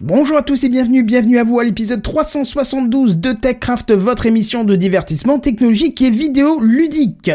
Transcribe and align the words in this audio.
Bonjour 0.00 0.38
à 0.38 0.42
tous 0.42 0.62
et 0.62 0.68
bienvenue, 0.68 1.02
bienvenue 1.02 1.40
à 1.40 1.44
vous 1.44 1.58
à 1.58 1.64
l'épisode 1.64 2.00
372 2.02 3.16
de 3.18 3.32
TechCraft, 3.32 3.92
votre 3.92 4.26
émission 4.26 4.62
de 4.62 4.76
divertissement 4.76 5.40
technologique 5.40 6.00
et 6.02 6.10
vidéo 6.10 6.60
ludique. 6.60 7.32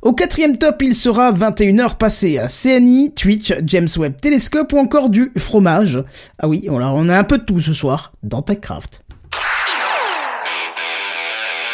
Au 0.00 0.14
quatrième 0.14 0.56
top, 0.56 0.80
il 0.80 0.94
sera 0.94 1.32
21h 1.32 1.98
passé 1.98 2.38
à 2.38 2.46
CNI, 2.46 3.12
Twitch, 3.12 3.52
James 3.62 3.88
Webb 3.98 4.18
Telescope 4.22 4.72
ou 4.72 4.78
encore 4.78 5.10
du 5.10 5.32
fromage. 5.36 6.02
Ah 6.38 6.48
oui, 6.48 6.66
on 6.70 6.80
a, 6.80 6.86
on 6.86 7.10
a 7.10 7.18
un 7.18 7.24
peu 7.24 7.36
de 7.36 7.44
tout 7.44 7.60
ce 7.60 7.74
soir 7.74 8.12
dans 8.22 8.40
TechCraft. 8.40 9.04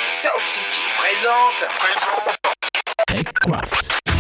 Sound 0.09 0.47
City 0.47 0.81
présente. 0.99 1.69
TechCraft. 3.07 4.14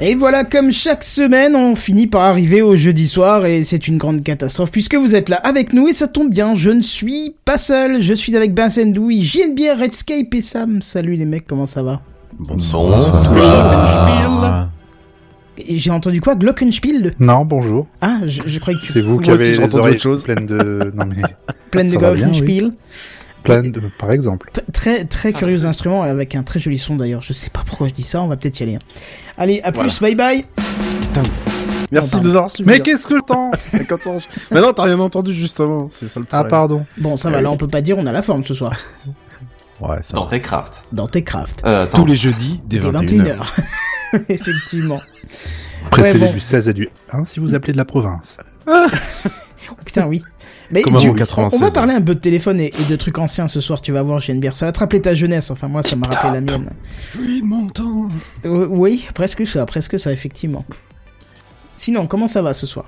Et 0.00 0.14
voilà, 0.14 0.44
comme 0.44 0.70
chaque 0.70 1.02
semaine, 1.02 1.56
on 1.56 1.74
finit 1.74 2.06
par 2.06 2.20
arriver 2.22 2.62
au 2.62 2.76
jeudi 2.76 3.08
soir 3.08 3.44
et 3.46 3.64
c'est 3.64 3.88
une 3.88 3.98
grande 3.98 4.22
catastrophe 4.22 4.70
puisque 4.70 4.94
vous 4.94 5.16
êtes 5.16 5.28
là 5.28 5.40
avec 5.42 5.72
nous 5.72 5.88
et 5.88 5.92
ça 5.92 6.06
tombe 6.06 6.30
bien, 6.30 6.54
je 6.54 6.70
ne 6.70 6.82
suis 6.82 7.34
pas 7.44 7.58
seul, 7.58 8.00
je 8.00 8.14
suis 8.14 8.36
avec 8.36 8.54
Ben 8.54 8.70
Sendoui, 8.70 9.24
JNBR, 9.24 9.80
Redscape 9.80 10.32
et 10.32 10.40
Sam. 10.40 10.82
Salut 10.82 11.16
les 11.16 11.24
mecs, 11.24 11.48
comment 11.48 11.66
ça 11.66 11.82
va? 11.82 12.00
Bonsoir. 12.38 13.00
Et 15.66 15.76
J'ai 15.76 15.90
entendu 15.90 16.20
quoi? 16.20 16.36
Glockenspiel? 16.36 17.14
Non, 17.18 17.44
bonjour. 17.44 17.88
Ah, 18.00 18.18
je, 18.24 18.42
je 18.46 18.60
croyais 18.60 18.78
que 18.78 18.86
C'est 18.86 19.00
vous 19.00 19.18
qui 19.18 19.32
avez 19.32 19.48
les 19.48 19.58
entendu 19.58 19.80
oreilles 19.80 19.94
autre 19.94 20.02
chose. 20.02 20.22
pleines 20.22 20.46
de... 20.46 20.92
Non 20.94 21.06
mais... 21.06 21.22
pleine 21.72 21.90
de 21.90 21.98
va 21.98 22.12
pleines 23.42 23.72
de... 23.72 23.80
Par 23.98 24.12
exemple. 24.12 24.50
Très 24.72 25.04
très 25.04 25.32
curieux 25.32 25.64
instrument 25.66 26.02
avec 26.02 26.34
un 26.34 26.42
très 26.42 26.60
joli 26.60 26.78
son 26.78 26.96
d'ailleurs. 26.96 27.22
Je 27.22 27.32
sais 27.32 27.50
pas 27.50 27.62
pourquoi 27.66 27.88
je 27.88 27.94
dis 27.94 28.02
ça, 28.02 28.20
on 28.22 28.28
va 28.28 28.36
peut-être 28.36 28.60
y 28.60 28.62
aller. 28.64 28.74
hein. 28.76 28.78
Allez, 29.36 29.60
à 29.62 29.72
plus, 29.72 30.00
bye 30.00 30.14
bye. 30.14 30.44
Merci 31.90 32.16
de 32.20 32.24
nous 32.24 32.30
avoir 32.36 32.50
suivis. 32.50 32.68
Mais 32.68 32.80
qu'est-ce 32.80 33.06
que 33.06 33.14
le 33.14 33.22
temps 33.22 33.50
Mais 34.50 34.60
non, 34.60 34.72
t'as 34.74 34.82
rien 34.82 34.98
entendu 35.00 35.32
justement. 35.32 35.88
C'est 35.90 36.06
ça 36.08 36.20
le 36.20 36.26
Ah 36.30 36.44
problème. 36.44 36.50
pardon. 36.50 36.86
Bon, 36.98 37.16
ça 37.16 37.30
va, 37.30 37.40
là 37.40 37.50
on 37.50 37.56
peut 37.56 37.68
pas 37.68 37.80
dire 37.80 37.96
on 37.98 38.06
a 38.06 38.12
la 38.12 38.22
forme 38.22 38.44
ce 38.44 38.54
soir. 38.54 38.72
Ouais, 39.80 39.98
ça 40.02 40.12
Dans 40.14 40.24
va. 40.24 40.30
Techcraft. 40.30 40.86
Dans 40.90 41.06
Techcraft. 41.06 41.62
Euh. 41.64 41.86
Tous 41.94 42.04
les 42.04 42.16
jeudis, 42.16 42.60
dès 42.66 42.80
Dès 42.80 42.88
21h. 42.90 43.36
21h. 44.12 44.22
Effectivement. 44.28 44.98
Précédé 45.92 46.26
bon. 46.26 46.32
du 46.32 46.40
16 46.40 46.68
et 46.68 46.72
du 46.74 46.88
1 47.12 47.24
si 47.24 47.38
vous 47.38 47.54
appelez 47.54 47.72
de 47.74 47.76
la 47.78 47.84
province. 47.84 48.38
Oh, 49.70 49.74
putain, 49.84 50.06
oui. 50.06 50.22
Mais 50.70 50.82
Comme 50.82 50.94
du- 50.96 51.04
avant 51.06 51.12
on, 51.12 51.16
96, 51.16 51.60
on 51.60 51.64
va 51.64 51.70
parler 51.70 51.94
un 51.94 52.00
peu 52.02 52.14
de 52.14 52.20
téléphone 52.20 52.60
et, 52.60 52.72
et 52.78 52.84
de 52.90 52.96
trucs 52.96 53.18
anciens 53.18 53.48
ce 53.48 53.60
soir, 53.60 53.80
tu 53.80 53.92
vas 53.92 54.02
voir, 54.02 54.20
JNBR. 54.20 54.52
Ça 54.52 54.66
va 54.66 54.72
te 54.72 54.78
rappeler 54.78 55.00
ta 55.02 55.14
jeunesse, 55.14 55.50
enfin 55.50 55.68
moi 55.68 55.82
ça 55.82 55.96
m'a 55.96 56.06
rappelé 56.06 56.32
la 56.34 56.40
mienne. 56.40 56.70
Oui, 57.18 57.42
mon 57.44 57.66
temps. 57.68 58.08
Euh, 58.44 58.66
oui, 58.68 59.06
presque 59.14 59.46
ça, 59.46 59.64
presque 59.66 59.98
ça, 59.98 60.12
effectivement. 60.12 60.64
Sinon, 61.76 62.06
comment 62.06 62.28
ça 62.28 62.42
va 62.42 62.54
ce 62.54 62.66
soir? 62.66 62.86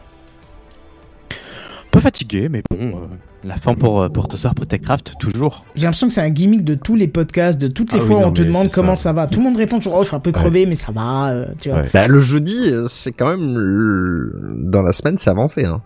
Un 1.31 1.91
peu 1.93 2.01
fatigué, 2.01 2.49
mais 2.49 2.63
bon, 2.71 2.77
euh, 2.79 3.07
la 3.45 3.57
fin 3.57 3.75
pour, 3.75 4.01
euh, 4.03 4.09
pour 4.09 4.29
ce 4.31 4.37
soir 4.39 4.55
pour 4.55 4.67
Techcraft, 4.67 5.15
toujours. 5.19 5.65
J'ai 5.75 5.85
l'impression 5.85 6.07
que 6.09 6.15
c'est 6.15 6.21
un 6.23 6.31
gimmick 6.31 6.63
de 6.65 6.75
tous 6.75 6.95
les 6.95 7.09
podcasts, 7.09 7.59
de 7.59 7.67
toutes 7.69 7.93
les 7.93 7.99
Ah 7.99 8.03
oui, 8.03 8.07
fois 8.09 8.17
où 8.19 8.21
non, 8.21 8.29
on 8.29 8.33
te 8.33 8.43
demande 8.43 8.71
comment 8.71 8.95
ça. 8.95 9.05
ça. 9.05 9.13
va. 9.13 9.27
Tout 9.27 9.41
le 9.41 9.45
monde 9.47 9.57
répond 9.57 9.77
toujours, 9.79 9.95
oh 9.97 10.03
je 10.05 10.09
suis 10.09 10.17
un 10.17 10.21
peu 10.21 10.31
crevé, 10.33 10.67
mais 10.67 10.77
ça 10.77 10.93
va, 10.93 11.31
euh, 11.31 11.47
tu 11.61 11.69
vois. 11.71 11.81
Ouais. 11.81 11.91
Bah, 11.93 12.07
le 12.07 12.21
jeudi, 12.21 12.73
c'est 12.89 13.13
quand 13.13 13.29
même 13.37 14.71
dans 14.71 14.83
la 14.83 14.93
semaine, 14.93 15.19
c'est 15.19 15.31
avancé. 15.31 15.65
Hein. 15.65 15.83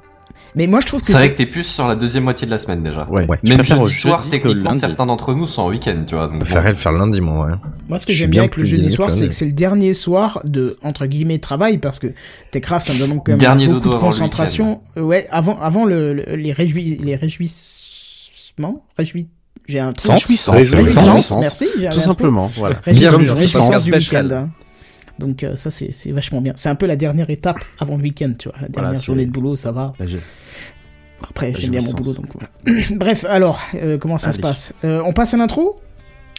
Mais 0.57 0.67
moi 0.69 0.81
je 0.81 0.87
trouve 0.87 1.01
que 1.01 1.07
C'est 1.07 1.15
vrai 1.15 1.33
que 1.33 1.37
t'es 1.37 1.47
plus 1.47 1.65
sur 1.65 1.89
la 1.89 1.97
deuxième 1.97 2.23
moitié 2.25 2.47
de 2.47 2.51
la 2.53 2.59
semaine 2.59 2.83
déjà. 2.83 3.09
Ouais. 3.11 3.27
Ouais. 3.27 3.39
Même 3.43 3.65
jeudi 3.65 3.91
soir, 3.91 4.25
techniquement, 4.29 4.73
certains 4.73 5.05
d'entre 5.07 5.35
nous 5.35 5.47
sont 5.47 5.63
en 5.63 5.69
week-end, 5.71 6.05
tu 6.07 6.15
vois. 6.15 6.25
Donc 6.29 6.35
Je 6.35 6.39
bon. 6.39 6.45
préférerais 6.45 6.71
le 6.71 6.77
faire 6.77 6.93
lundi, 6.93 7.21
moi. 7.21 7.47
Ouais. 7.47 7.53
Moi, 7.89 7.99
ce 7.99 8.07
que 8.07 8.13
j'aime 8.13 8.31
bien 8.31 8.43
avec 8.43 8.57
le 8.57 8.65
jeudi 8.65 8.91
soir, 8.91 9.13
c'est 9.13 9.29
que 9.29 9.35
c'est 9.35 9.47
le 9.47 9.53
dernier 9.53 9.95
soir 9.95 10.41
de, 10.45 10.79
entre 10.83 11.07
guillemets, 11.07 11.39
travail, 11.39 11.79
parce 11.79 11.99
que 11.99 12.07
Techcraft, 12.53 12.87
ça 12.87 12.93
me 12.95 13.01
demande 13.01 13.19
quand 13.25 13.33
même 13.33 13.39
Dernier 13.39 13.67
beaucoup 13.67 13.81
dodo 13.81 13.97
de 13.97 14.01
concentration. 14.01 14.81
Ouais, 14.97 15.27
avant, 15.31 15.61
avant 15.61 15.85
le, 15.87 16.13
le- 16.13 16.37
les 16.37 16.53
réjouis, 16.53 16.99
les 17.03 17.17
réjouissements, 17.17 18.85
réjouis, 18.97 19.29
j'ai 19.67 19.81
un 19.81 19.93
truc. 19.93 20.13
Réjouissance. 20.13 20.55
Réjouissance, 20.55 21.05
Réjouissance. 21.07 21.41
merci, 21.41 21.67
j'ai 21.81 21.91
Tout 21.91 21.99
simplement, 21.99 22.47
voilà. 22.47 22.77
Réjouissance, 22.85 23.85
du 23.85 23.93
week-end. 23.93 24.29
hein. 24.31 24.51
Donc 25.19 25.45
euh, 25.45 25.55
ça, 25.55 25.71
c'est 25.71 25.91
c'est 25.93 26.11
vachement 26.11 26.41
bien. 26.41 26.55
C'est 26.57 26.69
un 26.69 26.75
peu 26.75 26.87
la 26.87 26.97
dernière 26.97 27.31
étape 27.31 27.59
avant 27.79 27.97
le 27.97 28.03
week-end, 28.03 28.33
tu 28.37 28.49
vois. 28.49 28.59
La 28.61 28.69
dernière 28.69 28.91
Voilà, 28.95 29.05
journée 29.05 29.27
de 29.27 29.31
boulot, 29.31 29.55
ça 29.55 29.71
va. 29.71 29.93
Après, 31.31 31.53
j'aime 31.57 31.71
bien 31.71 31.81
mon 31.81 31.93
boulot, 31.93 32.15
donc 32.15 32.27
voilà. 32.35 32.81
Bref, 32.97 33.25
alors, 33.29 33.61
euh, 33.75 33.99
comment 33.99 34.17
ça 34.19 34.31
se 34.33 34.37
Allez. 34.37 34.43
passe? 34.43 34.73
Euh, 34.85 35.03
On 35.05 35.13
passe 35.13 35.35
à 35.35 35.37
l'intro? 35.37 35.81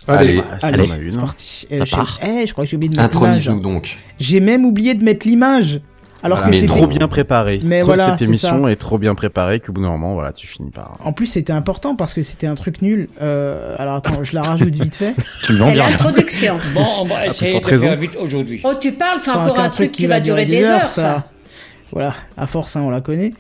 Allez, 0.07 0.37
Bah, 0.37 0.43
Allez, 0.61 0.83
a 0.83 0.85
c'est 0.85 1.01
une. 1.01 1.17
parti. 1.19 1.67
Ça 1.69 1.75
Euh, 1.75 1.85
j'ai- 1.85 1.95
part. 1.95 2.19
Eh, 2.23 2.45
je 2.45 2.51
crois 2.53 2.63
que 2.65 2.69
j'ai 2.69 2.77
oublié 2.77 2.93
de 2.93 3.01
mettre 3.01 3.19
l'image. 3.23 3.45
Donc. 3.47 3.97
J'ai 4.19 4.39
même 4.39 4.63
oublié 4.65 4.93
de 4.93 5.03
mettre 5.03 5.27
l'image. 5.27 5.81
Alors 6.23 6.37
Voilà. 6.39 6.51
que 6.51 6.55
c'était 6.55 6.67
trop 6.73 6.87
bien 6.87 7.07
préparé. 7.07 7.59
Mais 7.63 7.79
Trop- 7.79 7.87
voilà, 7.87 8.05
cette 8.11 8.19
c'est 8.19 8.25
émission 8.25 8.63
ça. 8.63 8.71
est 8.71 8.75
trop 8.77 8.97
bien 8.97 9.13
préparée 9.13 9.59
d'un 9.59 9.81
moment, 9.81 10.13
voilà, 10.15 10.31
tu 10.31 10.47
finis 10.47 10.71
par. 10.71 10.97
En 11.03 11.13
plus, 11.13 11.27
c'était 11.27 11.53
important 11.53 11.95
parce 11.95 12.15
que 12.15 12.23
c'était 12.23 12.47
un 12.47 12.55
truc 12.55 12.81
nul. 12.81 13.09
Euh, 13.21 13.75
alors 13.77 13.95
attends, 13.95 14.23
je 14.23 14.33
la 14.33 14.41
rajoute 14.41 14.73
vite 14.73 14.95
fait. 14.95 15.13
C'est 15.47 15.53
bien. 15.53 15.73
l'introduction. 15.73 16.57
Bon, 16.73 16.85
on 17.01 17.03
va 17.05 17.27
essayer 17.27 17.59
de 17.59 17.65
raison. 17.65 17.83
faire 17.83 17.97
vite 17.97 18.17
aujourd'hui. 18.19 18.61
Oh, 18.63 18.73
tu 18.79 18.91
parles, 18.93 19.19
c'est 19.21 19.31
C'est 19.31 19.37
encore 19.37 19.59
un 19.59 19.69
truc 19.69 19.91
qui 19.91 20.07
va 20.07 20.19
durer 20.19 20.45
des 20.47 20.63
heures, 20.63 20.85
ça. 20.87 21.27
Voilà, 21.95 22.13
à 22.37 22.45
force, 22.45 22.75
hein, 22.75 22.81
on 22.83 22.89
la 22.91 23.01
connaît. 23.01 23.31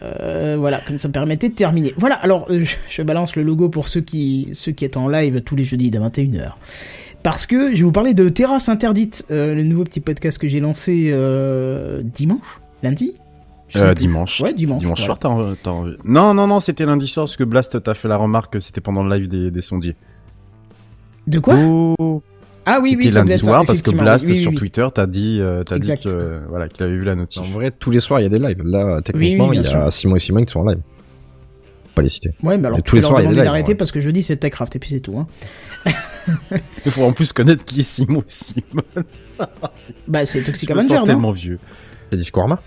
Euh, 0.00 0.56
voilà, 0.58 0.80
comme 0.86 0.98
ça 0.98 1.08
me 1.08 1.12
permettait 1.12 1.48
de 1.50 1.54
terminer. 1.54 1.92
Voilà, 1.98 2.14
alors 2.14 2.46
euh, 2.50 2.64
je, 2.64 2.76
je 2.88 3.02
balance 3.02 3.36
le 3.36 3.42
logo 3.42 3.68
pour 3.68 3.88
ceux 3.88 4.00
qui 4.00 4.48
ceux 4.54 4.72
qui 4.72 4.88
sont 4.92 5.00
en 5.00 5.08
live 5.08 5.42
tous 5.42 5.56
les 5.56 5.64
jeudis 5.64 5.90
à 5.94 5.98
21h. 5.98 6.52
Parce 7.24 7.46
que 7.46 7.70
je 7.72 7.78
vais 7.78 7.82
vous 7.82 7.90
parler 7.92 8.14
de 8.14 8.28
Terrasse 8.28 8.68
Interdite, 8.68 9.26
euh, 9.32 9.54
le 9.56 9.64
nouveau 9.64 9.82
petit 9.84 9.98
podcast 10.00 10.38
que 10.38 10.46
j'ai 10.48 10.60
lancé 10.60 11.12
dimanche, 12.04 12.60
lundi. 12.82 13.18
Euh, 13.74 13.94
dimanche. 13.94 14.40
Ouais, 14.40 14.54
dimanche. 14.54 14.78
Dimanche 14.78 14.98
voilà. 15.00 15.06
soir, 15.06 15.18
t'as 15.18 15.28
en- 15.28 15.54
t'as 15.60 15.70
envie- 15.70 15.96
Non, 16.04 16.32
non, 16.34 16.46
non, 16.46 16.60
c'était 16.60 16.86
lundi 16.86 17.08
soir 17.08 17.26
parce 17.26 17.36
que 17.36 17.42
Blast 17.42 17.82
t'a 17.82 17.94
fait 17.94 18.06
la 18.06 18.16
remarque 18.16 18.52
que 18.52 18.60
c'était 18.60 18.80
pendant 18.80 19.02
le 19.02 19.12
live 19.16 19.26
des, 19.26 19.50
des 19.50 19.62
sondiers. 19.62 19.96
De 21.26 21.40
quoi? 21.40 21.56
Oh. 21.58 22.22
Ah 22.68 22.80
oui, 22.82 22.96
oui, 22.98 23.08
lundi 23.10 23.32
être 23.32 23.44
ça, 23.44 23.50
soir 23.50 23.64
parce 23.64 23.80
que. 23.80 23.92
Blast 23.92 24.26
Oui, 24.26 24.32
oui, 24.32 24.42
sur. 24.42 24.54
Twitter 24.54 24.86
t'a 24.92 25.06
dit, 25.06 25.38
euh, 25.40 25.62
t'as 25.62 25.78
dit 25.78 25.88
que, 25.88 26.08
euh, 26.08 26.40
voilà, 26.48 26.68
qu'il 26.68 26.82
avait 26.82 26.96
vu 26.96 27.04
la 27.04 27.14
notif. 27.14 27.42
En 27.42 27.44
vrai, 27.44 27.70
tous 27.70 27.92
les 27.92 28.00
soirs, 28.00 28.20
il 28.20 28.24
y 28.24 28.26
a 28.26 28.28
des 28.28 28.40
lives. 28.40 28.62
Là, 28.64 29.00
techniquement, 29.02 29.52
il 29.52 29.62
y 29.62 29.66
a 29.66 29.90
Simon 29.90 30.16
et 30.16 30.18
Simon 30.18 30.44
qui 30.44 30.52
sont 30.52 30.60
en 30.60 30.66
live. 30.66 30.80
Pas 31.94 32.02
les 32.02 32.08
citer. 32.10 32.30
Ouais, 32.42 32.58
mais 32.58 32.66
alors 32.66 32.76
Mais 32.76 32.82
tous 32.82 32.96
les 32.96 33.02
soirs, 33.02 33.20
il 33.20 33.24
y 33.24 33.26
a 33.26 33.30
des 33.30 33.36
lives, 33.36 33.44
d'arrêter 33.44 33.68
ouais. 33.68 33.74
parce 33.74 33.90
que 33.90 34.02
jeudi 34.02 34.22
c'est 34.22 34.36
Techcraft 34.36 34.76
et 34.76 34.78
puis 34.78 34.90
c'est 34.90 35.00
tout. 35.00 35.16
Hein. 35.16 35.26
Il 36.84 36.92
faut 36.92 37.04
en 37.04 37.12
plus 37.12 37.32
connaître 37.32 37.64
qui 37.64 37.80
est 37.80 37.84
Simon 37.84 38.20
et 38.20 38.24
Simon. 38.26 38.82
Bah 40.08 40.26
c'est 40.26 40.42
Toxic 40.42 40.68
Je 40.68 40.74
me 40.74 40.78
Avenger, 40.78 40.94
sens 40.94 41.00
non 41.00 41.06
tellement 41.06 41.30
vieux. 41.30 41.58
C'est 42.10 42.16
Discorama 42.16 42.60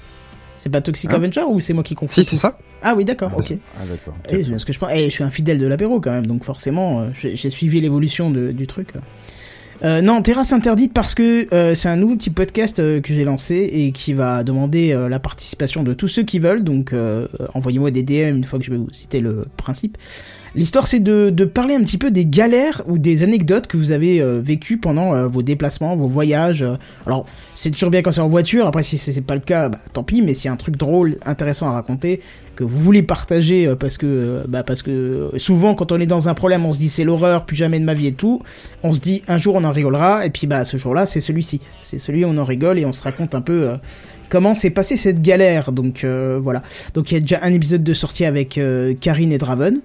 C'est 0.55 0.69
pas 0.69 0.81
Toxic 0.81 1.11
Hein 1.11 1.15
Avenger 1.15 1.43
ou 1.47 1.59
c'est 1.59 1.73
moi 1.73 1.83
qui 1.83 1.93
confonds 1.93 2.13
Si, 2.13 2.23
c'est 2.23 2.35
ça. 2.37 2.55
Ah 2.81 2.95
oui, 2.95 3.05
d'accord, 3.05 3.31
ok. 3.37 3.53
Ah, 3.75 3.85
d'accord. 3.87 4.15
Eh, 4.29 4.43
c'est 4.43 4.51
parce 4.51 4.65
que 4.65 4.73
je 4.73 4.79
pense. 4.79 4.89
Eh, 4.93 5.05
je 5.05 5.09
suis 5.09 5.23
un 5.23 5.31
fidèle 5.31 5.59
de 5.59 5.67
l'apéro 5.67 5.99
quand 5.99 6.11
même, 6.11 6.25
donc 6.25 6.43
forcément, 6.43 7.01
euh, 7.01 7.07
j'ai 7.13 7.49
suivi 7.49 7.81
l'évolution 7.81 8.31
du 8.31 8.67
truc. 8.67 8.93
Euh, 9.81 10.01
non, 10.01 10.21
Terrasse 10.21 10.51
interdite 10.51 10.93
parce 10.93 11.15
que 11.15 11.47
euh, 11.53 11.73
c'est 11.73 11.87
un 11.87 11.95
nouveau 11.95 12.15
petit 12.15 12.29
podcast 12.29 12.79
euh, 12.79 12.99
que 12.99 13.13
j'ai 13.13 13.23
lancé 13.23 13.69
et 13.71 13.91
qui 13.93 14.13
va 14.13 14.43
demander 14.43 14.93
la 15.09 15.19
participation 15.19 15.83
de 15.83 15.93
tous 15.93 16.07
ceux 16.07 16.23
qui 16.23 16.39
veulent. 16.39 16.63
Donc, 16.63 16.93
envoyez-moi 17.53 17.91
des 17.91 18.03
DM 18.03 18.35
une 18.35 18.43
fois 18.43 18.59
que 18.59 18.65
je 18.65 18.71
vais 18.71 18.77
vous 18.77 18.91
citer 18.91 19.19
le 19.19 19.45
principe. 19.57 19.97
L'histoire, 20.55 20.87
c'est 20.87 20.99
de, 20.99 21.29
de 21.29 21.45
parler 21.45 21.75
un 21.75 21.81
petit 21.81 21.97
peu 21.97 22.09
des 22.11 22.25
galères 22.25 22.81
ou 22.87 22.97
des 22.97 23.23
anecdotes 23.23 23.67
que 23.67 23.77
vous 23.77 23.91
avez 23.91 24.21
vécues 24.41 24.77
pendant 24.77 25.27
vos 25.27 25.43
déplacements, 25.43 25.95
vos 25.95 26.07
voyages. 26.07 26.65
Alors, 27.05 27.25
c'est 27.55 27.71
toujours 27.71 27.91
bien 27.91 28.01
quand 28.01 28.11
c'est 28.11 28.21
en 28.21 28.29
voiture. 28.29 28.67
Après, 28.67 28.83
si 28.83 28.97
c'est 28.97 29.21
pas 29.21 29.35
le 29.35 29.41
cas, 29.41 29.69
bah, 29.69 29.79
tant 29.93 30.03
pis. 30.03 30.21
Mais 30.21 30.33
s'il 30.33 30.45
y 30.45 30.49
a 30.49 30.53
un 30.53 30.57
truc 30.57 30.75
drôle, 30.75 31.17
intéressant 31.25 31.69
à 31.69 31.73
raconter, 31.73 32.21
que 32.59 32.63
vous 32.65 32.77
voulez 32.79 33.01
partager, 33.03 33.65
euh, 33.67 33.75
parce 33.75 33.97
que, 33.97 34.05
euh, 34.05 34.43
bah, 34.47 34.63
parce 34.63 34.81
que 34.83 34.91
euh, 34.91 35.29
souvent, 35.37 35.75
quand 35.75 35.91
on 35.93 35.97
est 35.99 36.05
dans 36.05 36.27
un 36.29 36.33
problème, 36.33 36.65
on 36.65 36.73
se 36.73 36.79
dit 36.79 36.89
c'est 36.89 37.05
l'horreur, 37.05 37.45
plus 37.45 37.55
jamais 37.55 37.79
de 37.79 37.85
ma 37.85 37.93
vie 37.93 38.07
et 38.07 38.13
tout. 38.13 38.41
On 38.83 38.91
se 38.93 38.99
dit 38.99 39.23
un 39.27 39.37
jour 39.37 39.55
on 39.55 39.63
en 39.63 39.71
rigolera, 39.71 40.25
et 40.25 40.29
puis 40.29 40.45
bah 40.45 40.65
ce 40.65 40.77
jour-là, 40.77 41.05
c'est 41.05 41.21
celui-ci. 41.21 41.61
C'est 41.81 41.99
celui 41.99 42.25
où 42.25 42.27
on 42.27 42.37
en 42.37 42.43
rigole 42.43 42.77
et 42.77 42.85
on 42.85 42.93
se 42.93 43.01
raconte 43.01 43.33
un 43.33 43.41
peu. 43.41 43.69
euh, 43.69 43.77
Comment 44.29 44.53
s'est 44.53 44.69
passée 44.69 44.95
cette 44.95 45.23
galère 45.23 45.71
Donc 45.71 46.03
euh, 46.03 46.39
voilà. 46.39 46.61
Donc 46.93 47.11
il 47.11 47.15
y 47.15 47.17
a 47.17 47.21
déjà 47.21 47.39
un 47.41 47.51
épisode 47.51 47.83
de 47.83 47.93
sortie 47.95 48.25
avec 48.25 48.59
euh, 48.59 48.93
Karine 48.93 49.31
et 49.31 49.39
Draven, 49.39 49.79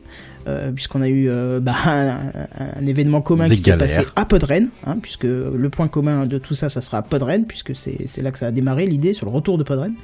euh, 0.46 0.70
puisqu'on 0.70 1.00
a 1.00 1.08
eu 1.08 1.30
euh, 1.30 1.60
bah, 1.60 1.74
un, 1.86 2.18
un 2.58 2.86
événement 2.86 3.22
commun 3.22 3.48
Des 3.48 3.54
qui 3.56 3.62
s'est 3.62 3.76
passé 3.78 4.02
à 4.16 4.26
Podren, 4.26 4.68
hein, 4.84 4.98
puisque 5.00 5.24
le 5.24 5.68
point 5.70 5.88
commun 5.88 6.26
de 6.26 6.36
tout 6.36 6.52
ça, 6.54 6.68
ça 6.68 6.82
sera 6.82 6.98
à 6.98 7.02
Podren, 7.02 7.46
puisque 7.46 7.72
c'est 7.74 8.20
là 8.20 8.30
que 8.32 8.38
ça 8.38 8.48
a 8.48 8.50
démarré 8.50 8.84
l'idée 8.86 9.14
sur 9.14 9.24
le 9.26 9.32
retour 9.32 9.56
de 9.56 9.62
Podren. 9.62 9.94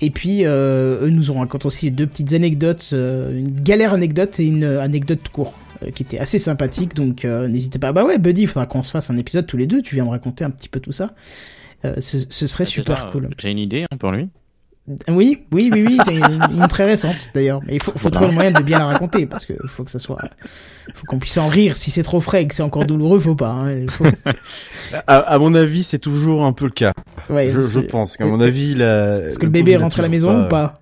Et 0.00 0.10
puis 0.10 0.44
euh, 0.44 1.06
eux 1.06 1.10
nous 1.10 1.30
ont 1.30 1.38
raconté 1.40 1.66
aussi 1.66 1.90
deux 1.90 2.06
petites 2.06 2.32
anecdotes, 2.34 2.90
euh, 2.92 3.38
une 3.38 3.60
galère 3.62 3.94
anecdote 3.94 4.38
et 4.40 4.44
une 4.44 4.64
euh, 4.64 4.80
anecdote 4.82 5.20
tout 5.24 5.32
court. 5.32 5.54
euh, 5.82 5.90
qui 5.90 6.02
était 6.02 6.18
assez 6.18 6.38
sympathique, 6.38 6.94
donc 6.94 7.24
euh, 7.24 7.48
n'hésitez 7.48 7.78
pas. 7.78 7.92
Bah 7.92 8.04
ouais, 8.04 8.18
Buddy, 8.18 8.42
il 8.42 8.46
faudra 8.48 8.66
qu'on 8.66 8.82
se 8.82 8.90
fasse 8.90 9.10
un 9.10 9.16
épisode 9.16 9.46
tous 9.46 9.56
les 9.58 9.66
deux. 9.66 9.82
Tu 9.82 9.94
viens 9.94 10.04
me 10.04 10.10
raconter 10.10 10.44
un 10.44 10.50
petit 10.50 10.68
peu 10.68 10.80
tout 10.80 10.92
ça. 10.92 11.14
Euh, 11.84 11.94
ce, 11.98 12.18
ce 12.28 12.46
serait 12.46 12.64
super 12.64 12.96
Déjà, 12.96 13.10
cool. 13.12 13.28
J'ai 13.38 13.50
une 13.50 13.58
idée 13.58 13.84
hein, 13.90 13.96
pour 13.98 14.10
lui. 14.12 14.28
Oui, 15.08 15.42
oui, 15.52 15.70
oui, 15.72 15.84
oui, 15.84 15.98
une, 16.14 16.60
une 16.60 16.68
très 16.68 16.84
récente 16.84 17.30
d'ailleurs. 17.34 17.60
Mais 17.66 17.74
il 17.74 17.82
faut, 17.82 17.92
faut 17.96 18.08
trouver 18.10 18.28
le 18.28 18.34
moyen 18.34 18.52
de 18.52 18.62
bien 18.62 18.78
la 18.78 18.86
raconter 18.86 19.26
parce 19.26 19.44
que 19.44 19.54
faut 19.66 19.82
que 19.82 19.90
ça 19.90 19.98
soit, 19.98 20.18
faut 20.94 21.04
qu'on 21.06 21.18
puisse 21.18 21.38
en 21.38 21.48
rire. 21.48 21.76
Si 21.76 21.90
c'est 21.90 22.04
trop 22.04 22.20
frais 22.20 22.44
et 22.44 22.46
que 22.46 22.54
c'est 22.54 22.62
encore 22.62 22.86
douloureux, 22.86 23.18
faut 23.18 23.34
pas. 23.34 23.50
Hein. 23.50 23.86
Faut- 23.88 24.04
À, 25.06 25.16
à 25.18 25.38
mon 25.40 25.54
avis, 25.54 25.82
c'est 25.82 25.98
toujours 25.98 26.44
un 26.44 26.52
peu 26.52 26.66
le 26.66 26.70
cas. 26.70 26.92
Ouais, 27.28 27.50
je, 27.50 27.60
je 27.60 27.80
pense 27.80 28.16
qu'à 28.16 28.26
mon 28.26 28.40
avis, 28.40 28.74
la, 28.76 29.18
Est-ce 29.26 29.38
que 29.38 29.46
le 29.46 29.50
bébé 29.50 29.72
est 29.72 29.76
rentré 29.76 30.00
à 30.00 30.02
la 30.04 30.08
maison 30.08 30.44
ou 30.44 30.48
pas? 30.48 30.74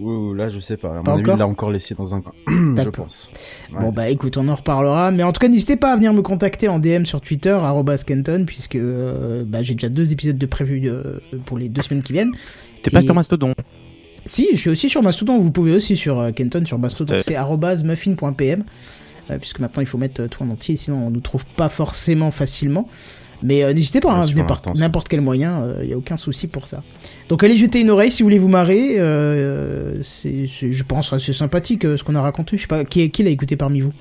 Oui, 0.00 0.14
oui, 0.30 0.38
là, 0.38 0.48
je 0.48 0.60
sais 0.60 0.76
pas. 0.76 0.90
À 0.90 0.94
mon 0.98 1.02
Pas 1.02 1.12
avis, 1.14 1.22
encore 1.22 1.34
il 1.34 1.38
l'a 1.38 1.46
encore 1.46 1.70
laissé 1.72 1.94
dans 1.94 2.14
un 2.14 2.20
coin. 2.20 2.32
je 2.48 2.88
pense. 2.90 3.30
Ouais. 3.72 3.80
Bon 3.80 3.90
bah 3.90 4.08
écoute, 4.10 4.36
on 4.36 4.46
en 4.48 4.54
reparlera. 4.54 5.10
Mais 5.10 5.22
en 5.24 5.32
tout 5.32 5.40
cas, 5.40 5.48
n'hésitez 5.48 5.76
pas 5.76 5.92
à 5.92 5.96
venir 5.96 6.12
me 6.12 6.22
contacter 6.22 6.68
en 6.68 6.78
DM 6.78 7.04
sur 7.04 7.20
Twitter 7.20 7.58
@kenton 8.06 8.44
puisque 8.46 8.76
euh, 8.76 9.42
bah, 9.44 9.62
j'ai 9.62 9.74
déjà 9.74 9.88
deux 9.88 10.12
épisodes 10.12 10.38
de 10.38 10.46
prévus 10.46 10.88
euh, 10.88 11.18
pour 11.46 11.58
les 11.58 11.68
deux 11.68 11.82
semaines 11.82 12.02
qui 12.02 12.12
viennent. 12.12 12.32
T'es 12.82 12.90
pas 12.90 13.00
Et- 13.00 13.04
sur 13.04 13.14
Mastodon. 13.14 13.52
Si, 14.24 14.48
je 14.52 14.56
suis 14.58 14.70
aussi 14.70 14.88
sur 14.90 15.02
Mastodon. 15.02 15.38
Vous 15.38 15.50
pouvez 15.50 15.72
aussi 15.72 15.96
sur 15.96 16.18
euh, 16.18 16.32
Kenton 16.32 16.64
sur 16.66 16.78
Mastodon. 16.78 17.18
C'est 17.20 17.36
muffin.pm. 17.84 18.64
euh, 19.30 19.38
puisque 19.38 19.60
maintenant 19.60 19.82
il 19.82 19.86
faut 19.86 19.98
mettre 19.98 20.22
euh, 20.22 20.28
tout 20.28 20.42
en 20.42 20.50
entier, 20.50 20.76
sinon 20.76 21.06
on 21.06 21.10
nous 21.10 21.20
trouve 21.20 21.44
pas 21.56 21.68
forcément 21.68 22.30
facilement. 22.30 22.88
Mais 23.42 23.62
euh, 23.62 23.72
n'hésitez 23.72 24.00
pas, 24.00 24.08
Ouais, 24.08 24.14
hein, 24.14 24.44
par 24.44 24.60
n'importe 24.74 25.08
quel 25.08 25.20
moyen, 25.20 25.62
il 25.82 25.88
y 25.88 25.92
a 25.92 25.96
aucun 25.96 26.16
souci 26.16 26.46
pour 26.48 26.66
ça. 26.66 26.82
Donc 27.28 27.44
allez 27.44 27.56
jeter 27.56 27.80
une 27.80 27.90
oreille 27.90 28.10
si 28.10 28.22
vous 28.22 28.26
voulez 28.26 28.38
vous 28.38 28.48
marrer. 28.48 28.96
euh, 28.98 30.02
c'est, 30.02 30.46
je 30.48 30.82
pense 30.84 31.12
assez 31.12 31.32
sympathique 31.32 31.84
euh, 31.84 31.96
ce 31.96 32.02
qu'on 32.04 32.16
a 32.16 32.20
raconté. 32.20 32.56
Je 32.56 32.62
sais 32.62 32.68
pas 32.68 32.84
qui, 32.84 33.08
qui 33.10 33.22
l'a 33.22 33.30
écouté 33.30 33.54
parmi 33.56 33.80
vous? 33.80 33.92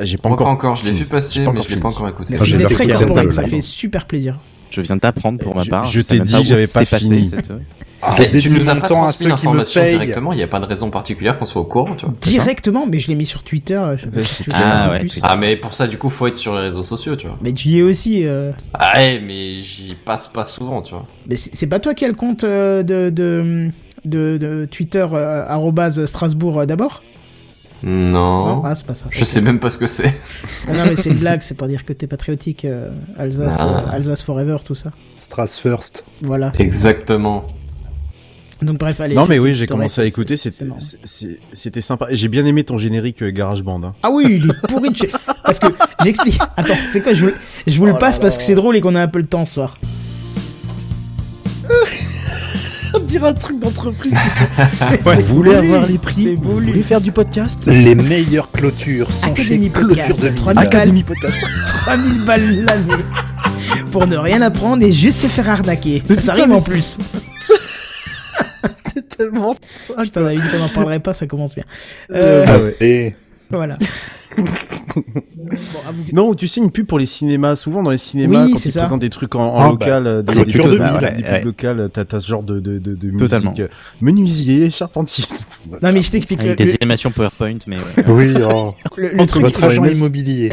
J'ai 0.00 0.16
pas 0.16 0.28
Pas 0.28 0.34
encore. 0.34 0.48
encore, 0.48 0.74
je 0.76 0.84
l'ai 0.86 0.92
vu 0.92 1.04
passer, 1.06 1.44
pas 1.44 1.52
mais 1.52 1.62
je 1.62 1.68
l'ai 1.70 1.76
pas 1.80 1.88
encore 1.88 2.08
écouté. 2.08 2.36
Vous 2.36 2.62
êtes 2.62 2.68
très 2.68 2.86
corporate, 2.88 3.32
ça 3.32 3.44
fait 3.46 3.60
super 3.60 4.06
plaisir. 4.06 4.38
Je 4.70 4.80
viens 4.82 4.96
d'apprendre 4.96 5.38
pour 5.38 5.54
ma 5.54 5.64
part. 5.64 5.86
je 5.86 6.00
t'ai 6.00 6.20
dit 6.20 6.32
pas 6.32 6.40
que 6.40 6.46
j'avais 6.46 6.66
pas 6.66 6.84
passé 6.84 6.98
fini. 6.98 7.30
cette- 7.30 7.50
Ah, 8.00 8.16
tu 8.40 8.50
nous 8.50 8.70
as 8.70 8.76
pas 8.76 8.88
transmis 8.88 9.26
l'information 9.26 9.82
directement, 9.84 10.32
il 10.32 10.36
n'y 10.36 10.42
a 10.42 10.46
pas 10.46 10.60
de 10.60 10.66
raison 10.66 10.90
particulière 10.90 11.38
qu'on 11.38 11.46
soit 11.46 11.60
au 11.62 11.64
courant, 11.64 11.94
tu 11.96 12.06
vois. 12.06 12.14
Directement, 12.20 12.86
mais 12.86 12.98
je 13.00 13.08
l'ai 13.08 13.14
mis 13.16 13.26
sur 13.26 13.42
Twitter. 13.42 13.80
Je 13.96 14.04
sais 14.04 14.10
pas 14.10 14.20
si 14.20 14.44
tu 14.44 14.50
veux 14.50 14.56
Ah, 14.56 14.90
ouais, 14.90 15.00
plus. 15.00 15.08
Twitter. 15.08 15.26
Ah, 15.28 15.36
mais 15.36 15.56
pour 15.56 15.74
ça, 15.74 15.86
du 15.88 15.98
coup, 15.98 16.08
faut 16.08 16.26
être 16.28 16.36
sur 16.36 16.54
les 16.54 16.60
réseaux 16.62 16.84
sociaux, 16.84 17.16
tu 17.16 17.26
vois. 17.26 17.36
Mais 17.42 17.52
tu 17.52 17.68
y 17.68 17.78
es 17.78 17.82
aussi. 17.82 18.24
euh, 18.24 18.52
Ah, 18.74 18.92
ouais, 18.96 19.20
mais 19.20 19.54
j'y 19.54 19.94
passe 20.04 20.28
pas 20.28 20.44
souvent, 20.44 20.80
tu 20.82 20.94
vois. 20.94 21.06
Mais 21.28 21.34
c'est 21.36 21.66
pas 21.66 21.80
toi 21.80 21.94
qui 21.94 22.04
as 22.04 22.08
le 22.08 22.14
compte 22.14 22.44
euh, 22.44 22.82
de, 22.84 23.10
de, 23.10 23.68
de, 24.04 24.38
de 24.38 24.68
Twitter 24.70 25.06
euh, 25.12 26.06
Strasbourg 26.06 26.60
euh, 26.60 26.66
d'abord? 26.66 27.02
Non. 27.82 28.62
Ah, 28.64 28.74
c'est 28.74 28.86
pas 28.86 28.94
ça. 28.94 29.06
Je 29.10 29.24
sais 29.24 29.40
même 29.40 29.60
pas 29.60 29.70
ce 29.70 29.78
que 29.78 29.86
c'est. 29.86 30.12
Ah 30.68 30.72
non, 30.72 30.84
mais 30.88 30.96
c'est 30.96 31.10
une 31.10 31.16
blague, 31.18 31.40
c'est 31.42 31.54
pour 31.54 31.68
dire 31.68 31.84
que 31.84 31.92
t'es 31.92 32.06
patriotique. 32.08 32.64
euh, 32.64 32.90
Alsace, 33.18 33.56
Ah. 33.60 33.84
euh, 33.88 33.92
Alsace 33.92 34.22
Forever, 34.22 34.56
tout 34.64 34.74
ça. 34.74 34.90
Strass 35.16 35.58
First. 35.58 36.04
Voilà. 36.22 36.52
Exactement. 36.58 37.44
Donc 38.60 38.78
bref, 38.78 39.00
allez. 39.00 39.14
Non 39.14 39.26
mais 39.28 39.38
oui, 39.38 39.54
j'ai 39.54 39.66
commencé 39.66 40.00
à 40.00 40.04
écouter, 40.04 40.36
c'était 40.36 41.80
sympa. 41.80 42.06
Et 42.10 42.16
J'ai 42.16 42.28
bien 42.28 42.44
aimé 42.44 42.64
ton 42.64 42.76
générique 42.78 43.22
euh, 43.22 43.30
GarageBand. 43.30 43.82
Hein. 43.84 43.94
Ah 44.02 44.10
oui, 44.10 44.24
il 44.28 44.50
est 44.50 44.66
pourri 44.68 44.90
de 44.90 44.96
chez... 44.96 45.10
Parce 45.44 45.60
que, 45.60 45.68
j'explique. 46.02 46.38
Attends, 46.56 46.74
c'est 46.90 47.00
quoi, 47.00 47.14
je 47.14 47.26
vous, 47.26 47.32
je 47.66 47.78
vous 47.78 47.86
le 47.86 47.92
Oh 47.92 47.98
passe 47.98 48.16
là 48.16 48.22
parce 48.22 48.34
là. 48.34 48.38
que 48.38 48.44
c'est 48.44 48.54
drôle 48.54 48.76
et 48.76 48.80
qu'on 48.80 48.94
a 48.96 49.00
un 49.00 49.08
peu 49.08 49.18
le 49.20 49.26
temps 49.26 49.44
ce 49.44 49.54
soir. 49.54 49.78
On 52.94 53.00
dirait 53.00 53.28
un 53.28 53.34
truc 53.34 53.60
d'entreprise. 53.60 54.14
Vous 55.02 55.22
voulez 55.36 55.54
avoir 55.54 55.86
les 55.86 55.98
prix 55.98 56.34
Vous 56.34 56.52
voulu. 56.52 56.66
voulez 56.68 56.82
faire 56.82 57.00
du 57.02 57.12
podcast 57.12 57.60
Les 57.66 57.94
meilleures 57.94 58.50
clôtures 58.50 59.12
sont 59.12 59.26
Académie 59.26 59.66
chez 59.66 59.70
Podcast, 59.72 60.20
Clôture 60.20 60.30
de 60.30 60.36
3000 60.36 60.36
Mille. 60.36 60.54
balles. 60.54 60.66
Académie 60.66 61.02
Podcast. 61.02 61.36
3000 61.66 62.24
balles 62.24 62.64
l'année. 62.64 63.02
Pour 63.92 64.06
ne 64.06 64.16
rien 64.16 64.40
apprendre 64.40 64.82
et 64.82 64.90
juste 64.92 65.20
se 65.20 65.26
faire 65.26 65.50
arnaquer. 65.50 66.02
Ça 66.18 66.32
rime 66.32 66.48
mais 66.48 66.54
en 66.56 66.62
plus. 66.62 66.98
Tellement 69.18 69.54
ça. 69.80 69.94
Putain, 70.02 70.22
on 70.22 70.26
avait 70.26 70.36
dit 70.36 70.48
qu'on 70.50 70.58
n'en 70.58 70.68
parlerait 70.68 71.00
pas, 71.00 71.12
ça 71.12 71.26
commence 71.26 71.54
bien. 71.54 71.64
Euh, 72.12 72.44
Ah 72.48 72.58
ouais. 72.58 72.76
Et 72.80 73.14
Voilà. 73.50 73.76
Bon, 74.36 75.02
vous. 75.92 76.04
Non, 76.12 76.34
tu 76.34 76.48
sais 76.48 76.60
une 76.60 76.70
pub 76.70 76.86
pour 76.86 76.98
les 76.98 77.06
cinémas. 77.06 77.56
Souvent 77.56 77.82
dans 77.82 77.90
les 77.90 77.98
cinémas, 77.98 78.44
Oui, 78.46 78.52
quand 78.52 78.58
c'est 78.58 78.68
ils 78.68 78.72
ça. 78.72 78.82
présentent 78.82 79.00
des 79.00 79.10
trucs 79.10 79.34
en, 79.34 79.50
en 79.50 79.58
Ah, 79.60 79.68
local, 79.68 80.06
euh, 80.06 80.22
des, 80.22 80.32
des, 80.32 80.38
de 80.38 80.44
pubs- 80.44 80.62
des 80.62 80.78
ouais, 80.78 80.78
pubs 80.78 81.24
ouais. 81.24 81.40
locales, 81.42 81.90
t'as 81.92 82.04
t'as 82.04 82.20
ce 82.20 82.28
genre 82.28 82.42
de 82.42 82.60
de 82.60 82.78
de, 82.78 82.94
de 82.94 83.16
Totalement. 83.16 83.50
musique. 83.50 83.64
euh, 83.64 83.68
Menuisier, 84.00 84.70
charpentier. 84.70 85.24
Non, 85.82 85.92
mais 85.92 86.02
je 86.02 86.10
t'explique. 86.10 86.40
Le, 86.42 86.46
Avec 86.52 86.58
des 86.58 86.74
animations 86.80 87.10
PowerPoint, 87.10 87.58
mais 87.66 87.76
ouais. 87.76 88.04
oui, 88.08 88.34
oh, 88.44 88.74
le- 88.96 89.12
le 89.12 89.26
truc, 89.26 89.42
votre 89.42 89.62
agent 89.64 89.84
immobilier. 89.84 90.50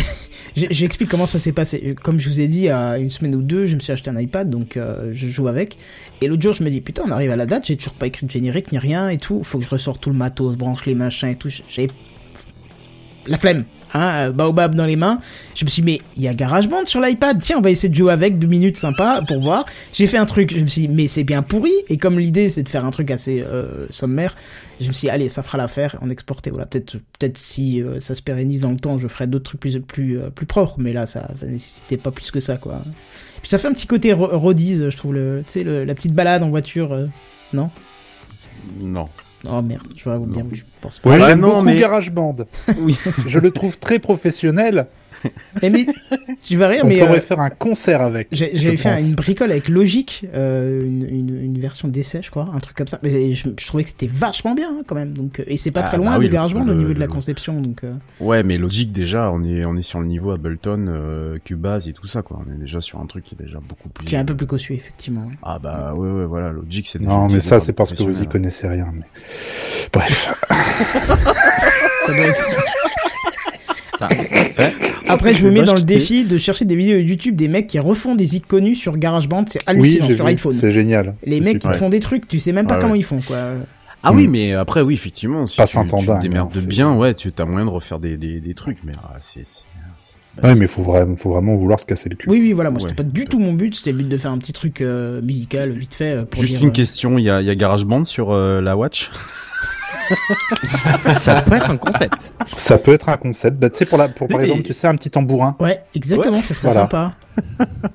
J'explique 0.55 1.09
comment 1.09 1.27
ça 1.27 1.37
s'est 1.37 1.51
passé. 1.51 1.95
Comme 2.01 2.19
je 2.19 2.29
vous 2.29 2.39
ai 2.39 2.47
dit, 2.47 2.59
il 2.59 2.63
y 2.63 2.69
a 2.69 2.97
une 2.97 3.09
semaine 3.09 3.35
ou 3.35 3.41
deux, 3.41 3.65
je 3.65 3.75
me 3.75 3.81
suis 3.81 3.91
acheté 3.91 4.09
un 4.09 4.17
iPad, 4.17 4.49
donc 4.49 4.77
euh, 4.77 5.09
je 5.11 5.27
joue 5.27 5.49
avec. 5.49 5.77
Et 6.21 6.27
l'autre 6.27 6.43
jour, 6.43 6.53
je 6.53 6.63
me 6.63 6.69
dis, 6.69 6.79
putain, 6.79 7.03
on 7.05 7.11
arrive 7.11 7.31
à 7.31 7.35
la 7.35 7.45
date, 7.45 7.65
j'ai 7.65 7.75
toujours 7.75 7.95
pas 7.95 8.07
écrit 8.07 8.25
de 8.25 8.31
générique 8.31 8.71
ni 8.71 8.77
rien 8.77 9.09
et 9.09 9.17
tout. 9.17 9.43
Faut 9.43 9.57
que 9.57 9.65
je 9.65 9.69
ressorte 9.69 10.01
tout 10.01 10.09
le 10.09 10.15
matos, 10.15 10.55
branche 10.55 10.85
les 10.85 10.95
machins 10.95 11.29
et 11.29 11.35
tout. 11.35 11.49
J'ai 11.49 11.87
la 13.27 13.37
flemme. 13.37 13.65
Hein, 13.93 14.27
euh, 14.27 14.31
baobab 14.31 14.75
dans 14.75 14.85
les 14.85 14.95
mains. 14.97 15.19
Je 15.53 15.63
me 15.63 15.69
suis 15.69 15.81
dit, 15.81 15.85
mais 15.85 16.01
il 16.17 16.23
y 16.23 16.27
a 16.27 16.33
GarageBand 16.33 16.85
sur 16.85 16.99
l'iPad. 16.99 17.39
Tiens, 17.39 17.57
on 17.59 17.61
va 17.61 17.69
essayer 17.69 17.87
de 17.87 17.95
jouer 17.95 18.11
avec 18.11 18.39
deux 18.39 18.47
minutes 18.47 18.75
sympa 18.75 19.21
pour 19.27 19.41
voir. 19.41 19.65
J'ai 19.93 20.07
fait 20.07 20.17
un 20.17 20.25
truc. 20.25 20.53
Je 20.53 20.61
me 20.61 20.67
suis 20.67 20.81
dit, 20.81 20.87
mais 20.89 21.07
c'est 21.07 21.23
bien 21.23 21.41
pourri. 21.43 21.71
Et 21.87 21.97
comme 21.97 22.19
l'idée, 22.19 22.49
c'est 22.49 22.63
de 22.63 22.69
faire 22.69 22.83
un 22.83 22.91
truc 22.91 23.09
assez 23.11 23.41
euh, 23.41 23.85
sommaire, 23.89 24.35
je 24.81 24.87
me 24.87 24.91
suis 24.93 25.05
dit, 25.07 25.09
allez, 25.11 25.29
ça 25.29 25.43
fera 25.43 25.57
l'affaire. 25.57 25.97
En 26.01 26.09
exporter. 26.09 26.49
Voilà, 26.49 26.65
peut-être, 26.65 26.97
peut-être 27.17 27.37
si 27.37 27.81
euh, 27.81 27.99
ça 28.01 28.15
se 28.15 28.21
pérennise 28.21 28.59
dans 28.59 28.71
le 28.71 28.77
temps, 28.77 28.97
je 28.97 29.07
ferai 29.07 29.27
d'autres 29.27 29.45
trucs 29.45 29.61
plus, 29.61 29.79
plus, 29.79 30.19
plus 30.33 30.45
propres. 30.45 30.75
Mais 30.79 30.91
là, 30.91 31.05
ça, 31.05 31.29
ça 31.35 31.45
nécessitait 31.45 31.97
pas 31.97 32.11
plus 32.11 32.31
que 32.31 32.39
ça, 32.41 32.57
quoi. 32.57 32.81
Puis 33.41 33.49
ça 33.49 33.57
fait 33.57 33.67
un 33.67 33.73
petit 33.73 33.87
côté 33.87 34.11
ro- 34.11 34.37
roadies, 34.37 34.89
je 34.89 34.97
trouve 34.97 35.13
le, 35.13 35.43
tu 35.45 35.53
sais, 35.53 35.63
la 35.63 35.95
petite 35.95 36.13
balade 36.13 36.43
en 36.43 36.49
voiture. 36.49 37.07
non? 37.53 37.69
Non. 38.79 39.07
Oh 39.47 39.61
merde, 39.61 39.87
je 39.95 40.09
vais 40.09 40.17
vous 40.17 40.25
bien, 40.25 40.43
je 40.51 40.61
pense 40.81 40.99
pas. 40.99 41.09
Ouais, 41.09 41.19
Ouais, 41.19 41.27
j'aime 41.27 41.39
non, 41.39 41.49
beaucoup 41.49 41.65
mais- 41.65 41.79
GarageBand. 41.79 42.35
Oui. 42.79 42.97
Je 43.27 43.39
le 43.39 43.51
trouve 43.51 43.77
très 43.77 43.99
professionnel. 43.99 44.87
Mais 45.61 45.85
tu 46.43 46.57
vas 46.57 46.67
rire, 46.67 46.81
On 46.83 46.87
mais 46.87 46.99
pourrait 46.99 47.17
euh, 47.17 47.21
faire 47.21 47.39
un 47.39 47.49
concert 47.49 48.01
avec. 48.01 48.27
j'ai- 48.31 48.75
fait 48.77 49.01
une 49.01 49.15
bricole 49.15 49.51
avec 49.51 49.69
Logic, 49.69 50.25
euh, 50.33 50.81
une, 50.81 51.07
une, 51.09 51.43
une 51.43 51.59
version 51.59 51.87
d'essai, 51.87 52.21
je 52.21 52.29
crois, 52.31 52.49
un 52.53 52.59
truc 52.59 52.75
comme 52.77 52.87
ça. 52.87 52.99
Mais 53.03 53.33
je, 53.35 53.49
je 53.57 53.67
trouvais 53.67 53.83
que 53.83 53.89
c'était 53.89 54.09
vachement 54.11 54.53
bien 54.55 54.69
hein, 54.69 54.83
quand 54.85 54.95
même. 54.95 55.13
Donc, 55.13 55.39
euh, 55.39 55.43
et 55.47 55.57
c'est 55.57 55.71
pas 55.71 55.81
Ah, 55.81 55.87
très 55.87 55.97
bah 55.97 56.03
loin 56.03 56.17
oui, 56.17 56.25
de 56.27 56.31
GarageBand 56.31 56.63
le- 56.65 56.71
au 56.73 56.75
niveau 56.75 56.93
de 56.93 56.99
la 56.99 57.07
conception. 57.07 57.61
Donc, 57.61 57.83
euh, 57.83 57.93
Ouais, 58.19 58.43
mais 58.43 58.57
logique 58.57 58.91
déjà, 58.91 59.31
on 59.31 59.43
est 59.43 59.65
on 59.65 59.75
est 59.77 59.81
sur 59.83 59.99
le 59.99 60.07
niveau 60.07 60.31
Ableton, 60.31 60.85
euh, 60.87 61.37
Cubase 61.43 61.87
et 61.87 61.93
tout 61.93 62.07
ça 62.07 62.21
quoi. 62.21 62.41
On 62.47 62.51
est 62.53 62.57
déjà 62.57 62.81
sur 62.81 62.99
un 62.99 63.05
truc 63.05 63.23
qui 63.23 63.35
est 63.35 63.43
déjà 63.43 63.59
beaucoup 63.59 63.89
plus. 63.89 64.05
qui 64.05 64.15
est 64.15 64.17
un 64.17 64.25
peu 64.25 64.35
plus 64.35 64.47
cossu, 64.47 64.73
effectivement. 64.73 65.29
Ah 65.43 65.59
bah 65.59 65.93
ouais 65.95 66.09
ouais 66.11 66.25
voilà, 66.25 66.51
Logic 66.51 66.87
c'est. 66.87 67.01
Non, 67.01 67.27
mais 67.29 67.39
ça, 67.39 67.59
c'est 67.59 67.73
parce 67.73 67.93
que 67.93 68.03
vous 68.03 68.21
y 68.21 68.27
connaissez 68.27 68.67
rien. 68.67 68.87
Mais... 68.93 69.05
Bref. 69.93 70.33
Ça 72.05 72.13
doit 72.13 72.25
être- 72.25 72.49
Ça. 73.97 74.07
Après, 75.07 75.33
je 75.33 75.45
vous 75.45 75.51
mets 75.51 75.63
dans 75.63 75.73
le 75.75 75.81
défi 75.81 76.25
de 76.25 76.37
chercher 76.37 76.65
des 76.65 76.75
vidéos 76.75 76.97
YouTube 76.97 77.35
des 77.35 77.47
mecs 77.47 77.67
qui 77.67 77.79
refont 77.79 78.15
des 78.15 78.35
icônes 78.37 78.45
connus 78.61 78.75
sur 78.75 78.97
GarageBand. 78.97 79.45
C'est 79.47 79.61
hallucinant 79.67 80.05
sur 80.07 80.25
vu. 80.25 80.31
iPhone. 80.31 80.51
C'est 80.51 80.71
génial. 80.71 81.15
Les 81.25 81.41
mecs 81.41 81.59
qui 81.59 81.73
font 81.73 81.89
des 81.89 81.99
trucs, 81.99 82.27
tu 82.27 82.39
sais 82.39 82.51
même 82.51 82.67
pas 82.67 82.75
Ah 82.75 82.79
comment 82.79 82.93
ouais. 82.93 82.99
ils 82.99 83.03
font, 83.03 83.19
quoi. 83.21 83.37
Ah 84.03 84.13
oui, 84.13 84.27
Mm. 84.27 84.31
mais 84.31 84.53
après 84.53 84.81
oui 84.81 84.93
effectivement, 84.93 85.47
si 85.47 85.57
Pas 85.57 85.65
tu, 85.65 85.77
tu 85.79 86.05
te 86.05 86.21
démerdes 86.21 86.55
hein, 86.55 86.61
bien, 86.67 86.93
ouais, 86.95 87.15
tu 87.15 87.31
as 87.35 87.45
moyen 87.45 87.65
de 87.65 87.71
refaire 87.71 87.97
des 87.97 88.17
des, 88.17 88.39
des 88.39 88.53
trucs, 88.53 88.77
mais 88.83 88.93
ah, 89.03 89.15
c'est 89.19 89.43
Ouais, 90.43 90.53
mais 90.53 90.67
faut 90.67 90.83
vraiment, 90.83 91.15
faut 91.15 91.31
vraiment 91.31 91.55
vouloir 91.55 91.79
se 91.79 91.85
casser 91.85 92.09
le 92.09 92.15
cul. 92.17 92.29
Oui, 92.29 92.39
oui, 92.41 92.51
voilà, 92.51 92.69
moi 92.69 92.79
c'était 92.81 92.93
pas 92.93 93.03
du 93.03 93.25
tout 93.25 93.39
mon 93.39 93.53
but, 93.53 93.73
c'était 93.73 93.93
le 93.93 93.99
but 93.99 94.09
de 94.09 94.17
faire 94.17 94.31
un 94.31 94.37
petit 94.37 94.51
truc 94.53 94.81
euh, 94.81 95.21
musical 95.21 95.71
vite 95.71 95.93
fait 95.93 96.11
euh, 96.11 96.25
pour 96.25 96.41
Juste 96.41 96.55
dire, 96.55 96.63
une 96.63 96.69
euh, 96.69 96.73
question, 96.73 97.17
il 97.17 97.23
y 97.23 97.29
a, 97.29 97.41
il 97.41 97.47
y 97.47 97.49
a 97.49 97.55
GarageBand 97.55 98.03
sur 98.05 98.31
euh, 98.31 98.61
la 98.61 98.75
Watch? 98.77 99.09
Ça 101.17 101.41
peut 101.41 101.55
être 101.55 101.69
un 101.69 101.77
concept. 101.77 102.33
Ça 102.55 102.77
peut 102.77 102.93
être 102.93 103.09
un 103.09 103.17
concept. 103.17 103.57
Bah, 103.59 103.69
tu 103.69 103.77
sais, 103.77 103.85
pour 103.85 103.97
la, 103.97 104.07
pour 104.09 104.27
par 104.27 104.37
Mais- 104.37 104.43
exemple, 104.45 104.63
tu 104.63 104.73
sais, 104.73 104.87
un 104.87 104.95
petit 104.95 105.09
tambourin. 105.09 105.55
Ouais, 105.59 105.81
exactement, 105.95 106.41
ce 106.41 106.53
serait 106.53 106.67
Voilà. 106.67 106.81
sympa. 106.81 107.13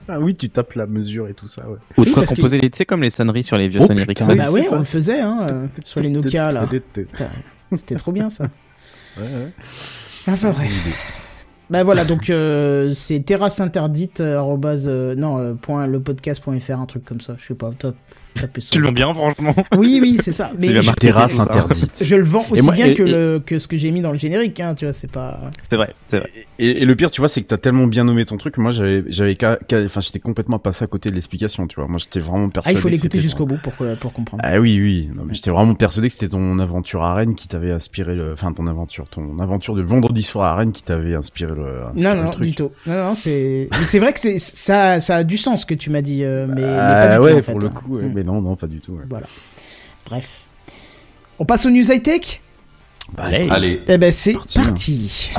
Ah 0.09 0.19
oui, 0.21 0.35
tu 0.35 0.49
tapes 0.51 0.75
la 0.75 0.87
mesure 0.87 1.29
et 1.29 1.35
tout 1.35 1.47
ça, 1.47 1.63
ouais. 1.69 1.79
Ou 1.97 2.05
de 2.05 2.11
Oui, 2.11 2.27
composer 2.27 2.61
les, 2.61 2.71
tu 2.71 2.79
sais, 2.79 2.85
comme 2.85 3.03
les 3.03 3.11
sonneries 3.11 3.45
sur 3.45 3.57
les 3.57 3.69
vieux 3.69 3.81
Oh, 3.83 3.87
Sony 3.87 4.05
putain. 4.05 4.27
Ericsson. 4.27 4.37
bah 4.37 4.45
c'est 4.47 4.53
ouais, 4.53 4.63
ça. 4.69 4.77
on 4.77 4.79
le 4.79 4.85
faisait, 4.85 5.21
hein, 5.21 5.47
euh, 5.51 5.67
sur 5.85 6.01
les 6.01 6.11
Nokia 6.11 6.51
là. 6.51 6.69
C'était 7.73 7.95
trop 7.97 8.13
bien 8.13 8.29
ça. 8.31 8.45
Ouais, 9.17 9.23
ouais. 9.23 9.53
Enfin 10.29 10.51
bref. 10.51 10.71
Bah 11.71 11.85
voilà, 11.85 12.05
donc 12.05 12.31
euh, 12.31 12.91
c'est 12.95 13.21
terrasse 13.21 13.61
interdite, 13.61 14.21
euh, 14.21 14.39
arrobase, 14.39 14.87
euh, 14.89 15.15
non, 15.15 15.39
euh, 15.39 15.55
point 15.55 15.87
lepodcast.fr, 15.87 16.73
un 16.73 16.87
truc 16.87 17.05
comme 17.05 17.21
ça, 17.21 17.37
je 17.39 17.47
sais 17.47 17.55
pas, 17.55 17.71
top. 17.79 17.95
Tu 18.71 18.79
le 18.81 18.87
vends 18.87 18.93
bien, 18.93 19.13
franchement. 19.13 19.55
Oui, 19.77 19.99
oui, 20.01 20.19
c'est 20.23 20.31
ça. 20.33 20.53
Mais 20.59 20.69
je, 20.69 20.87
marqué. 20.87 21.09
Terrasse 21.09 21.39
interdite. 21.39 21.99
je 22.01 22.15
le 22.17 22.23
vends 22.23 22.45
aussi 22.51 22.63
moi- 22.63 22.75
bien 22.75 22.87
et- 22.87 22.95
que, 22.95 23.03
et- 23.03 23.11
le, 23.11 23.43
que 23.45 23.59
ce 23.59 23.67
que 23.67 23.77
j'ai 23.77 23.91
mis 23.91 24.03
dans 24.03 24.13
le 24.13 24.19
générique, 24.19 24.61
hein, 24.61 24.75
tu 24.77 24.85
vois, 24.85 24.93
c'est 24.93 25.11
pas... 25.11 25.41
C'est 25.69 25.77
vrai, 25.77 25.93
c'est 26.07 26.21
vrai. 26.21 26.31
Et, 26.61 26.83
et 26.83 26.85
le 26.85 26.95
pire, 26.97 27.11
tu 27.11 27.21
vois, 27.21 27.29
c'est 27.29 27.41
que 27.43 27.47
t'as 27.49 27.57
tellement 27.57 27.87
bien 27.89 28.05
nommé 28.05 28.25
ton 28.25 28.37
truc, 28.37 28.55
que 28.55 28.61
moi 28.61 28.71
j'avais, 28.71 29.03
enfin, 29.85 30.01
j'étais 30.01 30.21
complètement 30.21 30.59
passé 30.61 30.85
à 30.85 30.87
côté 30.87 31.11
de 31.11 31.17
l'explication, 31.17 31.67
tu 31.67 31.77
vois. 31.77 31.89
Moi, 31.89 31.99
j'étais 31.99 32.21
vraiment 32.21 32.47
Ah, 32.47 32.53
persuadé. 32.55 32.79
il 32.79 32.81
faut 32.81 32.89
l'écouter 32.89 33.19
jusqu'au 33.19 33.45
ton- 33.47 33.55
bout 33.57 33.61
pour, 33.63 33.77
que- 33.77 33.99
pour 33.99 34.13
comprendre. 34.13 34.43
Ah 34.47 34.61
oui, 34.61 34.79
oui. 34.81 35.11
Non, 35.15 35.25
mais 35.27 35.35
j'étais 35.35 35.51
vraiment 35.51 35.75
persuadé 35.75 36.07
que 36.09 36.15
c'était 36.15 36.29
ton 36.29 36.59
aventure 36.61 37.03
à 37.03 37.15
Rennes 37.15 37.35
qui 37.35 37.49
t'avait 37.49 37.73
inspiré 37.73 38.17
enfin, 38.33 38.53
ton 38.53 38.67
aventure, 38.69 39.09
ton 39.09 39.39
aventure 39.41 39.75
de 39.75 39.83
vendredi 39.83 40.23
soir 40.23 40.53
à 40.53 40.57
Rennes 40.57 40.73
qui 40.73 40.85
t'avait 40.85 41.15
inspiré 41.15 41.53
le, 41.55 41.60
inspiré 41.95 42.15
non, 42.15 42.21
le 42.21 42.25
non, 42.25 42.31
truc. 42.31 42.47
du 42.47 42.55
tout. 42.55 42.71
Non, 42.87 42.95
non, 43.09 43.15
c'est... 43.15 43.69
mais 43.79 43.85
c'est 43.85 43.99
vrai 43.99 44.13
que 44.13 44.21
c'est, 44.21 44.39
ça, 44.39 45.01
ça 45.01 45.17
a 45.17 45.25
du 45.25 45.37
sens 45.39 45.63
ce 45.63 45.67
que 45.67 45.75
tu 45.75 45.91
m'as 45.91 46.03
dit, 46.03 46.25
euh, 46.25 46.47
mais, 46.49 46.63
mais 46.63 46.67
Ah 46.69 47.07
pas 47.09 47.15
du 47.19 47.25
ouais, 47.25 47.33
tout, 47.33 47.39
en 47.39 47.43
fait. 47.43 47.53
pour 47.53 47.61
le 47.61 47.67
hein. 47.69 47.71
coup, 47.71 47.97
ouais. 47.97 48.03
Mm. 48.05 48.13
mais 48.15 48.25
non, 48.25 48.41
non, 48.41 48.57
pas 48.57 48.67
du 48.67 48.81
tout. 48.81 48.93
ouais. 48.93 49.05
Voilà. 49.09 49.27
Bref. 50.07 50.45
On 51.39 51.45
passe 51.45 51.67
aux 51.67 51.71
news 51.71 51.91
high-tech? 51.91 52.41
Allez. 53.17 53.49
Allez. 53.51 53.83
Eh 53.89 53.99
ben, 53.99 54.11
c'est 54.11 54.33
Parti, 54.35 54.59
hein. 54.59 54.63
parti. 54.63 55.31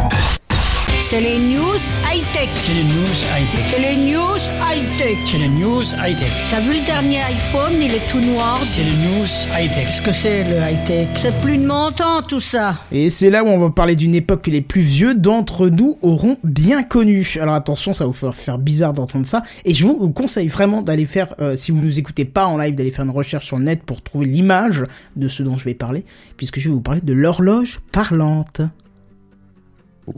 C'est 1.12 1.20
les 1.20 1.40
news 1.40 1.76
high-tech. 2.10 2.48
C'est 2.56 2.74
les 2.74 2.86
news 2.86 3.18
high-tech. 3.36 3.66
C'est 3.70 3.82
les 3.82 3.98
news 4.14 4.40
high-tech. 4.64 5.18
C'est 5.26 5.38
les 5.40 5.50
news 5.50 5.84
high-tech. 6.02 6.32
T'as 6.50 6.62
vu 6.62 6.80
le 6.80 6.86
dernier 6.86 7.18
iPhone, 7.24 7.74
il 7.82 7.94
est 7.94 8.10
tout 8.10 8.22
noir. 8.22 8.58
C'est 8.64 8.86
les 8.86 8.92
news 8.92 9.26
high-tech. 9.54 9.88
Qu'est-ce 9.88 10.02
que 10.02 10.14
c'est 10.14 10.46
le 10.46 10.56
high-tech? 10.62 11.10
C'est 11.16 11.38
plus 11.42 11.58
de 11.58 11.68
mon 11.68 11.92
temps 11.92 12.22
tout 12.26 12.40
ça. 12.40 12.76
Et 12.94 13.10
c'est 13.10 13.30
là 13.30 13.44
où 13.44 13.48
on 13.48 13.60
va 13.60 13.72
parler 13.72 13.98
d'une 13.98 14.16
époque 14.16 14.44
que 14.44 14.52
les 14.52 14.62
plus 14.62 14.80
vieux 14.80 15.14
d'entre 15.14 15.68
nous 15.68 15.98
auront 16.02 16.38
bien 16.46 16.82
connue. 16.82 17.28
Alors 17.42 17.56
attention, 17.56 17.94
ça 17.94 18.06
va 18.06 18.12
vous 18.12 18.32
faire- 18.32 18.58
bizarre 18.58 18.94
d'entendre 18.94 19.26
ça. 19.26 19.44
Et 19.66 19.74
je 19.74 19.86
vous 19.86 20.12
conseille 20.12 20.48
vraiment 20.48 20.82
d'aller 20.82 21.06
faire, 21.06 21.36
euh, 21.42 21.58
si 21.58 21.74
vous 21.74 21.80
nous 21.80 22.00
écoutez 22.00 22.24
pas 22.24 22.46
en 22.46 22.58
live, 22.58 22.74
d'aller 22.74 22.92
faire 22.92 23.04
une 23.04 23.12
recherche 23.12 23.48
sur 23.48 23.58
le 23.58 23.66
net 23.66 23.84
pour 23.84 24.02
trouver 24.02 24.28
l'image 24.28 24.86
de 25.18 25.28
ce 25.28 25.44
dont 25.44 25.58
je 25.58 25.66
vais 25.66 25.74
parler, 25.74 26.06
puisque 26.38 26.62
je 26.62 26.70
vais 26.70 26.74
vous 26.74 26.80
parler 26.80 27.02
de 27.02 27.12
l'horloge 27.12 27.82
parlante. 27.92 28.62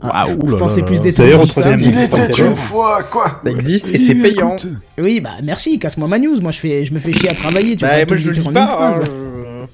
Ah, 0.02 0.24
je- 0.26 0.34
Ouh 0.34 0.48
je 0.50 0.54
pensais 0.56 0.82
plus 0.82 0.98
détaillé 1.00 1.30
D'ailleurs, 1.30 1.42
au 1.42 1.46
troisième 1.46 1.78
Il 1.78 1.98
était 1.98 2.42
une 2.42 2.56
fois, 2.56 3.02
quoi. 3.02 3.40
Ça 3.44 3.50
existe 3.50 3.90
et 3.94 3.98
c'est 3.98 4.14
payant. 4.14 4.56
Oui, 4.98 5.20
bah 5.20 5.34
merci, 5.42 5.78
casse-moi 5.78 6.08
ma 6.08 6.18
news. 6.18 6.40
Moi, 6.40 6.50
je 6.52 6.58
fais, 6.58 6.84
je 6.84 6.92
me 6.94 6.98
fais 6.98 7.12
chier 7.12 7.28
à 7.28 7.34
travailler. 7.34 7.76
Tu 7.76 7.82
Bah, 7.82 7.90
pas 7.90 8.06
moi 8.06 8.16
je 8.16 8.30
le 8.30 8.36
dis 8.36 8.48
pas. 8.48 8.98
hein, 8.98 9.66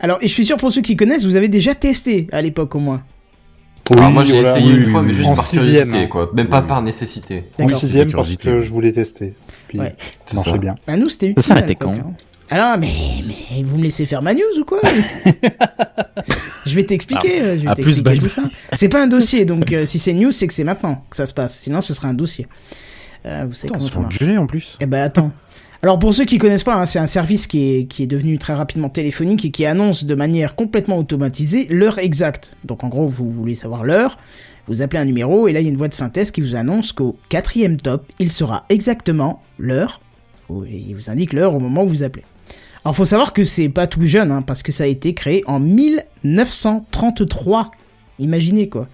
Alors, 0.00 0.18
et 0.20 0.28
je 0.28 0.32
suis 0.32 0.44
sûr 0.44 0.56
pour 0.58 0.70
ceux 0.70 0.82
qui 0.82 0.96
connaissent, 0.96 1.24
vous 1.24 1.36
avez 1.36 1.48
déjà 1.48 1.74
testé 1.74 2.28
à 2.30 2.40
l'époque 2.42 2.74
au 2.74 2.78
moins. 2.78 3.02
Alors, 3.90 4.04
Ah, 4.04 4.10
moi 4.10 4.22
j'ai 4.22 4.34
voilà, 4.34 4.50
essayé 4.50 4.66
oui, 4.70 4.78
une 4.78 4.84
oui, 4.84 4.90
fois, 4.90 5.02
mais 5.02 5.08
oui. 5.08 5.14
juste 5.16 5.30
en 5.30 5.34
par 5.34 5.44
sixième, 5.44 5.64
curiosité, 5.88 5.98
hein. 5.98 6.06
quoi. 6.08 6.30
Même 6.34 6.48
pas 6.48 6.60
Oui. 6.60 6.66
par 6.68 6.82
nécessité. 6.82 7.44
En 7.58 7.68
sixième, 7.68 8.12
parce 8.12 8.36
que 8.36 8.60
je 8.60 8.70
voulais 8.70 8.92
tester. 8.92 9.34
Puis, 9.68 9.80
Ouais. 9.80 9.96
ça 10.26 10.36
marchait 10.36 10.58
bien. 10.58 10.74
Bah 10.86 10.96
nous, 10.98 11.08
c'était 11.08 11.28
utile. 11.28 11.42
Ça 11.42 11.54
à 11.54 11.56
arrêtait 11.56 11.70
l'époque, 11.70 11.94
quand 12.00 12.08
hein. 12.10 12.12
Alors, 12.50 12.78
mais, 12.78 12.92
mais 13.26 13.62
vous 13.62 13.76
me 13.76 13.84
laissez 13.84 14.06
faire 14.06 14.22
ma 14.22 14.32
news 14.32 14.58
ou 14.58 14.64
quoi 14.64 14.80
Je 16.66 16.74
vais 16.74 16.84
t'expliquer, 16.84 17.40
euh, 17.42 17.58
je 17.58 17.62
vais 17.64 17.68
à 17.68 17.74
plus, 17.74 18.02
bye 18.02 18.18
tout 18.18 18.28
ça. 18.28 18.42
C'est 18.74 18.88
pas 18.88 19.02
un 19.02 19.06
dossier, 19.06 19.44
donc 19.44 19.72
euh, 19.72 19.84
si 19.86 19.98
c'est 19.98 20.14
news, 20.14 20.32
c'est 20.32 20.46
que 20.46 20.54
c'est 20.54 20.64
maintenant 20.64 21.04
que 21.10 21.16
ça 21.16 21.26
se 21.26 21.34
passe. 21.34 21.56
Sinon, 21.56 21.80
ce 21.80 21.94
serait 21.94 22.08
un 22.08 22.14
dossier. 22.14 22.46
Euh, 23.26 23.46
vous 23.48 23.54
savez 23.54 23.70
on 23.74 23.78
comment 23.78 23.88
ça 23.88 24.00
marche. 24.00 24.22
en 24.22 24.46
plus. 24.46 24.76
Eh 24.80 24.86
ben 24.86 25.02
attends. 25.02 25.32
Alors 25.82 25.98
pour 25.98 26.12
ceux 26.12 26.24
qui 26.24 26.38
connaissent 26.38 26.64
pas, 26.64 26.74
hein, 26.74 26.86
c'est 26.86 26.98
un 26.98 27.06
service 27.06 27.46
qui 27.46 27.74
est, 27.74 27.86
qui 27.86 28.02
est 28.02 28.06
devenu 28.08 28.38
très 28.38 28.54
rapidement 28.54 28.88
téléphonique 28.88 29.44
et 29.44 29.50
qui 29.50 29.64
annonce 29.64 30.04
de 30.04 30.14
manière 30.14 30.56
complètement 30.56 30.98
automatisée 30.98 31.66
l'heure 31.70 31.98
exacte. 31.98 32.56
Donc 32.64 32.82
en 32.82 32.88
gros, 32.88 33.06
vous 33.06 33.30
voulez 33.30 33.54
savoir 33.54 33.84
l'heure, 33.84 34.18
vous 34.66 34.82
appelez 34.82 35.00
un 35.00 35.04
numéro 35.04 35.46
et 35.46 35.52
là 35.52 35.60
il 35.60 35.64
y 35.64 35.66
a 35.68 35.70
une 35.70 35.76
voix 35.76 35.88
de 35.88 35.94
synthèse 35.94 36.32
qui 36.32 36.40
vous 36.40 36.56
annonce 36.56 36.92
qu'au 36.92 37.16
quatrième 37.28 37.76
top, 37.76 38.06
il 38.18 38.32
sera 38.32 38.64
exactement 38.70 39.40
l'heure, 39.56 40.00
il 40.50 40.94
vous 40.94 41.10
indique 41.10 41.32
l'heure 41.32 41.54
au 41.54 41.60
moment 41.60 41.84
où 41.84 41.88
vous 41.88 42.02
appelez. 42.02 42.24
Alors 42.84 42.94
faut 42.94 43.04
savoir 43.04 43.32
que 43.32 43.44
c'est 43.44 43.68
pas 43.68 43.86
tout 43.86 44.06
jeune, 44.06 44.30
hein, 44.30 44.42
parce 44.42 44.62
que 44.62 44.72
ça 44.72 44.84
a 44.84 44.86
été 44.86 45.14
créé 45.14 45.42
en 45.46 45.60
1933. 45.60 47.70
Imaginez 48.18 48.68
quoi. 48.68 48.86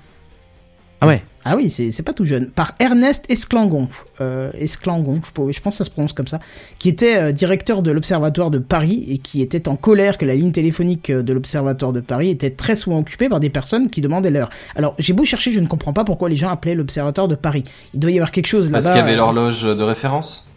Ah 1.01 1.07
ouais. 1.07 1.23
Ah 1.47 1.57
oui, 1.57 1.69
c'est 1.69 2.03
pas 2.03 2.15
tout 2.15 2.25
jeune. 2.25 2.51
Par 2.51 2.73
Ernest 2.79 3.27
Esclangon. 3.29 3.91
Euh, 4.23 4.51
Esclangon, 4.59 5.21
je, 5.51 5.61
pense 5.61 5.75
que 5.75 5.79
ça 5.79 5.85
se 5.85 5.91
prononce 5.91 6.15
comme 6.15 6.27
ça. 6.27 6.41
Qui 6.79 6.89
était 6.89 7.19
euh, 7.19 7.33
directeur 7.33 7.83
de 7.83 7.91
l'Observatoire 7.91 8.51
de 8.51 8.59
Paris 8.59 9.05
et 9.11 9.19
qui 9.19 9.43
était 9.43 9.69
en 9.69 9.77
colère 9.77 10.17
que 10.17 10.25
la 10.25 10.35
ligne 10.35 10.53
téléphonique 10.53 11.11
euh, 11.11 11.23
de 11.23 11.35
l'Observatoire 11.35 11.93
de 11.93 12.01
Paris 12.01 12.31
était 12.31 12.49
très 12.49 12.77
souvent 12.77 13.01
occupée 13.01 13.29
par 13.29 13.41
des 13.41 13.51
personnes 13.51 13.91
qui 13.91 14.01
demandaient 14.01 14.31
l'heure. 14.31 14.49
Alors, 14.75 14.95
j'ai 14.99 15.13
beau 15.13 15.27
chercher, 15.27 15.53
je 15.53 15.61
ne 15.61 15.67
comprends 15.67 15.93
pas 15.93 16.05
pourquoi 16.05 16.31
les 16.31 16.37
gens 16.37 16.49
appelaient 16.49 16.75
l'Observatoire 16.75 17.29
de 17.29 17.35
Paris. 17.35 17.65
Il 17.93 18.01
doit 18.01 18.11
y 18.11 18.17
avoir 18.17 18.31
quelque 18.31 18.47
chose 18.47 18.71
là-bas. 18.71 18.79
Parce 18.79 18.87
qu'il 18.87 18.97
y 18.97 19.07
avait 19.07 19.17
l'horloge 19.17 19.65
de 19.65 19.83
référence? 19.83 20.51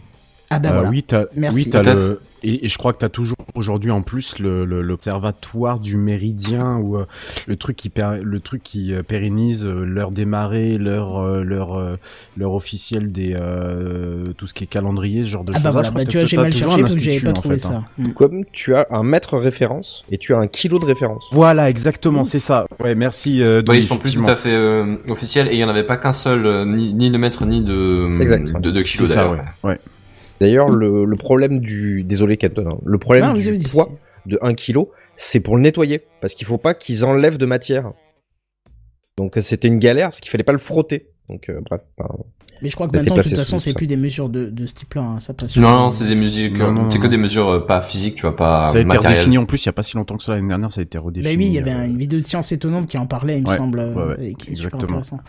Ah 0.48 0.58
bah 0.58 0.70
Euh, 0.70 0.72
voilà. 0.72 0.88
Oui, 0.88 1.02
t'as, 1.02 1.24
Merci. 1.36 1.66
oui, 1.66 1.82
le, 1.82 2.20
et, 2.42 2.64
et 2.66 2.68
je 2.68 2.78
crois 2.78 2.92
que 2.92 2.98
t'as 2.98 3.08
toujours 3.08 3.36
aujourd'hui 3.54 3.90
en 3.90 4.02
plus 4.02 4.38
le, 4.38 4.64
le- 4.64 4.80
l'observatoire 4.80 5.80
du 5.80 5.96
méridien 5.96 6.76
ou 6.76 6.96
euh, 6.96 7.06
le 7.46 7.56
truc 7.56 7.76
qui 7.76 7.88
per- 7.88 8.20
le 8.22 8.40
truc 8.40 8.62
qui 8.62 8.92
euh, 8.92 9.02
pérennise 9.02 9.64
euh, 9.64 9.84
l'heure 9.84 10.10
des 10.10 10.24
marées, 10.24 10.78
l'heure 10.78 11.18
euh, 11.18 11.42
l'heure 11.42 11.78
euh, 11.78 11.96
l'heure 12.36 12.52
officielle 12.54 13.10
des 13.12 13.34
euh, 13.34 14.32
tout 14.36 14.46
ce 14.46 14.54
qui 14.54 14.64
est 14.64 14.68
calendrier, 14.68 15.22
ce 15.24 15.28
genre 15.30 15.44
de 15.44 15.52
Ah 15.52 15.56
choses. 15.56 15.64
bah 15.64 15.70
voilà, 15.70 15.90
bah 15.90 16.04
tu 16.04 16.18
vois, 16.18 16.26
j'ai 16.26 16.36
mal 16.36 16.52
cherché 16.52 16.80
parce 16.82 16.94
que 16.94 17.00
j'avais 17.00 17.20
pas 17.20 17.30
en 17.30 17.32
trouvé 17.34 17.54
fait, 17.56 17.60
ça. 17.66 17.74
hein. 17.74 17.84
Mm. 17.98 18.12
Comme 18.12 18.44
tu 18.52 18.74
as 18.74 18.86
un 18.90 19.02
mètre 19.02 19.36
référence 19.38 20.04
et 20.10 20.18
tu 20.18 20.34
as 20.34 20.38
un 20.38 20.46
kilo 20.46 20.78
de 20.78 20.84
référence. 20.86 21.24
Voilà, 21.32 21.68
exactement, 21.70 22.24
c'est 22.24 22.38
ça. 22.38 22.66
Ouais, 22.80 22.94
merci. 22.94 23.42
Euh, 23.42 23.62
Ouais, 23.68 23.76
ils 23.76 23.82
sont 23.82 23.98
plus 23.98 24.14
tout 24.14 24.24
à 24.24 24.36
fait 24.36 24.54
euh, 24.54 24.96
officiels 25.08 25.48
et 25.48 25.54
il 25.54 25.58
y 25.58 25.64
en 25.64 25.68
avait 25.68 25.84
pas 25.84 25.96
qu'un 25.96 26.12
seul, 26.12 26.46
euh, 26.46 26.64
ni, 26.64 26.94
ni 26.94 27.10
de 27.10 27.18
mètre 27.18 27.44
ni 27.44 27.60
de 27.60 28.20
Exact. 28.22 28.52
de, 28.60 28.70
de 28.70 28.82
C'est 28.84 28.90
kilos 28.92 29.08
ça, 29.08 29.14
d'ailleurs. 29.24 29.32
ouais. 29.62 29.70
ouais. 29.70 29.78
D'ailleurs, 30.40 30.68
le, 30.68 31.04
le 31.04 31.16
problème 31.16 31.60
du... 31.60 32.04
Désolé, 32.04 32.36
Kenton. 32.36 32.68
hein, 32.70 32.78
Le 32.84 32.98
problème 32.98 33.24
Ah, 33.24 33.32
du 33.34 33.56
dit- 33.56 33.68
poids 33.70 33.88
de 34.26 34.38
1 34.42 34.54
kg, 34.54 34.86
c'est 35.16 35.40
pour 35.40 35.56
le 35.56 35.62
nettoyer. 35.62 36.02
Parce 36.20 36.34
qu'il 36.34 36.46
faut 36.46 36.58
pas 36.58 36.74
qu'ils 36.74 37.04
enlèvent 37.04 37.38
de 37.38 37.46
matière. 37.46 37.92
Donc 39.16 39.36
euh, 39.36 39.40
c'était 39.40 39.68
une 39.68 39.78
galère 39.78 40.10
parce 40.10 40.20
qu'il 40.20 40.30
fallait 40.30 40.44
pas 40.44 40.52
le 40.52 40.58
frotter. 40.58 41.08
Donc 41.28 41.48
euh, 41.48 41.60
bref. 41.68 41.80
Mais 42.60 42.68
je 42.68 42.74
crois 42.74 42.88
que 42.88 42.96
maintenant, 42.96 43.16
de 43.16 43.22
toute 43.22 43.36
façon, 43.36 43.60
c'est 43.60 43.72
plus 43.72 43.86
des 43.86 43.96
mesures 43.96 44.28
de, 44.28 44.46
de 44.46 44.66
ce 44.66 44.74
type-là. 44.74 45.02
hein, 45.02 45.20
ça 45.20 45.32
passe. 45.32 45.56
Non, 45.56 45.70
non, 45.70 45.90
c'est 45.90 46.06
des 46.06 46.14
mesures, 46.16 46.50
c'est 46.90 46.98
que 46.98 47.06
des 47.06 47.16
mesures 47.16 47.48
euh, 47.48 47.66
pas 47.66 47.82
physiques, 47.82 48.16
tu 48.16 48.22
vois, 48.22 48.34
pas 48.34 48.68
Ça 48.68 48.78
a 48.78 48.80
été 48.80 48.96
redéfini 48.96 49.38
en 49.38 49.46
plus 49.46 49.62
il 49.64 49.66
y 49.66 49.68
a 49.68 49.72
pas 49.72 49.82
si 49.84 49.96
longtemps 49.96 50.16
que 50.16 50.24
ça 50.24 50.32
l'année 50.32 50.48
dernière, 50.48 50.72
ça 50.72 50.80
a 50.80 50.84
été 50.84 50.98
Bah 50.98 51.04
redéfini. 51.04 51.36
oui, 51.36 51.46
il 51.46 51.52
y 51.52 51.58
avait 51.58 51.72
euh, 51.72 51.84
une 51.86 51.98
vidéo 51.98 52.18
de 52.20 52.24
science 52.24 52.50
étonnante 52.52 52.88
qui 52.88 52.98
en 52.98 53.06
parlait, 53.06 53.38
il 53.38 53.44
me 53.44 53.48
semble, 53.54 53.78
euh, 53.78 53.94
ouais, 53.94 54.04
ouais, 54.18 54.26
et 54.30 54.34
qui 54.34 54.50
est 54.50 54.54
super 54.56 54.74
exactement. 54.74 54.84
intéressant. 55.00 55.20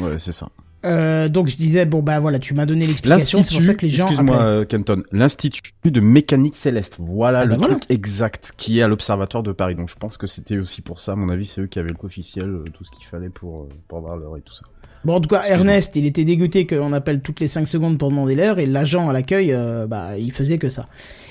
Ouais, 0.00 0.18
c'est 0.18 0.32
ça. 0.32 0.48
Euh, 0.84 1.28
donc 1.28 1.48
je 1.48 1.56
disais, 1.56 1.86
bon 1.86 2.02
bah 2.02 2.20
voilà, 2.20 2.38
tu 2.38 2.54
m'as 2.54 2.66
donné 2.66 2.86
l'explication, 2.86 3.42
c'est 3.42 3.54
pour 3.54 3.64
ça 3.64 3.74
que 3.74 3.84
les 3.86 3.90
gens... 3.90 4.06
excuse-moi 4.06 4.40
euh, 4.42 4.64
Kenton, 4.64 5.02
l'Institut 5.10 5.72
de 5.84 6.00
mécanique 6.00 6.54
céleste, 6.54 6.96
voilà 6.98 7.40
Ah 7.40 7.44
le 7.44 7.50
bah 7.52 7.56
voilà. 7.58 7.74
truc 7.76 7.90
exact 7.90 8.52
qui 8.56 8.78
est 8.78 8.82
à 8.82 8.88
l'Observatoire 8.88 9.42
de 9.42 9.52
Paris. 9.52 9.74
Donc 9.74 9.88
je 9.88 9.96
pense 9.96 10.16
que 10.16 10.26
c'était 10.26 10.58
aussi 10.58 10.80
pour 10.82 11.00
ça, 11.00 11.12
à 11.12 11.16
mon 11.16 11.28
avis, 11.30 11.46
c'est 11.46 11.60
eux 11.62 11.66
qui 11.66 11.78
avaient 11.80 11.88
le 11.88 11.96
coefficient, 11.96 12.46
euh, 12.46 12.64
tout 12.72 12.84
ce 12.84 12.90
qu'il 12.92 13.06
fallait 13.06 13.30
pour, 13.30 13.62
euh, 13.62 13.68
pour 13.88 13.98
avoir 13.98 14.16
l'heure 14.16 14.36
et 14.36 14.40
tout 14.40 14.54
ça. 14.54 14.62
Bon, 15.08 15.14
en 15.14 15.20
tout 15.22 15.30
cas. 15.30 15.40
Ernest, 15.48 15.96
il 15.96 16.04
était 16.04 16.24
dégoûté 16.24 16.66
qu'on 16.66 16.92
appelle 16.92 17.22
toutes 17.22 17.40
les 17.40 17.48
5 17.48 17.66
secondes 17.66 17.96
pour 17.96 18.10
demander 18.10 18.34
l'heure, 18.34 18.58
et 18.58 18.66
l'agent 18.66 19.08
à 19.08 19.14
l'accueil, 19.14 19.54
euh, 19.54 19.86
bah, 19.86 20.18
il 20.18 20.32
faisait 20.32 20.58
que 20.58 20.68
ça. 20.68 20.84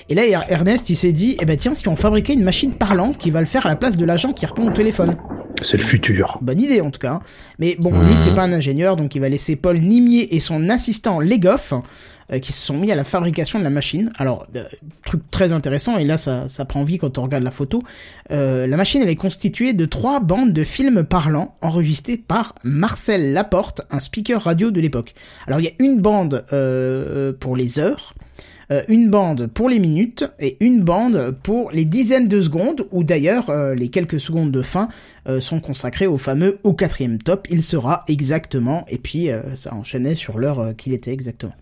Et 0.08 0.16
là, 0.16 0.26
Er- 0.26 0.40
Ernest, 0.48 0.90
il 0.90 0.96
s'est 0.96 1.12
dit, 1.12 1.36
eh 1.40 1.44
ben 1.44 1.56
tiens, 1.56 1.74
si 1.74 1.86
on 1.86 1.94
fabriquait 1.94 2.32
une 2.34 2.42
machine 2.42 2.72
parlante 2.72 3.18
qui 3.18 3.30
va 3.30 3.38
le 3.38 3.46
faire 3.46 3.66
à 3.66 3.68
la 3.68 3.76
place 3.76 3.96
de 3.96 4.04
l'agent 4.04 4.32
qui 4.32 4.46
répond 4.46 4.66
au 4.66 4.72
téléphone. 4.72 5.16
C'est 5.62 5.76
le 5.76 5.84
futur. 5.84 6.38
Bonne 6.42 6.60
idée, 6.60 6.80
en 6.80 6.90
tout 6.90 6.98
cas. 6.98 7.12
hein. 7.14 7.20
Mais 7.60 7.76
bon, 7.78 8.02
lui, 8.02 8.16
c'est 8.16 8.34
pas 8.34 8.42
un 8.42 8.52
ingénieur, 8.52 8.96
donc 8.96 9.14
il 9.14 9.20
va 9.20 9.28
laisser 9.28 9.54
Paul 9.54 9.78
Nimier 9.78 10.34
et 10.34 10.40
son 10.40 10.68
assistant 10.70 11.20
Legoff, 11.20 11.72
qui 12.40 12.52
se 12.52 12.60
sont 12.60 12.76
mis 12.76 12.92
à 12.92 12.94
la 12.94 13.04
fabrication 13.04 13.58
de 13.58 13.64
la 13.64 13.70
machine. 13.70 14.12
Alors, 14.18 14.46
euh, 14.54 14.64
truc 15.04 15.22
très 15.30 15.52
intéressant, 15.52 15.96
et 15.96 16.04
là, 16.04 16.16
ça, 16.16 16.48
ça 16.48 16.64
prend 16.66 16.84
vie 16.84 16.98
quand 16.98 17.16
on 17.16 17.22
regarde 17.22 17.44
la 17.44 17.50
photo. 17.50 17.82
Euh, 18.30 18.66
la 18.66 18.76
machine, 18.76 19.00
elle 19.02 19.08
est 19.08 19.16
constituée 19.16 19.72
de 19.72 19.86
trois 19.86 20.20
bandes 20.20 20.52
de 20.52 20.62
films 20.62 21.04
parlants 21.04 21.56
enregistrées 21.62 22.18
par 22.18 22.54
Marcel 22.64 23.32
Laporte, 23.32 23.82
un 23.90 24.00
speaker 24.00 24.42
radio 24.42 24.70
de 24.70 24.80
l'époque. 24.80 25.14
Alors, 25.46 25.60
il 25.60 25.64
y 25.64 25.68
a 25.68 25.72
une 25.78 26.00
bande 26.00 26.44
euh, 26.52 27.32
pour 27.32 27.56
les 27.56 27.78
heures, 27.78 28.14
euh, 28.70 28.82
une 28.88 29.08
bande 29.08 29.46
pour 29.46 29.70
les 29.70 29.78
minutes 29.78 30.26
et 30.38 30.58
une 30.60 30.82
bande 30.82 31.34
pour 31.42 31.70
les 31.70 31.86
dizaines 31.86 32.28
de 32.28 32.40
secondes, 32.42 32.86
où 32.90 33.02
d'ailleurs 33.04 33.48
euh, 33.48 33.74
les 33.74 33.88
quelques 33.88 34.20
secondes 34.20 34.50
de 34.50 34.60
fin 34.60 34.88
euh, 35.26 35.40
sont 35.40 35.60
consacrées 35.60 36.06
au 36.06 36.18
fameux 36.18 36.58
au 36.64 36.74
quatrième 36.74 37.16
top. 37.16 37.46
Il 37.48 37.62
sera 37.62 38.04
exactement, 38.08 38.84
et 38.88 38.98
puis 38.98 39.30
euh, 39.30 39.54
ça 39.54 39.72
enchaînait 39.74 40.14
sur 40.14 40.38
l'heure 40.38 40.60
euh, 40.60 40.72
qu'il 40.74 40.92
était 40.92 41.12
exactement. 41.12 41.54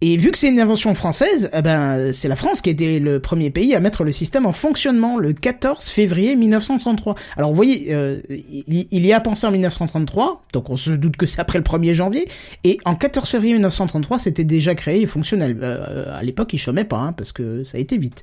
Et 0.00 0.16
vu 0.16 0.30
que 0.30 0.38
c'est 0.38 0.48
une 0.48 0.60
invention 0.60 0.94
française, 0.94 1.50
eh 1.52 1.60
ben, 1.60 2.12
c'est 2.12 2.28
la 2.28 2.36
France 2.36 2.60
qui 2.60 2.70
était 2.70 3.00
le 3.00 3.18
premier 3.18 3.50
pays 3.50 3.74
à 3.74 3.80
mettre 3.80 4.04
le 4.04 4.12
système 4.12 4.46
en 4.46 4.52
fonctionnement 4.52 5.18
le 5.18 5.32
14 5.32 5.88
février 5.88 6.36
1933. 6.36 7.16
Alors 7.36 7.50
vous 7.50 7.56
voyez, 7.56 7.92
euh, 7.92 8.20
il, 8.28 9.06
y 9.06 9.12
a 9.12 9.20
pensé 9.20 9.44
en 9.48 9.50
1933, 9.50 10.42
donc 10.52 10.70
on 10.70 10.76
se 10.76 10.92
doute 10.92 11.16
que 11.16 11.26
c'est 11.26 11.40
après 11.40 11.58
le 11.58 11.64
1er 11.64 11.94
janvier, 11.94 12.28
et 12.62 12.78
en 12.84 12.94
14 12.94 13.28
février 13.28 13.54
1933, 13.54 14.20
c'était 14.20 14.44
déjà 14.44 14.76
créé 14.76 15.02
et 15.02 15.06
fonctionnel. 15.06 15.58
Euh, 15.62 16.16
à 16.16 16.22
l'époque, 16.22 16.52
il 16.52 16.58
chômait 16.58 16.84
pas, 16.84 16.98
hein, 16.98 17.12
parce 17.12 17.32
que 17.32 17.64
ça 17.64 17.78
a 17.78 17.80
été 17.80 17.98
vite. 17.98 18.22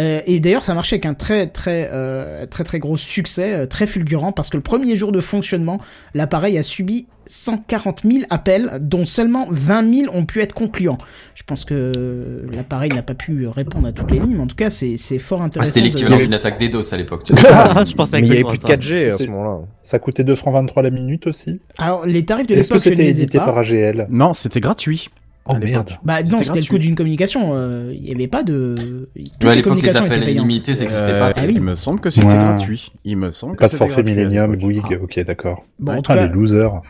Euh, 0.00 0.20
et 0.26 0.38
d'ailleurs, 0.40 0.62
ça 0.62 0.74
marchait 0.74 0.94
avec 0.94 1.06
un 1.06 1.14
très 1.14 1.46
très 1.48 1.90
euh, 1.92 2.46
très 2.46 2.62
très 2.64 2.78
gros 2.78 2.96
succès, 2.96 3.52
euh, 3.54 3.66
très 3.66 3.86
fulgurant, 3.86 4.30
parce 4.32 4.48
que 4.48 4.56
le 4.56 4.62
premier 4.62 4.94
jour 4.96 5.10
de 5.12 5.20
fonctionnement, 5.20 5.80
l'appareil 6.14 6.56
a 6.56 6.62
subi 6.62 7.06
140 7.26 8.02
000 8.04 8.24
appels, 8.30 8.78
dont 8.80 9.04
seulement 9.04 9.46
20 9.50 9.94
000 10.06 10.16
ont 10.16 10.24
pu 10.24 10.40
être 10.40 10.54
concluants. 10.54 10.98
Je 11.34 11.42
pense 11.42 11.64
que 11.64 12.46
l'appareil 12.52 12.90
n'a 12.92 13.02
pas 13.02 13.14
pu 13.14 13.46
répondre 13.48 13.88
à 13.88 13.92
toutes 13.92 14.10
les 14.10 14.18
lignes, 14.18 14.36
mais 14.36 14.42
en 14.42 14.46
tout 14.46 14.56
cas, 14.56 14.70
c'est 14.70 14.96
c'est 14.96 15.18
fort 15.18 15.40
Ah, 15.42 15.46
intéressant. 15.46 15.68
C'était 15.74 15.80
de- 15.88 15.92
l'équivalent 15.92 16.18
d'une 16.18 16.34
attaque 16.34 16.58
DDoS 16.60 16.92
à 16.92 16.96
l'époque. 16.96 17.24
tu 17.24 17.34
sais. 17.36 17.40
je 17.86 17.94
pensais 17.94 18.20
Mais 18.20 18.26
il 18.28 18.32
y 18.32 18.36
avait 18.36 18.44
plus 18.44 18.58
de 18.58 18.62
ça. 18.62 18.68
4G 18.76 19.12
à 19.12 19.16
ce 19.18 19.26
moment-là. 19.26 19.58
Ça 19.82 19.98
coûtait 19.98 20.24
2 20.24 20.34
francs 20.36 20.54
23 20.54 20.82
la 20.82 20.90
minute 20.90 21.26
aussi. 21.26 21.60
Alors, 21.78 22.06
les 22.06 22.24
tarifs 22.24 22.46
de 22.46 22.54
Est-ce 22.54 22.68
que 22.70 22.78
je 22.78 22.84
c'était 22.84 23.04
ai 23.06 23.10
édité 23.10 23.38
pas. 23.38 23.46
par 23.46 23.58
AGL 23.58 24.06
Non, 24.10 24.32
c'était 24.32 24.60
gratuit. 24.60 25.10
Oh 25.48 25.56
merde. 25.56 25.92
Bah 26.04 26.22
non, 26.22 26.38
C'était 26.38 26.60
le 26.60 26.66
coût 26.66 26.78
d'une 26.78 26.94
communication. 26.94 27.50
euh, 27.54 27.92
Il 27.94 28.06
y 28.06 28.12
avait 28.14 28.28
pas 28.28 28.42
de. 28.42 28.74
Toutes 28.76 29.44
Ouais, 29.44 29.50
à 29.50 29.54
les 29.54 29.56
l'époque, 29.56 29.56
les 29.56 29.62
communications 29.62 30.04
appels 30.04 30.22
étaient 30.22 30.32
illimités, 30.34 30.74
ça 30.74 30.80
n'existait 30.82 31.12
Euh, 31.12 31.20
pas. 31.32 31.32
Ah 31.36 31.42
oui. 31.46 31.52
Il 31.56 31.62
me 31.62 31.74
semble 31.74 32.00
que 32.00 32.10
c'était 32.10 32.26
Ouais. 32.26 32.34
gratuit. 32.34 32.92
Il 33.04 33.16
me 33.16 33.30
semble 33.30 33.54
que 33.56 33.60
Pas 33.60 33.68
de 33.68 33.74
forfait 33.76 34.02
Millennium. 34.02 34.56
Bouygues, 34.56 34.98
ok 35.02 35.20
d'accord. 35.24 35.64
Bon, 35.78 35.92
en 35.96 36.02
tout 36.02 36.12
Ah, 36.12 36.16
cas, 36.16 36.26
les 36.26 36.32
losers. 36.32 36.82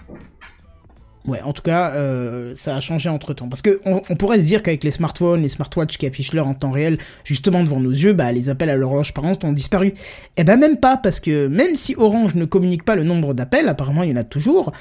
Ouais, 1.27 1.43
en 1.43 1.53
tout 1.53 1.61
cas, 1.63 1.91
euh, 1.91 2.53
ça 2.55 2.75
a 2.75 2.81
changé 2.81 3.11
entre 3.11 3.35
temps. 3.35 3.51
Parce 3.51 3.61
que 3.61 3.81
on, 3.85 4.01
on 4.09 4.17
pourrait 4.17 4.39
se 4.39 4.47
dire 4.47 4.63
qu'avec 4.63 4.83
les 4.83 4.91
smartphones, 4.91 5.43
les 5.43 5.51
smartwatches 5.51 5.99
qui 5.99 6.07
affichent 6.07 6.33
l'heure 6.33 6.49
en 6.49 6.55
temps 6.55 6.71
réel, 6.71 6.97
justement 7.23 7.63
devant 7.63 7.81
nos 7.81 7.91
yeux, 7.91 8.15
bah, 8.15 8.33
les 8.33 8.49
appels 8.49 8.71
à 8.71 8.77
l'horloge 8.77 9.13
parlante 9.13 9.45
ont 9.45 9.53
disparu. 9.53 9.93
Eh 10.39 10.45
ben 10.45 10.59
même 10.59 10.79
pas, 10.79 10.97
parce 10.97 11.21
que 11.21 11.47
même 11.49 11.77
si 11.77 11.95
Orange 11.99 12.35
ne 12.35 12.47
communique 12.47 12.83
pas 12.85 12.97
le 12.97 13.05
nombre 13.05 13.35
d'appels, 13.35 13.69
apparemment 13.69 14.05
il 14.05 14.11
y 14.11 14.13
en 14.15 14.17
a 14.17 14.25
toujours. 14.25 14.73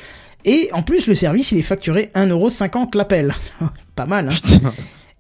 Et 0.46 0.70
en 0.74 0.82
plus, 0.82 1.08
le 1.08 1.16
service, 1.16 1.52
il 1.52 1.58
est 1.58 1.64
facturé 1.64 2.10
1,50€ 2.16 2.96
l'appel. 2.96 3.34
pas 3.96 4.06
mal, 4.06 4.30
hein. 4.30 4.72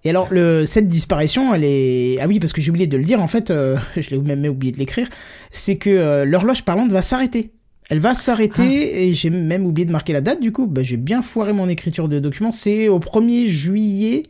Et 0.03 0.09
alors, 0.09 0.27
le, 0.31 0.65
cette 0.65 0.87
disparition, 0.87 1.53
elle 1.53 1.65
est... 1.65 2.17
Ah 2.21 2.27
oui, 2.27 2.39
parce 2.39 2.53
que 2.53 2.61
j'ai 2.61 2.69
oublié 2.69 2.87
de 2.87 2.97
le 2.97 3.03
dire, 3.03 3.21
en 3.21 3.27
fait, 3.27 3.51
euh, 3.51 3.77
je 3.97 4.09
l'ai 4.11 4.17
même 4.17 4.45
oublié 4.45 4.71
de 4.71 4.77
l'écrire, 4.77 5.09
c'est 5.51 5.77
que 5.77 5.89
euh, 5.89 6.23
l'horloge 6.23 6.63
parlante 6.63 6.91
va 6.91 7.01
s'arrêter. 7.01 7.51
Elle 7.89 7.99
va 7.99 8.13
s'arrêter, 8.13 9.07
et 9.07 9.13
j'ai 9.13 9.29
même 9.29 9.65
oublié 9.65 9.85
de 9.85 9.91
marquer 9.91 10.13
la 10.13 10.21
date, 10.21 10.41
du 10.41 10.51
coup, 10.51 10.67
bah, 10.67 10.83
j'ai 10.83 10.97
bien 10.97 11.21
foiré 11.21 11.53
mon 11.53 11.69
écriture 11.69 12.09
de 12.09 12.19
document, 12.19 12.51
c'est 12.51 12.89
au 12.89 12.99
1er 12.99 13.47
juillet 13.47 14.23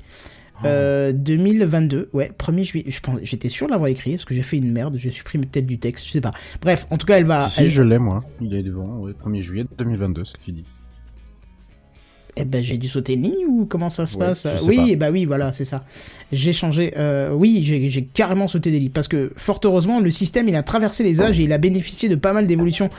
euh, 0.63 1.11
2022. 1.11 2.09
Ouais, 2.13 2.31
1er 2.37 2.63
juillet, 2.63 2.85
je 2.87 2.99
pense, 2.99 3.19
j'étais 3.23 3.49
sûr 3.49 3.65
de 3.65 3.71
l'avoir 3.71 3.89
écrit, 3.89 4.13
est-ce 4.13 4.27
que 4.27 4.35
j'ai 4.35 4.43
fait 4.43 4.57
une 4.57 4.71
merde, 4.71 4.95
j'ai 4.97 5.09
supprimé 5.09 5.47
peut-être 5.47 5.65
du 5.65 5.79
texte, 5.79 6.05
je 6.05 6.11
sais 6.11 6.21
pas. 6.21 6.33
Bref, 6.61 6.85
en 6.91 6.97
tout 6.97 7.07
cas, 7.07 7.17
elle 7.17 7.25
va... 7.25 7.47
Si, 7.49 7.67
je 7.67 7.81
l'ai, 7.81 7.97
moi. 7.97 8.23
Il 8.41 8.53
est 8.53 8.63
devant, 8.63 8.97
ouais, 8.97 9.13
1er 9.13 9.41
juillet 9.41 9.65
2022, 9.77 10.23
c'est 10.23 10.39
fini. 10.39 10.63
Eh 12.39 12.45
ben, 12.45 12.61
j'ai 12.63 12.77
dû 12.77 12.87
sauter 12.87 13.13
une 13.13 13.23
ligne 13.23 13.45
ou 13.47 13.65
comment 13.65 13.89
ça 13.89 14.05
se 14.05 14.15
Ouais, 14.17 14.27
passe? 14.27 14.47
Oui, 14.67 14.95
ben 14.95 15.11
oui, 15.11 15.25
voilà, 15.25 15.51
c'est 15.51 15.65
ça. 15.65 15.83
J'ai 16.31 16.53
changé. 16.53 16.93
Euh, 16.97 17.31
oui, 17.31 17.61
j'ai 17.63 18.03
carrément 18.05 18.47
sauté 18.47 18.71
des 18.71 18.79
lignes 18.79 18.89
parce 18.91 19.07
que 19.07 19.31
fort 19.35 19.59
heureusement, 19.63 19.99
le 19.99 20.11
système 20.11 20.47
il 20.47 20.55
a 20.55 20.63
traversé 20.63 21.03
les 21.03 21.21
âges 21.21 21.39
et 21.39 21.43
il 21.43 21.53
a 21.53 21.57
bénéficié 21.57 22.09
de 22.09 22.15
pas 22.15 22.33
mal 22.33 22.45
d'évolutions. 22.45 22.89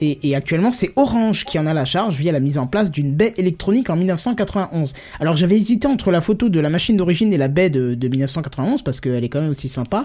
Et, 0.00 0.18
et 0.28 0.34
actuellement, 0.34 0.72
c'est 0.72 0.90
Orange 0.96 1.44
qui 1.44 1.58
en 1.58 1.66
a 1.66 1.74
la 1.74 1.84
charge 1.84 2.16
via 2.16 2.32
la 2.32 2.40
mise 2.40 2.58
en 2.58 2.66
place 2.66 2.90
d'une 2.90 3.12
baie 3.14 3.34
électronique 3.36 3.90
en 3.90 3.96
1991. 3.96 4.92
Alors 5.20 5.36
j'avais 5.36 5.56
hésité 5.56 5.86
entre 5.86 6.10
la 6.10 6.20
photo 6.20 6.48
de 6.48 6.60
la 6.60 6.70
machine 6.70 6.96
d'origine 6.96 7.32
et 7.32 7.36
la 7.38 7.48
baie 7.48 7.70
de, 7.70 7.94
de 7.94 8.08
1991 8.08 8.82
parce 8.82 9.00
qu'elle 9.00 9.22
est 9.24 9.28
quand 9.28 9.40
même 9.40 9.50
aussi 9.50 9.68
sympa. 9.68 10.02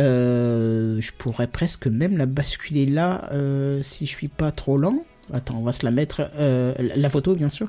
Euh, 0.00 0.96
je 1.00 1.12
pourrais 1.16 1.46
presque 1.46 1.86
même 1.86 2.16
la 2.16 2.26
basculer 2.26 2.86
là 2.86 3.28
euh, 3.32 3.80
si 3.82 4.06
je 4.06 4.10
suis 4.16 4.28
pas 4.28 4.50
trop 4.50 4.76
lent. 4.78 5.04
Attends, 5.32 5.56
on 5.58 5.62
va 5.62 5.72
se 5.72 5.84
la 5.84 5.90
mettre. 5.90 6.30
euh, 6.38 6.74
la 6.96 7.08
photo, 7.08 7.34
bien 7.34 7.48
sûr. 7.48 7.68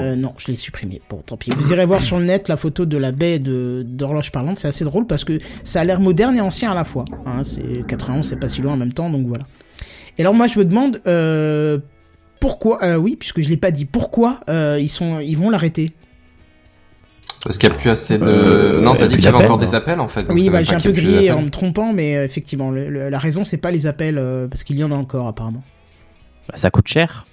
Euh, 0.00 0.16
non, 0.16 0.34
je 0.38 0.48
l'ai 0.48 0.56
supprimé. 0.56 1.00
Bon, 1.08 1.22
tant 1.24 1.36
pis. 1.36 1.50
Vous 1.56 1.72
irez 1.72 1.86
voir 1.86 2.02
sur 2.02 2.18
le 2.18 2.24
net 2.24 2.48
la 2.48 2.56
photo 2.56 2.84
de 2.84 2.96
la 2.96 3.12
baie 3.12 3.38
de 3.38 3.84
d'horloge 3.86 4.32
parlante. 4.32 4.58
C'est 4.58 4.66
assez 4.68 4.84
drôle 4.84 5.06
parce 5.06 5.24
que 5.24 5.38
ça 5.62 5.80
a 5.80 5.84
l'air 5.84 6.00
moderne 6.00 6.36
et 6.36 6.40
ancien 6.40 6.72
à 6.72 6.74
la 6.74 6.82
fois. 6.84 7.04
Hein, 7.26 7.44
c'est 7.44 7.86
91, 7.86 8.26
c'est 8.26 8.36
pas 8.40 8.48
si 8.48 8.60
loin 8.60 8.72
en 8.72 8.76
même 8.76 8.92
temps, 8.92 9.08
donc 9.10 9.26
voilà. 9.26 9.44
Et 10.18 10.22
alors 10.22 10.34
moi, 10.34 10.46
je 10.48 10.58
me 10.58 10.64
demande 10.64 11.00
euh, 11.06 11.78
pourquoi. 12.40 12.82
euh, 12.82 12.96
oui, 12.96 13.14
puisque 13.16 13.40
je 13.40 13.48
l'ai 13.48 13.56
pas 13.56 13.70
dit. 13.70 13.84
Pourquoi 13.84 14.40
euh, 14.48 14.78
ils 14.80 14.88
sont, 14.88 15.20
ils 15.20 15.36
vont 15.36 15.48
l'arrêter? 15.48 15.92
Parce 17.44 17.58
qu'il 17.58 17.68
n'y 17.68 17.74
a 17.74 17.78
plus 17.78 17.90
assez 17.90 18.18
de. 18.18 18.24
Euh, 18.26 18.80
non, 18.80 18.94
t'as 18.94 19.06
dit 19.06 19.16
qu'il 19.16 19.24
y 19.24 19.28
avait 19.28 19.38
encore 19.44 19.56
hein. 19.56 19.58
des 19.58 19.74
appels 19.74 20.00
en 20.00 20.08
fait. 20.08 20.24
Oui, 20.28 20.48
bah, 20.50 20.62
j'ai 20.62 20.74
un 20.74 20.80
peu 20.80 20.92
grillé 20.92 21.30
en 21.32 21.42
me 21.42 21.50
trompant, 21.50 21.92
mais 21.92 22.16
euh, 22.16 22.24
effectivement, 22.24 22.70
le- 22.70 22.88
le- 22.88 23.08
la 23.08 23.18
raison 23.18 23.44
c'est 23.44 23.56
pas 23.56 23.70
les 23.72 23.86
appels 23.86 24.18
euh, 24.18 24.46
parce 24.48 24.62
qu'il 24.64 24.76
y 24.78 24.84
en 24.84 24.92
a 24.92 24.94
encore 24.94 25.26
apparemment. 25.28 25.62
Bah, 26.48 26.54
ça 26.56 26.70
coûte 26.70 26.86
cher. 26.88 27.26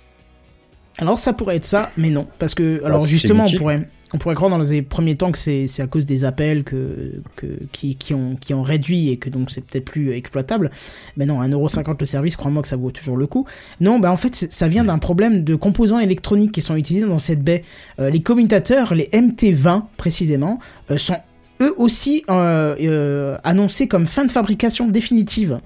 Alors 0.99 1.17
ça 1.17 1.33
pourrait 1.33 1.55
être 1.55 1.65
ça, 1.65 1.89
mais 1.97 2.09
non, 2.09 2.27
parce 2.39 2.53
que 2.53 2.83
alors 2.83 3.05
justement 3.05 3.45
on 3.45 3.57
pourrait 3.57 3.87
on 4.11 4.17
pourrait 4.17 4.35
croire 4.35 4.49
dans 4.49 4.57
les 4.57 4.81
premiers 4.81 5.15
temps 5.15 5.31
que 5.31 5.37
c'est 5.37 5.67
c'est 5.67 5.81
à 5.81 5.87
cause 5.87 6.05
des 6.05 6.25
appels 6.25 6.63
que 6.63 7.21
que 7.35 7.47
qui 7.71 7.95
qui 7.95 8.13
ont 8.13 8.35
qui 8.35 8.53
ont 8.53 8.63
réduit 8.63 9.09
et 9.09 9.17
que 9.17 9.29
donc 9.29 9.51
c'est 9.51 9.61
peut-être 9.61 9.85
plus 9.85 10.13
exploitable. 10.13 10.71
Mais 11.15 11.25
non, 11.25 11.41
1,50€ 11.41 11.95
le 11.99 12.05
service, 12.05 12.35
crois-moi 12.35 12.61
que 12.61 12.67
ça 12.67 12.75
vaut 12.75 12.91
toujours 12.91 13.17
le 13.17 13.27
coup. 13.27 13.45
Non, 13.79 13.99
bah 13.99 14.11
en 14.11 14.17
fait 14.17 14.35
ça 14.35 14.67
vient 14.67 14.83
d'un 14.83 14.97
problème 14.97 15.43
de 15.43 15.55
composants 15.55 15.99
électroniques 15.99 16.51
qui 16.51 16.61
sont 16.61 16.75
utilisés 16.75 17.07
dans 17.07 17.19
cette 17.19 17.43
baie. 17.43 17.63
Euh, 17.99 18.09
les 18.09 18.21
commutateurs, 18.21 18.93
les 18.93 19.09
MT20 19.13 19.83
précisément, 19.97 20.59
euh, 20.91 20.97
sont 20.97 21.17
eux 21.61 21.73
aussi 21.77 22.23
euh, 22.29 22.75
euh, 22.79 23.37
annoncés 23.43 23.87
comme 23.87 24.07
fin 24.07 24.25
de 24.25 24.31
fabrication 24.31 24.87
définitive. 24.87 25.59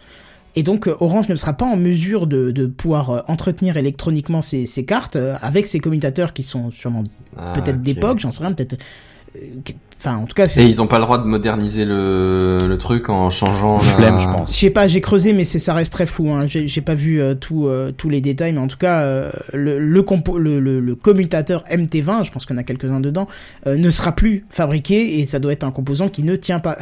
Et 0.55 0.63
donc 0.63 0.87
euh, 0.87 0.95
Orange 0.99 1.29
ne 1.29 1.35
sera 1.35 1.53
pas 1.53 1.65
en 1.65 1.77
mesure 1.77 2.27
de, 2.27 2.51
de 2.51 2.65
pouvoir 2.67 3.09
euh, 3.09 3.21
entretenir 3.27 3.77
électroniquement 3.77 4.41
ces, 4.41 4.65
ces 4.65 4.85
cartes 4.85 5.15
euh, 5.15 5.35
avec 5.41 5.65
ces 5.65 5.79
commutateurs 5.79 6.33
qui 6.33 6.43
sont 6.43 6.71
sûrement 6.71 7.03
Ah, 7.37 7.53
peut-être 7.55 7.81
d'époque, 7.81 8.19
j'en 8.19 8.31
sais 8.31 8.43
rien, 8.43 8.53
peut-être. 8.53 8.77
Enfin, 10.05 10.17
en 10.17 10.25
tout 10.25 10.33
cas, 10.35 10.45
Et 10.45 10.49
c'est. 10.49 10.65
ils 10.65 10.81
ont 10.81 10.87
pas 10.87 10.97
le 10.97 11.05
droit 11.05 11.17
de 11.17 11.23
moderniser 11.23 11.85
le, 11.85 12.67
le 12.67 12.77
truc 12.77 13.07
en 13.09 13.29
changeant. 13.29 13.77
la- 13.77 13.83
Flemme, 13.83 14.19
je 14.19 14.25
pense. 14.27 14.51
Je 14.53 14.57
sais 14.59 14.69
pas, 14.69 14.85
j'ai 14.87 14.99
creusé, 14.99 15.31
mais 15.31 15.45
c'est 15.45 15.59
ça 15.59 15.73
reste 15.73 15.93
très 15.93 16.05
flou. 16.05 16.29
Hein. 16.31 16.45
J'ai 16.47 16.81
pas 16.81 16.93
vu 16.93 17.21
euh, 17.21 17.35
tout, 17.35 17.67
euh, 17.67 17.93
tous 17.95 18.09
les 18.09 18.19
détails, 18.19 18.51
mais 18.51 18.59
en 18.59 18.67
tout 18.67 18.77
cas, 18.77 19.01
euh, 19.03 19.31
le, 19.53 19.79
le, 19.79 20.03
compo 20.03 20.37
le, 20.37 20.59
le, 20.59 20.81
le 20.81 20.95
commutateur 20.95 21.63
MT20, 21.71 22.25
je 22.25 22.31
pense 22.31 22.45
qu'on 22.45 22.57
a 22.57 22.63
quelques-uns 22.63 22.99
dedans, 22.99 23.27
euh, 23.65 23.77
ne 23.77 23.89
sera 23.91 24.11
plus 24.11 24.45
fabriqué 24.49 25.19
et 25.19 25.25
ça 25.25 25.39
doit 25.39 25.53
être 25.53 25.63
un 25.63 25.71
composant 25.71 26.09
qui 26.09 26.23
ne 26.23 26.35
tient 26.35 26.59
pas. 26.59 26.79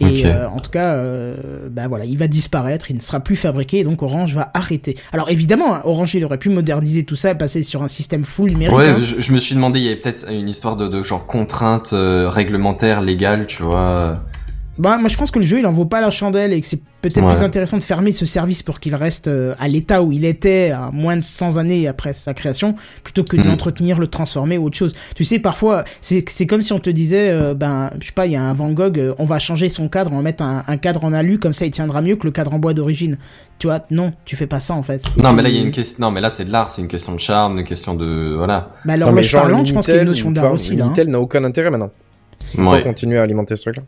Et 0.00 0.26
euh, 0.26 0.46
en 0.48 0.60
tout 0.60 0.70
cas, 0.70 0.94
euh, 0.94 1.34
bah 1.70 1.88
voilà, 1.88 2.04
il 2.04 2.18
va 2.18 2.26
disparaître, 2.28 2.90
il 2.90 2.96
ne 2.96 3.00
sera 3.00 3.20
plus 3.20 3.36
fabriqué 3.36 3.78
et 3.78 3.84
donc 3.84 4.02
Orange 4.02 4.34
va 4.34 4.50
arrêter. 4.54 4.96
Alors 5.12 5.30
évidemment, 5.30 5.74
hein, 5.74 5.80
Orange 5.84 6.14
il 6.14 6.24
aurait 6.24 6.38
pu 6.38 6.48
moderniser 6.50 7.04
tout 7.04 7.16
ça 7.16 7.30
et 7.30 7.34
passer 7.34 7.62
sur 7.62 7.82
un 7.82 7.88
système 7.88 8.24
full 8.24 8.50
numérique. 8.50 8.76
Ouais, 8.76 8.88
hein. 8.88 8.98
je, 9.00 9.20
je 9.20 9.32
me 9.32 9.38
suis 9.38 9.54
demandé, 9.54 9.78
il 9.80 9.84
y 9.84 9.88
avait 9.88 9.96
peut-être 10.00 10.30
une 10.30 10.48
histoire 10.48 10.76
de, 10.76 10.88
de 10.88 11.02
genre 11.02 11.26
contrainte 11.26 11.90
euh, 11.92 12.28
réglementaire, 12.50 13.00
légale, 13.00 13.46
tu 13.46 13.62
vois. 13.62 14.20
Bah, 14.78 14.96
moi 14.98 15.10
je 15.10 15.16
pense 15.18 15.30
que 15.30 15.38
le 15.38 15.44
jeu 15.44 15.58
il 15.58 15.66
en 15.66 15.72
vaut 15.72 15.84
pas 15.84 16.00
la 16.00 16.10
chandelle 16.10 16.54
et 16.54 16.60
que 16.60 16.66
c'est 16.66 16.80
peut-être 17.02 17.22
Ouais. 17.22 17.34
plus 17.34 17.42
intéressant 17.42 17.76
de 17.76 17.82
fermer 17.82 18.12
ce 18.12 18.24
service 18.24 18.62
pour 18.62 18.80
qu'il 18.80 18.94
reste 18.94 19.28
euh, 19.28 19.52
à 19.58 19.68
l'état 19.68 20.02
où 20.02 20.10
il 20.10 20.24
était 20.24 20.70
à 20.70 20.90
moins 20.90 21.16
de 21.16 21.22
100 21.22 21.58
années 21.58 21.86
après 21.86 22.14
sa 22.14 22.32
création 22.32 22.76
plutôt 23.04 23.22
que 23.22 23.36
de 23.36 23.42
Mm. 23.42 23.46
l'entretenir, 23.48 23.98
le 23.98 24.06
transformer 24.06 24.56
ou 24.56 24.66
autre 24.66 24.76
chose. 24.78 24.94
Tu 25.14 25.24
sais, 25.24 25.38
parfois 25.38 25.84
c'est 26.00 26.24
c'est 26.30 26.46
comme 26.46 26.62
si 26.62 26.72
on 26.72 26.78
te 26.78 26.88
disait, 26.88 27.28
euh, 27.30 27.52
ben 27.52 27.90
je 28.00 28.06
sais 28.06 28.12
pas, 28.14 28.24
il 28.24 28.32
y 28.32 28.36
a 28.36 28.42
un 28.42 28.54
Van 28.54 28.70
Gogh, 28.70 28.98
euh, 28.98 29.12
on 29.18 29.26
va 29.26 29.38
changer 29.38 29.68
son 29.68 29.88
cadre, 29.88 30.12
on 30.14 30.16
va 30.16 30.22
mettre 30.22 30.42
un, 30.44 30.64
un 30.66 30.76
cadre 30.78 31.04
en 31.04 31.12
alu 31.12 31.38
comme 31.38 31.52
ça 31.52 31.66
il 31.66 31.72
tiendra 31.72 32.00
mieux 32.00 32.16
que 32.16 32.24
le 32.24 32.30
cadre 32.32 32.54
en 32.54 32.58
bois 32.58 32.72
d'origine. 32.72 33.18
Tu 33.58 33.66
vois, 33.66 33.80
non, 33.90 34.12
tu 34.24 34.34
fais 34.36 34.46
pas 34.46 34.60
ça 34.60 34.72
en 34.74 34.82
fait. 34.82 35.02
Non, 35.18 35.34
mais 35.34 35.42
là, 35.42 35.50
il 35.50 35.56
y 35.56 35.58
a 35.58 35.62
une 35.62 35.72
question. 35.72 35.98
Non, 36.06 36.10
mais 36.10 36.22
là, 36.22 36.30
c'est 36.30 36.46
de 36.46 36.52
l'art, 36.52 36.70
c'est 36.70 36.80
une 36.80 36.88
question 36.88 37.14
de 37.14 37.20
charme, 37.20 37.58
une 37.58 37.64
question 37.66 37.94
de 37.94 38.34
voilà. 38.34 38.70
Bah 38.86 38.96
Non, 38.96 39.12
mais 39.12 39.22
genre, 39.22 39.42
parlante, 39.42 39.66
je 39.66 39.74
pense 39.74 39.84
qu'il 39.84 39.94
y 39.94 39.98
a 39.98 40.00
une 40.02 40.06
notion 40.08 40.30
d'art 40.30 40.52
aussi 40.52 40.74
là. 40.74 40.86
hein. 40.86 41.04
N'a 41.06 41.20
aucun 41.20 41.44
intérêt 41.44 41.70
maintenant. 41.70 41.90
Pour 42.54 42.68
Ouais. 42.68 42.82
continuer 42.82 43.18
à 43.18 43.22
alimenter 43.22 43.56
ce 43.56 43.62
truc-là. 43.62 43.82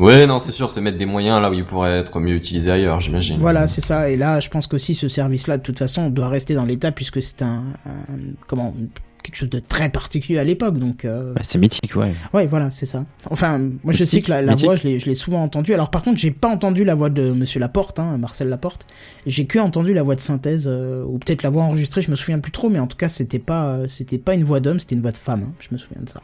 Ouais, 0.00 0.26
non, 0.28 0.38
c'est 0.38 0.52
sûr, 0.52 0.70
c'est 0.70 0.80
mettre 0.80 0.96
des 0.96 1.06
moyens 1.06 1.40
là 1.42 1.50
où 1.50 1.54
ils 1.54 1.64
pourraient 1.64 1.98
être 1.98 2.20
mieux 2.20 2.34
utilisés 2.36 2.70
ailleurs, 2.70 3.00
j'imagine. 3.00 3.38
Voilà, 3.40 3.66
c'est 3.66 3.80
ça. 3.80 4.08
Et 4.10 4.16
là, 4.16 4.38
je 4.38 4.48
pense 4.48 4.68
qu'aussi 4.68 4.94
ce 4.94 5.08
service-là, 5.08 5.58
de 5.58 5.62
toute 5.62 5.78
façon, 5.78 6.08
doit 6.10 6.28
rester 6.28 6.54
dans 6.54 6.64
l'état 6.64 6.92
puisque 6.92 7.20
c'est 7.20 7.42
un, 7.42 7.64
un- 7.86 8.18
comment 8.46 8.74
quelque 9.24 9.34
chose 9.34 9.50
de 9.50 9.58
très 9.58 9.88
particulier 9.90 10.38
à 10.38 10.44
l'époque. 10.44 10.78
Donc, 10.78 11.04
euh, 11.04 11.32
Bah, 11.34 11.40
c'est 11.42 11.58
mythique, 11.58 11.96
ouais. 11.96 12.12
ouais, 12.32 12.46
voilà, 12.46 12.70
c'est 12.70 12.86
ça. 12.86 13.04
Enfin, 13.28 13.58
moi, 13.58 13.92
je 13.92 14.04
sais 14.04 14.20
que 14.22 14.30
la, 14.30 14.54
voix, 14.54 14.76
je 14.76 14.84
l'ai, 14.84 14.98
je 15.00 15.06
l'ai 15.06 15.16
souvent 15.16 15.42
entendue. 15.42 15.74
Alors, 15.74 15.90
par 15.90 16.02
contre, 16.02 16.18
j'ai 16.18 16.30
pas 16.30 16.48
entendu 16.48 16.84
la 16.84 16.94
voix 16.94 17.10
de 17.10 17.32
Monsieur 17.32 17.58
Laporte, 17.58 17.98
hein, 17.98 18.16
Marcel 18.18 18.48
Laporte. 18.48 18.86
J'ai 19.26 19.46
que 19.46 19.58
entendu 19.58 19.94
la 19.94 20.04
voix 20.04 20.14
de 20.14 20.20
synthèse 20.20 20.66
euh, 20.68 21.02
ou 21.04 21.18
peut-être 21.18 21.42
la 21.42 21.50
voix 21.50 21.64
enregistrée. 21.64 22.02
Je 22.02 22.10
me 22.12 22.16
souviens 22.16 22.38
plus 22.38 22.52
trop, 22.52 22.68
mais 22.70 22.78
en 22.78 22.86
tout 22.86 22.96
cas, 22.96 23.08
c'était 23.08 23.40
pas, 23.40 23.66
euh, 23.70 23.88
c'était 23.88 24.18
pas 24.18 24.34
une 24.34 24.44
voix 24.44 24.60
d'homme, 24.60 24.78
c'était 24.78 24.94
une 24.94 25.02
voix 25.02 25.10
de 25.12 25.16
femme. 25.16 25.42
hein, 25.48 25.52
je 25.58 25.68
me 25.72 25.78
souviens 25.78 26.00
de 26.02 26.08
ça. 26.08 26.22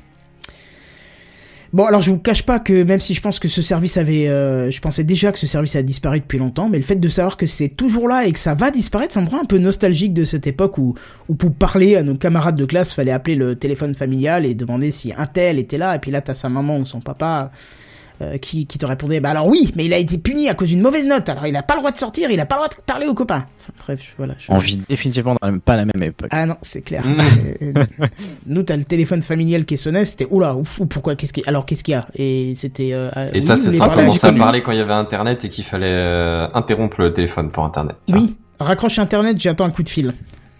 Bon, 1.74 1.86
alors 1.86 2.02
je 2.02 2.12
vous 2.12 2.18
cache 2.18 2.44
pas 2.44 2.60
que 2.60 2.84
même 2.84 3.00
si 3.00 3.14
je 3.14 3.20
pense 3.20 3.40
que 3.40 3.48
ce 3.48 3.60
service 3.60 3.96
avait, 3.96 4.28
euh, 4.28 4.70
je 4.70 4.80
pensais 4.80 5.02
déjà 5.02 5.32
que 5.32 5.40
ce 5.40 5.48
service 5.48 5.74
a 5.74 5.82
disparu 5.82 6.20
depuis 6.20 6.38
longtemps, 6.38 6.68
mais 6.68 6.78
le 6.78 6.84
fait 6.84 6.94
de 6.94 7.08
savoir 7.08 7.36
que 7.36 7.46
c'est 7.46 7.68
toujours 7.68 8.06
là 8.06 8.28
et 8.28 8.32
que 8.32 8.38
ça 8.38 8.54
va 8.54 8.70
disparaître, 8.70 9.12
ça 9.12 9.20
me 9.20 9.28
rend 9.28 9.40
un 9.40 9.44
peu 9.44 9.58
nostalgique 9.58 10.14
de 10.14 10.22
cette 10.22 10.46
époque 10.46 10.78
où, 10.78 10.94
où 11.28 11.34
pour 11.34 11.52
parler 11.52 11.96
à 11.96 12.04
nos 12.04 12.14
camarades 12.14 12.54
de 12.54 12.64
classe, 12.64 12.92
fallait 12.92 13.10
appeler 13.10 13.34
le 13.34 13.56
téléphone 13.56 13.96
familial 13.96 14.46
et 14.46 14.54
demander 14.54 14.92
si 14.92 15.12
un 15.18 15.26
tel 15.26 15.58
était 15.58 15.76
là, 15.76 15.96
et 15.96 15.98
puis 15.98 16.12
là 16.12 16.20
t'as 16.20 16.34
sa 16.34 16.48
maman 16.48 16.78
ou 16.78 16.86
son 16.86 17.00
papa 17.00 17.50
euh, 18.22 18.38
qui, 18.38 18.66
qui 18.66 18.78
te 18.78 18.86
répondait, 18.86 19.18
bah 19.20 19.30
alors 19.30 19.46
oui, 19.46 19.72
mais 19.76 19.84
il 19.86 19.92
a 19.92 19.98
été 19.98 20.18
puni 20.18 20.48
à 20.48 20.54
cause 20.54 20.68
d'une 20.68 20.80
mauvaise 20.80 21.04
note, 21.06 21.28
alors 21.28 21.46
il 21.46 21.56
a 21.56 21.62
pas 21.62 21.74
le 21.74 21.80
droit 21.80 21.90
de 21.90 21.96
sortir, 21.98 22.30
il 22.30 22.38
a 22.38 22.46
pas 22.46 22.54
le 22.56 22.60
droit 22.60 22.68
de 22.68 22.74
parler 22.86 23.06
aux 23.06 23.14
copains. 23.14 23.44
Enfin, 23.60 23.72
bref, 23.84 24.14
voilà. 24.16 24.34
je- 24.38 24.46
On 24.50 24.58
vit 24.58 24.80
définitivement 24.88 25.36
dans 25.42 25.50
la- 25.50 25.58
pas 25.58 25.76
la 25.76 25.84
même 25.84 26.02
époque. 26.02 26.28
ah 26.30 26.46
non, 26.46 26.56
c'est 26.62 26.82
clair. 26.82 27.02
C'est- 27.14 27.74
Nous, 28.46 28.62
t'as 28.62 28.76
le 28.76 28.84
téléphone 28.84 29.22
familial 29.22 29.64
qui 29.64 29.76
sonnait, 29.76 30.04
c'était 30.04 30.26
oula, 30.30 30.54
ouf, 30.54 30.78
ou 30.80 30.86
pourquoi, 30.86 31.16
qu'est-ce 31.16 31.32
qui, 31.32 31.42
alors 31.46 31.66
qu'est-ce 31.66 31.82
qu'il 31.82 31.92
y 31.92 31.96
a? 31.96 32.06
Et 32.14 32.54
c'était. 32.56 32.92
euh, 32.92 33.10
euh, 33.16 33.28
Et 33.32 33.40
ça, 33.40 33.54
oui, 33.54 33.60
c'est 33.60 33.70
les 33.70 33.76
ça 33.78 33.88
commençait 33.88 34.26
à 34.28 34.32
parler 34.32 34.62
quand 34.62 34.72
il 34.72 34.78
y 34.78 34.80
avait 34.80 34.92
Internet 34.92 35.44
et 35.44 35.48
qu'il 35.48 35.64
fallait 35.64 35.86
euh, 35.88 36.46
interrompre 36.54 37.00
le 37.00 37.12
téléphone 37.12 37.50
pour 37.50 37.64
Internet. 37.64 37.96
Oui, 38.12 38.36
raccroche 38.60 38.98
internet, 39.00 39.36
j'attends 39.40 39.64
un 39.64 39.70
coup 39.70 39.82
de 39.82 39.88
fil. 39.88 40.14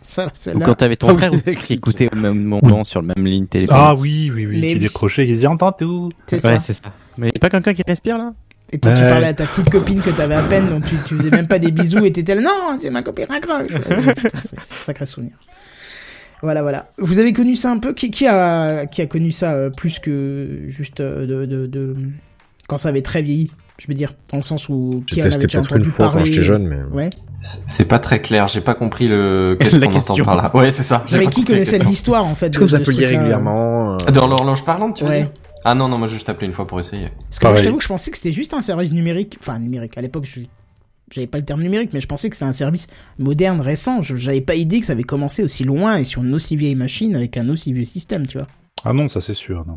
Ça, 0.05 0.31
Ou 0.55 0.59
quand 0.61 0.75
t'avais 0.75 0.97
ton 0.97 1.09
Ah 1.09 1.15
frère 1.17 1.43
qui 1.43 1.73
écoutait 1.73 2.09
au 2.13 2.17
même 2.17 2.45
moment 2.45 2.85
sur 2.85 3.01
le 3.01 3.09
même 3.09 3.27
ligne 3.27 3.47
téléphone. 3.47 3.77
Ah 3.79 3.95
oui, 3.95 4.31
oui, 4.33 4.47
oui, 4.47 4.59
Mais 4.61 4.69
qui 4.69 4.75
oui. 4.75 4.79
décrochait, 4.81 5.27
qui 5.27 5.35
se 5.35 5.41
dit 5.41 5.47
entends 5.47 5.73
tout. 5.73 6.13
C'est 6.27 6.37
ouais, 6.45 6.55
ça. 6.55 6.61
c'est 6.61 6.75
ça. 6.75 6.93
Mais 7.17 7.29
y 7.29 7.37
a 7.37 7.39
pas 7.41 7.49
quelqu'un 7.51 7.73
qui 7.73 7.83
respire 7.87 8.19
là? 8.19 8.33
Et 8.73 8.79
toi, 8.79 8.93
tu 8.93 9.01
parlais 9.01 9.29
à 9.29 9.35
ta 9.35 9.47
petite 9.47 9.71
copine 9.71 10.01
que 10.01 10.11
t'avais 10.11 10.35
à 10.35 10.43
peine, 10.43 10.69
donc 10.69 10.85
tu, 10.85 10.97
tu 11.07 11.17
faisais 11.17 11.31
même 11.31 11.47
pas 11.47 11.59
des 11.59 11.71
bisous 11.71 12.05
et 12.05 12.13
t'étais 12.13 12.35
là, 12.35 12.43
non, 12.43 12.79
c'est 12.81 12.91
ma 12.91 13.03
copine, 13.03 13.27
raccroche. 13.29 13.73
Putain, 14.15 14.39
c'est 14.43 14.61
sacré 14.61 15.07
souvenir. 15.07 15.33
Voilà, 16.43 16.63
voilà. 16.63 16.89
Vous 16.99 17.19
avez 17.19 17.33
connu 17.33 17.57
ça 17.57 17.71
un 17.71 17.79
peu? 17.79 17.95
Qui, 17.95 18.11
qui 18.11 18.27
a 18.27 18.87
qui 18.87 19.01
a 19.01 19.07
connu 19.07 19.33
ça 19.33 19.55
euh, 19.55 19.71
plus 19.71 19.99
que 19.99 20.65
juste 20.69 21.01
euh, 21.01 21.27
de, 21.27 21.47
de, 21.47 21.67
de 21.67 21.97
quand 22.69 22.77
ça 22.77 22.91
avait 22.91 23.03
très 23.03 23.23
vieilli? 23.23 23.51
Je 23.81 23.87
veux 23.89 23.95
dire, 23.95 24.15
dans 24.31 24.37
le 24.37 24.43
sens 24.43 24.69
où 24.69 25.03
J'ai 25.13 25.21
testé 25.23 25.47
peut-être 25.47 25.77
une 25.77 25.85
fois 25.85 26.11
quand 26.13 26.25
j'étais 26.25 26.43
jeune, 26.43 26.67
mais. 26.67 26.83
Ouais. 26.93 27.11
C'est 27.47 27.89
pas 27.89 27.99
très 27.99 28.23
clair, 28.23 28.49
j'ai 28.49 28.61
pas 28.63 28.75
compris 28.75 29.07
le. 29.07 29.57
Qu'est-ce 29.61 29.79
La 29.79 29.87
qu'on 29.87 29.93
entend 29.93 29.99
question. 30.15 30.25
par 30.25 30.37
là 30.37 30.51
Ouais, 30.57 30.71
c'est 30.71 30.83
ça. 30.83 31.05
j'ai 31.07 31.19
Mais 31.19 31.27
qui 31.27 31.45
connaissait 31.45 31.79
l'histoire 31.79 32.25
en 32.25 32.35
fait 32.35 32.47
Est-ce 32.47 32.59
que 32.59 32.65
vous 32.65 32.75
appeliez 32.75 33.07
régulièrement 33.07 33.95
euh, 33.95 34.11
Dans 34.13 34.27
l'horloge 34.27 34.65
parlante, 34.65 34.97
tu 34.97 35.05
veux 35.05 35.11
Ouais. 35.11 35.21
dire? 35.23 35.31
Ah 35.67 35.75
non, 35.75 35.89
non, 35.89 35.99
moi 35.99 36.07
juste 36.09 36.29
appelé 36.29 36.47
une 36.47 36.53
fois 36.53 36.67
pour 36.67 36.81
essayer. 36.81 37.09
Parce 37.29 37.39
que 37.39 37.47
moi, 37.47 37.57
je 37.57 37.65
t'avoue 37.65 37.77
que 37.79 37.83
je 37.83 37.89
pensais 37.89 38.11
que 38.11 38.17
c'était 38.17 38.33
juste 38.33 38.53
un 38.55 38.63
service 38.63 38.93
numérique. 38.93 39.37
Enfin, 39.41 39.59
numérique. 39.59 39.97
À 39.97 40.01
l'époque, 40.01 40.25
je 40.25 40.41
j'avais 41.11 41.27
pas 41.27 41.39
le 41.39 41.45
terme 41.45 41.63
numérique, 41.63 41.91
mais 41.93 42.01
je 42.01 42.07
pensais 42.09 42.29
que 42.31 42.37
c'était 42.37 42.49
un 42.49 42.53
service 42.55 42.87
moderne, 43.19 43.61
récent. 43.61 44.01
Je- 44.03 44.17
J'avais 44.17 44.41
pas 44.41 44.55
idée 44.55 44.81
que 44.81 44.87
ça 44.87 44.95
avait 44.95 45.03
commencé 45.05 45.45
aussi 45.45 45.65
loin 45.65 45.97
et 45.99 46.05
sur 46.05 46.23
une 46.25 46.35
aussi 46.35 46.57
vieille 46.57 46.75
machine 46.75 47.15
avec 47.15 47.37
un 47.37 47.49
aussi 47.51 47.73
vieux 47.75 47.85
système, 47.85 48.27
tu 48.27 48.39
vois. 48.39 48.47
Ah 48.87 48.93
non, 48.95 49.09
ça 49.09 49.21
c'est 49.21 49.35
sûr, 49.35 49.65
non. 49.67 49.77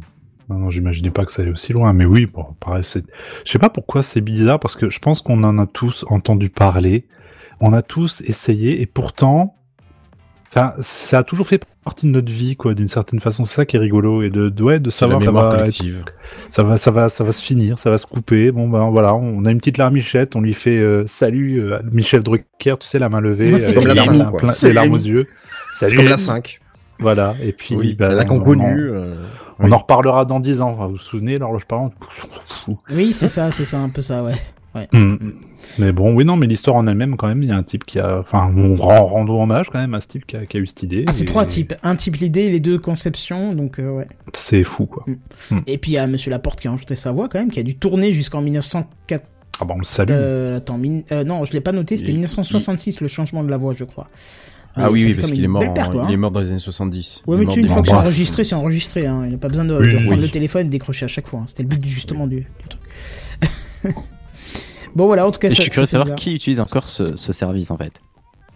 Non, 0.50 0.56
non, 0.60 0.70
j'imaginais 0.70 1.12
pas 1.12 1.26
que 1.26 1.32
ça 1.34 1.42
allait 1.42 1.52
aussi 1.52 1.74
loin, 1.74 1.92
mais 1.92 2.06
oui, 2.06 2.26
bon, 2.26 2.46
pareil, 2.62 2.84
c'est... 2.84 3.04
Je 3.46 3.52
sais 3.52 3.60
pas 3.60 3.70
pourquoi 3.70 4.04
c'est 4.04 4.22
bizarre, 4.22 4.60
parce 4.62 4.76
que 4.78 4.90
je 4.90 5.00
pense 5.00 5.22
qu'on 5.22 5.44
en 5.44 5.58
a 5.60 5.66
tous 5.68 6.06
entendu 6.10 6.50
parler, 6.50 7.06
on 7.60 7.74
a 7.74 7.82
tous 7.82 8.22
essayé, 8.22 8.82
et 8.82 8.86
pourtant, 8.86 9.56
enfin, 10.50 10.72
ça 10.80 11.20
a 11.20 11.24
toujours 11.24 11.48
fait 11.48 11.64
partie 11.84 12.06
de 12.06 12.12
notre 12.12 12.32
vie, 12.32 12.56
quoi, 12.56 12.74
d'une 12.74 12.88
certaine 12.88 13.20
façon, 13.20 13.44
c'est 13.44 13.56
ça 13.56 13.66
qui 13.66 13.78
est 13.78 13.80
rigolo, 13.80 14.22
et 14.22 14.30
de, 14.30 14.50
de, 14.50 14.64
ouais, 14.64 14.80
de 14.80 14.86
la 14.86 14.92
savoir 14.92 15.20
que 15.20 15.26
ça 15.26 15.32
va, 15.32 15.66
être- 15.68 15.84
ça 16.50 16.64
va, 16.64 16.78
ça 16.78 16.92
va, 16.92 17.10
ça 17.10 17.24
va 17.24 17.32
se 17.32 17.42
finir, 17.42 17.80
ça 17.80 17.90
va 17.90 17.98
se 17.98 18.06
couper, 18.06 18.52
bon 18.52 18.68
ben 18.68 18.90
voilà, 18.90 19.16
on 19.16 19.46
a 19.46 19.52
une 19.52 19.58
petite 19.60 19.78
larmichette, 19.78 20.36
on 20.36 20.42
lui 20.42 20.54
fait 20.54 20.78
euh, 20.80 21.06
salut 21.08 21.60
euh, 21.62 21.78
à 21.80 21.82
Michel 21.84 22.24
Drucker, 22.24 22.76
tu 22.80 22.88
sais, 22.88 23.00
la 23.00 23.10
main 23.10 23.22
levée, 23.22 23.54
Ouais, 23.54 23.60
c'est 23.60 23.68
avec 23.68 23.78
comme 23.80 23.88
la 23.88 23.94
larmes 23.94 24.30
quoi. 24.32 24.40
plein- 24.40 24.52
C'est 24.52 24.68
les 24.68 24.74
larmes 24.74 24.92
aux 24.92 24.96
Rémi. 24.96 25.08
yeux. 25.08 25.28
C'est 25.74 25.88
comme 25.88 26.06
la 26.06 26.12
Rémi. 26.12 26.18
5. 26.22 26.60
Voilà, 27.00 27.36
et 27.42 27.52
puis, 27.54 27.76
Oui, 27.76 27.94
bah, 27.94 28.10
la 28.14 28.24
on- 28.24 28.26
conconnue. 28.28 28.90
on- 28.92 28.94
euh, 28.96 29.16
on 29.60 29.66
Oui. 29.66 29.74
en 29.74 29.78
reparlera 29.78 30.26
dans 30.26 30.40
10 30.40 30.62
ans. 30.62 30.74
Vous 30.74 30.90
vous 30.94 30.98
souvenez, 30.98 31.38
l'horloge 31.38 31.64
fout. 31.70 32.78
Oui, 32.92 33.14
c'est 33.14 33.30
ça, 33.30 33.52
c'est 33.52 33.66
ça, 33.66 33.80
un 33.80 33.90
peu 33.90 34.02
ça, 34.02 34.24
ouais. 34.24 34.36
Hmm. 34.94 35.16
Mais 35.80 35.92
bon, 35.92 36.14
oui, 36.16 36.26
non, 36.26 36.36
mais 36.38 36.48
l'histoire 36.48 36.76
en 36.76 36.88
elle-même, 36.88 37.18
quand 37.18 37.28
même, 37.28 37.44
il 37.44 37.50
y 37.50 37.52
a 37.52 37.56
un 37.56 37.64
type 37.64 37.86
qui 37.86 38.00
a. 38.00 38.20
Enfin, 38.20 38.52
on 38.56 38.76
rend, 38.76 39.06
rend 39.06 39.28
hommage 39.30 39.70
quand 39.72 39.80
même 39.80 39.94
à 39.94 40.00
ce 40.02 40.08
type 40.08 40.26
qui 40.26 40.36
a, 40.36 40.46
qui 40.46 40.58
a 40.58 40.60
eu 40.60 40.68
cette 40.68 40.84
idée. 40.84 41.04
Ah, 41.08 41.12
c'est 41.14 41.24
et 41.24 41.26
trois 41.26 41.46
types. 41.46 41.74
Un 41.84 41.96
type 41.96 42.16
l'idée, 42.16 42.50
les 42.50 42.60
deux 42.60 42.80
conceptions, 42.80 43.54
donc 43.54 43.80
euh, 43.80 43.90
ouais. 43.90 44.08
C'est 44.34 44.64
fou, 44.64 44.86
quoi. 44.86 45.06
Et 45.68 45.78
puis 45.78 45.92
il 45.92 45.96
y 45.96 45.98
a 45.98 46.08
Monsieur 46.08 46.32
Laporte 46.32 46.60
qui 46.62 46.68
a 46.68 46.72
enregistré 46.72 46.96
sa 46.96 47.12
voix 47.12 47.30
quand 47.30 47.40
même, 47.40 47.52
qui 47.52 47.60
a 47.60 47.64
dû 47.64 47.76
tourner 47.76 48.12
jusqu'en 48.12 48.42
1904. 48.42 49.24
Ah 49.60 49.66
bah, 49.66 49.74
on 49.76 49.80
le 49.80 49.84
salue. 49.86 50.10
Euh, 50.12 50.58
attends, 50.58 50.78
min- 50.78 51.02
euh, 51.12 51.24
non, 51.24 51.44
je 51.46 51.54
l'ai 51.54 51.62
pas 51.62 51.72
noté, 51.72 51.98
c'était 51.98 52.10
Il- 52.12 52.16
1966 52.16 53.02
le 53.02 53.08
changement 53.08 53.44
de 53.44 53.50
la 53.50 53.58
voix, 53.58 53.74
je 53.74 53.84
crois. 53.86 54.08
Ah 54.76 54.84
Mais 54.84 54.90
oui, 54.90 55.06
oui, 55.06 55.14
parce 55.16 55.32
qu'il 55.32 55.44
est 55.44 55.48
mort, 55.48 55.74
perte, 55.74 55.92
il 56.08 56.12
est 56.12 56.14
hein. 56.14 56.18
mort 56.18 56.30
dans 56.30 56.40
les 56.40 56.50
années 56.52 56.60
70. 56.60 57.24
Ouais, 57.26 57.36
Il 57.38 57.42
est 57.42 57.46
mais 57.46 57.52
tu, 57.52 57.60
une 57.62 57.68
fois 57.68 57.82
que 57.82 57.88
c'est 57.88 57.94
enregistré, 57.96 58.44
c'est 58.44 58.54
enregistré. 58.54 59.08
Hein. 59.08 59.24
Il 59.26 59.32
n'a 59.32 59.38
pas 59.40 59.48
besoin 59.48 59.66
de, 59.66 59.74
Oui, 59.76 59.88
de 59.92 59.98
reprendre 59.98 60.18
oui. 60.18 60.22
le 60.22 60.30
téléphone 60.30 60.68
et 60.68 60.70
décrocher 60.70 61.06
à 61.06 61.08
chaque 61.08 61.26
fois. 61.26 61.40
hein. 61.40 61.46
C'était 61.48 61.64
le 61.64 61.70
but 61.70 61.84
justement 61.84 62.28
du, 62.28 62.42
du 62.42 62.68
truc. 62.70 63.96
bon, 64.98 65.06
voilà, 65.06 65.26
en 65.26 65.32
tout 65.32 65.40
cas, 65.40 65.48
Et 65.48 65.52
Je 65.52 65.56
ça- 65.56 65.62
suis 65.62 65.72
curieux 65.72 65.86
de 65.86 65.90
ça, 65.90 66.00
savoir 66.00 66.16
qui 66.16 66.34
utilise 66.36 66.60
encore 66.60 66.90
ce, 66.90 67.16
ce 67.16 67.32
service 67.34 67.72
en 67.72 67.78
fait. 67.78 68.02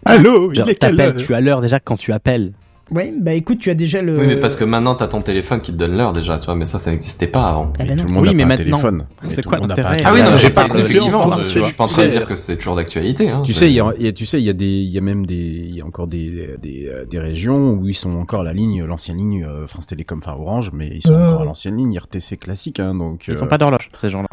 Allô, 0.04 0.52
Genre, 0.52 0.66
il 0.66 0.72
est 0.72 0.78
tu 1.16 1.34
as 1.34 1.40
l'heure 1.40 1.60
déjà 1.60 1.78
quand 1.80 1.96
tu 1.96 2.12
appelles. 2.12 2.52
Ouais, 2.90 3.14
bah 3.18 3.32
écoute, 3.32 3.58
tu 3.58 3.70
as 3.70 3.74
déjà 3.74 4.02
le. 4.02 4.18
Oui, 4.18 4.26
mais 4.26 4.36
parce 4.36 4.54
que 4.54 4.64
maintenant 4.64 4.94
t'as 4.94 5.06
ton 5.06 5.22
téléphone 5.22 5.62
qui 5.62 5.72
te 5.72 5.76
donne 5.78 5.96
l'heure 5.96 6.12
déjà, 6.12 6.38
tu 6.38 6.46
vois, 6.46 6.56
mais 6.56 6.66
ça, 6.66 6.78
ça 6.78 6.90
n'existait 6.90 7.28
pas 7.28 7.48
avant. 7.48 7.72
Ah 7.78 7.84
bah. 7.84 7.96
Tout 7.96 8.06
le 8.06 8.12
monde 8.12 8.22
Oui, 8.24 8.28
n'a 8.30 8.34
mais 8.34 8.42
pas 8.42 8.48
maintenant, 8.48 8.64
téléphone. 8.64 9.06
C'est 9.30 9.44
quoi 9.44 9.58
l'intérêt 9.58 10.02
Ah 10.04 10.12
oui, 10.12 10.20
non, 10.20 10.32
mais 10.32 10.38
j'ai 10.38 10.50
pas 10.50 10.66
effectivement, 10.66 11.38
je, 11.38 11.42
je 11.44 11.62
suis 11.62 11.72
pas 11.72 11.84
en 11.84 11.86
train 11.86 12.04
de 12.04 12.10
dire 12.10 12.26
que 12.26 12.34
c'est 12.36 12.56
toujours 12.58 12.76
d'actualité. 12.76 13.30
Hein, 13.30 13.42
Tu 13.46 13.54
sais, 13.54 13.68
il 13.70 13.74
y 13.74 13.80
a, 13.80 13.86
a- 13.86 14.12
tu 14.12 14.26
sais, 14.26 14.40
il 14.40 14.44
y 14.44 14.50
a 14.50 14.52
des, 14.52 14.66
il 14.66 14.90
y 14.90 14.98
a 14.98 15.00
même 15.00 15.24
des, 15.24 15.34
il 15.36 15.74
y 15.76 15.80
a 15.80 15.86
encore 15.86 16.06
des, 16.08 16.56
des, 16.60 16.88
euh, 16.92 17.06
des 17.06 17.18
régions 17.20 17.70
où 17.70 17.88
ils 17.88 17.94
sont 17.94 18.14
encore 18.18 18.40
à 18.40 18.44
la 18.44 18.52
ligne, 18.52 18.84
l'ancienne 18.84 19.16
ligne, 19.16 19.44
euh, 19.48 19.66
France 19.66 19.86
Télécom, 19.86 20.18
enfin 20.22 20.36
Orange, 20.38 20.70
mais 20.74 20.90
ils 20.92 21.02
sont 21.02 21.12
Euh. 21.14 21.28
encore 21.28 21.42
à 21.42 21.44
l'ancienne 21.44 21.76
ligne 21.78 21.96
RTC 21.96 22.36
classique, 22.36 22.78
hein, 22.80 22.94
donc. 22.94 23.24
Ils 23.28 23.34
euh, 23.34 23.42
ont 23.42 23.46
pas 23.46 23.56
d'horloge, 23.58 23.88
ces 23.94 24.10
gens-là. 24.10 24.28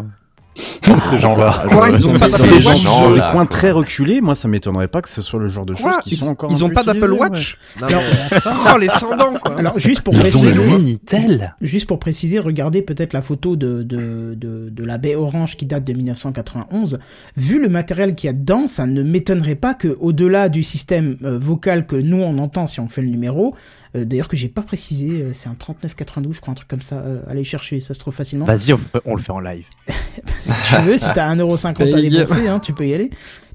Ces 0.82 1.20
gens-là. 1.20 1.64
Quoi, 1.70 1.90
ils 1.90 2.08
ont 2.08 2.16
Ces 2.16 2.20
pas 2.32 2.38
ces 2.38 2.48
d'Apple 2.50 2.62
gens 2.62 2.76
sur 2.76 3.14
des 3.14 3.22
coins 3.32 3.46
très 3.46 3.72
reculés, 3.72 4.22
moi, 4.22 4.36
ça 4.36 4.48
m'étonnerait 4.48 4.88
pas 4.88 5.02
que 5.02 5.10
ce 5.10 5.22
soit 5.22 5.40
le 5.40 5.50
genre 5.50 5.66
de 5.66 5.74
choses 5.76 5.94
qui 6.04 6.12
Ils, 6.12 6.18
sont 6.18 6.28
encore. 6.30 6.52
ils 6.52 6.64
ont 6.64 6.70
pas 6.70 6.84
d'Apple 6.84 7.12
Watch 7.14 7.58
Oh, 7.82 8.78
les 8.80 8.90
sans-dents, 8.90 9.34
quoi. 9.44 9.58
alors, 9.60 9.78
juste 9.80 10.02
pour 10.02 10.14
préciser. 10.14 10.54
le 10.54 10.64
Minitel. 10.66 11.56
Juste 11.62 11.88
pour 11.88 12.00
préciser, 12.00 12.40
regardez 12.40 12.82
peut-être 12.82 13.14
la 13.14 13.22
photo 13.22 13.56
de, 13.56 13.84
de, 13.84 14.36
de, 14.36 14.70
de 14.70 14.84
la 14.84 14.98
baie 14.98 15.16
orange 15.16 15.58
qui 15.58 15.66
date 15.66 15.84
de 15.84 15.94
1991. 15.94 17.00
Vu 17.38 17.62
le 17.62 17.70
matériel 17.70 18.16
qu'il 18.16 18.28
y 18.28 18.32
a 18.32 18.34
dedans, 18.34 18.68
ça 18.68 18.86
ne 18.88 19.04
m'étonnerait 19.04 19.56
pas 19.56 19.74
que, 19.74 19.96
au-delà 20.00 20.50
du 20.50 20.64
système 20.64 21.18
euh, 21.24 21.38
vocal 21.40 21.86
que 21.86 21.96
nous 21.96 22.18
on 22.22 22.38
entend 22.38 22.68
si 22.68 22.80
on 22.80 22.90
fait 22.90 23.02
le 23.02 23.08
numéro, 23.10 23.56
euh, 23.96 24.06
d'ailleurs 24.06 24.28
que 24.28 24.38
j'ai 24.38 24.50
pas 24.50 24.62
précisé, 24.62 25.10
euh, 25.10 25.34
c'est 25.34 25.50
un 25.50 25.56
3992, 25.56 26.36
je 26.36 26.42
crois, 26.42 26.52
un 26.52 26.56
truc 26.56 26.68
comme 26.68 26.82
ça. 26.82 26.98
euh, 26.98 27.22
allez 27.30 27.44
chercher, 27.44 27.80
ça 27.82 27.94
se 27.94 28.00
trouve 28.00 28.14
facilement. 28.14 28.46
Vas-y, 28.46 28.74
on, 28.74 28.80
on 29.06 29.16
le 29.16 29.22
fait 29.22 29.32
en 29.32 29.40
live. 29.40 29.66
si 30.40 30.52
tu 30.76 30.82
veux, 30.84 30.98
si 30.98 31.06
t'as 31.14 31.34
1,50€ 31.36 31.96
à 31.96 32.02
débourser, 32.02 32.48
hein, 32.48 32.60
tu 32.60 32.74
peux 32.74 32.88
y 32.88 32.94
aller. 32.94 33.10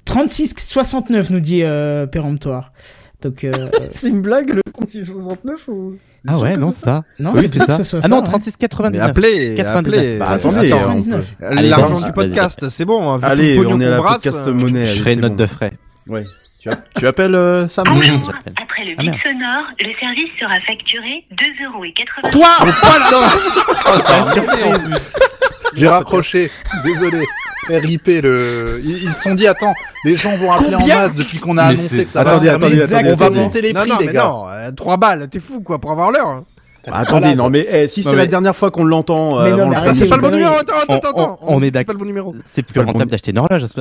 36,69 0.07 1.27
nous 1.31 1.41
dit 1.41 1.63
euh, 1.63 2.07
péremptoire. 2.07 2.73
Donc, 3.23 3.45
euh, 3.45 3.69
C'est 3.91 4.09
une 4.11 4.21
blague, 4.21 4.51
le 4.51 4.61
3669 4.75 5.69
ou... 5.69 5.95
Ah 6.27 6.39
ouais, 6.39 6.57
non, 6.57 6.71
ça. 6.71 7.05
non, 7.19 7.33
Oui, 7.35 7.49
c'est 7.49 7.59
ça. 7.59 7.77
ce 7.79 7.85
soit 7.85 8.01
Ah 8.03 8.09
non, 8.09 8.25
ça, 8.25 8.33
ouais. 8.33 8.39
36,99. 8.39 8.91
Mais 8.91 8.99
appelez, 9.01 9.55
99. 9.55 9.95
appelez. 9.95 10.19
Bah, 10.19 10.29
attendez, 10.31 10.69
ça, 10.69 10.77
on 10.77 10.79
99. 10.95 11.37
Allez, 11.43 11.69
L'argent 11.69 12.01
du 12.01 12.13
podcast, 12.13 12.69
c'est 12.69 12.85
bon. 12.85 13.11
hein, 13.13 13.19
Allez, 13.23 13.59
on 13.67 13.81
est 13.81 13.87
à 13.87 13.91
la 13.91 13.99
brasse, 13.99 14.23
podcast 14.25 14.47
euh, 14.49 14.53
monnaie. 14.53 14.87
Je 14.87 15.01
ferai 15.01 15.15
une 15.15 15.21
note 15.21 15.33
bon. 15.33 15.37
de 15.37 15.47
frais. 15.47 15.73
Ouais. 16.09 16.25
Tu, 16.65 16.71
app- 16.71 16.89
tu 16.99 17.07
appelles 17.07 17.35
euh, 17.35 17.69
Sam 17.69 17.85
Oui. 17.95 18.09
Après 18.63 18.85
le 18.87 18.95
Ah, 18.97 19.03
bip 19.03 19.15
sonore, 19.23 19.65
le 19.79 19.93
service 20.01 20.31
sera 20.41 20.59
facturé 20.67 21.27
2,80€. 21.35 22.31
Toi 22.33 22.49
Oh, 23.87 23.99
c'est 24.33 24.47
plus. 24.47 25.13
J'ai 25.75 25.89
raccroché. 25.89 26.51
Désolé. 26.85 27.23
RIP 27.69 28.07
le. 28.23 28.81
Ils 28.83 29.05
ils 29.05 29.13
se 29.13 29.23
sont 29.25 29.35
dit 29.35 29.47
attends, 29.47 29.75
les 30.05 30.15
gens 30.17 30.35
vont 30.37 30.53
appeler 30.53 30.75
en 30.75 30.87
masse 30.87 31.15
depuis 31.15 31.39
qu'on 31.39 31.57
a 31.59 31.65
Mais 31.69 31.75
annoncé 31.75 31.99
que 31.99 32.03
ça 32.05 32.23
ça. 32.23 32.25
va 32.25 32.31
Attendez, 32.33 32.49
attendez, 32.51 32.83
attendez, 32.83 33.13
On 33.13 33.17
va 33.17 33.31
monter 33.31 33.61
les 33.63 33.73
Non, 33.75 33.81
prix, 33.83 33.91
non, 33.91 33.99
les 34.01 34.07
mais 34.07 34.13
gars. 34.13 34.25
non, 34.25 34.49
euh, 34.49 34.71
3 34.71 34.97
balles, 34.99 35.29
t'es 35.31 35.41
fou 35.41 35.61
quoi 35.63 35.79
pour 35.79 35.91
avoir 35.91 36.11
l'heure. 36.11 36.43
Bah, 36.87 36.93
attendez, 36.97 37.21
Voilà, 37.29 37.35
non 37.37 37.51
mais 37.51 37.67
eh, 37.71 37.89
si 37.89 38.03
c'est 38.03 38.11
mais- 38.11 38.17
la 38.17 38.27
dernière 38.27 38.55
fois 38.55 38.71
qu'on 38.71 38.85
l'entend, 38.85 39.43
Mais 39.43 39.53
euh, 39.53 39.57
non, 39.57 39.61
avant 39.63 39.65
mais 39.71 39.71
le 39.77 39.81
arrêtez, 39.83 39.99
C'est 40.01 40.09
pas 40.09 40.17
le 40.17 40.23
bon 40.23 40.31
numéro, 40.31 40.55
attends, 40.55 40.73
attends, 40.83 40.93
On- 40.93 40.97
attends. 41.23 41.39
on- 41.43 41.57
on 41.57 41.61
est 41.63 41.65
C'est 41.67 41.71
d'accord. 41.71 41.87
pas 41.87 41.93
le 41.95 41.99
bon 41.99 42.05
numéro. 42.05 42.35
C'est 42.45 42.63
plus 42.63 42.81
rentable 42.81 42.99
bon- 42.99 43.05
d'acheter 43.07 43.31
une 43.31 43.39
horloge. 43.39 43.65
ce 43.67 43.81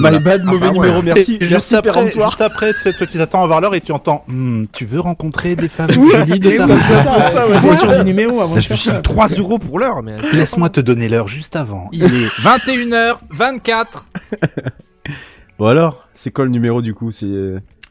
My 0.00 0.18
bad, 0.18 0.42
mauvais 0.44 0.58
bah 0.58 0.66
ouais. 0.66 0.72
numéro, 0.72 1.02
merci. 1.02 1.38
Et 1.40 1.46
juste 1.46 1.72
après, 1.72 1.92
péremptoire. 1.92 2.30
juste 2.30 2.40
après, 2.40 2.72
tu 2.74 2.80
sais, 2.80 2.92
toi, 2.92 3.06
tu 3.06 3.18
t'attends 3.18 3.44
à 3.44 3.46
voir 3.46 3.60
l'heure 3.60 3.74
et 3.74 3.80
tu 3.80 3.92
entends, 3.92 4.24
Hmm, 4.28 4.64
tu 4.72 4.84
veux 4.84 5.00
rencontrer 5.00 5.54
des 5.56 5.68
femmes 5.68 5.90
jolies 5.90 6.40
de 6.40 6.50
ta 6.56 6.66
C'est 6.66 7.58
c'est 7.60 7.98
du 7.98 8.04
numéro 8.04 8.40
avant 8.40 8.54
de 8.56 8.60
Je 8.60 8.74
suis 8.74 8.76
ça. 8.76 8.92
dit 8.96 9.02
3 9.02 9.28
euros 9.28 9.58
pour 9.58 9.78
l'heure, 9.78 10.02
mais. 10.02 10.14
Laisse-moi 10.32 10.70
te 10.70 10.80
donner 10.80 11.08
l'heure 11.08 11.28
juste 11.28 11.54
avant. 11.56 11.88
Il 11.92 12.02
est 12.04 12.28
21h24. 12.42 14.06
Bon 15.56 15.66
alors, 15.66 16.08
c'est 16.14 16.32
quoi 16.32 16.44
le 16.44 16.50
numéro 16.50 16.82
du 16.82 16.94
coup? 16.94 17.12
C'est. 17.12 17.26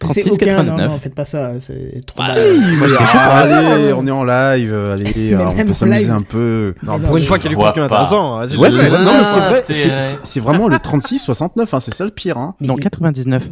Euh, 0.09 0.13
C'est 0.13 0.31
aucun, 0.31 0.63
non, 0.63 0.73
36,99. 0.75 0.87
non, 0.87 0.97
faites 0.99 1.15
pas 1.15 1.25
ça, 1.25 1.51
c'est 1.59 2.03
trop 2.05 2.17
Bah, 2.19 2.27
bas. 2.27 2.35
moi 2.77 2.87
j'étais 2.87 3.03
chaud. 3.05 3.17
Ah, 3.19 3.37
Allez, 3.39 3.93
on 3.93 4.05
est 4.07 4.11
en 4.11 4.23
live, 4.23 4.73
allez, 4.73 5.35
on 5.39 5.65
peut 5.65 5.73
s'amuser 5.73 6.09
un 6.09 6.21
peu. 6.21 6.73
Non, 6.83 6.99
pour 6.99 7.09
non, 7.11 7.17
une 7.17 7.23
fois 7.23 7.37
qu'il 7.39 7.51
y 7.51 7.53
a 7.53 7.57
du 7.57 7.63
contenu 7.63 7.81
intéressant. 7.83 8.39
vas-y, 8.39 8.57
Ouais, 8.57 8.71
c'est 8.71 8.87
vrai, 8.89 9.03
non, 9.03 9.11
mais 9.19 9.61
c'est 9.73 9.91
Ah, 9.91 9.97
c'est- 10.23 10.39
vraiment 10.39 10.67
le 10.67 10.77
36-69, 10.77 11.73
hein, 11.73 11.79
c'est 11.79 11.93
ça 11.93 12.05
le 12.05 12.11
pire, 12.11 12.37
hein. 12.37 12.55
Non, 12.61 12.75
99. 12.75 13.43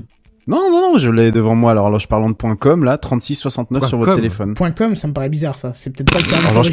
Non, 0.47 0.57
non, 0.71 0.91
non, 0.93 0.97
je 0.97 1.09
l'ai 1.09 1.31
devant 1.31 1.53
moi, 1.55 1.71
alors 1.71 1.97
je 1.99 2.07
parlant.com, 2.07 2.83
là, 2.83 2.97
36-69 2.97 3.87
sur 3.87 3.99
votre 3.99 4.11
.com. 4.13 4.15
téléphone. 4.15 4.53
Point 4.55 4.71
.com, 4.71 4.95
ça 4.95 5.07
me 5.07 5.13
paraît 5.13 5.29
bizarre, 5.29 5.57
ça. 5.57 5.71
C'est 5.73 5.95
peut-être 5.95 6.11
pas 6.11 6.19
le 6.19 6.25
service 6.25 6.49
Alors, 6.51 6.63
je 6.63 6.71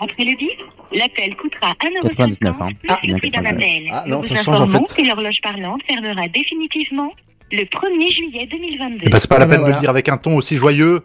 Après 0.00 0.24
le 0.24 0.36
bip, 0.36 0.50
l'appel 0.92 1.34
coûtera 1.36 1.72
1,50 1.72 2.00
99, 2.10 2.56
hein. 2.60 2.68
plus 2.78 2.88
Ah, 2.90 2.98
le 3.02 3.16
prix 3.16 3.30
d'un 3.30 3.42
99. 3.42 3.54
appel. 3.54 3.88
Ah, 3.92 4.04
non, 4.06 4.18
Nous 4.18 4.24
ça 4.24 4.34
vous 4.34 4.42
change, 4.42 4.60
en 4.60 4.64
informons 4.64 4.86
fait. 4.88 5.02
que 5.02 5.08
l'horloge 5.08 5.40
parlante 5.40 5.82
fermera 5.86 6.28
définitivement 6.28 7.10
le 7.52 7.62
1er 7.62 8.14
juillet 8.14 8.46
2022. 8.50 8.98
Eh 9.06 9.08
ben, 9.10 9.18
c'est 9.18 9.28
pas 9.28 9.36
Ah 9.36 9.38
la 9.40 9.46
bah 9.46 9.50
peine 9.52 9.58
de 9.60 9.62
voilà. 9.62 9.76
le 9.76 9.80
dire 9.80 9.90
avec 9.90 10.08
un 10.08 10.16
ton 10.18 10.36
aussi 10.36 10.56
joyeux. 10.56 11.02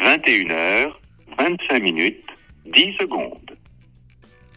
21h, 0.00 0.90
25 1.38 1.82
minutes, 1.82 2.24
10 2.74 2.94
secondes. 3.00 3.50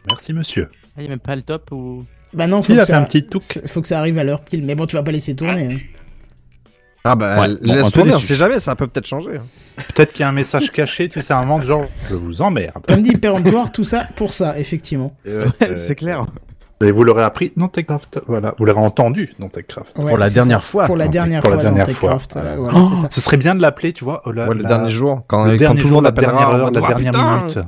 Merci, 0.08 0.34
monsieur. 0.34 0.70
Il 0.98 1.02
n'y 1.02 1.08
a 1.08 1.10
même 1.10 1.20
pas 1.20 1.36
le 1.36 1.42
top 1.42 1.72
ou. 1.72 2.06
Bah 2.34 2.48
non, 2.48 2.62
Si, 2.62 2.68
faut 2.68 2.74
il 2.74 2.78
que, 2.78 2.82
a 2.84 2.86
fait 2.86 2.94
ça... 2.94 3.00
un 3.00 3.04
petit 3.04 3.26
faut 3.68 3.82
que 3.82 3.88
ça 3.88 4.00
arrive 4.00 4.18
à 4.18 4.24
l'heure 4.24 4.44
pile. 4.44 4.64
Mais 4.64 4.76
bon, 4.76 4.86
tu 4.86 4.96
vas 4.96 5.04
pas 5.04 5.12
laisser 5.12 5.36
tourner. 5.36 5.68
hein. 5.74 5.78
Ah 7.04 7.16
bah, 7.16 7.42
Ouais, 7.42 7.48
bon, 7.56 7.74
laisse 7.74 7.92
tourner, 7.92 8.14
on 8.14 8.20
sait 8.20 8.36
jamais, 8.36 8.60
ça 8.60 8.76
peut 8.76 8.88
peut-être 8.88 9.08
changer. 9.08 9.38
hein. 9.38 9.44
Peut-être 9.96 10.12
qu'il 10.14 10.22
y 10.22 10.24
a 10.24 10.30
un 10.30 10.34
message 10.34 10.72
caché, 10.72 11.10
tu 11.10 11.22
sais, 11.22 11.34
un 11.34 11.42
moment 11.42 11.58
de 11.60 11.66
genre, 11.66 11.86
je 12.10 12.16
vous 12.16 12.42
emmerde. 12.44 12.86
Comme 12.88 13.02
dit 13.02 13.14
péremptoire, 13.18 13.72
tout 13.72 13.84
ça 13.84 14.08
pour 14.16 14.34
ça, 14.34 14.60
effectivement. 14.60 15.16
c'est 15.76 15.96
clair. 15.96 16.26
Et 16.84 16.92
vous 16.92 17.04
l'aurez 17.04 17.22
appris 17.24 17.54
dans 17.58 17.68
TechCraft. 17.68 18.22
Voilà, 18.28 18.56
vous 18.58 18.66
l'aurez 18.66 18.80
entendu 18.80 19.36
dans 19.40 19.50
TechCraft. 19.50 19.98
Ouais, 20.00 20.06
Pour 20.10 20.18
la 20.18 20.30
dernière 20.32 20.62
ça. 20.64 20.68
fois. 20.68 20.86
Pour 20.86 20.98
la 20.98 21.08
dernière 21.08 21.42
pour 21.42 21.52
la 21.52 21.58
fois 21.58 21.64
dans 21.70 21.76
dernière 21.76 21.96
fois. 21.96 22.18
Euh, 22.38 22.56
voilà, 22.58 22.80
Oh, 22.80 22.96
ça. 22.98 23.08
ce 23.12 23.22
serait 23.22 23.38
bien 23.38 23.54
de 23.54 23.62
l'appeler, 23.62 23.94
tu 23.94 24.04
vois. 24.04 24.24
oh, 24.26 24.32
la- 24.32 24.48
Ouais, 24.48 24.56
le 24.56 24.62
la- 24.64 24.68
dernier 24.68 24.90
jour, 24.90 25.22
quand, 25.28 25.44
le 25.46 25.52
quand 25.52 25.58
dernier 25.58 25.82
tout 25.82 25.88
le 25.88 25.90
jour, 25.90 26.02
monde 26.02 26.06
la 26.06 26.12
dernière 26.12 26.50
heure, 26.50 26.72
la 26.72 26.80
Ah, 26.84 26.88
dernière 26.94 27.12
putain 27.12 27.38
minute. 27.38 27.60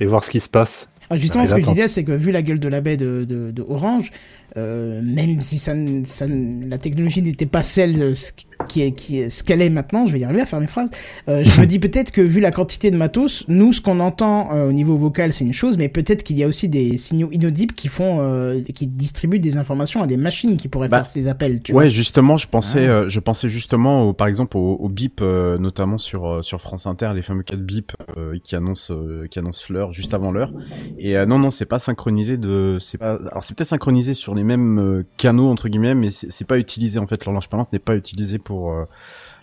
Et 0.00 0.06
voir 0.06 0.24
ce 0.24 0.30
qui 0.30 0.40
se 0.40 0.48
passe. 0.48 0.88
Ah, 1.10 1.16
justement, 1.16 1.46
ce 1.46 1.54
que 1.54 1.60
je 1.60 1.66
disais, 1.66 1.88
c'est 1.88 2.04
que 2.04 2.12
vu 2.12 2.30
la 2.32 2.42
gueule 2.42 2.60
de 2.60 2.68
la 2.68 2.80
baie 2.80 2.96
de, 2.96 3.24
de, 3.28 3.50
de 3.50 3.64
Orange, 3.68 4.10
euh, 4.56 5.02
même 5.02 5.40
si 5.40 5.58
ça, 5.58 5.74
ça, 6.04 6.26
la 6.28 6.78
technologie 6.78 7.22
n'était 7.22 7.46
pas 7.46 7.62
celle 7.62 7.98
de 7.98 8.14
ce 8.14 8.32
qui 8.68 8.82
est, 8.82 8.92
qui 8.92 9.18
est, 9.20 9.28
ce 9.28 9.42
qu'elle 9.44 9.62
est 9.62 9.70
maintenant, 9.70 10.06
je 10.06 10.12
vais 10.12 10.20
y 10.20 10.24
arriver 10.24 10.40
à 10.42 10.46
faire 10.46 10.60
mes 10.60 10.66
phrases. 10.66 10.90
Euh, 11.28 11.42
je 11.44 11.60
me 11.60 11.66
dis 11.72 11.78
peut-être 11.78 12.10
que 12.10 12.20
vu 12.20 12.40
la 12.40 12.50
quantité 12.50 12.90
de 12.90 12.96
matos, 12.96 13.44
nous, 13.48 13.72
ce 13.72 13.80
qu'on 13.80 14.00
entend 14.00 14.54
euh, 14.54 14.68
au 14.68 14.72
niveau 14.72 14.96
vocal, 14.96 15.32
c'est 15.32 15.44
une 15.44 15.52
chose, 15.52 15.76
mais 15.78 15.88
peut-être 15.88 16.22
qu'il 16.22 16.36
y 16.38 16.42
a 16.44 16.46
aussi 16.48 16.68
des 16.68 16.96
signaux 16.98 17.28
inaudibles 17.32 17.74
qui 17.74 17.88
font, 17.88 18.18
euh, 18.20 18.60
qui 18.74 18.86
distribuent 18.86 19.38
des 19.38 19.56
informations 19.56 20.02
à 20.02 20.06
des 20.06 20.16
machines 20.16 20.56
qui 20.56 20.68
pourraient 20.68 20.88
Bah, 20.88 20.98
faire 20.98 21.10
ces 21.10 21.28
appels. 21.28 21.62
Tu 21.62 21.72
ouais, 21.72 21.84
vois. 21.84 21.88
justement, 21.88 22.36
je 22.36 22.46
pensais, 22.48 22.86
Ah. 22.86 22.90
euh, 22.92 23.08
je 23.08 23.20
pensais 23.20 23.48
justement, 23.48 24.02
au, 24.08 24.12
par 24.12 24.26
exemple, 24.26 24.56
au, 24.56 24.74
au 24.74 24.88
bip, 24.88 25.20
euh, 25.22 25.58
notamment 25.58 25.98
sur 25.98 26.26
euh, 26.26 26.42
sur 26.42 26.60
France 26.60 26.86
Inter, 26.86 27.12
les 27.14 27.22
fameux 27.22 27.42
4 27.42 27.60
bip 27.60 27.92
euh, 28.16 28.38
qui 28.42 28.56
annoncent 28.56 28.92
euh, 28.94 29.26
qui 29.30 29.38
annoncent 29.38 29.66
l'heure 29.72 29.92
juste 29.92 30.14
avant 30.14 30.30
l'heure. 30.32 30.52
Et 30.98 31.16
euh, 31.16 31.26
non, 31.26 31.38
non, 31.38 31.50
c'est 31.50 31.64
pas 31.66 31.78
synchronisé 31.78 32.36
de, 32.36 32.78
c'est 32.80 32.98
pas, 32.98 33.14
alors 33.30 33.44
c'est 33.44 33.56
peut-être 33.56 33.68
synchronisé 33.68 34.14
sur 34.14 34.34
les 34.34 34.44
mêmes 34.44 34.78
euh, 34.78 35.06
canaux 35.16 35.48
entre 35.48 35.68
guillemets, 35.68 35.94
mais 35.94 36.10
c'est 36.10 36.30
c'est 36.30 36.46
pas 36.46 36.58
utilisé 36.58 36.98
en 36.98 37.06
fait. 37.06 37.24
L'horloge 37.24 37.48
parlante 37.48 37.72
n'est 37.72 37.78
pas 37.78 37.94
utilisée 37.96 38.38
pour 38.38 38.53
euh, 38.70 38.84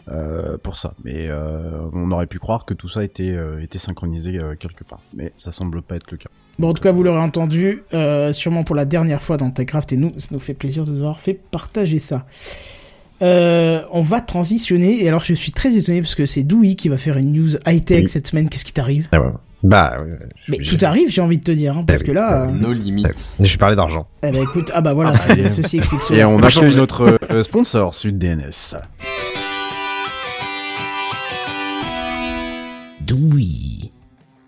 euh, 0.10 0.58
pour 0.58 0.78
ça. 0.78 0.94
Mais 1.04 1.28
euh, 1.30 1.88
on 1.94 2.12
aurait 2.12 2.28
pu 2.28 2.40
croire 2.40 2.66
que 2.66 2.74
tout 2.74 2.90
ça 2.90 3.04
était 3.04 3.32
euh, 3.32 3.62
était 3.62 3.78
synchronisé 3.78 4.40
euh, 4.40 4.56
quelque 4.56 4.84
part, 4.84 5.02
mais 5.14 5.32
ça 5.38 5.52
semble 5.52 5.82
pas 5.82 5.96
être 5.96 6.10
le 6.12 6.18
cas. 6.18 6.30
Bon, 6.60 6.70
en 6.70 6.74
tout 6.74 6.84
cas, 6.84 6.92
vous 6.92 7.04
l'aurez 7.04 7.20
entendu, 7.22 7.84
euh, 7.94 8.34
sûrement 8.34 8.64
pour 8.64 8.76
la 8.76 8.86
dernière 8.86 9.22
fois 9.22 9.38
dans 9.38 9.50
TechCraft, 9.52 9.94
et 9.94 9.98
nous, 9.98 10.14
ça 10.18 10.28
nous 10.32 10.40
fait 10.40 10.54
plaisir 10.54 10.86
de 10.86 10.92
vous 10.92 10.98
avoir 10.98 11.20
fait 11.20 11.34
partager 11.34 11.98
ça. 12.00 12.26
Euh, 13.22 13.84
on 13.92 14.02
va 14.02 14.20
transitionner, 14.20 15.04
et 15.04 15.08
alors 15.08 15.24
je 15.24 15.34
suis 15.36 15.52
très 15.52 15.76
étonné 15.76 16.02
parce 16.02 16.16
que 16.16 16.26
c'est 16.26 16.44
Dewey 16.44 16.74
qui 16.76 16.90
va 16.90 16.98
faire 16.98 17.18
une 17.18 17.32
news 17.34 17.52
high-tech 17.68 18.02
Oui. 18.04 18.08
cette 18.08 18.28
semaine. 18.28 18.50
Qu'est-ce 18.50 18.66
qui 18.66 18.74
t'arrive? 18.74 19.08
Ouais, 19.14 19.20
je- 19.64 20.52
Mais 20.52 20.58
j'ai- 20.60 20.78
tout 20.78 20.86
arrive, 20.86 21.10
j'ai 21.10 21.22
envie 21.22 21.38
de 21.38 21.44
te 21.44 21.52
dire, 21.52 21.78
hein, 21.78 21.84
parce 21.86 22.02
Eh 22.02 22.06
que 22.06 22.10
oui, 22.12 22.16
là... 22.16 22.44
euh, 22.44 22.48
No 22.52 22.74
limites. 22.74 23.34
Je 23.40 23.58
parlais 23.58 23.76
d'argent. 23.76 24.08
Eh 24.24 24.32
ben 24.32 24.42
écoute, 24.44 24.72
ah 24.74 24.82
bah 24.82 24.94
voilà, 24.94 25.14
Ah 25.16 25.28
bah, 25.28 25.36
et- 25.38 25.50
ceci 25.50 25.78
explique 25.78 26.02
Et 26.02 26.06
cela. 26.06 26.30
on 26.30 26.38
peut 26.38 26.48
accueille 26.48 26.52
changer. 26.52 26.78
notre 26.78 27.18
euh, 27.32 27.44
sponsor 27.44 27.94
Sud 27.94 28.18
DNS. 28.18 28.76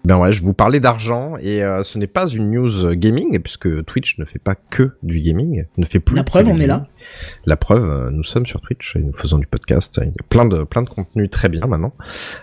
Ben 0.05 0.17
ouais, 0.17 0.33
je 0.33 0.41
vous 0.41 0.53
parlais 0.53 0.81
d'argent 0.81 1.37
et 1.39 1.63
euh, 1.63 1.81
ce 1.81 1.97
n'est 1.97 2.07
pas 2.07 2.27
une 2.27 2.51
news 2.51 2.85
euh, 2.85 2.93
gaming 2.93 3.39
puisque 3.39 3.85
Twitch 3.85 4.19
ne 4.19 4.25
fait 4.25 4.39
pas 4.39 4.55
que 4.55 4.97
du 5.01 5.21
gaming, 5.21 5.65
ne 5.77 5.85
fait 5.85 6.01
plus. 6.01 6.17
La 6.17 6.25
preuve, 6.25 6.49
on 6.49 6.59
est 6.59 6.67
là. 6.67 6.87
La 7.45 7.55
preuve, 7.55 7.89
euh, 7.89 8.09
nous 8.11 8.23
sommes 8.23 8.45
sur 8.45 8.59
Twitch 8.59 8.97
et 8.97 8.99
nous 8.99 9.13
faisons 9.13 9.37
du 9.37 9.47
podcast. 9.47 10.01
Il 10.01 10.07
y 10.07 10.09
a 10.09 10.23
plein 10.27 10.43
de 10.43 10.63
plein 10.63 10.81
de 10.81 10.89
contenus 10.89 11.29
très 11.29 11.47
bien 11.47 11.65
maintenant. 11.67 11.93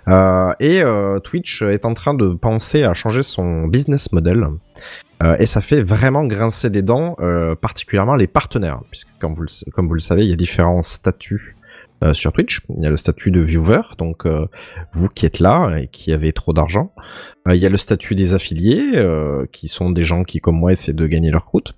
Euh, 0.09 0.53
et 0.59 0.83
euh, 0.83 1.18
Twitch 1.18 1.61
est 1.61 1.85
en 1.85 1.92
train 1.92 2.14
de 2.14 2.31
penser 2.31 2.85
à 2.85 2.94
changer 2.94 3.23
son 3.23 3.66
business 3.66 4.11
model. 4.12 4.46
Euh, 5.23 5.37
et 5.38 5.44
ça 5.44 5.61
fait 5.61 5.83
vraiment 5.83 6.25
grincer 6.25 6.70
des 6.70 6.83
dents, 6.83 7.16
euh, 7.20 7.55
particulièrement 7.55 8.16
les 8.16 8.27
partenaires, 8.27 8.81
puisque 8.90 9.09
comme 9.18 9.35
vous 9.35 9.42
le, 9.42 9.70
comme 9.73 9.87
vous 9.87 9.94
le 9.94 10.01
savez, 10.01 10.25
il 10.25 10.31
y 10.31 10.33
a 10.33 10.37
différents 10.37 10.83
statuts 10.83 11.57
euh, 12.02 12.14
sur 12.14 12.32
Twitch. 12.32 12.62
Il 12.78 12.82
y 12.82 12.86
a 12.86 12.90
le 12.90 12.96
statut 12.96 13.30
de 13.30 13.40
viewer, 13.40 13.82
donc 13.98 14.24
euh, 14.24 14.46
vous 14.92 15.08
qui 15.08 15.26
êtes 15.26 15.38
là 15.38 15.76
et 15.76 15.86
qui 15.88 16.12
avez 16.12 16.32
trop 16.32 16.54
d'argent. 16.54 16.94
Euh, 17.46 17.54
il 17.54 17.62
y 17.62 17.66
a 17.66 17.68
le 17.68 17.76
statut 17.76 18.14
des 18.14 18.32
affiliés, 18.32 18.92
qui 19.52 19.68
sont 19.68 19.90
des 19.90 20.04
gens 20.04 20.24
qui, 20.24 20.40
comme 20.40 20.56
moi, 20.56 20.72
essaient 20.72 20.94
de 20.94 21.06
gagner 21.06 21.30
leur 21.30 21.44
croûte. 21.44 21.74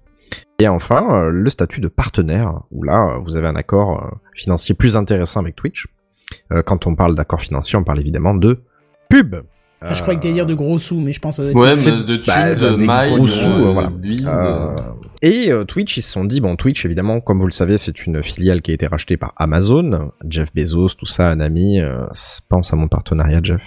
Et 0.61 0.69
enfin, 0.69 1.29
le 1.29 1.51
statut 1.51 1.81
de 1.81 1.89
partenaire, 1.89 2.63
où 2.71 2.85
là, 2.85 3.19
vous 3.21 3.37
avez 3.37 3.49
un 3.49 3.57
accord 3.57 4.21
financier 4.35 4.75
plus 4.75 4.97
intéressant 4.97 5.41
avec 5.41 5.57
Twitch. 5.57 5.87
Quand 6.67 6.87
on 6.87 6.95
parle 6.95 7.15
d'accord 7.15 7.41
financier, 7.41 7.77
on 7.77 7.85
parle 7.85 8.01
évidemment 8.01 8.35
de 8.35 8.63
pub. 9.11 9.37
Ah, 9.85 9.95
je 9.95 10.03
croyais 10.03 10.19
que 10.19 10.23
t'allais 10.23 10.35
dire 10.35 10.47
de 10.47 10.55
gros 10.55 10.79
sous, 10.79 10.99
mais 11.01 11.13
je 11.13 11.21
pense 11.21 11.37
que 11.37 11.45
ça 11.45 11.53
doit 11.53 11.63
être- 11.69 11.69
Ouais, 11.71 11.75
c'est- 11.75 11.91
mais 11.93 12.05
de 12.05 12.17
thunes, 12.17 12.25
bah, 12.35 12.55
de 12.55 12.77
des 12.77 12.87
mailles, 12.87 13.15
gros 13.15 13.25
de, 13.25 13.31
sous, 13.31 13.51
euh, 13.51 13.59
de 13.67 13.73
voilà. 13.73 13.89
Euh, 13.91 14.75
de- 14.77 14.83
et 15.23 15.53
euh, 15.53 15.65
Twitch, 15.65 15.97
ils 15.97 16.03
se 16.03 16.11
sont 16.13 16.25
dit, 16.25 16.41
bon, 16.41 16.57
Twitch, 16.57 16.85
évidemment, 16.85 17.21
comme 17.21 17.39
vous 17.41 17.47
le 17.47 17.53
savez, 17.53 17.79
c'est 17.79 18.07
une 18.07 18.23
filiale 18.23 18.61
qui 18.63 18.71
a 18.73 18.75
été 18.75 18.87
rachetée 18.87 19.17
par 19.17 19.33
Amazon, 19.37 20.11
Jeff 20.29 20.53
Bezos, 20.55 20.89
tout 20.99 21.07
ça, 21.07 21.31
un 21.31 21.41
ami. 21.41 21.81
euh, 21.81 22.05
pense 22.49 22.73
à 22.73 22.77
mon 22.77 22.89
partenariat, 22.89 23.41
Jeff. 23.43 23.63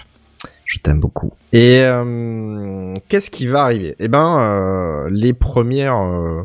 Je 0.64 0.78
t'aime 0.80 0.98
beaucoup. 1.00 1.32
Et 1.52 1.82
euh, 1.84 2.92
qu'est-ce 3.08 3.30
qui 3.30 3.46
va 3.46 3.62
arriver? 3.62 3.94
Eh 4.00 4.08
ben, 4.08 4.38
euh, 4.40 5.08
les 5.10 5.32
premières, 5.32 5.96
euh, 5.96 6.42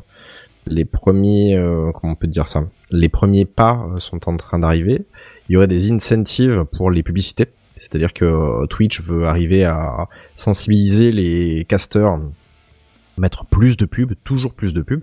les 0.67 0.85
premiers, 0.85 1.55
euh, 1.57 1.91
comment 1.93 2.13
on 2.13 2.15
peut 2.15 2.27
dire 2.27 2.47
ça? 2.47 2.63
Les 2.91 3.09
premiers 3.09 3.45
pas 3.45 3.83
euh, 3.95 3.99
sont 3.99 4.29
en 4.29 4.37
train 4.37 4.59
d'arriver. 4.59 5.05
Il 5.49 5.53
y 5.53 5.57
aurait 5.57 5.67
des 5.67 5.91
incentives 5.91 6.65
pour 6.71 6.91
les 6.91 7.01
publicités. 7.03 7.47
C'est-à-dire 7.81 8.13
que 8.13 8.25
euh, 8.25 8.67
Twitch 8.67 9.01
veut 9.01 9.25
arriver 9.25 9.65
à 9.65 10.07
sensibiliser 10.35 11.11
les 11.11 11.65
casteurs, 11.65 12.19
mettre 13.17 13.43
plus 13.43 13.75
de 13.75 13.85
pubs, 13.85 14.13
toujours 14.23 14.53
plus 14.53 14.71
de 14.75 14.83
pubs, 14.83 15.01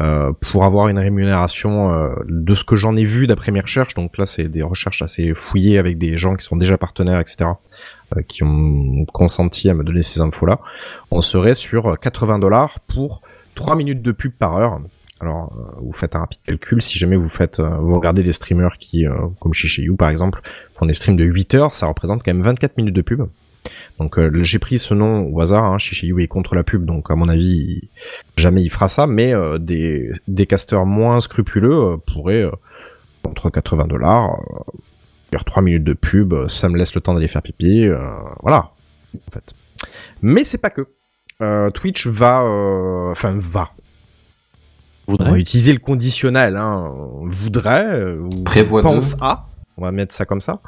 euh, 0.00 0.32
pour 0.40 0.64
avoir 0.64 0.86
une 0.86 0.98
rémunération 1.00 1.92
euh, 1.92 2.14
de 2.28 2.54
ce 2.54 2.62
que 2.62 2.76
j'en 2.76 2.96
ai 2.96 3.02
vu 3.02 3.26
d'après 3.26 3.50
mes 3.50 3.60
recherches. 3.60 3.94
Donc 3.94 4.16
là, 4.16 4.26
c'est 4.26 4.48
des 4.48 4.62
recherches 4.62 5.02
assez 5.02 5.34
fouillées 5.34 5.76
avec 5.76 5.98
des 5.98 6.16
gens 6.16 6.36
qui 6.36 6.44
sont 6.44 6.56
déjà 6.56 6.78
partenaires, 6.78 7.18
etc., 7.18 7.50
qui 8.28 8.44
ont 8.44 9.04
consenti 9.06 9.68
à 9.68 9.74
me 9.74 9.82
donner 9.82 10.02
ces 10.02 10.20
infos-là. 10.20 10.60
On 11.10 11.20
serait 11.20 11.54
sur 11.54 11.98
80 11.98 12.38
dollars 12.38 12.78
pour 12.86 13.22
3 13.56 13.74
minutes 13.74 14.02
de 14.02 14.12
pub 14.12 14.30
par 14.30 14.56
heure. 14.56 14.80
Alors, 15.18 15.52
vous 15.80 15.92
faites 15.92 16.14
un 16.14 16.20
rapide 16.20 16.38
calcul. 16.46 16.80
Si 16.80 16.96
jamais 16.96 17.16
vous 17.16 17.28
faites, 17.28 17.58
vous 17.58 17.94
regardez 17.94 18.22
des 18.22 18.32
streamers 18.32 18.78
qui, 18.78 19.04
comme 19.40 19.52
chez 19.52 19.82
You 19.82 19.96
par 19.96 20.10
exemple, 20.10 20.42
font 20.74 20.86
des 20.86 20.94
streams 20.94 21.16
de 21.16 21.24
8 21.24 21.54
heures, 21.54 21.72
ça 21.74 21.86
représente 21.86 22.22
quand 22.22 22.32
même 22.32 22.42
24 22.42 22.76
minutes 22.76 22.94
de 22.94 23.02
pub. 23.02 23.22
Donc 23.98 24.18
euh, 24.18 24.42
j'ai 24.42 24.58
pris 24.58 24.78
ce 24.78 24.94
nom 24.94 25.26
au 25.32 25.40
hasard, 25.40 25.64
hein, 25.64 25.76
You 26.02 26.20
est 26.20 26.26
contre 26.26 26.54
la 26.54 26.64
pub, 26.64 26.84
donc 26.84 27.10
à 27.10 27.14
mon 27.14 27.28
avis, 27.28 27.88
jamais 28.36 28.62
il 28.62 28.70
fera 28.70 28.88
ça, 28.88 29.06
mais 29.06 29.34
euh, 29.34 29.58
des, 29.58 30.12
des 30.28 30.46
casteurs 30.46 30.84
moins 30.84 31.20
scrupuleux 31.20 31.72
euh, 31.72 31.96
pourraient, 31.96 32.50
entre 33.24 33.50
80 33.50 33.86
dollars, 33.86 34.38
faire 35.30 35.44
3 35.44 35.62
minutes 35.62 35.84
de 35.84 35.94
pub, 35.94 36.46
ça 36.48 36.68
me 36.68 36.76
laisse 36.76 36.94
le 36.94 37.00
temps 37.00 37.14
d'aller 37.14 37.28
faire 37.28 37.42
pipi, 37.42 37.88
voilà, 38.42 38.70
en 39.14 39.30
fait. 39.30 39.54
Mais 40.22 40.44
c'est 40.44 40.58
pas 40.58 40.70
que. 40.70 40.86
Twitch 41.74 42.06
va, 42.06 42.42
enfin 43.10 43.36
va, 43.38 43.70
on 45.08 45.12
va 45.12 45.24
Voudrait. 45.24 45.40
utiliser 45.40 45.72
le 45.72 45.78
conditionnel, 45.78 46.56
hein, 46.56 46.90
voudrait, 47.24 48.14
ou 48.14 48.44
Prévoit 48.44 48.82
pense 48.82 49.16
à, 49.20 49.46
on 49.76 49.82
va 49.82 49.92
mettre 49.92 50.14
ça 50.14 50.24
comme 50.24 50.40
ça, 50.40 50.60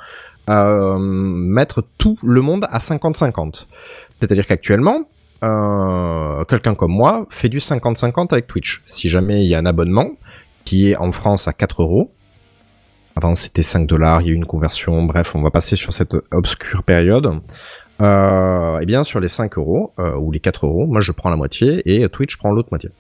euh, 0.51 0.99
mettre 0.99 1.85
tout 1.99 2.19
le 2.23 2.41
monde 2.41 2.67
à 2.71 2.79
50-50. 2.79 3.67
C'est-à-dire 4.21 4.47
qu'actuellement, 4.47 5.09
euh, 5.43 6.45
quelqu'un 6.45 6.75
comme 6.75 6.93
moi 6.93 7.27
fait 7.31 7.49
du 7.49 7.59
50-50 7.59 8.33
avec 8.33 8.47
Twitch. 8.47 8.83
Si 8.85 9.09
jamais 9.09 9.45
il 9.45 9.49
y 9.49 9.55
a 9.55 9.59
un 9.59 9.67
abonnement 9.67 10.11
qui 10.65 10.91
est 10.91 10.97
en 10.97 11.13
France 11.13 11.47
à 11.49 11.53
4 11.53 11.83
euros, 11.83 12.11
avant 13.15 13.35
c'était 13.35 13.63
5 13.63 13.87
dollars, 13.87 14.23
il 14.23 14.29
y 14.29 14.31
a 14.31 14.33
eu 14.33 14.37
une 14.37 14.47
conversion, 14.47 15.03
bref, 15.05 15.35
on 15.35 15.43
va 15.43 15.51
passer 15.51 15.77
sur 15.77 15.93
cette 15.93 16.15
obscure 16.33 16.83
période. 16.83 17.41
Euh, 18.03 18.79
eh 18.81 18.87
bien, 18.87 19.05
sur 19.05 19.21
les 19.21 19.29
5 19.29 19.57
euros, 19.59 19.93
euh, 19.99 20.17
ou 20.17 20.31
les 20.33 20.41
4 20.41 20.67
euros, 20.67 20.87
moi 20.87 21.01
je 21.01 21.13
prends 21.13 21.31
la 21.31 21.37
moitié 21.37 21.83
et 21.85 22.09
Twitch 22.09 22.37
prend 22.37 22.51
l'autre 22.51 22.69
moitié. 22.71 22.91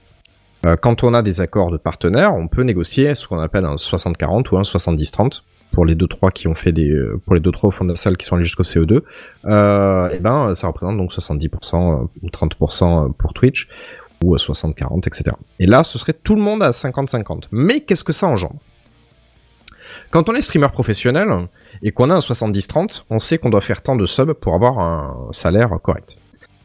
Quand 0.82 1.04
on 1.04 1.14
a 1.14 1.22
des 1.22 1.40
accords 1.40 1.70
de 1.70 1.76
partenaires, 1.76 2.34
on 2.34 2.48
peut 2.48 2.62
négocier 2.62 3.14
ce 3.14 3.28
qu'on 3.28 3.38
appelle 3.38 3.64
un 3.64 3.76
60-40 3.76 4.48
ou 4.50 4.56
un 4.56 4.62
70-30 4.62 5.42
pour 5.72 5.85
les 5.85 5.94
deux 5.94 6.07
trois 6.07 6.31
qui 6.31 6.48
ont 6.48 6.55
fait 6.55 6.72
des 6.72 6.90
euh, 6.90 7.20
pour 7.24 7.35
les 7.35 7.40
deux 7.40 7.52
trois 7.52 7.68
au 7.68 7.70
fond 7.70 7.85
de 7.85 7.90
la 7.90 7.96
salle 7.96 8.16
qui 8.16 8.24
sont 8.24 8.37
allés 8.37 8.44
jusqu'au 8.44 8.62
CO2 8.62 9.02
euh, 9.44 10.11
et 10.11 10.18
ben 10.18 10.55
ça 10.55 10.68
représente 10.68 10.96
donc 10.96 11.11
70% 11.11 12.02
euh, 12.02 12.07
ou 12.22 12.29
30% 12.29 13.12
pour 13.12 13.35
Twitch 13.35 13.68
ou 14.24 14.35
euh, 14.35 14.38
60-40 14.38 15.07
etc 15.07 15.37
et 15.59 15.66
là 15.66 15.85
ce 15.85 15.98
serait 15.98 16.14
tout 16.14 16.35
le 16.35 16.42
monde 16.42 16.62
à 16.62 16.70
50-50 16.70 17.44
mais 17.52 17.81
qu'est-ce 17.81 18.05
que 18.05 18.12
ça 18.12 18.26
engendre? 18.26 18.57
Quand 20.11 20.29
on 20.29 20.35
est 20.35 20.40
streamer 20.40 20.68
professionnel 20.68 21.29
et 21.83 21.90
qu'on 21.90 22.11
a 22.11 22.14
un 22.14 22.20
70-30, 22.20 23.05
on 23.11 23.18
sait 23.18 23.38
qu'on 23.38 23.50
doit 23.50 23.61
faire 23.61 23.83
tant 23.83 23.96
de 23.96 24.07
subs 24.07 24.35
pour 24.35 24.55
avoir 24.55 24.79
un 24.79 25.29
salaire 25.33 25.70
correct. 25.83 26.16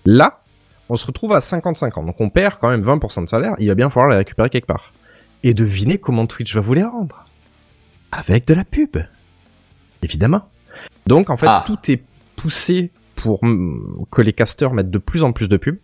Là, 0.05 0.41
on 0.89 0.95
se 0.95 1.05
retrouve 1.05 1.33
à 1.33 1.39
50-50, 1.39 2.05
donc 2.05 2.19
on 2.19 2.29
perd 2.29 2.55
quand 2.59 2.69
même 2.69 2.81
20% 2.81 3.23
de 3.23 3.29
salaire, 3.29 3.55
il 3.59 3.67
va 3.67 3.75
bien 3.75 3.89
falloir 3.89 4.09
les 4.11 4.17
récupérer 4.17 4.49
quelque 4.49 4.67
part. 4.67 4.93
Et 5.43 5.53
devinez 5.53 5.97
comment 5.97 6.27
Twitch 6.27 6.53
va 6.53 6.61
vous 6.61 6.73
les 6.73 6.83
rendre 6.83 7.25
Avec 8.11 8.47
de 8.47 8.53
la 8.53 8.63
pub 8.63 8.97
Évidemment. 10.03 10.49
Donc 11.07 11.29
en 11.29 11.37
fait, 11.37 11.47
Ah. 11.49 11.63
tout 11.65 11.77
est 11.89 12.01
poussé 12.35 12.91
pour 13.15 13.39
que 14.11 14.21
les 14.21 14.33
casteurs 14.33 14.73
mettent 14.73 14.89
de 14.89 14.97
plus 14.97 15.23
en 15.23 15.31
plus 15.31 15.47
de 15.47 15.57
pubs. 15.57 15.77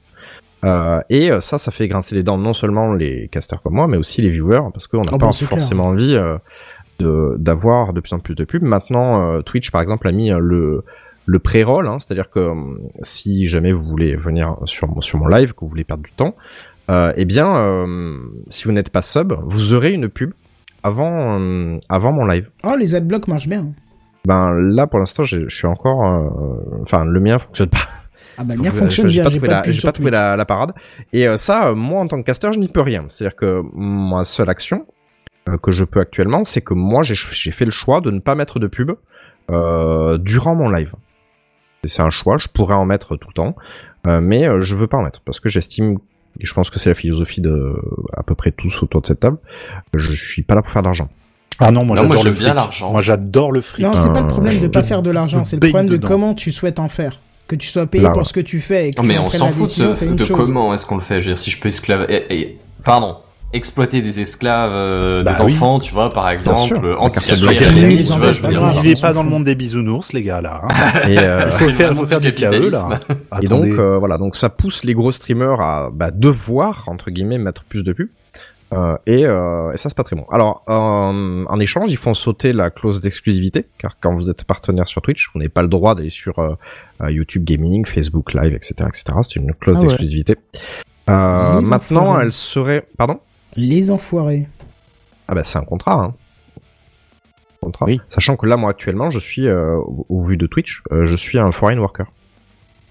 Euh, 0.65 0.99
et 1.09 1.31
euh, 1.31 1.39
ça, 1.39 1.59
ça 1.59 1.69
fait 1.71 1.87
grincer 1.87 2.15
les 2.15 2.23
dents 2.23 2.37
non 2.39 2.53
seulement 2.53 2.91
les 2.93 3.27
casteurs 3.27 3.61
comme 3.61 3.75
moi, 3.75 3.87
mais 3.87 3.97
aussi 3.97 4.23
les 4.23 4.31
viewers, 4.31 4.71
parce 4.73 4.87
qu'on 4.87 5.01
n'a 5.01 5.11
Oh, 5.13 5.17
pas 5.17 5.27
bah, 5.27 5.31
forcément 5.31 5.83
envie 5.85 6.15
euh, 6.15 7.37
d'avoir 7.37 7.93
de 7.93 8.01
plus 8.01 8.13
en 8.13 8.19
plus 8.19 8.33
de 8.33 8.43
pubs. 8.43 8.63
Maintenant, 8.63 9.21
euh, 9.35 9.41
Twitch, 9.41 9.69
par 9.69 9.81
exemple, 9.81 10.07
a 10.07 10.11
mis 10.11 10.29
le 10.31 10.83
le 11.29 11.39
pré-roll, 11.39 11.87
hein, 11.89 11.97
c'est-à-dire 11.99 12.29
que 12.29 12.39
hum, 12.39 12.79
si 13.03 13.47
jamais 13.47 13.73
vous 13.73 13.83
voulez 13.83 14.15
venir 14.15 14.55
sur 14.63 14.87
mon, 14.87 15.01
sur 15.01 15.19
mon 15.19 15.27
live, 15.27 15.53
que 15.53 15.59
vous 15.59 15.67
voulez 15.67 15.83
perdre 15.83 16.01
du 16.03 16.11
temps, 16.13 16.35
euh, 16.89 17.11
eh 17.17 17.25
bien, 17.25 17.53
euh, 17.57 18.17
si 18.47 18.63
vous 18.63 18.71
n'êtes 18.71 18.89
pas 18.91 19.01
sub, 19.01 19.33
vous 19.43 19.73
aurez 19.73 19.91
une 19.91 20.07
pub 20.07 20.31
avant 20.83 21.39
euh, 21.39 21.77
avant 21.89 22.11
mon 22.11 22.25
live. 22.25 22.49
Oh, 22.63 22.75
les 22.77 22.95
adblocks 22.95 23.27
marchent 23.27 23.47
bien. 23.49 23.67
Ben 24.25 24.51
là, 24.53 24.87
pour 24.87 24.99
l'instant, 24.99 25.23
je 25.23 25.47
suis 25.47 25.67
encore, 25.67 26.05
euh, 26.05 26.81
enfin, 26.81 27.05
le 27.05 27.19
mien 27.19 27.39
fonctionne 27.39 27.69
pas. 27.69 27.77
Ah 28.37 28.43
bah, 28.43 28.53
le 28.55 28.61
mien 28.61 28.69
Donc, 28.69 28.79
fonctionne 28.79 29.07
j'ai 29.09 29.21
bien, 29.21 29.23
pas 29.23 29.29
j'ai 29.31 29.37
trouvé 29.37 29.47
pas 29.47 29.53
la, 29.53 29.59
de 29.61 29.63
pub 29.65 29.73
j'ai 29.73 29.79
sur 29.79 29.87
pas 29.87 29.91
trouvé 29.93 30.09
Twitch. 30.11 30.19
la, 30.19 30.35
la 30.37 30.45
parade. 30.45 30.73
Et 31.13 31.27
euh, 31.27 31.37
ça, 31.37 31.69
euh, 31.69 31.75
moi, 31.75 32.01
en 32.01 32.07
tant 32.07 32.17
que 32.19 32.25
caster, 32.25 32.51
je 32.53 32.59
n'y 32.59 32.67
peux 32.67 32.81
rien. 32.81 33.05
C'est-à-dire 33.09 33.35
que 33.35 33.61
ma 33.73 34.23
seule 34.25 34.49
action 34.49 34.85
euh, 35.49 35.57
que 35.57 35.71
je 35.71 35.83
peux 35.85 35.99
actuellement, 36.01 36.43
c'est 36.43 36.61
que 36.61 36.73
moi, 36.73 37.03
j'ai 37.03 37.15
j'ai 37.15 37.51
fait 37.51 37.65
le 37.65 37.71
choix 37.71 38.01
de 38.01 38.11
ne 38.11 38.19
pas 38.19 38.35
mettre 38.35 38.59
de 38.59 38.67
pub 38.67 38.91
euh, 39.49 40.17
durant 40.17 40.55
mon 40.55 40.69
live. 40.69 40.93
Et 41.83 41.87
C'est 41.87 42.01
un 42.01 42.09
choix, 42.09 42.37
je 42.37 42.47
pourrais 42.47 42.75
en 42.75 42.85
mettre 42.85 43.15
tout 43.15 43.29
le 43.29 43.33
temps, 43.33 43.55
euh, 44.07 44.19
mais 44.21 44.47
euh, 44.47 44.59
je 44.61 44.75
veux 44.75 44.87
pas 44.87 44.97
en 44.97 45.03
mettre 45.03 45.21
parce 45.21 45.39
que 45.39 45.47
j'estime, 45.47 45.97
et 46.39 46.45
je 46.45 46.54
pense 46.54 46.69
que 46.69 46.80
c'est 46.80 46.89
la 46.89 46.95
philosophie 46.95 47.41
de 47.41 47.73
à 48.15 48.23
peu 48.23 48.36
près 48.36 48.52
tous 48.52 48.82
autour 48.84 49.02
de 49.02 49.08
cette 49.08 49.19
table, 49.19 49.38
je 49.95 50.13
suis 50.13 50.43
pas 50.43 50.56
là 50.56 50.62
pour 50.62 50.71
faire 50.71 50.84
d'argent. 50.84 51.10
Ah 51.60 51.71
non, 51.71 51.84
moi 51.86 51.95
j'aime 51.95 52.34
bien 52.34 52.45
fric. 52.47 52.56
l'argent. 52.56 52.91
Moi 52.91 53.02
j'adore 53.02 53.52
le 53.52 53.62
fric. 53.62 53.84
Non, 53.84 53.93
c'est 53.95 54.13
pas 54.13 54.19
le 54.19 54.26
Euh, 54.26 54.30
problème 54.30 54.60
de 54.60 54.67
pas 54.67 54.84
faire 54.84 55.02
de 55.02 55.10
l'argent, 55.10 55.43
c'est 55.45 55.56
le 55.62 55.69
problème 55.69 55.89
de 55.89 55.97
comment 55.97 56.34
tu 56.34 56.52
souhaites 56.52 56.80
en 56.80 56.89
faire. 56.89 57.19
Que 57.47 57.56
tu 57.56 57.67
sois 57.69 57.88
payé 57.88 58.04
Là, 58.04 58.10
pour 58.12 58.28
ce 58.28 58.34
que 58.34 58.41
tu 58.41 58.60
fais 58.60 58.89
et 58.89 58.91
que 58.93 58.97
Non, 58.97 59.04
tu 59.04 59.08
mais 59.08 59.17
on 59.19 59.30
s'en 59.30 59.50
fout 59.52 59.80
de, 59.80 60.13
de 60.15 60.26
comment 60.26 60.73
est-ce 60.73 60.86
qu'on 60.86 60.95
le 60.95 61.02
fait. 61.02 61.21
Je 61.21 61.26
veux 61.30 61.32
dire, 61.32 61.39
si 61.39 61.50
je 61.50 61.58
peux 61.60 61.69
esclaver, 61.69 62.58
pardon, 62.84 63.15
exploiter 63.53 64.01
des 64.01 64.19
esclaves, 64.19 64.71
euh, 64.73 65.23
Bah 65.23 65.33
des 65.33 65.41
oui. 65.43 65.53
enfants, 65.53 65.79
tu 65.79 65.93
vois, 65.93 66.12
par 66.12 66.29
exemple, 66.29 66.86
euh, 66.86 66.95
Les 67.01 68.03
tu 68.03 68.13
vois, 68.13 68.31
je 68.31 68.41
veux 68.41 68.49
dire, 68.49 68.71
vivez 68.81 68.95
pas 68.99 69.13
dans 69.13 69.23
le 69.23 69.29
monde 69.29 69.43
des 69.45 69.55
bisounours, 69.55 70.12
les 70.13 70.23
gars, 70.23 70.41
là. 70.41 70.63
hein. 70.69 70.99
Et, 71.10 71.17
euh, 71.17 71.45
Il 71.47 71.53
faut 71.53 71.69
faire, 71.71 71.95
faut 71.95 72.05
faire 72.05 72.19
du 72.21 72.33
KE, 72.33 72.41
là. 72.41 72.49
capitalisme. 72.49 72.99
Et 73.41 73.47
donc 73.47 73.65
euh, 73.65 73.97
voilà, 73.97 74.17
donc 74.17 74.36
ça 74.36 74.49
pousse 74.49 74.83
les 74.83 74.93
gros 74.93 75.12
streamers 75.12 75.62
à 75.62 75.89
bah, 75.93 76.12
devoir 76.12 76.83
entre 76.88 77.10
guillemets 77.10 77.38
mettre 77.38 77.63
plus 77.63 77.83
de 77.83 77.93
pubs. 77.93 78.10
Euh, 78.73 78.97
et, 79.05 79.25
euh, 79.25 79.71
et 79.71 79.77
ça 79.77 79.88
c'est 79.88 79.95
pas 79.95 80.03
très 80.03 80.17
bon. 80.17 80.25
Alors 80.29 80.62
en, 80.67 81.45
en 81.47 81.60
échange, 81.62 81.89
ils 81.89 81.97
font 81.97 82.13
sauter 82.13 82.51
la 82.51 82.69
clause 82.69 82.99
d'exclusivité, 82.99 83.65
car 83.77 83.95
quand 84.01 84.13
vous 84.13 84.29
êtes 84.29 84.43
partenaire 84.43 84.89
sur 84.89 85.01
Twitch, 85.01 85.29
vous 85.33 85.39
n'avez 85.39 85.47
pas 85.47 85.62
le 85.62 85.69
droit 85.69 85.95
d'aller 85.95 86.10
sur 86.10 86.38
euh, 86.39 86.49
euh, 87.01 87.10
YouTube 87.10 87.45
Gaming, 87.45 87.86
Facebook 87.86 88.33
Live, 88.33 88.53
etc., 88.53 88.73
etc. 88.89 89.03
C'est 89.21 89.38
une 89.38 89.53
clause 89.53 89.77
Ah 89.77 89.81
ouais. 89.83 89.88
d'exclusivité. 89.88 90.36
Euh, 91.10 91.62
maintenant, 91.62 92.01
enfoirés. 92.07 92.25
elle 92.25 92.33
serait, 92.33 92.86
pardon? 92.97 93.21
Les 93.57 93.91
enfoirés. 93.91 94.47
Ah 95.27 95.35
bah 95.35 95.43
c'est 95.43 95.57
un 95.59 95.63
contrat. 95.63 95.93
Hein. 95.93 96.13
Contrat. 97.61 97.85
Oui. 97.87 97.99
Sachant 98.07 98.37
que 98.37 98.45
là, 98.45 98.55
moi 98.55 98.69
actuellement, 98.69 99.09
je 99.09 99.19
suis 99.19 99.47
euh, 99.47 99.75
au, 99.77 100.05
au 100.09 100.23
vu 100.23 100.37
de 100.37 100.45
Twitch, 100.47 100.81
euh, 100.91 101.05
je 101.07 101.15
suis 101.15 101.37
un 101.39 101.51
foreign 101.51 101.79
worker. 101.79 102.05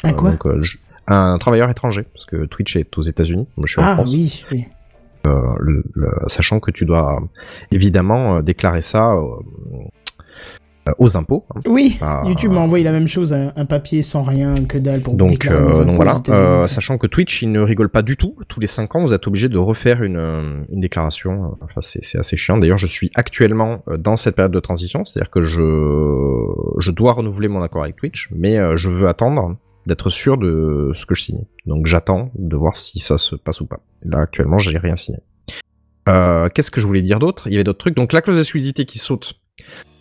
Un 0.02 0.11
Euh, 0.11 0.12
quoi 0.12 0.31
donc, 0.33 0.46
euh, 0.46 0.61
je- 0.62 0.76
un 1.07 1.38
travailleur 1.38 1.70
étranger, 1.70 2.02
parce 2.02 2.26
que 2.26 2.44
Twitch 2.46 2.74
est 2.76 2.98
aux 2.98 3.02
États-Unis, 3.02 3.46
moi 3.57 3.66
je 3.66 3.72
suis 3.72 3.81
en 3.81 3.85
Ah 3.85 3.94
France. 3.94 4.12
oui, 4.12 4.44
oui. 4.52 4.64
le- 5.24 5.83
le- 5.94 6.12
sachant 6.29 6.61
que 6.61 6.70
tu 6.70 6.85
dois 6.85 7.20
évidemment 7.72 8.37
euh, 8.37 8.42
déclarer 8.42 8.83
ça 8.83 9.16
aux 10.99 11.16
impôts. 11.16 11.44
hein. 11.55 11.61
Oui, 11.66 11.99
Ah. 12.01 12.22
YouTube 12.27 12.53
m'a 12.53 12.61
envoyé 12.61 12.85
la 12.85 12.92
même 12.92 13.09
chose, 13.09 13.33
un, 13.33 13.64
papier 13.66 14.03
sans 14.03 14.22
rien, 14.22 14.55
que 14.55 14.79
dalle 14.79 15.03
pour 15.03 15.14
Donc, 15.14 15.31
déclarer 15.31 15.57
euh, 15.59 15.66
mes 15.68 15.75
impôts 15.75 15.85
donc 15.85 15.96
voilà. 15.96 16.20
Euh, 16.29 16.64
sachant 16.64 16.99
que 16.99 17.07
Twitch, 17.07 17.42
il 17.42 17.51
ne 17.53 17.61
rigole 17.61 17.88
pas 17.88 18.03
du 18.03 18.16
tout. 18.16 18.37
Tous 18.49 18.61
les 18.61 18.66
5 18.66 18.94
ans, 18.96 19.01
vous 19.01 19.12
êtes 19.12 19.27
obligé 19.27 19.49
de 19.49 19.59
refaire 19.59 20.03
une, 20.03 20.16
euh, 20.16 20.61
une 20.70 20.81
déclaration. 20.81 21.57
Enfin, 21.61 21.81
c'est 21.81 22.05
c'est 22.05 22.18
assez 22.18 22.37
chiant. 22.37 22.59
D'ailleurs, 22.59 22.79
je 22.79 22.87
suis 22.87 23.11
actuellement 23.14 23.83
euh, 23.88 23.96
dans 23.96 24.16
cette 24.16 24.37
période 24.37 24.53
de 24.53 24.61
transition, 24.61 25.05
c'est-à-dire 25.05 25.31
que 25.31 25.42
je, 25.42 25.61
je 26.79 26.90
dois 26.90 27.12
renouveler 27.12 27.49
mon 27.49 27.62
accord 27.62 27.83
avec 27.85 27.96
Twitch, 27.96 28.29
mais 28.35 28.59
euh, 28.59 28.77
je 28.77 28.88
veux 28.88 29.09
attendre 29.09 29.57
d'être 29.87 30.11
sûr 30.11 30.37
de 30.37 30.90
ce 30.94 31.07
que 31.07 31.14
je 31.14 31.22
signe. 31.22 31.44
Donc 31.64 31.87
j'attends 31.87 32.31
de 32.37 32.57
voir 32.57 32.77
si 32.77 32.99
ça 32.99 33.18
se 33.18 33.37
passe 33.37 33.61
ou 33.61 33.66
pas. 33.66 33.81
Là, 34.05 34.18
actuellement, 34.20 34.59
j'ai 34.59 34.77
rien 34.79 34.96
signé. 34.96 35.18
Euh, 36.09 36.49
Qu'est-ce 36.49 36.70
que 36.70 36.81
je 36.81 36.87
voulais 36.87 37.03
dire 37.03 37.18
d'autre? 37.18 37.46
Il 37.49 37.53
y 37.53 37.57
avait 37.57 37.64
d'autres 37.64 37.79
trucs. 37.79 37.96
Donc 37.96 38.12
la 38.12 38.22
clause 38.22 38.37
d'exclusivité 38.37 38.85
qui 38.85 38.99
saute. 38.99 39.35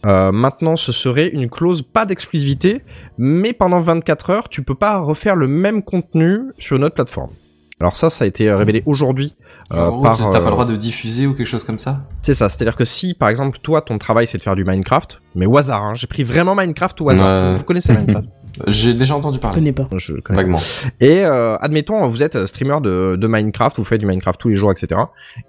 Euh, 0.06 0.32
maintenant, 0.32 0.76
ce 0.76 0.92
serait 0.92 1.30
une 1.30 1.50
clause 1.50 1.82
pas 1.82 2.06
d'exclusivité, 2.06 2.84
mais 3.18 3.54
pendant 3.54 3.82
24 3.82 4.30
heures, 4.30 4.50
tu 4.50 4.62
peux 4.62 4.76
pas 4.76 5.00
refaire 5.00 5.36
le 5.36 5.48
même 5.48 5.82
contenu 5.82 6.52
sur 6.60 6.78
une 6.78 6.84
autre 6.84 6.96
plateforme. 6.96 7.32
Alors 7.80 7.96
ça, 7.96 8.10
ça 8.10 8.24
a 8.24 8.28
été 8.28 8.52
révélé 8.54 8.84
aujourd'hui 8.86 9.34
euh, 9.74 9.90
par. 10.02 10.18
t'as 10.18 10.30
pas 10.32 10.38
euh, 10.38 10.46
le 10.46 10.52
droit 10.52 10.66
de 10.66 10.76
diffuser 10.76 11.28
ou 11.28 11.34
quelque 11.34 11.48
chose 11.48 11.64
comme 11.64 11.80
ça 11.80 12.04
C'est 12.22 12.34
ça, 12.34 12.48
c'est-à-dire 12.48 12.76
que 12.76 12.86
si, 12.86 13.14
par 13.14 13.30
exemple, 13.30 13.58
toi, 13.62 13.82
ton 13.82 13.98
travail, 13.98 14.28
c'est 14.28 14.38
de 14.38 14.44
faire 14.44 14.56
du 14.56 14.64
Minecraft, 14.64 15.22
mais 15.34 15.46
au 15.46 15.58
hasard, 15.58 15.84
hein, 15.84 15.94
j'ai 15.96 16.08
pris 16.08 16.24
vraiment 16.24 16.56
Minecraft 16.56 17.02
au 17.02 17.10
hasard. 17.10 17.58
Vous 17.58 17.64
connaissez 17.64 17.94
Minecraft? 17.94 18.30
J'ai 18.68 18.94
déjà 18.94 19.16
entendu 19.16 19.38
Je 19.38 19.42
parler. 19.42 19.56
connais 19.60 19.72
pas. 19.72 19.88
Je 19.98 20.14
connais. 20.14 20.38
Vaguement. 20.38 20.58
Et 21.00 21.26
euh, 21.26 21.58
admettons, 21.58 22.08
vous 22.08 22.24
êtes 22.24 22.46
streamer 22.46 22.80
de, 22.82 23.16
de 23.16 23.28
Minecraft, 23.28 23.78
vous 23.78 23.84
faites 23.84 24.00
du 24.00 24.06
Minecraft 24.06 24.40
tous 24.40 24.50
les 24.50 24.56
jours, 24.56 24.72
etc. 24.72 25.02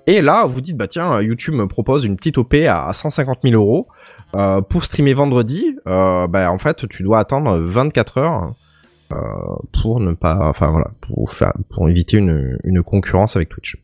Et 0.07 0.23
là, 0.23 0.47
vous 0.47 0.61
dites, 0.61 0.77
bah 0.77 0.87
tiens, 0.87 1.21
YouTube 1.21 1.55
me 1.55 1.67
propose 1.67 2.05
une 2.05 2.17
petite 2.17 2.39
OP 2.39 2.55
à 2.69 2.93
150 2.93 3.39
000 3.43 3.55
euros 3.55 3.89
euh, 4.35 4.61
pour 4.61 4.85
streamer 4.85 5.15
vendredi. 5.15 5.77
Euh, 5.87 6.27
bah 6.27 6.51
en 6.51 6.59
fait, 6.59 6.89
tu 6.89 7.03
dois 7.03 7.19
attendre 7.19 7.57
24 7.59 8.19
heures 8.19 8.53
euh, 9.13 9.17
pour 9.81 10.01
ne 10.01 10.13
pas, 10.15 10.37
enfin 10.49 10.69
voilà, 10.71 10.91
pour 11.01 11.33
faire, 11.33 11.53
pour 11.71 11.89
éviter 11.89 12.17
une, 12.17 12.59
une 12.65 12.83
concurrence 12.83 13.37
avec 13.37 13.49
Twitch. 13.51 13.77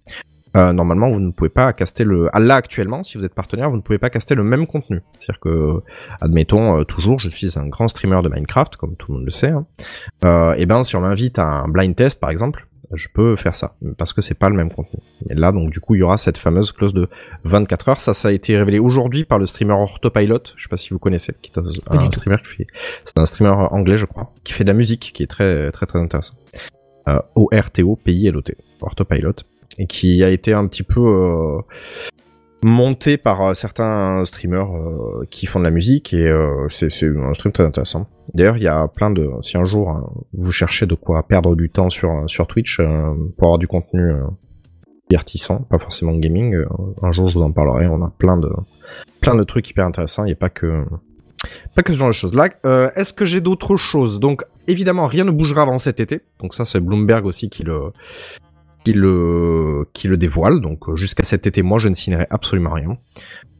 Euh, 0.56 0.72
normalement, 0.72 1.10
vous 1.10 1.20
ne 1.20 1.30
pouvez 1.30 1.50
pas 1.50 1.72
caster 1.72 2.04
le. 2.04 2.28
Là 2.34 2.56
actuellement, 2.56 3.02
si 3.02 3.18
vous 3.18 3.24
êtes 3.24 3.34
partenaire, 3.34 3.70
vous 3.70 3.76
ne 3.76 3.82
pouvez 3.82 3.98
pas 3.98 4.10
caster 4.10 4.34
le 4.34 4.44
même 4.44 4.66
contenu. 4.66 5.02
C'est-à-dire 5.18 5.40
que, 5.40 5.80
admettons, 6.20 6.78
euh, 6.78 6.84
toujours, 6.84 7.20
je 7.20 7.28
suis 7.28 7.58
un 7.58 7.66
grand 7.66 7.88
streamer 7.88 8.20
de 8.22 8.28
Minecraft, 8.28 8.76
comme 8.76 8.96
tout 8.96 9.12
le 9.12 9.18
monde 9.18 9.24
le 9.24 9.30
sait. 9.30 9.50
Hein. 9.50 9.66
Euh, 10.24 10.54
et 10.54 10.66
ben, 10.66 10.82
si 10.84 10.96
on 10.96 11.00
m'invite 11.00 11.38
à 11.38 11.46
un 11.46 11.68
blind 11.68 11.94
test, 11.94 12.20
par 12.20 12.30
exemple, 12.30 12.66
je 12.94 13.08
peux 13.14 13.36
faire 13.36 13.54
ça 13.54 13.74
parce 13.96 14.12
que 14.12 14.20
c'est 14.20 14.34
pas 14.34 14.50
le 14.50 14.56
même 14.56 14.70
contenu. 14.70 15.00
Et 15.30 15.34
là, 15.34 15.50
donc, 15.50 15.70
du 15.70 15.80
coup, 15.80 15.94
il 15.94 16.00
y 16.00 16.02
aura 16.02 16.18
cette 16.18 16.36
fameuse 16.36 16.72
clause 16.72 16.92
de 16.92 17.08
24 17.44 17.88
heures. 17.88 18.00
Ça, 18.00 18.12
ça 18.12 18.28
a 18.28 18.32
été 18.32 18.56
révélé 18.56 18.78
aujourd'hui 18.78 19.24
par 19.24 19.38
le 19.38 19.46
streamer 19.46 19.72
Orthopilot. 19.72 20.40
Je 20.56 20.64
sais 20.64 20.68
pas 20.68 20.76
si 20.76 20.90
vous 20.90 20.98
connaissez, 20.98 21.34
qui 21.40 21.50
est 21.50 21.58
un, 21.58 21.62
du 21.62 21.80
un 21.86 22.08
tout. 22.08 22.12
streamer 22.18 22.36
qui 22.42 22.56
fait. 22.56 22.66
C'est 23.04 23.18
un 23.18 23.24
streamer 23.24 23.54
anglais, 23.70 23.96
je 23.96 24.04
crois, 24.04 24.32
qui 24.44 24.52
fait 24.52 24.64
de 24.64 24.68
la 24.68 24.74
musique, 24.74 25.12
qui 25.14 25.22
est 25.22 25.26
très, 25.26 25.70
très, 25.70 25.86
très 25.86 25.98
intéressant. 25.98 26.34
Euh, 27.08 27.18
O-R-T-O, 27.34 27.96
P-I-L-O-T, 27.96 28.56
Orthopilot, 28.80 29.34
et 29.78 29.86
qui 29.86 30.22
a 30.22 30.30
été 30.30 30.52
un 30.52 30.66
petit 30.66 30.82
peu 30.82 31.00
euh, 31.00 31.60
monté 32.62 33.16
par 33.16 33.42
euh, 33.42 33.54
certains 33.54 34.24
streamers 34.24 34.74
euh, 34.74 35.24
qui 35.30 35.46
font 35.46 35.58
de 35.58 35.64
la 35.64 35.70
musique 35.70 36.12
et 36.12 36.32
c'est 36.70 36.86
un 37.04 37.34
stream 37.34 37.52
très 37.52 37.64
intéressant. 37.64 38.06
D'ailleurs, 38.34 38.56
il 38.56 38.62
y 38.62 38.68
a 38.68 38.88
plein 38.88 39.10
de 39.10 39.28
si 39.42 39.56
un 39.56 39.64
jour 39.64 39.90
hein, 39.90 40.04
vous 40.32 40.52
cherchez 40.52 40.86
de 40.86 40.94
quoi 40.94 41.22
perdre 41.26 41.54
du 41.56 41.70
temps 41.70 41.90
sur 41.90 42.24
sur 42.26 42.46
Twitch 42.46 42.80
pour 43.36 43.48
avoir 43.48 43.58
du 43.58 43.66
contenu 43.66 44.12
divertissant, 45.10 45.62
pas 45.62 45.78
forcément 45.78 46.12
gaming, 46.14 46.56
un 47.02 47.12
jour 47.12 47.28
je 47.28 47.38
vous 47.38 47.44
en 47.44 47.52
parlerai, 47.52 47.86
on 47.88 48.02
a 48.02 48.12
plein 48.16 48.36
de 48.36 48.48
plein 49.20 49.34
de 49.34 49.44
trucs 49.44 49.68
hyper 49.68 49.84
intéressants, 49.84 50.24
il 50.24 50.28
n'y 50.28 50.32
a 50.32 50.36
pas 50.36 50.48
que 50.48 50.84
pas 51.74 51.82
que 51.82 51.92
ce 51.92 51.98
genre 51.98 52.08
de 52.08 52.14
choses 52.14 52.34
là. 52.34 52.48
Est-ce 52.96 53.12
que 53.12 53.24
j'ai 53.24 53.40
d'autres 53.40 53.76
choses? 53.76 54.20
Donc 54.20 54.44
évidemment, 54.68 55.06
rien 55.06 55.24
ne 55.24 55.30
bougera 55.30 55.62
avant 55.62 55.78
cet 55.78 56.00
été. 56.00 56.20
Donc 56.40 56.54
ça, 56.54 56.64
c'est 56.64 56.80
Bloomberg 56.80 57.26
aussi 57.26 57.50
qui 57.50 57.62
le 57.62 57.92
qui 58.84 58.92
le 58.92 59.88
qui 59.92 60.08
le 60.08 60.16
dévoile. 60.16 60.60
Donc 60.60 60.88
euh, 60.88 60.96
jusqu'à 60.96 61.22
cet 61.22 61.46
été, 61.46 61.62
moi, 61.62 61.78
je 61.78 61.88
ne 61.88 61.94
signerai 61.94 62.26
absolument 62.30 62.70
rien. 62.70 62.98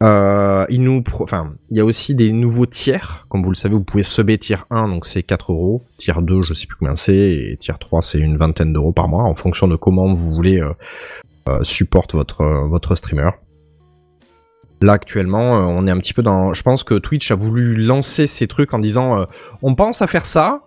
Euh, 0.03 0.67
il 0.69 0.83
nous, 0.83 1.03
enfin, 1.21 1.55
il 1.71 1.77
y 1.77 1.81
a 1.81 1.85
aussi 1.85 2.15
des 2.15 2.33
nouveaux 2.33 2.67
tiers. 2.67 3.27
Comme 3.29 3.43
vous 3.43 3.51
le 3.51 3.57
savez, 3.57 3.75
vous 3.75 3.85
pouvez 3.85 4.03
subber 4.03 4.37
tier 4.37 4.57
1, 4.71 4.89
donc 4.89 5.07
c'est 5.07 5.23
4 5.23 5.53
euros. 5.53 5.85
Tier 5.97 6.15
2, 6.21 6.43
je 6.43 6.53
sais 6.53 6.67
plus 6.67 6.77
combien 6.77 6.97
c'est, 6.97 7.17
et 7.17 7.57
tier 7.57 7.75
3, 7.79 8.03
c'est 8.03 8.19
une 8.19 8.37
vingtaine 8.37 8.73
d'euros 8.73 8.93
par 8.93 9.09
mois, 9.09 9.23
en 9.23 9.35
fonction 9.35 9.69
de 9.69 9.77
comment 9.77 10.13
vous 10.13 10.35
voulez 10.35 10.61
euh, 10.61 10.73
euh, 11.49 11.63
support 11.63 12.07
votre 12.13 12.45
votre 12.69 12.95
streamer. 12.97 13.31
Là 14.81 14.95
actuellement, 14.95 15.53
on 15.53 15.87
est 15.87 15.93
un 15.93 15.99
petit 15.99 16.15
peu 16.15 16.23
dans. 16.23 16.53
Je 16.53 16.63
pense 16.65 16.83
que 16.83 16.95
Twitch 16.95 17.31
a 17.31 17.37
voulu 17.37 17.77
lancer 17.77 18.27
ces 18.27 18.49
trucs 18.49 18.75
en 18.75 18.81
disant, 18.81 19.27
on 19.63 19.77
pense 19.77 20.03
à 20.03 20.09
faire 20.09 20.27
ça, 20.27 20.63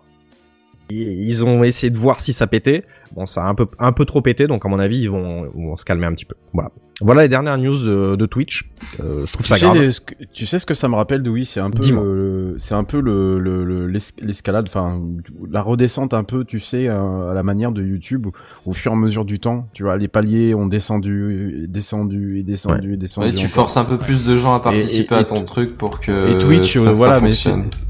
ils 0.88 1.44
ont 1.44 1.62
essayé 1.62 1.90
de 1.90 1.98
voir 1.98 2.20
si 2.20 2.32
ça 2.32 2.46
pétait. 2.46 2.84
Bon, 3.14 3.26
ça 3.26 3.44
a 3.44 3.48
un 3.48 3.54
peu, 3.54 3.66
un 3.78 3.92
peu 3.92 4.04
trop 4.04 4.20
pété, 4.22 4.46
donc 4.46 4.64
à 4.66 4.68
mon 4.68 4.78
avis, 4.78 4.98
ils 4.98 5.10
vont, 5.10 5.48
vont 5.54 5.76
se 5.76 5.84
calmer 5.84 6.06
un 6.06 6.12
petit 6.12 6.24
peu. 6.24 6.34
Voilà. 6.52 6.70
Voilà 7.02 7.22
les 7.24 7.28
dernières 7.28 7.58
news 7.58 7.76
de, 7.84 8.16
de 8.16 8.24
Twitch. 8.26 8.70
Euh, 9.00 9.26
je 9.26 9.32
trouve 9.32 9.42
Tu 9.44 9.48
ça 9.48 9.56
sais, 9.56 9.66
grave. 9.66 9.78
les- 9.78 9.92
ce 9.92 10.00
que, 10.00 10.14
tu 10.32 10.46
sais 10.46 10.58
ce 10.58 10.64
que 10.64 10.72
ça 10.72 10.88
me 10.88 10.94
rappelle 10.94 11.22
de 11.22 11.28
oui, 11.28 11.44
c'est 11.44 11.60
un 11.60 11.70
peu, 11.70 12.54
c'est 12.56 12.74
un 12.74 12.84
peu 12.84 13.00
le 13.02 13.38
le- 13.38 13.64
le- 13.64 13.86
l'es- 13.86 14.14
l'escalade, 14.22 14.64
enfin 14.66 15.02
la 15.50 15.60
redescente 15.60 16.14
un 16.14 16.24
peu, 16.24 16.44
tu 16.44 16.58
sais, 16.58 16.88
euh, 16.88 17.30
à 17.30 17.34
la 17.34 17.42
manière 17.42 17.72
de 17.72 17.82
YouTube, 17.82 18.28
au 18.64 18.72
fur 18.72 18.92
et 18.92 18.94
à 18.94 18.98
mesure 18.98 19.26
du 19.26 19.38
temps, 19.40 19.68
tu 19.74 19.82
vois, 19.82 19.98
les 19.98 20.08
paliers 20.08 20.54
ont 20.54 20.66
descendu, 20.66 21.64
et 21.64 21.66
descendu 21.66 22.38
et 22.38 22.42
descendu 22.42 22.94
et 22.94 22.96
descendu. 22.96 23.26
Ouais, 23.26 23.32
tu 23.34 23.40
encore. 23.44 23.50
forces 23.54 23.76
un 23.76 23.84
peu 23.84 23.98
plus 23.98 24.24
de 24.24 24.34
gens 24.34 24.54
à 24.54 24.60
participer 24.60 25.16
et- 25.16 25.18
à 25.18 25.20
et 25.20 25.24
ton 25.26 25.40
t- 25.40 25.44
truc 25.44 25.76
pour 25.76 26.00
que 26.00 26.34
Et 26.34 26.38
Twitch, 26.38 26.78
ça, 26.78 26.80
euh, 26.80 26.84
ça 26.84 26.92
voilà, 26.92 27.20
mais 27.20 27.32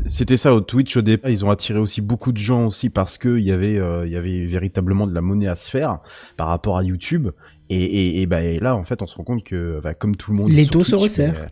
c'était 0.09 0.37
ça 0.37 0.53
au 0.55 0.61
Twitch 0.61 0.97
au 0.97 1.03
départ. 1.03 1.31
Ils 1.31 1.45
ont 1.45 1.51
attiré 1.51 1.79
aussi 1.79 2.01
beaucoup 2.01 2.33
de 2.33 2.39
gens 2.39 2.67
aussi 2.67 2.91
parce 2.91 3.19
que 3.19 3.39
il 3.39 3.45
y 3.45 3.53
avait, 3.53 3.79
euh, 3.79 4.05
il 4.07 4.13
y 4.13 4.17
avait 4.17 4.47
véritablement 4.47 5.06
de 5.07 5.15
la 5.15 5.21
monnaie 5.21 5.49
à 5.49 5.55
se 5.55 5.71
faire 5.71 5.99
par 6.37 6.49
rapport 6.49 6.77
à 6.79 6.83
YouTube. 6.83 7.29
Et, 7.69 7.83
et, 7.83 8.21
et, 8.23 8.27
bah, 8.27 8.43
et 8.43 8.59
là, 8.61 8.77
en 8.77 8.85
fait, 8.85 9.03
on 9.03 9.07
se 9.07 9.17
rend 9.17 9.25
compte 9.25 9.43
que, 9.45 9.81
bah, 9.83 9.95
comme 9.95 10.15
tout 10.17 10.31
le 10.33 10.39
monde, 10.39 10.51
L'étau 10.53 10.85
sur 10.85 10.87
se 10.87 10.91
Twitch, 10.93 11.03
resserre. 11.03 11.33
mais, 11.35 11.49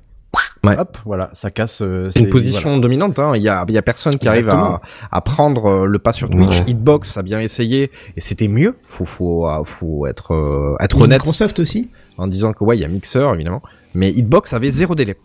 Ouais. 0.64 0.78
Hop, 0.78 0.96
voilà, 1.04 1.28
ça 1.34 1.50
casse. 1.50 1.80
euh, 1.82 2.10
C'est 2.10 2.20
une 2.20 2.30
position 2.30 2.70
voilà. 2.70 2.80
dominante. 2.80 3.18
Hein. 3.18 3.32
Il 3.36 3.42
y 3.42 3.48
a, 3.50 3.64
il 3.68 3.74
y 3.74 3.78
a 3.78 3.82
personne 3.82 4.14
qui 4.16 4.26
arrive 4.28 4.48
à, 4.48 4.80
à 5.12 5.20
prendre 5.20 5.66
euh, 5.66 5.86
le 5.86 5.98
pas 5.98 6.12
sur 6.14 6.30
Twitch. 6.30 6.60
Ouais. 6.60 6.64
Hitbox 6.68 7.16
a 7.18 7.22
bien 7.22 7.38
essayé 7.40 7.90
et 8.16 8.20
c'était 8.20 8.48
mieux. 8.48 8.74
Faut, 8.86 9.04
faut, 9.04 9.46
euh, 9.46 9.62
faut 9.62 10.06
être, 10.06 10.32
euh, 10.32 10.74
être 10.80 11.00
honnête 11.02 11.20
Microsoft 11.20 11.60
aussi 11.60 11.90
en 12.16 12.26
disant 12.26 12.52
que 12.54 12.64
ouais, 12.64 12.78
il 12.78 12.80
y 12.80 12.84
a 12.84 12.88
Mixer 12.88 13.28
évidemment, 13.34 13.62
mais 13.92 14.10
Hitbox 14.10 14.54
avait 14.54 14.70
zéro 14.70 14.94
délai. 14.94 15.16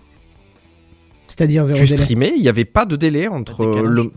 C'est-à-dire 1.27 1.63
zéro 1.63 1.79
tu 1.79 1.85
délai. 1.85 1.97
streamais, 2.03 2.33
il 2.35 2.41
n'y 2.41 2.49
avait 2.49 2.65
pas 2.65 2.85
de 2.85 2.95
délai 2.95 3.27
entre 3.27 3.65
le. 3.65 4.11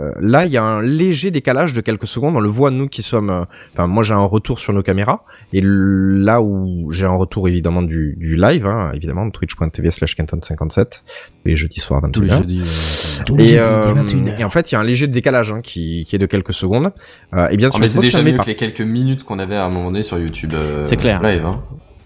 Euh, 0.00 0.10
là, 0.20 0.46
il 0.46 0.52
y 0.52 0.56
a 0.56 0.62
un 0.64 0.80
léger 0.82 1.30
décalage 1.30 1.72
de 1.72 1.80
quelques 1.80 2.06
secondes. 2.06 2.34
On 2.36 2.40
le 2.40 2.48
voit 2.48 2.70
nous 2.70 2.88
qui 2.88 3.02
sommes. 3.02 3.30
euh, 3.30 3.44
Enfin, 3.72 3.86
moi, 3.86 4.02
j'ai 4.02 4.14
un 4.14 4.24
retour 4.24 4.58
sur 4.58 4.72
nos 4.72 4.82
caméras 4.82 5.24
et 5.52 5.60
là 5.62 6.40
où 6.42 6.90
j'ai 6.92 7.06
un 7.06 7.14
retour 7.16 7.48
évidemment 7.48 7.82
du, 7.82 8.14
du 8.18 8.36
live, 8.36 8.66
hein, 8.66 8.92
évidemment, 8.94 9.28
twitch.tv/slash 9.30 10.16
Canton57 10.16 11.02
les 11.44 11.56
jeudis 11.56 11.80
soirs 11.80 12.04
à 12.04 12.08
21h. 12.08 12.12
tous 12.12 12.20
les 12.22 12.28
jeudis. 12.30 12.60
euh, 12.60 13.24
Tous 13.24 13.36
les 13.36 13.44
Et, 13.44 13.48
jeudis, 13.48 13.58
euh, 13.60 13.94
21h. 13.94 14.40
et 14.40 14.44
en 14.44 14.50
fait, 14.50 14.70
il 14.70 14.74
y 14.74 14.76
a 14.76 14.80
un 14.80 14.84
léger 14.84 15.06
décalage 15.06 15.50
hein, 15.52 15.60
qui, 15.62 16.04
qui 16.06 16.16
est 16.16 16.18
de 16.18 16.26
quelques 16.26 16.52
secondes. 16.54 16.92
Euh, 17.34 17.48
et 17.48 17.56
bien 17.56 17.68
Ah, 17.68 17.72
sûr, 17.72 17.80
mais 17.80 17.86
c'est 17.86 18.00
déjà 18.00 18.22
mieux 18.22 18.36
pas. 18.36 18.42
que 18.44 18.48
les 18.48 18.56
quelques 18.56 18.80
minutes 18.80 19.24
qu'on 19.24 19.38
avait 19.38 19.56
à 19.56 19.64
un 19.64 19.70
moment 19.70 19.86
donné 19.90 20.02
sur 20.02 20.18
YouTube 20.18 20.52
euh, 20.54 20.86
C'est 20.86 20.96
clair. 20.96 21.22
live. 21.22 21.44
Hein. 21.44 21.62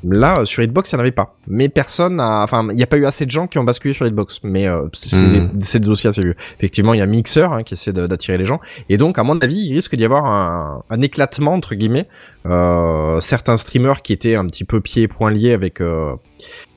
Là, 0.07 0.41
euh, 0.41 0.45
sur 0.45 0.63
Hitbox, 0.63 0.93
il 0.93 0.95
n'y 0.97 0.99
en 0.99 1.01
avait 1.01 1.13
pas. 1.13 1.37
Mais 1.47 1.69
personne 1.69 2.21
a... 2.21 2.43
Enfin, 2.43 2.67
il 2.71 2.77
n'y 2.77 2.83
a 2.83 2.87
pas 2.87 2.97
eu 2.97 3.07
assez 3.07 3.25
de 3.27 3.31
gens 3.31 3.47
qui 3.47 3.59
ont 3.59 3.65
basculé 3.65 3.95
sur 3.95 4.07
Hitbox. 4.07 4.41
Mais 4.43 4.67
euh, 4.69 4.83
c'est 4.93 5.17
Hmm. 5.17 5.51
c'est 5.63 5.87
aussi 5.89 6.07
assez 6.09 6.21
vieux. 6.21 6.35
Effectivement, 6.59 6.95
il 6.95 6.99
y 6.99 7.03
a 7.03 7.07
Mixer 7.07 7.53
hein, 7.53 7.63
qui 7.63 7.75
essaie 7.75 7.93
d'attirer 7.93 8.37
les 8.39 8.45
gens. 8.47 8.61
Et 8.89 8.97
donc, 8.99 9.19
à 9.19 9.23
mon 9.23 9.39
avis, 9.39 9.57
il 9.57 9.75
risque 9.75 9.97
d'y 9.97 10.05
avoir 10.05 10.27
un, 10.27 10.83
un 10.91 11.01
éclatement, 11.01 11.55
entre 11.55 11.75
guillemets. 11.75 12.09
Euh, 12.47 13.21
certains 13.21 13.57
streamers 13.57 14.03
qui 14.03 14.13
étaient 14.13 14.35
un 14.37 14.47
petit 14.47 14.65
peu 14.65 14.81
pieds 14.81 15.05
et 15.05 15.09
poings 15.09 15.31
liés 15.31 15.53
avec, 15.53 15.81
euh, 15.81 16.13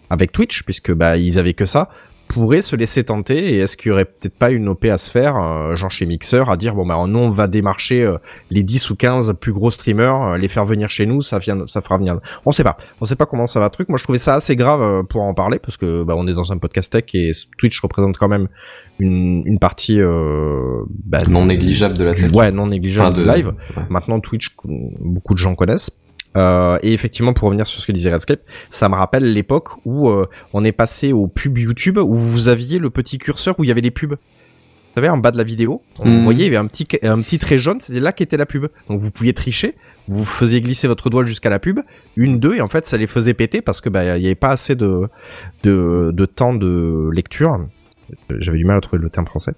avec 0.09 0.31
Twitch, 0.31 0.63
puisque 0.63 0.93
bah 0.93 1.17
ils 1.17 1.39
avaient 1.39 1.53
que 1.53 1.65
ça, 1.65 1.89
pourraient 2.37 2.61
se 2.61 2.75
laisser 2.75 3.03
tenter. 3.03 3.53
Et 3.53 3.57
est-ce 3.59 3.75
qu'il 3.77 3.89
y 3.89 3.91
aurait 3.91 4.05
peut-être 4.05 4.37
pas 4.37 4.51
une 4.51 4.67
OP 4.69 4.85
à 4.85 4.97
se 4.97 5.09
faire, 5.09 5.35
euh, 5.37 5.75
genre 5.75 5.91
chez 5.91 6.05
Mixer, 6.05 6.49
à 6.49 6.57
dire, 6.57 6.75
bon, 6.75 6.85
bah 6.85 6.95
nous, 7.07 7.19
on 7.19 7.29
va 7.29 7.47
démarcher 7.47 8.03
euh, 8.03 8.17
les 8.51 8.63
10 8.63 8.89
ou 8.91 8.95
15 8.95 9.33
plus 9.39 9.53
gros 9.53 9.71
streamers, 9.71 10.21
euh, 10.21 10.37
les 10.37 10.47
faire 10.47 10.65
venir 10.65 10.89
chez 10.89 11.05
nous, 11.05 11.21
ça, 11.21 11.39
vient, 11.39 11.65
ça 11.67 11.81
fera 11.81 11.97
venir... 11.97 12.19
On 12.45 12.51
sait 12.51 12.63
pas. 12.63 12.77
On 13.01 13.05
sait 13.05 13.15
pas 13.15 13.25
comment 13.25 13.47
ça 13.47 13.59
va 13.59 13.69
truc. 13.69 13.89
Moi, 13.89 13.97
je 13.97 14.03
trouvais 14.03 14.19
ça 14.19 14.35
assez 14.35 14.55
grave 14.55 14.81
euh, 14.81 15.03
pour 15.03 15.21
en 15.23 15.33
parler 15.33 15.59
parce 15.59 15.77
que 15.77 16.03
bah, 16.03 16.13
on 16.17 16.27
est 16.27 16.33
dans 16.33 16.51
un 16.51 16.57
podcast 16.57 16.91
tech 16.91 17.03
et 17.13 17.31
Twitch 17.57 17.79
représente 17.81 18.17
quand 18.17 18.27
même 18.27 18.47
une, 18.99 19.43
une 19.45 19.59
partie 19.59 19.99
euh, 19.99 20.83
bah, 21.05 21.19
Non 21.29 21.45
négligeable 21.45 21.97
de 21.97 22.03
la 22.03 22.13
tech. 22.13 22.31
Ouais, 22.31 22.51
non 22.51 22.67
négligeable 22.67 23.19
Enfin, 23.21 23.23
de 23.23 23.23
live. 23.37 23.47
ouais. 23.75 23.83
Maintenant, 23.89 24.19
Twitch, 24.19 24.55
beaucoup 24.65 25.33
de 25.33 25.39
gens 25.39 25.55
connaissent. 25.55 25.91
Euh, 26.35 26.77
et 26.83 26.93
effectivement, 26.93 27.33
pour 27.33 27.45
revenir 27.47 27.65
sur 27.65 27.79
ce 27.81 27.87
que 27.87 27.91
disait 27.91 28.11
Redscape, 28.11 28.41
ça 28.69 28.89
me 28.89 28.95
rappelle 28.95 29.31
l'époque 29.33 29.69
où 29.85 30.09
euh, 30.09 30.27
on 30.53 30.63
est 30.63 30.71
passé 30.71 31.13
aux 31.13 31.27
pubs 31.27 31.57
YouTube, 31.57 31.97
où 31.97 32.15
vous 32.15 32.47
aviez 32.47 32.77
le 32.79 32.89
petit 32.89 33.17
curseur 33.17 33.55
où 33.59 33.63
il 33.63 33.67
y 33.67 33.71
avait 33.71 33.81
les 33.81 33.91
pubs. 33.91 34.11
Vous 34.13 35.01
savez, 35.01 35.09
en 35.09 35.17
bas 35.17 35.31
de 35.31 35.37
la 35.37 35.43
vidéo, 35.43 35.81
on 35.99 36.09
Mhm. 36.09 36.23
voyait, 36.23 36.39
il 36.47 36.53
y 36.53 36.55
avait 36.55 36.57
un 36.57 36.65
petit, 36.67 36.87
un 37.03 37.21
petit 37.21 37.37
trait 37.39 37.57
jaune, 37.59 37.77
c'était 37.79 37.99
là 37.99 38.11
qu'était 38.11 38.37
la 38.37 38.47
pub. 38.47 38.67
Donc 38.89 38.99
vous 38.99 39.11
pouviez 39.11 39.33
tricher, 39.33 39.75
vous 40.07 40.25
faisiez 40.25 40.59
glisser 40.61 40.87
votre 40.87 41.09
doigt 41.11 41.23
jusqu'à 41.25 41.49
la 41.49 41.59
pub, 41.59 41.79
une, 42.15 42.39
deux, 42.39 42.55
et 42.55 42.61
en 42.61 42.67
fait 42.67 42.87
ça 42.87 42.97
les 42.97 43.05
faisait 43.07 43.35
péter 43.35 43.61
parce 43.61 43.79
que 43.79 43.89
bah 43.89 44.17
il 44.17 44.23
y 44.23 44.25
avait 44.25 44.33
pas 44.35 44.49
assez 44.49 44.75
de, 44.75 45.07
de, 45.63 46.11
de 46.13 46.25
temps 46.25 46.53
de 46.55 47.09
lecture. 47.13 47.59
J'avais 48.39 48.57
du 48.57 48.65
mal 48.65 48.77
à 48.77 48.81
trouver 48.81 49.01
le 49.01 49.09
terme 49.11 49.27
français. 49.27 49.53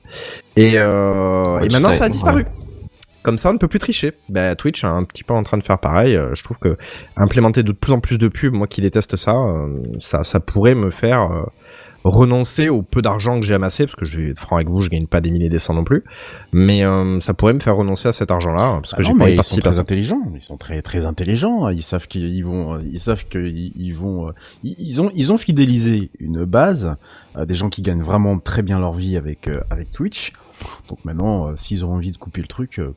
Et, 0.58 0.74
euh, 0.76 1.60
et 1.60 1.68
maintenant 1.72 1.94
ça 1.94 2.06
a 2.06 2.34
ouais. 2.36 2.46
Comme 3.22 3.38
ça, 3.38 3.50
on 3.50 3.54
ne 3.54 3.58
peut 3.58 3.68
plus 3.68 3.80
tricher. 3.80 4.14
Bah, 4.30 4.56
Twitch 4.56 4.84
est 4.84 4.88
un 4.88 5.04
petit 5.04 5.24
peu 5.24 5.34
en 5.34 5.44
train 5.44 5.58
de 5.58 5.64
faire 5.64 5.80
pareil. 5.80 6.16
Euh, 6.16 6.34
Je 6.36 6.44
trouve 6.44 6.58
que 6.58 6.78
implémenter 7.18 7.64
de 7.64 7.72
plus 7.74 7.92
en 7.92 8.00
plus 8.00 8.18
de 8.18 8.28
pubs, 8.28 8.54
moi 8.54 8.68
qui 8.68 8.82
déteste 8.82 9.16
ça, 9.18 9.36
euh, 9.36 9.68
ça, 10.00 10.24
ça 10.24 10.40
pourrait 10.40 10.76
me 10.76 10.90
faire 10.90 11.24
euh, 11.32 11.44
renoncer 12.06 12.70
au 12.70 12.82
peu 12.82 13.02
d'argent 13.02 13.40
que 13.42 13.46
j'ai 13.46 13.54
amassé, 13.56 13.86
parce 13.86 13.96
que 13.98 14.06
je 14.06 14.22
vais 14.22 14.30
être 14.30 14.40
franc 14.40 14.56
avec 14.56 14.70
vous, 14.70 14.82
je 14.82 14.90
gagne 14.90 15.06
pas 15.06 15.20
des 15.20 15.32
milliers 15.32 15.50
des 15.50 15.60
cents 15.60 15.74
non 15.74 15.84
plus, 15.84 16.06
mais 16.54 16.86
euh, 16.86 17.20
ça 17.20 17.34
pourrait 17.34 17.52
me 17.52 17.60
faire 17.60 17.76
renoncer 17.76 18.08
à 18.08 18.14
cet 18.14 18.32
argent-là, 18.32 18.80
parce 18.82 18.94
que 18.94 19.00
Ah 19.00 19.02
j'ai 19.02 19.14
pas 19.14 19.30
ils 19.30 19.44
sont 19.44 19.58
très 19.58 19.80
intelligents. 19.80 20.22
Ils 20.34 20.42
sont 20.42 20.56
très 20.56 20.82
très 20.82 21.06
intelligents. 21.06 21.66
hein. 21.66 21.74
Ils 21.74 21.84
savent 21.84 22.08
qu'ils 22.08 22.46
vont, 22.46 22.80
ils 22.80 23.00
savent 23.02 23.28
qu'ils 23.28 23.74
ils 23.76 23.92
vont, 23.94 24.32
ils 24.64 24.76
ils 24.80 25.02
ont 25.02 25.12
ils 25.14 25.34
ont 25.34 25.38
fidélisé 25.38 26.10
une 26.20 26.46
base, 26.46 26.96
euh, 27.36 27.46
des 27.46 27.54
gens 27.56 27.68
qui 27.68 27.82
gagnent 27.82 28.02
vraiment 28.02 28.40
très 28.40 28.62
bien 28.62 28.80
leur 28.80 28.94
vie 28.94 29.18
avec 29.18 29.50
euh, 29.50 29.60
avec 29.70 29.90
Twitch. 29.90 30.32
Donc 30.88 31.00
maintenant, 31.06 31.48
euh, 31.50 31.54
s'ils 31.56 31.86
ont 31.86 31.94
envie 31.94 32.12
de 32.12 32.18
couper 32.18 32.42
le 32.42 32.48
truc, 32.48 32.80
euh, 32.80 32.94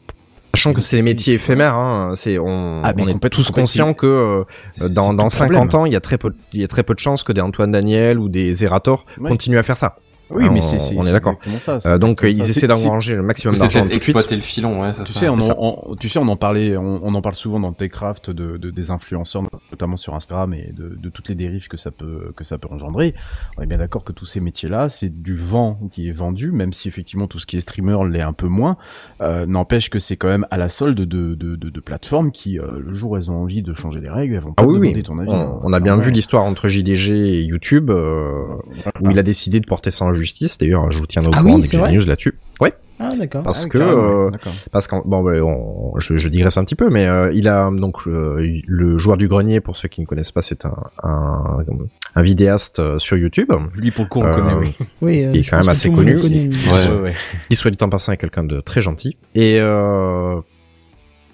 Sachant 0.54 0.74
que 0.74 0.82
c'est 0.82 0.96
les 0.96 1.02
métiers 1.02 1.32
éphémères, 1.34 1.74
hein, 1.76 2.12
c'est 2.14 2.38
on, 2.38 2.82
Ah, 2.84 2.92
on 2.98 3.08
est 3.08 3.28
tous 3.30 3.50
conscients 3.50 3.94
que 3.94 4.06
euh, 4.06 4.88
dans, 4.90 5.14
dans 5.14 5.24
tout 5.24 5.24
le 5.24 5.30
50 5.30 5.52
problème. 5.70 5.80
ans, 5.80 5.86
il 5.86 5.94
y 5.94 5.96
a 5.96 6.00
très 6.00 6.18
peu, 6.18 6.34
il 6.52 6.60
y 6.60 6.64
a 6.64 6.68
très 6.68 6.82
peu 6.82 6.92
de 6.92 6.98
chances 6.98 7.22
que 7.22 7.32
des 7.32 7.40
Antoine 7.40 7.72
Daniel 7.72 8.18
ou 8.18 8.28
des 8.28 8.52
Zerator 8.52 9.06
Ouais. 9.18 9.30
continuent 9.30 9.56
à 9.58 9.62
faire 9.62 9.78
ça. 9.78 9.96
Oui, 10.34 10.46
On- 10.48 10.52
mais 10.52 10.62
c'est 10.62 10.78
c'est 10.78 10.96
on 10.96 11.02
est 11.02 11.06
c'est 11.06 11.12
d'accord. 11.12 11.32
exactement 11.32 11.58
ça, 11.60 11.80
c'est 11.80 11.88
Euh, 11.88 11.98
donc 11.98 12.24
exactement 12.24 12.30
ils 12.30 12.42
ça. 12.44 12.50
essaient 12.50 12.66
d'engranger 12.68 13.14
le 13.16 13.22
maximum 13.22 13.56
d'argent 13.56 13.80
peut-être 13.80 13.94
exploiter 13.94 14.34
le 14.36 14.40
filon, 14.42 14.80
ouais, 14.82 14.92
Tu 14.92 14.98
ça. 15.12 15.20
sais, 15.20 15.28
on 15.28 15.34
en, 15.34 15.56
on- 15.90 15.96
tu 15.96 16.08
sais, 16.08 16.18
on 16.18 16.28
en 16.28 16.36
parlait, 16.36 16.76
on, 16.76 17.00
on 17.04 17.14
en 17.14 17.20
parle 17.22 17.34
souvent 17.34 17.60
dans 17.60 17.72
Techcraft 17.72 18.30
de, 18.30 18.56
de 18.56 18.70
des 18.70 18.90
influenceurs, 18.90 19.42
notamment 19.70 19.96
sur 19.96 20.14
Instagram 20.14 20.54
et 20.54 20.72
de, 20.72 20.96
de 21.00 21.08
toutes 21.08 21.28
les 21.28 21.34
dérives 21.34 21.68
que 21.68 21.76
ça 21.76 21.90
peut 21.90 22.32
que 22.36 22.44
ça 22.44 22.58
peut 22.58 22.68
engendrer. 22.70 23.14
On 23.58 23.62
est 23.62 23.66
bien 23.66 23.78
d'accord 23.78 24.04
que 24.04 24.12
tous 24.12 24.26
ces 24.26 24.40
métiers-là, 24.40 24.88
c'est 24.88 25.22
du 25.22 25.36
vent 25.36 25.78
qui 25.92 26.08
est 26.08 26.12
vendu, 26.12 26.52
même 26.52 26.72
si 26.72 26.88
effectivement 26.88 27.26
tout 27.26 27.38
ce 27.38 27.46
qui 27.46 27.56
est 27.56 27.60
streamer 27.60 27.98
l'est 28.10 28.20
un 28.22 28.32
peu 28.32 28.48
moins. 28.48 28.76
Euh, 29.20 29.46
N'empêche 29.46 29.90
que 29.90 29.98
c'est 29.98 30.16
quand 30.16 30.28
même 30.28 30.46
à 30.50 30.56
la 30.56 30.68
solde 30.68 30.98
de 31.00 31.34
de, 31.34 31.56
de, 31.56 31.68
de 31.70 31.80
plateformes 31.80 32.30
qui, 32.30 32.58
euh, 32.58 32.78
le 32.78 32.92
jour 32.92 33.12
où 33.12 33.16
elles 33.16 33.30
ont 33.30 33.42
envie 33.42 33.62
de 33.62 33.74
changer 33.74 34.00
les 34.00 34.08
règles, 34.10 34.34
elles 34.34 34.40
vont 34.40 34.52
pas 34.52 34.62
Ah 34.62 34.66
oui, 34.66 34.74
demander 34.74 34.94
oui. 34.96 35.02
ton 35.02 35.18
avis. 35.18 35.30
On, 35.30 35.60
on 35.62 35.72
a 35.72 35.80
bien 35.80 35.96
vu 35.96 36.10
l'histoire 36.10 36.44
entre 36.44 36.68
JDG 36.68 37.10
et 37.38 37.42
YouTube, 37.42 37.90
euh, 37.90 38.30
où 39.00 39.10
il 39.10 39.18
a 39.18 39.22
décidé 39.22 39.60
de 39.60 39.66
porter 39.66 39.90
ça 39.90 40.04
en 40.04 40.14
justice. 40.22 40.58
D'ailleurs, 40.58 40.90
je 40.90 40.98
vous 40.98 41.06
tiendrai 41.06 41.30
au 41.30 41.34
Ah 41.36 41.42
courant 41.42 41.54
oui, 41.56 41.60
dès 41.62 41.76
que 41.76 41.90
news 41.92 42.06
là-dessus. 42.06 42.38
Ouais, 42.60 42.72
Ah, 43.00 43.10
d'accord. 43.18 43.42
parce 43.42 43.66
Ah 43.66 43.68
que 43.68 43.78
euh, 43.78 44.30
parce 44.70 44.86
qu'en 44.86 45.02
bon, 45.04 45.22
ouais, 45.22 45.40
on- 45.40 45.98
je, 45.98 46.16
je 46.18 46.28
digresse 46.28 46.56
un 46.56 46.64
petit 46.64 46.74
peu, 46.76 46.88
mais 46.90 47.06
euh, 47.06 47.32
il 47.34 47.48
a 47.48 47.68
donc 47.72 48.06
euh, 48.06 48.60
le 48.66 48.98
joueur 48.98 49.16
du 49.16 49.26
grenier. 49.28 49.60
Pour 49.60 49.76
ceux 49.76 49.88
qui 49.88 50.00
ne 50.00 50.06
connaissent 50.06 50.30
pas, 50.32 50.42
c'est 50.42 50.64
un, 50.64 50.76
un 51.02 51.58
un 52.14 52.22
vidéaste 52.22 52.98
sur 52.98 53.16
YouTube. 53.16 53.50
Lui 53.74 53.90
pour 53.90 54.04
le 54.04 54.08
coup 54.08 54.20
on 54.20 54.24
Euh, 54.24 54.28
le 54.28 54.34
connaît, 54.34 54.54
oui. 54.54 54.74
Oui, 55.02 55.24
euh, 55.24 55.30
il 55.34 55.40
est 55.40 55.48
quand 55.50 55.56
même 55.56 55.66
que 55.66 55.70
assez 55.70 55.90
connu. 55.90 56.14
lui. 56.14 56.20
Ouais. 56.20 56.90
Ouais, 56.94 57.00
ouais. 57.02 57.14
qui 57.48 57.56
soit 57.56 57.70
dit 57.70 57.78
en 57.82 57.88
passant 57.88 58.12
est 58.12 58.16
quelqu'un 58.18 58.44
de 58.44 58.60
très 58.60 58.80
gentil 58.80 59.16
et 59.34 59.58
euh, 59.60 60.36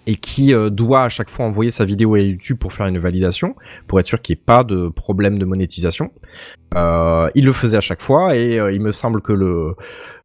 et 0.09 0.17
qui 0.17 0.55
euh, 0.55 0.71
doit 0.71 1.03
à 1.03 1.09
chaque 1.11 1.29
fois 1.29 1.45
envoyer 1.45 1.71
sa 1.71 1.85
vidéo 1.85 2.15
à 2.15 2.21
YouTube 2.21 2.57
pour 2.59 2.73
faire 2.73 2.87
une 2.87 2.99
validation 2.99 3.55
pour 3.87 4.01
être 4.01 4.07
sûr 4.07 4.23
qu'il 4.23 4.35
n'y 4.35 4.41
ait 4.41 4.45
pas 4.45 4.65
de 4.65 4.89
problème 4.89 5.39
de 5.39 5.45
monétisation. 5.45 6.11
Euh, 6.75 7.29
il 7.35 7.45
le 7.45 7.53
faisait 7.53 7.77
à 7.77 7.83
chaque 7.83 8.01
fois 8.01 8.35
et 8.35 8.59
euh, 8.59 8.73
il 8.73 8.81
me 8.81 8.91
semble 8.91 9.21
que 9.21 9.35
le 9.35 9.75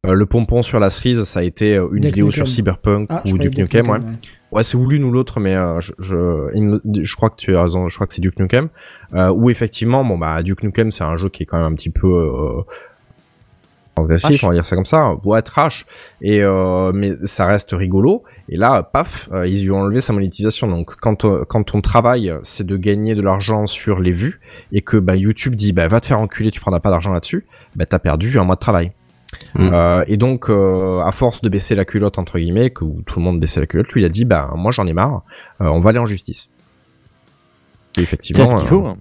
euh, 0.06 0.14
le 0.14 0.26
pompon 0.26 0.62
sur 0.62 0.80
la 0.80 0.88
cerise 0.88 1.22
ça 1.24 1.40
a 1.40 1.42
été 1.42 1.76
euh, 1.76 1.88
une 1.92 2.00
Duke 2.00 2.12
vidéo 2.12 2.26
Nukem. 2.26 2.46
sur 2.46 2.48
Cyberpunk 2.48 3.08
Ah, 3.10 3.22
ou 3.26 3.36
Duke 3.36 3.58
Nukem 3.58 3.88
ouais. 3.90 3.98
ouais. 3.98 4.04
Ouais, 4.52 4.62
c'est 4.62 4.76
ou 4.76 4.88
l'une 4.88 5.02
ou 5.04 5.10
l'autre, 5.10 5.40
mais 5.40 5.54
euh, 5.56 5.80
je, 5.80 5.92
je, 5.98 6.78
je 7.02 7.16
crois 7.16 7.28
que 7.28 7.36
tu 7.36 7.56
as 7.56 7.62
raison. 7.62 7.88
Je 7.88 7.94
crois 7.96 8.06
que 8.06 8.14
c'est 8.14 8.20
Duke 8.22 8.38
Nukem. 8.38 8.68
Euh, 9.12 9.30
où 9.30 9.50
effectivement, 9.50 10.04
bon 10.04 10.16
bah 10.16 10.42
Duke 10.44 10.62
Nukem, 10.62 10.92
c'est 10.92 11.02
un 11.04 11.16
jeu 11.16 11.28
qui 11.28 11.42
est 11.42 11.46
quand 11.46 11.58
même 11.58 11.72
un 11.72 11.74
petit 11.74 11.90
peu 11.90 12.06
euh, 12.06 12.62
agressif, 13.96 14.42
on 14.44 14.48
va 14.48 14.54
dire 14.54 14.66
ça 14.66 14.76
comme 14.76 14.84
ça. 14.84 15.14
Ouais, 15.24 15.42
trash. 15.42 15.86
Et 16.20 16.42
euh, 16.42 16.92
mais 16.94 17.12
ça 17.24 17.46
reste 17.46 17.70
rigolo. 17.72 18.22
Et 18.48 18.56
là, 18.56 18.82
paf, 18.82 19.28
euh, 19.32 19.46
ils 19.46 19.62
lui 19.62 19.70
ont 19.70 19.80
enlevé 19.80 20.00
sa 20.00 20.12
monétisation. 20.12 20.68
Donc 20.68 20.96
quand 20.96 21.24
euh, 21.24 21.44
quand 21.48 21.64
ton 21.64 21.80
travail, 21.80 22.32
c'est 22.42 22.66
de 22.66 22.76
gagner 22.76 23.14
de 23.14 23.22
l'argent 23.22 23.66
sur 23.66 24.00
les 24.00 24.12
vues, 24.12 24.40
et 24.72 24.82
que 24.82 24.96
bah 24.96 25.16
YouTube 25.16 25.54
dit 25.54 25.72
bah 25.72 25.88
va 25.88 26.00
te 26.00 26.06
faire 26.06 26.18
enculer, 26.18 26.50
tu 26.50 26.60
prendras 26.60 26.80
pas 26.80 26.90
d'argent 26.90 27.12
là-dessus, 27.12 27.46
bah 27.76 27.86
t'as 27.86 27.98
perdu 27.98 28.38
un 28.38 28.44
mois 28.44 28.56
de 28.56 28.60
travail. 28.60 28.92
Mm. 29.56 29.70
Euh, 29.72 30.04
et 30.06 30.16
donc, 30.16 30.48
euh, 30.48 31.00
à 31.00 31.10
force 31.10 31.40
de 31.40 31.48
baisser 31.48 31.74
la 31.74 31.84
culotte 31.84 32.18
entre 32.18 32.38
guillemets, 32.38 32.70
que 32.70 32.84
tout 33.02 33.18
le 33.18 33.24
monde 33.24 33.40
baissait 33.40 33.60
la 33.60 33.66
culotte, 33.66 33.88
lui 33.88 34.02
il 34.02 34.04
a 34.04 34.08
dit 34.08 34.24
bah 34.24 34.50
moi 34.56 34.70
j'en 34.72 34.86
ai 34.86 34.92
marre, 34.92 35.22
euh, 35.60 35.66
on 35.66 35.80
va 35.80 35.90
aller 35.90 35.98
en 35.98 36.06
justice. 36.06 36.48
Et 37.96 38.02
effectivement, 38.02 38.44
C'est 38.44 38.50
ce 38.50 38.56
qu'il 38.56 38.68
faut. 38.68 38.86
euh, 38.86 38.90
hein? 38.90 38.96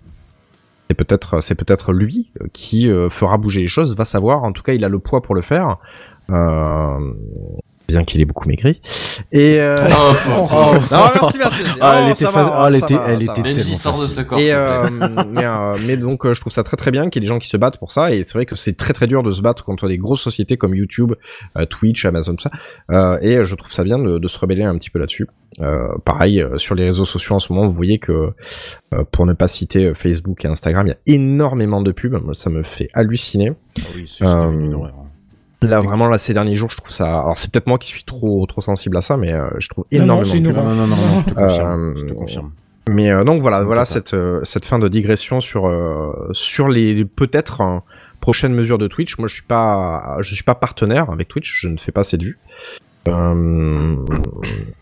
C'est 1.41 1.55
peut-être 1.55 1.93
lui 1.93 2.31
euh, 2.41 2.47
qui 2.53 2.89
euh, 2.89 3.09
fera 3.09 3.37
bouger 3.37 3.61
les 3.61 3.67
choses, 3.67 3.95
va 3.95 4.05
savoir. 4.05 4.43
En 4.43 4.51
tout 4.51 4.63
cas, 4.63 4.73
il 4.73 4.83
a 4.83 4.89
le 4.89 4.99
poids 4.99 5.21
pour 5.21 5.35
le 5.35 5.41
faire. 5.41 5.77
Euh, 6.29 7.13
bien 7.93 8.03
qu'il 8.03 8.19
ait 8.21 8.25
beaucoup 8.25 8.47
maigri. 8.47 8.81
Et 9.31 9.59
euh... 9.59 9.77
Oh, 10.27 10.31
non, 10.31 10.47
oh, 10.51 11.07
merci, 11.21 11.37
merci. 11.37 11.63
Ah, 11.81 11.99
elle 12.01 12.09
Oh, 12.09 12.13
était 12.13 12.25
va, 12.25 12.53
ah, 12.55 12.65
elle 12.67 12.75
était- 12.75 12.93
va, 12.95 13.03
elle 13.07 13.23
était 13.23 13.61
sort 13.63 14.01
de 14.01 14.07
ce 14.07 14.21
corps. 14.21 14.39
Et 14.39 14.51
euh, 14.53 14.83
mais, 15.29 15.43
euh, 15.45 15.75
mais 15.87 15.97
donc 15.97 16.25
euh, 16.25 16.33
je 16.33 16.41
trouve 16.41 16.51
ça 16.53 16.63
très 16.63 16.77
très 16.77 16.91
bien 16.91 17.09
qu'il 17.09 17.21
y 17.21 17.25
ait 17.25 17.27
des 17.27 17.33
gens 17.33 17.39
qui 17.39 17.47
se 17.47 17.57
battent 17.57 17.77
pour 17.77 17.91
ça 17.91 18.11
et 18.11 18.23
c'est 18.23 18.33
vrai 18.33 18.45
que 18.45 18.55
c'est 18.55 18.73
très 18.75 18.93
très 18.93 19.07
dur 19.07 19.23
de 19.23 19.31
se 19.31 19.41
battre 19.41 19.63
contre 19.63 19.87
des 19.87 19.97
grosses 19.97 20.21
sociétés 20.21 20.57
comme 20.57 20.75
YouTube, 20.75 21.13
euh, 21.57 21.65
Twitch, 21.65 22.05
Amazon 22.05 22.35
tout 22.35 22.43
ça 22.43 22.51
euh, 22.91 23.17
et 23.21 23.43
je 23.45 23.55
trouve 23.55 23.71
ça 23.71 23.83
bien 23.83 23.97
de, 23.99 24.17
de 24.17 24.27
se 24.27 24.37
rebeller 24.39 24.63
un 24.63 24.77
petit 24.77 24.89
peu 24.89 24.99
là-dessus. 24.99 25.27
Euh, 25.61 25.87
pareil 26.03 26.41
euh, 26.41 26.57
sur 26.57 26.73
les 26.73 26.85
réseaux 26.85 27.05
sociaux 27.05 27.35
en 27.35 27.39
ce 27.39 27.53
moment 27.53 27.67
vous 27.67 27.73
voyez 27.75 27.99
que 27.99 28.11
euh, 28.93 29.03
pour 29.11 29.25
ne 29.27 29.33
pas 29.33 29.47
citer 29.47 29.93
Facebook 29.93 30.43
et 30.45 30.47
Instagram 30.47 30.87
il 30.87 30.89
y 30.89 30.93
a 30.93 31.15
énormément 31.15 31.81
de 31.81 31.91
pubs 31.91 32.19
Moi, 32.23 32.33
ça 32.33 32.49
me 32.49 32.63
fait 32.63 32.89
halluciner. 32.93 33.53
Ah 33.79 33.81
oui, 33.95 34.05
c'est 34.07 34.25
Là 35.67 35.79
vraiment 35.79 36.07
là 36.07 36.17
ces 36.17 36.33
derniers 36.33 36.55
jours 36.55 36.69
je 36.71 36.77
trouve 36.77 36.91
ça 36.91 37.21
alors 37.21 37.37
c'est 37.37 37.51
peut-être 37.51 37.67
moi 37.67 37.77
qui 37.77 37.87
suis 37.87 38.03
trop 38.03 38.45
trop 38.45 38.61
sensible 38.61 38.97
à 38.97 39.01
ça 39.01 39.17
mais 39.17 39.33
euh, 39.33 39.47
je 39.59 39.69
trouve 39.69 39.85
Non, 39.91 40.05
non, 40.05 40.23
énormément. 40.23 40.63
Non, 40.63 40.75
non, 40.75 40.87
non, 40.87 40.95
non, 40.95 40.95
je 40.95 41.23
te 41.25 41.33
confirme. 41.33 41.69
Euh, 41.71 41.93
je 41.97 42.05
te 42.05 42.13
confirme. 42.13 42.51
Mais 42.89 43.09
euh, 43.11 43.23
donc 43.23 43.41
voilà, 43.41 43.63
voilà 43.63 43.85
cette 43.85 44.13
euh, 44.13 44.41
cette 44.43 44.65
fin 44.65 44.77
de 44.77 44.87
digression 44.89 45.39
sur 45.39 45.67
euh, 45.67 46.11
sur 46.33 46.67
les 46.67 47.05
peut-être 47.05 47.61
euh, 47.61 47.79
prochaines 48.19 48.53
mesures 48.53 48.77
de 48.77 48.87
Twitch. 48.87 49.17
Moi, 49.17 49.27
je 49.29 49.35
suis 49.35 49.43
pas 49.43 50.17
je 50.19 50.33
suis 50.33 50.43
pas 50.43 50.55
partenaire 50.55 51.09
avec 51.09 51.29
Twitch, 51.29 51.59
je 51.61 51.69
ne 51.69 51.77
fais 51.77 51.91
pas 51.93 52.03
cette 52.03 52.23
vue. 52.23 52.39
Euh, 53.07 53.95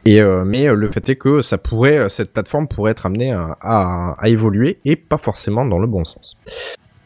et 0.05 0.21
euh, 0.21 0.43
mais 0.45 0.67
euh, 0.67 0.75
le 0.75 0.91
fait 0.91 1.09
est 1.09 1.15
que 1.15 1.41
ça 1.41 1.57
pourrait 1.57 2.07
cette 2.09 2.33
plateforme 2.33 2.67
pourrait 2.67 2.91
être 2.91 3.05
amenée 3.05 3.31
à, 3.31 3.57
à, 3.61 4.15
à 4.17 4.29
évoluer 4.29 4.79
et 4.85 4.95
pas 4.95 5.17
forcément 5.17 5.65
dans 5.65 5.79
le 5.79 5.87
bon 5.87 6.03
sens. 6.05 6.37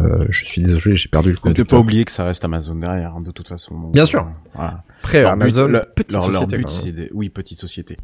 Euh, 0.03 0.25
je 0.29 0.45
suis 0.45 0.61
désolé, 0.61 0.95
j'ai 0.95 1.07
perdu 1.07 1.29
le 1.29 1.35
Ne 1.35 1.39
conducteur. 1.39 1.65
pas 1.67 1.79
oublier 1.79 2.03
que 2.03 2.11
ça 2.11 2.25
reste 2.25 2.43
Amazon 2.43 2.75
derrière, 2.75 3.15
hein, 3.15 3.21
de 3.21 3.31
toute 3.31 3.47
façon. 3.47 3.75
Bien 3.91 4.05
sûr. 4.05 4.27
voilà. 4.53 4.83
Après 5.01 5.21
Leur 5.21 5.31
Amazon, 5.31 5.69
but, 5.69 5.81
petite 5.95 6.11
leur, 6.11 6.21
leur 6.29 6.33
société, 6.41 6.57
but, 6.57 6.65
même. 6.65 6.69
c'est 6.69 6.91
des... 6.91 7.09
oui, 7.13 7.29
petite 7.29 7.59
société, 7.59 7.97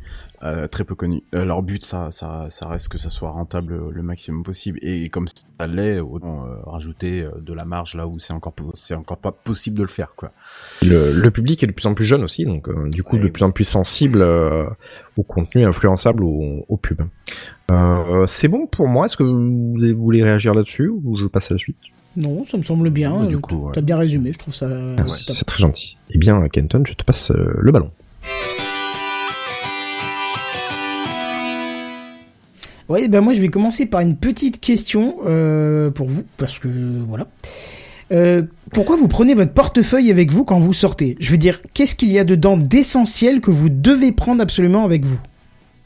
euh, 0.43 0.67
très 0.67 0.83
peu 0.83 0.95
connue. 0.95 1.23
Euh, 1.35 1.45
leur 1.45 1.61
but, 1.61 1.85
ça, 1.85 2.09
ça, 2.11 2.47
ça 2.49 2.67
reste 2.67 2.87
que 2.89 2.97
ça 2.97 3.09
soit 3.09 3.29
rentable 3.29 3.79
le 3.91 4.01
maximum 4.01 4.43
possible. 4.43 4.79
Et 4.81 5.09
comme 5.09 5.27
ça 5.27 5.67
l'est, 5.67 5.99
autant 5.99 6.45
euh, 6.45 6.55
rajouter 6.65 7.21
euh, 7.23 7.31
de 7.39 7.53
la 7.53 7.65
marge 7.65 7.95
là 7.95 8.07
où 8.07 8.19
c'est 8.19 8.33
encore, 8.33 8.53
c'est 8.73 8.95
encore 8.95 9.17
pas 9.17 9.31
possible 9.31 9.77
de 9.77 9.83
le 9.83 9.87
faire, 9.87 10.13
quoi. 10.15 10.31
le, 10.81 11.13
le 11.13 11.31
public 11.31 11.61
est 11.63 11.67
de 11.67 11.71
plus 11.71 11.85
en 11.87 11.93
plus 11.93 12.05
jeune 12.05 12.23
aussi, 12.23 12.45
donc 12.45 12.67
euh, 12.69 12.89
du 12.89 13.03
coup 13.03 13.17
Ouais. 13.17 13.23
de 13.23 13.27
plus 13.27 13.43
en 13.43 13.51
plus 13.51 13.65
sensible 13.65 14.21
euh, 14.21 14.65
au 15.17 15.23
contenu 15.23 15.65
influençable 15.65 16.23
ou 16.23 16.65
au 16.67 16.77
pub. 16.77 17.01
Euh, 17.71 18.25
c'est 18.27 18.47
bon 18.47 18.65
pour 18.67 18.87
moi. 18.87 19.05
Est-ce 19.05 19.17
que 19.17 19.23
vous 19.23 19.75
voulez 20.01 20.23
réagir 20.23 20.53
là-dessus 20.53 20.87
ou 20.89 21.17
je 21.17 21.25
passe 21.27 21.51
à 21.51 21.53
la 21.53 21.57
suite? 21.57 21.77
Non, 22.17 22.43
ça 22.45 22.57
me 22.57 22.63
semble 22.63 22.89
bien. 22.89 23.21
Bah, 23.21 23.25
du 23.27 23.35
euh, 23.35 23.39
coup, 23.39 23.55
ouais. 23.67 23.71
T'as 23.73 23.81
bien 23.81 23.97
résumé, 23.97 24.33
je 24.33 24.37
trouve 24.39 24.53
ça. 24.53 24.67
Top. 24.97 25.07
C'est 25.07 25.45
très 25.45 25.59
gentil. 25.59 25.97
Eh 26.09 26.17
bien, 26.17 26.45
Kenton, 26.49 26.83
je 26.85 26.93
te 26.93 27.03
passe 27.05 27.31
euh, 27.31 27.53
le 27.57 27.71
ballon. 27.71 27.91
Oui, 32.91 33.07
ben 33.07 33.21
moi 33.21 33.33
je 33.33 33.39
vais 33.39 33.47
commencer 33.47 33.85
par 33.85 34.01
une 34.01 34.17
petite 34.17 34.59
question 34.59 35.19
euh, 35.25 35.89
pour 35.91 36.09
vous, 36.09 36.25
parce 36.35 36.59
que 36.59 36.67
voilà. 37.07 37.25
Euh, 38.11 38.43
pourquoi 38.73 38.97
vous 38.97 39.07
prenez 39.07 39.33
votre 39.33 39.53
portefeuille 39.53 40.11
avec 40.11 40.29
vous 40.29 40.43
quand 40.43 40.59
vous 40.59 40.73
sortez? 40.73 41.15
Je 41.21 41.31
veux 41.31 41.37
dire, 41.37 41.61
qu'est-ce 41.73 41.95
qu'il 41.95 42.11
y 42.11 42.19
a 42.19 42.25
dedans 42.25 42.57
d'essentiel 42.57 43.39
que 43.39 43.49
vous 43.49 43.69
devez 43.69 44.11
prendre 44.11 44.41
absolument 44.41 44.83
avec 44.83 45.05
vous? 45.05 45.17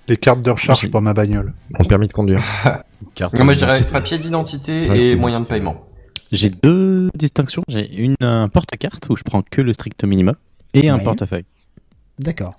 Les 0.07 0.17
cartes 0.17 0.41
de 0.41 0.49
recharge 0.49 0.79
Merci. 0.79 0.89
pour 0.89 1.03
ma 1.03 1.13
bagnole. 1.13 1.53
Mon 1.77 1.85
permis 1.85 2.07
de 2.07 2.13
conduire. 2.13 2.41
Carte 3.13 3.37
Non, 3.37 3.45
moi 3.45 3.53
je 3.53 3.59
dirais 3.59 3.85
papier 3.85 4.17
d'identité 4.17 4.89
Ouais, 4.89 4.99
et 4.99 5.15
moyen 5.15 5.41
de 5.41 5.45
paiement. 5.45 5.85
J'ai 6.31 6.49
deux 6.49 7.11
distinctions. 7.13 7.61
J'ai 7.67 7.95
une 7.95 8.15
un 8.19 8.47
porte-carte 8.47 9.07
où 9.11 9.15
je 9.15 9.21
prends 9.21 9.43
que 9.43 9.61
le 9.61 9.73
strict 9.73 10.03
minimum 10.05 10.35
et 10.73 10.89
un 10.89 10.97
portefeuille. 10.97 11.45
D'accord. 12.17 12.55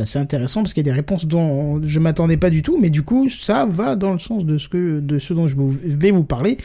Bah, 0.00 0.06
c'est 0.06 0.18
intéressant 0.18 0.62
parce 0.62 0.72
qu'il 0.72 0.80
y 0.86 0.88
a 0.88 0.90
des 0.92 0.96
réponses 0.96 1.26
dont 1.26 1.78
je 1.86 2.00
m'attendais 2.00 2.38
pas 2.38 2.48
du 2.48 2.62
tout, 2.62 2.78
mais 2.80 2.88
du 2.88 3.02
coup 3.02 3.28
ça 3.28 3.66
va 3.66 3.96
dans 3.96 4.14
le 4.14 4.18
sens 4.18 4.46
de 4.46 4.56
ce 4.56 4.66
que 4.66 4.98
de 4.98 5.18
ce 5.18 5.34
dont 5.34 5.46
je 5.46 5.56
vais 5.58 6.10
vous 6.10 6.24
parler. 6.24 6.56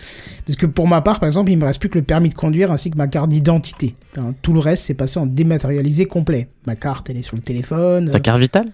Parce 0.47 0.55
que 0.55 0.65
pour 0.65 0.87
ma 0.87 1.01
part, 1.01 1.19
par 1.19 1.27
exemple, 1.27 1.51
il 1.51 1.57
me 1.57 1.65
reste 1.65 1.79
plus 1.81 1.89
que 1.89 1.97
le 1.99 2.05
permis 2.05 2.29
de 2.29 2.33
conduire 2.33 2.71
ainsi 2.71 2.91
que 2.91 2.97
ma 2.97 3.09
carte 3.09 3.27
d'identité. 3.27 3.93
Hein, 4.17 4.33
tout 4.41 4.53
le 4.53 4.59
reste, 4.59 4.85
c'est 4.85 4.93
passé 4.93 5.19
en 5.19 5.25
dématérialisé 5.25 6.05
complet. 6.05 6.47
Ma 6.65 6.77
carte, 6.77 7.09
elle 7.09 7.17
est 7.17 7.23
sur 7.23 7.35
le 7.35 7.41
téléphone. 7.41 8.09
Ta 8.09 8.21
carte 8.21 8.39
vitale? 8.39 8.71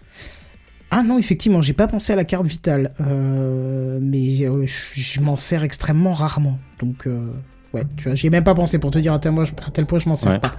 Ah 0.91 1.01
non, 1.01 1.17
effectivement, 1.17 1.63
j'ai 1.63 1.73
pas 1.73 1.87
pensé 1.87 2.13
à 2.13 2.15
la 2.15 2.23
carte 2.23 2.45
vitale, 2.45 2.91
euh, 3.01 3.97
mais 3.99 4.43
euh, 4.43 4.65
je, 4.67 5.21
m'en 5.21 5.37
sers 5.37 5.63
extrêmement 5.63 6.13
rarement. 6.13 6.59
Donc, 6.79 7.07
euh, 7.07 7.31
ouais, 7.73 7.83
tu 7.97 8.03
vois, 8.03 8.13
j'y 8.13 8.27
ai 8.27 8.29
même 8.29 8.43
pas 8.43 8.53
pensé 8.53 8.77
pour 8.77 8.91
te 8.91 8.99
dire 8.99 9.13
à 9.13 9.17
tel, 9.17 9.33
point- 9.33 9.45
à 9.65 9.71
tel 9.71 9.87
point 9.87 9.97
je 9.97 10.07
m'en 10.07 10.13
sers 10.15 10.33
Ouais. 10.33 10.39
pas. 10.39 10.55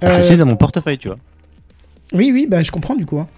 Ah, 0.00 0.06
Euh, 0.06 0.10
Ça 0.10 0.22
c'est 0.22 0.36
dans 0.36 0.46
mon 0.46 0.56
portefeuille, 0.56 0.98
tu 0.98 1.06
vois. 1.06 1.18
Oui, 2.12 2.30
oui, 2.32 2.46
bah 2.48 2.62
je 2.62 2.70
comprends 2.70 2.96
du 2.96 3.06
coup. 3.06 3.18
hein. 3.18 3.28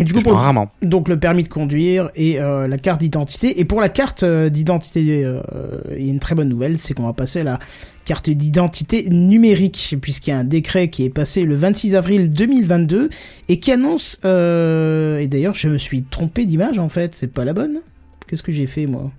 Et 0.00 0.04
du 0.04 0.14
coup, 0.14 0.20
pour 0.20 0.34
rarement. 0.34 0.70
donc 0.80 1.08
le 1.08 1.18
permis 1.18 1.42
de 1.42 1.48
conduire 1.48 2.10
et 2.14 2.40
euh, 2.40 2.68
la 2.68 2.78
carte 2.78 3.00
d'identité. 3.00 3.58
Et 3.58 3.64
pour 3.64 3.80
la 3.80 3.88
carte 3.88 4.22
euh, 4.22 4.48
d'identité, 4.48 5.24
euh, 5.24 5.40
il 5.96 6.06
y 6.06 6.08
a 6.08 6.12
une 6.12 6.20
très 6.20 6.36
bonne 6.36 6.48
nouvelle, 6.48 6.78
c'est 6.78 6.94
qu'on 6.94 7.06
va 7.06 7.12
passer 7.12 7.40
à 7.40 7.44
la 7.44 7.58
carte 8.04 8.30
d'identité 8.30 9.10
numérique, 9.10 9.96
puisqu'il 10.00 10.30
y 10.30 10.32
a 10.32 10.38
un 10.38 10.44
décret 10.44 10.88
qui 10.88 11.02
est 11.04 11.10
passé 11.10 11.42
le 11.42 11.56
26 11.56 11.96
avril 11.96 12.30
2022 12.30 13.10
et 13.48 13.58
qui 13.58 13.72
annonce. 13.72 14.20
et 14.22 15.26
d'ailleurs, 15.28 15.56
je 15.56 15.68
me 15.68 15.78
suis 15.78 16.04
trompé 16.04 16.44
d'image 16.44 16.78
en 16.78 16.88
fait, 16.88 17.16
c'est 17.16 17.32
pas 17.32 17.44
la 17.44 17.52
bonne. 17.52 17.80
Qu'est-ce 18.28 18.44
que 18.44 18.52
j'ai 18.52 18.68
fait 18.68 18.86
moi? 18.86 19.10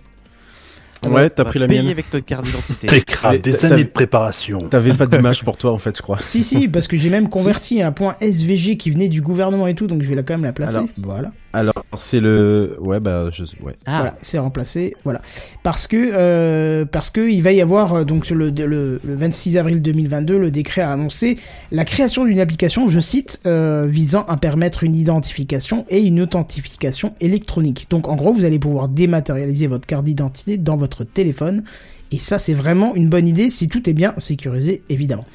Ouais, 1.08 1.30
t'as 1.30 1.46
pris 1.46 1.60
la 1.60 1.68
Payer 1.68 1.82
mienne. 1.82 1.92
avec 1.92 2.10
ta 2.10 2.22
carte 2.22 2.46
d'identité. 2.46 2.88
T'es 2.88 3.40
des 3.40 3.66
années 3.66 3.84
de 3.84 3.90
préparation. 3.90 4.60
T'avais 4.70 4.94
pas 4.94 5.06
d'image 5.06 5.44
pour 5.44 5.58
toi, 5.58 5.72
en 5.72 5.78
fait, 5.78 5.96
je 5.96 6.02
crois. 6.02 6.18
Si, 6.20 6.44
si, 6.44 6.68
parce 6.68 6.88
que 6.88 6.98
j'ai 6.98 7.10
même 7.10 7.30
converti 7.30 7.82
un 7.82 7.92
point 7.92 8.16
SVG 8.20 8.78
qui 8.78 8.92
venait 8.92 9.08
du 9.08 9.22
gouvernement 9.22 9.68
et 9.68 9.76
tout, 9.76 9.88
donc 9.88 10.02
je 10.02 10.10
vais 10.10 10.16
là 10.16 10.24
quand 10.24 10.34
même 10.34 10.44
la 10.44 10.54
placer. 10.54 10.76
Alors, 10.76 10.90
voilà. 10.98 11.32
Alors, 11.52 11.84
c'est 11.98 12.20
le, 12.20 12.78
ouais, 12.80 13.00
bah, 13.00 13.30
je, 13.32 13.44
ouais. 13.64 13.76
Ah, 13.86 13.98
Voilà, 13.98 14.18
c'est 14.22 14.38
remplacé. 14.38 14.96
Voilà, 15.04 15.22
parce 15.64 15.88
que 15.88 15.98
euh, 16.14 16.86
parce 16.86 17.10
que 17.10 17.28
il 17.30 17.42
va 17.42 17.52
y 17.52 17.62
avoir 17.62 17.94
euh, 17.94 18.04
donc 18.04 18.26
sur 18.26 18.36
le, 18.36 18.50
le 18.52 19.00
le 19.04 19.16
26 19.16 19.58
avril 19.58 19.82
2022, 19.82 20.38
le 20.38 20.52
décret 20.52 20.82
a 20.82 20.92
annoncé 20.92 21.38
la 21.72 21.86
création 21.86 22.26
d'une 22.26 22.40
application, 22.40 22.88
je 22.90 23.00
cite, 23.00 23.42
euh, 23.48 23.88
visant 23.90 24.26
à 24.28 24.38
permettre 24.38 24.84
une 24.84 24.96
identification 24.96 25.86
et 25.90 26.02
une 26.02 26.22
authentification 26.22 27.16
électronique. 27.20 27.88
Donc 27.90 28.08
en 28.08 28.16
gros, 28.16 28.32
vous 28.32 28.46
allez 28.46 28.60
pouvoir 28.60 28.88
dématérialiser 28.88 29.68
votre 29.68 29.88
carte 29.88 30.06
d'identité 30.06 30.58
dans 30.58 30.78
votre 30.78 31.04
téléphone, 31.04 31.64
et 32.12 32.18
ça 32.18 32.38
c'est 32.38 32.54
vraiment 32.54 32.94
une 32.96 33.10
bonne 33.10 33.28
idée 33.28 33.50
si 33.50 33.68
tout 33.70 33.90
est 33.90 33.94
bien 33.94 34.14
sécurisé, 34.18 34.84
évidemment. 34.90 35.26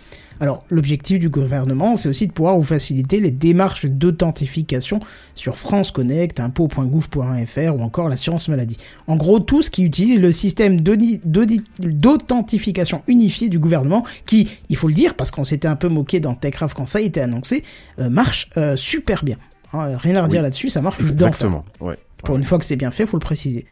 Alors, 0.44 0.62
l'objectif 0.68 1.18
du 1.18 1.30
gouvernement, 1.30 1.96
c'est 1.96 2.06
aussi 2.06 2.26
de 2.26 2.32
pouvoir 2.32 2.58
vous 2.58 2.64
faciliter 2.64 3.18
les 3.18 3.30
démarches 3.30 3.86
d'authentification 3.86 5.00
sur 5.34 5.56
France 5.56 5.90
Connect, 5.90 6.38
impôt.gouv.fr 6.38 7.74
ou 7.74 7.80
encore 7.80 8.10
l'assurance 8.10 8.48
maladie. 8.48 8.76
En 9.06 9.16
gros, 9.16 9.40
tout 9.40 9.62
ce 9.62 9.70
qui 9.70 9.84
utilise 9.84 10.20
le 10.20 10.32
système 10.32 10.82
d'authentification 10.82 13.02
unifié 13.06 13.48
du 13.48 13.58
gouvernement, 13.58 14.04
qui, 14.26 14.58
il 14.68 14.76
faut 14.76 14.88
le 14.88 14.92
dire, 14.92 15.14
parce 15.14 15.30
qu'on 15.30 15.44
s'était 15.44 15.66
un 15.66 15.76
peu 15.76 15.88
moqué 15.88 16.20
dans 16.20 16.34
TechCraft 16.34 16.76
quand 16.76 16.84
ça 16.84 16.98
a 16.98 17.00
été 17.00 17.22
annoncé, 17.22 17.64
euh, 17.98 18.10
marche 18.10 18.50
euh, 18.58 18.76
super 18.76 19.24
bien. 19.24 19.38
Hein, 19.72 19.96
rien 19.96 20.16
à 20.16 20.24
redire 20.24 20.40
Oui. 20.40 20.42
là-dessus, 20.42 20.68
ça 20.68 20.82
marche. 20.82 21.00
Exactement, 21.00 21.64
ouais. 21.80 21.96
Pour 22.22 22.36
une 22.36 22.44
fois 22.44 22.58
que 22.58 22.66
c'est 22.66 22.76
bien 22.76 22.90
fait, 22.90 23.06
faut 23.06 23.16
le 23.16 23.20
préciser. 23.20 23.64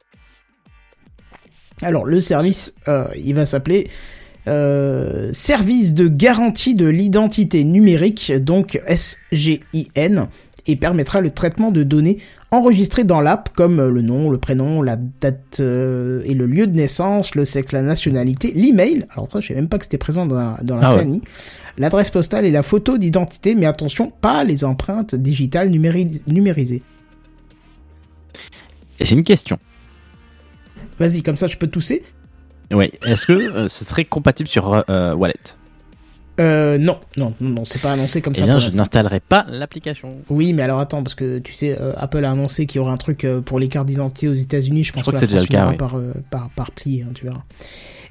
Alors 1.82 2.06
le 2.06 2.18
service, 2.20 2.74
euh, 2.88 3.08
il 3.22 3.34
va 3.34 3.44
s'appeler 3.44 3.90
euh, 4.48 5.30
Service 5.32 5.94
de 5.94 6.08
garantie 6.08 6.74
de 6.74 6.86
l'identité 6.86 7.64
numérique, 7.64 8.32
donc 8.40 8.80
SGIN, 8.88 10.28
et 10.66 10.76
permettra 10.76 11.20
le 11.20 11.30
traitement 11.30 11.70
de 11.72 11.82
données 11.82 12.18
enregistrées 12.52 13.02
dans 13.04 13.20
l'app 13.20 13.48
comme 13.54 13.80
euh, 13.80 13.90
le 13.90 14.02
nom, 14.02 14.30
le 14.30 14.38
prénom, 14.38 14.80
la 14.82 14.96
date 14.96 15.58
euh, 15.60 16.22
et 16.24 16.34
le 16.34 16.46
lieu 16.46 16.66
de 16.68 16.76
naissance, 16.76 17.34
le 17.34 17.44
sexe, 17.44 17.72
la 17.72 17.82
nationalité, 17.82 18.52
l'email. 18.54 19.06
Alors 19.10 19.28
ça, 19.32 19.40
je 19.40 19.48
savais 19.48 19.60
même 19.60 19.68
pas 19.68 19.78
que 19.78 19.84
c'était 19.84 19.98
présent 19.98 20.24
dans 20.26 20.36
la, 20.36 20.58
dans 20.62 20.76
la 20.76 20.88
Ah 20.88 20.96
ouais. 20.98 21.20
L'adresse 21.78 22.10
postale 22.10 22.44
et 22.44 22.50
la 22.50 22.62
photo 22.62 22.98
d'identité, 22.98 23.54
mais 23.54 23.66
attention, 23.66 24.12
pas 24.20 24.44
les 24.44 24.64
empreintes 24.64 25.14
digitales 25.16 25.68
numéri- 25.70 26.20
numérisées. 26.26 26.82
J'ai 29.00 29.14
une 29.16 29.22
question. 29.22 29.58
Vas-y, 31.00 31.22
comme 31.22 31.36
ça, 31.36 31.46
je 31.48 31.56
peux 31.56 31.66
tousser. 31.66 32.04
Oui. 32.72 32.90
Est-ce 33.06 33.26
que 33.26 33.32
euh, 33.32 33.68
ce 33.68 33.84
serait 33.84 34.04
compatible 34.04 34.48
sur 34.48 34.84
euh, 34.88 35.14
Wallet? 35.14 35.34
Euh, 36.40 36.78
non, 36.78 36.98
non, 37.18 37.34
non, 37.40 37.50
non, 37.50 37.64
c'est 37.66 37.80
pas 37.82 37.92
annoncé 37.92 38.22
comme 38.22 38.32
Eh 38.36 38.40
ça. 38.40 38.46
bien, 38.46 38.56
je 38.58 38.70
n'installerai 38.74 39.20
pas 39.20 39.44
l'application. 39.50 40.16
Oui, 40.30 40.54
mais 40.54 40.62
alors 40.62 40.80
attends, 40.80 41.02
parce 41.02 41.14
que 41.14 41.38
tu 41.38 41.52
sais, 41.52 41.76
euh, 41.78 41.92
Apple 41.98 42.24
a 42.24 42.30
annoncé 42.30 42.64
qu'il 42.66 42.78
y 42.78 42.80
aurait 42.80 42.92
un 42.92 42.96
truc 42.96 43.24
euh, 43.24 43.42
pour 43.42 43.58
les 43.58 43.68
cartes 43.68 43.86
d'identité 43.86 44.28
aux 44.28 44.34
États-Unis. 44.34 44.82
Je 44.84 44.92
pense 44.94 45.06
que, 45.06 45.14
c'est 45.16 45.26
déjà 45.26 45.42
le 45.42 45.46
cas, 45.46 45.68
oui. 45.68 45.76
par, 45.76 45.96
euh, 45.96 46.12
par, 46.30 46.48
par 46.56 46.70
pli, 46.70 47.02
hein, 47.02 47.10
tu 47.14 47.24
verras. 47.24 47.42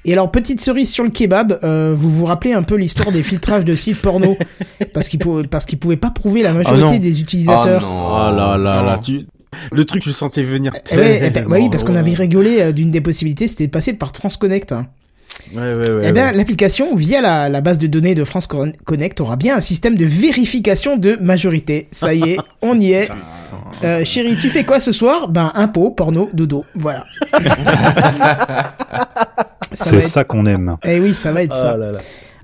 Et 0.04 0.12
alors, 0.12 0.30
petite 0.30 0.60
cerise 0.60 0.90
sur 0.92 1.02
le 1.04 1.10
kebab, 1.10 1.58
euh, 1.64 1.94
vous 1.96 2.10
vous 2.10 2.24
rappelez 2.24 2.52
un 2.54 2.62
peu 2.62 2.76
l'histoire 2.76 3.10
des 3.12 3.22
filtrages 3.24 3.64
de 3.64 3.72
sites 3.72 4.00
porno 4.00 4.36
Parce 4.94 5.08
qu'ils 5.08 5.18
pou- 5.20 5.42
pouvaient 5.80 5.96
pas 5.96 6.10
prouver 6.10 6.42
la 6.42 6.52
majorité 6.52 6.84
non. 6.94 6.98
des 6.98 7.20
utilisateurs. 7.20 7.82
Oh 7.84 7.92
non. 7.92 8.06
Oh 8.06 8.36
là 8.36 8.56
là 8.56 8.82
là, 8.82 8.98
tu, 8.98 9.26
le 9.72 9.84
truc, 9.84 10.02
je 10.02 10.08
le 10.08 10.14
sentais 10.14 10.42
venir 10.42 10.72
Eh 10.90 10.96
ouais, 10.96 11.16
eh 11.18 11.20
ben, 11.20 11.32
tellement. 11.32 11.56
oui, 11.56 11.68
parce 11.70 11.84
qu'on 11.84 11.94
avait 11.94 12.12
rigolé 12.14 12.60
euh, 12.60 12.72
d'une 12.72 12.90
des 12.90 13.00
possibilités, 13.00 13.48
c'était 13.48 13.66
de 13.66 13.70
passer 13.70 13.92
par 13.92 14.12
Transconnect. 14.12 14.72
hein. 14.72 14.86
Ouais, 15.54 15.60
ouais, 15.74 15.90
ouais. 15.90 16.00
Eh 16.04 16.12
bien, 16.12 16.26
ouais. 16.30 16.36
l'application, 16.36 16.94
via 16.94 17.22
la, 17.22 17.48
la 17.48 17.60
base 17.62 17.78
de 17.78 17.86
données 17.86 18.14
de 18.14 18.22
France 18.22 18.46
Con- 18.46 18.72
Connect, 18.84 19.18
aura 19.20 19.36
bien 19.36 19.56
un 19.56 19.60
système 19.60 19.94
de 19.96 20.04
vérification 20.04 20.98
de 20.98 21.16
majorité. 21.22 21.88
Ça 21.90 22.12
y 22.12 22.22
est, 22.32 22.36
on 22.62 22.78
y 22.78 22.92
est. 22.92 23.10
Euh, 23.82 24.04
chérie, 24.04 24.36
tu 24.38 24.50
fais 24.50 24.64
quoi 24.64 24.78
ce 24.78 24.92
soir? 24.92 25.28
Ben, 25.28 25.50
impôt, 25.54 25.90
porno, 25.90 26.28
dodo. 26.34 26.64
Voilà. 26.74 27.04
Ça 29.72 29.84
C'est 29.86 29.96
être- 29.96 30.02
ça 30.02 30.24
qu'on 30.24 30.44
aime. 30.44 30.76
Eh 30.84 31.00
oui, 31.00 31.14
ça 31.14 31.32
va 31.32 31.42
être 31.42 31.54
ça. 31.54 31.70
Ah 31.74 31.76
là 31.78 31.92
là. 31.92 31.98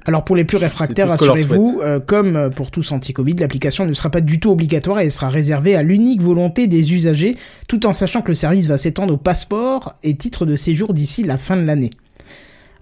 Alors 0.09 0.24
pour 0.24 0.36
les 0.36 0.44
plus 0.44 0.56
réfractaires, 0.56 1.06
rassurez-vous, 1.06 1.82
euh, 1.82 2.00
comme 2.00 2.34
euh, 2.34 2.48
pour 2.48 2.70
tous 2.70 2.92
anti-Covid, 2.92 3.34
l'application 3.34 3.84
ne 3.84 3.92
sera 3.92 4.09
pas 4.09 4.22
du 4.22 4.40
tout 4.40 4.50
obligatoire 4.50 5.00
et 5.00 5.04
elle 5.04 5.12
sera 5.12 5.28
réservée 5.28 5.76
à 5.76 5.82
l'unique 5.82 6.22
volonté 6.22 6.66
des 6.66 6.94
usagers, 6.94 7.36
tout 7.68 7.84
en 7.84 7.92
sachant 7.92 8.22
que 8.22 8.28
le 8.28 8.34
service 8.34 8.68
va 8.68 8.78
s'étendre 8.78 9.12
aux 9.12 9.18
passeports 9.18 9.92
et 10.02 10.16
titres 10.16 10.46
de 10.46 10.56
séjour 10.56 10.94
d'ici 10.94 11.24
la 11.24 11.36
fin 11.36 11.59
de 11.59 11.66
l'année. 11.66 11.90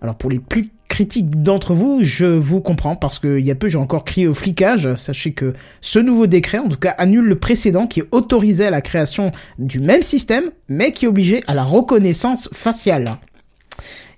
Alors 0.02 0.14
pour 0.14 0.30
les 0.30 0.38
plus 0.38 0.70
critiques 0.86 1.42
d'entre 1.42 1.74
vous, 1.74 1.98
je 2.02 2.26
vous 2.26 2.60
comprends 2.60 2.94
parce 2.94 3.18
qu'il 3.18 3.40
y 3.40 3.50
a 3.50 3.56
peu 3.56 3.68
j'ai 3.68 3.76
encore 3.76 4.04
crié 4.04 4.28
au 4.28 4.34
flicage. 4.34 4.94
Sachez 4.94 5.32
que 5.32 5.54
ce 5.80 5.98
nouveau 5.98 6.28
décret, 6.28 6.58
en 6.58 6.68
tout 6.68 6.78
cas, 6.78 6.94
annule 6.96 7.24
le 7.24 7.40
précédent 7.40 7.88
qui 7.88 8.04
autorisait 8.12 8.70
la 8.70 8.82
création 8.82 9.32
du 9.58 9.80
même 9.80 10.02
système, 10.02 10.44
mais 10.68 10.92
qui 10.92 11.08
obligeait 11.08 11.42
à 11.48 11.54
la 11.54 11.64
reconnaissance 11.64 12.48
faciale. 12.52 13.16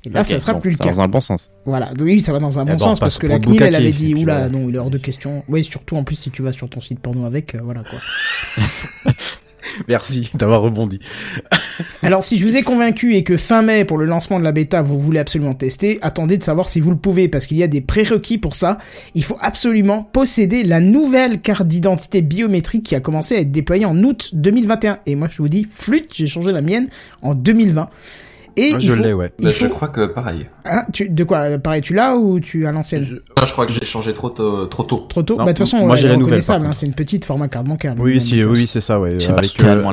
Et 0.05 0.11
là, 0.11 0.21
Ok, 0.21 0.27
ça 0.27 0.41
sera 0.41 0.55
bon, 0.55 0.61
plus 0.61 0.71
le 0.71 0.77
ça 0.77 0.85
cas. 0.85 0.91
va 0.91 0.97
dans 0.97 1.01
un 1.03 1.09
bon 1.09 1.21
sens. 1.21 1.51
Voilà, 1.67 1.93
oui, 2.01 2.21
ça 2.21 2.33
va 2.33 2.39
dans 2.39 2.59
un 2.59 2.65
bon 2.65 2.75
on 2.75 2.79
sens 2.79 3.01
parce 3.01 3.19
que 3.19 3.27
la 3.27 3.39
CNIL, 3.41 3.63
elle 3.63 3.75
avait 3.75 3.93
dit, 3.93 4.15
oula, 4.15 4.49
non, 4.49 4.69
il 4.69 4.75
est 4.77 4.79
hors 4.79 4.91
de 4.91 4.99
question. 4.99 5.43
Oui, 5.49 5.65
surtout 5.65 5.97
en 5.97 6.05
plus 6.05 6.15
si 6.17 6.31
tu 6.31 6.43
vas 6.43 6.53
sur 6.53 6.69
ton 6.71 6.81
site 6.81 7.01
porno 7.01 7.25
avec, 7.27 7.55
euh, 7.55 7.59
voilà 7.63 7.83
quoi. 7.83 7.99
Merci 9.87 10.31
d'avoir 10.35 10.63
rebondi. 10.63 10.99
Alors, 12.03 12.23
si 12.23 12.39
je 12.39 12.47
vous 12.47 12.57
ai 12.57 12.63
convaincu 12.63 13.15
et 13.15 13.23
que 13.23 13.37
fin 13.37 13.63
mai, 13.63 13.85
pour 13.85 13.99
le 13.99 14.07
lancement 14.07 14.39
de 14.39 14.45
la 14.45 14.53
bêta, 14.53 14.83
vous 14.83 14.99
voulez 14.99 15.19
absolument 15.19 15.55
tester, 15.55 15.99
attendez 16.01 16.37
de 16.39 16.43
savoir 16.43 16.69
si 16.69 16.81
vous 16.81 16.91
le 16.91 16.97
pouvez, 16.97 17.29
parce 17.29 17.47
qu'il 17.47 17.57
y 17.59 17.63
a 17.63 17.69
des 17.69 17.81
prérequis 17.81 18.39
pour 18.39 18.55
ça. 18.55 18.79
Il 19.15 19.25
faut 19.25 19.37
absolument 19.41 20.03
posséder 20.03 20.65
la 20.65 20.81
nouvelle 20.81 21.41
carte 21.41 21.67
d'identité 21.67 22.23
biométrique 22.23 22.85
qui 22.85 22.95
a 22.95 23.01
commencé 23.01 23.37
à 23.37 23.41
être 23.41 23.53
déployée 23.53 23.85
en 23.85 23.97
août 24.03 24.31
2021. 24.33 24.99
Et 25.07 25.15
moi, 25.15 25.29
je 25.31 25.39
vous 25.39 25.49
dis, 25.49 25.67
flûte, 25.73 26.13
j'ai 26.15 26.27
changé 26.27 26.51
la 26.53 26.63
mienne 26.63 26.89
en 27.23 27.35
2020. 27.35 27.89
Et 28.61 28.71
Moi, 28.71 28.79
il 28.81 28.89
je 28.89 28.93
faut- 28.95 29.03
l'ai, 29.03 29.13
ouais. 29.13 29.33
Bah, 29.41 29.51
faut- 29.53 29.65
Je 29.65 29.67
crois 29.69 29.87
que 29.89 30.07
pareil. 30.07 30.49
Tu, 30.93 31.09
de 31.09 31.23
quoi 31.25 31.59
Pareil, 31.59 31.81
tu 31.81 31.95
l'as 31.95 32.17
ou 32.17 32.41
tu 32.41 32.67
as 32.67 32.73
l'ancienne 32.73 33.21
Ah, 33.37 33.45
je 33.45 33.53
crois 33.53 33.67
que 33.67 33.73
j'ai 33.73 33.85
changé 33.85 34.13
trop 34.15 34.31
tôt. 34.31 34.67
Trop 34.67 34.83
tôt. 34.83 35.07
Trop 35.09 35.23
tôt 35.23 35.37
Non, 35.37 35.45
Bah, 35.45 35.53
de 35.53 35.59
toute 35.59 35.69
façon, 35.69 35.87
moi, 35.87 35.95
j'ai 35.97 36.09
la 36.09 36.17
nouvelle, 36.17 36.43
hein, 36.49 36.73
c'est 36.75 36.87
une 36.87 36.95
petite 36.95 37.25
format 37.25 37.47
carte 37.49 37.67
bancaire. 37.67 37.95
Oui, 37.99 38.21
si, 38.21 38.43
oui, 38.45 38.67
c'est 38.67 38.81
ça, 38.81 38.99
ouais. 39.01 39.17
Avec, 39.29 39.63
euh, 39.65 39.85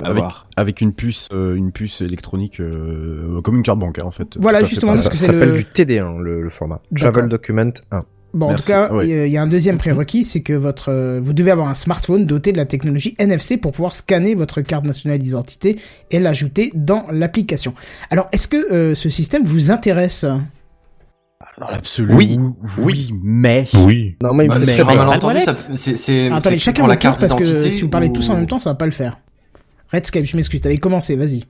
avec, 0.57 0.81
une 0.81 0.93
puce, 0.93 1.29
euh, 1.33 1.55
une 1.55 1.71
puce 1.71 2.01
électronique, 2.01 2.59
euh, 2.59 3.39
comme 3.43 3.57
une 3.57 3.63
carte 3.63 3.79
bancaire, 3.79 4.07
en 4.07 4.11
fait. 4.11 4.37
Voilà, 4.39 4.59
à 4.59 4.63
justement, 4.63 4.93
parce 4.93 5.03
Ça 5.03 5.09
que 5.11 5.17
c'est 5.17 5.25
s'appelle 5.27 5.49
le- 5.49 5.57
du 5.57 5.65
TD1, 5.65 6.19
le, 6.19 6.41
le 6.41 6.49
format. 6.49 6.81
Travel 6.95 7.29
Document 7.29 7.71
1. 7.91 8.03
Bon, 8.35 8.51
en 8.51 8.55
tout 8.55 8.63
cas, 8.63 8.89
il 9.01 9.07
y 9.09 9.13
a- 9.13 9.25
il 9.25 9.31
y 9.31 9.37
a 9.37 9.41
un 9.41 9.47
deuxième 9.47 9.77
prérequis, 9.77 10.25
c'est 10.25 10.41
que 10.41 10.51
votre, 10.53 10.89
euh, 10.91 11.21
vous 11.23 11.31
devez 11.33 11.51
avoir 11.51 11.69
un 11.69 11.73
smartphone 11.73 12.25
doté 12.25 12.51
de 12.51 12.57
la 12.57 12.65
technologie 12.65 13.15
NFC 13.17 13.55
pour 13.57 13.71
pouvoir 13.71 13.95
scanner 13.95 14.35
votre 14.35 14.59
carte 14.61 14.83
nationale 14.85 15.19
d'identité 15.19 15.77
et 16.11 16.19
l'ajouter 16.19 16.71
dans 16.75 17.05
l'application. 17.11 17.73
Alors, 18.11 18.27
est-ce 18.33 18.49
que 18.49 18.57
euh, 18.73 18.93
ce 18.93 19.09
système 19.09 19.45
vous 19.45 19.71
intéresse? 19.71 20.25
Dans 21.59 21.69
l'absolu, 21.69 22.13
Oui. 22.13 22.37
oui, 22.79 23.13
mais. 23.23 23.65
Oui. 23.85 24.17
Non, 24.21 24.33
mais 24.33 24.45
il 24.45 24.49
Bah, 24.49 24.59
me 24.59 24.63
sur 24.65 24.89
un 24.89 24.95
malentendu, 24.95 25.39
c'est 25.73 25.95
c'est 25.95 26.29
Attendez, 26.29 26.57
chacun 26.59 26.81
pour 26.81 26.87
la 26.89 26.97
carte 26.97 27.21
parce 27.21 27.35
que 27.35 27.69
si 27.69 27.81
vous 27.81 27.89
parlez 27.89 28.11
tous 28.11 28.29
en 28.29 28.35
même 28.35 28.47
temps, 28.47 28.59
ça 28.59 28.71
va 28.71 28.75
pas 28.75 28.85
le 28.85 28.91
faire. 28.91 29.17
Redscape, 29.93 30.25
je 30.25 30.35
m'excuse, 30.35 30.59
t'avais 30.59 30.77
commencé, 30.77 31.15
vas-y. 31.15 31.43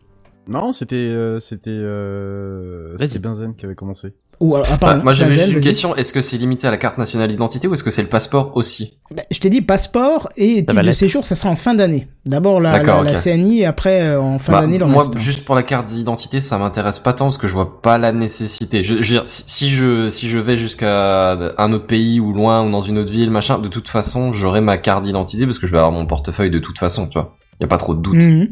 Non, 0.48 0.74
c'était, 0.74 0.96
euh, 0.96 1.40
c'était, 1.40 1.70
euh, 1.72 2.96
c'était 2.98 3.20
Benzen 3.20 3.56
qui 3.56 3.66
avait 3.66 3.76
commencé. 3.76 4.14
Ou 4.42 4.54
alors, 4.56 4.68
ah, 4.70 4.78
Bah, 4.82 4.96
moi 4.98 5.14
j'avais 5.14 5.32
juste 5.32 5.52
une 5.54 5.62
question, 5.62 5.96
est-ce 5.96 6.12
que 6.12 6.20
c'est 6.20 6.38
limité 6.38 6.68
à 6.68 6.72
la 6.72 6.78
carte 6.78 6.98
nationale 6.98 7.30
d'identité 7.30 7.70
ou 7.70 7.74
est-ce 7.74 7.86
que 7.86 7.90
c'est 7.90 8.02
le 8.02 8.10
passeport 8.10 8.52
aussi 8.58 9.00
Bah, 9.16 9.24
je 9.32 9.40
t'ai 9.40 9.50
dit 9.50 9.62
passeport 9.62 10.28
et 10.36 10.66
titre 10.66 10.82
de 10.82 10.92
séjour, 10.92 11.26
ça 11.26 11.36
sera 11.36 11.50
en 11.50 11.56
fin 11.56 11.74
d'année. 11.74 12.10
D'abord 12.26 12.60
la. 12.60 12.80
CNI 13.14 13.62
et 13.62 13.66
après 13.66 14.02
euh, 14.02 14.20
en 14.22 14.38
fin 14.38 14.52
Bah, 14.52 14.62
d'année 14.62 14.78
Moi, 14.78 15.04
reste. 15.04 15.18
juste 15.18 15.46
pour 15.46 15.56
la 15.56 15.64
carte 15.64 15.88
d'identité, 15.88 16.42
ça 16.42 16.58
m'intéresse 16.58 17.00
pas 17.00 17.14
tant 17.14 17.26
parce 17.26 17.38
que 17.38 17.48
je 17.48 17.54
vois 17.54 17.82
pas 17.82 17.98
la 17.98 18.12
nécessité. 18.12 18.84
Je, 18.84 18.96
je 18.96 19.14
veux 19.14 19.20
dire, 19.20 19.24
si 19.26 19.70
je 19.70 20.10
si 20.10 20.28
je 20.28 20.38
vais 20.38 20.58
jusqu'à 20.58 21.32
un 21.58 21.72
autre 21.72 21.88
pays 21.88 22.20
ou 22.20 22.34
loin 22.34 22.62
ou 22.66 22.70
dans 22.70 22.82
une 22.82 22.98
autre 22.98 23.12
ville, 23.14 23.32
machin, 23.32 23.58
de 23.60 23.70
toute 23.70 23.88
façon, 23.88 24.34
j'aurai 24.34 24.60
ma 24.60 24.78
carte 24.78 25.06
d'identité 25.06 25.46
parce 25.46 25.60
que 25.60 25.66
je 25.68 25.72
vais 25.72 25.78
avoir 25.78 25.94
mon 25.94 26.06
portefeuille 26.06 26.52
de 26.52 26.60
toute 26.60 26.78
façon, 26.78 27.08
tu 27.08 27.18
vois. 27.18 27.38
Y 27.62 27.64
a 27.64 27.68
pas 27.68 27.78
trop 27.78 27.96
de 27.96 28.02
doute. 28.02 28.16
Mhm. 28.22 28.50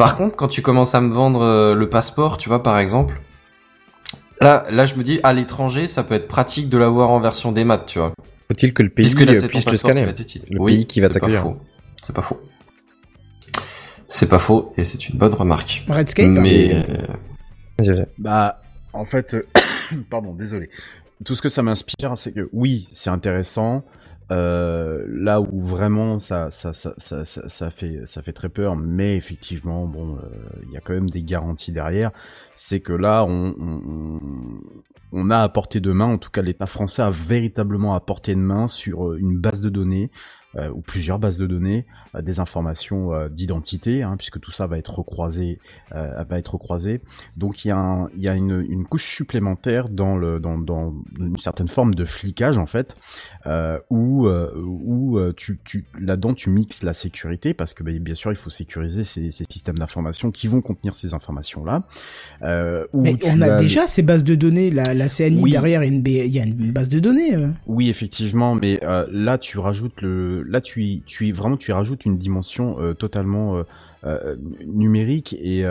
Par 0.00 0.16
contre, 0.16 0.36
quand 0.36 0.48
tu 0.48 0.62
commences 0.62 0.94
à 0.94 1.00
me 1.00 1.12
vendre 1.12 1.42
euh, 1.42 1.74
le 1.74 1.88
passeport, 1.88 2.38
tu 2.38 2.48
vois, 2.48 2.62
par 2.62 2.78
exemple, 2.78 3.20
là, 4.40 4.64
là, 4.70 4.86
je 4.86 4.94
me 4.94 5.02
dis, 5.02 5.20
à 5.22 5.32
l'étranger, 5.32 5.88
ça 5.88 6.04
peut 6.04 6.14
être 6.14 6.28
pratique 6.28 6.68
de 6.68 6.78
l'avoir 6.78 7.10
en 7.10 7.20
version 7.20 7.52
des 7.52 7.64
maths, 7.64 7.86
tu 7.86 7.98
vois. 7.98 8.12
Faut-il 8.48 8.72
que 8.72 8.82
le 8.82 8.88
pays 8.88 9.04
Puisque 9.04 9.20
là, 9.20 9.32
euh, 9.32 9.34
puisse 9.34 9.42
le 9.42 9.48
passeport 9.70 9.74
scanner 9.74 10.04
va 10.04 10.10
être 10.10 10.20
utile. 10.20 10.42
Le 10.50 10.60
oui, 10.60 10.76
pays 10.76 10.86
qui 10.86 11.00
va 11.00 11.08
c'est 11.08 11.12
pas 11.12 11.20
t'accueillir. 11.20 11.42
faux. 11.42 11.56
C'est 12.02 12.14
pas 12.14 12.22
faux. 12.22 12.40
C'est 14.08 14.28
pas 14.28 14.38
faux, 14.38 14.72
et 14.76 14.84
c'est 14.84 15.08
une 15.08 15.18
bonne 15.18 15.34
remarque. 15.34 15.84
Redscape. 15.88 16.26
Mais, 16.26 16.74
euh, 16.74 17.06
Vas-y, 17.78 17.90
vas-y. 17.90 18.06
Bah, 18.18 18.60
en 18.92 19.04
fait, 19.04 19.34
euh, 19.34 19.46
pardon, 20.10 20.34
désolé. 20.34 20.70
Tout 21.24 21.34
ce 21.34 21.42
que 21.42 21.48
ça 21.48 21.62
m'inspire, 21.62 22.16
c'est 22.16 22.32
que 22.32 22.48
oui, 22.52 22.88
c'est 22.90 23.10
intéressant. 23.10 23.84
Euh, 24.30 25.04
là 25.08 25.40
où 25.40 25.60
vraiment 25.60 26.20
ça, 26.20 26.52
ça, 26.52 26.72
ça, 26.72 26.94
ça, 26.98 27.70
fait, 27.70 28.02
ça 28.06 28.22
fait 28.22 28.32
très 28.32 28.48
peur, 28.48 28.76
mais 28.76 29.16
effectivement, 29.16 29.86
bon, 29.86 30.18
euh, 30.18 30.20
il 30.62 30.70
y 30.70 30.76
a 30.76 30.80
quand 30.80 30.94
même 30.94 31.10
des 31.10 31.24
garanties 31.24 31.72
derrière. 31.72 32.12
C'est 32.54 32.80
que 32.80 32.92
là, 32.92 33.24
on, 33.24 33.54
on, 33.58 34.20
on 35.12 35.30
a 35.30 35.38
à 35.38 35.48
portée 35.48 35.80
de 35.80 35.90
main, 35.90 36.06
en 36.06 36.18
tout 36.18 36.30
cas, 36.30 36.42
l'État 36.42 36.66
français 36.66 37.02
a 37.02 37.10
véritablement 37.10 37.94
à 37.94 38.00
portée 38.00 38.34
de 38.34 38.40
main 38.40 38.68
sur 38.68 39.08
euh, 39.08 39.18
une 39.18 39.36
base 39.36 39.62
de 39.62 39.68
données 39.68 40.10
ou 40.74 40.80
plusieurs 40.80 41.18
bases 41.18 41.38
de 41.38 41.46
données, 41.46 41.86
euh, 42.14 42.22
des 42.22 42.40
informations 42.40 43.14
euh, 43.14 43.28
d'identité, 43.28 44.02
hein, 44.02 44.16
puisque 44.16 44.40
tout 44.40 44.50
ça 44.50 44.66
va 44.66 44.78
être 44.78 44.98
recroisé, 44.98 45.58
euh, 45.94 46.24
va 46.28 46.38
être 46.38 46.52
recroisé. 46.54 47.00
Donc 47.36 47.64
il 47.64 47.68
y 47.68 47.70
a, 47.70 47.76
un- 47.78 48.08
il 48.16 48.22
y 48.22 48.28
a 48.28 48.34
une, 48.34 48.64
une 48.68 48.84
couche 48.84 49.06
supplémentaire 49.14 49.88
dans, 49.88 50.16
le, 50.16 50.40
dans, 50.40 50.58
dans 50.58 50.94
une 51.18 51.36
certaine 51.36 51.68
forme 51.68 51.94
de 51.94 52.04
flicage 52.04 52.58
en 52.58 52.66
fait, 52.66 52.96
euh, 53.46 53.78
où, 53.90 54.26
euh, 54.26 54.50
où 54.56 55.18
euh, 55.18 55.32
tu, 55.36 55.58
tu, 55.64 55.84
là-dedans 56.00 56.34
tu 56.34 56.50
mixes 56.50 56.82
la 56.82 56.94
sécurité, 56.94 57.54
parce 57.54 57.74
que 57.74 57.82
bah, 57.82 57.92
bien 58.00 58.14
sûr 58.14 58.32
il 58.32 58.36
faut 58.36 58.50
sécuriser 58.50 59.04
ces, 59.04 59.30
ces 59.30 59.44
systèmes 59.48 59.78
d'information 59.78 60.30
qui 60.30 60.48
vont 60.48 60.60
contenir 60.60 60.94
ces 60.94 61.14
informations-là. 61.14 61.84
Euh, 62.42 62.86
où 62.92 63.02
Mais 63.02 63.14
on 63.24 63.40
a 63.40 63.54
as- 63.54 63.56
déjà 63.60 63.86
ces 63.86 64.02
bases 64.02 64.24
de 64.24 64.34
données, 64.34 64.70
la, 64.70 64.94
la 64.94 65.08
CNI 65.08 65.40
Oui. 65.42 65.50
derrière, 65.50 65.82
il 65.84 65.88
y 65.88 65.90
a 65.90 65.92
une, 65.94 66.02
B- 66.02 66.26
il 66.26 66.32
y 66.34 66.40
a 66.40 66.44
une 66.44 66.72
base 66.72 66.88
de 66.88 66.98
données. 66.98 67.34
euh. 67.36 67.48
Oui, 67.66 67.88
effectivement, 67.88 68.54
mais 68.54 68.80
euh, 68.82 69.06
là 69.10 69.38
tu 69.38 69.58
rajoutes 69.58 70.00
le, 70.00 70.39
là 70.46 70.60
tu 70.60 71.02
rajoutes 71.72 72.04
une 72.04 72.18
dimension 72.18 72.76
euh, 72.80 72.94
totalement 72.94 73.56
euh, 73.56 73.62
euh, 74.04 74.36
numérique 74.66 75.34
et, 75.34 75.64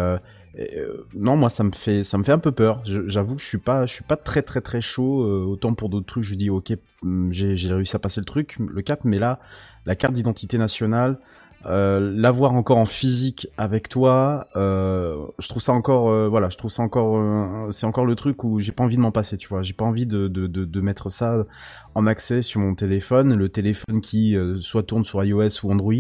non 1.16 1.38
moi 1.38 1.50
ça 1.50 1.64
me 1.64 1.72
fait 1.72 2.04
ça 2.04 2.18
me 2.18 2.24
fait 2.24 2.32
un 2.32 2.40
peu 2.40 2.52
peur. 2.52 2.82
J'avoue 2.86 3.36
que 3.36 3.42
je 3.42 3.48
suis 3.48 3.60
pas 3.60 3.88
suis 3.88 4.04
pas 4.04 4.18
très 4.18 4.42
très 4.42 4.62
très 4.62 4.82
chaud. 4.82 5.22
autant 5.48 5.74
pour 5.74 5.90
d'autres 5.90 6.08
trucs 6.08 6.24
je 6.24 6.36
dis 6.36 6.50
ok 6.50 6.74
hum, 7.04 7.32
j'ai 7.32 7.56
réussi 7.74 7.96
à 7.96 8.00
passer 8.00 8.20
le 8.20 8.26
truc 8.26 8.58
le 8.60 8.82
cap, 8.82 9.02
mais 9.06 9.20
là 9.20 9.40
la 9.86 9.96
carte 9.96 10.14
d'identité 10.14 10.58
nationale. 10.58 11.20
L'avoir 11.66 12.54
encore 12.54 12.78
en 12.78 12.86
physique 12.86 13.48
avec 13.58 13.90
toi, 13.90 14.48
je 14.56 15.48
trouve 15.48 15.62
ça 15.62 15.74
encore, 15.74 16.30
voilà, 16.30 16.50
je 16.50 16.58
trouve 16.58 16.72
ça 16.72 16.84
encore, 16.84 17.72
c'est 17.72 17.86
encore 17.86 18.06
le 18.06 18.16
truc 18.16 18.44
où 18.44 18.60
j'ai 18.60 18.72
pas 18.72 18.84
envie 18.84 18.98
de 18.98 19.02
m'en 19.02 19.12
passer, 19.12 19.38
tu 19.38 19.48
vois, 19.48 19.62
j'ai 19.62 19.74
pas 19.74 19.86
envie 19.86 20.06
de 20.06 20.82
mettre 20.82 21.10
ça 21.10 21.46
accès 22.08 22.42
sur 22.42 22.60
mon 22.60 22.76
téléphone, 22.76 23.36
le 23.36 23.50
téléphone 23.50 24.02
qui 24.02 24.36
euh, 24.36 24.58
soit 24.60 24.84
tourne 24.84 25.06
sur 25.06 25.24
iOS 25.24 25.64
ou 25.64 25.72
Android, 25.72 25.94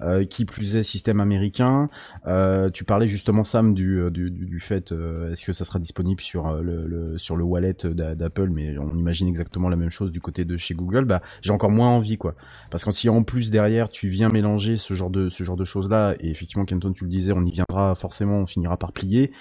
euh, 0.00 0.24
qui 0.24 0.44
plus 0.44 0.76
est 0.76 0.82
système 0.82 1.20
américain. 1.20 1.88
Euh, 2.26 2.70
tu 2.70 2.84
parlais 2.84 3.08
justement 3.08 3.44
Sam 3.44 3.74
du 3.74 4.02
du, 4.10 4.60
fait, 4.60 4.92
est-ce 5.30 5.44
que 5.44 5.52
ça 5.52 5.64
sera 5.64 5.78
disponible 5.78 6.20
sur 6.20 6.52
le, 6.54 7.18
sur 7.18 7.36
le 7.36 7.44
wallet 7.44 7.76
d'a- 7.84 8.14
d'Apple, 8.14 8.48
mais 8.50 8.78
on 8.78 8.94
imagine 8.96 9.28
exactement 9.28 9.68
la 9.68 9.76
même 9.76 9.90
chose 9.90 10.12
du 10.12 10.20
côté 10.20 10.44
de 10.44 10.56
chez 10.56 10.74
Google. 10.74 11.04
Bah 11.04 11.22
j'ai 11.42 11.52
encore 11.52 11.70
moins 11.70 11.88
envie 11.88 12.16
quoi, 12.16 12.34
parce 12.70 12.84
que 12.84 12.90
si 12.90 13.08
en 13.08 13.22
plus 13.22 13.50
derrière 13.50 13.88
tu 13.88 14.08
viens 14.08 14.28
mélanger 14.28 14.76
ce 14.76 14.94
genre 14.94 15.10
de 15.10 15.28
ce 15.30 15.44
genre 15.44 15.56
de 15.56 15.64
choses 15.64 15.88
là, 15.88 16.14
et 16.20 16.30
effectivement 16.30 16.64
Kenton 16.64 16.92
tu 16.92 17.04
le 17.04 17.10
disais, 17.10 17.32
on 17.32 17.44
y 17.44 17.50
viendra 17.50 17.94
forcément, 17.94 18.38
on 18.38 18.46
finira 18.46 18.76
par 18.76 18.92
plier. 18.92 19.32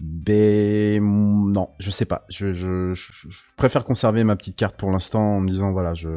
Ben 0.00 1.02
non, 1.02 1.68
je 1.78 1.90
sais 1.90 2.06
pas. 2.06 2.24
Je, 2.30 2.52
je, 2.52 2.94
je, 2.94 3.12
je 3.28 3.42
préfère 3.56 3.84
conserver 3.84 4.24
ma 4.24 4.34
petite 4.34 4.56
carte 4.56 4.76
pour 4.76 4.90
l'instant 4.90 5.36
en 5.36 5.40
me 5.40 5.48
disant 5.48 5.72
voilà 5.72 5.92
je. 5.94 6.08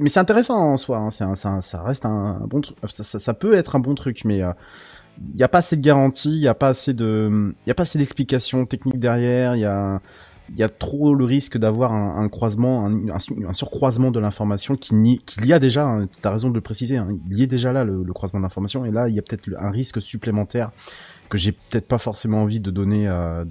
Mais 0.00 0.08
c'est 0.08 0.20
intéressant 0.20 0.56
en 0.58 0.76
soi. 0.76 0.98
Hein, 0.98 1.08
un- 1.20 1.60
ça 1.60 1.82
reste 1.82 2.06
un, 2.06 2.38
bon 2.48 2.60
truc. 2.60 2.76
Ça, 2.84 3.02
ça, 3.02 3.18
ça 3.18 3.34
peut 3.34 3.54
être 3.54 3.74
un 3.74 3.80
bon 3.80 3.96
truc, 3.96 4.24
mais 4.24 4.38
il 4.38 5.36
y 5.36 5.42
a 5.42 5.48
pas 5.48 5.58
assez 5.58 5.76
de 5.76 5.82
garanties, 5.82 6.30
il 6.30 6.40
y 6.42 6.48
a 6.48 6.54
pas 6.54 6.68
assez 6.68 6.94
de, 6.94 7.52
il 7.66 7.68
y 7.68 7.70
a 7.72 7.74
pas 7.74 7.82
assez 7.82 7.98
d'explications 7.98 8.64
techniques 8.64 9.00
derrière. 9.00 9.56
Il 9.56 9.60
y 9.60 9.64
a 9.66 10.00
il 10.52 10.58
y 10.58 10.64
a 10.64 10.68
trop 10.68 11.14
le 11.14 11.24
risque 11.24 11.58
d'avoir 11.58 11.92
un, 11.92 12.20
un 12.24 12.28
croisement, 12.28 12.84
un, 12.86 13.08
un, 13.10 13.52
surcroisement 13.52 14.10
de 14.10 14.18
l'information 14.18 14.74
qu'il 14.76 15.16
y 15.44 15.52
a 15.52 15.58
déjà. 15.60 15.86
Hein, 15.86 16.08
T'as 16.22 16.30
raison 16.32 16.48
de 16.50 16.54
le 16.54 16.60
préciser. 16.60 16.96
Hein, 16.96 17.08
il 17.30 17.38
y 17.38 17.42
est 17.44 17.46
déjà 17.46 17.72
là 17.72 17.84
le, 17.84 18.02
le 18.02 18.12
croisement 18.12 18.40
d'information 18.40 18.84
et 18.84 18.90
là 18.90 19.08
il 19.08 19.14
y 19.14 19.18
a 19.18 19.22
peut-être 19.22 19.48
un 19.58 19.70
risque 19.70 20.00
supplémentaire 20.02 20.70
que 21.30 21.38
j'ai 21.38 21.52
peut-être 21.52 21.86
pas 21.86 21.98
forcément 21.98 22.42
envie 22.42 22.60
de 22.60 22.70
donner 22.70 23.08
à, 23.08 23.46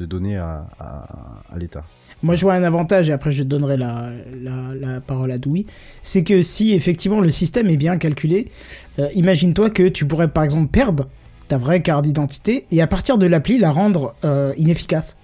l'État. 1.58 1.84
Moi, 2.22 2.36
je 2.36 2.44
vois 2.44 2.54
un 2.54 2.64
avantage, 2.64 3.10
et 3.10 3.14
après 3.14 3.32
je 3.32 3.44
donnerai 3.44 3.78
la, 3.78 5.02
parole 5.08 5.32
à 5.32 5.38
Doui. 5.38 5.66
C'est 6.02 6.24
que 6.24 6.42
si 6.42 6.74
effectivement 6.74 7.22
le 7.22 7.32
système 7.32 7.68
est 7.68 7.78
bien 7.78 7.98
calculé, 7.98 8.52
euh, 9.00 9.08
imagine-toi 9.16 9.70
que 9.70 9.88
tu 9.88 10.06
pourrais 10.06 10.28
par 10.28 10.44
exemple 10.44 10.70
perdre 10.70 11.08
ta 11.48 11.58
vraie 11.58 11.82
carte 11.82 12.04
d'identité 12.04 12.66
et 12.72 12.82
à 12.82 12.88
partir 12.88 13.18
de 13.18 13.26
l'appli 13.26 13.58
la 13.58 13.72
rendre 13.72 14.14
euh, 14.24 14.54
inefficace. 14.58 15.18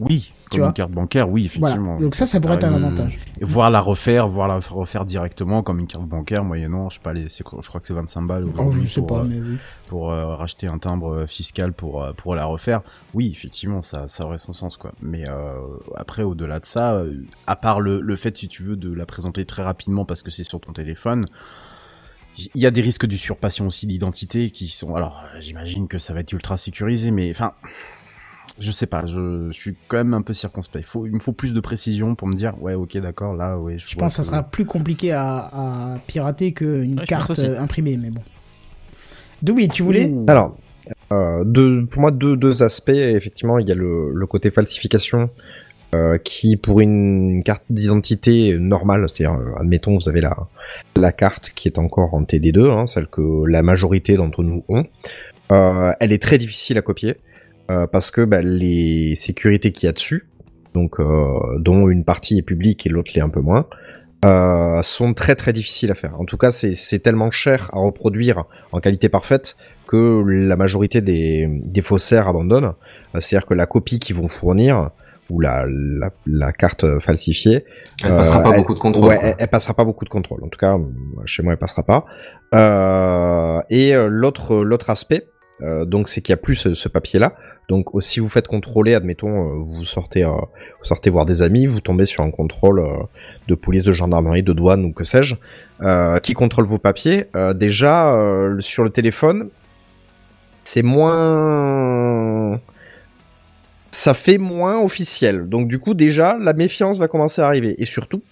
Oui, 0.00 0.32
Tu 0.44 0.50
comme 0.50 0.58
vois 0.60 0.66
une 0.68 0.72
carte 0.74 0.92
bancaire, 0.92 1.28
oui, 1.28 1.46
effectivement. 1.46 1.92
Voilà. 1.94 2.00
Donc 2.00 2.14
ça, 2.14 2.24
ça 2.24 2.40
pourrait 2.40 2.54
être 2.54 2.64
un 2.64 2.74
raison. 2.74 2.86
avantage. 2.86 3.18
Voir 3.40 3.70
la 3.70 3.80
refaire, 3.80 4.28
voir 4.28 4.46
la 4.46 4.58
refaire 4.58 5.04
directement 5.04 5.62
comme 5.62 5.80
une 5.80 5.86
carte 5.86 6.06
bancaire, 6.06 6.44
moyennant, 6.44 6.88
je 6.88 6.96
sais 6.96 7.02
pas, 7.02 7.12
les, 7.12 7.28
je 7.28 7.42
crois 7.42 7.80
que 7.80 7.86
c'est 7.86 7.94
25 7.94 8.22
balles 8.22 8.44
Oh, 8.46 8.50
aujourd'hui 8.60 8.86
je 8.86 8.92
sais 8.92 9.00
pour, 9.00 9.06
pas, 9.08 9.20
euh, 9.20 9.26
mais 9.28 9.40
oui. 9.40 9.56
pour 9.88 10.10
euh, 10.12 10.36
racheter 10.36 10.68
un 10.68 10.78
timbre 10.78 11.12
euh, 11.14 11.26
fiscal 11.26 11.72
pour 11.72 12.02
euh, 12.02 12.12
pour 12.12 12.34
la 12.34 12.44
refaire. 12.46 12.82
Oui, 13.14 13.30
effectivement, 13.32 13.82
ça 13.82 14.06
ça 14.08 14.24
aurait 14.24 14.38
son 14.38 14.52
sens 14.52 14.76
quoi. 14.76 14.92
Mais 15.02 15.28
euh, 15.28 15.54
après, 15.96 16.22
au-delà 16.22 16.60
de 16.60 16.66
ça, 16.66 16.94
euh, 16.94 17.14
à 17.46 17.56
part 17.56 17.80
le 17.80 18.00
le 18.00 18.16
fait 18.16 18.36
si 18.36 18.46
tu 18.48 18.62
veux 18.62 18.76
de 18.76 18.92
la 18.92 19.04
présenter 19.06 19.44
très 19.46 19.62
rapidement 19.64 20.04
parce 20.04 20.22
que 20.22 20.30
c'est 20.30 20.44
sur 20.44 20.60
ton 20.60 20.72
téléphone. 20.72 21.26
Il 22.54 22.62
y 22.62 22.66
a 22.66 22.70
des 22.70 22.82
risques 22.82 23.04
d'usurpation 23.06 23.66
aussi 23.66 23.88
d'identité 23.88 24.52
qui 24.52 24.68
sont. 24.68 24.94
Alors, 24.94 25.24
j'imagine 25.40 25.88
que 25.88 25.98
ça 25.98 26.14
va 26.14 26.20
être 26.20 26.32
ultra 26.32 26.56
sécurisé, 26.56 27.10
mais 27.10 27.28
enfin, 27.32 27.52
je 28.58 28.70
sais 28.70 28.86
pas. 28.86 29.06
Je, 29.06 29.48
je 29.50 29.58
suis 29.58 29.76
quand 29.88 29.96
même 29.98 30.14
un 30.14 30.22
peu 30.22 30.34
circonspect. 30.34 30.84
Il 30.84 30.88
faut, 30.88 31.06
il 31.06 31.12
me 31.12 31.18
faut 31.18 31.32
plus 31.32 31.52
de 31.52 31.60
précision 31.60 32.14
pour 32.14 32.28
me 32.28 32.34
dire, 32.34 32.60
ouais, 32.62 32.74
ok, 32.74 32.96
d'accord, 32.98 33.34
là, 33.34 33.58
ouais. 33.58 33.76
Je 33.78 33.96
pense 33.96 34.16
que 34.16 34.22
ça 34.22 34.28
sera 34.30 34.42
plus 34.42 34.64
compliqué 34.64 35.12
à, 35.12 35.50
à 35.52 35.98
pirater 36.06 36.52
qu'une 36.52 36.98
Ouais, 36.98 37.06
carte 37.06 37.38
euh, 37.38 37.58
imprimée, 37.58 37.96
mais 37.96 38.10
bon. 38.10 38.22
Doui, 39.42 39.68
tu 39.68 39.82
voulais 39.82 40.12
Alors, 40.26 40.56
euh, 41.12 41.44
deux, 41.44 41.86
pour 41.86 42.00
moi, 42.00 42.10
deux, 42.10 42.36
deux 42.36 42.62
aspects. 42.62 42.88
Effectivement, 42.90 43.58
il 43.58 43.68
y 43.68 43.72
a 43.72 43.74
le, 43.74 44.10
le 44.12 44.26
côté 44.26 44.50
falsification 44.50 45.30
euh, 45.94 46.18
qui, 46.18 46.56
pour 46.56 46.80
une 46.80 47.42
carte 47.44 47.62
d'identité 47.70 48.58
normale, 48.58 49.06
c'est-à-dire, 49.08 49.38
admettons, 49.58 49.96
vous 49.96 50.08
avez 50.08 50.20
la, 50.20 50.36
la 50.96 51.12
carte 51.12 51.52
qui 51.54 51.68
est 51.68 51.78
encore 51.78 52.14
en 52.14 52.22
TD2, 52.22 52.70
hein, 52.70 52.86
celle 52.86 53.06
que 53.06 53.46
la 53.46 53.62
majorité 53.62 54.16
d'entre 54.16 54.42
nous 54.42 54.64
ont, 54.68 54.84
euh, 55.52 55.92
elle 56.00 56.12
est 56.12 56.22
très 56.22 56.36
difficile 56.36 56.76
à 56.76 56.82
copier 56.82 57.16
euh, 57.70 57.86
parce 57.86 58.10
que 58.10 58.24
bah, 58.24 58.40
les 58.42 59.14
sécurités 59.16 59.72
qu'il 59.72 59.86
y 59.86 59.90
a 59.90 59.92
dessus, 59.92 60.28
donc 60.74 61.00
euh, 61.00 61.58
dont 61.58 61.88
une 61.88 62.04
partie 62.04 62.38
est 62.38 62.42
publique 62.42 62.86
et 62.86 62.90
l'autre 62.90 63.12
l'est 63.14 63.20
un 63.22 63.28
peu 63.28 63.40
moins, 63.40 63.66
euh, 64.24 64.82
sont 64.82 65.14
très 65.14 65.36
très 65.36 65.52
difficiles 65.52 65.90
à 65.90 65.94
faire. 65.94 66.20
En 66.20 66.24
tout 66.24 66.36
cas, 66.36 66.50
c'est 66.50 66.74
c'est 66.74 66.98
tellement 66.98 67.30
cher 67.30 67.70
à 67.72 67.78
reproduire 67.78 68.44
en 68.72 68.80
qualité 68.80 69.08
parfaite 69.08 69.56
que 69.86 70.22
la 70.26 70.56
majorité 70.56 71.00
des, 71.00 71.46
des 71.48 71.82
faussaires 71.82 72.26
abandonnent. 72.28 72.72
Euh, 73.14 73.20
C'est-à-dire 73.20 73.46
que 73.46 73.54
la 73.54 73.66
copie 73.66 73.98
qu'ils 73.98 74.16
vont 74.16 74.28
fournir 74.28 74.90
ou 75.30 75.40
la, 75.40 75.66
la, 75.68 76.10
la 76.26 76.52
carte 76.52 76.98
falsifiée, 77.00 77.64
Elle 78.02 78.10
passera 78.10 78.42
pas 78.42 78.50
elle- 78.50 78.56
beaucoup 78.56 78.74
de 78.74 78.78
contrôle. 78.80 79.08
Ouais, 79.08 79.18
elle, 79.22 79.34
elle 79.38 79.48
passera 79.48 79.74
pas 79.74 79.84
beaucoup 79.84 80.04
de 80.06 80.10
contrôle. 80.10 80.42
En 80.42 80.48
tout 80.48 80.58
cas, 80.58 80.78
chez 81.26 81.42
moi, 81.42 81.52
elle 81.52 81.58
passera 81.58 81.82
pas. 81.82 82.06
Euh, 82.54 83.60
et 83.70 83.94
euh, 83.94 84.08
l'autre 84.08 84.64
l'autre 84.64 84.90
aspect, 84.90 85.26
euh, 85.62 85.84
donc 85.84 86.08
c'est 86.08 86.20
qu'il 86.20 86.32
y 86.32 86.34
a 86.34 86.38
plus 86.38 86.74
ce, 86.74 86.88
papier-là. 86.88 87.34
Donc 87.68 87.94
euh, 87.94 88.00
si 88.00 88.20
vous 88.20 88.28
faites 88.28 88.46
contrôler, 88.46 88.94
admettons, 88.94 89.28
euh, 89.28 89.62
vous 89.62 89.84
sortez 89.84 90.24
voir 91.10 91.26
des 91.26 91.42
amis, 91.42 91.66
vous 91.66 91.80
tombez 91.80 92.04
sur 92.04 92.22
un 92.22 92.30
contrôle 92.30 92.82
de 93.48 93.54
police, 93.54 93.84
de 93.84 93.92
gendarmerie, 93.92 94.42
de 94.42 94.52
douane 94.52 94.84
ou 94.84 94.92
que 94.92 95.04
sais-je, 95.04 95.34
qui 96.20 96.34
contrôle 96.34 96.66
vos 96.66 96.78
papiers. 96.78 97.26
Déjà 97.54 98.14
sur 98.60 98.84
le 98.84 98.90
téléphone, 98.90 99.50
c'est 100.64 100.82
moins 100.82 102.60
ça 103.90 104.14
fait 104.14 104.38
moins 104.38 104.80
officiel. 104.80 105.48
Donc 105.48 105.68
du 105.68 105.78
coup 105.78 105.94
déjà 105.94 106.38
la 106.38 106.52
méfiance 106.52 106.98
va 106.98 107.08
commencer 107.08 107.42
à 107.42 107.46
arriver 107.46 107.74
et 107.78 107.84
surtout 107.84 108.22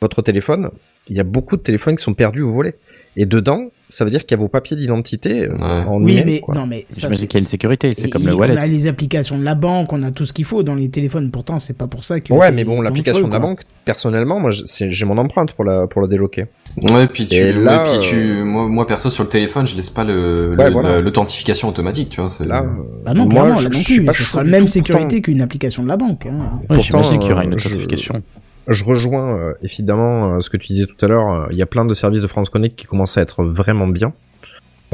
votre 0.00 0.22
téléphone, 0.22 0.70
il 1.08 1.16
y 1.16 1.20
a 1.20 1.24
beaucoup 1.24 1.56
de 1.56 1.62
téléphones 1.62 1.96
qui 1.96 2.02
sont 2.02 2.14
perdus 2.14 2.42
ou 2.42 2.52
volés. 2.52 2.74
Et 3.14 3.26
dedans, 3.26 3.66
ça 3.90 4.06
veut 4.06 4.10
dire 4.10 4.20
qu'il 4.24 4.30
y 4.38 4.40
a 4.40 4.42
vos 4.42 4.48
papiers 4.48 4.74
d'identité 4.74 5.46
euh, 5.46 5.54
en 5.84 6.02
Oui, 6.02 6.22
mais 6.24 6.40
quoi. 6.40 6.54
non, 6.54 6.66
mais 6.66 6.86
ça, 6.88 7.00
J'imagine 7.08 7.18
c'est- 7.18 7.26
qu'il 7.26 7.36
y 7.38 7.42
a 7.42 7.44
une 7.44 7.48
sécurité, 7.48 7.92
c'est 7.92 8.08
comme 8.08 8.24
le 8.26 8.34
On 8.34 8.38
wallet. 8.38 8.56
a 8.56 8.66
les 8.66 8.86
applications 8.86 9.36
de 9.36 9.44
la 9.44 9.54
banque, 9.54 9.92
on 9.92 10.02
a 10.02 10.10
tout 10.12 10.24
ce 10.24 10.32
qu'il 10.32 10.46
faut 10.46 10.62
dans 10.62 10.74
les 10.74 10.88
téléphones. 10.88 11.30
Pourtant, 11.30 11.58
c'est 11.58 11.76
pas 11.76 11.86
pour 11.88 12.02
ça 12.04 12.20
que. 12.20 12.32
Ouais, 12.32 12.50
mais 12.50 12.64
bon, 12.64 12.80
l'application 12.80 13.28
de 13.28 13.32
la 13.32 13.38
banque, 13.38 13.60
personnellement, 13.84 14.40
moi, 14.40 14.50
j'ai 14.50 15.04
mon 15.04 15.18
empreinte 15.18 15.52
pour 15.52 15.64
la 15.64 15.86
pour 15.86 16.00
la 16.00 16.08
débloquer. 16.08 16.46
Ouais, 16.90 17.06
puis 17.06 17.26
tu, 17.26 17.34
Et 17.34 17.52
là, 17.52 17.82
ouais, 17.84 17.90
puis 17.90 17.98
tu, 18.08 18.16
euh, 18.16 18.44
moi, 18.44 18.66
moi 18.66 18.86
perso 18.86 19.10
sur 19.10 19.24
le 19.24 19.28
téléphone, 19.28 19.66
je 19.66 19.76
laisse 19.76 19.90
pas 19.90 20.04
le, 20.04 20.54
Ouais, 20.56 20.64
le- 20.68 20.70
voilà. 20.72 21.00
l'authentification 21.02 21.68
automatique, 21.68 22.08
tu 22.08 22.22
vois. 22.22 22.30
c'est- 22.30 22.46
Là, 22.46 22.64
Bah 23.04 23.12
non, 23.12 23.24
Moi, 23.24 23.30
clairement, 23.30 23.58
je- 23.58 23.64
là 23.68 23.76
non 23.76 23.82
plus. 23.82 24.06
Ce 24.14 24.24
sera 24.24 24.42
la 24.42 24.50
même 24.50 24.68
sécurité 24.68 25.20
qu'une 25.20 25.42
application 25.42 25.82
de 25.82 25.88
la 25.88 25.98
banque. 25.98 26.24
hein. 26.24 26.60
Ouais, 26.70 26.80
j'imagine 26.80 27.18
qu'il 27.18 27.28
y 27.28 27.32
aura 27.34 27.42
euh, 27.42 27.44
une 27.44 27.58
je- 27.58 27.68
authentification. 27.68 28.22
Je 28.68 28.84
rejoins 28.84 29.36
euh, 29.36 29.54
évidemment 29.62 30.34
euh, 30.34 30.40
ce 30.40 30.48
que 30.50 30.56
tu 30.56 30.72
disais 30.72 30.86
tout 30.86 31.04
à 31.04 31.08
l'heure. 31.08 31.32
euh, 31.32 31.46
Il 31.50 31.56
y 31.58 31.62
a 31.62 31.66
plein 31.66 31.84
de 31.84 31.94
services 31.94 32.20
de 32.20 32.26
France 32.26 32.48
Connect 32.50 32.76
qui 32.76 32.86
commencent 32.86 33.18
à 33.18 33.22
être 33.22 33.44
vraiment 33.44 33.86
bien. 33.86 34.12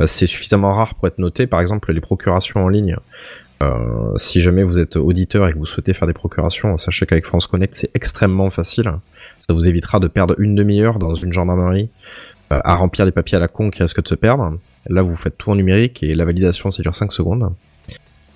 C'est 0.06 0.26
suffisamment 0.26 0.70
rare 0.72 0.94
pour 0.94 1.08
être 1.08 1.18
noté. 1.18 1.46
Par 1.48 1.60
exemple, 1.60 1.92
les 1.92 2.00
procurations 2.00 2.64
en 2.64 2.68
ligne. 2.68 2.96
Si 4.14 4.40
jamais 4.40 4.62
vous 4.62 4.78
êtes 4.78 4.94
auditeur 4.94 5.48
et 5.48 5.52
que 5.52 5.58
vous 5.58 5.66
souhaitez 5.66 5.92
faire 5.92 6.06
des 6.06 6.14
procurations, 6.14 6.76
sachez 6.76 7.04
qu'avec 7.04 7.26
France 7.26 7.48
Connect, 7.48 7.74
c'est 7.74 7.90
extrêmement 7.96 8.48
facile. 8.50 8.92
Ça 9.40 9.52
vous 9.52 9.66
évitera 9.66 9.98
de 9.98 10.06
perdre 10.06 10.36
une 10.38 10.54
demi-heure 10.54 11.00
dans 11.00 11.14
une 11.14 11.32
gendarmerie 11.32 11.90
à 12.50 12.76
remplir 12.76 13.06
des 13.06 13.10
papiers 13.10 13.38
à 13.38 13.40
la 13.40 13.48
con 13.48 13.70
qui 13.70 13.82
risquent 13.82 14.04
de 14.04 14.06
se 14.06 14.14
perdre. 14.14 14.56
Là, 14.88 15.02
vous 15.02 15.16
faites 15.16 15.36
tout 15.36 15.50
en 15.50 15.56
numérique 15.56 16.04
et 16.04 16.14
la 16.14 16.24
validation, 16.24 16.70
ça 16.70 16.80
dure 16.80 16.94
5 16.94 17.10
secondes. 17.10 17.52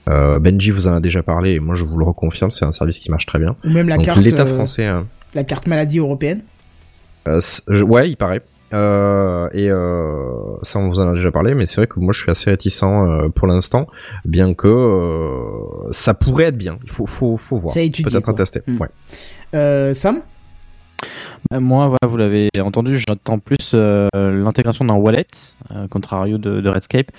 Benji 0.08 0.72
vous 0.72 0.88
en 0.88 0.94
a 0.96 1.00
déjà 1.00 1.22
parlé 1.22 1.52
et 1.52 1.60
moi 1.60 1.76
je 1.76 1.84
vous 1.84 1.96
le 1.96 2.04
reconfirme, 2.04 2.50
c'est 2.50 2.64
un 2.64 2.72
service 2.72 2.98
qui 2.98 3.08
marche 3.08 3.26
très 3.26 3.38
bien. 3.38 3.54
Ou 3.64 3.70
même 3.70 3.88
la 3.88 3.96
Donc 3.98 4.06
carte. 4.06 4.20
l'État 4.20 4.42
euh, 4.42 4.46
français, 4.54 4.86
hein, 4.86 5.06
La 5.34 5.44
carte 5.44 5.66
maladie 5.66 5.98
européenne. 5.98 6.42
euh, 7.68 7.82
ouais, 7.82 8.10
il 8.10 8.16
paraît. 8.16 8.42
Euh, 8.74 9.50
et 9.52 9.70
euh, 9.70 10.56
ça, 10.62 10.78
on 10.78 10.88
vous 10.88 10.98
en 10.98 11.10
a 11.10 11.14
déjà 11.14 11.30
parlé, 11.30 11.54
mais 11.54 11.66
c'est 11.66 11.76
vrai 11.82 11.86
que 11.86 12.00
moi, 12.00 12.12
je 12.14 12.22
suis 12.22 12.30
assez 12.30 12.50
réticent 12.50 12.82
euh, 12.84 13.28
pour 13.28 13.46
l'instant, 13.46 13.86
bien 14.24 14.54
que 14.54 14.66
euh, 14.68 15.90
ça 15.90 16.14
pourrait 16.14 16.44
être 16.44 16.56
bien. 16.56 16.78
Il 16.84 16.90
faut, 16.90 17.06
faut, 17.06 17.36
faut 17.36 17.58
voir. 17.58 17.74
Peut-être 18.02 18.24
quoi. 18.24 18.34
à 18.34 18.36
tester. 18.36 18.62
Mm. 18.66 18.80
Ouais. 18.80 18.88
Euh, 19.54 19.92
Sam? 19.94 20.22
Bah, 21.50 21.60
moi, 21.60 21.88
voilà, 21.88 22.10
vous 22.10 22.16
l'avez 22.16 22.48
entendu, 22.60 22.98
j'attends 22.98 23.38
plus 23.38 23.72
euh, 23.74 24.08
l'intégration 24.14 24.84
d'un 24.86 24.94
wallet, 24.94 25.26
euh, 25.74 25.86
contrario 25.88 26.38
de, 26.38 26.60
de 26.60 26.68
Redscape. 26.68 27.10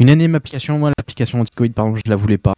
Une 0.00 0.10
énième 0.10 0.34
application, 0.34 0.78
moi, 0.78 0.92
l'application 0.98 1.40
anti-Covid, 1.40 1.70
par 1.70 1.86
exemple, 1.86 2.02
je 2.04 2.10
la 2.10 2.16
voulais 2.16 2.36
pas. 2.38 2.52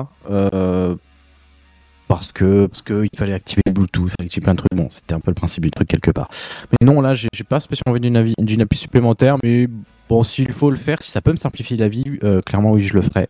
Parce 2.09 2.33
que 2.33 2.67
parce 2.67 2.83
que 2.83 3.07
fallait 3.17 3.35
activer 3.35 3.63
le 3.67 3.73
Bluetooth, 3.73 4.07
il 4.07 4.11
fallait 4.11 4.27
activer 4.27 4.45
plein 4.45 4.55
de 4.55 4.59
trucs. 4.59 4.75
Bon, 4.75 4.89
c'était 4.91 5.15
un 5.15 5.21
peu 5.21 5.31
le 5.31 5.35
principe 5.35 5.63
du 5.63 5.71
truc 5.71 5.87
quelque 5.87 6.11
part. 6.11 6.29
Mais 6.73 6.87
non, 6.87 7.01
là, 7.01 7.15
j'ai 7.15 7.29
pas 7.49 7.61
spécialement 7.61 7.97
envie 7.97 8.35
d'une 8.39 8.61
appli 8.63 8.79
supplémentaire, 8.79 9.37
mais 9.45 9.69
bon, 10.09 10.23
s'il 10.23 10.51
faut 10.51 10.71
le 10.71 10.77
faire, 10.77 11.03
si 11.03 11.11
ça 11.11 11.21
peut 11.21 11.31
me 11.31 11.37
simplifier 11.37 11.77
la 11.77 11.89
vie, 11.89 12.05
euh, 12.25 12.41
clairement, 12.41 12.73
oui, 12.73 12.83
je 12.83 12.95
le 12.95 13.03
ferai. 13.03 13.29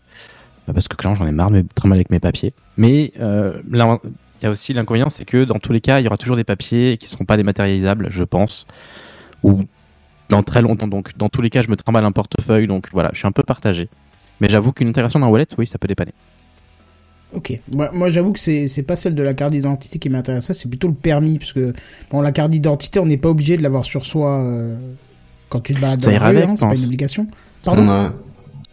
Euh, 0.69 0.73
Parce 0.73 0.89
que 0.89 0.97
clairement, 0.97 1.17
j'en 1.17 1.27
ai 1.27 1.33
marre 1.33 1.51
de 1.51 1.65
mal 1.85 1.99
avec 1.99 2.11
mes 2.11 2.21
papiers. 2.21 2.55
Mais 2.77 3.13
euh, 3.21 3.61
il 3.73 4.45
y 4.45 4.47
a 4.47 4.51
aussi 4.51 4.73
l'inconvénient, 4.73 5.11
c'est 5.11 5.25
que 5.25 5.45
dans 5.45 5.59
tous 5.59 5.73
les 5.73 5.81
cas, 5.81 5.99
il 5.99 6.05
y 6.05 6.07
aura 6.07 6.17
toujours 6.17 6.37
des 6.37 6.45
papiers 6.45 6.97
qui 6.99 7.09
seront 7.09 7.25
pas 7.25 7.37
dématérialisables, 7.37 8.09
je 8.11 8.25
pense, 8.25 8.67
ou 9.43 9.65
dans 10.29 10.45
très 10.45 10.63
longtemps. 10.63 10.87
Donc, 10.87 11.17
dans 11.17 11.29
tous 11.29 11.43
les 11.43 11.51
cas, 11.51 11.63
je 11.63 11.69
me 11.69 11.77
trimballe 11.77 12.05
un 12.05 12.13
portefeuille, 12.13 12.69
donc 12.69 12.89
voilà, 12.93 13.11
je 13.13 13.19
suis 13.19 13.27
un 13.27 13.33
peu 13.33 13.43
partagé. 13.43 13.89
Mais 14.41 14.49
j'avoue 14.49 14.73
qu'une 14.73 14.89
intégration 14.89 15.19
d'un 15.19 15.27
wallet, 15.27 15.47
oui, 15.57 15.67
ça 15.67 15.79
peut 15.79 15.89
dépanner. 15.89 16.13
Ok. 17.35 17.59
Moi, 17.75 17.91
moi 17.93 18.09
j'avoue 18.09 18.33
que 18.33 18.39
c'est 18.39 18.83
pas 18.87 18.97
celle 18.97 19.15
de 19.15 19.23
la 19.23 19.35
carte 19.35 19.53
d'identité 19.53 19.99
qui 19.99 20.09
m'intéresse, 20.09 20.51
c'est 20.53 20.69
plutôt 20.69 20.89
le 20.89 20.95
permis. 20.95 21.39
Parce 21.39 21.53
que, 21.53 21.73
bon, 22.11 22.21
la 22.23 22.33
carte 22.33 22.51
d'identité, 22.51 23.01
on 23.01 23.07
n'est 23.07 23.17
pas 23.19 23.29
obligé 23.29 23.57
de 23.57 23.63
l'avoir 23.63 23.85
sur 23.85 24.05
soi 24.05 24.39
euh, 24.43 24.77
quand 25.51 25.61
tu 25.61 25.75
te 25.75 25.81
balades 25.81 26.01
Ça 26.01 26.07
dans 26.07 26.13
la 26.13 26.17
ira 26.17 26.29
rue, 26.31 26.37
avec, 26.39 26.49
hein, 26.49 26.55
c'est 26.57 26.67
pas 26.69 26.75
une 26.75 26.85
obligation. 26.85 27.27
Pardon? 27.63 28.11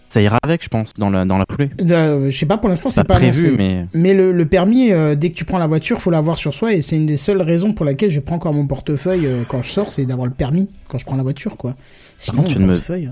Ça 0.08 0.22
ira 0.22 0.38
avec, 0.44 0.64
je 0.64 0.70
pense, 0.70 0.94
dans 0.94 1.10
la, 1.10 1.26
dans 1.26 1.38
la 1.38 1.44
foulée. 1.52 1.70
Euh, 1.82 2.30
Je 2.30 2.38
sais 2.38 2.46
pas, 2.46 2.58
pour 2.58 2.70
l'instant, 2.70 2.88
C'est 2.90 3.02
pas 3.02 3.16
pas, 3.16 3.16
prévu, 3.16 3.48
annoncé. 3.48 3.58
mais 3.58 3.88
Mais 3.94 4.14
le, 4.14 4.32
le 4.32 4.46
permis, 4.46 4.94
euh, 4.94 5.16
dès 5.16 5.32
que 5.32 5.36
tu 5.36 5.44
prends 5.44 5.58
la 5.58 5.68
voiture, 5.68 6.00
faut 6.00 6.12
l'avoir 6.12 6.38
sur 6.38 6.54
soi 6.54 6.72
et 6.74 6.80
c'est 6.80 6.96
une 6.96 7.06
des 7.08 7.18
seules 7.18 7.42
raisons 7.42 7.74
pour 7.74 7.84
laquelle 7.86 8.12
je 8.12 8.22
prends 8.22 8.36
encore 8.38 8.54
mon 8.54 8.66
portefeuille 8.68 9.26
euh, 9.26 9.44
quand 9.46 9.62
je 9.62 9.72
sors, 9.72 9.92
c'est 9.92 10.06
d'avoir 10.06 10.28
le 10.28 10.34
permis 10.34 10.70
quand 10.88 10.98
je 11.00 11.04
prends 11.06 11.18
la 11.18 11.24
voiture, 11.24 11.58
quoi. 11.58 11.76
Sinon, 12.18 12.44
contre, 12.44 12.54
tu 12.54 12.60
mon 12.60 12.60
viens 12.60 12.68
de 12.68 12.72
me- 12.72 12.78
portefeuille. 12.78 13.10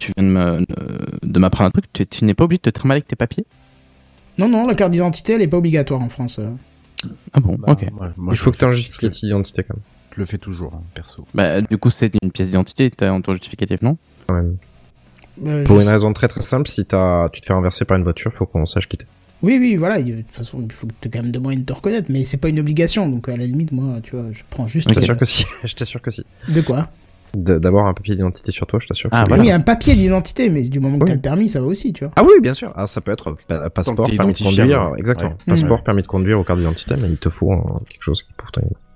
tu 0.00 0.12
viens 0.16 0.26
de 0.26 0.32
me- 0.32 0.66
de 1.22 1.38
m'apprendre 1.38 1.68
un 1.68 1.70
truc, 1.70 1.84
tu, 1.92 2.04
tu 2.06 2.24
n'es 2.24 2.34
pas 2.34 2.44
obligé 2.44 2.58
de 2.58 2.62
te 2.62 2.70
trimballer 2.70 2.98
avec 2.98 3.08
tes 3.08 3.14
papiers? 3.16 3.44
Non, 4.38 4.48
non, 4.48 4.66
la 4.66 4.74
carte 4.74 4.92
d'identité, 4.92 5.34
elle 5.34 5.42
est 5.42 5.48
pas 5.48 5.56
obligatoire 5.58 6.00
en 6.02 6.08
France. 6.08 6.38
euh. 6.38 6.50
Ah 7.32 7.40
bon, 7.40 7.56
Bah, 7.58 7.72
ok. 7.72 7.90
moi- 7.92 8.12
moi, 8.16 8.34
Il 8.34 8.36
je 8.36 8.42
faut 8.42 8.50
que 8.52 8.56
tu 8.56 8.64
aies 8.64 8.68
un 8.68 8.72
justificatif 8.72 9.20
d'identité 9.22 9.62
quand 9.62 9.74
même. 9.74 9.82
Je 10.14 10.20
le 10.20 10.26
fais 10.26 10.38
toujours, 10.38 10.72
hein, 10.74 10.82
perso. 10.94 11.26
Bah, 11.34 11.60
du 11.60 11.76
coup, 11.78 11.90
c'est 11.90 12.10
une 12.22 12.30
pièce 12.30 12.48
d'identité, 12.48 12.90
t'as 12.90 13.10
un 13.10 13.20
ton 13.20 13.32
justificatif, 13.34 13.82
non? 13.82 13.96
Quand 14.26 14.34
même. 14.34 14.56
Euh, 15.44 15.64
Pour 15.64 15.76
une 15.76 15.82
sais- 15.82 15.90
raison 15.92 16.12
très 16.14 16.28
très 16.28 16.40
simple, 16.40 16.68
si 16.68 16.84
t'as, 16.86 17.28
tu 17.28 17.40
te 17.42 17.46
fais 17.46 17.52
renverser 17.52 17.84
par 17.84 17.98
une 17.98 18.02
voiture, 18.04 18.32
faut 18.32 18.46
qu'on 18.46 18.64
sache 18.64 18.88
quitter. 18.88 19.04
Oui, 19.42 19.58
oui, 19.60 19.76
voilà. 19.76 19.98
il- 19.98 20.16
De 20.16 20.22
toute 20.22 20.34
façon, 20.34 20.62
il 20.62 20.72
faut 20.72 20.86
que 20.86 20.92
tu 21.00 21.08
aies 21.08 21.10
quand 21.10 21.22
même 21.22 21.30
de 21.32 21.38
moyens 21.38 21.62
de 21.64 21.66
te 21.70 21.74
reconnaître, 21.76 22.06
mais 22.10 22.24
c'est 22.24 22.38
pas 22.38 22.48
une 22.48 22.58
obligation. 22.58 23.06
Donc 23.10 23.28
à 23.28 23.36
la 23.36 23.44
limite, 23.44 23.70
moi, 23.72 24.00
tu 24.02 24.16
vois, 24.16 24.24
je 24.32 24.42
prends 24.48 24.66
juste. 24.66 24.88
Je 24.88 24.94
t'assure 24.94 25.16
que 25.18 25.26
si. 25.26 25.44
Je 25.64 25.74
t'assure 25.74 26.00
que 26.00 26.10
si. 26.10 26.24
De 26.48 26.62
quoi? 26.62 26.88
D'avoir 27.34 27.86
un 27.86 27.94
papier 27.94 28.14
d'identité 28.16 28.50
sur 28.52 28.66
toi, 28.66 28.78
je 28.82 28.86
t'assure 28.86 29.10
Ah, 29.12 29.24
voilà. 29.28 29.42
Oui, 29.42 29.50
un 29.50 29.60
papier 29.60 29.94
d'identité, 29.94 30.48
mais 30.48 30.62
du 30.62 30.80
moment 30.80 30.98
que 30.98 31.04
Oui. 31.04 31.08
t'as 31.10 31.14
le 31.16 31.20
permis, 31.20 31.48
ça 31.48 31.60
va 31.60 31.66
aussi, 31.66 31.92
tu 31.92 32.04
vois. 32.04 32.12
Ah 32.16 32.22
oui, 32.24 32.30
bien 32.40 32.54
sûr. 32.54 32.72
Ah, 32.76 32.86
ça 32.86 33.00
peut 33.00 33.12
être 33.12 33.36
pa- 33.46 33.68
passeport, 33.70 34.06
permis 34.10 34.32
de 34.32 34.38
conduire. 34.38 34.92
Exactement. 34.96 35.30
Ouais. 35.30 35.36
Passeport, 35.46 35.78
Ouais. 35.78 35.84
permis 35.84 36.02
de 36.02 36.06
conduire 36.06 36.40
ou 36.40 36.44
carte 36.44 36.58
d'identité, 36.60 36.94
mais 37.00 37.08
il 37.08 37.18
te 37.18 37.28
faut 37.28 37.52
euh, 37.52 37.56
quelque 37.88 38.02
chose 38.02 38.22
qui 38.22 38.32
prouve 38.34 38.50
ton 38.52 38.60
identité. 38.62 38.86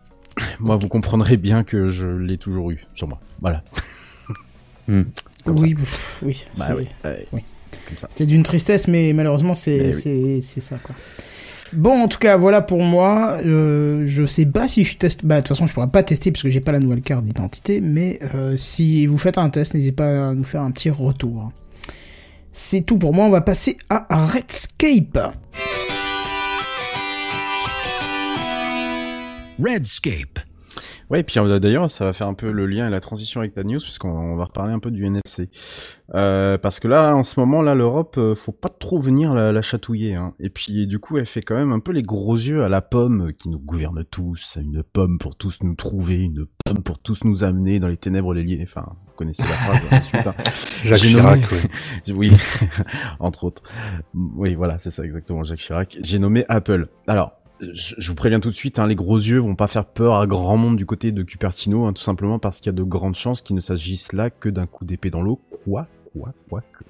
Moi, 0.61 0.76
vous 0.76 0.89
comprendrez 0.89 1.37
bien 1.37 1.64
que 1.64 1.89
je 1.89 2.07
l'ai 2.07 2.39
toujours 2.39 2.70
eu 2.70 2.87
sur 2.95 3.09
moi. 3.09 3.20
Voilà. 3.43 3.62
Comme 4.87 5.05
oui, 5.59 5.74
pff, 5.74 6.18
oui. 6.22 6.45
Bah 6.57 6.66
c'est- 6.68 6.74
oui. 6.74 6.89
oui. 7.33 7.41
Comme 7.89 7.99
ça. 7.99 8.09
C'est 8.11 8.26
d'une 8.26 8.43
tristesse, 8.43 8.89
mais 8.89 9.12
malheureusement, 9.12 9.55
c'est 9.55 9.93
ça, 9.93 10.76
quoi. 10.83 10.95
Bon, 11.73 12.03
en 12.03 12.09
tout 12.09 12.18
cas, 12.18 12.37
voilà 12.37 12.61
pour 12.61 12.83
moi. 12.83 13.39
Euh, 13.45 14.05
je 14.07 14.27
sais 14.27 14.47
pas 14.47 14.66
si 14.66 14.85
je 14.85 14.97
teste. 14.97 15.25
Bah, 15.25 15.37
de 15.37 15.41
toute 15.41 15.49
façon, 15.49 15.66
je 15.66 15.75
pourrais 15.75 15.89
pas 15.89 16.03
tester 16.03 16.33
parce 16.33 16.43
que 16.43 16.51
j'ai 16.51 16.61
pas 16.61 16.73
la 16.73 16.81
nouvelle 16.81 17.03
carte 17.03 17.25
d'identité. 17.25 17.81
Mais 17.81 18.18
euh, 18.35 18.57
si 18.57 19.07
vous 19.07 19.18
faites 19.18 19.39
un 19.39 19.51
test, 19.51 19.75
n'hésitez 19.75 19.93
pas 19.95 20.31
à 20.31 20.35
nous 20.35 20.45
faire 20.45 20.62
un 20.62 20.71
petit 20.73 20.91
retour. 20.91 21.53
C'est 22.53 22.83
tout 22.83 22.99
pour 22.99 23.14
moi. 23.14 23.27
On 23.27 23.31
va 23.31 23.41
passer 23.41 23.77
à 23.89 24.07
Redscape. 24.11 25.18
Redscape. 29.62 30.49
Ouais, 31.11 31.20
et 31.20 31.22
puis 31.24 31.40
euh, 31.40 31.58
d'ailleurs, 31.58 31.90
ça 31.90 32.04
va 32.04 32.12
faire 32.12 32.28
un 32.28 32.34
peu 32.34 32.52
le 32.52 32.66
lien 32.66 32.86
et 32.86 32.90
la 32.90 33.00
transition 33.00 33.40
avec 33.40 33.54
ta 33.54 33.64
news, 33.64 33.80
puisqu'on 33.80 34.11
on 34.11 34.36
va 34.36 34.44
reparler 34.44 34.72
un 34.72 34.78
peu 34.78 34.92
du 34.92 35.04
NFC. 35.04 35.50
Euh, 36.14 36.56
parce 36.56 36.78
que 36.78 36.86
là, 36.86 37.16
en 37.16 37.24
ce 37.24 37.40
moment, 37.40 37.62
là, 37.62 37.74
l'Europe, 37.74 38.14
euh, 38.16 38.36
faut 38.36 38.52
pas 38.52 38.68
trop 38.68 39.00
venir 39.00 39.34
la, 39.34 39.50
la 39.50 39.61
chatouiller. 39.61 40.14
Hein. 40.14 40.34
Et 40.38 40.50
puis, 40.50 40.86
du 40.86 41.00
coup, 41.00 41.18
elle 41.18 41.26
fait 41.26 41.42
quand 41.42 41.56
même 41.56 41.72
un 41.72 41.80
peu 41.80 41.90
les 41.90 42.02
gros 42.02 42.36
yeux 42.36 42.62
à 42.62 42.68
la 42.68 42.80
pomme 42.80 43.32
qui 43.32 43.48
nous 43.48 43.58
gouverne 43.58 44.04
tous, 44.04 44.56
une 44.61 44.84
pomme 44.84 45.18
pour 45.18 45.34
tous 45.34 45.58
nous 45.62 45.74
trouver, 45.74 46.22
une 46.22 46.46
pomme 46.64 46.82
pour 46.84 47.00
tous 47.00 47.24
nous 47.24 47.42
amener 47.42 47.80
dans 47.80 47.88
les 47.88 47.96
ténèbres 47.96 48.32
les 48.32 48.44
lier. 48.44 48.61
Enfin, 48.62 48.86
vous 49.06 49.12
connaissez 49.16 49.42
la 49.42 49.48
phrase 49.48 50.00
ensuite. 50.00 50.26
Hein. 50.28 50.34
Jacques 50.84 51.00
Chirac, 51.00 51.40
oui. 51.50 52.14
Oui, 52.20 52.32
entre 53.18 53.44
autres. 53.44 53.62
Oui, 54.14 54.54
voilà, 54.54 54.78
c'est 54.78 54.90
ça 54.92 55.04
exactement, 55.04 55.42
Jacques 55.42 55.58
Chirac. 55.58 55.98
J'ai 56.02 56.20
nommé 56.20 56.44
Apple. 56.48 56.86
Alors, 57.08 57.39
je, 57.72 58.08
vous 58.08 58.14
préviens 58.14 58.40
tout 58.40 58.50
de 58.50 58.54
suite, 58.54 58.78
hein, 58.78 58.86
les 58.86 58.94
gros 58.94 59.18
yeux 59.18 59.38
vont 59.38 59.54
pas 59.54 59.66
faire 59.66 59.84
peur 59.84 60.16
à 60.16 60.26
grand 60.26 60.56
monde 60.56 60.76
du 60.76 60.86
côté 60.86 61.12
de 61.12 61.22
Cupertino, 61.22 61.86
hein, 61.86 61.92
tout 61.92 62.02
simplement 62.02 62.38
parce 62.38 62.58
qu'il 62.58 62.66
y 62.66 62.74
a 62.74 62.78
de 62.78 62.82
grandes 62.82 63.16
chances 63.16 63.42
qu'il 63.42 63.56
ne 63.56 63.61
s'agisse 63.61 64.12
là 64.12 64.30
que 64.30 64.48
d'un 64.48 64.66
coup 64.66 64.84
d'épée 64.84 65.11
dans 65.11 65.22
l'eau. 65.22 65.40
Quoi, 65.64 65.86
quoi, 66.12 66.32
quoi 66.48 66.62
que. 66.72 66.84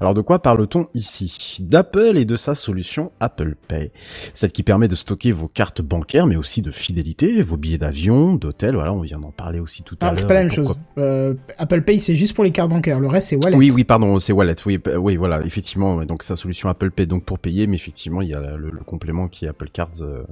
Alors 0.00 0.14
de 0.14 0.22
quoi 0.22 0.40
parle-t-on 0.40 0.86
ici? 0.94 1.58
D'Apple 1.60 2.16
et 2.16 2.24
de 2.24 2.36
sa 2.38 2.54
solution 2.54 3.12
Apple 3.20 3.54
Pay, 3.68 3.92
celle 4.32 4.50
qui 4.50 4.62
permet 4.62 4.88
de 4.88 4.94
stocker 4.94 5.30
vos 5.30 5.46
cartes 5.46 5.82
bancaires, 5.82 6.26
mais 6.26 6.36
aussi 6.36 6.62
de 6.62 6.70
fidélité, 6.70 7.42
vos 7.42 7.58
billets 7.58 7.76
d'avion, 7.76 8.34
d'hôtel. 8.34 8.76
Voilà, 8.76 8.94
on 8.94 9.02
vient 9.02 9.18
d'en 9.18 9.30
parler 9.30 9.60
aussi 9.60 9.82
tout 9.82 9.96
à 10.00 10.06
Ah, 10.06 10.10
l'heure. 10.10 10.18
c'est 10.18 10.26
pas 10.26 10.32
la 10.34 10.40
même 10.44 10.50
chose. 10.52 10.78
Euh, 10.96 11.34
Apple 11.58 11.82
Pay, 11.82 12.00
c'est 12.00 12.16
juste 12.16 12.34
pour 12.34 12.44
les 12.44 12.50
cartes 12.50 12.70
bancaires. 12.70 12.98
Le 12.98 13.08
reste, 13.08 13.28
c'est 13.28 13.44
Wallet. 13.44 13.56
oui, 13.58 13.70
oui, 13.70 13.84
pardon, 13.84 14.18
c'est 14.20 14.32
Wallet. 14.32 14.56
Oui, 14.64 14.78
p- 14.78 14.96
oui, 14.96 15.16
voilà, 15.16 15.42
effectivement. 15.44 16.02
Donc 16.06 16.22
sa 16.22 16.34
solution 16.36 16.70
Apple 16.70 16.90
Pay, 16.92 17.06
donc 17.06 17.24
pour 17.24 17.38
payer, 17.38 17.66
mais 17.66 17.76
effectivement, 17.76 18.22
il 18.22 18.28
y 18.28 18.34
a 18.34 18.40
le, 18.56 18.70
le 18.70 18.84
complément 18.84 19.28
qui 19.28 19.44
est 19.44 19.48
Apple 19.48 19.68
Cards. 19.70 19.90
euh, 20.00 20.22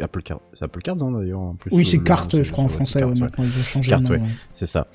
Apple 0.00 0.22
Cards, 0.22 0.40
c'est 0.54 0.64
Apple 0.64 0.82
Cards 0.82 1.02
hein, 1.02 1.10
d'ailleurs. 1.10 1.40
en 1.40 1.54
plus, 1.56 1.70
Oui, 1.72 1.82
euh, 1.82 1.90
c'est 1.90 1.98
carte, 1.98 2.42
je 2.42 2.52
crois, 2.52 2.62
en 2.64 2.68
français. 2.68 3.00
Cards, 3.00 3.10
ouais, 3.10 3.16
ils 3.38 3.44
ont 3.44 3.62
changé 3.62 3.90
Carte, 3.90 4.08
ouais. 4.08 4.20
C'est 4.52 4.66
ça. 4.66 4.86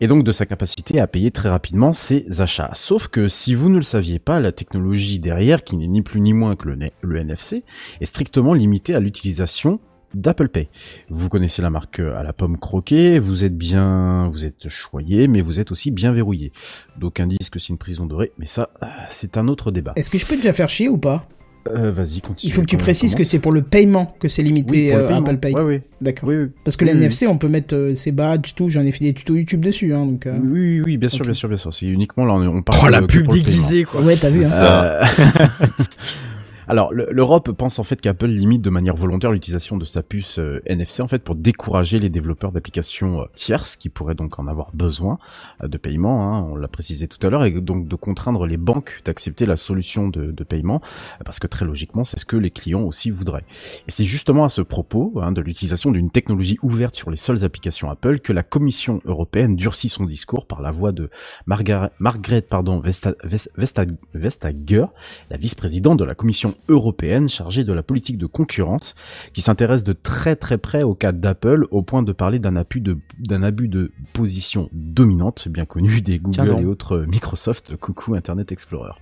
Et 0.00 0.06
donc 0.06 0.22
de 0.22 0.30
sa 0.30 0.46
capacité 0.46 1.00
à 1.00 1.08
payer 1.08 1.32
très 1.32 1.48
rapidement 1.48 1.92
ses 1.92 2.40
achats. 2.40 2.70
Sauf 2.74 3.08
que 3.08 3.28
si 3.28 3.56
vous 3.56 3.68
ne 3.68 3.76
le 3.76 3.82
saviez 3.82 4.20
pas, 4.20 4.38
la 4.38 4.52
technologie 4.52 5.18
derrière, 5.18 5.64
qui 5.64 5.76
n'est 5.76 5.88
ni 5.88 6.02
plus 6.02 6.20
ni 6.20 6.34
moins 6.34 6.54
que 6.54 6.68
le, 6.68 7.16
NFC, 7.16 7.64
est 8.00 8.06
strictement 8.06 8.54
limitée 8.54 8.94
à 8.94 9.00
l'utilisation 9.00 9.80
d'Apple 10.14 10.48
Pay. 10.48 10.68
Vous 11.10 11.28
connaissez 11.28 11.62
la 11.62 11.70
marque 11.70 11.98
à 11.98 12.22
la 12.22 12.32
pomme 12.32 12.58
croquée, 12.58 13.18
vous 13.18 13.44
êtes 13.44 13.58
bien, 13.58 14.28
vous 14.28 14.46
êtes 14.46 14.68
choyé, 14.68 15.26
mais 15.26 15.40
vous 15.40 15.58
êtes 15.58 15.72
aussi 15.72 15.90
bien 15.90 16.12
verrouillé. 16.12 16.52
D'aucuns 16.96 17.26
disent 17.26 17.50
que 17.50 17.58
c'est 17.58 17.70
une 17.70 17.78
prison 17.78 18.06
dorée, 18.06 18.32
mais 18.38 18.46
ça, 18.46 18.70
euh, 18.82 18.86
c'est 19.08 19.36
un 19.36 19.48
autre 19.48 19.72
débat. 19.72 19.92
Est-ce 19.96 20.10
que 20.10 20.18
je 20.18 20.26
peux 20.26 20.36
déjà 20.36 20.52
faire 20.52 20.68
chier 20.68 20.88
ou 20.88 20.96
pas? 20.96 21.28
Euh, 21.70 21.92
Vas-y, 21.92 22.20
continue. 22.20 22.50
Il 22.50 22.52
faut 22.52 22.60
que 22.62 22.66
tu 22.66 22.76
précises 22.76 23.14
que 23.14 23.24
c'est 23.24 23.38
pour 23.38 23.52
le 23.52 23.62
paiement 23.62 24.14
que 24.20 24.28
c'est 24.28 24.42
Oui, 24.42 24.48
limité 24.48 24.88
pour 24.90 24.98
le 24.98 25.04
euh, 25.04 25.08
paiement. 25.08 25.26
Apple 25.26 25.36
Pay. 25.38 25.52
Ouais, 25.54 25.60
oui. 25.62 25.80
D'accord. 26.00 26.28
Oui, 26.28 26.36
oui. 26.36 26.46
Parce 26.64 26.76
que 26.76 26.84
Oui, 26.84 26.90
la 26.92 26.96
oui. 26.96 27.04
NFC, 27.04 27.26
on 27.26 27.38
peut 27.38 27.48
mettre 27.48 27.74
euh, 27.74 27.94
ses 27.94 28.12
badges, 28.12 28.54
tout. 28.54 28.70
J'en 28.70 28.82
ai 28.82 28.90
fait 28.92 29.04
des 29.04 29.12
tutos 29.14 29.34
YouTube 29.36 29.60
dessus, 29.60 29.92
hein, 29.94 30.04
donc. 30.06 30.26
euh, 30.26 30.32
Oui, 30.42 30.50
oui, 30.50 30.80
oui, 30.84 30.96
bien 30.96 31.08
sûr, 31.08 31.24
bien 31.24 31.34
sûr, 31.34 31.48
bien 31.48 31.58
sûr. 31.58 31.74
C'est 31.74 31.86
uniquement 31.86 32.24
là, 32.24 32.34
on, 32.34 32.46
on 32.58 32.62
parle. 32.62 32.80
Oh, 32.84 32.88
la 32.88 33.02
pub 33.02 33.26
déguisée, 33.28 33.84
quoi. 33.84 34.00
Ouais, 34.02 34.16
t'as 34.16 34.30
vu, 34.30 34.42
hein. 34.44 35.00
Alors, 36.68 36.92
le- 36.92 37.08
l'Europe 37.10 37.50
pense 37.52 37.78
en 37.78 37.84
fait 37.84 38.00
qu'Apple 38.00 38.26
limite 38.26 38.60
de 38.62 38.70
manière 38.70 38.94
volontaire 38.94 39.32
l'utilisation 39.32 39.76
de 39.78 39.84
sa 39.86 40.02
puce 40.02 40.38
euh, 40.38 40.60
NFC 40.66 41.00
en 41.02 41.08
fait 41.08 41.22
pour 41.22 41.34
décourager 41.34 41.98
les 41.98 42.10
développeurs 42.10 42.52
d'applications 42.52 43.22
euh, 43.22 43.24
tierces 43.34 43.76
qui 43.76 43.88
pourraient 43.88 44.14
donc 44.14 44.38
en 44.38 44.46
avoir 44.46 44.70
besoin 44.74 45.18
euh, 45.62 45.68
de 45.68 45.78
paiement. 45.78 46.34
Hein, 46.36 46.42
on 46.50 46.56
l'a 46.56 46.68
précisé 46.68 47.08
tout 47.08 47.24
à 47.26 47.30
l'heure 47.30 47.44
et 47.44 47.50
donc 47.52 47.88
de 47.88 47.96
contraindre 47.96 48.44
les 48.46 48.58
banques 48.58 49.00
d'accepter 49.04 49.46
la 49.46 49.56
solution 49.56 50.08
de, 50.08 50.30
paiement 50.44 50.80
parce 51.24 51.38
que 51.38 51.46
très 51.46 51.64
logiquement 51.64 52.04
c'est 52.04 52.18
ce 52.18 52.24
que 52.26 52.36
les 52.36 52.50
clients 52.50 52.82
aussi 52.82 53.10
voudraient. 53.10 53.44
Et 53.86 53.90
c'est 53.90 54.04
justement 54.04 54.44
à 54.44 54.48
ce 54.48 54.62
propos 54.62 55.14
hein, 55.22 55.32
de 55.32 55.40
l'utilisation 55.40 55.90
d'une 55.90 56.10
technologie 56.10 56.58
ouverte 56.62 56.94
sur 56.94 57.10
les 57.10 57.16
seules 57.16 57.44
applications 57.44 57.90
Apple 57.90 58.20
que 58.20 58.32
la 58.32 58.42
Commission 58.42 59.00
européenne 59.04 59.56
durcit 59.56 59.88
son 59.88 60.04
discours 60.04 60.46
par 60.46 60.60
la 60.60 60.70
voix 60.70 60.92
de 60.92 61.08
Margaret, 61.46 61.90
Margaret 61.98 62.42
pardon, 62.42 62.78
Vesta, 62.80 63.14
Ves- 63.24 63.48
Vesta- 63.56 63.86
Vestager, 64.14 64.84
la 65.30 65.36
vice-présidente 65.38 65.98
de 65.98 66.04
la 66.04 66.14
Commission 66.14 66.54
européenne 66.68 67.28
chargée 67.28 67.64
de 67.64 67.72
la 67.72 67.82
politique 67.82 68.18
de 68.18 68.26
concurrence, 68.26 68.94
qui 69.32 69.40
s'intéresse 69.40 69.84
de 69.84 69.92
très 69.92 70.36
très 70.36 70.58
près 70.58 70.82
au 70.82 70.94
cas 70.94 71.12
d'Apple 71.12 71.66
au 71.70 71.82
point 71.82 72.02
de 72.02 72.12
parler 72.12 72.38
d'un 72.38 72.56
abus 72.56 72.80
de 72.80 72.98
d'un 73.18 73.42
abus 73.42 73.68
de 73.68 73.92
position 74.12 74.68
dominante, 74.72 75.48
bien 75.48 75.64
connu 75.64 76.00
des 76.00 76.18
Google 76.18 76.60
et 76.60 76.64
autres 76.64 77.04
Microsoft. 77.08 77.76
Coucou 77.76 78.14
Internet 78.14 78.52
Explorer. 78.52 78.92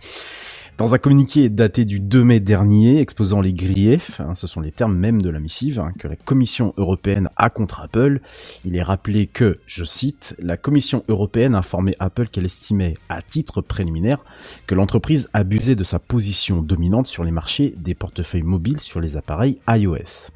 Dans 0.79 0.95
un 0.95 0.99
communiqué 0.99 1.49
daté 1.49 1.87
du 1.87 2.01
2 2.01 2.23
mai 2.23 2.39
dernier, 2.39 3.01
exposant 3.01 3.41
les 3.41 3.55
griefs, 3.55 4.21
hein, 4.21 4.35
ce 4.35 4.47
sont 4.47 4.61
les 4.61 4.73
termes 4.73 4.95
même 4.95 5.23
de 5.23 5.31
la 5.31 5.41
missive, 5.41 5.81
hein, 5.81 5.93
que 5.99 6.07
la 6.07 6.17
Commission 6.17 6.75
européenne 6.77 7.31
a 7.37 7.49
contre 7.49 7.81
Apple, 7.81 8.21
il 8.67 8.77
est 8.77 8.83
rappelé 8.83 9.27
que, 9.27 9.59
je 9.65 9.85
cite, 9.85 10.37
la 10.39 10.59
Commission 10.59 11.03
européenne 11.09 11.55
a 11.55 11.61
informé 11.61 11.97
Apple 11.99 12.29
qu'elle 12.29 12.45
estimait, 12.45 12.93
à 13.09 13.23
titre 13.23 13.63
préliminaire, 13.63 14.19
que 14.67 14.75
l'entreprise 14.75 15.31
abusait 15.33 15.77
de 15.77 15.85
sa 15.85 15.99
position 15.99 16.61
dominante 16.61 17.07
sur 17.07 17.25
les 17.25 17.31
marchés 17.31 17.75
des 17.79 17.95
portefeuilles 17.95 18.43
mobiles 18.43 18.81
sur 18.81 19.01
les 19.01 19.17
appareils 19.17 19.59
iOS. 19.71 20.31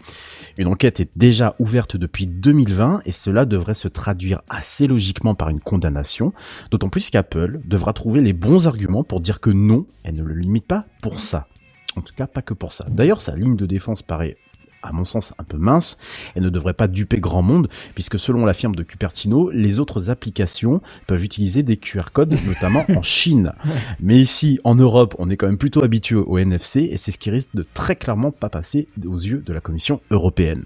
Une 0.56 0.68
enquête 0.68 1.00
est 1.00 1.10
déjà 1.16 1.54
ouverte 1.58 1.98
depuis 1.98 2.26
2020 2.26 3.02
et 3.04 3.12
cela 3.12 3.44
devrait 3.44 3.74
se 3.74 3.88
traduire 3.88 4.40
assez 4.48 4.86
logiquement 4.86 5.34
par 5.34 5.50
une 5.50 5.60
condamnation, 5.60 6.32
d'autant 6.70 6.88
plus 6.88 7.10
qu'Apple 7.10 7.60
devra 7.66 7.92
trouver 7.92 8.22
les 8.22 8.32
bons 8.32 8.66
arguments 8.66 9.04
pour 9.04 9.20
dire 9.20 9.40
que 9.40 9.50
non, 9.50 9.84
elle 10.02 10.14
ne 10.14 10.29
le 10.30 10.40
limite 10.40 10.66
pas 10.66 10.86
pour 11.02 11.20
ça. 11.20 11.46
En 11.96 12.02
tout 12.02 12.14
cas, 12.14 12.26
pas 12.26 12.42
que 12.42 12.54
pour 12.54 12.72
ça. 12.72 12.86
D'ailleurs, 12.88 13.20
sa 13.20 13.34
ligne 13.34 13.56
de 13.56 13.66
défense 13.66 14.02
paraît 14.02 14.36
à 14.82 14.92
mon 14.92 15.04
sens 15.04 15.34
un 15.38 15.44
peu 15.44 15.58
mince, 15.58 15.98
elle 16.34 16.42
ne 16.42 16.48
devrait 16.48 16.74
pas 16.74 16.88
duper 16.88 17.20
grand 17.20 17.42
monde, 17.42 17.68
puisque 17.94 18.18
selon 18.18 18.46
la 18.46 18.54
firme 18.54 18.74
de 18.74 18.82
Cupertino, 18.82 19.50
les 19.50 19.78
autres 19.78 20.10
applications 20.10 20.80
peuvent 21.06 21.24
utiliser 21.24 21.62
des 21.62 21.76
QR 21.76 22.12
codes, 22.12 22.36
notamment 22.46 22.84
en 22.88 23.02
Chine. 23.02 23.52
Mais 24.00 24.16
ici, 24.18 24.58
en 24.64 24.74
Europe, 24.74 25.14
on 25.18 25.28
est 25.30 25.36
quand 25.36 25.46
même 25.46 25.58
plutôt 25.58 25.84
habitué 25.84 26.16
au 26.16 26.38
NFC, 26.38 26.88
et 26.90 26.96
c'est 26.96 27.10
ce 27.10 27.18
qui 27.18 27.30
risque 27.30 27.50
de 27.54 27.66
très 27.74 27.96
clairement 27.96 28.30
pas 28.30 28.48
passer 28.48 28.88
aux 29.04 29.18
yeux 29.18 29.42
de 29.44 29.52
la 29.52 29.60
Commission 29.60 30.00
européenne. 30.10 30.64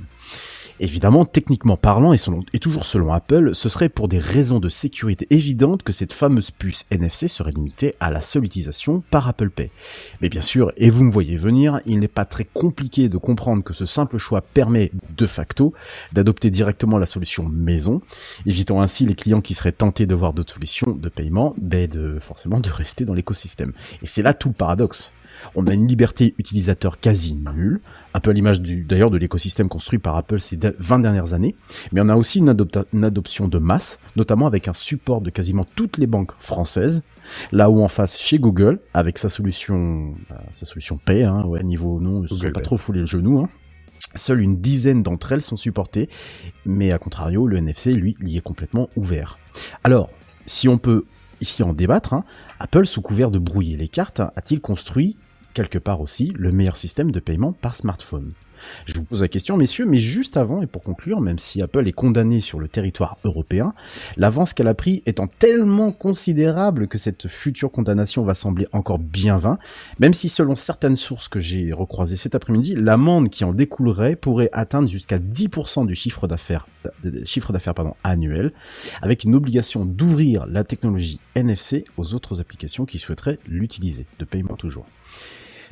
Évidemment, 0.80 1.24
techniquement 1.24 1.76
parlant, 1.76 2.12
et, 2.12 2.58
toujours 2.58 2.84
selon 2.84 3.12
Apple, 3.12 3.54
ce 3.54 3.68
serait 3.68 3.88
pour 3.88 4.08
des 4.08 4.18
raisons 4.18 4.58
de 4.58 4.68
sécurité 4.68 5.26
évidentes 5.30 5.84
que 5.84 5.92
cette 5.92 6.12
fameuse 6.12 6.50
puce 6.50 6.84
NFC 6.90 7.28
serait 7.28 7.52
limitée 7.52 7.94
à 8.00 8.10
la 8.10 8.22
seule 8.22 8.44
utilisation 8.44 9.02
par 9.10 9.28
Apple 9.28 9.50
Pay. 9.50 9.70
Mais 10.20 10.28
bien 10.28 10.42
sûr, 10.42 10.72
et 10.76 10.90
vous 10.90 11.04
me 11.04 11.10
voyez 11.10 11.36
venir, 11.36 11.80
il 11.86 12.00
n'est 12.00 12.08
pas 12.08 12.24
très 12.24 12.44
compliqué 12.44 13.08
de 13.08 13.18
comprendre 13.18 13.62
que 13.62 13.72
ce 13.72 13.86
simple 13.86 14.18
choix 14.18 14.40
permet, 14.40 14.90
de 15.16 15.26
facto, 15.26 15.74
d'adopter 16.12 16.50
directement 16.50 16.98
la 16.98 17.06
solution 17.06 17.48
maison, 17.48 18.00
évitant 18.44 18.82
ainsi 18.82 19.06
les 19.06 19.14
clients 19.14 19.40
qui 19.40 19.54
seraient 19.54 19.72
tentés 19.72 20.06
de 20.06 20.14
voir 20.14 20.32
d'autres 20.32 20.54
solutions 20.54 20.90
de 20.90 21.08
paiement, 21.08 21.54
ben 21.58 21.88
de, 21.88 22.18
forcément 22.18 22.58
de 22.58 22.68
rester 22.68 23.04
dans 23.04 23.14
l'écosystème. 23.14 23.72
Et 24.02 24.06
c'est 24.06 24.22
là 24.22 24.34
tout 24.34 24.48
le 24.48 24.54
paradoxe. 24.54 25.12
On 25.54 25.66
a 25.66 25.74
une 25.74 25.86
liberté 25.86 26.34
utilisateur 26.38 26.98
quasi 27.00 27.34
nulle, 27.34 27.80
un 28.14 28.20
peu 28.20 28.30
à 28.30 28.32
l'image 28.32 28.60
d'ailleurs 28.60 29.10
de 29.10 29.18
l'écosystème 29.18 29.68
construit 29.68 29.98
par 29.98 30.16
Apple 30.16 30.40
ces 30.40 30.56
de- 30.56 30.74
20 30.78 31.00
dernières 31.00 31.34
années, 31.34 31.54
mais 31.92 32.00
on 32.00 32.08
a 32.08 32.16
aussi 32.16 32.38
une, 32.38 32.48
adoption 32.48 33.48
de 33.48 33.58
masse, 33.58 33.98
notamment 34.16 34.46
avec 34.46 34.68
un 34.68 34.72
support 34.72 35.20
de 35.20 35.30
quasiment 35.30 35.66
toutes 35.74 35.98
les 35.98 36.06
banques 36.06 36.32
françaises, 36.38 37.02
là 37.52 37.70
où 37.70 37.82
en 37.82 37.88
face 37.88 38.18
chez 38.18 38.38
Google, 38.38 38.80
avec 38.92 39.18
sa 39.18 39.28
solution, 39.28 40.14
euh, 40.30 40.34
sa 40.52 40.66
solution 40.66 40.98
Pay, 40.98 41.24
hein, 41.24 41.44
ouais, 41.44 41.62
niveau 41.62 42.00
nom, 42.00 42.22
ils 42.22 42.28
Google 42.28 42.52
pas 42.52 42.60
trop 42.60 42.76
foulé 42.76 43.00
le 43.00 43.06
genou, 43.06 43.40
hein. 43.40 43.48
Seule 44.16 44.42
une 44.42 44.60
dizaine 44.60 45.02
d'entre 45.02 45.32
elles 45.32 45.42
sont 45.42 45.56
supportées, 45.56 46.08
mais 46.66 46.92
à 46.92 46.98
contrario, 46.98 47.48
le 47.48 47.56
NFC, 47.56 47.92
lui, 47.92 48.14
y 48.22 48.36
est 48.36 48.42
complètement 48.42 48.88
ouvert. 48.94 49.40
Alors, 49.82 50.08
si 50.46 50.68
on 50.68 50.78
peut 50.78 51.04
ici 51.40 51.62
en 51.62 51.72
débattre, 51.72 52.14
hein, 52.14 52.24
Apple, 52.60 52.86
sous 52.86 53.02
couvert 53.02 53.30
de 53.30 53.38
brouiller 53.38 53.76
les 53.76 53.88
cartes, 53.88 54.20
a-t-il 54.20 54.60
construit 54.60 55.16
quelque 55.54 55.78
part 55.78 56.00
aussi 56.00 56.32
le 56.36 56.52
meilleur 56.52 56.76
système 56.76 57.10
de 57.10 57.20
paiement 57.20 57.52
par 57.52 57.76
smartphone 57.76 58.34
je 58.86 58.94
vous 58.94 59.04
pose 59.04 59.22
la 59.22 59.28
question, 59.28 59.56
messieurs, 59.56 59.86
mais 59.86 59.98
juste 59.98 60.36
avant, 60.36 60.62
et 60.62 60.66
pour 60.66 60.82
conclure, 60.82 61.20
même 61.20 61.38
si 61.38 61.62
Apple 61.62 61.86
est 61.86 61.92
condamné 61.92 62.40
sur 62.40 62.58
le 62.58 62.68
territoire 62.68 63.18
européen, 63.24 63.74
l'avance 64.16 64.52
qu'elle 64.52 64.68
a 64.68 64.74
pris 64.74 65.02
étant 65.06 65.26
tellement 65.26 65.92
considérable 65.92 66.88
que 66.88 66.98
cette 66.98 67.28
future 67.28 67.70
condamnation 67.70 68.22
va 68.22 68.34
sembler 68.34 68.66
encore 68.72 68.98
bien 68.98 69.36
vain, 69.36 69.58
même 69.98 70.14
si 70.14 70.28
selon 70.28 70.56
certaines 70.56 70.96
sources 70.96 71.28
que 71.28 71.40
j'ai 71.40 71.72
recroisées 71.72 72.16
cet 72.16 72.34
après-midi, 72.34 72.74
l'amende 72.74 73.30
qui 73.30 73.44
en 73.44 73.52
découlerait 73.52 74.16
pourrait 74.16 74.50
atteindre 74.52 74.88
jusqu'à 74.88 75.18
10% 75.18 75.86
du 75.86 75.94
chiffre 75.94 76.26
d'affaires, 76.26 76.66
annuel, 78.02 78.52
avec 79.02 79.24
une 79.24 79.34
obligation 79.34 79.84
d'ouvrir 79.84 80.46
la 80.46 80.64
technologie 80.64 81.20
NFC 81.34 81.84
aux 81.96 82.14
autres 82.14 82.40
applications 82.40 82.86
qui 82.86 82.98
souhaiteraient 82.98 83.38
l'utiliser, 83.46 84.06
de 84.18 84.24
paiement 84.24 84.56
toujours. 84.56 84.86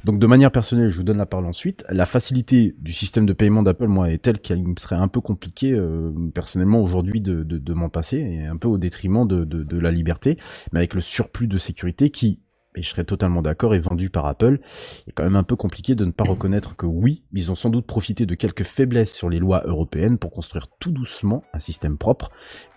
Donc 0.04 0.18
de 0.18 0.26
manière 0.26 0.50
personnelle, 0.50 0.90
je 0.90 0.96
vous 0.96 1.04
donne 1.04 1.18
la 1.18 1.26
parole 1.26 1.46
ensuite. 1.46 1.84
La 1.88 2.06
facilité 2.06 2.74
du 2.80 2.92
système 2.92 3.24
de 3.24 3.32
paiement 3.32 3.62
d'Apple, 3.62 3.86
moi, 3.86 4.10
est 4.10 4.18
telle 4.18 4.40
qu'il 4.40 4.66
me 4.66 4.74
serait 4.76 4.96
un 4.96 5.08
peu 5.08 5.20
compliqué 5.20 5.72
euh, 5.72 6.10
personnellement 6.34 6.82
aujourd'hui 6.82 7.20
de, 7.20 7.44
de, 7.44 7.58
de 7.58 7.72
m'en 7.74 7.88
passer, 7.88 8.18
et 8.18 8.46
un 8.46 8.56
peu 8.56 8.68
au 8.68 8.78
détriment 8.78 9.26
de, 9.26 9.44
de, 9.44 9.62
de 9.62 9.78
la 9.78 9.90
liberté, 9.90 10.38
mais 10.72 10.80
avec 10.80 10.94
le 10.94 11.00
surplus 11.00 11.46
de 11.46 11.58
sécurité 11.58 12.10
qui, 12.10 12.40
et 12.76 12.82
je 12.82 12.88
serais 12.88 13.04
totalement 13.04 13.42
d'accord, 13.42 13.74
est 13.74 13.80
vendu 13.80 14.10
par 14.10 14.26
Apple. 14.26 14.58
Il 15.06 15.10
est 15.10 15.12
quand 15.12 15.24
même 15.24 15.36
un 15.36 15.42
peu 15.42 15.56
compliqué 15.56 15.94
de 15.94 16.04
ne 16.04 16.10
pas 16.10 16.24
reconnaître 16.24 16.76
que 16.76 16.86
oui, 16.86 17.22
ils 17.32 17.50
ont 17.52 17.54
sans 17.54 17.70
doute 17.70 17.86
profité 17.86 18.26
de 18.26 18.34
quelques 18.34 18.64
faiblesses 18.64 19.12
sur 19.12 19.28
les 19.28 19.38
lois 19.38 19.62
européennes 19.66 20.18
pour 20.18 20.30
construire 20.30 20.68
tout 20.80 20.90
doucement 20.90 21.44
un 21.52 21.60
système 21.60 21.98
propre, 21.98 22.30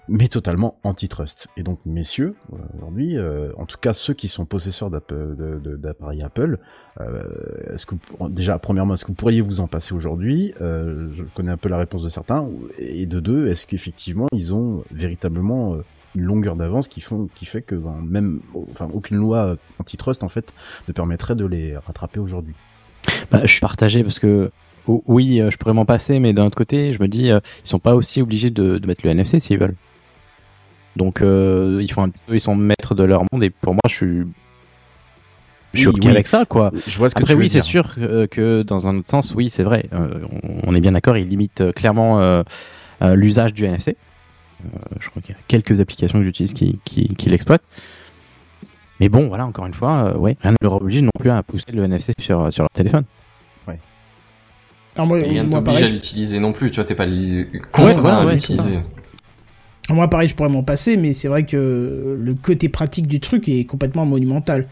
mais 0.07 0.27
totalement 0.27 0.79
antitrust. 0.83 1.47
Et 1.57 1.63
donc, 1.63 1.79
messieurs, 1.85 2.35
euh, 2.53 2.57
aujourd'hui, 2.75 3.17
euh, 3.17 3.51
en 3.57 3.65
tout 3.65 3.77
cas 3.77 3.93
ceux 3.93 4.13
qui 4.13 4.27
sont 4.27 4.45
possesseurs 4.45 4.91
d'appareils 4.91 6.21
Apple, 6.21 6.59
euh, 6.99 7.23
est-ce 7.73 7.85
que 7.85 7.95
déjà, 8.29 8.59
premièrement, 8.59 8.93
est-ce 8.93 9.03
que 9.05 9.09
vous 9.09 9.15
pourriez 9.15 9.41
vous 9.41 9.61
en 9.61 9.67
passer 9.67 9.93
aujourd'hui? 9.93 10.53
Euh, 10.61 11.09
Je 11.13 11.23
connais 11.23 11.51
un 11.51 11.57
peu 11.57 11.69
la 11.69 11.77
réponse 11.77 12.03
de 12.03 12.09
certains. 12.09 12.47
Et 12.77 13.05
de 13.05 13.19
deux, 13.19 13.47
est-ce 13.47 13.65
qu'effectivement 13.65 14.27
ils 14.33 14.53
ont 14.53 14.83
véritablement 14.91 15.75
euh, 15.75 15.83
une 16.15 16.23
longueur 16.23 16.55
d'avance 16.55 16.87
qui 16.87 17.01
font 17.01 17.29
qui 17.35 17.45
fait 17.45 17.61
que 17.61 17.75
ben, 17.75 17.95
même 18.07 18.39
enfin 18.71 18.89
aucune 18.93 19.17
loi 19.17 19.55
antitrust 19.79 20.23
en 20.23 20.29
fait 20.29 20.53
ne 20.87 20.93
permettrait 20.93 21.35
de 21.35 21.45
les 21.45 21.77
rattraper 21.77 22.19
aujourd'hui. 22.19 22.53
Bah, 23.31 23.41
je 23.43 23.47
suis 23.51 23.59
partagé 23.61 24.03
parce 24.03 24.19
que 24.19 24.51
oui, 24.87 25.41
euh, 25.41 25.49
je 25.49 25.57
pourrais 25.57 25.73
m'en 25.73 25.85
passer, 25.85 26.19
mais 26.19 26.31
d'un 26.33 26.45
autre 26.45 26.57
côté, 26.57 26.93
je 26.93 27.01
me 27.01 27.07
dis, 27.07 27.31
euh, 27.31 27.39
ils 27.63 27.67
sont 27.67 27.79
pas 27.79 27.95
aussi 27.95 28.21
obligés 28.21 28.51
de, 28.51 28.77
de 28.77 28.87
mettre 28.87 29.01
le 29.03 29.11
NFC 29.11 29.39
s'ils 29.39 29.57
veulent. 29.57 29.75
Donc, 30.95 31.21
euh, 31.21 31.79
ils 31.81 31.91
font 31.91 32.03
un 32.03 32.09
petit 32.09 32.21
peu, 32.27 32.35
ils 32.35 32.39
sont 32.39 32.55
maîtres 32.55 32.93
de 32.93 33.03
leur 33.03 33.23
monde 33.31 33.43
et 33.43 33.49
pour 33.49 33.73
moi, 33.73 33.81
je 33.89 33.93
suis, 33.95 34.23
je 35.73 35.79
suis 35.79 35.87
ok 35.87 35.95
oui. 36.03 36.09
avec 36.11 36.27
ça, 36.27 36.45
quoi. 36.45 36.71
Je 36.87 36.97
vois 36.99 37.09
ce 37.09 37.15
que 37.15 37.19
Après, 37.21 37.33
tu 37.33 37.39
oui, 37.39 37.49
c'est 37.49 37.61
sûr 37.61 37.95
que, 37.95 38.27
que 38.27 38.61
dans 38.61 38.87
un 38.87 38.97
autre 38.97 39.09
sens, 39.09 39.33
oui, 39.35 39.49
c'est 39.49 39.63
vrai. 39.63 39.89
euh, 39.93 40.19
on, 40.43 40.69
on 40.71 40.75
est 40.75 40.81
bien 40.81 40.91
d'accord, 40.93 41.17
ils 41.17 41.27
limitent 41.27 41.61
euh, 41.61 41.71
clairement 41.71 42.21
euh, 42.21 42.43
euh, 43.01 43.15
l'usage 43.15 43.53
du 43.53 43.65
NFC. 43.65 43.97
Euh, 44.65 44.95
je 44.99 45.09
crois 45.09 45.21
qu'il 45.21 45.35
y 45.35 45.37
a 45.37 45.41
quelques 45.47 45.79
applications 45.79 46.19
que 46.19 46.25
j'utilise 46.25 46.53
qui, 46.53 46.79
qui, 46.85 47.07
qui 47.09 47.29
l'exploitent. 47.29 47.63
Mais 48.99 49.09
bon, 49.09 49.27
voilà, 49.27 49.45
encore 49.45 49.65
une 49.65 49.73
fois, 49.73 50.13
euh, 50.13 50.17
ouais, 50.17 50.37
rien 50.41 50.51
ne 50.51 50.57
leur 50.61 50.81
oblige 50.81 51.01
non 51.01 51.11
plus 51.19 51.29
à 51.29 51.43
pousser 51.43 51.65
le 51.73 51.83
NFC 51.83 52.13
sur, 52.19 52.51
sur 52.51 52.63
leur 52.63 52.69
téléphone. 52.71 53.03
Alors 54.95 55.07
moi, 55.07 55.19
Et 55.19 55.23
rien 55.23 55.43
ne 55.43 55.49
moi, 55.49 55.59
t'oblige 55.61 55.83
à 55.83 55.87
l'utiliser 55.89 56.39
non 56.39 56.53
plus, 56.53 56.71
tu 56.71 56.75
vois, 56.75 56.85
t'es 56.85 56.95
pas 56.95 57.05
contraint 57.71 58.01
ouais, 58.01 58.09
à 58.09 58.25
ouais, 58.25 58.33
l'utiliser. 58.35 58.79
moi, 59.89 60.09
pareil, 60.09 60.29
je 60.29 60.35
pourrais 60.35 60.49
m'en 60.49 60.63
passer, 60.63 60.95
mais 60.95 61.11
c'est 61.13 61.27
vrai 61.27 61.45
que 61.45 62.17
le 62.17 62.33
côté 62.35 62.69
pratique 62.69 63.07
du 63.07 63.19
truc 63.19 63.49
est 63.49 63.65
complètement 63.65 64.05
monumental. 64.05 64.67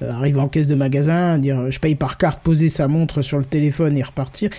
Euh, 0.00 0.12
arriver 0.12 0.38
en 0.38 0.48
caisse 0.48 0.68
de 0.68 0.74
magasin, 0.76 1.38
dire 1.38 1.70
je 1.70 1.80
paye 1.80 1.94
par 1.96 2.18
carte, 2.18 2.40
poser 2.40 2.68
sa 2.68 2.86
montre 2.86 3.22
sur 3.22 3.38
le 3.38 3.44
téléphone 3.44 3.96
et 3.98 4.02
repartir. 4.02 4.50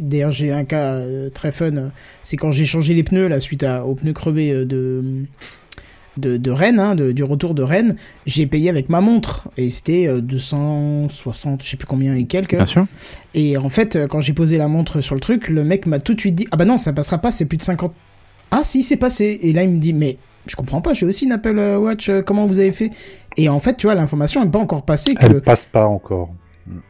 D'ailleurs, 0.00 0.32
j'ai 0.32 0.52
un 0.52 0.64
cas 0.64 0.94
euh, 0.94 1.28
très 1.28 1.52
fun. 1.52 1.90
C'est 2.22 2.36
quand 2.38 2.50
j'ai 2.50 2.64
changé 2.64 2.94
les 2.94 3.02
pneus 3.02 3.28
là 3.28 3.38
suite 3.40 3.62
à, 3.62 3.84
aux 3.84 3.94
pneus 3.94 4.14
crevés 4.14 4.50
euh, 4.52 4.64
de 4.64 5.02
de, 6.16 6.38
de 6.38 6.50
Rennes, 6.50 6.80
hein, 6.80 6.94
de- 6.94 7.12
du 7.12 7.22
retour 7.24 7.52
de 7.52 7.62
Rennes. 7.62 7.96
J'ai 8.24 8.46
payé 8.46 8.70
avec 8.70 8.88
ma 8.88 9.02
montre 9.02 9.48
et 9.58 9.68
c'était 9.68 10.06
euh, 10.08 10.22
260, 10.22 11.62
je 11.62 11.68
sais 11.68 11.76
plus 11.76 11.86
combien 11.86 12.14
et 12.14 12.24
quelques. 12.24 12.56
Bien 12.56 12.64
sûr. 12.64 12.86
Et 13.34 13.58
en 13.58 13.68
fait, 13.68 13.98
quand 14.08 14.22
j'ai 14.22 14.32
posé 14.32 14.56
la 14.56 14.66
montre 14.66 15.02
sur 15.02 15.14
le 15.14 15.20
truc, 15.20 15.48
le 15.48 15.62
mec 15.62 15.84
m'a 15.84 16.00
tout 16.00 16.14
de 16.14 16.20
suite 16.20 16.34
dit 16.36 16.46
Ah 16.52 16.56
bah 16.56 16.64
non, 16.64 16.78
ça 16.78 16.94
passera 16.94 17.18
pas, 17.18 17.30
c'est 17.30 17.44
plus 17.44 17.58
de 17.58 17.62
50. 17.62 17.92
Ah 18.50 18.60
si, 18.62 18.82
c'est 18.82 18.96
passé. 18.96 19.38
Et 19.42 19.52
là, 19.52 19.62
il 19.64 19.68
me 19.68 19.78
dit 19.78 19.92
Mais 19.92 20.16
je 20.46 20.56
comprends 20.56 20.80
pas, 20.80 20.94
j'ai 20.94 21.06
aussi 21.06 21.24
une 21.24 21.32
Apple 21.32 21.58
euh, 21.58 21.78
Watch, 21.78 22.08
euh, 22.08 22.22
comment 22.22 22.46
vous 22.46 22.58
avez 22.58 22.72
fait? 22.72 22.90
Et 23.36 23.48
en 23.48 23.58
fait, 23.60 23.76
tu 23.76 23.86
vois, 23.86 23.94
l'information 23.94 24.42
n'est 24.44 24.50
pas 24.50 24.58
encore 24.58 24.84
passée. 24.84 25.14
Que 25.14 25.24
Elle 25.26 25.32
le- 25.32 25.40
passe 25.40 25.64
pas 25.64 25.86
encore. 25.86 26.30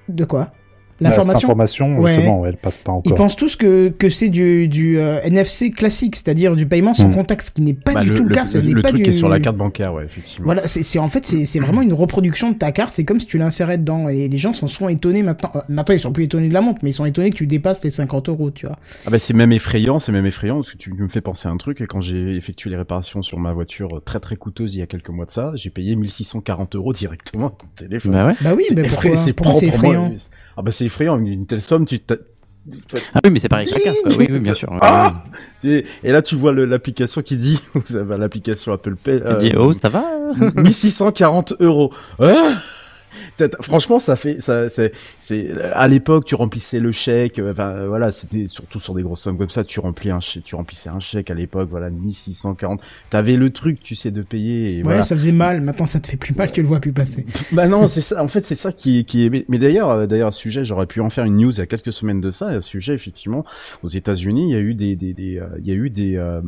De 0.08 0.24
quoi? 0.24 0.50
Cette 0.98 1.08
L'information. 1.08 1.48
information, 1.48 1.98
Ouais. 1.98 2.14
justement, 2.14 2.40
ouais, 2.40 2.48
elle 2.48 2.56
passe 2.56 2.78
pas 2.78 2.92
Ils 2.92 2.96
encore. 3.10 3.16
pensent 3.18 3.36
tous 3.36 3.54
que, 3.56 3.90
que 3.90 4.08
c'est 4.08 4.30
du, 4.30 4.66
du 4.66 4.98
euh, 4.98 5.20
NFC 5.24 5.70
classique, 5.70 6.16
c'est-à-dire 6.16 6.56
du 6.56 6.66
paiement 6.66 6.94
sans 6.94 7.08
Mm. 7.08 7.14
contact, 7.14 7.42
ce 7.42 7.50
qui 7.50 7.60
n'est 7.62 7.74
pas 7.74 7.92
Bah, 7.92 8.00
du 8.02 8.14
tout 8.14 8.24
le, 8.24 8.34
cas. 8.34 8.46
Ce 8.46 8.56
n'est 8.58 8.72
le 8.72 8.80
pas 8.80 8.88
truc 8.88 9.02
du... 9.02 9.10
est 9.10 9.12
sur 9.12 9.28
la 9.28 9.38
carte 9.38 9.56
bancaire, 9.58 9.92
ouais, 9.92 10.04
effectivement. 10.04 10.46
Voilà, 10.46 10.66
c'est 10.66 10.98
en 10.98 11.08
fait 11.10 11.26
c'est 11.26 11.44
c'est 11.44 11.60
vraiment 11.60 11.82
une 11.82 11.92
reproduction 11.92 12.50
de 12.50 12.56
ta 12.56 12.72
carte. 12.72 12.94
C'est 12.94 13.04
comme 13.04 13.20
si 13.20 13.26
tu 13.26 13.36
l'insérais 13.36 13.76
dedans 13.76 14.08
et 14.08 14.28
les 14.28 14.38
gens 14.38 14.54
s'en 14.54 14.68
sont 14.68 14.88
étonnés 14.88 15.22
maintenant. 15.22 15.50
Euh, 15.56 15.60
maintenant 15.68 15.94
ils 15.94 16.00
sont 16.00 16.12
plus 16.12 16.24
étonnés 16.24 16.48
de 16.48 16.54
la 16.54 16.62
montre, 16.62 16.78
mais 16.82 16.90
ils 16.90 16.94
sont 16.94 17.04
étonnés 17.04 17.28
que 17.30 17.36
tu 17.36 17.46
dépasses 17.46 17.84
les 17.84 17.90
50 17.90 18.30
euros, 18.30 18.50
tu 18.50 18.66
vois. 18.66 18.76
Ah 19.06 19.10
bah 19.10 19.18
c'est 19.18 19.34
même 19.34 19.52
effrayant, 19.52 19.98
c'est 19.98 20.12
même 20.12 20.24
effrayant 20.26 20.56
parce 20.56 20.70
que 20.70 20.78
tu 20.78 20.92
me 20.94 21.08
fais 21.08 21.20
penser 21.20 21.46
à 21.48 21.50
un 21.52 21.56
truc 21.58 21.80
et 21.82 21.86
quand 21.86 22.00
j'ai 22.00 22.36
effectué 22.36 22.70
les 22.70 22.76
réparations 22.76 23.22
sur 23.22 23.38
ma 23.38 23.52
voiture 23.52 23.96
euh, 23.96 24.00
très 24.00 24.18
très 24.20 24.36
coûteuse 24.36 24.74
il 24.76 24.78
y 24.78 24.82
a 24.82 24.86
quelques 24.86 25.10
mois 25.10 25.26
de 25.26 25.30
ça, 25.30 25.52
j'ai 25.56 25.68
payé 25.70 25.94
1640 25.94 26.74
euros 26.76 26.92
directement 26.94 27.48
avec 27.48 27.62
mon 27.62 27.68
téléphone. 27.76 28.12
Bah 28.12 28.26
ouais. 28.28 28.34
Bah 28.40 28.54
oui, 28.56 28.64
C'est 28.68 28.74
mais 28.74 28.82
pourquoi, 28.88 29.16
c'est 29.16 29.66
effrayant 29.66 30.14
Ah 30.56 30.62
bah 30.62 30.70
c'est 30.70 30.84
effrayant, 30.86 31.18
une 31.18 31.46
telle 31.46 31.60
somme, 31.62 31.84
tu 31.84 31.98
Ah 33.14 33.20
oui, 33.24 33.30
mais 33.30 33.38
c'est 33.38 33.48
pareil 33.48 33.68
quoi. 33.70 33.78
Oui, 34.18 34.26
oui, 34.30 34.40
bien 34.40 34.54
sûr. 34.54 34.70
Ah 34.80 35.22
et, 35.62 35.84
et 36.02 36.12
là 36.12 36.22
tu 36.22 36.34
vois 36.34 36.52
l'application 36.52 37.22
qui 37.22 37.36
dit, 37.36 37.60
vous 37.74 37.96
avez 37.96 38.16
l'application 38.16 38.72
Apple 38.72 38.96
Pay, 38.96 39.22
dit, 39.38 39.52
oh, 39.56 39.72
ça 39.72 39.88
va 39.88 40.04
1640 40.56 41.54
euros. 41.60 41.92
Ah 42.18 42.26
t'as- 42.32 42.58
Franchement, 43.60 43.98
ça 43.98 44.16
fait, 44.16 44.40
ça, 44.40 44.68
c'est, 44.68 44.92
c'est, 45.20 45.52
à 45.72 45.88
l'époque, 45.88 46.24
tu 46.24 46.34
remplissais 46.34 46.80
le 46.80 46.92
chèque, 46.92 47.38
euh, 47.38 47.52
enfin, 47.52 47.70
euh, 47.70 47.88
voilà, 47.88 48.12
c'était 48.12 48.46
surtout 48.48 48.80
sur 48.80 48.94
des 48.94 49.02
grosses 49.02 49.20
sommes 49.20 49.38
comme 49.38 49.50
ça, 49.50 49.64
tu 49.64 49.80
remplis 49.80 50.10
un 50.10 50.20
chèque, 50.20 50.44
tu 50.44 50.54
remplissais 50.54 50.88
un 50.88 51.00
chèque 51.00 51.30
à 51.30 51.34
l'époque, 51.34 51.68
voilà, 51.70 51.90
1640. 51.90 52.80
T'avais 53.10 53.36
le 53.36 53.50
truc, 53.50 53.82
tu 53.82 53.94
sais, 53.94 54.10
de 54.10 54.22
payer, 54.22 54.74
et 54.74 54.76
Ouais, 54.78 54.82
voilà. 54.84 55.02
ça 55.02 55.16
faisait 55.16 55.32
mal. 55.32 55.60
Maintenant, 55.60 55.86
ça 55.86 56.00
te 56.00 56.06
fait 56.06 56.16
plus 56.16 56.34
mal, 56.34 56.52
tu 56.52 56.62
le 56.62 56.68
vois 56.68 56.80
plus 56.80 56.92
passer. 56.92 57.26
Bah 57.52 57.68
non, 57.68 57.88
c'est 57.88 58.00
ça. 58.00 58.22
En 58.22 58.28
fait, 58.28 58.44
c'est 58.44 58.54
ça 58.54 58.72
qui 58.72 59.04
qui 59.04 59.24
est. 59.24 59.46
Mais, 59.48 59.58
d'ailleurs, 59.58 59.90
euh, 59.90 60.06
d'ailleurs, 60.06 60.28
à 60.28 60.32
ce 60.32 60.40
sujet, 60.40 60.64
j'aurais 60.64 60.86
pu 60.86 61.00
en 61.00 61.10
faire 61.10 61.24
une 61.24 61.36
news 61.36 61.50
il 61.52 61.58
y 61.58 61.60
a 61.60 61.66
quelques 61.66 61.92
semaines 61.92 62.20
de 62.20 62.30
ça. 62.30 62.48
À 62.48 62.60
ce 62.60 62.68
sujet, 62.68 62.92
effectivement, 62.94 63.44
aux 63.82 63.88
États-Unis, 63.88 64.50
il 64.50 64.52
y 64.52 64.56
a 64.56 64.60
eu 64.60 64.74
des, 64.74 64.96
des, 64.96 65.14
des 65.14 65.38
euh, 65.38 65.46
il 65.58 65.66
y 65.66 65.70
a 65.70 65.74
eu 65.74 65.90
des, 65.90 66.16
euh, 66.16 66.40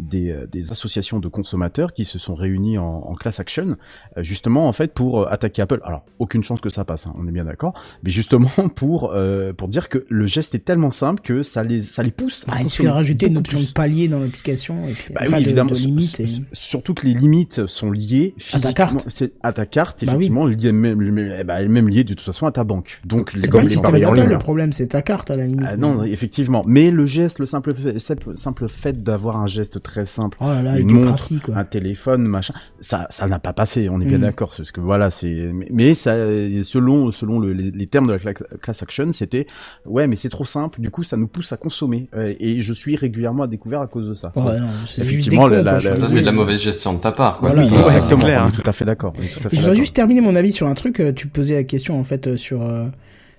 des, 0.00 0.34
des 0.50 0.70
associations 0.70 1.18
de 1.20 1.28
consommateurs 1.28 1.92
qui 1.92 2.04
se 2.04 2.18
sont 2.18 2.34
réunies 2.34 2.78
en, 2.78 2.84
en 2.84 3.14
class 3.14 3.40
action, 3.40 3.76
justement, 4.18 4.68
en 4.68 4.72
fait, 4.72 4.92
pour 4.94 5.30
attaquer 5.30 5.62
Apple. 5.62 5.80
Alors, 5.84 6.04
aucune 6.18 6.42
chance 6.44 6.60
que 6.60 6.70
ça 6.70 6.84
passe, 6.84 7.06
hein, 7.06 7.14
on 7.18 7.26
est 7.26 7.32
bien 7.32 7.44
d'accord. 7.44 7.74
Mais 8.02 8.10
justement, 8.10 8.48
pour 8.76 9.12
euh, 9.12 9.52
pour 9.52 9.68
dire 9.68 9.88
que 9.88 10.04
le 10.08 10.26
geste 10.26 10.54
est 10.54 10.64
tellement 10.64 10.90
simple 10.90 11.22
que 11.22 11.42
ça 11.42 11.62
les, 11.64 11.80
ça 11.80 12.02
les 12.02 12.10
pousse. 12.10 12.44
Bah, 12.46 12.54
à 12.56 12.60
il 12.62 12.66
suffit 12.68 12.84
de 12.84 12.88
rajouter 12.88 13.26
une 13.26 13.38
option 13.38 13.58
de 13.60 13.64
palier 13.72 14.08
dans 14.08 14.20
l'application 14.20 14.86
et 14.88 14.92
puis 14.92 15.12
Bah 15.14 15.22
oui, 15.26 15.32
de- 15.34 15.38
évidemment. 15.40 15.70
de 15.70 15.76
limite. 15.76 16.20
et- 16.20 16.26
Surtout 16.52 16.94
que 16.94 17.06
les 17.06 17.14
limites 17.14 17.66
sont 17.66 17.90
liées 17.90 18.34
physiquement. 18.38 18.72
carte. 18.72 19.06
C'est 19.08 19.32
à 19.42 19.52
ta 19.52 19.66
carte, 19.66 20.04
Bah 20.04 20.12
oui. 20.12 20.16
effectivement, 20.16 20.46
liées 20.46 20.72
même, 20.72 20.98
même, 20.98 21.42
bah, 21.46 21.62
même 21.66 21.88
liées 21.88 22.04
de 22.04 22.14
toute 22.14 22.20
façon 22.20 22.46
à 22.46 22.52
ta 22.52 22.64
banque. 22.64 23.00
Donc, 23.04 23.32
les 23.34 23.40
pas 23.40 23.46
le 23.46 23.52
banques 23.52 23.70
système 23.70 23.90
sont 24.02 24.08
en 24.08 24.12
ligne. 24.12 24.24
le 24.28 24.38
problème, 24.38 24.72
c'est 24.72 24.88
ta 24.88 25.02
carte 25.02 25.30
à 25.30 25.34
la 25.36 25.46
limite. 25.46 25.66
Ah 25.70 25.76
non, 25.76 26.02
effectivement. 26.04 26.62
Mais 26.66 26.90
le 26.90 27.06
geste, 27.06 27.38
le 27.38 27.46
simple 27.46 27.74
fait, 27.74 27.98
simple, 27.98 28.36
simple 28.36 28.68
fait 28.68 29.02
d'avoir 29.02 29.36
un 29.36 29.46
geste 29.46 29.82
très 29.82 30.06
simple, 30.06 30.38
Oh 30.40 30.46
là 30.46 30.62
là, 30.62 30.78
une 30.78 30.92
montre, 30.92 31.32
quoi. 31.42 31.56
un 31.56 31.64
téléphone, 31.64 32.22
machin, 32.26 32.54
ça, 32.80 33.06
ça 33.10 33.26
n'a 33.26 33.38
pas 33.38 33.52
passé. 33.52 33.88
On 33.88 34.00
est 34.00 34.04
bien 34.04 34.18
Mm. 34.18 34.22
d'accord, 34.22 34.50
parce 34.56 34.72
que 34.72 34.80
voilà, 34.80 35.10
c'est. 35.10 35.50
mais- 35.52 35.68
Mais 35.70 35.94
ça, 36.04 36.14
selon, 36.62 37.10
selon 37.12 37.38
le- 37.40 37.52
les, 37.52 37.70
les 37.70 37.86
termes 37.86 38.06
de 38.06 38.12
la 38.12 38.18
cla- 38.18 38.58
class 38.60 38.82
action, 38.82 39.10
c'était 39.12 39.46
ouais, 39.86 40.06
mais 40.06 40.16
c'est 40.16 40.28
trop 40.28 40.44
simple. 40.44 40.80
Du 40.80 40.90
coup, 40.90 41.02
ça 41.02 41.16
nous 41.16 41.26
pousse 41.26 41.52
à 41.52 41.56
consommer. 41.56 42.08
Euh, 42.14 42.32
et 42.38 42.60
je 42.60 42.72
suis 42.72 42.96
régulièrement 42.96 43.42
à 43.42 43.46
découvert 43.46 43.80
à 43.80 43.86
cause 43.86 44.08
de 44.08 44.14
ça. 44.14 44.32
Ouais, 44.36 44.56
effectivement, 44.98 45.46
la- 45.46 45.62
la- 45.62 45.78
la- 45.80 45.96
Ça, 45.96 46.06
c'est 46.08 46.20
de 46.20 46.26
la 46.26 46.32
mauvaise 46.32 46.62
gestion 46.62 46.92
de 46.94 47.00
ta 47.00 47.12
part, 47.12 47.38
quoi. 47.38 47.50
Voilà, 47.50 47.68
C'est- 47.68 47.78
exactement. 47.80 48.22
clair, 48.24 48.40
On 48.42 48.46
hein. 48.46 48.48
est 48.50 48.52
tout 48.62 48.68
à 48.68 48.72
fait 48.72 48.84
d'accord. 48.84 49.12
je 49.50 49.56
voudrais 49.56 49.74
juste 49.74 49.94
terminer 49.96 50.20
mon 50.20 50.36
avis 50.36 50.52
sur 50.52 50.66
un 50.66 50.74
truc. 50.74 51.00
euh, 51.00 51.12
Tu 51.12 51.26
posais 51.26 51.54
la 51.54 51.64
question 51.64 51.98
en 51.98 52.04
fait 52.04 52.26
euh, 52.26 52.36
sur 52.36 52.62
euh, 52.62 52.84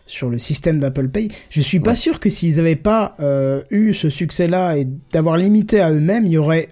sur 0.07 0.29
le 0.29 0.37
système 0.37 0.79
d'Apple 0.79 1.07
Pay. 1.09 1.29
Je 1.49 1.61
suis 1.61 1.79
pas 1.79 1.91
Ouais. 1.91 1.95
sûr 1.95 2.19
que 2.19 2.29
s'ils 2.29 2.59
avaient 2.59 2.75
pas 2.75 3.15
euh, 3.19 3.61
eu 3.71 3.93
ce 3.93 4.09
succès-là 4.09 4.77
et 4.77 4.87
d'avoir 5.11 5.35
limité 5.37 5.79
à 5.81 5.91
eux-mêmes, 5.91 6.25
il 6.27 6.33
y 6.33 6.37
aurait 6.37 6.69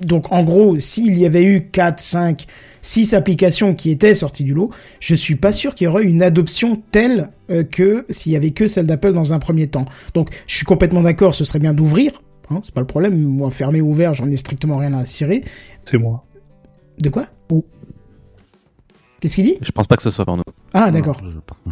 donc 0.00 0.32
en 0.32 0.44
gros 0.44 0.78
s'il 0.80 1.18
y 1.18 1.26
avait 1.26 1.44
eu 1.44 1.68
4, 1.70 2.00
5, 2.00 2.46
6 2.82 3.14
applications 3.14 3.74
qui 3.74 3.90
étaient 3.90 4.14
sorties 4.14 4.44
du 4.44 4.54
lot, 4.54 4.70
je 5.00 5.14
suis 5.14 5.36
pas 5.36 5.52
sûr 5.52 5.74
qu'il 5.74 5.86
y 5.86 5.88
aurait 5.88 6.04
une 6.04 6.22
adoption 6.22 6.82
telle 6.90 7.30
euh, 7.50 7.64
que 7.64 8.06
s'il 8.10 8.32
y 8.32 8.36
avait 8.36 8.50
que 8.50 8.66
celle 8.66 8.86
d'Apple 8.86 9.12
dans 9.12 9.32
un 9.32 9.38
premier 9.38 9.66
temps. 9.68 9.86
Donc 10.14 10.30
je 10.46 10.54
suis 10.56 10.64
complètement 10.66 11.02
d'accord, 11.02 11.34
ce 11.34 11.44
serait 11.44 11.58
bien 11.58 11.74
d'ouvrir. 11.74 12.22
Hein, 12.50 12.60
c'est 12.62 12.72
pas 12.74 12.80
le 12.80 12.86
problème. 12.86 13.20
Moi, 13.20 13.50
fermé 13.50 13.80
ou 13.80 13.90
ouvert, 13.90 14.14
j'en 14.14 14.26
ai 14.26 14.36
strictement 14.36 14.76
rien 14.78 14.94
à 14.94 15.04
cirer. 15.04 15.44
C'est 15.84 15.98
moi. 15.98 16.24
De 16.98 17.10
quoi? 17.10 17.26
Qu'est-ce 19.20 19.34
qu'il 19.34 19.44
dit? 19.44 19.58
Je 19.60 19.70
pense 19.72 19.86
pas 19.86 19.96
que 19.96 20.02
ce 20.02 20.10
soit 20.10 20.24
pour 20.24 20.36
nous. 20.36 20.42
Ah, 20.72 20.90
d'accord. 20.90 21.20
Je 21.22 21.38
pense- 21.44 21.64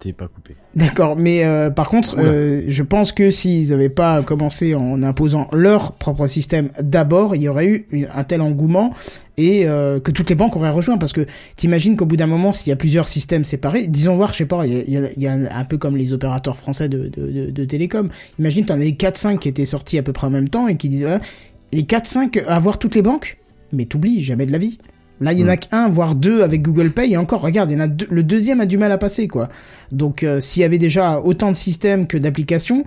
T 0.00 0.12
pas 0.12 0.28
coupé. 0.28 0.56
D'accord, 0.74 1.16
mais 1.16 1.44
euh, 1.44 1.70
par 1.70 1.88
contre, 1.88 2.16
euh, 2.18 2.62
je 2.66 2.82
pense 2.82 3.12
que 3.12 3.30
s'ils 3.30 3.70
n'avaient 3.70 3.88
pas 3.88 4.22
commencé 4.22 4.74
en 4.74 5.02
imposant 5.02 5.48
leur 5.52 5.92
propre 5.92 6.26
système 6.26 6.70
d'abord, 6.80 7.36
il 7.36 7.42
y 7.42 7.48
aurait 7.48 7.66
eu 7.66 8.06
un 8.14 8.24
tel 8.24 8.40
engouement 8.40 8.94
et 9.36 9.66
euh, 9.66 10.00
que 10.00 10.10
toutes 10.10 10.30
les 10.30 10.34
banques 10.34 10.56
auraient 10.56 10.70
rejoint. 10.70 10.98
Parce 10.98 11.12
que 11.12 11.26
t'imagines 11.56 11.96
qu'au 11.96 12.06
bout 12.06 12.16
d'un 12.16 12.26
moment, 12.26 12.52
s'il 12.52 12.70
y 12.70 12.72
a 12.72 12.76
plusieurs 12.76 13.06
systèmes 13.06 13.44
séparés, 13.44 13.86
disons 13.86 14.16
voir, 14.16 14.32
je 14.32 14.38
sais 14.38 14.46
pas, 14.46 14.66
il 14.66 14.90
y 14.90 14.96
a, 14.96 15.10
y 15.12 15.20
y 15.20 15.26
un 15.26 15.64
peu 15.64 15.78
comme 15.78 15.96
les 15.96 16.12
opérateurs 16.12 16.56
français 16.56 16.88
de, 16.88 17.08
de, 17.08 17.30
de, 17.30 17.50
de 17.50 17.64
télécom. 17.64 18.08
Imagine, 18.38 18.64
t'en 18.64 18.74
as 18.74 18.78
les 18.78 18.92
4-5 18.92 19.38
qui 19.38 19.48
étaient 19.48 19.66
sortis 19.66 19.98
à 19.98 20.02
peu 20.02 20.12
près 20.12 20.26
en 20.26 20.30
même 20.30 20.48
temps 20.48 20.68
et 20.68 20.76
qui 20.76 20.88
disaient, 20.88 21.06
voilà, 21.06 21.20
les 21.72 21.82
4-5 21.82 22.44
à 22.46 22.56
avoir 22.56 22.78
toutes 22.78 22.94
les 22.94 23.02
banques? 23.02 23.38
Mais 23.72 23.86
t'oublies, 23.86 24.22
jamais 24.22 24.46
de 24.46 24.52
la 24.52 24.58
vie. 24.58 24.78
Là, 25.22 25.32
il 25.32 25.40
y 25.40 25.44
en 25.44 25.48
a 25.48 25.56
qu'un, 25.56 25.88
voire 25.88 26.14
deux 26.14 26.42
avec 26.42 26.62
Google 26.62 26.90
Pay, 26.90 27.12
et 27.12 27.16
encore, 27.16 27.40
regarde, 27.40 27.70
il 27.70 27.74
y 27.74 27.76
en 27.76 27.80
a 27.84 27.88
deux, 27.88 28.06
le 28.10 28.22
deuxième 28.22 28.60
a 28.60 28.66
du 28.66 28.76
mal 28.78 28.92
à 28.92 28.98
passer, 28.98 29.28
quoi. 29.28 29.48
Donc, 29.90 30.22
euh, 30.22 30.40
s'il 30.40 30.62
y 30.62 30.64
avait 30.64 30.78
déjà 30.78 31.20
autant 31.20 31.50
de 31.50 31.56
systèmes 31.56 32.06
que 32.06 32.18
d'applications, 32.18 32.84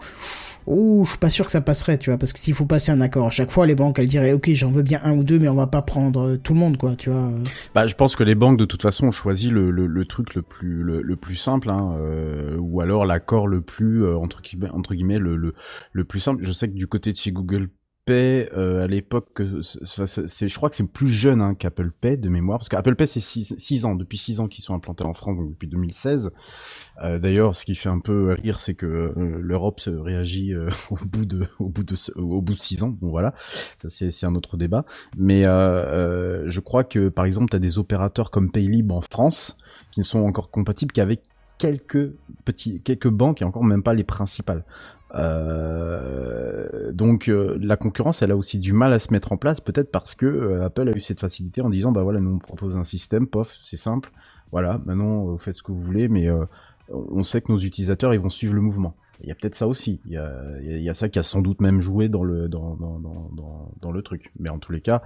oh, 0.68 1.04
je 1.04 1.10
suis 1.12 1.20
pas 1.20 1.30
sûr 1.30 1.46
que 1.46 1.52
ça 1.52 1.62
passerait, 1.62 1.98
tu 1.98 2.10
vois, 2.10 2.18
parce 2.18 2.34
que 2.34 2.40
s'il 2.40 2.54
faut 2.54 2.66
passer 2.66 2.92
un 2.92 3.00
accord 3.02 3.28
à 3.28 3.30
chaque 3.30 3.52
fois, 3.52 3.68
les 3.68 3.76
banques, 3.76 4.00
elles 4.00 4.08
diraient, 4.08 4.34
ok, 4.34 4.50
j'en 4.54 4.72
veux 4.72 4.82
bien 4.82 5.00
un 5.04 5.14
ou 5.14 5.24
deux, 5.24 5.38
mais 5.40 5.48
on 5.48 5.56
va 5.56 5.68
pas 5.68 5.82
prendre 5.82 6.22
euh, 6.22 6.38
tout 6.38 6.54
le 6.54 6.60
monde, 6.60 6.78
quoi, 6.78 6.96
tu 6.98 7.10
vois. 7.10 7.30
Bah, 7.74 7.88
je 7.88 7.96
pense 7.96 8.16
que 8.16 8.24
les 8.24 8.36
banques 8.36 8.58
de 8.58 8.66
toute 8.66 8.82
façon 8.82 9.08
ont 9.08 9.12
choisi 9.12 9.50
le, 9.50 9.72
le, 9.72 9.86
le 9.86 10.06
truc 10.06 10.36
le 10.36 10.42
plus 10.42 10.82
le, 10.82 11.02
le 11.02 11.16
plus 11.16 11.36
simple, 11.36 11.70
hein, 11.70 11.96
euh, 12.00 12.58
ou 12.60 12.82
alors 12.82 13.06
l'accord 13.06 13.48
le 13.48 13.62
plus 13.62 14.04
euh, 14.04 14.18
entre 14.18 14.42
guillemets, 14.42 14.70
entre 14.70 14.96
guillemets 14.96 15.20
le, 15.20 15.36
le 15.36 15.54
le 15.92 16.04
plus 16.04 16.20
simple. 16.20 16.44
Je 16.44 16.52
sais 16.52 16.68
que 16.68 16.74
du 16.74 16.88
côté 16.88 17.12
de 17.12 17.18
chez 17.18 17.32
Google 17.32 17.70
Pay, 18.06 18.50
euh, 18.56 18.84
à 18.84 18.88
l'époque, 18.88 19.42
c'est- 19.62 20.48
je 20.48 20.56
crois 20.56 20.70
que 20.70 20.76
c'est 20.76 20.84
plus 20.88 21.08
jeune 21.08 21.42
hein, 21.42 21.56
qu'Apple 21.56 21.90
Pay 21.92 22.18
de 22.18 22.30
mémoire, 22.30 22.60
parce 22.60 22.70
qu'Apple 22.70 22.96
Pay 22.96 23.08
c'est 23.08 23.20
6 23.20 23.86
ans, 23.86 23.96
depuis 23.96 24.18
6 24.18 24.40
ans 24.40 24.48
qu'ils 24.48 24.64
sont 24.64 24.76
implantés 24.76 25.04
en 25.04 25.14
France, 25.14 25.38
donc 25.38 25.50
depuis 25.50 25.68
2016. 25.68 26.32
Euh, 27.04 27.18
D'ailleurs, 27.18 27.56
ce 27.56 27.66
qui 27.66 27.74
fait 27.76 27.90
un 27.90 28.00
peu 28.00 28.36
rire, 28.42 28.60
c'est 28.60 28.76
que 28.76 28.86
euh, 28.86 29.40
l'Europe 29.42 29.80
se 29.80 29.90
réagit 29.90 30.54
euh, 30.54 30.70
au 30.92 30.98
bout 31.06 31.26
de 31.26 31.48
au 31.60 31.68
bout 31.70 31.84
de 31.84 31.96
au 32.16 32.42
bout 32.42 32.54
de 32.54 32.62
6 32.62 32.84
ans. 32.84 32.90
Bon 32.90 33.10
voilà, 33.10 33.34
ça 33.82 33.90
c'est 33.90 34.26
un 34.26 34.36
autre 34.36 34.56
débat. 34.58 34.86
Mais 35.18 35.46
euh, 35.46 36.48
je 36.48 36.60
crois 36.60 36.84
que 36.84 37.10
par 37.10 37.26
exemple, 37.26 37.50
tu 37.50 37.56
as 37.56 37.60
des 37.60 37.80
opérateurs 37.80 38.30
comme 38.30 38.52
Paylib 38.52 38.92
en 38.92 39.02
France 39.02 39.58
qui 39.92 40.00
ne 40.02 40.06
sont 40.06 40.20
encore 40.20 40.52
compatibles 40.52 40.92
qu'avec 40.92 41.22
quelques 41.58 42.12
petits 42.44 42.82
quelques 42.82 43.08
banques 43.08 43.42
et 43.42 43.46
encore 43.46 43.64
même 43.64 43.82
pas 43.82 43.94
les 43.94 44.04
principales. 44.04 44.66
Euh, 45.16 46.92
donc 46.92 47.30
euh, 47.30 47.58
la 47.62 47.78
concurrence, 47.78 48.22
elle 48.22 48.32
a 48.32 48.36
aussi 48.38 48.60
du 48.60 48.74
mal 48.74 48.94
à 48.94 49.00
se 49.00 49.12
mettre 49.14 49.32
en 49.32 49.38
place, 49.38 49.62
peut-être 49.62 49.92
parce 49.92 50.16
que 50.16 50.26
euh, 50.26 50.66
Apple 50.66 50.90
a 50.90 50.92
eu 50.96 51.02
cette 51.02 51.20
facilité 51.20 51.62
en 51.62 51.70
disant 51.70 51.92
bah 51.92 52.04
voilà, 52.04 52.20
nous 52.20 52.36
on 52.36 52.40
propose 52.40 52.76
un 52.78 52.84
système, 52.84 53.28
pof, 53.28 53.58
c'est 53.64 53.78
simple, 53.78 54.12
voilà, 54.52 54.80
maintenant 54.86 55.26
vous 55.26 55.38
faites 55.38 55.56
ce 55.56 55.64
que 55.64 55.72
vous 55.72 55.82
voulez, 55.82 56.08
mais 56.08 56.28
on 56.90 57.24
sait 57.24 57.42
que 57.42 57.52
nos 57.52 57.58
utilisateurs 57.60 58.14
ils 58.14 58.20
vont 58.20 58.30
suivre 58.30 58.54
le 58.54 58.62
mouvement. 58.62 58.94
Il 59.22 59.30
y 59.30 59.32
a 59.32 59.36
peut-être 59.36 59.56
ça 59.56 59.66
aussi. 59.68 60.02
Il 60.06 60.12
y 60.12 60.18
a, 60.18 60.30
il 60.62 60.82
y 60.82 60.94
ça 60.94 61.08
qui 61.08 61.18
a 61.20 61.24
sans 61.24 61.42
doute 61.42 61.62
même 61.62 61.80
joué 61.80 62.10
dans 62.10 62.24
le 62.24 62.50
dans, 62.50 62.76
dans, 62.76 63.00
dans, 63.82 63.92
le 63.94 64.02
truc. 64.02 64.30
Mais 64.40 64.50
en 64.50 64.60
tous 64.60 64.74
les 64.74 64.82
cas, 64.82 65.02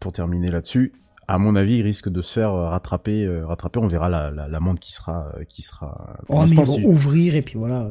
pour 0.00 0.12
terminer 0.12 0.48
là-dessus, 0.48 0.92
à 1.28 1.36
mon 1.36 1.56
avis, 1.56 1.76
il 1.76 1.82
risque 1.82 2.08
de 2.08 2.22
se 2.22 2.32
faire 2.32 2.52
rattraper. 2.54 3.28
rattraper. 3.44 3.80
On 3.80 3.86
verra 3.86 4.08
la 4.08 4.30
la- 4.30 4.48
l'amende 4.48 4.78
qui 4.78 4.92
sera 4.92 5.30
qui 5.46 5.60
sera. 5.60 6.16
pour 6.26 6.36
Oh, 6.36 6.40
mais 6.42 6.48
ils 6.50 6.56
l'instant, 6.56 6.62
vont 6.62 6.78
si- 6.78 6.86
ouvrir 6.86 7.36
et 7.36 7.42
puis 7.42 7.58
voilà. 7.58 7.90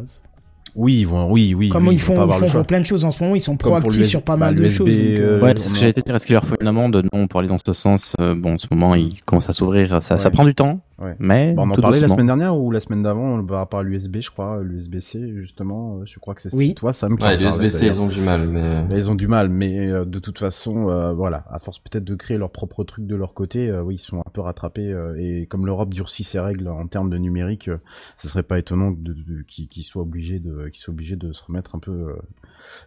Oui, 0.75 0.99
ils 0.99 1.07
vont. 1.07 1.31
Oui, 1.31 1.53
oui. 1.53 1.69
Comme 1.69 1.87
oui, 1.87 1.95
ils 1.95 1.99
font, 1.99 2.27
ils 2.41 2.49
font 2.49 2.63
plein 2.63 2.81
de 2.81 2.85
choses 2.85 3.05
en 3.05 3.11
ce 3.11 3.23
moment, 3.23 3.35
ils 3.35 3.41
sont 3.41 3.55
proactifs 3.55 4.07
sur 4.07 4.21
pas 4.21 4.33
bah, 4.33 4.47
mal 4.47 4.55
de 4.55 4.67
choses. 4.67 4.87
donc, 4.87 4.97
euh, 4.97 5.41
Ouais, 5.41 5.53
c'est 5.55 5.69
ce 5.69 5.73
que 5.73 5.79
j'allais 5.79 5.93
te 5.93 6.01
dire. 6.01 6.13
Est-ce 6.13 6.25
qu'il 6.25 6.33
leur 6.33 6.45
faut 6.45 6.55
une 6.59 6.67
amende? 6.67 7.01
Non, 7.13 7.27
pour 7.27 7.39
aller 7.39 7.47
dans 7.47 7.57
ce 7.65 7.73
sens. 7.73 8.13
euh, 8.19 8.35
bon, 8.35 8.55
en 8.55 8.57
ce 8.57 8.67
moment, 8.71 8.93
il 8.93 9.17
commence 9.25 9.49
à 9.49 9.53
s'ouvrir. 9.53 10.03
Ça, 10.03 10.17
ça 10.17 10.29
prend 10.29 10.43
du 10.43 10.53
temps, 10.53 10.81
Ouais. 10.97 11.15
mais. 11.19 11.53
Bah, 11.53 11.63
on 11.65 11.71
en 11.71 11.75
parlait 11.75 11.99
la 11.99 12.07
semaine 12.07 12.25
dernière 12.27 12.57
ou 12.57 12.71
la 12.71 12.79
semaine 12.79 13.03
d'avant 13.03 13.43
par 13.45 13.57
rapport 13.57 13.81
à 13.81 13.83
l'USB, 13.83 14.17
je 14.21 14.31
crois, 14.31 14.61
l'USB-C 14.63 15.33
justement. 15.35 15.97
euh, 15.97 16.05
Je 16.05 16.19
crois 16.19 16.33
que 16.35 16.41
c'est 16.41 16.53
Oui. 16.55 16.73
toi, 16.73 16.93
Sam. 16.93 17.17
Qui 17.17 17.25
Ouais, 17.25 17.35
l'USB-C, 17.37 17.85
ils 17.87 18.01
ont 18.01 18.07
du 18.07 18.21
mal, 18.21 18.47
mais... 18.47 18.87
Là, 18.87 18.95
ils 18.97 19.09
ont 19.11 19.15
du 19.15 19.27
mal, 19.27 19.49
mais 19.49 19.89
euh, 19.89 20.05
de 20.05 20.19
toute 20.19 20.39
façon, 20.39 20.89
euh, 20.89 21.11
voilà, 21.13 21.43
à 21.49 21.59
force 21.59 21.79
peut-être 21.79 22.05
de 22.05 22.15
créer 22.15 22.37
leur 22.37 22.49
propre 22.49 22.83
truc 22.85 23.05
de 23.07 23.15
leur 23.15 23.33
côté, 23.33 23.69
euh, 23.69 23.81
oui, 23.83 23.95
ils 23.95 23.99
sont 23.99 24.19
un 24.19 24.29
peu 24.31 24.39
rattrapés. 24.41 24.91
euh, 24.93 25.15
et 25.19 25.47
comme 25.47 25.65
l'Europe 25.65 25.93
durcit 25.93 26.23
ses 26.23 26.39
règles 26.39 26.67
en 26.69 26.87
termes 26.87 27.09
de 27.09 27.17
numérique, 27.17 27.67
euh, 27.67 27.77
ce 28.15 28.27
serait 28.29 28.43
pas 28.43 28.57
étonnant 28.59 28.91
de, 28.91 29.13
de- 29.13 29.41
qu'ils 29.47 29.67
qu'ils 29.67 29.83
soient 29.83 30.03
obligés 30.03 30.39
de, 30.39 30.69
qu'ils 30.69 30.79
soient 30.81 30.93
obligés 30.93 31.15
de 31.17 31.33
se 31.33 31.43
remettre 31.43 31.75
un 31.75 31.79
peu 31.79 31.91
euh, 31.91 32.15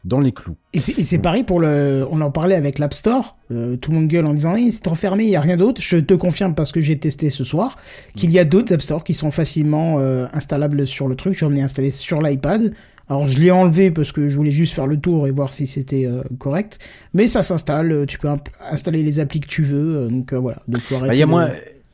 dans 0.05 0.21
les 0.21 0.33
clous. 0.33 0.57
Et 0.73 0.81
c'est 0.81 1.19
pareil 1.19 1.43
pour 1.45 1.61
le. 1.61 2.07
On 2.11 2.21
en 2.21 2.31
parlait 2.31 2.55
avec 2.55 2.79
l'App 2.79 2.95
Store. 2.95 3.37
euh, 3.51 3.77
tout 3.77 3.91
le 3.91 3.97
monde 3.99 4.09
gueule 4.09 4.27
en 4.27 4.35
disant 4.35 4.55
Eh, 4.57 4.71
c'est 4.71 4.89
enfermé, 4.89 5.25
il 5.25 5.31
y 5.31 5.37
a 5.37 5.41
rien 5.41 5.57
d'autre. 5.57 5.81
Je 5.81 5.97
te 5.99 6.15
confirme 6.15 6.55
parce 6.55 6.73
que 6.73 6.81
j'ai 6.81 6.99
testé 6.99 7.31
ce 7.31 7.45
soir 7.45 7.77
qu'il 8.17 8.31
y 8.31 8.39
a 8.39 8.45
d'autres 8.45 8.73
App 8.75 8.83
Store 8.83 9.05
qui 9.05 9.15
sont 9.15 9.31
facilement 9.31 9.97
euh, 9.99 10.27
installables 10.33 10.87
sur 10.87 11.09
le 11.09 11.17
truc. 11.17 11.35
J'en 11.37 11.55
ai 11.55 11.61
installé 11.63 11.91
sur 11.91 12.21
l'iPad. 12.23 12.73
Alors 13.11 13.27
je 13.27 13.39
l'ai 13.39 13.51
enlevé 13.51 13.91
parce 13.91 14.13
que 14.13 14.29
je 14.29 14.37
voulais 14.37 14.51
juste 14.51 14.75
faire 14.75 14.87
le 14.87 14.99
tour 15.01 15.27
et 15.27 15.31
voir 15.31 15.51
si 15.51 15.67
c'était 15.67 16.05
euh, 16.05 16.23
correct. 16.39 16.79
Mais 17.15 17.27
ça 17.27 17.43
s'installe. 17.43 17.91
euh, 17.91 18.05
Tu 18.07 18.19
peux 18.19 18.29
installer 18.71 19.03
les 19.03 19.19
applis 19.19 19.41
que 19.41 19.47
tu 19.49 19.63
veux. 19.63 19.97
euh, 20.05 20.09
donc 20.09 20.33
euh, 20.35 20.39
voilà. 20.39 20.61
Faut 20.83 20.99
Bah, 21.01 21.15
il 21.15 21.19
y 21.19 21.23
a 21.23 21.27
moins. 21.27 21.49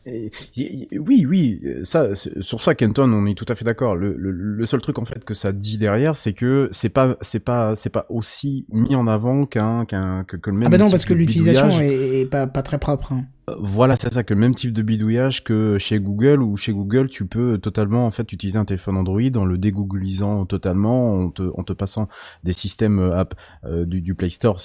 Oui, 0.06 1.26
oui, 1.26 1.60
euh, 1.64 1.80
ça, 1.84 2.10
sur 2.14 2.60
ça, 2.60 2.74
Kenton, 2.74 3.12
on 3.12 3.26
est 3.26 3.34
tout 3.36 3.46
à 3.48 3.54
fait 3.54 3.64
d'accord. 3.64 3.96
Le, 3.96 4.14
le, 4.16 4.30
le 4.30 4.66
seul 4.66 4.80
truc 4.80 4.98
en 4.98 5.04
fait 5.04 5.24
que 5.24 5.34
ça 5.34 5.52
dit 5.52 5.78
derrière, 5.78 6.16
c'est 6.16 6.32
que 6.32 6.68
c'est 6.72 6.88
pas, 6.88 7.16
c'est 7.20 7.40
pas, 7.40 7.74
c'est 7.74 7.90
pas 7.90 8.06
aussi 8.08 8.66
mis 8.70 8.94
en 8.94 9.06
avant 9.06 9.46
qu'un, 9.46 9.84
qu'un, 9.84 10.24
que, 10.24 10.36
que 10.36 10.50
le 10.50 10.56
même. 10.56 10.66
Ah 10.66 10.70
bah 10.70 10.78
non 10.78 10.90
parce 10.90 11.04
que 11.04 11.14
l'utilisation 11.14 11.80
est, 11.80 12.20
est 12.20 12.26
pas, 12.26 12.46
pas 12.46 12.62
très 12.62 12.78
propre. 12.78 13.12
hein. 13.12 13.24
Voilà, 13.46 13.94
c'est 13.94 14.12
ça, 14.14 14.24
que 14.24 14.32
le 14.32 14.40
même 14.40 14.54
type 14.54 14.72
de 14.72 14.80
bidouillage 14.80 15.44
que 15.44 15.76
chez 15.78 16.00
Google, 16.00 16.40
où 16.40 16.56
chez 16.56 16.72
Google, 16.72 17.10
tu 17.10 17.26
peux 17.26 17.58
totalement, 17.58 18.06
en 18.06 18.10
fait, 18.10 18.32
utiliser 18.32 18.58
un 18.58 18.64
téléphone 18.64 18.96
Android 18.96 19.20
en 19.36 19.44
le 19.44 19.58
dégooglisant 19.58 20.46
totalement, 20.46 21.20
en 21.20 21.28
te, 21.28 21.42
en 21.54 21.62
te 21.62 21.74
passant 21.74 22.08
des 22.42 22.54
systèmes 22.54 22.98
euh, 22.98 23.18
app 23.18 23.34
euh, 23.66 23.84
du, 23.84 24.00
du 24.00 24.14
Play 24.14 24.30
Store, 24.30 24.58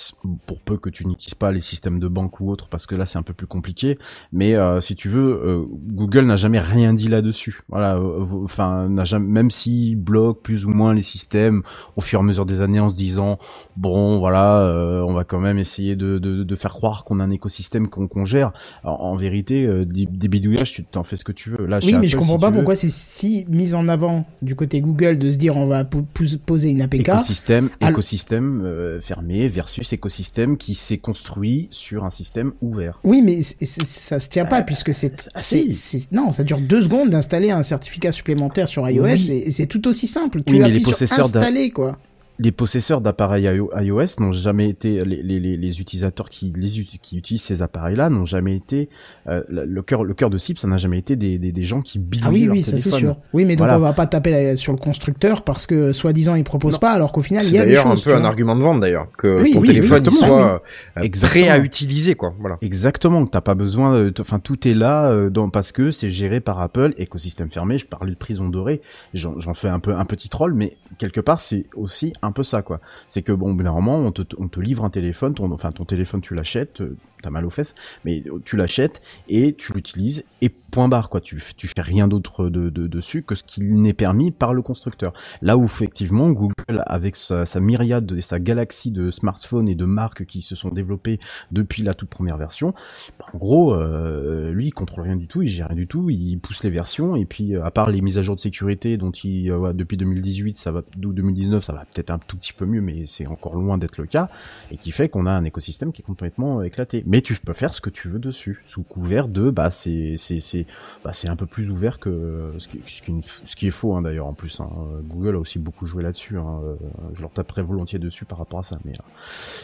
pour 0.46 0.62
peu 0.62 0.78
que 0.78 0.90
tu 0.90 1.06
n'utilises 1.06 1.36
pas 1.36 1.52
les 1.52 1.60
systèmes 1.60 2.00
de 2.00 2.08
banque 2.08 2.40
ou 2.40 2.50
autres, 2.50 2.70
parce 2.70 2.86
que 2.86 2.96
là, 2.96 3.06
c'est 3.06 3.18
un 3.18 3.22
peu 3.22 3.34
plus 3.34 3.48
compliqué. 3.48 3.98
Mais 4.32 4.56
euh, 4.56 4.80
si 4.80 4.96
tu 4.96 5.10
veux, 5.10 5.42
euh, 5.44 5.66
Google 5.70 6.26
n'a 6.26 6.38
jamais 6.38 6.60
rien 6.60 6.94
dit 6.94 7.10
là-dessus. 7.10 7.64
Voilà, 7.68 8.00
enfin, 8.00 8.88
n'a 8.88 9.04
jamais, 9.04 9.28
même 9.28 9.52
s'il 9.52 9.98
bloque 9.98 10.42
plus 10.42 10.66
ou 10.66 10.70
moins 10.70 10.94
les 10.94 11.02
systèmes 11.02 11.64
au 11.98 12.02
fur 12.02 12.22
et 12.22 12.24
à 12.24 12.26
mesure 12.26 12.46
des 12.46 12.62
années 12.62 12.80
en 12.80 12.90
se 12.90 12.96
disant, 12.96 13.40
bon, 13.76 14.20
voilà, 14.20 15.04
on 15.06 15.14
va 15.14 15.26
quand 15.26 15.40
même 15.40 15.58
essayer 15.58 15.98
de, 15.98 16.18
de, 16.18 16.56
faire 16.56 16.74
croire 16.74 17.04
qu'on 17.04 17.20
a 17.20 17.24
un 17.24 17.30
écosystème 17.30 17.90
qu'on 17.90 18.08
qu'on 18.08 18.24
gère. 18.24 18.54
En, 18.84 18.92
en 18.92 19.16
vérité, 19.16 19.66
euh, 19.66 19.86
des, 19.86 20.06
des 20.06 20.28
bidouillages, 20.28 20.72
tu 20.74 20.84
t'en 20.84 21.04
fais 21.04 21.16
ce 21.16 21.24
que 21.26 21.32
tu 21.32 21.50
veux. 21.50 21.66
Là, 21.66 21.80
Oui, 21.84 21.94
mais 21.94 22.08
je 22.08 22.16
Apple, 22.16 22.26
comprends 22.26 22.38
si 22.38 22.42
pas 22.42 22.52
pourquoi 22.52 22.76
c'est 22.76 22.90
si 22.90 23.46
mis 23.50 23.74
en 23.76 23.88
avant 23.88 24.26
du 24.42 24.56
côté 24.56 24.82
Google 24.82 25.18
de 25.18 25.32
se 25.32 25.38
dire 25.38 25.58
on 25.58 25.66
va 25.68 25.84
po- 25.86 26.06
pos- 26.14 26.38
poser 26.46 26.70
une 26.70 26.82
APK. 26.82 27.00
Écosystème, 27.00 27.70
écosystème 27.82 28.62
euh, 28.64 29.02
fermé 29.02 29.48
versus 29.48 29.92
écosystème 29.94 30.58
qui 30.58 30.76
s'est 30.76 30.98
construit 30.98 31.68
sur 31.72 32.06
un 32.06 32.10
système 32.10 32.52
ouvert. 32.62 33.00
Oui, 33.04 33.22
mais 33.22 33.42
c'est- 33.42 33.84
ça 33.86 34.20
se 34.20 34.30
tient 34.30 34.46
pas 34.46 34.62
puisque 34.62 34.94
c'est, 34.94 35.30
ah, 35.34 35.40
c'est, 35.40 36.12
non, 36.12 36.32
ça 36.32 36.44
dure 36.44 36.60
deux 36.62 36.82
secondes 36.82 37.10
d'installer 37.10 37.52
un 37.52 37.64
certificat 37.64 38.12
supplémentaire 38.12 38.68
sur 38.68 38.88
iOS 38.90 39.04
Oui. 39.04 39.32
et, 39.32 39.48
et 39.48 39.52
c'est 39.52 39.66
tout 39.68 39.88
aussi 39.88 40.08
simple. 40.08 40.42
Tu 40.46 40.54
Oui, 40.54 40.60
mais 40.60 40.66
appuies 40.66 40.78
les 40.78 40.80
sur 40.82 40.92
possesseurs 40.92 41.30
d'un- 41.30 41.40
installer 41.42 41.70
quoi. 41.72 41.98
Les 42.42 42.52
possesseurs 42.54 43.02
d'appareils 43.02 43.44
IO- 43.46 43.70
iOS 43.78 44.20
n'ont 44.20 44.32
jamais 44.32 44.70
été 44.70 45.04
les, 45.04 45.22
les, 45.22 45.40
les, 45.40 45.58
les 45.58 45.82
utilisateurs 45.82 46.30
qui 46.30 46.54
les 46.56 46.70
qui 47.02 47.18
utilisent 47.18 47.44
ces 47.44 47.62
appareils-là 47.62 48.10
n'ont 48.10 48.24
jamais 48.26 48.56
été 48.56 48.88
euh, 49.28 49.44
le 49.50 49.82
cœur 49.82 50.04
le 50.06 50.14
cœur 50.14 50.30
de 50.30 50.38
cible 50.38 50.58
ça 50.58 50.68
n'a 50.68 50.78
jamais 50.78 50.98
été 51.00 51.16
des, 51.18 51.38
des, 51.38 51.52
des 51.52 51.66
gens 51.66 51.82
qui 51.82 52.00
bidouillent 52.00 52.28
Ah 52.28 52.32
oui, 52.32 52.46
leur 52.46 52.56
oui, 52.56 52.64
ça 52.64 52.78
c'est 52.78 52.92
sûr. 52.92 53.18
Oui, 53.34 53.44
mais 53.46 53.56
donc 53.56 53.68
Voilà. 53.68 53.78
on 53.78 53.82
va 53.82 53.94
pas 53.94 54.06
taper 54.08 54.32
la- 54.32 54.56
sur 54.58 54.72
le 54.72 54.78
constructeur 54.80 55.44
parce 55.44 55.68
que 55.68 55.92
soi-disant 55.92 56.36
il 56.36 56.44
propose 56.46 56.74
Non. 56.74 56.80
pas 56.80 56.92
alors 56.92 57.12
qu'au 57.12 57.22
final 57.22 57.44
il 57.44 57.54
y 57.54 57.58
a 57.58 57.62
des 57.66 57.68
d'ailleurs 57.68 57.88
un 57.88 57.96
peu 57.96 58.16
un 58.16 58.24
argument 58.24 58.56
de 58.56 58.62
vente 58.62 58.80
d'ailleurs 58.80 59.08
que 59.18 59.42
Oui, 59.42 59.54
ton 59.54 59.60
oui, 59.60 59.68
téléphone 59.68 59.98
exactement. 60.00 60.28
soit 60.40 60.64
euh, 60.98 61.10
prêt 61.22 61.50
à 61.50 61.58
utiliser 61.60 62.16
quoi. 62.16 62.34
Voilà. 62.40 62.58
Exactement, 62.62 63.26
que 63.26 63.32
t'as 63.32 63.42
pas 63.42 63.56
besoin, 63.56 64.04
de- 64.06 64.10
t- 64.12 64.22
enfin 64.22 64.40
tout 64.40 64.68
est 64.68 64.74
là 64.74 65.10
euh, 65.12 65.30
dans, 65.30 65.50
parce 65.50 65.72
que 65.72 65.92
c'est 65.92 66.10
géré 66.12 66.40
par 66.40 66.60
Apple, 66.62 66.94
écosystème 66.98 67.52
fermé. 67.52 67.78
Je 67.78 67.86
parlais 67.86 68.12
de 68.12 68.18
prison 68.18 68.48
dorée, 68.50 68.82
j'en 69.14 69.40
j'en 69.40 69.54
fais 69.54 69.68
un 69.68 69.80
peu 69.80 69.94
un 69.94 70.06
petit 70.06 70.30
troll, 70.30 70.54
mais 70.54 70.78
quelque 71.00 71.20
part 71.20 71.40
c'est 71.42 71.66
aussi 71.76 72.14
un 72.22 72.29
peu 72.32 72.44
ça 72.44 72.62
quoi. 72.62 72.80
C'est 73.08 73.22
que 73.22 73.32
bon, 73.32 73.54
moment 73.54 73.98
on 73.98 74.12
te, 74.12 74.22
on 74.38 74.48
te 74.48 74.60
livre 74.60 74.84
un 74.84 74.90
téléphone, 74.90 75.34
ton, 75.34 75.52
enfin 75.52 75.72
ton 75.72 75.86
téléphone 75.86 76.22
tu 76.22 76.36
l'achètes, 76.36 76.82
euh, 76.82 76.98
t'as 77.22 77.30
mal 77.30 77.46
aux 77.46 77.50
fesses, 77.50 77.76
mais 78.06 78.24
tu 78.46 78.58
l'achètes 78.58 79.02
et 79.28 79.54
tu 79.54 79.74
l'utilises 79.74 80.24
et 80.42 80.50
barre 80.88 81.10
quoi. 81.10 81.22
Tu 81.22 81.40
fais 81.40 81.82
rien 81.82 82.08
d'autre 82.08 82.50
de, 82.50 82.70
de- 82.70 82.88
dessus 82.88 83.24
que 83.24 83.36
ce 83.36 83.44
qui 83.44 83.62
n'est 83.62 83.94
permis 83.94 84.32
par 84.32 84.54
le 84.54 84.62
constructeur. 84.62 85.14
Là 85.42 85.58
où 85.58 85.66
effectivement 85.66 86.32
Google 86.32 86.84
avec 86.86 87.16
sa, 87.16 87.46
myriade 87.60 88.12
et 88.12 88.22
sa 88.22 88.40
galaxie 88.40 88.92
de 88.92 89.12
smartphones 89.12 89.68
et 89.68 89.76
de 89.76 89.86
marques 89.86 90.26
qui 90.26 90.42
se 90.42 90.56
sont 90.56 90.70
développées 90.70 91.20
depuis 91.52 91.84
la 91.84 91.94
toute 91.94 92.10
première 92.10 92.38
version, 92.38 92.74
bah, 93.20 93.26
en 93.34 93.38
gros, 93.38 93.74
euh, 93.74 94.52
lui, 94.52 94.68
il 94.68 94.72
contrôle 94.72 95.04
rien 95.04 95.16
du 95.16 95.28
tout, 95.28 95.42
il 95.42 95.48
gère 95.48 95.68
rien 95.68 95.76
du 95.76 95.88
tout, 95.88 96.10
il 96.10 96.38
pousse 96.38 96.64
les 96.64 96.70
versions, 96.70 97.16
et 97.16 97.26
puis 97.26 97.56
euh, 97.56 97.64
à 97.64 97.72
part 97.72 97.90
les 97.90 98.02
mises 98.02 98.18
à 98.18 98.22
jour 98.22 98.36
de 98.36 98.42
sécurité 98.42 98.98
dont 98.98 99.12
il, 99.12 99.52
euh, 99.52 99.74
depuis 99.74 99.98
2018, 99.98 100.58
ça 100.58 100.72
va, 100.72 100.82
d'où 100.98 101.14
2019, 101.14 101.64
ça 101.64 101.74
va 101.74 101.86
peut-être 101.86 102.12
un 102.12 102.20
tout 102.20 102.38
petit 102.38 102.54
peu 102.54 102.66
mieux, 102.66 102.82
mais 102.82 103.06
c'est 103.08 103.28
encore 103.28 103.56
loin 103.56 103.78
d'être 103.78 103.98
le 103.98 104.06
cas, 104.06 104.30
et 104.72 104.78
qui 104.78 104.92
fait 104.92 105.10
qu'on 105.10 105.26
a 105.26 105.32
un 105.32 105.44
écosystème 105.44 105.92
qui 105.92 106.02
est 106.02 106.06
complètement 106.06 106.62
éclaté. 106.62 107.04
Mais 107.06 107.22
tu 107.22 107.36
peux 107.36 107.54
faire 107.54 107.74
ce 107.74 107.82
que 107.82 107.90
tu 107.90 108.08
veux 108.08 108.20
dessus, 108.20 108.64
sous 108.68 108.84
couvert 108.84 109.28
de, 109.28 109.50
bah, 109.50 109.72
c'est, 109.72 110.16
c'est, 110.18 110.40
c'est, 110.40 110.66
bah, 111.04 111.14
c'est 111.14 111.28
un 111.28 111.36
peu 111.36 111.46
plus 111.46 111.70
ouvert 111.72 112.00
que 112.00 112.54
ce 112.58 112.68
qui, 112.68 112.82
ce 112.88 113.02
qui, 113.02 113.14
ce 113.46 113.56
qui 113.56 113.68
est 113.68 113.72
faux 113.72 113.96
hein, 113.96 114.02
d'ailleurs 114.02 114.28
en 114.28 114.34
plus. 114.34 114.60
Hein. 114.60 114.70
Google 115.04 115.36
a 115.36 115.40
aussi 115.40 115.60
beaucoup 115.60 115.86
joué 115.86 116.04
là-dessus. 116.04 116.38
Hein. 116.38 116.62
Euh, 116.64 116.76
Je 117.14 117.22
leur 117.22 117.32
taperais 117.32 117.62
volontiers 117.62 118.00
dessus 118.00 118.26
par 118.26 118.38
rapport 118.38 118.60
à 118.60 118.64
ça. 118.64 118.78
Mais 118.86 118.94
euh, 118.94 119.04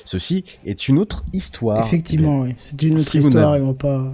ceci 0.06 0.44
est 0.66 0.88
une 0.88 0.98
autre 1.00 1.24
histoire. 1.34 1.80
Effectivement, 1.80 2.42
oui. 2.42 2.56
C'est 2.58 2.82
une 2.84 2.94
autre 2.96 3.04
Si 3.04 3.20
vous 3.20 3.28
histoire 3.28 3.52
n'avez- 3.52 3.64
et 3.64 3.68
on 3.68 3.72
va 3.72 3.74
pas. 3.74 4.12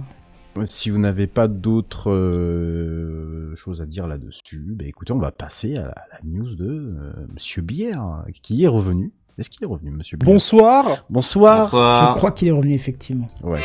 Si 0.66 0.90
vous 0.90 0.98
n'avez 0.98 1.26
pas 1.26 1.48
d'autres 1.48 2.10
euh, 2.10 3.54
choses 3.56 3.80
à 3.80 3.86
dire 3.86 4.06
là-dessus, 4.06 4.74
bah 4.76 4.84
écoutez, 4.86 5.12
on 5.14 5.18
va 5.18 5.32
passer 5.32 5.76
à 5.76 5.82
la, 5.84 5.88
à 5.92 6.04
la 6.12 6.18
news 6.24 6.54
de 6.54 6.66
euh, 6.68 7.12
Monsieur 7.32 7.62
Bière, 7.62 8.24
qui 8.42 8.64
est 8.64 8.68
revenu. 8.68 9.12
Est-ce 9.38 9.48
qu'il 9.48 9.62
est 9.64 9.66
revenu, 9.66 9.90
Monsieur 9.92 10.18
Bière? 10.18 10.30
Bonsoir. 10.30 11.06
Bonsoir. 11.08 11.62
Je 11.62 12.18
crois 12.18 12.32
qu'il 12.32 12.48
est 12.48 12.52
revenu 12.52 12.74
effectivement. 12.74 13.28
Ouais. 13.42 13.60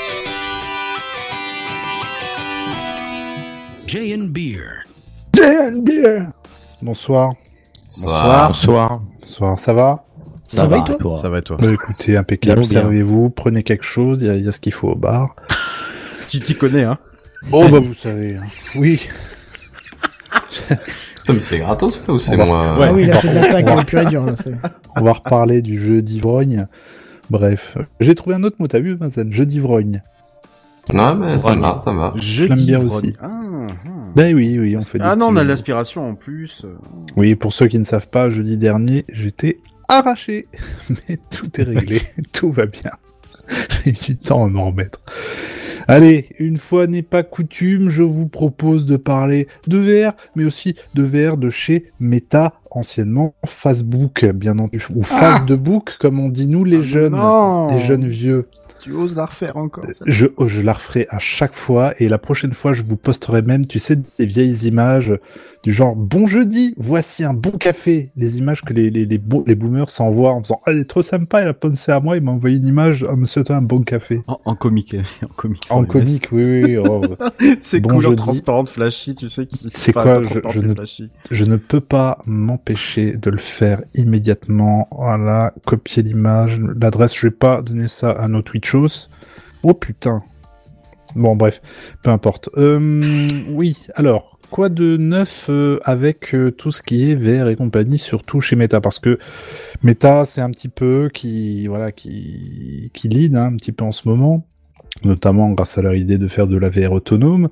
Jay 3.88 4.14
and 4.16 4.28
Beer. 4.30 4.84
Bonsoir. 6.82 7.32
Bonsoir. 8.02 8.48
Bonsoir. 8.50 9.02
Bonsoir, 9.22 9.60
ça 9.60 9.74
va? 9.74 10.04
Ça 10.46 10.66
va 10.66 10.78
et 10.80 10.98
toi? 10.98 11.20
Ça 11.22 11.30
va 11.30 11.40
et 11.40 11.42
toi? 11.42 11.58
Bah, 11.60 11.68
Écoutez, 11.72 12.16
impeccable, 12.18 12.66
servez-vous, 12.66 13.30
prenez 13.30 13.64
quelque 13.64 13.84
chose, 13.84 14.20
il 14.22 14.28
y, 14.28 14.30
a- 14.30 14.36
il 14.36 14.46
y 14.46 14.48
a 14.48 14.52
ce 14.52 14.60
qu'il 14.60 14.74
faut 14.74 14.90
au 14.90 14.96
bar. 14.96 15.36
Tu 16.28 16.42
t'y 16.42 16.56
connais, 16.58 16.84
hein? 16.84 16.98
Oh 17.54 17.66
bah 17.70 17.80
vous 17.80 17.94
savez, 17.94 18.36
hein. 18.36 18.42
oui. 18.76 19.00
Mais 21.30 21.40
c'est 21.40 21.60
gratos 21.60 22.02
ça 22.06 22.12
ou 22.12 22.20
c'est 22.20 22.34
On 22.34 22.38
va- 22.40 22.46
moi 22.46 22.76
Ah 22.82 22.92
oui, 22.92 23.06
là 23.06 23.16
c'est 23.16 23.30
de 23.30 23.36
l'attaque 23.36 23.68
euh, 23.70 23.84
pure 23.84 24.00
et 24.02 24.06
dure. 24.08 24.26
Là, 24.26 24.36
c'est- 24.36 24.52
On 24.98 25.02
va 25.04 25.14
reparler 25.14 25.62
du 25.62 25.80
jeu 25.80 26.02
d'ivrogne. 26.02 26.68
Bref, 27.30 27.78
j'ai 28.02 28.14
trouvé 28.16 28.36
un 28.36 28.44
autre 28.44 28.58
mot, 28.60 28.68
t'as 28.68 28.80
vu, 28.80 28.98
Mazen 28.98 29.32
Jeu 29.32 29.46
d'ivrogne. 29.46 30.02
Non, 30.94 31.16
mais 31.16 31.38
ça 31.38 31.56
va, 31.56 31.80
ça 31.80 31.92
va. 31.94 32.14
Je 32.16 32.44
l'aime 32.46 32.60
bien 32.60 32.80
aussi. 32.84 33.16
Ah, 33.22 33.28
ah. 33.30 33.90
Ben 34.16 34.36
oui, 34.36 34.58
oui, 34.60 34.76
on 34.78 34.82
fait 34.82 34.98
des 34.98 35.04
Ah 35.04 35.16
non, 35.16 35.28
on 35.28 35.36
a 35.36 35.42
jeux. 35.42 35.48
l'aspiration 35.48 36.10
en 36.10 36.16
plus. 36.16 36.66
Oui, 37.16 37.36
pour 37.36 37.54
ceux 37.54 37.68
qui 37.68 37.78
ne 37.80 37.84
savent 37.84 38.08
pas, 38.10 38.30
jeudi 38.30 38.58
dernier, 38.58 39.06
j'étais 39.12 39.60
arraché. 39.90 40.48
Mais 41.10 41.18
tout 41.30 41.50
est 41.60 41.64
réglé, 41.64 42.02
tout 42.34 42.52
va 42.52 42.66
bien. 42.66 42.92
J'ai 43.86 43.92
eu 43.92 43.94
du 43.94 44.18
temps 44.18 44.44
à 44.46 44.48
m'en 44.48 44.68
remettre. 44.68 45.00
Allez, 45.90 46.28
une 46.40 46.58
fois 46.58 46.86
n'est 46.86 47.02
pas 47.02 47.24
coutume, 47.24 47.88
je 47.88 48.04
vous 48.04 48.28
propose 48.28 48.86
de 48.86 48.98
parler 48.98 49.48
de 49.68 49.78
VR, 49.78 50.12
mais 50.36 50.44
aussi 50.44 50.76
de 50.96 51.04
VR 51.04 51.38
de 51.38 51.50
chez 51.50 51.92
Meta, 52.02 52.54
anciennement 52.72 53.36
Facebook, 53.46 54.26
bien 54.36 54.60
entendu. 54.60 54.84
Ou 54.94 55.02
face 55.04 55.46
de 55.46 55.56
book, 55.56 55.96
comme 56.00 56.20
on 56.20 56.28
dit 56.28 56.48
nous 56.50 56.66
les 56.66 56.80
Ah 56.80 56.82
jeunes, 56.82 57.14
non. 57.14 57.74
les 57.74 57.80
jeunes 57.82 58.06
vieux. 58.06 58.50
Tu 58.80 58.92
oses 58.94 59.16
la 59.16 59.26
refaire 59.26 59.58
encore 59.58 59.86
Je, 60.06 60.28
oh, 60.38 60.48
je 60.48 60.62
la 60.62 60.74
referai 60.74 61.08
à 61.10 61.20
chaque 61.20 61.54
fois 61.54 61.94
et 62.00 62.10
la 62.10 62.18
prochaine 62.18 62.54
fois 62.54 62.74
je 62.74 62.84
vous 62.84 62.98
posterai 62.98 63.42
même, 63.42 63.66
tu 63.66 63.80
sais, 63.80 63.98
des 64.18 64.26
vieilles 64.26 64.66
images 64.68 65.14
du 65.68 65.74
genre 65.74 65.98
bon 65.98 66.26
jeudi, 66.26 66.74
voici 66.78 67.26
un 67.26 67.34
bon 67.34 67.52
café. 67.52 68.14
Les 68.16 68.38
images 68.38 68.62
que 68.62 68.72
les, 68.72 68.90
les, 68.90 69.06
les, 69.06 69.18
bo- 69.18 69.44
les 69.46 69.54
boomers 69.56 69.90
s'envoient 69.90 70.32
en 70.32 70.40
disant 70.40 70.62
ah, 70.66 70.72
elle 70.72 70.78
est 70.78 70.86
trop 70.90 71.02
sympa, 71.02 71.42
elle 71.42 71.50
a 71.50 71.54
pensé 71.54 71.92
à 71.92 72.00
moi, 72.00 72.16
il 72.16 72.24
m'a 72.24 72.32
envoyé 72.32 72.56
une 72.56 72.66
image, 72.66 73.06
ah, 73.10 73.18
monsieur, 73.18 73.44
toi 73.44 73.58
un 73.58 73.62
bon 73.62 73.82
café. 73.82 74.22
en, 74.28 74.40
en 74.46 74.56
comique, 74.56 74.96
en 75.24 75.28
comique. 75.36 75.64
En 75.70 75.84
comique, 75.84 76.30
oui, 76.32 76.64
oui. 76.64 76.78
oh. 76.78 77.02
C'est 77.60 77.82
Bon 77.82 77.90
couleur 77.90 78.12
jeudi. 78.12 78.16
transparente 78.24 78.70
flashy, 78.70 79.14
tu 79.14 79.28
sais 79.28 79.46
qui. 79.46 79.66
C'est 79.70 79.92
quoi, 79.92 80.20
je- 80.20 80.22
transparente, 80.40 80.54
je 80.54 80.62
ne- 80.62 80.74
flashy. 80.74 81.10
je 81.32 81.44
ne 81.44 81.58
peux 81.58 81.82
pas 81.82 82.20
m'empêcher 82.26 83.18
de 83.18 83.30
le 83.30 83.38
faire 83.38 83.82
immédiatement. 83.94 84.88
Voilà, 84.92 85.54
copier 85.66 86.02
l'image, 86.02 86.62
l'adresse, 86.80 87.14
je 87.14 87.28
vais 87.28 87.32
pas 87.32 87.62
donner 87.62 87.90
ça 87.90 88.12
à 88.12 88.30
nos 88.30 88.42
Twitchos. 88.42 89.10
Oh 89.64 89.74
putain. 89.74 90.24
Bon, 91.16 91.36
bref, 91.36 91.62
peu 92.04 92.10
importe. 92.12 92.50
Euh, 92.58 93.28
oui, 93.50 93.76
alors, 93.96 94.37
quoi 94.50 94.70
de 94.70 94.98
neuf 94.98 95.48
euh, 95.50 95.80
avec 95.84 96.34
euh, 96.34 96.52
tout 96.52 96.72
ce 96.72 96.82
qui 96.82 97.12
est 97.12 97.16
VR 97.16 97.50
et 97.50 97.56
compagnie, 97.56 98.00
surtout 98.00 98.42
chez 98.42 98.56
Meta? 98.56 98.82
Parce 98.82 99.00
que 99.00 99.18
Meta, 99.84 100.26
c'est 100.26 100.42
un 100.42 100.52
petit 100.52 100.70
peu 100.70 101.10
qui, 101.14 101.68
voilà, 101.68 101.92
qui, 101.92 102.92
qui 102.94 103.08
lead 103.08 103.36
hein, 103.36 103.46
un 103.46 103.56
petit 103.56 103.72
peu 103.72 103.84
en 103.84 103.92
ce 103.92 104.08
moment 104.08 104.48
notamment 105.04 105.52
grâce 105.52 105.78
à 105.78 105.82
leur 105.82 105.96
idée 105.96 106.18
de 106.18 106.28
faire 106.28 106.48
de 106.48 106.58
la 106.58 106.70
VR 106.70 106.92
autonome. 106.92 107.50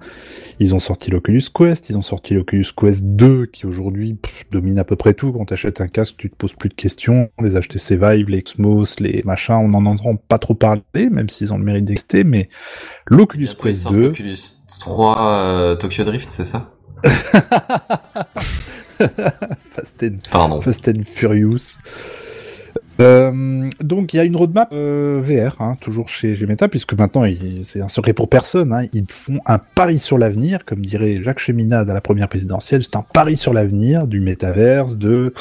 Ils 0.60 0.74
ont 0.74 0.80
sorti 0.80 1.12
l'Oculus 1.12 1.44
Quest, 1.54 1.90
ils 1.90 1.98
ont 1.98 2.02
sorti 2.02 2.34
l'Oculus 2.34 2.66
Quest 2.76 3.04
2 3.04 3.48
qui 3.48 3.66
aujourd'hui 3.66 4.18
domine 4.52 4.80
à 4.80 4.84
peu 4.84 4.96
près 4.96 5.14
tout. 5.14 5.32
Quand 5.32 5.46
tu 5.46 5.54
achètes 5.54 5.82
un 5.82 5.88
casque, 5.88 6.16
tu 6.18 6.30
te 6.30 6.36
poses 6.36 6.54
plus 6.54 6.70
de 6.70 6.74
questions. 6.74 7.30
Les 7.42 7.60
HTC 7.60 7.98
Vive, 7.98 8.30
les 8.30 8.42
Xmos, 8.42 9.00
les 9.00 9.22
machins, 9.26 9.56
on 9.56 9.70
n'en 9.70 9.86
entend 9.86 10.16
pas 10.16 10.38
trop 10.38 10.56
parler, 10.56 10.82
même 11.12 11.30
s'ils 11.30 11.54
ont 11.54 11.58
le 11.58 11.64
mérite 11.64 11.86
d'exister, 11.86 12.24
mais 12.24 12.50
l'Oculus 13.08 13.50
Quest 13.62 13.84
sort 13.84 13.92
2... 13.92 14.08
Oculus 14.08 14.38
3 14.80 15.22
euh, 15.22 15.76
Tokyo 15.76 16.04
Drift, 16.04 16.32
c'est 16.32 16.46
ça? 16.46 16.75
Fast 18.98 20.04
and 20.04 20.18
Pardon. 20.32 20.62
Fast 20.62 20.88
and 20.88 21.02
Furious. 21.06 21.78
Euh, 23.02 23.70
donc 23.82 24.14
il 24.14 24.18
y 24.18 24.20
a 24.22 24.24
une 24.24 24.38
roadmap 24.38 24.70
euh, 24.72 25.20
VR, 25.22 25.62
hein, 25.62 25.76
toujours 25.82 26.08
chez, 26.08 26.38
chez 26.38 26.46
Meta, 26.46 26.70
puisque 26.70 26.94
maintenant 26.94 27.24
c'est 27.62 27.82
un 27.82 27.90
secret 27.90 28.14
pour 28.14 28.30
personne. 28.30 28.72
Hein, 28.72 28.86
ils 28.94 29.04
font 29.12 29.40
un 29.46 29.58
pari 29.58 30.00
sur 30.00 30.18
l'avenir, 30.18 30.64
comme 30.66 30.80
dirait 30.80 31.22
Jacques 31.22 31.40
Cheminade 31.40 31.90
à 31.90 31.94
la 31.94 32.00
première 32.00 32.30
présidentielle. 32.30 32.84
C'est 32.84 32.96
un 32.96 33.02
pari 33.02 33.36
sur 33.36 33.52
l'avenir 33.54 34.08
du 34.08 34.22
métaverse, 34.22 34.98
de, 34.98 35.34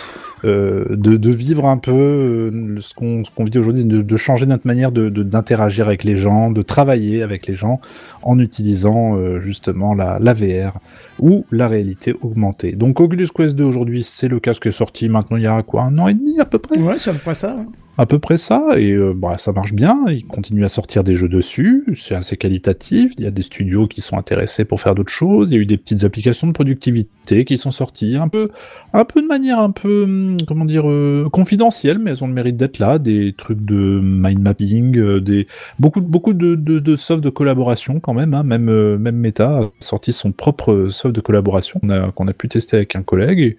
euh, 0.45 0.85
de 0.91 1.17
de 1.17 1.31
vivre 1.31 1.67
un 1.67 1.77
peu 1.77 1.93
euh, 1.93 2.77
ce 2.81 2.93
qu'on 2.93 3.23
qu'on 3.37 3.45
vit 3.45 3.57
aujourd'hui, 3.57 3.85
de, 3.85 4.03
de 4.03 4.17
changer 4.17 4.47
notre 4.47 4.67
manière 4.67 4.91
de- 4.91 5.09
d'interagir 5.09 5.87
avec 5.87 6.03
les 6.03 6.17
gens, 6.17 6.51
de 6.51 6.63
travailler 6.63 7.23
avec 7.23 7.47
les 7.47 7.55
gens 7.55 7.79
en 8.25 8.39
utilisant 8.39 9.17
euh, 9.17 9.41
justement 9.41 9.95
la, 9.95 10.19
la 10.19 10.35
VR 10.35 10.79
ou 11.21 11.45
la 11.51 11.69
réalité 11.69 12.15
augmentée. 12.23 12.73
Donc 12.73 13.01
Oculus 13.01 13.29
Quest 13.35 13.55
2 13.55 13.65
aujourd'hui, 13.65 14.03
c'est 14.03 14.29
le 14.29 14.41
casque 14.41 14.73
sorti 14.73 15.09
maintenant 15.09 15.37
il 15.37 15.45
y 15.45 15.47
a 15.47 15.63
quoi 15.63 15.83
un 15.85 15.99
an 15.99 16.09
et 16.09 16.15
demi 16.15 16.41
à 16.41 16.45
peu 16.45 16.59
près? 16.59 16.79
Ouais, 16.79 16.99
c'est 16.99 17.11
à 17.11 17.13
peu 17.13 17.21
près 17.21 17.35
ça. 17.35 17.57
À 17.97 18.07
peu 18.07 18.19
près 18.19 18.39
ça, 18.39 18.71
et 18.77 18.91
euh, 18.91 19.13
bah, 19.15 19.39
ça 19.39 19.53
marche 19.53 19.73
bien, 19.73 20.05
ils 20.09 20.27
continuent 20.27 20.65
à 20.65 20.69
sortir 20.69 21.05
des 21.05 21.15
jeux 21.15 21.29
dessus, 21.29 21.85
c'est 21.95 22.17
assez 22.17 22.37
qualitatif, 22.37 23.13
il 23.19 23.23
y 23.23 23.27
a 23.29 23.31
des 23.31 23.43
studios 23.43 23.87
qui 23.87 24.01
sont 24.01 24.19
intéressés 24.19 24.65
pour 24.65 24.81
faire 24.81 24.97
d'autres 24.97 25.13
choses, 25.13 25.51
il 25.51 25.55
y 25.55 25.59
a 25.59 25.61
eu 25.61 25.67
des 25.67 25.77
petites 25.77 26.03
applications 26.03 26.49
de 26.49 26.53
productivité 26.53 27.45
qui 27.45 27.57
sont 27.57 27.71
sorties, 27.71 28.17
un 28.17 28.27
peu, 28.27 28.49
un 28.95 29.05
peu 29.05 29.23
de 29.23 29.29
manière 29.29 29.61
un 29.61 29.71
peu, 29.71 30.03
hum, 30.05 30.37
comment 30.45 30.65
dire, 30.65 30.91
euh, 30.91 31.29
confidentielle, 31.31 32.01
mais 32.01 32.11
elles 32.11 32.25
ont 32.25 32.27
le 32.27 32.33
mérite 32.33 32.57
d'être 32.57 32.81
là, 32.81 32.99
des 32.99 33.33
trucs 33.33 33.65
de 33.65 34.01
mind 34.03 34.41
mapping, 34.41 34.99
euh, 34.99 35.21
des, 35.21 35.47
beaucoup, 35.79 36.01
beaucoup 36.01 36.33
de, 36.33 36.57
de, 36.57 36.81
de 36.81 36.97
soft 36.97 37.23
de 37.23 37.31
collaboration 37.31 38.01
quand 38.01 38.15
même, 38.15 38.35
hein, 38.35 38.43
même, 38.43 38.97
même 38.97 39.17
Meta 39.17 39.51
a 39.51 39.71
sorti 39.79 40.13
son 40.13 40.33
propre 40.33 40.89
soft 40.91 41.15
de 41.15 41.21
collaboration 41.21 41.79
qu'on 41.79 41.91
a, 41.91 42.11
qu'on 42.11 42.27
a 42.27 42.33
pu 42.33 42.49
tester 42.49 42.77
avec 42.79 42.97
un 42.97 43.05
collègue, 43.05 43.39
et 43.39 43.57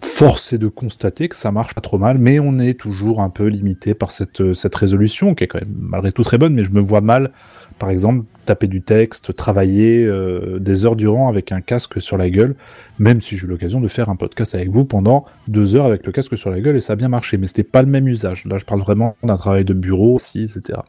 force 0.00 0.52
est 0.52 0.58
de 0.58 0.68
constater 0.68 1.28
que 1.28 1.34
ça 1.36 1.50
marche 1.50 1.74
pas 1.74 1.80
trop 1.80 1.98
mal, 1.98 2.18
mais 2.18 2.38
on 2.38 2.60
est 2.60 2.74
toujours 2.74 3.20
un 3.20 3.30
peu 3.30 3.46
limité 3.46 3.63
par 3.98 4.10
cette, 4.10 4.40
euh, 4.40 4.54
cette 4.54 4.74
résolution 4.74 5.34
qui 5.34 5.44
est 5.44 5.46
quand 5.46 5.60
même 5.60 5.74
malgré 5.78 6.12
tout 6.12 6.22
très 6.22 6.38
bonne, 6.38 6.54
mais 6.54 6.64
je 6.64 6.70
me 6.70 6.80
vois 6.80 7.00
mal, 7.00 7.30
par 7.78 7.90
exemple, 7.90 8.24
taper 8.44 8.66
du 8.66 8.82
texte, 8.82 9.34
travailler 9.34 10.04
euh, 10.04 10.58
des 10.58 10.84
heures 10.84 10.96
durant 10.96 11.28
avec 11.28 11.52
un 11.52 11.60
casque 11.60 12.00
sur 12.00 12.16
la 12.16 12.28
gueule, 12.30 12.54
même 12.98 13.20
si 13.20 13.36
j'ai 13.36 13.46
eu 13.46 13.50
l'occasion 13.50 13.80
de 13.80 13.88
faire 13.88 14.08
un 14.08 14.16
podcast 14.16 14.54
avec 14.54 14.70
vous 14.70 14.84
pendant 14.84 15.24
deux 15.48 15.74
heures 15.74 15.86
avec 15.86 16.04
le 16.06 16.12
casque 16.12 16.36
sur 16.36 16.50
la 16.50 16.60
gueule 16.60 16.76
et 16.76 16.80
ça 16.80 16.92
a 16.92 16.96
bien 16.96 17.08
marché, 17.08 17.36
mais 17.38 17.46
c'était 17.46 17.64
pas 17.64 17.82
le 17.82 17.88
même 17.88 18.06
usage. 18.06 18.44
Là, 18.44 18.58
je 18.58 18.64
parle 18.64 18.80
vraiment 18.80 19.16
d'un 19.22 19.36
travail 19.36 19.64
de 19.64 19.74
bureau 19.74 20.14
aussi, 20.14 20.44
etc. 20.44 20.80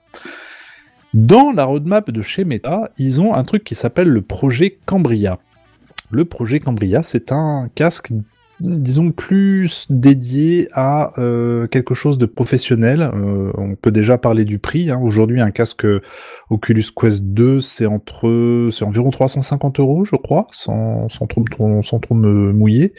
Dans 1.14 1.52
la 1.52 1.64
roadmap 1.64 2.12
de 2.12 2.22
chez 2.22 2.44
Meta, 2.44 2.92
ils 2.98 3.22
ont 3.22 3.34
un 3.34 3.44
truc 3.46 3.64
qui 3.64 3.74
s'appelle 3.74 4.10
le 4.10 4.22
projet 4.22 4.78
Cambria. 4.86 5.40
Le 6.12 6.26
projet 6.26 6.60
Cambria, 6.60 7.04
c'est 7.04 7.32
un 7.32 7.70
casque 7.74 8.12
disons 8.60 9.12
plus 9.12 9.86
dédié 9.90 10.68
à 10.74 11.12
euh, 11.20 11.68
quelque 11.68 11.94
chose 11.94 12.18
de 12.18 12.26
professionnel. 12.26 13.10
Euh, 13.14 13.52
on 13.58 13.76
peut 13.76 13.92
déjà 13.92 14.18
parler 14.18 14.46
du 14.46 14.60
prix. 14.60 14.90
hein. 14.90 15.00
Aujourd'hui, 15.02 15.42
un 15.42 15.52
casque 15.52 15.86
Oculus 16.50 16.86
Quest 16.96 17.24
2, 17.26 17.60
c'est 17.60 17.86
entre, 17.86 18.70
c'est 18.72 18.86
environ 18.86 19.10
350 19.10 19.80
euros, 19.80 20.06
je 20.06 20.16
crois, 20.16 20.48
sans, 20.52 21.10
sans 21.10 21.28
trop, 21.28 21.44
sans 21.82 22.00
trop 22.00 22.16
me 22.16 22.54
mouiller. 22.54 22.92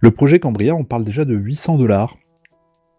Le 0.00 0.10
projet 0.10 0.38
Cambria, 0.38 0.74
on 0.74 0.84
parle 0.84 1.04
déjà 1.04 1.24
de 1.24 1.34
800 1.34 1.78
dollars. 1.78 2.16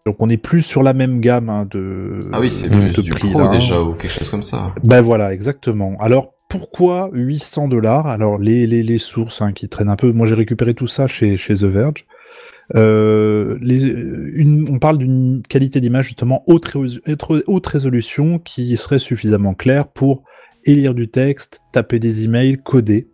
Donc 0.06 0.16
on 0.20 0.28
est 0.28 0.36
plus 0.36 0.60
sur 0.60 0.82
la 0.82 0.92
même 0.92 1.20
gamme 1.20 1.48
hein, 1.48 1.66
de, 1.70 2.28
Ah 2.32 2.40
oui, 2.40 2.50
c'est 2.50 2.68
de 2.68 2.76
plus 2.92 3.02
du 3.02 3.10
prix, 3.10 3.30
pro 3.30 3.38
là. 3.40 3.48
déjà 3.48 3.80
ou 3.80 3.94
quelque 3.94 4.12
chose 4.12 4.28
comme 4.28 4.42
ça. 4.42 4.74
Ben 4.82 5.00
voilà, 5.00 5.32
exactement. 5.32 5.96
Alors 5.98 6.33
pourquoi 6.58 7.10
800 7.12 7.68
dollars? 7.68 8.06
Alors 8.06 8.38
les, 8.38 8.66
les, 8.66 8.82
les 8.82 8.98
sources 8.98 9.42
hein, 9.42 9.52
qui 9.52 9.68
traînent 9.68 9.88
un 9.88 9.96
peu, 9.96 10.12
moi 10.12 10.26
j'ai 10.26 10.34
récupéré 10.34 10.72
tout 10.74 10.86
ça 10.86 11.06
chez, 11.06 11.36
chez 11.36 11.54
The 11.54 11.64
Verge. 11.64 12.06
Euh, 12.76 13.58
les, 13.60 13.76
une, 13.82 14.64
on 14.70 14.78
parle 14.78 14.98
d'une 14.98 15.42
qualité 15.48 15.80
d'image 15.80 16.06
justement 16.06 16.42
haute, 16.48 16.72
haute- 16.76 17.66
résolution 17.66 18.38
qui 18.38 18.76
serait 18.76 18.98
suffisamment 18.98 19.52
claire 19.54 19.86
pour 19.88 20.22
élire 20.64 20.94
du 20.94 21.08
texte, 21.08 21.60
taper 21.72 21.98
des 21.98 22.24
emails, 22.24 22.58
coder. 22.62 23.08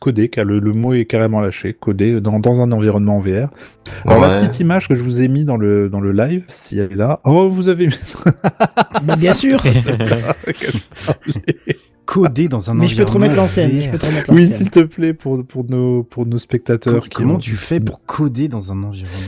Coder, 0.00 0.28
car 0.28 0.44
le, 0.46 0.60
le 0.60 0.72
mot 0.72 0.94
est 0.94 1.04
carrément 1.04 1.40
lâché, 1.40 1.74
coder 1.74 2.20
dans, 2.22 2.38
dans 2.38 2.62
un 2.62 2.72
environnement 2.72 3.18
VR. 3.20 3.48
Alors 4.06 4.20
la 4.20 4.36
petite 4.38 4.58
image 4.60 4.88
que 4.88 4.94
je 4.94 5.02
vous 5.02 5.20
ai 5.20 5.28
mis 5.28 5.44
dans 5.44 5.56
le, 5.58 5.88
dans 5.90 6.00
le 6.00 6.12
live, 6.12 6.44
si 6.48 6.78
elle 6.78 6.92
est 6.92 6.96
là, 6.96 7.20
oh 7.24 7.48
vous 7.48 7.68
avez 7.68 7.86
mis 7.88 7.94
Bah 9.02 9.16
bien 9.16 9.32
sûr. 9.34 9.58
coder 12.04 12.48
dans 12.48 12.70
un 12.70 12.74
Mais 12.74 12.86
je 12.88 12.96
peux 12.96 13.04
te 13.04 13.12
remettre 13.12 13.32
environnement 13.40 13.42
l'ancienne. 13.42 13.78
VR. 13.78 13.82
Je 13.84 13.90
peux 13.90 13.98
te 13.98 14.06
remettre 14.06 14.32
Oui, 14.32 14.42
l'ancienne. 14.42 14.56
s'il 14.58 14.70
te 14.70 14.80
plaît, 14.80 15.12
pour, 15.12 15.44
pour, 15.44 15.64
nos, 15.68 16.02
pour 16.02 16.26
nos 16.26 16.38
spectateurs. 16.38 17.04
qui 17.04 17.10
Comment 17.10 17.34
ont- 17.34 17.38
tu 17.38 17.56
fais 17.56 17.78
pour 17.80 18.04
coder 18.04 18.48
dans 18.48 18.72
un 18.72 18.82
environnement 18.82 19.18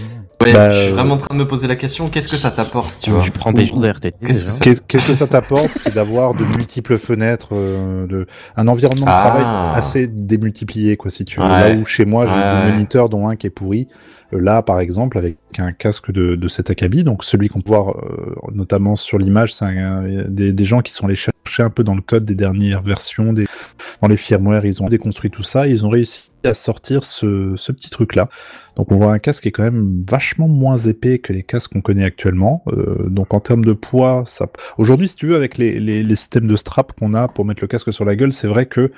Ouais, 0.43 0.53
Bah, 0.53 0.71
je 0.71 0.77
suis 0.81 0.91
euh, 0.91 0.95
vraiment 0.95 1.15
en 1.15 1.19
train 1.19 1.35
de 1.37 1.39
me 1.39 1.47
poser 1.47 1.69
la 1.69 1.77
question, 1.77 2.09
qu'est-ce 2.09 2.27
que 2.27 2.35
ça 2.37 2.51
t'apporte, 2.51 2.93
tu 3.01 3.11
vois 3.11 3.21
Tu 3.23 3.31
prends 3.31 3.53
tes 3.53 3.65
jours 3.65 3.79
de 3.79 3.89
RTT. 3.89 4.17
Qu'est-ce 4.27 4.45
que 4.47 4.51
ça- 4.53 4.59
Qu'est-ce 4.65 4.81
qu'est-ce 4.83 5.13
que 5.13 5.17
ça 5.17 5.27
t'apporte 5.29 5.71
C'est 5.77 5.95
d'avoir 5.95 6.35
de 6.35 6.43
multiples 6.45 6.99
fenêtres, 6.99 7.51
euh, 7.53 8.09
de, 8.09 8.27
un 8.57 8.67
environnement 8.67 9.07
de 9.07 9.11
Ah. 9.13 9.31
travail 9.31 9.45
assez 9.79 10.09
démultiplié, 10.09 10.97
quoi, 10.97 11.13
si 11.13 11.25
tu 11.25 11.39
veux. 11.39 11.47
Ouais. 11.47 11.75
Là 11.75 11.81
où 11.81 11.85
chez 11.85 12.05
moi, 12.05 12.27
j'ai 12.27 12.33
Ouais, 12.35 12.65
deux 12.67 12.73
moniteurs, 12.73 13.09
dont 13.09 13.29
un 13.29 13.37
qui 13.37 13.47
est 13.47 13.51
pourri. 13.51 13.87
Là, 14.33 14.63
par 14.63 14.81
exemple, 14.81 15.19
avec 15.19 15.37
un 15.59 15.73
casque 15.73 16.11
de, 16.11 16.49
cet 16.49 16.71
Akabi, 16.71 17.05
donc 17.05 17.25
celui 17.25 17.49
qu'on 17.49 17.61
peut 17.61 17.73
voir 17.73 17.97
euh, 17.97 18.35
notamment 18.53 18.97
sur 18.97 19.19
l'image, 19.19 19.55
c'est 19.55 19.67
des, 20.29 20.65
gens 20.65 20.81
qui 20.81 20.93
sont 20.93 21.07
allés 21.07 21.17
chercher 21.17 21.63
un 21.63 21.71
peu 21.71 21.85
dans 21.85 21.95
le 21.95 22.03
code 22.03 22.25
des 22.25 22.35
dernières 22.35 22.83
versions, 22.83 23.33
des, 23.33 23.47
dans 24.01 24.09
les 24.09 24.17
firmware, 24.17 24.65
ils 24.65 24.83
ont 24.83 24.89
déconstruit 24.89 25.31
tout 25.31 25.43
ça, 25.43 25.67
ils 25.67 25.85
ont 25.87 25.89
réussi 25.89 26.33
à 26.45 26.55
sortir 26.55 27.05
ce, 27.05 27.55
petit 27.73 27.91
truc-là. 27.91 28.29
Donc 28.77 28.91
on 28.91 28.97
voit 28.97 29.13
un 29.13 29.19
casque 29.19 29.43
qui 29.43 29.49
est 29.49 29.53
quand 29.53 29.63
même 29.63 29.93
vachement 30.09 30.49
moins 30.49 30.77
épais 30.77 31.19
que 31.19 31.33
les 31.33 31.43
casques 31.43 31.73
qu'on 31.73 31.81
connaît 31.81 32.05
actuellement. 32.05 32.65
Euh, 32.69 33.09
donc 33.09 33.35
en 33.35 33.41
termes 33.41 33.65
de 33.65 33.73
poids, 33.73 34.25
ça. 34.27 34.49
Aujourd'hui, 34.79 35.09
si 35.09 35.17
tu 35.17 35.27
veux, 35.27 35.37
avec 35.37 35.59
les, 35.59 35.79
les, 35.79 36.17
systèmes 36.17 36.47
de 36.47 36.57
strap 36.57 36.93
qu'on 36.99 37.15
a 37.15 37.29
pour 37.29 37.45
mettre 37.45 37.63
le 37.63 37.69
casque 37.69 37.93
sur 37.93 38.05
la 38.05 38.17
gueule, 38.17 38.33
c'est 38.33 38.49
vrai 38.49 38.67
que 38.67 38.93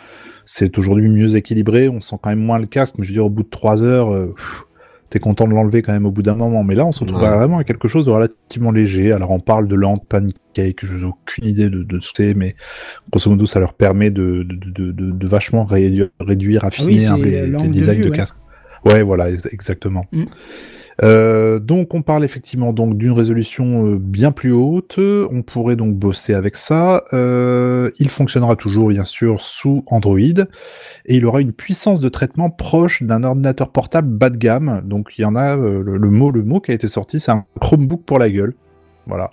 c'est 0.44 0.78
aujourd'hui 0.78 1.08
mieux 1.08 1.36
équilibré. 1.36 1.88
On 1.88 2.00
sent 2.00 2.16
quand 2.22 2.30
même 2.30 2.40
moins 2.42 2.58
le 2.58 2.66
casque, 2.66 2.94
mais 2.98 3.04
je 3.04 3.10
veux 3.10 3.14
dire, 3.14 3.26
au 3.26 3.30
bout 3.30 3.42
de 3.42 3.50
trois 3.50 3.82
heures, 3.82 4.12
euh, 4.12 4.34
t'es 5.10 5.18
content 5.18 5.46
de 5.46 5.52
l'enlever 5.52 5.82
quand 5.82 5.92
même 5.92 6.06
au 6.06 6.10
bout 6.10 6.22
d'un 6.22 6.34
moment. 6.34 6.62
Mais 6.64 6.74
là, 6.74 6.84
on 6.86 6.92
se 6.92 7.00
retrouve 7.00 7.22
Ouais. 7.22 7.28
vraiment 7.28 7.58
à 7.58 7.64
quelque 7.64 7.86
chose 7.88 8.06
de 8.06 8.10
relativement 8.10 8.72
léger. 8.72 9.12
Alors 9.12 9.30
on 9.30 9.40
parle 9.40 9.68
de 9.68 9.74
lampe 9.74 10.08
pancake, 10.08 10.84
je 10.84 10.94
n'ai 10.94 11.04
aucune 11.04 11.44
idée 11.44 11.70
de, 11.70 11.82
de 11.82 12.00
ce 12.00 12.12
que 12.12 12.16
c'est, 12.24 12.34
mais 12.34 12.54
grosso 13.10 13.30
modo, 13.30 13.46
ça 13.46 13.60
leur 13.60 13.74
permet 13.74 14.10
de, 14.10 14.42
de, 14.48 14.90
de, 14.92 15.26
vachement 15.26 15.64
réduire, 15.64 16.08
réduire 16.20 16.64
affiner 16.64 17.06
Ah 17.06 17.16
oui, 17.16 17.30
les, 17.30 17.46
de 17.46 17.66
designs 17.68 17.94
vue, 17.94 18.04
de 18.04 18.10
ouais. 18.10 18.16
casque. 18.16 18.36
Ouais, 18.84 19.02
voilà, 19.02 19.30
ex- 19.30 19.48
exactement. 19.52 20.04
Mm. 20.12 20.24
Euh, 21.02 21.58
donc 21.58 21.94
on 21.94 22.02
parle 22.02 22.24
effectivement 22.24 22.72
d'une 22.72 23.12
résolution 23.12 23.86
euh, 23.86 23.98
bien 23.98 24.32
plus 24.32 24.52
haute. 24.52 24.98
On 24.98 25.42
pourrait 25.42 25.76
donc 25.76 25.94
bosser 25.94 26.34
avec 26.34 26.56
ça. 26.56 27.04
Euh, 27.12 27.90
il 27.98 28.10
fonctionnera 28.10 28.56
toujours 28.56 28.88
bien 28.88 29.04
sûr 29.04 29.40
sous 29.40 29.84
Android 29.86 30.18
et 30.18 31.16
il 31.16 31.26
aura 31.26 31.40
une 31.40 31.52
puissance 31.52 32.00
de 32.00 32.08
traitement 32.08 32.50
proche 32.50 33.02
d'un 33.02 33.24
ordinateur 33.24 33.70
portable 33.70 34.08
bas 34.08 34.30
de 34.30 34.38
gamme. 34.38 34.82
Donc 34.84 35.12
il 35.18 35.22
y 35.22 35.24
en 35.24 35.36
a 35.36 35.56
le 35.56 36.10
mot 36.10 36.30
le 36.30 36.42
mot 36.42 36.60
qui 36.60 36.70
a 36.70 36.74
été 36.74 36.88
sorti, 36.88 37.20
c'est 37.20 37.32
un 37.32 37.44
Chromebook 37.60 38.04
pour 38.04 38.18
la 38.18 38.30
gueule. 38.30 38.54
Voilà, 39.06 39.30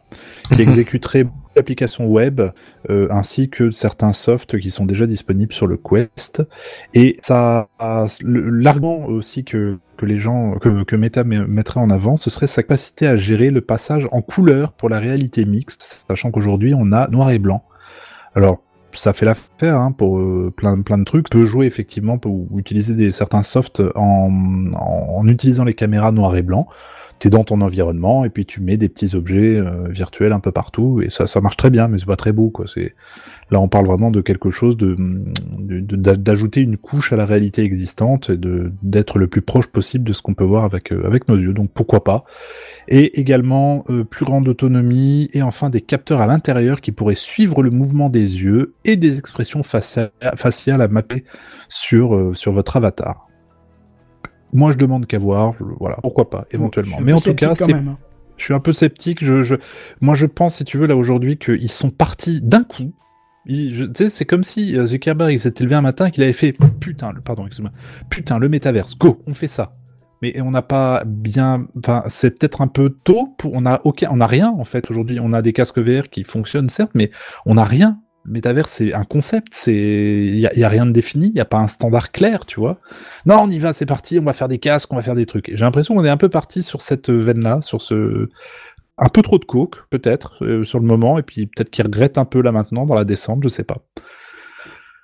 qui 0.53 0.61
exécuterait 0.61 1.25
l'application 1.55 2.07
web 2.07 2.41
euh, 2.89 3.07
ainsi 3.09 3.49
que 3.49 3.71
certains 3.71 4.13
softs 4.13 4.57
qui 4.59 4.69
sont 4.69 4.85
déjà 4.85 5.05
disponibles 5.05 5.53
sur 5.53 5.67
le 5.67 5.77
Quest. 5.77 6.43
Et 6.93 7.15
ça, 7.21 7.67
l'argument 8.23 9.05
aussi 9.05 9.43
que, 9.43 9.77
que 9.97 10.05
les 10.05 10.19
gens, 10.19 10.53
que, 10.59 10.83
que 10.83 10.95
Meta 10.95 11.23
met- 11.23 11.45
mettrait 11.45 11.79
en 11.79 11.89
avant, 11.89 12.15
ce 12.15 12.29
serait 12.29 12.47
sa 12.47 12.63
capacité 12.63 13.07
à 13.07 13.15
gérer 13.15 13.49
le 13.51 13.61
passage 13.61 14.07
en 14.11 14.21
couleur 14.21 14.71
pour 14.73 14.89
la 14.89 14.99
réalité 14.99 15.45
mixte, 15.45 16.05
sachant 16.09 16.31
qu'aujourd'hui 16.31 16.73
on 16.73 16.91
a 16.91 17.07
noir 17.09 17.31
et 17.31 17.39
blanc. 17.39 17.63
Alors, 18.35 18.59
ça 18.93 19.13
fait 19.13 19.25
l'affaire 19.25 19.79
hein, 19.79 19.91
pour 19.93 20.19
euh, 20.19 20.53
plein, 20.55 20.81
plein 20.81 20.97
de 20.97 21.05
trucs. 21.05 21.29
Tu 21.29 21.37
peux 21.37 21.45
jouer 21.45 21.65
effectivement 21.65 22.17
pour 22.17 22.45
utiliser 22.57 22.93
des, 22.93 23.11
certains 23.11 23.43
softs 23.43 23.81
en, 23.95 24.29
en, 24.73 25.15
en 25.17 25.27
utilisant 25.27 25.63
les 25.63 25.73
caméras 25.73 26.11
noir 26.11 26.35
et 26.35 26.41
blanc. 26.41 26.67
T'es 27.21 27.29
dans 27.29 27.43
ton 27.43 27.61
environnement 27.61 28.25
et 28.25 28.31
puis 28.31 28.47
tu 28.47 28.61
mets 28.61 28.77
des 28.77 28.89
petits 28.89 29.15
objets 29.15 29.55
euh, 29.55 29.87
virtuels 29.89 30.33
un 30.33 30.39
peu 30.39 30.51
partout 30.51 31.03
et 31.03 31.09
ça, 31.09 31.27
ça 31.27 31.39
marche 31.39 31.55
très 31.55 31.69
bien, 31.69 31.87
mais 31.87 31.99
c'est 31.99 32.07
pas 32.07 32.15
très 32.15 32.31
beau 32.31 32.49
quoi. 32.49 32.65
C'est 32.73 32.95
là 33.51 33.61
on 33.61 33.67
parle 33.67 33.85
vraiment 33.85 34.09
de 34.09 34.21
quelque 34.21 34.49
chose 34.49 34.75
de 34.75 34.95
d'ajouter 36.15 36.61
une 36.61 36.77
couche 36.77 37.13
à 37.13 37.17
la 37.17 37.27
réalité 37.27 37.61
existante 37.61 38.31
et 38.31 38.37
de 38.37 38.71
d'être 38.81 39.19
le 39.19 39.27
plus 39.27 39.43
proche 39.43 39.67
possible 39.67 40.03
de 40.03 40.13
ce 40.13 40.23
qu'on 40.23 40.33
peut 40.33 40.43
voir 40.43 40.63
avec 40.63 40.91
euh, 40.91 41.05
avec 41.05 41.27
nos 41.27 41.37
yeux. 41.37 41.53
Donc 41.53 41.69
pourquoi 41.71 42.03
pas? 42.03 42.23
Et 42.87 43.19
également 43.19 43.83
euh, 43.91 44.03
plus 44.03 44.25
grande 44.25 44.47
autonomie 44.47 45.27
et 45.35 45.43
enfin 45.43 45.69
des 45.69 45.81
capteurs 45.81 46.21
à 46.21 46.25
l'intérieur 46.25 46.81
qui 46.81 46.91
pourraient 46.91 47.13
suivre 47.13 47.61
le 47.61 47.69
mouvement 47.69 48.09
des 48.09 48.41
yeux 48.41 48.73
et 48.83 48.95
des 48.95 49.19
expressions 49.19 49.61
facia- 49.61 50.09
faciales 50.35 50.81
à 50.81 50.87
mapper 50.87 51.23
sur 51.69 52.15
euh, 52.15 52.33
sur 52.33 52.51
votre 52.51 52.77
avatar. 52.77 53.21
Moi, 54.53 54.71
je 54.71 54.77
demande 54.77 55.05
qu'à 55.05 55.19
voir. 55.19 55.53
je- 55.59 55.63
voilà, 55.79 55.97
pourquoi 56.01 56.29
pas, 56.29 56.45
éventuellement. 56.51 56.97
Mais 57.01 57.13
en 57.13 57.17
tout 57.17 57.35
cas, 57.35 57.55
c'est 57.55 57.73
hein. 57.73 57.97
je 58.37 58.43
suis 58.43 58.53
un 58.53 58.59
peu 58.59 58.71
sceptique. 58.71 59.23
Je, 59.23 59.43
je, 59.43 59.55
moi, 60.01 60.15
je 60.15 60.25
pense, 60.25 60.55
si 60.55 60.63
tu 60.65 60.77
veux, 60.77 60.87
là 60.87 60.95
aujourd'hui, 60.95 61.37
qu'ils 61.37 61.71
sont 61.71 61.89
partis 61.89 62.41
d'un 62.41 62.63
coup. 62.63 62.93
Tu 63.47 63.73
sais, 63.95 64.09
c'est 64.11 64.25
comme 64.25 64.43
si 64.43 64.77
euh, 64.77 64.85
Zuckerberg 64.85 65.31
il 65.33 65.39
s'était 65.39 65.63
levé 65.63 65.73
un 65.75 65.81
matin 65.81 66.05
et 66.05 66.11
qu'il 66.11 66.21
avait 66.23 66.31
fait 66.33 66.53
putain, 66.79 67.11
le, 67.11 67.21
pardon, 67.21 67.47
excuse-moi, 67.47 67.71
putain, 68.09 68.37
le 68.37 68.49
métaverse, 68.49 68.95
go, 68.97 69.17
on 69.25 69.33
fait 69.33 69.47
ça. 69.47 69.73
Mais 70.21 70.39
on 70.41 70.51
n'a 70.51 70.61
pas 70.61 71.01
bien, 71.07 71.65
enfin, 71.79 72.03
c'est 72.05 72.37
peut-être 72.37 72.61
un 72.61 72.67
peu 72.67 72.91
tôt 73.03 73.33
pour, 73.39 73.55
on 73.55 73.65
a 73.65 73.81
aucun, 73.83 74.09
on 74.11 74.21
a 74.21 74.27
rien 74.27 74.49
en 74.55 74.63
fait 74.63 74.91
aujourd'hui. 74.91 75.17
On 75.19 75.33
a 75.33 75.41
des 75.41 75.53
casques 75.53 75.79
VR 75.79 76.09
qui 76.11 76.23
fonctionnent 76.23 76.69
certes, 76.69 76.91
mais 76.93 77.09
on 77.47 77.55
n'a 77.55 77.63
rien. 77.63 77.99
Métaverse, 78.25 78.71
c'est 78.71 78.93
un 78.93 79.03
concept, 79.03 79.49
c'est, 79.51 79.73
il 79.73 80.37
y 80.37 80.63
a, 80.63 80.69
rien 80.69 80.85
de 80.85 80.91
défini, 80.91 81.29
il 81.29 81.35
y 81.35 81.41
a 81.41 81.45
pas 81.45 81.57
un 81.57 81.67
standard 81.67 82.11
clair, 82.11 82.45
tu 82.45 82.59
vois. 82.59 82.77
Non, 83.25 83.39
on 83.41 83.49
y 83.49 83.57
va, 83.57 83.73
c'est 83.73 83.85
parti, 83.85 84.19
on 84.19 84.23
va 84.23 84.33
faire 84.33 84.47
des 84.47 84.59
casques, 84.59 84.93
on 84.93 84.95
va 84.95 85.01
faire 85.01 85.15
des 85.15 85.25
trucs. 85.25 85.49
J'ai 85.53 85.65
l'impression 85.65 85.95
qu'on 85.95 86.03
est 86.03 86.09
un 86.09 86.17
peu 86.17 86.29
parti 86.29 86.61
sur 86.61 86.81
cette 86.81 87.09
veine-là, 87.09 87.61
sur 87.61 87.81
ce, 87.81 88.29
un 88.97 89.09
peu 89.09 89.23
trop 89.23 89.39
de 89.39 89.45
coke, 89.45 89.87
peut-être, 89.89 90.45
euh, 90.45 90.63
sur 90.63 90.79
le 90.79 90.85
moment, 90.85 91.17
et 91.17 91.23
puis 91.23 91.47
peut-être 91.47 91.71
qu'ils 91.71 91.85
regrettent 91.85 92.19
un 92.19 92.25
peu 92.25 92.41
là 92.41 92.51
maintenant, 92.51 92.85
dans 92.85 92.95
la 92.95 93.05
descente, 93.05 93.39
je 93.43 93.49
sais 93.49 93.63
pas. 93.63 93.77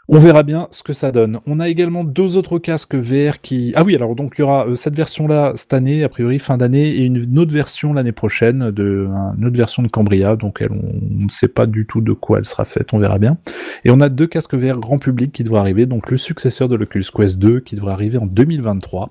On 0.10 0.20
verra 0.20 0.44
bien 0.44 0.70
ce 0.72 0.84
que 0.84 0.94
ça 0.94 1.12
donne. 1.12 1.42
On 1.46 1.60
a 1.60 1.68
également 1.68 2.06
deux 2.06 2.38
autres 2.38 2.60
casques 2.60 2.96
VR 2.96 3.42
qui... 3.42 3.74
Ah 3.76 3.84
oui, 3.84 3.94
alors 3.94 4.16
donc 4.16 4.36
il 4.38 4.42
y 4.42 4.44
aura 4.46 4.66
euh, 4.66 4.76
cette 4.76 4.96
version-là 4.96 5.52
cette 5.56 5.74
année, 5.74 6.02
a 6.06 6.08
priori 6.08 6.40
fin 6.40 6.56
d'année, 6.56 6.88
et 6.88 7.02
une 7.02 7.38
autre 7.38 7.54
version 7.54 7.92
l'année 7.92 8.14
prochaine, 8.14 8.72
de, 8.72 9.10
une 9.38 9.46
autre 9.46 9.58
version 9.58 9.84
de 9.84 9.90
Cambria, 9.90 10.38
donc 10.38 10.64
on 10.70 11.24
ne 11.26 11.30
sait 11.30 11.50
pas 11.50 11.66
du 11.66 11.86
tout 11.86 12.00
de 12.00 12.14
quoi 12.14 12.38
elle 12.38 12.46
sera 12.46 12.64
faite, 12.64 12.94
on 12.94 13.00
verra 13.00 13.20
bien. 13.20 13.38
Et 13.84 13.92
on 13.92 14.00
a 14.00 14.08
deux 14.08 14.28
casques 14.28 14.56
VR 14.56 14.78
grand 14.78 14.98
public 14.98 15.34
qui 15.34 15.44
devraient 15.44 15.60
arriver, 15.60 15.86
donc 15.86 16.10
le 16.10 16.16
successeur 16.16 16.70
de 16.70 16.78
l'Oculus 16.78 17.08
Quest 17.14 17.38
2 17.38 17.60
qui 17.60 17.76
devrait 17.76 17.92
arriver 17.92 18.18
en 18.18 18.28
2023, 18.28 19.10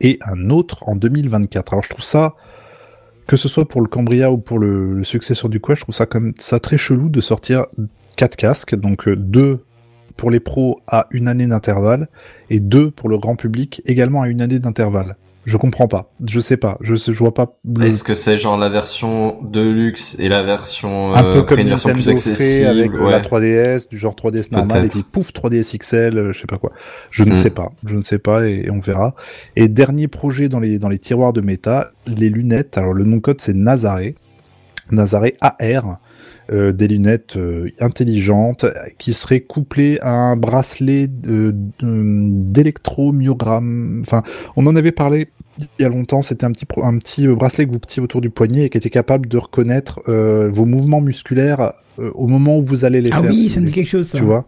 et 0.00 0.18
un 0.26 0.48
autre 0.48 0.88
en 0.88 0.96
2024. 0.96 1.74
Alors 1.74 1.84
je 1.84 1.90
trouve 1.90 2.04
ça 2.04 2.36
que 3.26 3.36
ce 3.36 3.48
soit 3.48 3.68
pour 3.68 3.82
le 3.82 3.88
Cambria 3.88 4.32
ou 4.32 4.38
pour 4.38 4.58
le, 4.58 5.04
successeur 5.04 5.50
du 5.50 5.60
Quest, 5.60 5.80
je 5.80 5.82
trouve 5.82 5.94
ça 5.94 6.06
comme 6.06 6.32
ça 6.38 6.58
très 6.58 6.78
chelou 6.78 7.10
de 7.10 7.20
sortir 7.20 7.66
quatre 8.16 8.36
casques, 8.36 8.74
donc 8.76 9.08
euh, 9.08 9.14
deux 9.16 9.60
pour 10.16 10.30
les 10.30 10.40
pros 10.40 10.80
à 10.86 11.06
une 11.10 11.28
année 11.28 11.46
d'intervalle 11.46 12.08
et 12.50 12.60
deux 12.60 12.90
pour 12.90 13.08
le 13.08 13.18
grand 13.18 13.36
public 13.36 13.82
également 13.84 14.22
à 14.22 14.28
une 14.28 14.40
année 14.42 14.58
d'intervalle. 14.58 15.16
Je 15.44 15.56
comprends 15.58 15.86
pas, 15.86 16.10
je 16.26 16.40
sais 16.40 16.56
pas, 16.56 16.76
je, 16.80 16.94
vois 17.12 17.32
pas. 17.32 17.56
le- 17.64 17.86
Est-ce 17.86 18.02
que 18.02 18.14
c'est 18.14 18.36
genre 18.36 18.58
la 18.58 18.68
version 18.68 19.36
de 19.42 19.60
luxe 19.60 20.18
et 20.18 20.28
la 20.28 20.42
version 20.42 21.14
un 21.14 21.24
euh, 21.24 21.32
peu 21.34 21.42
comme 21.44 21.60
une 21.60 21.68
version 21.68 21.92
plus 21.92 22.08
accessible 22.08 22.66
avec 22.66 22.90
euh, 22.92 23.04
ouais. 23.04 23.12
la 23.12 23.20
3DS, 23.20 23.88
du 23.88 23.96
genre 23.96 24.16
3DS 24.16 24.50
normal, 24.50 24.86
et 24.86 24.88
puis 24.88 25.04
pouf 25.04 25.30
3DS 25.32 25.78
XL, 25.78 26.18
euh, 26.18 26.32
je 26.32 26.40
sais 26.40 26.46
pas 26.48 26.58
quoi. 26.58 26.72
Je 27.12 27.22
ne 27.22 27.30
Hmm. 27.30 27.32
sais 27.34 27.50
pas, 27.50 27.70
je 27.86 27.94
ne 27.94 28.00
sais 28.00 28.18
pas 28.18 28.48
et, 28.48 28.64
et 28.66 28.70
on 28.72 28.80
verra. 28.80 29.14
Et 29.54 29.68
dernier 29.68 30.08
projet 30.08 30.48
dans 30.48 30.58
les 30.58 30.80
dans 30.80 30.88
les 30.88 30.98
tiroirs 30.98 31.32
de 31.32 31.42
méta, 31.42 31.92
les 32.08 32.28
lunettes. 32.28 32.76
Alors 32.76 32.92
le 32.92 33.04
nom 33.04 33.20
code 33.20 33.40
c'est 33.40 33.54
Nazare, 33.54 34.00
Nazare 34.90 35.26
AR. 35.40 35.98
Euh, 36.52 36.72
des 36.72 36.88
lunettes 36.88 37.36
euh, 37.36 37.68
intelligentes 37.80 38.64
qui 38.98 39.12
seraient 39.12 39.40
couplées 39.40 39.98
à 40.00 40.12
un 40.12 40.36
bracelet 40.36 41.08
d'électromyogramme. 41.08 44.00
Enfin, 44.04 44.22
on 44.56 44.66
en 44.66 44.76
avait 44.76 44.92
parlé 44.92 45.28
il 45.78 45.82
y 45.82 45.84
a 45.84 45.88
longtemps. 45.88 46.22
C'était 46.22 46.44
un 46.44 46.52
petit 46.52 46.66
un 46.82 46.98
petit 46.98 47.26
euh, 47.26 47.34
bracelet 47.34 47.66
que 47.66 47.72
vous 47.72 47.78
petitiez 47.78 48.02
autour 48.02 48.20
du 48.20 48.30
poignet 48.30 48.64
et 48.64 48.70
qui 48.70 48.78
était 48.78 48.90
capable 48.90 49.28
de 49.28 49.38
reconnaître 49.38 50.00
euh, 50.08 50.48
vos 50.50 50.66
mouvements 50.66 51.00
musculaires 51.00 51.72
euh, 51.98 52.10
au 52.14 52.26
moment 52.26 52.58
où 52.58 52.62
vous 52.62 52.84
allez 52.84 53.00
les 53.00 53.10
Ah 53.12 53.20
faire. 53.20 53.30
oui, 53.30 53.36
si 53.36 53.48
ça 53.48 53.60
me 53.60 53.66
dit 53.66 53.72
quelque 53.72 53.88
chose, 53.88 54.06
ça. 54.06 54.18
Tu 54.18 54.24
vois? 54.24 54.46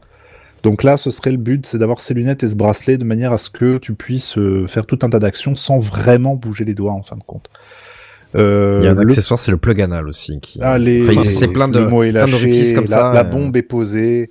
Donc 0.65 0.83
là, 0.83 0.97
ce 0.97 1.11
serait 1.11 1.31
le 1.31 1.37
but, 1.37 1.65
c'est 1.66 1.79
d'avoir 1.79 2.01
ces 2.01 2.15
lunettes 2.15 2.43
et 2.43 2.49
ce 2.49 2.57
bracelet 2.57 2.99
de 2.99 3.05
manière 3.05 3.33
à 3.33 3.39
ce 3.39 3.49
que 3.49 3.79
tu 3.79 3.95
puisses 3.95 4.37
euh, 4.39 4.66
faire 4.66 4.87
tout 4.87 4.99
un 5.03 5.11
tas 5.11 5.20
d'actions 5.20 5.55
sans 5.55 5.79
vraiment 5.79 6.35
bouger 6.35 6.65
les 6.65 6.75
doigts 6.75 6.93
en 6.93 7.03
fin 7.03 7.16
de 7.16 7.23
compte. 7.23 7.49
Euh, 8.36 8.80
Il 8.82 8.84
y 8.84 8.88
a 8.88 8.90
un 8.90 8.94
le- 8.94 9.00
accessoire, 9.02 9.38
c'est 9.38 9.50
le 9.50 9.56
plug 9.56 9.80
anal 9.80 10.06
aussi. 10.09 10.38
Qui... 10.40 10.59
ah, 10.62 10.78
les, 10.78 11.02
Enfin, 11.09 11.20
c'est 11.22 11.48
plein 11.48 11.68
de, 11.68 11.78
le 11.78 11.88
mot 11.88 12.02
est 12.02 12.10
plein 12.10 12.20
lâché, 12.26 12.32
d'orifices 12.32 12.72
comme 12.74 12.84
la, 12.84 12.88
ça. 12.90 13.12
la 13.14 13.24
bombe 13.24 13.56
est 13.56 13.62
posée. 13.62 14.30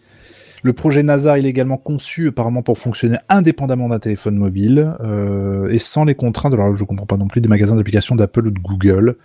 Le 0.63 0.73
projet 0.73 1.01
NASA, 1.03 1.37
il 1.39 1.45
est 1.45 1.49
également 1.49 1.77
conçu 1.77 2.27
apparemment 2.27 2.61
pour 2.63 2.77
fonctionner 2.77 3.17
indépendamment 3.29 3.87
d'un 3.89 3.99
téléphone 3.99 4.35
mobile 4.37 4.91
euh, 5.01 5.69
et 5.69 5.77
sans 5.79 6.03
les 6.03 6.15
contraintes, 6.15 6.53
alors 6.53 6.75
je 6.75 6.83
comprends 6.83 7.05
pas 7.05 7.17
non 7.17 7.27
plus, 7.27 7.41
des 7.41 7.47
magasins 7.47 7.75
d'applications 7.75 8.15
d'Apple 8.15 8.47
ou 8.47 8.51
de 8.51 8.59
Google, 8.59 9.15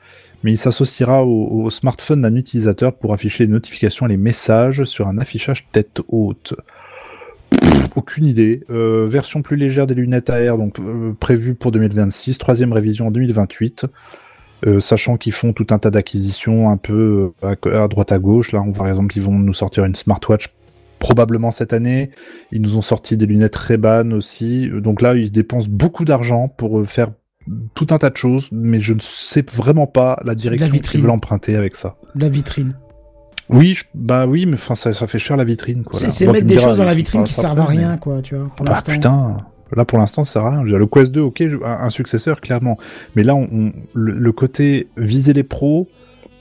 mais 0.44 0.52
il 0.52 0.58
s'associera 0.58 1.24
au, 1.24 1.62
au 1.64 1.70
smartphone 1.70 2.22
d'un 2.22 2.34
utilisateur 2.36 2.92
pour 2.94 3.12
afficher 3.14 3.44
les 3.46 3.52
notifications 3.52 4.06
et 4.06 4.10
les 4.10 4.16
messages 4.18 4.84
sur 4.84 5.08
un 5.08 5.18
affichage 5.18 5.66
tête 5.72 6.00
haute. 6.08 6.54
Aucune 7.96 8.26
idée. 8.26 8.62
Euh, 8.70 9.06
version 9.08 9.42
plus 9.42 9.56
légère 9.56 9.86
des 9.86 9.94
lunettes 9.94 10.30
AR, 10.30 10.56
donc 10.58 10.78
euh, 10.78 11.12
prévue 11.18 11.54
pour 11.54 11.72
2026, 11.72 12.38
troisième 12.38 12.72
révision 12.72 13.08
en 13.08 13.10
2028. 13.10 13.86
Euh, 14.64 14.78
sachant 14.78 15.16
qu'ils 15.16 15.32
font 15.32 15.52
tout 15.52 15.66
un 15.70 15.78
tas 15.78 15.90
d'acquisitions 15.90 16.70
un 16.70 16.76
peu 16.76 17.32
euh, 17.44 17.54
à, 17.72 17.82
à 17.82 17.88
droite 17.88 18.12
à 18.12 18.18
gauche. 18.20 18.52
Là, 18.52 18.60
on 18.60 18.70
voit 18.70 18.84
par 18.84 18.88
exemple 18.88 19.12
qu'ils 19.12 19.22
vont 19.22 19.32
nous 19.36 19.54
sortir 19.54 19.84
une 19.84 19.96
smartwatch 19.96 20.50
probablement 21.00 21.50
cette 21.50 21.72
année. 21.72 22.10
Ils 22.52 22.62
nous 22.62 22.76
ont 22.76 22.80
sorti 22.80 23.16
des 23.16 23.26
lunettes 23.26 23.56
Ray-Ban 23.56 24.12
aussi. 24.12 24.68
Donc 24.72 25.02
là, 25.02 25.14
ils 25.16 25.32
dépensent 25.32 25.66
beaucoup 25.68 26.04
d'argent 26.04 26.46
pour 26.46 26.78
euh, 26.78 26.84
faire 26.84 27.08
tout 27.74 27.88
un 27.90 27.98
tas 27.98 28.10
de 28.10 28.16
choses, 28.16 28.50
mais 28.52 28.80
je 28.80 28.92
ne 28.94 29.00
sais 29.00 29.44
vraiment 29.52 29.88
pas 29.88 30.16
la 30.24 30.36
direction 30.36 30.66
qu'ils 30.68 30.74
vitrine. 30.74 31.00
veulent 31.00 31.10
emprunter 31.10 31.56
avec 31.56 31.74
ça. 31.74 31.96
La 32.14 32.28
vitrine. 32.28 32.76
Oui, 33.48 33.74
je- 33.74 33.82
bah 33.94 34.26
oui, 34.28 34.46
mais 34.46 34.54
enfin 34.54 34.76
ça, 34.76 34.92
ça 34.94 35.08
fait 35.08 35.18
cher 35.18 35.36
la 35.36 35.42
vitrine. 35.42 35.82
quoi. 35.82 35.98
C'est 35.98 36.26
mettre 36.28 36.46
des 36.46 36.58
choses 36.58 36.78
dans 36.78 36.84
la 36.84 36.94
vitrine 36.94 37.24
qui 37.24 37.32
servent 37.32 37.58
à 37.58 37.62
mais- 37.68 37.78
rien, 37.78 37.96
quoi, 37.96 38.22
tu 38.22 38.36
vois, 38.36 38.48
pour 38.54 38.64
Bah 38.64 38.78
putain, 38.86 39.38
là 39.76 39.84
pour 39.84 39.98
l'instant 39.98 40.24
ça 40.24 40.34
sert 40.34 40.44
à 40.44 40.50
rien. 40.50 40.62
Le 40.62 40.86
Quest 40.86 41.12
2, 41.12 41.20
ok, 41.20 41.42
un, 41.64 41.90
successeur 41.90 42.40
clairement, 42.40 42.78
mais 43.16 43.22
là 43.22 43.36
le, 43.94 44.32
côté 44.32 44.88
viser 44.96 45.32
les 45.32 45.42
pros, 45.42 45.86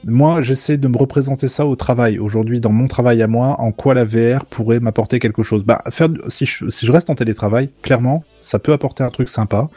moi 0.05 0.41
j'essaie 0.41 0.77
de 0.77 0.87
me 0.87 0.97
représenter 0.97 1.47
ça 1.47 1.65
au 1.65 1.75
travail. 1.75 2.19
Aujourd'hui, 2.19 2.59
dans 2.59 2.71
mon 2.71 2.87
travail 2.87 3.21
à 3.21 3.27
moi, 3.27 3.55
en 3.59 3.71
quoi 3.71 3.93
la 3.93 4.05
VR 4.05 4.45
pourrait 4.45 4.79
m'apporter 4.79 5.19
quelque 5.19 5.43
chose? 5.43 5.63
Bah 5.63 5.81
faire, 5.89 6.09
si 6.27 6.45
je 6.45 6.91
reste 6.91 7.09
en 7.09 7.15
télétravail, 7.15 7.69
clairement, 7.81 8.23
ça 8.39 8.59
peut 8.59 8.73
apporter 8.73 9.03
un 9.03 9.09
truc 9.09 9.29
sympa, 9.29 9.69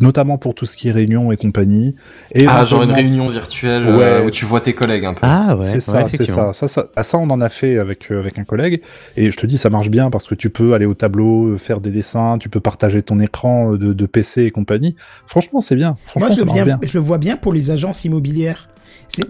notamment 0.00 0.38
pour 0.38 0.54
tout 0.54 0.66
ce 0.66 0.76
qui 0.76 0.88
est 0.88 0.92
réunion 0.92 1.32
et 1.32 1.36
compagnie. 1.36 1.94
Et 2.34 2.46
Ah, 2.48 2.64
genre 2.64 2.82
une 2.82 2.92
réunion 2.92 3.28
virtuelle 3.28 3.86
euh, 3.86 3.98
Ouais, 4.20 4.26
où 4.26 4.30
tu 4.30 4.44
vois 4.44 4.60
tes 4.60 4.72
collègues 4.74 5.04
un 5.04 5.14
peu. 5.14 5.20
Ah 5.22 5.56
ouais, 5.56 5.62
c'est 5.64 5.74
ouais, 5.74 5.80
ça, 5.80 6.08
c'est 6.08 6.26
ça. 6.26 6.52
Ça, 6.52 6.68
ça, 6.68 6.86
ah, 6.96 7.02
ça, 7.02 7.18
on 7.18 7.28
en 7.30 7.40
a 7.40 7.48
fait 7.48 7.78
avec, 7.78 8.10
euh, 8.10 8.20
avec 8.20 8.38
un 8.38 8.44
collègue. 8.44 8.82
Et 9.16 9.30
je 9.30 9.36
te 9.36 9.46
dis, 9.46 9.58
ça 9.58 9.70
marche 9.70 9.90
bien 9.90 10.10
parce 10.10 10.26
que 10.26 10.34
tu 10.34 10.50
peux 10.50 10.74
aller 10.74 10.86
au 10.86 10.94
tableau, 10.94 11.48
euh, 11.48 11.56
faire 11.56 11.80
des 11.80 11.90
dessins, 11.90 12.38
tu 12.38 12.48
peux 12.48 12.60
partager 12.60 13.02
ton 13.02 13.20
écran 13.20 13.72
de, 13.72 13.92
de 13.92 14.06
PC 14.06 14.44
et 14.44 14.50
compagnie. 14.50 14.96
Franchement, 15.26 15.60
c'est 15.60 15.76
bien. 15.76 15.96
Franchement, 16.04 16.28
Moi, 16.28 16.28
je 16.30 16.34
ça 16.34 16.40
le, 16.40 16.46
marche 16.46 16.56
viens- 16.56 16.64
bien. 16.64 16.78
je 16.82 16.98
le 16.98 17.04
vois 17.04 17.18
bien 17.18 17.36
pour 17.36 17.52
les 17.52 17.70
agences 17.70 18.04
immobilières. 18.04 18.68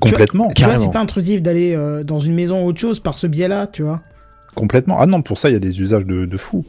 Complètement. 0.01 0.49
Tu 0.55 0.65
vois, 0.65 0.77
c'est 0.77 0.91
pas 0.91 1.01
intrusif 1.01 1.41
d'aller 1.43 1.75
euh, 1.75 2.03
dans 2.05 2.19
une 2.19 2.35
maison 2.35 2.63
ou 2.65 2.69
autre 2.69 2.79
chose 2.81 3.01
par 3.01 3.17
ce 3.17 3.27
biais-là, 3.27 3.67
tu 3.67 3.83
vois. 3.83 4.01
Complètement. 4.55 4.97
Ah 4.99 5.07
non, 5.07 5.23
pour 5.23 5.39
ça, 5.39 5.49
il 5.49 5.53
y 5.53 5.57
a 5.57 5.61
des 5.61 5.81
usages 5.81 6.05
de, 6.05 6.27
de 6.27 6.37
fou. 6.37 6.65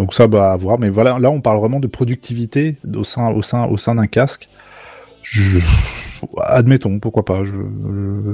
Donc 0.00 0.14
ça, 0.14 0.26
bah, 0.26 0.52
à 0.52 0.56
voir. 0.56 0.78
Mais 0.78 0.88
voilà, 0.88 1.18
là, 1.18 1.30
on 1.30 1.42
parle 1.42 1.58
vraiment 1.58 1.78
de 1.78 1.86
productivité 1.86 2.76
au 2.96 3.04
sein, 3.04 3.30
au 3.32 3.42
sein, 3.42 3.66
au 3.66 3.76
sein 3.76 3.94
d'un 3.96 4.06
casque. 4.06 4.48
Je... 5.22 5.58
Admettons, 6.38 6.98
pourquoi 6.98 7.22
pas. 7.24 7.44
Je, 7.44 7.52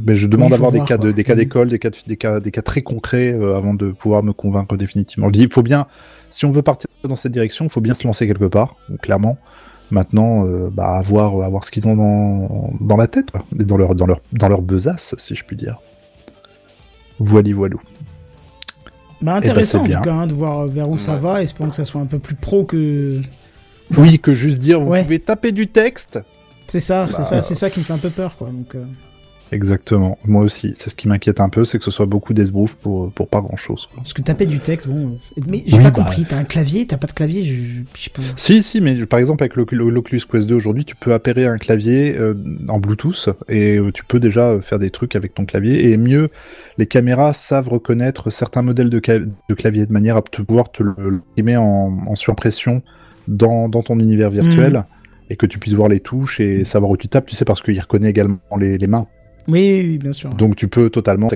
Mais 0.06 0.14
je 0.14 0.28
demande 0.28 0.46
Oui, 0.46 0.50
d'avoir 0.52 0.70
des 0.70 0.80
cas 0.80 0.96
de, 0.96 1.10
des 1.10 1.24
cas 1.24 1.34
Mhm. 1.34 1.38
d'école, 1.40 1.68
des 1.68 1.78
cas, 1.80 1.90
de- 1.90 1.96
des 2.06 2.16
cas, 2.16 2.38
des 2.38 2.50
cas 2.52 2.62
très 2.62 2.82
concrets 2.82 3.32
euh, 3.32 3.56
avant 3.56 3.74
de 3.74 3.90
pouvoir 3.90 4.22
me 4.22 4.32
convaincre 4.32 4.76
définitivement. 4.76 5.26
Je 5.26 5.32
dis, 5.32 5.42
il 5.42 5.52
faut 5.52 5.64
bien, 5.64 5.86
si 6.30 6.44
on 6.46 6.52
veut 6.52 6.62
partir 6.62 6.88
dans 7.02 7.16
cette 7.16 7.32
direction, 7.32 7.64
il 7.64 7.70
faut 7.70 7.80
bien 7.80 7.94
se 7.94 8.04
lancer 8.06 8.28
quelque 8.28 8.44
part, 8.46 8.76
clairement. 9.02 9.36
Maintenant, 9.90 10.46
euh, 10.46 10.68
bah, 10.72 10.98
à 10.98 11.02
voir, 11.02 11.40
à 11.42 11.48
voir 11.48 11.64
ce 11.64 11.70
qu'ils 11.72 11.88
ont 11.88 11.96
dans, 11.96 12.70
dans 12.80 12.96
la 12.96 13.08
tête, 13.08 13.30
quoi, 13.32 13.44
et 13.60 13.64
dans 13.64 13.76
leur, 13.76 13.94
dans 13.96 14.06
leur, 14.06 14.20
dans 14.32 14.48
leur 14.48 14.62
besace, 14.62 15.14
si 15.18 15.34
je 15.34 15.44
puis 15.44 15.56
dire. 15.56 15.78
Voili 17.18 17.52
voilou. 17.52 17.80
Bah, 19.22 19.32
Eh 19.38 19.40
ben, 19.40 19.50
intéressant 19.50 19.80
en 19.82 19.84
tout 19.86 20.00
cas 20.02 20.12
hein, 20.12 20.26
de 20.26 20.34
voir 20.34 20.60
euh, 20.60 20.66
vers 20.68 20.88
où 20.90 20.98
ça 20.98 21.16
va. 21.16 21.42
Espérons 21.42 21.70
que 21.70 21.76
ça 21.76 21.84
soit 21.84 22.00
un 22.00 22.06
peu 22.06 22.18
plus 22.18 22.34
pro 22.34 22.64
que. 22.64 23.18
Oui, 23.98 24.18
que 24.18 24.34
juste 24.34 24.58
dire, 24.58 24.80
vous 24.80 24.90
Ouais. 24.90 25.02
pouvez 25.02 25.18
taper 25.20 25.52
du 25.52 25.68
texte. 25.68 26.18
C'est 26.66 26.80
ça, 26.80 27.06
c'est 27.08 27.18
Bah, 27.18 27.24
ça, 27.24 27.42
c'est 27.42 27.54
ça 27.54 27.70
qui 27.70 27.78
me 27.78 27.84
fait 27.84 27.92
un 27.92 27.98
peu 27.98 28.10
peur, 28.10 28.36
quoi. 28.36 28.48
Donc, 28.48 28.74
euh, 28.74 28.82
Exactement. 29.52 30.18
Moi 30.24 30.42
aussi, 30.42 30.72
c'est 30.74 30.90
ce 30.90 30.96
qui 30.96 31.06
m'inquiète 31.06 31.38
un 31.40 31.48
peu, 31.48 31.64
c'est 31.64 31.78
que 31.78 31.84
ce 31.84 31.92
soit 31.92 32.06
beaucoup 32.06 32.34
d'esbrouf 32.34 32.74
pour, 32.74 33.12
pour 33.12 33.28
pas 33.28 33.40
grand 33.40 33.56
chose. 33.56 33.88
parce 33.94 34.12
que 34.12 34.20
taper 34.20 34.44
du 34.44 34.58
texte, 34.58 34.88
bon. 34.88 35.18
euh, 35.38 35.42
Mais 35.46 35.62
j'ai 35.66 35.76
Oui, 35.76 35.82
pas 35.84 35.90
bah. 35.92 36.02
compris. 36.02 36.24
T'as 36.28 36.38
un 36.38 36.44
clavier, 36.44 36.84
t'as 36.88 36.96
pas 36.96 37.06
de 37.06 37.12
clavier, 37.12 37.44
je, 37.44 37.52
je 37.96 38.02
sais 38.04 38.10
pas. 38.10 38.22
Si, 38.34 38.60
si, 38.64 38.80
mais 38.80 39.06
par 39.06 39.20
exemple, 39.20 39.44
avec 39.44 39.54
l'Ocu- 39.54 39.76
l'Oculus 39.76 40.20
Quest 40.28 40.48
2 40.48 40.56
aujourd'hui, 40.56 40.84
tu 40.84 40.96
peux 40.96 41.14
appairer 41.14 41.46
un 41.46 41.58
clavier 41.58 42.16
euh, 42.18 42.34
en 42.66 42.80
Bluetooth 42.80 43.28
et 43.48 43.76
euh, 43.78 43.92
tu 43.92 44.04
peux 44.04 44.18
déjà 44.18 44.48
euh, 44.48 44.60
faire 44.60 44.80
des 44.80 44.90
trucs 44.90 45.14
avec 45.14 45.32
ton 45.34 45.44
clavier. 45.44 45.90
Et 45.92 45.96
mieux, 45.96 46.28
les 46.78 46.86
caméras 46.86 47.32
savent 47.32 47.68
reconnaître 47.68 48.30
certains 48.30 48.62
modèles 48.62 48.90
de, 48.90 49.00
de 49.00 49.54
clavier 49.54 49.86
de 49.86 49.92
manière 49.92 50.16
à 50.16 50.22
te 50.22 50.42
pouvoir 50.42 50.70
te 50.70 50.82
le 50.82 50.94
l'imprimer 50.98 51.56
en, 51.56 51.98
en 52.06 52.14
surimpression 52.14 52.82
dans, 53.28 53.68
dans 53.68 53.82
ton 53.82 53.98
univers 53.98 54.30
virtuel 54.30 54.84
et 55.30 55.36
que 55.36 55.46
tu 55.46 55.58
puisses 55.58 55.74
voir 55.74 55.88
les 55.88 56.00
touches 56.00 56.40
et 56.40 56.64
savoir 56.64 56.90
où 56.90 56.96
tu 56.96 57.08
tapes, 57.08 57.26
tu 57.26 57.34
sais, 57.34 57.44
parce 57.44 57.60
qu'il 57.60 57.78
reconnaît 57.80 58.10
également 58.10 58.38
les, 58.58 58.78
les 58.78 58.86
mains. 58.86 59.06
Oui, 59.48 59.84
oui, 59.86 59.98
bien 59.98 60.12
sûr. 60.12 60.30
Donc 60.30 60.56
tu 60.56 60.66
peux 60.66 60.90
totalement 60.90 61.28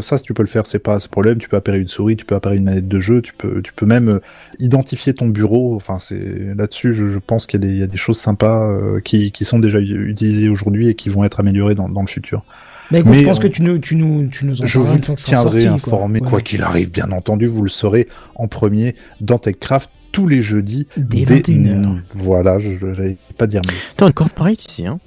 ça 0.00 0.18
si 0.18 0.22
tu 0.22 0.34
peux 0.34 0.42
le 0.42 0.48
faire 0.48 0.66
c'est 0.66 0.78
pas 0.78 1.00
ce 1.00 1.08
problème 1.08 1.38
tu 1.38 1.48
peux 1.48 1.56
appairer 1.56 1.78
une 1.78 1.88
souris 1.88 2.14
tu 2.14 2.24
peux 2.24 2.36
appairer 2.36 2.56
une 2.56 2.64
manette 2.64 2.86
de 2.86 3.00
jeu 3.00 3.22
tu 3.22 3.34
peux 3.34 3.60
tu 3.60 3.72
peux 3.72 3.86
même 3.86 4.08
euh, 4.08 4.20
identifier 4.60 5.14
ton 5.14 5.26
bureau 5.26 5.74
enfin 5.74 5.98
c'est 5.98 6.54
là-dessus 6.56 6.94
je, 6.94 7.08
je 7.08 7.18
pense 7.18 7.46
qu'il 7.46 7.60
y 7.60 7.64
a 7.64 7.66
des 7.66 7.74
il 7.74 7.80
y 7.80 7.82
a 7.82 7.88
des 7.88 7.96
choses 7.96 8.18
sympas 8.18 8.68
euh, 8.68 9.00
qui 9.00 9.32
qui 9.32 9.44
sont 9.44 9.58
déjà 9.58 9.80
utilisées 9.80 10.48
aujourd'hui 10.48 10.88
et 10.88 10.94
qui 10.94 11.08
vont 11.08 11.24
être 11.24 11.40
améliorées 11.40 11.74
dans, 11.74 11.88
dans 11.88 12.02
le 12.02 12.06
futur. 12.06 12.44
Bah 12.90 12.98
écoute, 12.98 13.12
mais 13.12 13.18
je 13.18 13.24
pense 13.24 13.38
que 13.38 13.46
tu 13.46 13.62
nous, 13.62 13.78
tu 13.78 13.96
nous, 13.96 14.26
tu 14.28 14.44
nous 14.44 14.60
en 14.62 14.66
Je 14.66 14.78
vous 14.78 14.98
tiendrai 15.16 15.66
informé 15.66 16.20
quoi. 16.20 16.34
Ouais. 16.34 16.42
qu'il 16.42 16.62
arrive 16.62 16.90
bien 16.90 17.10
entendu 17.12 17.46
vous 17.46 17.62
le 17.62 17.68
saurez 17.70 18.08
en 18.34 18.46
premier 18.48 18.94
dans 19.20 19.38
TechCraft 19.38 19.90
tous 20.12 20.28
les 20.28 20.42
jeudis 20.42 20.86
Dès 20.96 21.24
21h. 21.24 21.98
Voilà 22.12 22.58
je 22.58 22.68
vais 22.70 23.16
pas 23.38 23.46
dire 23.46 23.62
mieux. 23.66 23.74
T'es 23.96 24.04
un 24.04 24.12
corporate 24.12 24.62
ici, 24.64 24.86
hein 24.86 25.00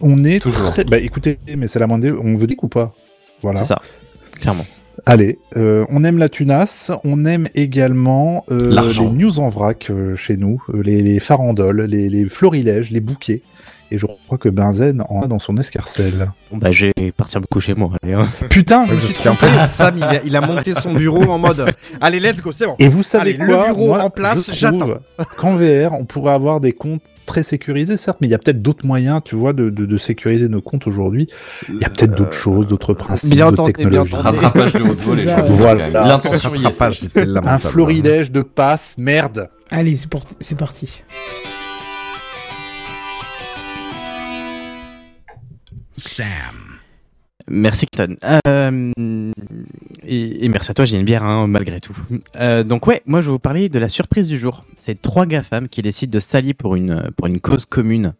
On 0.00 0.22
est 0.24 0.40
Toujours. 0.40 0.70
très 0.70 0.84
bah 0.84 0.98
écoutez 0.98 1.38
mais 1.56 1.66
c'est 1.66 1.78
la 1.78 1.86
moindre 1.86 2.02
des- 2.04 2.12
on 2.12 2.34
veut 2.36 2.46
dire 2.46 2.56
ou 2.62 2.68
pas? 2.68 2.94
Voilà. 3.42 3.60
C'est 3.60 3.68
ça, 3.68 3.80
clairement. 4.40 4.66
Allez, 5.06 5.38
euh, 5.56 5.84
on 5.88 6.04
aime 6.04 6.18
la 6.18 6.28
tunasse, 6.28 6.92
on 7.02 7.24
aime 7.24 7.48
également 7.56 8.44
euh, 8.52 8.70
les 9.00 9.08
news 9.10 9.40
en 9.40 9.48
vrac 9.48 9.88
euh, 9.90 10.14
chez 10.14 10.36
nous, 10.36 10.62
euh, 10.72 10.82
les, 10.82 11.00
les 11.02 11.18
farandoles, 11.18 11.82
les, 11.82 12.08
les 12.08 12.28
florilèges, 12.28 12.90
les 12.90 13.00
bouquets. 13.00 13.42
Et 13.92 13.98
je 13.98 14.06
crois 14.26 14.38
que 14.38 14.48
Benzen 14.48 15.02
en 15.08 15.20
a 15.22 15.26
dans 15.26 15.38
son 15.38 15.56
escarcelle. 15.58 16.30
Bon, 16.50 16.56
bah, 16.56 16.72
je 16.72 16.86
vais 16.96 17.12
partir 17.12 17.40
me 17.42 17.46
coucher, 17.46 17.74
moi. 17.74 17.90
Allez, 18.02 18.14
hein. 18.14 18.26
Putain, 18.48 18.86
je 18.86 18.94
me 18.94 19.00
suis 19.00 19.14
trompé. 19.14 19.46
fait, 19.46 19.66
Sam, 19.66 19.98
il 19.98 20.02
a, 20.02 20.22
il 20.24 20.34
a 20.36 20.40
monté 20.40 20.72
son 20.72 20.94
bureau 20.94 21.24
en 21.24 21.38
mode 21.38 21.66
Allez, 22.00 22.18
let's 22.20 22.40
go, 22.40 22.52
c'est 22.52 22.64
bon. 22.64 22.74
Et 22.78 22.88
vous 22.88 23.02
savez 23.02 23.34
Allez, 23.34 23.44
le 23.44 23.46
quoi 23.54 23.66
bureau 23.66 23.86
Moi, 23.88 24.02
en 24.02 24.08
place, 24.10 24.50
je 24.54 24.66
trouve 24.66 24.98
Qu'en 25.36 25.54
VR, 25.56 25.92
on 25.92 26.06
pourrait 26.06 26.32
avoir 26.32 26.60
des 26.60 26.72
comptes 26.72 27.02
très 27.26 27.42
sécurisés, 27.42 27.96
certes, 27.98 28.18
mais 28.20 28.26
il 28.28 28.30
y 28.30 28.34
a 28.34 28.38
peut-être 28.38 28.62
d'autres 28.62 28.86
moyens, 28.86 29.20
tu 29.24 29.36
vois, 29.36 29.52
de, 29.52 29.68
de, 29.70 29.84
de 29.86 29.96
sécuriser 29.98 30.48
nos 30.48 30.60
comptes 30.62 30.86
aujourd'hui. 30.86 31.28
Il 31.68 31.76
y 31.80 31.84
a 31.84 31.90
peut-être 31.90 32.14
d'autres 32.14 32.32
choses, 32.32 32.66
d'autres 32.66 32.94
principes, 32.94 33.30
bien 33.30 33.50
d'autres 33.50 33.64
bien 33.64 33.72
technologies. 33.72 34.14
entendu. 34.14 34.38
Rattrapage 34.38 34.72
de 34.72 34.82
haute 34.82 35.00
volée. 35.00 35.26
Voilà. 35.48 35.88
L'intention 35.90 36.54
y 36.54 36.66
était. 36.66 37.24
Un 37.44 37.58
florilège 37.58 38.32
de 38.32 38.40
passe, 38.40 38.96
merde 38.96 39.50
Allez, 39.70 39.96
c'est 39.96 40.08
pour- 40.08 40.24
parti. 46.02 46.22
Merci, 47.48 47.86
Clayton. 47.86 48.16
Euh, 48.46 48.92
et, 50.06 50.48
merci 50.48 50.70
à 50.70 50.74
toi, 50.74 50.84
j'ai 50.84 50.96
une 50.96 51.04
bière, 51.04 51.24
hein, 51.24 51.46
malgré 51.46 51.80
tout. 51.80 51.96
Euh, 52.36 52.62
donc 52.62 52.86
ouais, 52.86 53.02
moi 53.06 53.20
je 53.20 53.26
vais 53.26 53.32
vous 53.32 53.38
parler 53.38 53.68
de 53.68 53.78
la 53.78 53.88
surprise 53.88 54.28
du 54.28 54.38
jour. 54.38 54.64
C'est 54.76 55.00
trois 55.00 55.26
GAFAM 55.26 55.68
qui 55.68 55.82
décident 55.82 56.12
de 56.12 56.20
s'allier 56.20 56.54
pour 56.54 56.76
une, 56.76 57.10
pour 57.16 57.26
une 57.26 57.40
cause 57.40 57.66
commune. 57.66 58.14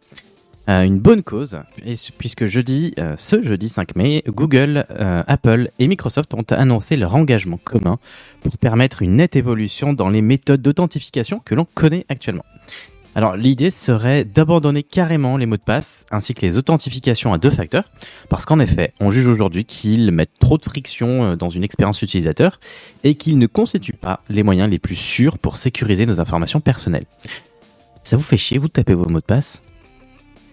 Euh, 0.69 0.83
une 0.83 1.01
bonne 1.01 1.25
cause, 1.25 1.59
et 1.85 1.95
puisque 2.19 2.47
jeudi, 2.47 2.95
ce 3.19 3.43
jeudi 3.43 3.69
5 3.69 3.97
mai, 3.97 4.23
Google, 4.29 4.87
Apple 5.27 5.71
et 5.79 5.89
Microsoft 5.89 6.35
ont 6.35 6.45
annoncé 6.51 6.97
leur 6.97 7.17
engagement 7.17 7.59
commun 7.63 7.99
pour 8.43 8.59
permettre 8.59 9.03
une 9.03 9.17
nette 9.17 9.35
évolution 9.35 9.93
dans 9.93 10.09
les 10.09 10.23
méthodes 10.23 10.63
d'authentification 10.63 11.41
que 11.45 11.55
l'on 11.57 11.67
connaît 11.75 12.07
actuellement. 12.09 12.45
Alors 13.15 13.37
l'idée 13.37 13.71
serait 13.71 14.25
d'abandonner 14.25 14.83
carrément 14.83 15.37
les 15.37 15.45
mots 15.45 15.59
de 15.59 15.63
passe 15.63 16.07
ainsi 16.11 16.33
que 16.33 16.41
les 16.41 16.57
authentifications 16.57 17.35
à 17.35 17.39
deux 17.39 17.51
facteurs, 17.51 17.85
parce 18.31 18.47
qu'en 18.47 18.59
effet, 18.59 18.95
on 19.01 19.11
juge 19.11 19.27
aujourd'hui 19.27 19.67
qu'ils 19.67 20.11
mettent 20.13 20.39
trop 20.41 20.57
de 20.57 20.65
friction 20.65 21.25
euh, 21.25 21.37
dans 21.37 21.51
une 21.51 21.63
expérience 21.63 22.01
utilisateur 22.01 22.59
et 23.05 23.15
qu'ils 23.15 23.39
ne 23.39 23.47
constituent 23.47 23.93
pas 23.93 24.21
les 24.31 24.43
moyens 24.43 24.71
les 24.71 24.79
plus 24.79 24.97
sûrs 24.97 25.37
pour 25.39 25.59
sécuriser 25.59 26.07
nos 26.07 26.21
informations 26.21 26.61
personnelles. 26.61 27.05
Ça 28.03 28.17
vous 28.17 28.23
fait 28.23 28.39
chier, 28.39 28.57
vous 28.57 28.69
de 28.69 28.73
taper 28.73 28.95
vos 28.95 29.07
mots 29.11 29.21
de 29.21 29.25
passe? 29.27 29.63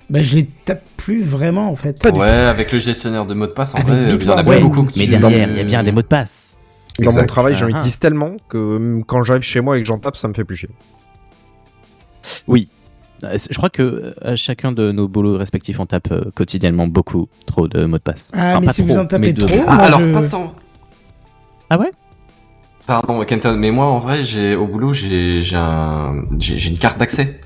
Bah, 0.10 0.22
je 0.22 0.36
les 0.36 0.46
tape 0.66 0.84
plus 0.98 1.24
vraiment, 1.24 1.70
en 1.72 1.76
fait. 1.76 2.04
Ouais, 2.14 2.28
avec 2.28 2.72
le 2.74 2.80
gestionnaire 2.80 3.26
de 3.26 3.36
mots 3.36 3.48
de 3.48 3.52
passe, 3.52 3.74
en 3.76 3.78
Avec 3.78 3.88
vrai, 3.90 4.16
il 4.16 4.24
y 4.28 4.30
en 4.30 4.38
a 4.38 4.44
beaucoup 4.60 4.84
que 4.84 4.94
Mais 4.98 5.06
tu- 5.06 5.12
derrière, 5.12 5.50
il 5.50 5.58
y 5.58 5.62
a 5.62 5.64
bien 5.64 5.84
des 5.84 5.92
mots 5.92 6.02
de 6.02 6.08
passe. 6.08 6.58
Dans 7.00 7.14
mon 7.14 7.26
travail, 7.26 7.54
j'en 7.56 7.68
Ah, 7.68 7.70
utilise 7.70 8.00
tellement 8.00 8.36
que 8.50 8.58
euh, 8.58 9.02
quand 9.08 9.24
j'arrive 9.24 9.44
chez 9.44 9.62
moi 9.62 9.78
et 9.78 9.82
que 9.82 9.88
j'en 9.88 10.00
tape, 10.00 10.18
ça 10.18 10.28
me 10.28 10.34
fait 10.34 10.44
plus 10.44 10.58
chier. 10.58 10.70
Euh, 13.24 13.38
Je 13.52 13.58
crois 13.58 13.70
que 13.70 13.82
euh, 13.84 14.14
à 14.22 14.36
chacun 14.38 14.72
de 14.72 14.92
nos 14.92 15.08
boulots 15.10 15.38
respectifs, 15.38 15.80
on 15.80 15.86
tape 15.86 16.10
euh, 16.12 16.32
quotidiennement 16.36 16.88
beaucoup 16.88 17.28
trop 17.46 17.68
de 17.68 17.84
mots 17.86 17.98
de 17.98 18.02
passe. 18.04 18.32
Ah, 18.34 18.52
Enfin, 18.52 18.60
mais 18.62 18.66
pas 18.68 18.74
si 18.74 18.82
vous 18.84 18.98
en 18.98 19.06
tapez 19.06 19.34
de- 19.34 19.46
trop, 19.46 19.64
Ah, 19.68 19.78
alors 19.78 20.00
je- 20.00 20.14
pas 20.14 20.22
tant. 20.24 20.54
Ah 21.70 21.78
ouais? 21.80 21.92
Pardon, 22.88 23.24
Kenton, 23.26 23.56
mais 23.58 23.72
moi, 23.72 23.86
en 23.86 24.00
vrai, 24.00 24.24
j'ai 24.24 24.56
au 24.56 24.66
boulot, 24.68 24.94
j'ai 24.94 25.42
j'ai 25.42 25.58
un, 25.58 26.24
j'ai 26.40 26.58
j'ai 26.60 26.70
une 26.70 26.78
carte 26.80 26.98
d'accès. 26.98 27.40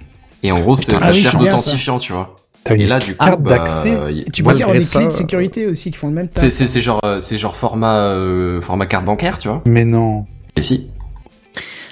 Et 0.43 0.51
en 0.51 0.59
gros, 0.59 0.75
c'est- 0.75 0.85
Putain, 0.85 0.99
ça 0.99 1.07
ah 1.07 1.11
oui, 1.11 1.21
sert 1.21 1.37
d'authentifiant, 1.39 1.97
tu 1.99 2.13
vois. 2.13 2.35
T'as 2.63 2.75
Et 2.75 2.81
une 2.81 2.87
là, 2.87 2.99
du 2.99 3.15
coup, 3.17 3.25
carte 3.25 3.41
bah, 3.41 3.57
d'accès 3.57 4.13
y- 4.13 4.23
Tu 4.31 4.41
peux 4.43 4.53
dire 4.53 4.71
des 4.71 4.85
clés 4.85 5.01
de 5.07 5.11
euh, 5.11 5.13
sécurité 5.13 5.65
aussi 5.67 5.91
qui 5.91 5.97
font 5.97 6.07
le 6.07 6.13
même 6.13 6.29
c'est 6.33 6.43
taf. 6.43 6.53
c'est 6.53 6.67
c'est 6.67 6.79
genre 6.81 7.01
euh, 7.03 7.19
c'est 7.19 7.37
genre 7.37 7.55
format 7.57 7.95
euh, 7.97 8.61
format 8.61 8.85
carte 8.85 9.03
bancaire, 9.03 9.37
tu 9.37 9.49
vois. 9.49 9.61
Mais 9.65 9.83
non. 9.83 10.25
Et 10.55 10.61
si. 10.61 10.89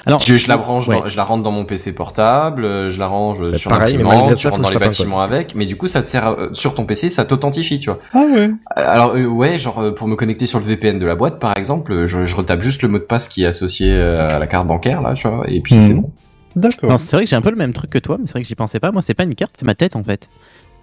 Alors, 0.06 0.20
Je, 0.20 0.36
je 0.36 0.48
la 0.48 0.58
branche, 0.58 0.88
ouais. 0.88 1.00
dans- 1.00 1.08
je 1.10 1.16
la 1.18 1.24
rentre 1.24 1.44
dans 1.44 1.52
mon 1.52 1.64
PC 1.66 1.94
portable, 1.94 2.66
euh, 2.66 2.90
je 2.90 3.00
la 3.00 3.08
range 3.08 3.40
Bah, 3.42 3.58
sur 3.58 3.70
pareil, 3.70 3.98
mais 3.98 4.04
malgré 4.04 4.34
tu 4.34 4.42
ça, 4.42 4.50
rentres 4.50 4.64
dans 4.64 4.70
les 4.70 4.80
bâtiments 4.80 5.22
avec, 5.22 5.54
mais 5.56 5.66
du 5.68 5.78
coup 5.78 5.88
ça 5.88 6.02
te 6.02 6.08
sert 6.08 6.26
à- 6.26 6.38
sur 6.54 6.74
ton 6.74 6.86
PC, 6.86 7.10
ça 7.12 7.24
t'authentifie, 7.26 7.80
tu 7.80 7.90
vois. 7.90 8.00
Ah 8.14 8.24
ouais. 8.34 8.50
Alors 8.76 9.16
euh, 9.16 9.26
ouais, 9.26 9.60
genre 9.60 9.80
euh, 9.80 9.92
pour 9.92 10.08
me 10.08 10.16
connecter 10.16 10.46
sur 10.48 10.58
le 10.60 10.66
VPN 10.66 10.98
de 10.98 11.06
la 11.06 11.16
boîte 11.16 11.40
par 11.40 11.56
exemple, 11.56 11.92
euh, 11.94 12.08
je, 12.08 12.26
je 12.26 12.36
retape 12.36 12.62
juste 12.62 12.82
le 12.82 12.90
mot 12.90 12.98
de 12.98 13.04
passe 13.04 13.28
qui 13.28 13.44
est 13.44 13.48
associé 13.48 13.92
euh, 13.94 14.28
à 14.28 14.40
la 14.40 14.48
carte 14.48 14.66
bancaire 14.68 15.02
là, 15.02 15.14
tu 15.14 15.28
vois, 15.28 15.44
et 15.48 15.62
puis 15.62 15.76
Mhm. 15.76 15.82
c'est 15.82 15.94
bon. 15.94 16.12
D'accord. 16.56 17.00
C'est 17.00 17.16
vrai 17.16 17.24
que 17.26 17.30
j'ai 17.30 17.36
un 17.38 17.42
peu 17.42 17.52
le 17.52 17.56
même 17.56 17.72
truc 17.74 17.92
que 17.92 18.00
toi, 18.00 18.18
mais 18.20 18.26
c'est 18.26 18.34
vrai 18.34 18.42
que 18.42 18.48
j'y 18.48 18.56
pensais 18.56 18.80
pas. 18.82 18.92
Moi, 18.92 19.02
c'est 19.02 19.14
pas 19.14 19.24
une 19.24 19.36
carte, 19.36 19.54
c'est 19.58 19.66
ma 19.66 19.76
tête 19.76 19.96
en 19.96 20.04
fait. 20.04 20.28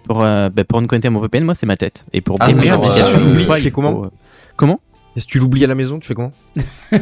Pour, 0.07 0.23
euh, 0.23 0.49
bah, 0.49 0.63
pour 0.63 0.81
me 0.81 0.87
connecter 0.87 1.09
à 1.09 1.11
mon 1.11 1.19
VPN, 1.19 1.43
moi, 1.43 1.53
c'est 1.53 1.67
ma 1.67 1.75
tête. 1.77 2.05
Et 2.13 2.21
pour 2.21 2.37
Ah, 2.39 2.49
c'est 2.49 2.63
genre, 2.63 2.83
euh, 2.89 3.33
des 3.35 3.43
fois, 3.43 3.57
tu 3.57 3.63
fais 3.63 3.71
comment 3.71 4.05
euh, 4.05 4.07
Comment? 4.55 4.79
Et 5.15 5.19
si 5.21 5.27
tu 5.27 5.39
l'oublies 5.39 5.63
à 5.63 5.67
la 5.67 5.75
maison, 5.75 5.97
tu 5.99 6.07
fais 6.07 6.13
comment 6.13 6.31
Euh, 6.93 6.97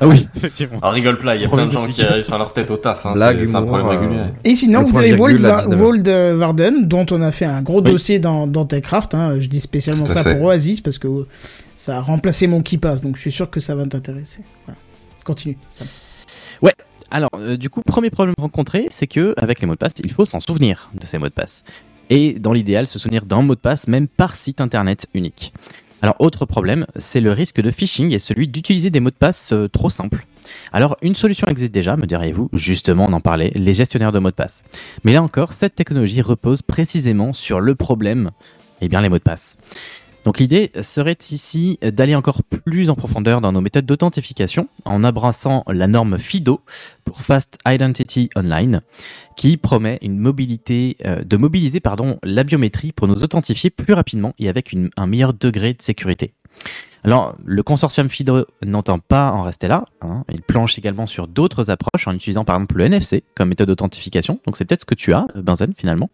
Ah 0.00 0.06
oui, 0.06 0.28
effectivement. 0.36 0.78
Alors 0.80 0.92
rigole 0.94 1.18
pas, 1.18 1.34
il 1.36 1.42
y 1.42 1.44
a 1.44 1.48
plein 1.48 1.66
de 1.66 1.72
gens 1.72 1.86
qui 1.86 2.02
arrivent 2.02 2.22
sur 2.24 2.38
leur 2.38 2.52
tête 2.52 2.70
au 2.70 2.76
taf, 2.76 3.06
hein, 3.06 3.12
c'est 3.16 3.46
c'est 3.46 3.56
un 3.56 3.62
problème 3.62 3.86
euh, 3.86 3.90
régulier. 3.98 4.20
Et 4.44 4.54
sinon, 4.54 4.82
vous 4.84 4.96
avez 4.98 5.14
Wold, 5.14 5.44
à 5.44 5.48
Va- 5.54 5.56
19. 5.62 5.80
Wold, 5.80 6.08
euh, 6.08 6.36
Varden, 6.36 6.86
dont 6.86 7.06
on 7.10 7.20
a 7.22 7.30
fait 7.30 7.44
un 7.46 7.62
gros 7.62 7.80
Oui. 7.82 7.90
dossier 7.90 8.18
dans, 8.18 8.46
dans 8.46 8.64
TechCraft. 8.66 9.14
Hein. 9.14 9.40
Je 9.40 9.46
dis 9.48 9.60
spécialement 9.60 10.04
à 10.04 10.08
ça 10.08 10.22
fait. 10.22 10.34
pour 10.36 10.44
Oasis 10.46 10.80
parce 10.80 10.98
que 10.98 11.08
ça 11.76 11.96
a 11.96 12.00
remplacé 12.00 12.46
mon 12.46 12.62
KeePass, 12.62 13.00
donc 13.02 13.16
je 13.16 13.22
suis 13.22 13.32
sûr 13.32 13.50
que 13.50 13.60
ça 13.60 13.74
va 13.74 13.86
t'intéresser. 13.86 14.40
Voilà. 14.66 14.78
Continue. 15.24 15.58
Sam. 15.70 15.86
Alors, 17.10 17.30
euh, 17.38 17.56
du 17.56 17.70
coup, 17.70 17.80
premier 17.82 18.10
problème 18.10 18.34
rencontré, 18.38 18.86
c'est 18.90 19.06
que 19.06 19.32
avec 19.38 19.60
les 19.62 19.66
mots 19.66 19.72
de 19.72 19.78
passe, 19.78 19.94
il 20.04 20.12
faut 20.12 20.26
s'en 20.26 20.40
souvenir 20.40 20.90
de 20.92 21.06
ces 21.06 21.16
mots 21.16 21.28
de 21.28 21.32
passe. 21.32 21.64
Et 22.10 22.34
dans 22.38 22.52
l'idéal, 22.52 22.86
se 22.86 22.98
souvenir 22.98 23.24
d'un 23.24 23.40
mot 23.40 23.54
de 23.54 23.60
passe, 23.60 23.88
même 23.88 24.08
par 24.08 24.36
site 24.36 24.60
internet 24.60 25.06
unique. 25.14 25.54
Alors, 26.00 26.16
autre 26.20 26.46
problème, 26.46 26.86
c'est 26.96 27.20
le 27.20 27.32
risque 27.32 27.60
de 27.60 27.70
phishing 27.70 28.12
et 28.12 28.20
celui 28.20 28.46
d'utiliser 28.46 28.90
des 28.90 29.00
mots 29.00 29.10
de 29.10 29.16
passe 29.16 29.52
euh, 29.52 29.68
trop 29.68 29.90
simples. 29.90 30.26
Alors, 30.72 30.96
une 31.02 31.16
solution 31.16 31.48
existe 31.48 31.74
déjà, 31.74 31.96
me 31.96 32.06
diriez-vous, 32.06 32.50
justement, 32.52 33.06
on 33.08 33.12
en 33.12 33.20
parlait, 33.20 33.50
les 33.54 33.74
gestionnaires 33.74 34.12
de 34.12 34.20
mots 34.20 34.30
de 34.30 34.34
passe. 34.34 34.62
Mais 35.02 35.12
là 35.12 35.22
encore, 35.22 35.52
cette 35.52 35.74
technologie 35.74 36.22
repose 36.22 36.62
précisément 36.62 37.32
sur 37.32 37.60
le 37.60 37.74
problème, 37.74 38.30
eh 38.80 38.88
bien, 38.88 39.00
les 39.00 39.08
mots 39.08 39.18
de 39.18 39.22
passe. 39.22 39.56
Donc 40.24 40.38
l'idée 40.40 40.70
serait 40.82 41.16
ici 41.30 41.78
d'aller 41.80 42.14
encore 42.14 42.42
plus 42.42 42.90
en 42.90 42.94
profondeur 42.94 43.40
dans 43.40 43.52
nos 43.52 43.60
méthodes 43.62 43.86
d'authentification 43.86 44.68
en 44.84 45.02
abraçant 45.04 45.64
la 45.68 45.86
norme 45.86 46.18
FIDO 46.18 46.60
pour 47.04 47.22
Fast 47.22 47.58
Identity 47.66 48.28
Online 48.36 48.82
qui 49.36 49.56
promet 49.56 49.98
une 50.02 50.18
mobilité, 50.18 50.96
euh, 51.06 51.22
de 51.24 51.36
mobiliser 51.36 51.80
pardon, 51.80 52.18
la 52.22 52.44
biométrie 52.44 52.92
pour 52.92 53.08
nous 53.08 53.22
authentifier 53.22 53.70
plus 53.70 53.94
rapidement 53.94 54.34
et 54.38 54.48
avec 54.50 54.72
une- 54.72 54.90
un 54.96 55.06
meilleur 55.06 55.32
degré 55.32 55.72
de 55.72 55.80
sécurité. 55.80 56.34
Alors, 57.04 57.36
le 57.44 57.62
consortium 57.62 58.08
FIDO 58.08 58.44
n'entend 58.66 58.98
pas 58.98 59.30
en 59.30 59.44
rester 59.44 59.68
là. 59.68 59.84
hein. 60.02 60.24
Il 60.30 60.42
planche 60.42 60.76
également 60.78 61.06
sur 61.06 61.28
d'autres 61.28 61.70
approches 61.70 62.08
en 62.08 62.12
utilisant 62.12 62.44
par 62.44 62.56
exemple 62.56 62.76
le 62.76 62.84
NFC 62.86 63.22
comme 63.36 63.48
méthode 63.50 63.68
d'authentification. 63.68 64.40
Donc 64.44 64.56
c'est 64.56 64.64
peut-être 64.66 64.80
ce 64.80 64.86
que 64.86 64.96
tu 64.96 65.14
as, 65.14 65.26
Benzen, 65.36 65.72
finalement, 65.78 66.10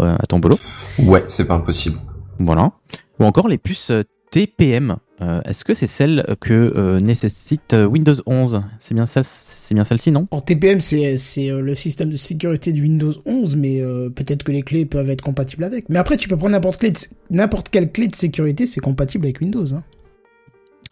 euh, 0.00 0.16
à 0.18 0.26
ton 0.26 0.40
boulot. 0.40 0.58
Ouais, 0.98 1.22
c'est 1.26 1.46
pas 1.46 1.54
impossible. 1.54 1.98
Voilà. 2.38 2.72
Ou 3.18 3.24
encore 3.24 3.48
les 3.48 3.58
puces 3.58 3.90
euh, 3.90 4.02
TPM. 4.30 4.96
Euh, 5.22 5.40
Est-ce 5.46 5.64
que 5.64 5.72
c'est 5.72 5.86
celle 5.86 6.24
que 6.40 6.52
euh, 6.52 7.00
nécessite 7.00 7.74
Windows 7.74 8.14
11 8.26 8.62
C'est 8.78 8.94
bien 8.94 9.06
c'est 9.06 9.74
bien 9.74 9.84
celle-ci, 9.84 10.12
non? 10.12 10.28
En 10.30 10.42
TPM, 10.42 10.80
c'est 10.80 11.16
le 11.48 11.74
système 11.74 12.10
de 12.10 12.16
sécurité 12.16 12.72
de 12.72 12.80
Windows 12.82 13.12
11, 13.24 13.56
mais 13.56 13.80
euh, 13.80 14.10
peut-être 14.10 14.42
que 14.42 14.52
les 14.52 14.62
clés 14.62 14.84
peuvent 14.84 15.08
être 15.08 15.22
compatibles 15.22 15.64
avec. 15.64 15.88
Mais 15.88 15.98
après, 15.98 16.18
tu 16.18 16.28
peux 16.28 16.36
prendre 16.36 16.52
n'importe 16.52 17.70
quelle 17.70 17.92
clé 17.92 18.08
de 18.08 18.14
sécurité, 18.14 18.66
c'est 18.66 18.80
compatible 18.80 19.24
avec 19.24 19.40
Windows. 19.40 19.74
Hein. 19.74 19.82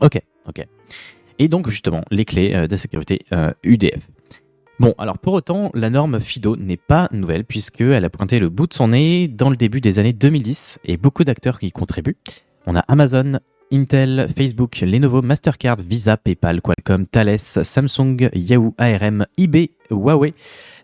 Ok, 0.01 0.19
ok. 0.49 0.65
Et 1.39 1.49
donc 1.49 1.69
justement, 1.69 2.03
les 2.11 2.25
clés 2.25 2.67
de 2.67 2.77
sécurité 2.77 3.21
UDF. 3.63 4.09
Bon, 4.81 4.93
alors 4.99 5.19
pour 5.19 5.35
autant, 5.35 5.71
la 5.75 5.89
norme 5.89 6.19
FIDO 6.19 6.57
n'est 6.57 6.77
pas 6.77 7.09
nouvelle 7.13 7.45
puisqu'elle 7.45 8.05
a 8.05 8.11
pointé 8.11 8.41
le 8.41 8.49
bout 8.49 8.67
de 8.67 8.75
son 8.75 8.89
nez 8.89 9.29
dans 9.29 9.49
le 9.49 9.57
début 9.57 9.81
des 9.81 10.01
années 10.01 10.13
2010 10.13 10.81
et 10.85 10.97
beaucoup 10.97 11.23
d'acteurs 11.23 11.61
qui 11.61 11.69
y 11.69 11.73
contribuent. 11.73 12.17
On 12.67 12.75
a 12.75 12.81
Amazon, 12.81 13.39
Intel, 13.73 14.27
Facebook, 14.37 14.81
Lenovo, 14.81 15.23
Mastercard, 15.23 15.77
Visa, 15.77 16.17
PayPal, 16.17 16.61
Qualcomm, 16.61 17.07
Thales, 17.07 17.39
Samsung, 17.39 18.29
Yahoo, 18.35 18.75
ARM, 18.79 19.27
eBay, 19.39 19.71
Huawei, 19.91 20.35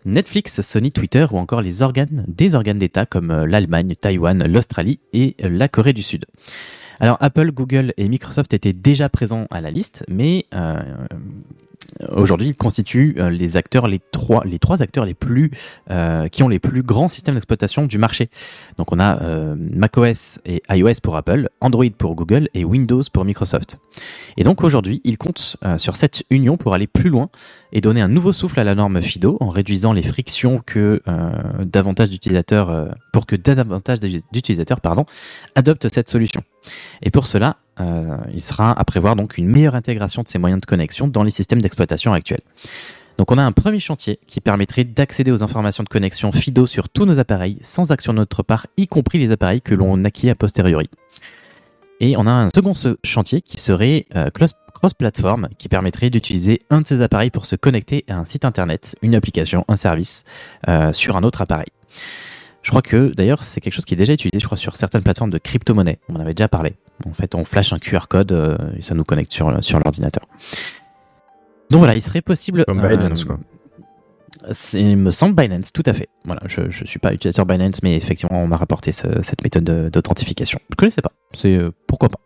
Netflix, 0.05 0.61
Sony, 0.61 0.91
Twitter 0.91 1.25
ou 1.29 1.37
encore 1.37 1.61
les 1.61 1.81
organes, 1.81 2.23
des 2.29 2.55
organes 2.55 2.79
d'État 2.79 3.05
comme 3.05 3.29
euh, 3.29 3.45
l'Allemagne, 3.45 3.95
Taïwan, 3.95 4.45
l'Australie 4.47 4.99
et 5.11 5.35
euh, 5.43 5.49
la 5.49 5.67
Corée 5.67 5.93
du 5.93 6.01
Sud. 6.01 6.25
Alors 7.01 7.17
Apple, 7.19 7.51
Google 7.51 7.93
et 7.97 8.07
Microsoft 8.07 8.53
étaient 8.53 8.73
déjà 8.73 9.09
présents 9.09 9.47
à 9.51 9.59
la 9.59 9.69
liste, 9.71 10.05
mais 10.07 10.45
euh, 10.53 10.79
aujourd'hui 12.09 12.49
ils 12.49 12.55
constituent 12.55 13.15
euh, 13.17 13.29
les 13.29 13.57
acteurs, 13.57 13.87
les 13.87 13.99
trois, 14.11 14.43
les 14.45 14.59
trois 14.59 14.81
acteurs 14.81 15.05
les 15.05 15.13
plus 15.13 15.51
euh, 15.89 16.27
qui 16.27 16.43
ont 16.43 16.47
les 16.47 16.59
plus 16.59 16.83
grands 16.83 17.09
systèmes 17.09 17.35
d'exploitation 17.35 17.85
du 17.85 17.97
marché. 17.97 18.29
Donc 18.77 18.91
on 18.91 18.99
a 18.99 19.21
euh, 19.21 19.55
macOS 19.57 20.39
et 20.45 20.61
iOS 20.69 20.99
pour 21.01 21.15
Apple, 21.15 21.49
Android 21.59 21.89
pour 21.97 22.15
Google 22.15 22.49
et 22.53 22.63
Windows 22.63 23.01
pour 23.11 23.25
Microsoft. 23.25 23.79
Et 24.37 24.43
donc 24.43 24.63
aujourd'hui 24.63 25.01
ils 25.03 25.17
comptent 25.17 25.57
sur 25.77 25.95
cette 25.95 26.23
union 26.29 26.57
pour 26.57 26.73
aller 26.73 26.87
plus 26.87 27.09
loin 27.09 27.29
et 27.73 27.81
donner 27.81 28.01
un 28.01 28.07
nouveau 28.07 28.33
souffle 28.33 28.59
à 28.59 28.63
la 28.63 28.75
norme 28.75 29.01
FIDO 29.01 29.37
en 29.39 29.49
réduisant 29.49 29.93
les 29.93 30.03
frictions 30.03 30.61
que 30.65 31.01
davantage 31.59 32.09
d'utilisateurs 32.09 32.95
pour 33.11 33.25
que 33.25 33.35
davantage 33.35 33.99
d'utilisateurs 33.99 34.81
pardon 34.81 35.05
adoptent 35.55 35.89
cette 35.89 36.09
solution. 36.09 36.41
Et 37.01 37.09
pour 37.09 37.27
cela, 37.27 37.57
euh, 37.81 38.17
il 38.33 38.41
sera 38.41 38.71
à 38.79 38.83
prévoir 38.85 39.15
donc 39.15 39.37
une 39.37 39.47
meilleure 39.47 39.75
intégration 39.75 40.21
de 40.23 40.27
ces 40.27 40.37
moyens 40.39 40.61
de 40.61 40.65
connexion 40.65 41.07
dans 41.07 41.23
les 41.23 41.31
systèmes 41.31 41.61
d'exploitation 41.61 42.13
actuels. 42.13 42.41
Donc 43.17 43.31
on 43.31 43.37
a 43.37 43.43
un 43.43 43.51
premier 43.51 43.79
chantier 43.79 44.19
qui 44.25 44.39
permettrait 44.41 44.83
d'accéder 44.83 45.31
aux 45.31 45.43
informations 45.43 45.83
de 45.83 45.89
connexion 45.89 46.31
FIDO 46.31 46.65
sur 46.65 46.89
tous 46.89 47.05
nos 47.05 47.19
appareils 47.19 47.57
sans 47.61 47.91
action 47.91 48.13
de 48.13 48.19
notre 48.19 48.41
part, 48.43 48.67
y 48.77 48.87
compris 48.87 49.19
les 49.19 49.31
appareils 49.31 49.61
que 49.61 49.75
l'on 49.75 50.03
acquiert 50.05 50.31
a 50.31 50.35
posteriori. 50.35 50.89
Et 51.99 52.17
on 52.17 52.25
a 52.25 52.31
un 52.31 52.49
second 52.55 52.73
se- 52.73 52.97
chantier 53.03 53.41
qui 53.41 53.59
serait 53.59 54.07
euh, 54.15 54.29
cross-platform, 54.73 55.49
qui 55.59 55.69
permettrait 55.69 56.09
d'utiliser 56.09 56.59
un 56.71 56.81
de 56.81 56.87
ces 56.87 57.01
appareils 57.03 57.29
pour 57.29 57.45
se 57.45 57.55
connecter 57.55 58.05
à 58.09 58.15
un 58.15 58.25
site 58.25 58.43
internet, 58.43 58.95
une 59.03 59.13
application, 59.13 59.65
un 59.67 59.75
service 59.75 60.23
euh, 60.67 60.93
sur 60.93 61.15
un 61.15 61.21
autre 61.23 61.41
appareil. 61.41 61.67
Je 62.63 62.69
crois 62.69 62.81
que 62.81 63.13
d'ailleurs 63.15 63.43
c'est 63.43 63.59
quelque 63.61 63.73
chose 63.73 63.85
qui 63.85 63.93
est 63.95 63.97
déjà 63.97 64.13
utilisé, 64.13 64.39
je 64.39 64.45
crois, 64.45 64.57
sur 64.57 64.75
certaines 64.75 65.01
plateformes 65.01 65.31
de 65.31 65.37
crypto-monnaie. 65.39 65.97
On 66.09 66.15
en 66.15 66.19
avait 66.19 66.33
déjà 66.33 66.47
parlé. 66.47 66.75
En 67.07 67.13
fait, 67.13 67.33
on 67.35 67.43
flash 67.43 67.73
un 67.73 67.79
QR 67.79 68.01
code 68.07 68.31
euh, 68.31 68.57
et 68.77 68.83
ça 68.83 68.93
nous 68.93 69.03
connecte 69.03 69.31
sur, 69.33 69.63
sur 69.63 69.79
l'ordinateur. 69.79 70.25
Donc 71.69 71.79
voilà, 71.79 71.95
il 71.95 72.01
serait 72.01 72.21
possible. 72.21 72.63
Comme 72.65 72.81
Binance, 72.87 73.23
quoi. 73.23 73.39
Il 74.73 74.97
me 74.97 75.11
semble 75.11 75.35
Binance, 75.35 75.71
tout 75.71 75.83
à 75.85 75.93
fait. 75.93 76.09
Voilà, 76.25 76.41
je 76.47 76.61
ne 76.61 76.85
suis 76.85 76.99
pas 76.99 77.13
utilisateur 77.13 77.45
Binance, 77.45 77.81
mais 77.83 77.95
effectivement, 77.95 78.41
on 78.43 78.47
m'a 78.47 78.57
rapporté 78.57 78.91
ce- 78.91 79.21
cette 79.21 79.43
méthode 79.43 79.63
de- 79.63 79.89
d'authentification. 79.89 80.59
Je 80.69 80.73
ne 80.73 80.75
connaissais 80.77 81.01
pas. 81.01 81.11
C'est 81.33 81.55
euh, 81.55 81.71
pourquoi 81.87 82.09
pas. 82.09 82.19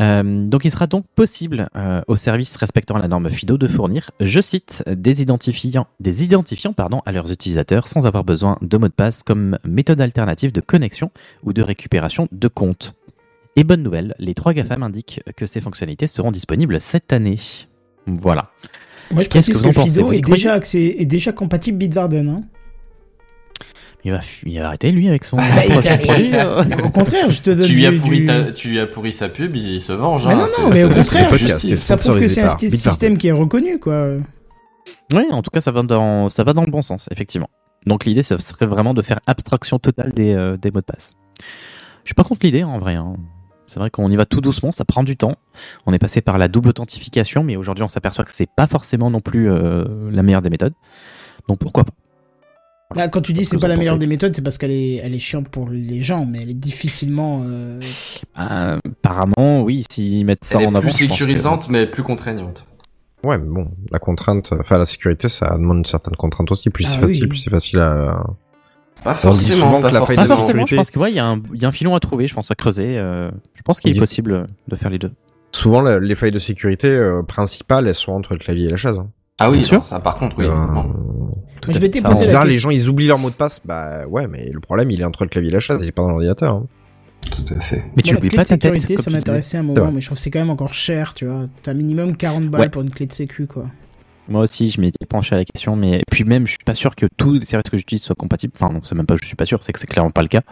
Euh, 0.00 0.46
donc, 0.46 0.64
il 0.64 0.70
sera 0.70 0.86
donc 0.86 1.06
possible 1.14 1.68
euh, 1.74 2.02
aux 2.06 2.14
services 2.16 2.54
respectant 2.56 2.98
la 2.98 3.08
norme 3.08 3.30
FIDO 3.30 3.58
de 3.58 3.66
fournir, 3.66 4.10
je 4.20 4.40
cite, 4.40 4.84
des 4.86 5.22
identifiants, 5.22 5.88
des 5.98 6.22
identifiants 6.22 6.72
pardon, 6.72 7.02
à 7.04 7.12
leurs 7.12 7.32
utilisateurs 7.32 7.88
sans 7.88 8.06
avoir 8.06 8.22
besoin 8.22 8.58
de 8.62 8.76
mot 8.76 8.86
de 8.88 8.92
passe 8.92 9.22
comme 9.24 9.58
méthode 9.64 10.00
alternative 10.00 10.52
de 10.52 10.60
connexion 10.60 11.10
ou 11.42 11.52
de 11.52 11.62
récupération 11.62 12.28
de 12.30 12.48
compte. 12.48 12.94
Et 13.56 13.64
bonne 13.64 13.82
nouvelle, 13.82 14.14
les 14.20 14.34
trois 14.34 14.52
GAFAM 14.54 14.84
indiquent 14.84 15.20
que 15.36 15.46
ces 15.46 15.60
fonctionnalités 15.60 16.06
seront 16.06 16.30
disponibles 16.30 16.80
cette 16.80 17.12
année. 17.12 17.38
Voilà. 18.06 18.52
Moi, 19.10 19.24
je 19.24 19.28
précise 19.28 19.60
que 19.60 19.68
vous 19.68 19.78
en 19.80 19.84
Fido 19.84 20.12
est 20.12 20.20
déjà, 20.20 20.56
accès- 20.56 20.94
est 20.98 21.06
déjà 21.06 21.32
compatible 21.32 21.78
Bitwarden. 21.78 22.28
Hein. 22.28 22.42
Il 24.04 24.12
va, 24.12 24.20
il 24.46 24.58
va 24.60 24.66
arrêter 24.68 24.92
lui 24.92 25.08
avec 25.08 25.24
son. 25.24 25.36
Bah, 25.36 25.42
il- 25.66 25.74
son 25.74 25.98
produit, 25.98 26.30
euh. 26.34 26.62
Au 26.84 26.90
contraire, 26.90 27.30
je 27.30 27.42
te 27.42 27.50
donne 27.50 27.66
Tu 27.66 27.74
lui, 27.74 27.84
as 27.86 27.92
pourri 27.92 28.18
du- 28.20 28.24
ta- 28.26 28.52
tu 28.52 28.68
lui 28.68 28.78
as 28.80 28.86
pourri 28.86 29.12
sa 29.12 29.28
pub, 29.28 29.56
il 29.56 29.80
se 29.80 29.92
venge. 29.92 30.26
Mais 30.26 30.34
hein, 30.34 30.36
non, 30.36 30.64
non, 30.64 30.70
mais 30.70 30.84
au 30.84 30.88
contraire, 30.88 31.34
justice. 31.36 31.82
ça 31.82 31.96
prouve 31.96 32.20
que 32.20 32.28
c'est 32.28 32.42
un 32.42 32.58
système 32.58 33.18
qui 33.18 33.28
est 33.28 33.32
reconnu, 33.32 33.78
quoi. 33.80 34.08
Oui, 35.12 35.24
en 35.30 35.42
tout 35.42 35.50
cas, 35.50 35.60
ça 35.60 35.72
va 35.72 35.82
dans, 35.82 36.30
ça 36.30 36.44
va 36.44 36.52
dans 36.52 36.62
le 36.64 36.70
bon 36.70 36.82
sens, 36.82 37.08
effectivement. 37.10 37.50
Donc 37.86 38.04
l'idée, 38.04 38.22
ce 38.22 38.36
serait 38.38 38.66
vraiment 38.66 38.94
de 38.94 39.02
faire 39.02 39.20
abstraction 39.26 39.78
totale 39.78 40.12
des, 40.12 40.34
euh, 40.34 40.56
des 40.56 40.70
mots 40.70 40.80
de 40.80 40.84
passe. 40.86 41.14
Je 42.04 42.08
suis 42.08 42.14
pas 42.14 42.24
contre 42.24 42.40
l'idée, 42.46 42.64
en 42.64 42.78
vrai. 42.78 42.94
hein. 42.94 43.14
C'est 43.66 43.78
vrai 43.80 43.90
qu'on 43.90 44.10
y 44.10 44.16
va 44.16 44.24
tout 44.24 44.40
doucement, 44.40 44.72
ça 44.72 44.84
prend 44.86 45.02
du 45.02 45.16
temps. 45.18 45.34
On 45.84 45.92
est 45.92 45.98
passé 45.98 46.22
par 46.22 46.38
la 46.38 46.48
double 46.48 46.70
authentification, 46.70 47.44
mais 47.44 47.56
aujourd'hui, 47.56 47.82
on 47.84 47.88
s'aperçoit 47.88 48.24
que 48.24 48.32
c'est 48.32 48.48
pas 48.48 48.66
forcément 48.66 49.10
non 49.10 49.20
plus 49.20 49.50
euh, 49.50 49.84
la 50.10 50.22
meilleure 50.22 50.40
des 50.40 50.48
méthodes. 50.50 50.72
Donc 51.48 51.58
pourquoi 51.58 51.84
pas? 51.84 51.92
Là, 52.94 53.08
quand 53.08 53.20
tu 53.20 53.34
dis 53.34 53.44
c'est 53.44 53.58
pas 53.58 53.68
la 53.68 53.76
meilleure 53.76 53.94
pensez 53.94 54.00
des 54.00 54.06
méthodes, 54.06 54.34
c'est 54.34 54.40
parce 54.42 54.56
qu'elle 54.56 54.70
est, 54.70 54.96
elle 54.96 55.14
est 55.14 55.18
chiante 55.18 55.50
pour 55.50 55.68
les 55.68 56.00
gens, 56.02 56.24
mais 56.24 56.40
elle 56.42 56.50
est 56.50 56.54
difficilement. 56.54 57.42
euh, 57.44 57.78
Euh, 58.38 58.78
Apparemment, 59.04 59.62
oui, 59.62 59.84
s'ils 59.90 60.24
mettent 60.24 60.44
ça 60.44 60.56
Elle 60.58 60.64
est 60.64 60.66
en 60.68 60.70
avant. 60.74 60.80
plus 60.80 60.88
je 60.96 61.04
pense 61.04 61.08
que- 61.08 61.14
sécurisante, 61.14 61.68
mais 61.68 61.86
plus 61.86 62.02
contraignante. 62.02 62.66
Ouais, 63.24 63.36
mais 63.36 63.46
bon, 63.46 63.68
la 63.90 63.98
contrainte, 63.98 64.52
enfin 64.58 64.78
la 64.78 64.84
sécurité, 64.86 65.28
ça 65.28 65.50
demande 65.58 65.78
une 65.78 65.84
certaine 65.84 66.14
contrainte 66.16 66.50
aussi. 66.50 66.70
Plus 66.70 66.86
Ah 66.86 66.90
c'est 66.92 66.96
oui. 66.96 67.02
facile, 67.02 67.28
plus 67.28 67.38
c'est 67.38 67.50
facile 67.50 67.78
à. 67.80 68.24
Pas 69.04 69.10
On 69.10 69.12
dit 69.12 69.18
forcément, 69.44 69.80
que 69.82 69.86
la 69.88 69.90
faille 69.90 69.98
Pas 70.00 70.06
forcément. 70.06 70.34
forcément, 70.36 70.66
je 70.66 70.76
pense 70.76 70.90
qu'il 70.90 71.00
ouais, 71.02 71.12
il 71.12 71.16
y, 71.16 71.20
a 71.20 71.26
un- 71.26 71.42
il 71.54 71.60
y 71.60 71.64
a 71.64 71.68
un 71.68 71.72
filon 71.72 71.94
à 71.94 72.00
trouver, 72.00 72.26
je 72.26 72.34
pense, 72.34 72.50
à 72.50 72.54
creuser. 72.54 72.96
euh, 72.98 73.30
je 73.54 73.62
pense 73.62 73.80
qu'il 73.80 73.90
est 73.90 73.94
dit- 73.94 74.00
possible 74.00 74.46
de 74.66 74.76
faire 74.76 74.90
les 74.90 74.98
deux. 74.98 75.12
Souvent, 75.54 75.80
la- 75.82 75.98
les 75.98 76.14
failles 76.14 76.30
de 76.32 76.38
sécurité 76.38 76.88
euh, 76.88 77.22
principales, 77.22 77.86
elles 77.86 77.94
sont 77.94 78.12
entre 78.12 78.32
le 78.32 78.38
clavier 78.38 78.66
et 78.66 78.70
la 78.70 78.76
chaise. 78.76 78.98
hein. 78.98 79.08
Ah 79.40 79.50
oui, 79.50 79.64
sûr. 79.64 79.84
ça 79.84 80.00
par 80.00 80.16
contre, 80.16 80.36
oui. 80.38 80.46
Euh. 80.46 80.66
Tout 81.60 81.70
Mais 81.70 81.74
je 81.76 81.80
m'étais 81.80 82.00
Ça, 82.00 82.08
la 82.08 82.14
bizarre, 82.14 82.42
question. 82.42 82.48
les 82.48 82.58
gens 82.58 82.70
ils 82.70 82.88
oublient 82.88 83.06
leur 83.08 83.18
mot 83.18 83.30
de 83.30 83.34
passe. 83.34 83.60
Bah 83.64 84.06
ouais, 84.06 84.26
mais 84.28 84.50
le 84.52 84.60
problème 84.60 84.90
il 84.90 85.00
est 85.00 85.04
entre 85.04 85.24
le 85.24 85.28
clavier 85.28 85.50
et 85.50 85.54
la 85.54 85.60
chaise, 85.60 85.80
il 85.82 85.88
est 85.88 85.92
pas 85.92 86.02
dans 86.02 86.08
l'ordinateur. 86.10 86.54
hein. 86.54 86.66
Tout 87.30 87.44
à 87.54 87.60
fait. 87.60 87.84
Mais 87.96 88.02
tu 88.02 88.14
oublies 88.16 88.28
clé 88.28 88.36
pas 88.36 88.44
de 88.44 88.48
ta 88.48 88.56
tête. 88.58 88.80
sécurité, 88.80 88.96
ça 89.02 89.10
m'intéressait 89.10 89.56
à 89.56 89.60
un 89.60 89.64
moment, 89.64 89.90
mais 89.92 90.00
je 90.00 90.06
trouve 90.06 90.16
que 90.16 90.22
c'est 90.22 90.30
quand 90.30 90.38
même 90.38 90.50
encore 90.50 90.72
cher, 90.72 91.14
tu 91.14 91.26
vois. 91.26 91.46
T'as 91.62 91.74
minimum 91.74 92.16
40 92.16 92.48
balles 92.48 92.60
Ouais. 92.62 92.68
pour 92.68 92.82
une 92.82 92.90
clé 92.90 93.06
de 93.06 93.12
sécu, 93.12 93.46
quoi. 93.46 93.66
Moi 94.28 94.42
aussi, 94.42 94.68
je 94.70 94.80
m'étais 94.80 95.04
penché 95.06 95.34
à 95.34 95.38
la 95.38 95.44
question, 95.44 95.74
mais 95.74 95.98
et 95.98 96.02
puis 96.10 96.22
même, 96.24 96.46
je 96.46 96.50
suis 96.52 96.58
pas 96.64 96.74
sûr 96.74 96.94
que 96.94 97.06
tous 97.16 97.32
les 97.38 97.44
services 97.44 97.70
que 97.70 97.76
j'utilise 97.76 98.02
soient 98.02 98.14
compatibles. 98.16 98.52
Enfin, 98.60 98.72
non, 98.72 98.80
c'est 98.84 98.94
même 98.94 99.06
pas, 99.06 99.16
je 99.20 99.26
suis 99.26 99.36
pas 99.36 99.46
sûr, 99.46 99.58
c'est 99.62 99.72
que 99.72 99.80
c'est 99.80 99.86
clairement 99.86 100.10
pas 100.10 100.22
le 100.22 100.28
cas. 100.28 100.42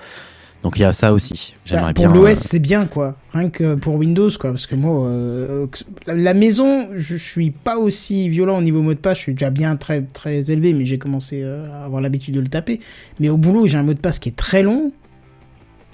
Donc 0.67 0.81
il 0.81 0.83
y 0.83 0.85
a 0.85 0.93
ça 0.93 1.13
aussi. 1.13 1.55
J'aimerais 1.65 1.93
Bah, 1.93 2.01
bien. 2.03 2.11
pour 2.11 2.17
l'OS, 2.23 2.31
euh, 2.31 2.35
c'est 2.35 2.59
bien, 2.59 2.87
quoi. 2.87 3.15
Rien 3.33 3.51
que 3.51 3.77
pour 3.77 3.95
Windows, 3.95 4.31
quoi. 4.41 4.51
Parce 4.51 4.67
que 4.67 4.75
moi, 4.75 5.07
euh, 5.07 5.69
la, 6.09 6.35
maison, 6.35 6.89
je, 6.97 7.17
je 7.17 7.25
suis 7.25 7.53
pas 7.53 7.79
aussi 7.79 8.29
violent 8.29 8.59
au 8.59 8.63
niveau 8.63 8.83
mot 8.83 8.93
de 8.93 8.99
passe. 8.99 9.19
Je 9.19 9.23
suis 9.23 9.33
déjà 9.35 9.51
bien 9.51 9.77
très, 9.77 10.03
très 10.03 10.51
élevé, 10.51 10.73
mais 10.73 10.85
j'ai 10.85 10.99
commencé 10.99 11.41
euh, 11.45 11.69
à 11.73 11.85
avoir 11.85 12.01
l'habitude 12.01 12.35
de 12.35 12.41
le 12.41 12.49
taper. 12.49 12.81
Mais 13.21 13.29
au 13.29 13.37
boulot, 13.37 13.69
j'ai 13.69 13.79
un 13.79 13.85
mot 13.85 13.95
de 13.95 14.01
passe 14.01 14.19
qui 14.19 14.29
est 14.29 14.35
très 14.37 14.65
long. 14.65 14.91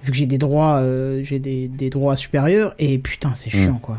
Vu 0.04 0.10
que 0.10 0.16
j'ai 0.16 0.24
des 0.24 0.38
droits, 0.38 0.76
euh, 0.78 1.20
j'ai 1.22 1.38
des, 1.38 1.68
des 1.68 1.90
droits 1.90 2.16
supérieurs. 2.16 2.74
Et 2.78 2.96
putain, 2.96 3.32
c'est 3.34 3.50
chiant, 3.50 3.78
quoi. 3.82 3.98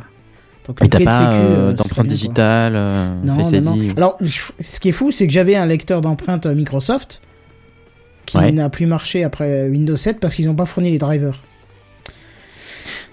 Donc, 0.68 0.80
Mais 0.82 0.88
une 0.88 0.90
t'as 0.90 1.04
pas 1.04 1.34
euh, 1.36 1.70
c'est 1.70 1.76
d'empreinte 1.84 2.08
bien, 2.08 2.16
digitale. 2.16 2.74
euh, 2.76 3.14
Non, 3.24 3.48
non, 3.52 3.62
non. 3.62 3.78
Alors, 3.96 4.18
ce 4.60 4.80
qui 4.80 4.90
est 4.90 4.94
fou, 4.94 5.12
c'est 5.12 5.28
que 5.28 5.34
j'avais 5.34 5.56
un 5.56 5.68
lecteur 5.68 6.02
d'empreintes 6.02 6.48
euh, 6.48 6.56
Microsoft 6.56 7.22
qui 8.26 8.38
Ouais. 8.38 8.52
n'a 8.52 8.70
plus 8.70 8.86
marché 8.86 9.24
après 9.24 9.68
Windows 9.70 9.96
7 9.96 10.20
parce 10.20 10.36
qu'ils 10.36 10.46
n'ont 10.48 10.56
pas 10.56 10.66
fourni 10.66 10.92
les 10.92 10.98
drivers. 10.98 11.42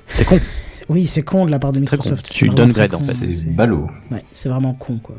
C'est 0.09 0.25
con. 0.25 0.41
Oui, 0.89 1.07
c'est 1.07 1.23
con 1.23 1.47
de 1.47 1.51
la 1.51 1.59
part 1.59 1.73
de 1.73 1.79
Microsoft. 1.81 2.29
Tu 2.31 2.49
downgrades, 2.49 2.95
en 2.95 2.99
fait. 2.99 3.13
C'est 3.15 3.55
ballot. 3.55 3.89
Ouais, 4.11 4.25
c'est 4.33 4.49
vraiment 4.49 4.75
con, 4.75 4.99
quoi. 4.99 5.15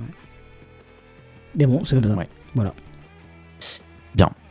Mais 1.58 1.66
bon, 1.66 1.86
c'est 1.86 1.96
comme 2.00 2.10
ça. 2.12 2.18
Ouais. 2.18 2.28
Voilà. 2.56 2.74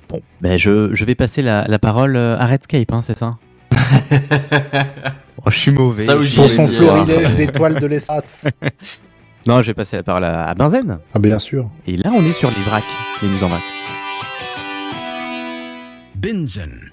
Bon, 0.09 0.23
ben 0.41 0.59
je, 0.59 0.93
je 0.93 1.05
vais 1.05 1.15
passer 1.15 1.41
la, 1.41 1.65
la 1.69 1.79
parole 1.79 2.17
euh, 2.17 2.37
à 2.37 2.45
Redscape, 2.47 2.91
hein, 2.93 3.01
c'est 3.01 3.17
ça? 3.17 3.37
Oh, 5.47 5.51
Je 5.51 5.57
suis 5.57 5.71
mauvais. 5.71 6.03
Ça 6.05 6.17
Pour 6.17 6.49
son 6.49 6.67
florilège 6.67 7.35
d'étoiles 7.37 7.79
de 7.81 7.87
l'espace. 7.87 8.49
Non, 9.47 9.63
je 9.63 9.69
vais 9.69 9.75
passer 9.75 9.97
la 9.97 10.03
parole 10.03 10.25
à, 10.25 10.47
à 10.49 10.55
Benzen. 10.55 10.99
Ah 11.15 11.19
bien 11.21 11.39
sûr. 11.39 11.71
Et 11.87 11.97
là, 11.97 12.11
on 12.13 12.23
est 12.25 12.33
sur 12.35 12.51
les 12.51 12.63
vracs, 12.63 12.83
les 13.23 13.29
news 13.29 13.43
en 13.45 13.49
vrac. 13.49 13.63
Benzen. 16.21 16.91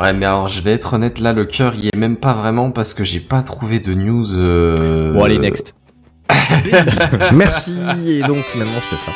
Ouais, 0.00 0.12
mais 0.12 0.24
alors 0.26 0.48
je 0.48 0.62
vais 0.62 0.72
être 0.72 0.94
honnête, 0.94 1.20
là, 1.20 1.32
le 1.32 1.44
cœur 1.44 1.74
y 1.76 1.88
est 1.88 1.96
même 1.96 2.16
pas 2.16 2.32
vraiment 2.32 2.70
parce 2.70 2.94
que 2.94 3.04
j'ai 3.04 3.20
pas 3.20 3.42
trouvé 3.42 3.78
de 3.78 3.94
news. 3.94 4.38
euh, 4.38 5.12
Bon, 5.12 5.22
allez, 5.24 5.38
next. 5.38 5.74
Merci. 7.34 7.74
Et 8.06 8.20
donc 8.22 8.44
maintenant 8.56 8.80
Space 8.80 9.02
Rap. 9.02 9.14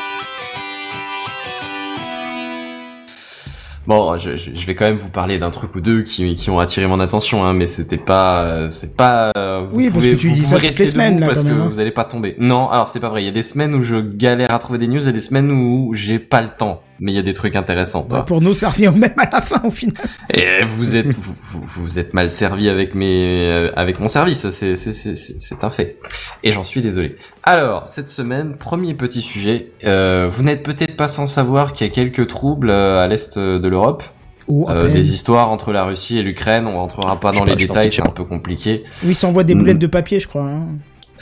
Bon, 3.86 4.16
je, 4.16 4.34
je, 4.36 4.50
je 4.52 4.66
vais 4.66 4.74
quand 4.74 4.84
même 4.84 4.96
vous 4.96 5.10
parler 5.10 5.38
d'un 5.38 5.50
truc 5.50 5.76
ou 5.76 5.80
deux 5.80 6.02
qui, 6.02 6.34
qui 6.34 6.50
ont 6.50 6.58
attiré 6.58 6.88
mon 6.88 6.98
attention, 6.98 7.44
hein, 7.44 7.52
mais 7.52 7.68
c'était 7.68 7.96
pas, 7.96 8.40
euh, 8.40 8.66
c'est 8.68 8.96
pas. 8.96 9.30
euh, 9.38 9.64
Vous 9.70 9.76
Oui, 9.76 9.84
parce 9.84 9.94
pouvez, 9.94 10.10
que 10.16 10.16
tu 10.16 10.28
vous 10.28 10.34
dis 10.34 10.40
pouvez 10.40 10.50
ça 10.50 10.56
toutes 10.56 10.64
rester 10.66 10.84
les 10.86 10.90
semaines, 10.90 11.14
debout 11.14 11.20
là, 11.20 11.26
parce 11.28 11.44
que 11.44 11.50
hein. 11.50 11.68
vous 11.70 11.78
allez 11.80 11.92
pas 11.92 12.02
tomber. 12.04 12.34
Non, 12.40 12.68
alors 12.68 12.88
c'est 12.88 12.98
pas 12.98 13.08
vrai. 13.08 13.22
Il 13.22 13.26
y 13.26 13.28
a 13.28 13.32
des 13.32 13.42
semaines 13.42 13.74
où 13.76 13.80
je 13.80 13.96
galère 13.96 14.50
à 14.50 14.58
trouver 14.58 14.80
des 14.80 14.88
news 14.88 15.08
et 15.08 15.12
des 15.12 15.20
semaines 15.20 15.52
où 15.52 15.94
j'ai 15.94 16.18
pas 16.18 16.42
le 16.42 16.48
temps. 16.48 16.82
Mais 17.00 17.12
il 17.12 17.14
y 17.14 17.18
a 17.18 17.22
des 17.22 17.32
trucs 17.34 17.56
intéressants. 17.56 18.02
pour 18.26 18.40
nous, 18.40 18.54
ça 18.54 18.70
revient 18.70 18.92
même 18.96 19.12
à 19.18 19.28
la 19.30 19.40
fin, 19.42 19.60
au 19.64 19.70
final. 19.70 19.94
Et 20.32 20.64
vous 20.64 20.96
êtes, 20.96 21.12
vous, 21.14 21.34
vous, 21.34 21.62
vous 21.64 21.98
êtes 21.98 22.14
mal 22.14 22.30
servi 22.30 22.68
avec 22.68 22.94
mes, 22.94 23.50
euh, 23.50 23.70
avec 23.76 24.00
mon 24.00 24.08
service. 24.08 24.48
C'est, 24.50 24.76
c'est, 24.76 24.92
c'est, 24.92 25.16
c'est 25.16 25.36
c'est 25.40 25.64
un 25.64 25.70
fait. 25.70 25.98
Et 26.42 26.52
j'en 26.52 26.62
suis 26.62 26.80
désolé. 26.80 27.16
Alors, 27.42 27.88
cette 27.88 28.08
semaine, 28.08 28.56
premier 28.56 28.94
petit 28.94 29.22
sujet. 29.22 29.72
Euh, 29.84 30.28
vous 30.30 30.42
n'êtes 30.42 30.62
peut-être 30.62 30.96
pas 30.96 31.08
sans 31.08 31.26
savoir 31.26 31.72
qu'il 31.74 31.86
y 31.86 31.90
a 31.90 31.92
quelques 31.92 32.26
troubles 32.26 32.70
euh, 32.70 33.02
à 33.04 33.06
l'est 33.06 33.38
de 33.38 33.68
l'Europe. 33.68 34.02
Ou 34.48 34.70
Euh, 34.70 34.88
des 34.92 35.12
histoires 35.12 35.50
entre 35.50 35.72
la 35.72 35.84
Russie 35.84 36.18
et 36.18 36.22
l'Ukraine. 36.22 36.66
On 36.66 36.76
rentrera 36.76 37.18
pas 37.18 37.32
Je 37.32 37.38
dans 37.40 37.44
les 37.44 37.56
détails, 37.56 37.90
c'est 37.90 38.02
un 38.06 38.10
peu 38.10 38.22
compliqué. 38.24 38.84
Oui, 39.02 39.10
ils 39.10 39.14
s'envoient 39.16 39.42
des 39.44 39.54
Mm. 39.54 39.58
boulettes 39.58 39.78
de 39.80 39.86
papier, 39.88 40.20
je 40.20 40.28
crois. 40.28 40.42
hein. 40.44 40.66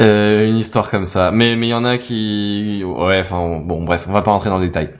Euh, 0.00 0.46
une 0.46 0.56
histoire 0.58 0.90
comme 0.90 1.06
ça. 1.06 1.30
Mais 1.30 1.56
mais 1.56 1.68
il 1.68 1.70
y 1.70 1.74
en 1.74 1.84
a 1.84 1.96
qui, 1.98 2.82
ouais, 2.84 3.20
enfin 3.20 3.62
bon, 3.64 3.82
bref, 3.84 4.04
on 4.08 4.12
va 4.12 4.22
pas 4.22 4.32
rentrer 4.32 4.50
dans 4.50 4.58
le 4.58 4.66
détail. 4.66 4.90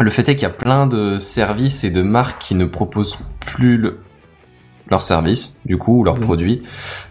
Le 0.00 0.10
fait 0.10 0.28
est 0.28 0.34
qu'il 0.34 0.42
y 0.44 0.46
a 0.46 0.50
plein 0.50 0.86
de 0.86 1.18
services 1.18 1.84
et 1.84 1.90
de 1.90 2.02
marques 2.02 2.40
qui 2.40 2.54
ne 2.54 2.64
proposent 2.64 3.18
plus 3.40 3.76
le... 3.76 4.00
leurs 4.90 5.02
services, 5.02 5.60
du 5.66 5.76
coup, 5.76 6.00
ou 6.00 6.04
leurs 6.04 6.16
Oui. 6.16 6.22
produits, 6.24 6.62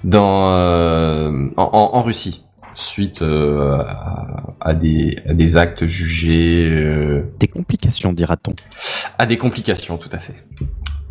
dans 0.03 0.49
euh, 0.51 1.47
en, 1.55 1.63
en, 1.63 1.95
en 1.97 2.01
Russie, 2.03 2.45
suite 2.73 3.21
euh, 3.21 3.77
à, 3.79 4.55
à 4.59 4.73
des 4.73 5.19
à 5.27 5.33
des 5.33 5.57
actes 5.57 5.85
jugés, 5.85 6.67
euh, 6.67 7.23
Des 7.39 7.47
complications, 7.47 8.11
dira-t-on. 8.11 8.53
à 9.17 9.25
des 9.27 9.37
complications, 9.37 9.97
tout 9.97 10.09
à 10.11 10.17
fait. 10.19 10.35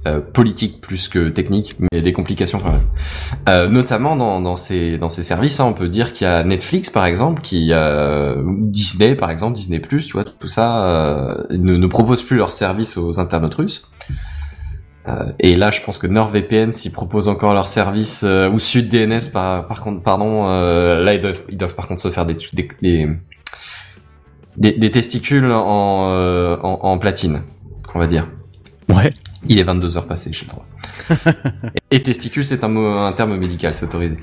Euh, 0.09 0.21
politiques 0.21 0.81
plus 0.81 1.09
que 1.09 1.29
techniques, 1.29 1.77
mais 1.93 2.01
des 2.01 2.13
complications 2.13 2.59
quand 2.59 2.71
même. 2.71 2.87
Euh, 3.49 3.69
notamment 3.69 4.17
dans, 4.17 4.57
ces 4.57 4.97
dans 4.97 5.09
ces 5.09 5.23
services, 5.23 5.61
hein, 5.61 5.67
on 5.67 5.73
peut 5.73 5.89
dire 5.89 6.13
qu'il 6.13 6.27
y 6.27 6.31
a 6.31 6.45
Netflix 6.45 6.91
par 6.91 7.05
exemple, 7.05 7.43
qui 7.43 7.71
euh, 7.73 8.43
Disney 8.47 9.15
par 9.15 9.31
exemple, 9.31 9.55
Disney 9.55 9.81
Plus, 9.81 10.07
tu 10.07 10.13
vois, 10.13 10.25
tout 10.25 10.49
ça 10.49 11.37
ne, 11.51 11.87
propose 11.87 12.23
plus 12.23 12.37
leurs 12.37 12.53
services 12.53 12.97
aux 12.97 13.21
internautes 13.21 13.55
russes. 13.55 13.91
Et 15.41 15.57
là, 15.57 15.71
je 15.71 15.81
pense 15.81 15.97
que 15.99 16.07
NordVPN, 16.07 16.71
s'ils 16.71 16.93
proposent 16.93 17.29
encore 17.29 17.55
leur 17.55 17.67
service 17.67 18.25
ou 18.25 18.59
SudDNS 18.59 19.31
par 19.33 19.67
par 19.67 19.81
contre, 19.81 20.03
pardon, 20.03 20.47
là 20.47 21.15
ils 21.15 21.21
doivent 21.21 21.43
ils 21.49 21.57
doivent 21.57 21.75
par 21.75 21.89
contre 21.89 22.01
se 22.01 22.11
faire 22.11 22.27
des 22.27 22.37
des 22.53 23.09
des, 24.57 24.91
testicules 24.91 25.51
en, 25.51 26.59
en 26.63 26.79
en 26.83 26.99
platine, 26.99 27.43
on 27.95 27.99
va 27.99 28.07
dire. 28.07 28.29
Ouais. 28.89 29.13
Il 29.47 29.59
est 29.59 29.63
22 29.63 29.97
heures 29.97 30.09
passées, 30.09 30.31
j'ai 30.33 30.47
le 30.47 30.51
droit. 30.51 30.67
Et 31.91 32.03
testicule, 32.03 32.45
c'est 32.45 32.65
un 32.65 32.69
mot, 32.69 32.87
un 32.87 33.13
terme 33.13 33.37
médical, 33.37 33.73
c'est 33.75 33.87
autorisé. 33.87 34.17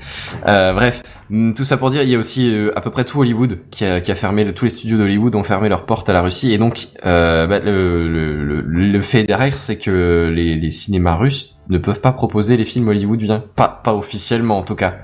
Euh, 0.46 0.72
bref, 0.72 1.02
hum, 1.30 1.54
tout 1.54 1.64
ça 1.64 1.76
pour 1.76 1.90
dire, 1.90 2.02
il 2.02 2.08
y 2.10 2.14
a 2.14 2.18
aussi 2.18 2.54
euh, 2.54 2.70
à 2.76 2.80
peu 2.80 2.90
près 2.90 3.04
tout 3.04 3.20
Hollywood 3.20 3.60
qui 3.70 3.84
a, 3.84 4.00
qui 4.00 4.12
a 4.12 4.14
fermé, 4.14 4.44
le- 4.44 4.52
tous 4.52 4.66
les 4.66 4.70
studios 4.70 4.98
d'Hollywood 4.98 5.34
ont 5.34 5.42
fermé 5.42 5.68
leurs 5.68 5.86
portes 5.86 6.08
à 6.08 6.12
la 6.12 6.22
Russie, 6.22 6.52
et 6.52 6.58
donc 6.58 6.88
euh, 7.04 7.46
bah, 7.46 7.58
le, 7.60 8.08
le, 8.08 8.44
le, 8.44 8.60
le 8.60 9.00
fait 9.00 9.24
derrière, 9.24 9.56
c'est 9.56 9.78
que 9.78 10.30
les, 10.34 10.54
les 10.54 10.70
cinémas 10.70 11.16
russes 11.16 11.56
ne 11.68 11.78
peuvent 11.78 12.00
pas 12.00 12.12
proposer 12.12 12.56
les 12.56 12.64
films 12.64 12.88
hollywoodiens, 12.88 13.42
pas, 13.56 13.68
pas 13.82 13.94
officiellement 13.94 14.58
en 14.58 14.62
tout 14.64 14.76
cas. 14.76 14.98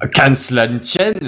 Quand 0.00 0.36
cela 0.36 0.68
ne 0.68 0.78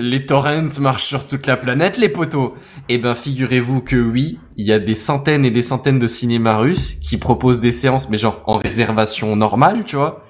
les 0.01 0.27
torrents 0.27 0.79
marchent 0.79 1.05
sur 1.05 1.27
toute 1.27 1.49
la 1.49 1.57
planète, 1.57 1.99
les 1.99 2.09
poteaux. 2.09 2.55
Eh 2.89 2.99
ben, 2.99 3.17
figurez-vous 3.17 3.81
que 3.81 3.97
oui, 3.97 4.39
il 4.57 4.65
y 4.65 4.73
a 4.73 4.79
des 4.79 4.95
centaines 4.95 5.45
et 5.45 5.51
des 5.51 5.63
centaines 5.63 5.99
de 5.99 6.07
cinémas 6.07 6.57
russes 6.57 6.93
qui 6.93 7.19
proposent 7.19 7.61
des 7.61 7.73
séances, 7.73 8.09
mais 8.11 8.17
genre 8.17 8.43
en 8.47 8.59
réservation 8.59 9.35
normale, 9.35 9.85
tu 9.85 9.97
vois, 9.97 10.25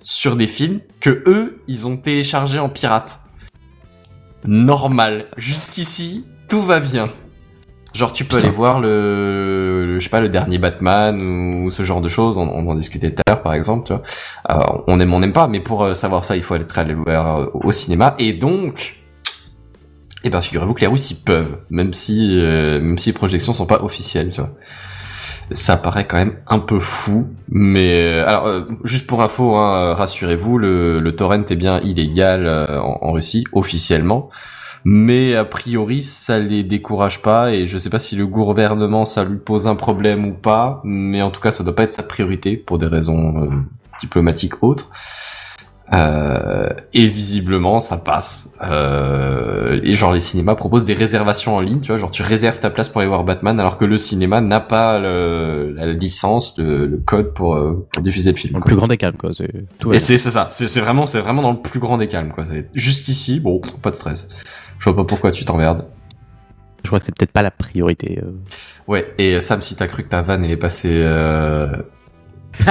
sur 0.00 0.36
des 0.36 0.46
films 0.46 0.80
que 1.00 1.24
eux, 1.26 1.62
ils 1.66 1.88
ont 1.88 1.96
téléchargés 1.96 2.60
en 2.60 2.68
pirate. 2.68 3.20
Normal. 4.46 5.26
Jusqu'ici, 5.36 6.26
tout 6.48 6.62
va 6.62 6.78
bien. 6.78 7.12
Genre, 7.94 8.12
tu 8.12 8.24
peux 8.24 8.36
aller 8.36 8.50
voir 8.50 8.80
le, 8.80 9.86
le- 9.86 10.00
je 10.00 10.04
sais 10.04 10.10
pas, 10.10 10.20
le 10.20 10.28
dernier 10.28 10.58
Batman 10.58 11.20
ou 11.64 11.70
ce 11.70 11.82
genre 11.84 12.00
de 12.00 12.08
choses. 12.08 12.36
On, 12.38 12.48
on 12.48 12.68
en 12.68 12.74
discutait 12.74 13.10
tout 13.12 13.22
à 13.26 13.30
l'heure, 13.30 13.42
par 13.42 13.54
exemple. 13.54 13.86
Tu 13.86 13.92
vois. 13.92 14.02
Euh, 14.50 14.82
on 14.88 14.98
aime, 15.00 15.14
on 15.14 15.20
n'aime 15.20 15.32
pas, 15.32 15.46
mais 15.46 15.60
pour 15.60 15.84
euh, 15.84 15.94
savoir 15.94 16.24
ça, 16.24 16.34
il 16.36 16.42
faut 16.42 16.54
aller 16.54 16.66
très 16.66 16.80
aller 16.80 16.94
le 16.94 17.02
voir 17.06 17.36
euh, 17.38 17.46
au 17.54 17.70
cinéma. 17.70 18.16
Et 18.18 18.32
donc, 18.32 18.96
eh 20.24 20.30
ben, 20.30 20.40
figurez-vous 20.42 20.74
que 20.74 20.80
les 20.80 20.86
Russes, 20.88 21.12
ils 21.12 21.22
peuvent, 21.22 21.58
même 21.70 21.92
si, 21.92 22.36
euh, 22.40 22.80
même 22.80 22.98
si 22.98 23.10
les 23.10 23.14
projections 23.14 23.52
sont 23.52 23.66
pas 23.66 23.82
officielles, 23.82 24.30
tu 24.30 24.40
vois. 24.40 24.50
Ça 25.50 25.76
paraît 25.76 26.06
quand 26.06 26.16
même 26.16 26.38
un 26.48 26.58
peu 26.58 26.80
fou, 26.80 27.28
mais 27.50 28.20
alors 28.20 28.48
juste 28.82 29.06
pour 29.06 29.22
info, 29.22 29.54
hein, 29.56 29.92
rassurez-vous, 29.92 30.56
le, 30.56 31.00
le 31.00 31.16
torrent 31.16 31.44
est 31.44 31.54
bien 31.54 31.80
illégal 31.80 32.48
en, 32.48 32.98
en 33.02 33.12
Russie 33.12 33.44
officiellement, 33.52 34.30
mais 34.84 35.34
a 35.34 35.44
priori 35.44 36.02
ça 36.02 36.38
les 36.38 36.62
décourage 36.62 37.22
pas 37.22 37.52
et 37.52 37.66
je 37.66 37.78
sais 37.78 37.90
pas 37.90 37.98
si 37.98 38.16
le 38.16 38.26
gouvernement 38.26 39.04
ça 39.06 39.24
lui 39.24 39.38
pose 39.38 39.66
un 39.66 39.74
problème 39.76 40.26
ou 40.26 40.32
pas, 40.32 40.80
mais 40.84 41.22
en 41.22 41.30
tout 41.30 41.40
cas 41.40 41.52
ça 41.52 41.64
doit 41.64 41.74
pas 41.74 41.84
être 41.84 41.94
sa 41.94 42.02
priorité 42.02 42.56
pour 42.56 42.78
des 42.78 42.86
raisons 42.86 43.42
euh, 43.44 43.48
diplomatiques 44.00 44.62
autres. 44.62 44.90
Euh, 45.92 46.70
et 46.94 47.06
visiblement 47.08 47.78
ça 47.78 47.98
passe. 47.98 48.54
Euh, 48.62 49.78
et 49.84 49.92
genre 49.92 50.12
les 50.14 50.20
cinémas 50.20 50.54
proposent 50.54 50.86
des 50.86 50.94
réservations 50.94 51.56
en 51.56 51.60
ligne, 51.60 51.80
tu 51.80 51.88
vois, 51.88 51.98
genre 51.98 52.10
tu 52.10 52.22
réserves 52.22 52.58
ta 52.58 52.70
place 52.70 52.88
pour 52.88 53.02
aller 53.02 53.08
voir 53.08 53.22
Batman 53.22 53.60
alors 53.60 53.76
que 53.76 53.84
le 53.84 53.98
cinéma 53.98 54.40
n'a 54.40 54.60
pas 54.60 54.98
le- 54.98 55.74
la 55.76 55.92
licence, 55.92 56.56
le, 56.58 56.86
le 56.86 56.96
code 56.96 57.34
pour, 57.34 57.56
euh, 57.56 57.86
pour 57.92 58.02
diffuser 58.02 58.30
le 58.32 58.36
film. 58.38 58.54
Le 58.56 58.62
plus 58.64 58.76
grand 58.76 58.88
des 58.88 58.96
calmes, 58.96 59.16
quoi. 59.18 59.30
c'est- 59.36 59.66
Tout 59.78 59.92
Et 59.92 59.98
c'est 59.98 60.16
ça, 60.16 60.48
c'est 60.50 60.80
vraiment 60.80 61.04
c'est 61.04 61.20
vraiment 61.20 61.42
dans 61.42 61.52
le 61.52 61.60
plus 61.60 61.80
grand 61.80 61.98
des 61.98 62.08
calmes 62.08 62.30
quoi. 62.32 62.44
Jusqu'ici, 62.72 63.38
bon, 63.38 63.60
pas 63.82 63.90
de 63.90 63.96
stress. 63.96 64.30
Je 64.84 64.90
vois 64.90 64.96
pas 64.96 65.04
pourquoi 65.06 65.32
tu 65.32 65.46
t'emmerdes. 65.46 65.86
Je 66.82 66.88
crois 66.88 66.98
que 66.98 67.06
c'est 67.06 67.16
peut-être 67.16 67.32
pas 67.32 67.40
la 67.40 67.50
priorité. 67.50 68.20
euh. 68.22 68.32
Ouais, 68.86 69.14
et 69.16 69.40
Sam, 69.40 69.62
si 69.62 69.76
t'as 69.76 69.86
cru 69.86 70.04
que 70.04 70.10
ta 70.10 70.20
vanne 70.20 70.44
elle 70.44 70.50
est 70.50 70.58
passée, 70.58 71.00
euh... 71.02 71.68
j'ai 72.62 72.68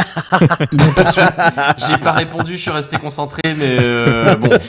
pas 1.97 2.11
répondu, 2.11 2.51
je 2.51 2.61
suis 2.61 2.69
resté 2.69 2.97
concentré, 2.97 3.55
mais 3.57 3.77
euh, 3.79 4.35
bon. 4.35 4.51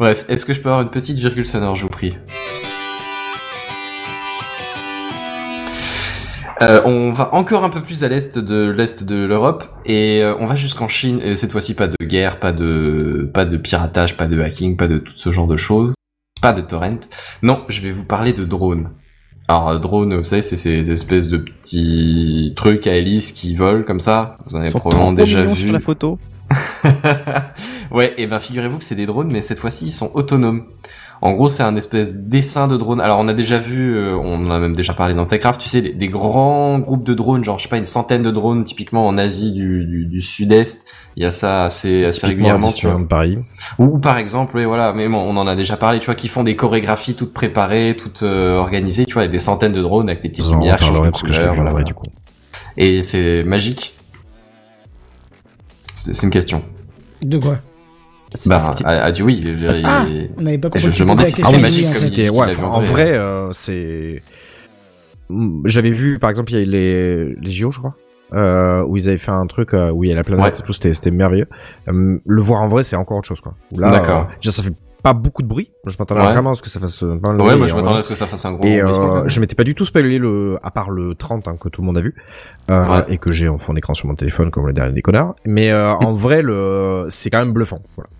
Bref, 0.00 0.24
est-ce 0.28 0.44
que 0.44 0.54
je 0.54 0.60
peux 0.60 0.70
avoir 0.70 0.82
une 0.82 0.90
petite 0.90 1.18
virgule 1.18 1.46
sonore, 1.46 1.76
je 1.76 1.82
vous 1.82 1.88
prie? 1.88 2.18
Euh, 6.62 6.80
on 6.84 7.12
va 7.12 7.34
encore 7.34 7.64
un 7.64 7.70
peu 7.70 7.80
plus 7.80 8.04
à 8.04 8.08
l'est 8.08 8.38
de 8.38 8.70
l'est 8.70 9.02
de 9.02 9.16
l'Europe 9.16 9.64
et 9.84 10.22
euh, 10.22 10.36
on 10.38 10.46
va 10.46 10.54
jusqu'en 10.54 10.86
Chine. 10.86 11.20
Et 11.22 11.34
cette 11.34 11.50
fois-ci, 11.50 11.74
pas 11.74 11.88
de 11.88 11.96
guerre, 12.04 12.38
pas 12.38 12.52
de 12.52 13.28
pas 13.34 13.44
de 13.44 13.56
piratage, 13.56 14.16
pas 14.16 14.26
de 14.26 14.40
hacking, 14.40 14.76
pas 14.76 14.86
de 14.86 14.98
tout 14.98 15.14
ce 15.16 15.32
genre 15.32 15.48
de 15.48 15.56
choses, 15.56 15.94
pas 16.40 16.52
de 16.52 16.60
torrent. 16.60 17.00
Non, 17.42 17.64
je 17.68 17.80
vais 17.80 17.90
vous 17.90 18.04
parler 18.04 18.32
de 18.32 18.44
drones. 18.44 18.90
Alors 19.48 19.70
euh, 19.70 19.78
drone, 19.78 20.16
vous 20.16 20.24
savez, 20.24 20.42
c'est 20.42 20.56
ces 20.56 20.92
espèces 20.92 21.28
de 21.30 21.38
petits 21.38 22.52
trucs 22.54 22.86
à 22.86 22.96
hélice 22.96 23.32
qui 23.32 23.56
volent 23.56 23.82
comme 23.82 24.00
ça. 24.00 24.38
Vous 24.46 24.56
en 24.56 24.60
avez 24.60 24.70
probablement 24.70 25.12
déjà 25.12 25.42
vu. 25.42 25.56
sur 25.56 25.72
la 25.72 25.80
photo. 25.80 26.18
ouais, 27.90 28.14
et 28.18 28.26
ben 28.26 28.38
figurez-vous 28.38 28.78
que 28.78 28.84
c'est 28.84 28.94
des 28.94 29.06
drones, 29.06 29.32
mais 29.32 29.42
cette 29.42 29.58
fois-ci 29.58 29.86
ils 29.86 29.92
sont 29.92 30.12
autonomes. 30.14 30.66
En 31.22 31.34
gros, 31.34 31.48
c'est 31.48 31.62
un 31.62 31.76
espèce 31.76 32.16
dessin 32.16 32.66
de 32.66 32.76
drone. 32.76 33.00
Alors, 33.00 33.20
on 33.20 33.28
a 33.28 33.32
déjà 33.32 33.56
vu, 33.56 33.96
euh, 33.96 34.16
on 34.16 34.44
en 34.44 34.50
a 34.50 34.58
même 34.58 34.74
déjà 34.74 34.92
parlé 34.92 35.14
dans 35.14 35.24
Techcraft, 35.24 35.60
tu 35.60 35.68
sais, 35.68 35.80
des, 35.80 35.92
des 35.92 36.08
grands 36.08 36.80
groupes 36.80 37.04
de 37.04 37.14
drones, 37.14 37.44
genre 37.44 37.58
je 37.58 37.62
sais 37.62 37.68
pas 37.68 37.78
une 37.78 37.84
centaine 37.84 38.22
de 38.22 38.32
drones, 38.32 38.64
typiquement 38.64 39.06
en 39.06 39.16
Asie 39.16 39.52
du, 39.52 39.84
du, 39.84 40.06
du 40.06 40.20
Sud-Est. 40.20 40.84
Il 41.14 41.22
y 41.22 41.26
a 41.26 41.30
ça 41.30 41.66
assez, 41.66 42.06
assez 42.06 42.26
régulièrement, 42.26 42.66
tu 42.72 42.86
vois. 42.86 42.96
Disneyland 42.96 43.06
Paris. 43.06 43.38
Ou 43.78 44.00
par 44.00 44.18
exemple, 44.18 44.56
oui, 44.56 44.64
voilà, 44.64 44.92
mais 44.92 45.08
bon, 45.08 45.18
on 45.18 45.36
en 45.36 45.46
a 45.46 45.54
déjà 45.54 45.76
parlé, 45.76 46.00
tu 46.00 46.06
vois, 46.06 46.16
qui 46.16 46.26
font 46.26 46.42
des 46.42 46.56
chorégraphies 46.56 47.14
toutes 47.14 47.32
préparées, 47.32 47.94
toutes 47.96 48.24
euh, 48.24 48.56
organisées, 48.56 49.06
tu 49.06 49.12
vois, 49.12 49.22
avec 49.22 49.30
des 49.30 49.38
centaines 49.38 49.72
de 49.72 49.82
drones 49.82 50.08
avec 50.08 50.22
des 50.22 50.28
petites 50.28 50.50
lumières, 50.50 50.76
de 50.76 51.10
couleur, 51.10 51.36
vu 51.36 51.50
en 51.50 51.54
voilà, 51.54 51.54
vrai 51.54 51.70
voilà. 51.70 51.84
du 51.84 51.94
coup. 51.94 52.06
Et 52.76 53.02
c'est 53.02 53.44
magique. 53.44 53.96
C'est 55.94 56.14
c'est 56.14 56.26
une 56.26 56.32
question. 56.32 56.64
De 57.22 57.38
quoi? 57.38 57.58
Bah, 58.46 58.70
a, 58.84 59.04
a 59.04 59.12
dit 59.12 59.22
oui. 59.22 59.40
je- 59.44 59.64
il- 59.66 59.82
Ah, 59.84 60.04
on 60.38 60.42
n'avait 60.42 60.58
pas 60.58 60.68
compris. 60.68 60.80
je- 60.80 60.90
je 60.90 60.98
demandais 61.02 61.24
si 61.24 61.42
c'était 61.42 61.58
magique 61.58 61.86
comme 61.94 62.06
il 62.08 62.10
dit 62.12 62.30
ouais, 62.30 62.56
en 62.62 62.80
vrai. 62.80 63.12
euh, 63.12 63.50
c'est. 63.52 64.22
J'avais 65.64 65.90
vu, 65.92 66.18
par 66.18 66.30
exemple, 66.30 66.52
il 66.52 66.56
y 66.56 66.58
a 66.58 66.62
eu 66.62 66.66
les, 66.66 67.34
les 67.40 67.50
JO, 67.50 67.70
je 67.70 67.78
crois, 67.78 67.94
euh, 68.34 68.82
où 68.86 68.96
ils 68.98 69.08
avaient 69.08 69.16
fait 69.18 69.30
un 69.30 69.46
truc 69.46 69.72
euh, 69.72 69.90
où 69.90 70.04
il 70.04 70.10
y 70.10 70.12
a 70.12 70.16
la 70.16 70.24
planète 70.24 70.44
Ouais. 70.44 70.60
et 70.60 70.62
tout, 70.62 70.72
c'était 70.74 71.10
merveilleux. 71.10 71.48
Euh, 71.88 72.18
le 72.26 72.42
voir 72.42 72.60
en 72.60 72.68
vrai, 72.68 72.82
c'est 72.84 72.96
encore 72.96 73.16
autre 73.18 73.28
chose, 73.28 73.40
quoi. 73.40 73.54
D'accord. 73.72 74.28
euh, 74.30 74.34
déjà, 74.42 74.50
ça 74.50 74.62
fait 74.62 74.74
pas 75.02 75.14
beaucoup 75.14 75.42
de 75.42 75.48
bruit. 75.48 75.70
Je 75.86 75.96
m'attendais 75.98 76.20
Ouais. 76.20 76.32
vraiment 76.32 76.50
à 76.50 76.54
ce 76.54 76.60
que 76.62 76.68
ça 76.68 76.78
fasse 76.78 77.02
de 77.02 77.08
Ouais, 77.08 77.16
bruit, 77.18 77.56
moi 77.56 77.66
je 77.66 77.74
m'attendais 77.74 77.98
à 77.98 78.02
ce 78.02 78.10
que 78.10 78.14
ça 78.14 78.26
fasse 78.26 78.44
un 78.44 78.52
gros 78.52 78.64
Et 78.64 78.80
euh, 78.82 79.26
je 79.26 79.40
m'étais 79.40 79.54
pas 79.56 79.64
du 79.64 79.74
tout 79.74 79.84
spoilé 79.84 80.18
le, 80.18 80.58
à 80.62 80.70
part 80.70 80.90
le 80.90 81.14
30 81.16 81.48
hein, 81.48 81.56
que 81.58 81.68
tout 81.70 81.80
le 81.80 81.86
monde 81.86 81.98
a 81.98 82.02
vu, 82.02 82.14
euh, 82.70 82.84
Ouais. 82.86 83.04
et 83.08 83.18
que 83.18 83.32
j'ai 83.32 83.48
en 83.48 83.58
fond 83.58 83.72
d'écran 83.72 83.94
sur 83.94 84.06
mon 84.06 84.14
téléphone 84.14 84.50
comme 84.52 84.66
le 84.66 84.72
dernier 84.72 84.92
des 84.92 85.02
connards. 85.02 85.34
Mais 85.46 85.70
euh, 85.72 85.92
en 85.94 86.12
vrai, 86.12 86.42
le, 86.42 87.06
c'est 87.08 87.30
quand 87.30 87.38
même 87.38 87.52
bluffant. 87.52 87.80
Voilà. 87.96 88.10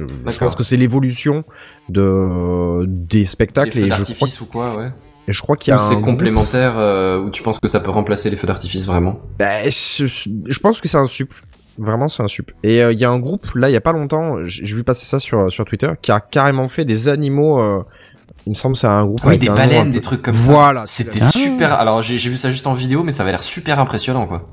Je, 0.00 0.38
pense 0.38 0.54
que 0.54 0.62
c'est 0.62 0.76
l'évolution 0.76 1.44
de 1.88 2.84
des 2.86 3.24
spectacles 3.24 3.72
feux 3.72 3.78
et 3.78 3.82
je 3.82 3.86
crois, 3.88 3.98
d'artifice 3.98 4.40
ou 4.40 4.46
quoi, 4.46 4.76
ouais. 4.76 4.90
et 5.26 5.32
je 5.32 5.40
crois 5.42 5.56
qu'il 5.56 5.72
y 5.72 5.74
a 5.74 5.78
c'est 5.78 6.00
complémentaire, 6.00 6.74
euh, 6.78 7.18
ou 7.20 7.30
tu 7.30 7.42
penses 7.42 7.58
que 7.58 7.68
ça 7.68 7.80
peut 7.80 7.90
remplacer 7.90 8.30
les 8.30 8.36
feux 8.36 8.46
d'artifice 8.46 8.86
vraiment 8.86 9.20
Bah, 9.38 9.68
je, 9.68 10.06
je 10.06 10.58
pense 10.60 10.80
que 10.80 10.88
c'est 10.88 10.98
un 10.98 11.06
sup. 11.06 11.32
Vraiment, 11.80 12.08
c'est 12.08 12.24
un 12.24 12.28
sup. 12.28 12.50
Et 12.64 12.82
euh, 12.82 12.92
il 12.92 12.98
y 12.98 13.04
a 13.04 13.10
un 13.10 13.20
groupe, 13.20 13.46
là, 13.54 13.68
il 13.70 13.72
y 13.72 13.76
a 13.76 13.80
pas 13.80 13.92
longtemps, 13.92 14.38
j'ai 14.44 14.64
vu 14.74 14.82
passer 14.82 15.06
ça 15.06 15.20
sur, 15.20 15.52
sur 15.52 15.64
Twitter, 15.64 15.90
qui 16.02 16.10
a 16.10 16.18
carrément 16.18 16.66
fait 16.66 16.84
des 16.84 17.08
animaux. 17.08 17.60
euh, 17.60 17.84
il 18.46 18.50
me 18.50 18.54
semble 18.54 18.74
que 18.74 18.80
c'est 18.80 18.86
un 18.88 19.04
groupe. 19.04 19.20
Oui, 19.22 19.28
avec 19.28 19.40
des 19.40 19.48
baleines, 19.48 19.92
des 19.92 20.00
trucs 20.00 20.22
comme 20.22 20.34
Voilà. 20.34 20.86
ça. 20.86 21.04
C'était 21.04 21.20
c'est 21.20 21.20
la- 21.20 21.26
super. 21.52 21.72
Alors 21.74 22.02
j'ai 22.02 22.18
j'ai 22.18 22.30
vu 22.30 22.36
ça 22.36 22.50
juste 22.50 22.66
en 22.66 22.74
vidéo, 22.74 23.04
mais 23.04 23.10
ça 23.12 23.22
avait 23.22 23.30
l'air 23.32 23.42
super 23.44 23.78
impressionnant, 23.78 24.26
quoi. 24.26 24.48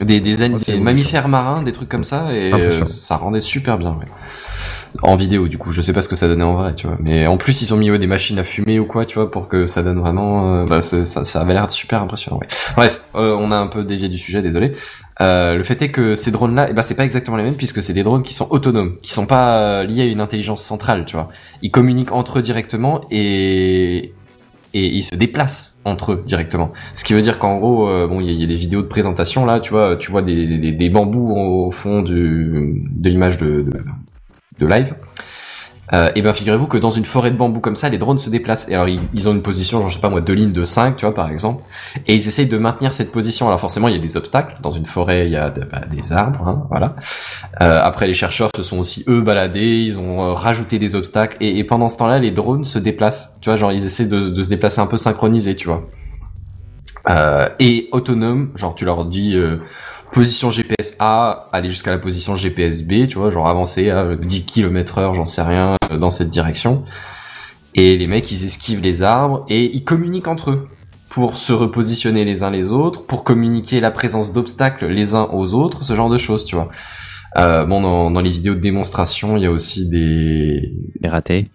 Des, 0.00 0.20
des, 0.20 0.42
Oh, 0.52 0.58
c'est 0.58 0.72
des 0.72 0.80
mammifères 0.80 1.28
marins, 1.28 1.62
des 1.62 1.72
trucs 1.72 1.88
comme 1.88 2.04
ça, 2.04 2.32
et 2.34 2.52
Impressionnant. 2.52 2.82
euh, 2.82 2.84
ça 2.84 3.16
rendait 3.16 3.40
super 3.40 3.78
bien, 3.78 3.92
ouais. 3.92 4.06
En 5.02 5.16
vidéo, 5.16 5.46
du 5.48 5.58
coup, 5.58 5.72
je 5.72 5.82
sais 5.82 5.92
pas 5.92 6.00
ce 6.00 6.08
que 6.08 6.16
ça 6.16 6.26
donnait 6.26 6.44
en 6.44 6.54
vrai, 6.54 6.74
tu 6.74 6.86
vois. 6.86 6.96
Mais 7.00 7.26
en 7.26 7.36
plus, 7.36 7.60
ils 7.60 7.74
ont 7.74 7.76
mis 7.76 7.90
ouais, 7.90 7.98
des 7.98 8.06
machines 8.06 8.38
à 8.38 8.44
fumer 8.44 8.78
ou 8.78 8.86
quoi, 8.86 9.04
tu 9.04 9.16
vois, 9.16 9.30
pour 9.30 9.48
que 9.48 9.66
ça 9.66 9.82
donne 9.82 9.98
vraiment. 9.98 10.62
euh, 10.62 10.64
bah, 10.64 10.80
ça, 10.80 11.04
ça 11.04 11.40
avait 11.40 11.52
l'air 11.52 11.70
super 11.70 12.02
impressionnant, 12.02 12.38
ouais. 12.38 12.46
Bref, 12.76 13.02
euh, 13.14 13.36
on 13.38 13.50
a 13.50 13.56
un 13.56 13.66
peu 13.66 13.84
dévié 13.84 14.08
du 14.08 14.16
sujet, 14.16 14.40
désolé. 14.42 14.72
Euh, 15.20 15.54
le 15.56 15.62
fait 15.64 15.80
est 15.82 15.90
que 15.90 16.14
ces 16.14 16.30
drones-là, 16.30 16.68
eh 16.70 16.72
ben, 16.72 16.82
c'est 16.82 16.94
pas 16.94 17.04
exactement 17.04 17.36
les 17.36 17.42
mêmes 17.42 17.56
puisque 17.56 17.82
c'est 17.82 17.92
des 17.94 18.02
drones 18.02 18.22
qui 18.22 18.32
sont 18.34 18.46
autonomes, 18.50 18.96
qui 19.02 19.12
sont 19.12 19.26
pas 19.26 19.82
liés 19.84 20.02
à 20.02 20.06
une 20.06 20.20
intelligence 20.20 20.62
centrale, 20.62 21.04
tu 21.06 21.16
vois. 21.16 21.28
Ils 21.62 21.70
communiquent 21.70 22.12
entre 22.12 22.38
eux 22.38 22.42
directement 22.42 23.00
et 23.10 24.12
et 24.76 24.86
ils 24.86 25.02
se 25.02 25.16
déplacent 25.16 25.80
entre 25.84 26.12
eux 26.12 26.22
directement. 26.26 26.72
Ce 26.94 27.04
qui 27.04 27.14
veut 27.14 27.22
dire 27.22 27.38
qu'en 27.38 27.58
gros, 27.58 27.88
euh, 27.88 28.06
bon, 28.06 28.20
il 28.20 28.30
y, 28.30 28.44
a- 28.44 28.46
des 28.46 28.54
vidéos 28.54 28.82
de 28.82 28.86
présentation 28.86 29.46
là, 29.46 29.60
tu 29.60 29.70
vois, 29.70 29.96
tu 29.96 30.10
vois 30.10 30.22
des, 30.22 30.72
des, 30.72 30.88
bambous 30.90 31.34
au 31.34 31.70
fond 31.70 32.02
du, 32.02 32.84
de 33.00 33.08
l'image 33.08 33.38
de, 33.38 33.64
de 34.58 34.66
live. 34.66 34.94
Euh, 35.92 36.10
et 36.14 36.22
ben 36.22 36.32
figurez-vous 36.32 36.66
que 36.66 36.78
dans 36.78 36.90
une 36.90 37.04
forêt 37.04 37.30
de 37.30 37.36
bambous 37.36 37.60
comme 37.60 37.76
ça, 37.76 37.88
les 37.88 37.98
drones 37.98 38.18
se 38.18 38.30
déplacent. 38.30 38.68
Et 38.68 38.74
alors 38.74 38.88
ils, 38.88 39.28
ont 39.28 39.32
une 39.32 39.42
position, 39.42 39.80
genre 39.80 39.88
je 39.88 39.94
sais 39.94 40.00
pas 40.00 40.08
moi, 40.08 40.20
deux 40.20 40.32
lignes 40.32 40.52
de 40.52 40.64
5, 40.64 40.96
tu 40.96 41.04
vois 41.04 41.14
par 41.14 41.30
exemple, 41.30 41.62
et 42.06 42.14
ils 42.14 42.28
essayent 42.28 42.46
de 42.46 42.58
maintenir 42.58 42.92
cette 42.92 43.12
position. 43.12 43.46
Alors 43.46 43.60
forcément 43.60 43.88
il 43.88 43.94
y 43.94 43.98
a 43.98 44.00
des 44.00 44.16
obstacles. 44.16 44.56
Dans 44.62 44.72
une 44.72 44.86
forêt 44.86 45.26
il 45.26 45.32
y 45.32 45.36
a 45.36 45.50
bah, 45.50 45.82
des 45.90 46.12
arbres, 46.12 46.46
hein, 46.46 46.66
voilà. 46.70 46.96
Euh, 47.62 47.80
après 47.82 48.06
les 48.06 48.14
chercheurs 48.14 48.50
se 48.56 48.62
sont 48.62 48.78
aussi 48.78 49.04
eux 49.08 49.20
baladés, 49.20 49.84
ils 49.86 49.98
ont 49.98 50.22
euh, 50.22 50.32
rajouté 50.32 50.78
des 50.78 50.94
obstacles. 50.94 51.36
Et, 51.40 51.64
pendant 51.64 51.88
ce 51.88 51.98
temps-là, 51.98 52.18
les 52.18 52.30
drones 52.30 52.64
se 52.64 52.78
déplacent. 52.78 53.38
Tu 53.40 53.48
vois, 53.48 53.56
genre 53.56 53.72
ils 53.72 53.84
essaient 53.84 54.06
de, 54.06 54.30
de 54.30 54.42
se 54.42 54.48
déplacer 54.48 54.80
un 54.80 54.86
peu 54.86 54.96
synchronisés, 54.96 55.56
tu 55.56 55.68
vois. 55.68 55.88
Euh, 57.08 57.48
et 57.60 57.88
autonome, 57.92 58.50
genre 58.56 58.74
tu 58.74 58.84
leur 58.84 59.04
dis 59.04 59.36
euh, 59.36 59.58
position 60.12 60.50
GPS 60.50 60.96
A, 60.98 61.48
aller 61.52 61.68
jusqu'à 61.68 61.90
la 61.90 61.98
position 61.98 62.36
GPS 62.36 62.82
B, 62.82 63.06
tu 63.06 63.18
vois, 63.18 63.30
genre 63.30 63.48
avancer 63.48 63.90
à 63.90 64.16
10 64.16 64.44
km 64.44 64.98
heure, 64.98 65.14
j'en 65.14 65.26
sais 65.26 65.42
rien, 65.42 65.76
euh, 65.90 65.98
dans 65.98 66.10
cette 66.10 66.30
direction. 66.30 66.82
Et 67.74 67.96
les 67.96 68.06
mecs, 68.06 68.30
ils 68.32 68.44
esquivent 68.44 68.80
les 68.80 69.02
arbres 69.02 69.44
et 69.48 69.64
ils 69.74 69.84
communiquent 69.84 70.28
entre 70.28 70.50
eux 70.50 70.68
pour 71.10 71.38
se 71.38 71.52
repositionner 71.52 72.24
les 72.24 72.42
uns 72.42 72.50
les 72.50 72.72
autres, 72.72 73.06
pour 73.06 73.24
communiquer 73.24 73.80
la 73.80 73.90
présence 73.90 74.32
d'obstacles 74.32 74.86
les 74.86 75.14
uns 75.14 75.28
aux 75.32 75.54
autres, 75.54 75.84
ce 75.84 75.94
genre 75.94 76.08
de 76.08 76.18
choses, 76.18 76.44
tu 76.44 76.56
vois. 76.56 76.68
Euh, 77.38 77.64
bon, 77.66 77.80
dans, 77.80 78.10
dans 78.10 78.20
les 78.20 78.30
vidéos 78.30 78.54
de 78.54 78.60
démonstration, 78.60 79.36
il 79.36 79.42
y 79.42 79.46
a 79.46 79.50
aussi 79.50 79.88
des, 79.88 80.72
Les 81.00 81.08
ratés. 81.08 81.50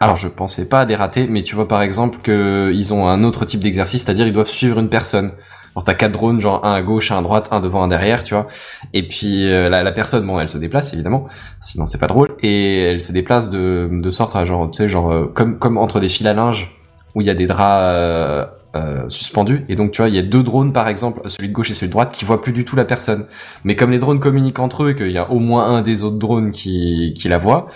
alors 0.00 0.16
je 0.16 0.28
pensais 0.28 0.68
pas 0.68 0.80
à 0.80 0.84
des 0.84 0.96
ratés, 0.96 1.26
mais 1.28 1.42
tu 1.42 1.54
vois 1.54 1.66
par 1.66 1.80
exemple 1.82 2.18
que 2.22 2.70
ils 2.74 2.92
ont 2.92 3.08
un 3.08 3.24
autre 3.24 3.44
type 3.46 3.60
d'exercice, 3.60 4.04
c'est-à-dire 4.04 4.26
ils 4.26 4.32
doivent 4.32 4.48
suivre 4.48 4.78
une 4.78 4.90
personne. 4.90 5.32
Alors 5.74 5.84
t'as 5.84 5.94
quatre 5.94 6.12
drones, 6.12 6.38
genre 6.40 6.64
un 6.66 6.72
à 6.74 6.82
gauche, 6.82 7.10
un 7.12 7.18
à 7.18 7.22
droite, 7.22 7.48
un 7.50 7.60
devant, 7.60 7.82
un 7.82 7.88
derrière, 7.88 8.22
tu 8.22 8.34
vois. 8.34 8.46
Et 8.92 9.06
puis 9.08 9.50
euh, 9.50 9.68
la, 9.70 9.82
la 9.82 9.92
personne, 9.92 10.26
bon, 10.26 10.38
elle 10.38 10.48
se 10.50 10.58
déplace 10.58 10.92
évidemment, 10.92 11.28
sinon 11.60 11.86
c'est 11.86 11.98
pas 11.98 12.08
drôle. 12.08 12.34
Et 12.42 12.82
elle 12.82 13.00
se 13.00 13.12
déplace 13.12 13.48
de, 13.50 13.88
de 13.90 14.10
sorte 14.10 14.36
à 14.36 14.44
genre, 14.44 14.70
tu 14.70 14.76
sais, 14.78 14.88
genre 14.88 15.10
euh, 15.10 15.30
comme 15.34 15.58
comme 15.58 15.78
entre 15.78 15.98
des 16.00 16.08
fils 16.08 16.26
à 16.26 16.34
linge 16.34 16.78
où 17.14 17.20
il 17.22 17.26
y 17.26 17.30
a 17.30 17.34
des 17.34 17.46
draps 17.46 17.62
euh, 17.86 18.44
euh, 18.74 19.08
suspendus. 19.08 19.64
Et 19.70 19.74
donc 19.74 19.92
tu 19.92 20.02
vois, 20.02 20.08
il 20.10 20.14
y 20.14 20.18
a 20.18 20.22
deux 20.22 20.42
drones 20.42 20.72
par 20.74 20.88
exemple, 20.88 21.22
celui 21.26 21.48
de 21.48 21.54
gauche 21.54 21.70
et 21.70 21.74
celui 21.74 21.88
de 21.88 21.92
droite, 21.92 22.12
qui 22.12 22.24
voient 22.26 22.42
plus 22.42 22.52
du 22.52 22.64
tout 22.66 22.76
la 22.76 22.84
personne. 22.84 23.26
Mais 23.64 23.74
comme 23.74 23.90
les 23.90 23.98
drones 23.98 24.20
communiquent 24.20 24.58
entre 24.58 24.84
eux 24.84 24.90
et 24.90 24.94
qu'il 24.94 25.10
y 25.10 25.18
a 25.18 25.30
au 25.30 25.38
moins 25.38 25.66
un 25.74 25.80
des 25.82 26.02
autres 26.04 26.18
drones 26.18 26.52
qui 26.52 27.14
qui 27.16 27.28
la 27.28 27.38
voit, 27.38 27.68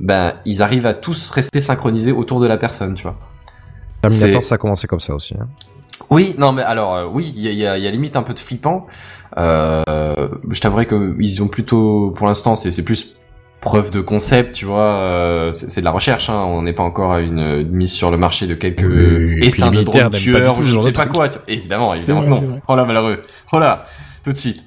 ben 0.00 0.34
ils 0.46 0.62
arrivent 0.62 0.86
à 0.86 0.94
tous 0.94 1.30
rester 1.30 1.60
synchronisés 1.60 2.12
autour 2.12 2.40
de 2.40 2.46
la 2.46 2.56
personne, 2.56 2.94
tu 2.94 3.02
vois. 3.02 3.16
Terminator, 4.00 4.42
ça 4.42 4.54
a 4.56 4.58
commencé 4.58 4.86
comme 4.88 5.00
ça 5.00 5.14
aussi. 5.14 5.34
hein. 5.38 5.46
Oui, 6.10 6.34
non 6.38 6.52
mais 6.52 6.62
alors 6.62 6.94
euh, 6.94 7.06
oui, 7.10 7.32
il 7.36 7.42
y 7.42 7.48
a, 7.48 7.52
y, 7.52 7.66
a, 7.66 7.78
y 7.78 7.86
a 7.86 7.90
limite 7.90 8.16
un 8.16 8.22
peu 8.22 8.34
de 8.34 8.38
flippant. 8.40 8.86
Euh, 9.38 9.82
je 10.50 10.60
t'avouerai 10.60 10.86
que 10.86 11.14
ils 11.18 11.42
ont 11.42 11.48
plutôt, 11.48 12.10
pour 12.10 12.26
l'instant, 12.26 12.56
c'est 12.56 12.70
c'est 12.72 12.84
plus 12.84 13.14
preuve 13.60 13.90
de 13.90 14.00
concept, 14.00 14.54
tu 14.56 14.64
vois. 14.66 14.80
euh, 14.96 15.52
c'est 15.52 15.70
c'est 15.70 15.80
de 15.80 15.84
la 15.84 15.90
recherche, 15.92 16.28
hein, 16.28 16.42
on 16.46 16.62
n'est 16.62 16.72
pas 16.72 16.82
encore 16.82 17.12
à 17.12 17.20
une, 17.20 17.38
une 17.38 17.70
mise 17.70 17.92
sur 17.92 18.10
le 18.10 18.16
marché 18.18 18.46
de 18.46 18.54
quelques 18.54 18.82
Oui, 18.82 19.38
essaims 19.42 19.70
de 19.70 19.78
du 19.78 19.84
tueurs 19.84 20.10
je 20.62 20.72
ne 20.72 20.78
sais 20.78 20.92
pas 20.92 21.06
quoi. 21.06 21.28
tu. 21.28 21.38
Évidemment, 21.48 21.94
évidemment 21.94 22.22
vrai, 22.22 22.46
non. 22.46 22.60
Oh 22.68 22.74
là 22.76 22.84
malheureux. 22.84 23.22
Oh 23.52 23.58
là, 23.58 23.86
tout 24.24 24.32
de 24.32 24.36
suite. 24.36 24.64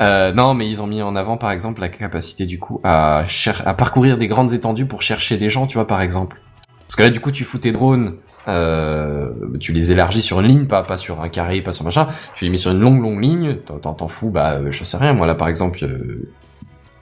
Euh, 0.00 0.32
non, 0.32 0.54
mais 0.54 0.68
ils 0.68 0.82
ont 0.82 0.86
mis 0.88 1.02
en 1.02 1.14
avant, 1.16 1.36
par 1.36 1.52
exemple, 1.52 1.80
la 1.80 1.88
capacité 1.88 2.46
du 2.46 2.58
coup 2.58 2.80
à, 2.84 3.24
cher- 3.28 3.62
à 3.64 3.74
parcourir 3.74 4.18
des 4.18 4.26
grandes 4.26 4.52
étendues 4.52 4.86
pour 4.86 5.02
chercher 5.02 5.36
des 5.38 5.48
gens, 5.48 5.66
tu 5.66 5.78
vois, 5.78 5.86
par 5.86 6.02
exemple. 6.02 6.40
Parce 6.80 6.96
que 6.96 7.02
là, 7.04 7.10
du 7.10 7.20
coup, 7.20 7.30
tu 7.30 7.44
fous 7.44 7.58
tes 7.58 7.72
drones, 7.72 8.16
euh, 8.48 9.30
tu 9.60 9.72
les 9.72 9.92
élargis 9.92 10.22
sur 10.22 10.40
une 10.40 10.46
ligne, 10.48 10.66
pas 10.66 10.82
pas 10.82 10.96
sur 10.96 11.20
un 11.22 11.28
carré, 11.28 11.60
pas 11.62 11.72
sur 11.72 11.84
machin. 11.84 12.08
Tu 12.34 12.44
les 12.44 12.50
mets 12.50 12.56
sur 12.56 12.70
une 12.72 12.80
longue 12.80 13.00
longue 13.02 13.22
ligne. 13.22 13.56
T'en- 13.56 14.08
fous, 14.08 14.30
bah, 14.30 14.52
euh, 14.54 14.66
je 14.70 14.84
sais 14.84 14.96
rien. 14.96 15.12
Moi 15.14 15.26
là, 15.26 15.34
par 15.34 15.48
exemple, 15.48 15.84
euh, 15.84 16.28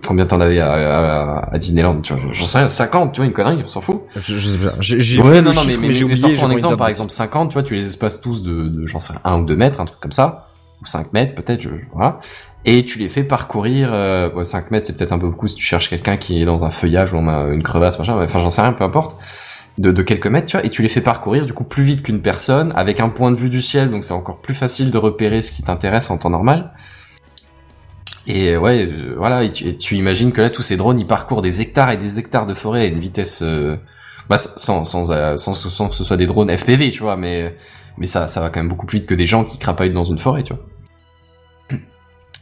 combien 0.06 0.26
t'en 0.26 0.40
avais 0.40 0.60
à, 0.60 0.72
à, 0.72 1.54
à 1.54 1.58
Disneyland, 1.58 2.00
tu 2.00 2.12
vois 2.14 2.32
J'en 2.32 2.46
sais 2.46 2.58
rien, 2.58 2.68
50, 2.68 3.12
tu 3.12 3.18
vois, 3.20 3.26
une 3.26 3.32
connerie, 3.32 3.60
on 3.64 3.68
s'en 3.68 3.80
fout. 3.80 4.02
Je, 4.16 4.36
je 4.36 4.46
sais 4.48 4.58
pas. 4.58 4.72
J'ai 4.80 5.00
j'ai 5.00 5.20
Ouais, 5.22 5.40
non, 5.42 5.52
non, 5.52 5.62
mais, 5.66 5.76
mais, 5.76 5.92
j'ai 5.92 6.04
mais 6.04 6.12
oublié. 6.12 6.34
sortons 6.34 6.46
un 6.48 6.50
exemple, 6.52 6.76
par 6.76 6.88
exemple 6.88 7.10
50, 7.10 7.50
tu 7.50 7.54
vois, 7.54 7.62
tu 7.62 7.74
les 7.74 7.86
espaces 7.86 8.20
tous 8.20 8.42
de, 8.42 8.68
de 8.68 8.86
j'en 8.86 9.00
sais 9.00 9.12
rien, 9.12 9.20
1 9.24 9.40
ou 9.40 9.44
2 9.44 9.56
mètres, 9.56 9.80
un 9.80 9.84
truc 9.84 10.00
comme 10.00 10.12
ça, 10.12 10.48
ou 10.82 10.86
5 10.86 11.12
mètres 11.12 11.34
peut-être, 11.34 11.60
je, 11.60 11.68
voilà. 11.92 12.18
Et 12.64 12.84
tu 12.84 12.98
les 13.00 13.08
fais 13.08 13.24
parcourir, 13.24 13.90
euh, 13.92 14.30
ouais, 14.32 14.44
5 14.44 14.70
mètres 14.70 14.86
c'est 14.86 14.96
peut-être 14.96 15.12
un 15.12 15.18
peu 15.18 15.26
beaucoup 15.28 15.48
si 15.48 15.56
tu 15.56 15.64
cherches 15.64 15.88
quelqu'un 15.90 16.16
qui 16.16 16.40
est 16.40 16.44
dans 16.44 16.62
un 16.64 16.70
feuillage 16.70 17.12
ou 17.12 17.18
une 17.18 17.62
crevasse, 17.62 17.98
machin, 17.98 18.20
enfin 18.22 18.38
j'en 18.40 18.50
sais 18.50 18.62
rien, 18.62 18.72
peu 18.72 18.84
importe, 18.84 19.16
de, 19.78 20.02
quelques 20.02 20.26
mètres, 20.26 20.46
tu 20.46 20.56
vois, 20.56 20.66
et 20.66 20.70
tu 20.70 20.82
les 20.82 20.88
fais 20.88 21.00
parcourir 21.00 21.46
du 21.46 21.52
coup 21.52 21.64
plus 21.64 21.82
vite 21.82 22.02
qu'une 22.02 22.20
personne, 22.20 22.72
avec 22.76 23.00
un 23.00 23.08
point 23.08 23.30
de 23.30 23.36
vue 23.36 23.48
du 23.48 23.62
ciel, 23.62 23.90
donc 23.90 24.04
c'est 24.04 24.14
encore 24.14 24.40
plus 24.40 24.54
facile 24.54 24.90
de 24.90 24.98
repérer 24.98 25.42
ce 25.42 25.52
qui 25.52 25.62
t'intéresse 25.62 26.10
en 26.10 26.18
temps 26.18 26.30
normal. 26.30 26.72
Et 28.26 28.56
ouais, 28.56 28.86
euh, 28.86 29.14
voilà, 29.16 29.42
et 29.42 29.50
tu, 29.50 29.66
et 29.66 29.76
tu 29.76 29.96
imagines 29.96 30.32
que 30.32 30.40
là, 30.40 30.50
tous 30.50 30.62
ces 30.62 30.76
drones, 30.76 31.00
ils 31.00 31.06
parcourent 31.06 31.42
des 31.42 31.60
hectares 31.60 31.90
et 31.90 31.96
des 31.96 32.18
hectares 32.18 32.46
de 32.46 32.54
forêt 32.54 32.82
à 32.82 32.86
une 32.86 33.00
vitesse, 33.00 33.42
euh, 33.42 33.76
bah, 34.28 34.38
sans, 34.38 34.84
sans, 34.84 35.10
euh, 35.10 35.36
sans, 35.36 35.54
sans 35.54 35.88
que 35.88 35.94
ce 35.94 36.04
soit 36.04 36.16
des 36.16 36.26
drones 36.26 36.50
FPV, 36.50 36.90
tu 36.90 37.02
vois, 37.02 37.16
mais, 37.16 37.56
mais 37.98 38.06
ça, 38.06 38.28
ça 38.28 38.40
va 38.40 38.50
quand 38.50 38.60
même 38.60 38.68
beaucoup 38.68 38.86
plus 38.86 38.98
vite 38.98 39.08
que 39.08 39.14
des 39.14 39.26
gens 39.26 39.44
qui 39.44 39.58
crapaillent 39.58 39.92
dans 39.92 40.04
une 40.04 40.18
forêt, 40.18 40.44
tu 40.44 40.52
vois. 40.52 40.62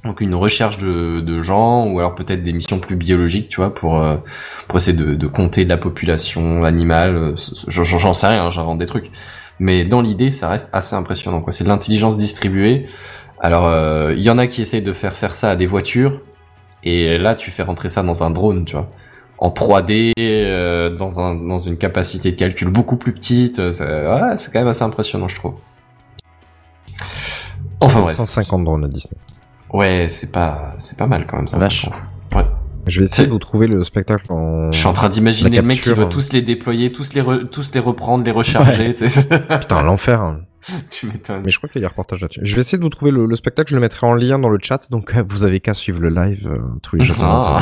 Donc 0.05 0.23
une 0.23 0.35
recherche 0.35 0.79
de, 0.79 1.21
de 1.21 1.41
gens, 1.43 1.87
ou 1.87 1.99
alors 1.99 2.15
peut-être 2.15 2.43
des 2.43 2.55
missions 2.55 2.79
plus 2.79 2.97
biologiques, 2.97 3.49
tu 3.51 3.57
vois, 3.57 3.75
pour, 3.75 4.01
euh, 4.01 4.17
pour 4.67 4.79
essayer 4.79 4.97
de, 4.97 5.15
de 5.15 5.27
compter 5.27 5.65
la 5.67 5.77
population 5.77 6.65
animale. 6.65 7.17
euh, 7.17 7.35
J'en 7.69 8.13
sais 8.15 8.27
rien, 8.29 8.49
j'invente 8.49 8.79
des 8.79 8.87
trucs. 8.87 9.11
Mais 9.59 9.85
dans 9.85 10.01
l'idée, 10.01 10.31
ça 10.31 10.49
reste 10.49 10.71
assez 10.73 10.97
impressionnant. 10.97 11.43
quoi. 11.43 11.53
C'est 11.53 11.65
de 11.65 11.69
l'intelligence 11.69 12.17
distribuée. 12.17 12.87
Alors, 13.41 13.67
euh, 13.67 14.15
il 14.17 14.23
y 14.23 14.31
en 14.31 14.39
a 14.39 14.47
qui 14.47 14.63
essayent 14.63 14.81
de 14.83 14.93
faire 14.95 15.13
faire 15.15 15.35
ça 15.35 15.51
à 15.51 15.57
des 15.57 15.67
voitures, 15.67 16.23
et 16.83 17.19
là, 17.19 17.35
tu 17.35 17.51
fais 17.51 17.63
rentrer 17.63 17.91
ça 17.91 18.03
dans 18.03 18.23
un 18.23 18.31
drone, 18.31 18.65
tu 18.65 18.77
vois, 18.77 18.89
en 19.37 19.51
3D, 19.51 20.13
euh, 20.19 20.89
dans 20.97 21.21
un 21.21 21.35
dans 21.35 21.59
une 21.59 21.77
capacité 21.77 22.33
de 22.33 22.37
calcul 22.37 22.69
beaucoup 22.69 22.97
plus 22.97 23.13
petite. 23.13 23.59
euh, 23.59 23.71
ouais, 24.31 24.37
c'est 24.39 24.51
quand 24.51 24.61
même 24.61 24.69
assez 24.69 24.83
impressionnant, 24.85 25.29
je 25.29 25.37
trouve. 25.37 25.55
Enfin 27.81 28.01
bref. 28.01 28.17
150 28.17 28.65
drones 28.65 28.85
à 28.85 28.89
Disney. 28.89 29.17
Ouais, 29.73 30.07
c'est 30.09 30.33
pas 30.33 30.75
c'est 30.79 30.99
pas 30.99 31.07
mal 31.07 31.27
quand 31.27 31.37
même 31.37 31.49
ça. 31.49 31.59
Vache. 31.59 31.87
ça. 31.87 32.37
Ouais. 32.37 32.47
Je 32.87 33.01
vais 33.01 33.05
essayer 33.05 33.27
de 33.27 33.33
vous 33.33 33.39
trouver 33.39 33.67
le 33.67 33.85
spectacle 33.85 34.33
en... 34.33 34.73
Je 34.73 34.79
suis 34.79 34.87
en 34.89 34.93
train 34.95 35.11
d'imaginer 35.11 35.57
le 35.57 35.63
mec 35.63 35.81
qui 35.83 35.91
veut 35.91 36.09
tous 36.09 36.33
les 36.33 36.41
déployer, 36.43 36.91
tous 36.91 37.13
les 37.13 37.21
re- 37.23 37.49
tous 37.49 37.73
les 37.75 37.81
reprendre, 37.81 38.25
les 38.25 38.31
recharger. 38.31 38.93
tu 38.95 39.09
sais. 39.09 39.29
Putain, 39.61 39.83
l'enfer. 39.83 40.21
hein. 40.23 40.41
tu 40.91 41.07
m'étonnes. 41.07 41.43
Mais 41.45 41.51
je 41.51 41.59
crois 41.59 41.69
qu'il 41.69 41.81
y 41.81 41.85
a 41.85 41.87
des 41.87 41.91
reportages 41.91 42.23
là-dessus. 42.23 42.41
Je 42.43 42.55
vais 42.55 42.61
essayer 42.63 42.79
de 42.79 42.83
vous 42.83 42.89
trouver 42.89 43.11
le, 43.11 43.27
le 43.27 43.37
spectacle, 43.37 43.69
je 43.71 43.75
le 43.75 43.81
mettrai 43.83 44.07
en 44.07 44.15
lien 44.15 44.39
dans 44.39 44.49
le 44.49 44.59
chat, 44.63 44.91
donc 44.91 45.15
euh, 45.15 45.23
vous 45.29 45.45
avez 45.45 45.61
qu'à 45.61 45.75
suivre 45.75 46.01
le 46.01 46.09
live 46.09 46.49
euh, 46.51 46.59
tous 46.83 46.97
les 46.97 47.05
jours. 47.05 47.17
de 47.19 47.23
Ah. 47.23 47.61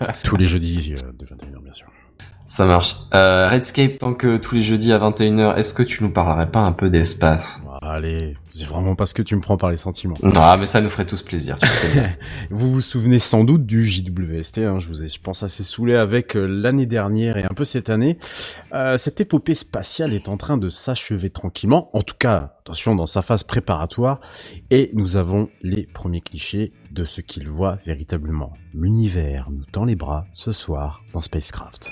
21h. 0.00 0.12
Tous 0.24 0.36
les 0.36 0.46
jeudis 0.46 0.94
euh, 0.96 1.12
de 1.18 1.26
21h, 1.26 1.62
bien 1.62 1.72
sûr. 1.74 1.86
Ça 2.46 2.66
marche. 2.66 2.96
Euh, 3.14 3.48
Redscape, 3.48 3.98
tant 3.98 4.12
que 4.12 4.36
tous 4.36 4.54
les 4.54 4.60
jeudis 4.60 4.92
à 4.92 4.98
21h, 4.98 5.56
est-ce 5.56 5.72
que 5.72 5.82
tu 5.82 6.02
nous 6.02 6.10
parlerais 6.10 6.50
pas 6.50 6.60
un 6.60 6.72
peu 6.72 6.90
d'espace? 6.90 7.64
Allez, 7.80 8.36
c'est 8.50 8.66
vraiment 8.66 8.94
parce 8.94 9.12
que 9.12 9.22
tu 9.22 9.34
me 9.36 9.40
prends 9.40 9.56
par 9.56 9.70
les 9.70 9.76
sentiments. 9.76 10.16
Ah, 10.36 10.56
mais 10.58 10.66
ça 10.66 10.80
nous 10.80 10.88
ferait 10.88 11.06
tous 11.06 11.22
plaisir, 11.22 11.58
tu 11.58 11.66
sais 11.68 11.88
bien. 11.88 12.14
Vous 12.50 12.70
vous 12.70 12.80
souvenez 12.80 13.18
sans 13.18 13.44
doute 13.44 13.66
du 13.66 13.84
JWST, 13.84 14.58
hein, 14.58 14.78
je 14.78 14.88
vous 14.88 15.04
ai, 15.04 15.08
je 15.08 15.20
pense, 15.20 15.42
assez 15.42 15.64
saoulé 15.64 15.94
avec 15.94 16.36
euh, 16.36 16.46
l'année 16.46 16.86
dernière 16.86 17.36
et 17.36 17.44
un 17.44 17.54
peu 17.54 17.64
cette 17.64 17.90
année. 17.90 18.18
Euh, 18.72 18.98
cette 18.98 19.20
épopée 19.20 19.54
spatiale 19.54 20.12
est 20.12 20.28
en 20.28 20.36
train 20.36 20.56
de 20.56 20.68
s'achever 20.68 21.30
tranquillement, 21.30 21.90
en 21.96 22.02
tout 22.02 22.16
cas, 22.18 22.54
attention, 22.60 22.94
dans 22.94 23.06
sa 23.06 23.22
phase 23.22 23.42
préparatoire, 23.42 24.20
et 24.70 24.90
nous 24.94 25.16
avons 25.16 25.48
les 25.62 25.86
premiers 25.86 26.20
clichés 26.20 26.72
de 26.90 27.04
ce 27.04 27.20
qu'il 27.20 27.48
voit 27.48 27.76
véritablement. 27.84 28.52
L'univers 28.72 29.50
nous 29.50 29.64
tend 29.64 29.84
les 29.84 29.96
bras 29.96 30.26
ce 30.32 30.52
soir 30.52 31.02
dans 31.12 31.20
Spacecraft. 31.20 31.90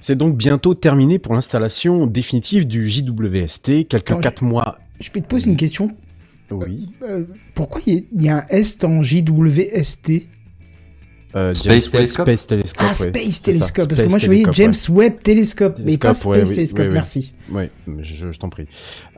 C'est 0.00 0.16
donc 0.16 0.36
bientôt 0.36 0.74
terminé 0.74 1.18
pour 1.18 1.34
l'installation 1.34 2.06
définitive 2.06 2.66
du 2.66 2.88
JWST, 2.88 3.88
quelques 3.88 4.10
Attends, 4.12 4.20
quatre 4.20 4.44
mois. 4.44 4.78
Je 5.00 5.10
peux 5.10 5.20
te 5.20 5.26
poser 5.26 5.50
une 5.50 5.56
question? 5.56 5.90
Oui. 6.50 6.90
Euh, 7.02 7.24
pourquoi 7.54 7.80
il 7.86 8.06
y, 8.12 8.24
y 8.24 8.28
a 8.28 8.38
un 8.38 8.42
S 8.48 8.78
en 8.84 9.02
JWST 9.02 10.28
Euh, 11.36 11.52
Space 11.52 11.64
James 11.64 11.74
Webb 11.82 11.90
Telescope 11.92 12.26
Space 12.28 12.46
Telescope. 12.46 12.86
Ah, 12.88 12.94
Space 12.94 13.42
Telescope. 13.42 13.76
Parce 13.76 13.88
que 13.88 13.94
Space 13.96 14.08
moi, 14.08 14.18
je 14.18 14.26
voyais 14.26 14.44
James 14.52 14.74
ouais. 14.90 14.94
Webb 15.08 15.18
Telescope, 15.22 15.78
mais 15.84 15.98
pas 15.98 16.08
Telescope, 16.08 16.30
ouais, 16.32 16.36
Space 16.38 16.48
oui, 16.50 16.54
Telescope, 16.54 16.78
oui, 16.80 16.86
oui. 16.88 16.94
merci. 16.94 17.34
Oui, 17.50 17.62
je, 18.02 18.32
je 18.32 18.38
t'en 18.38 18.48
prie. 18.48 18.66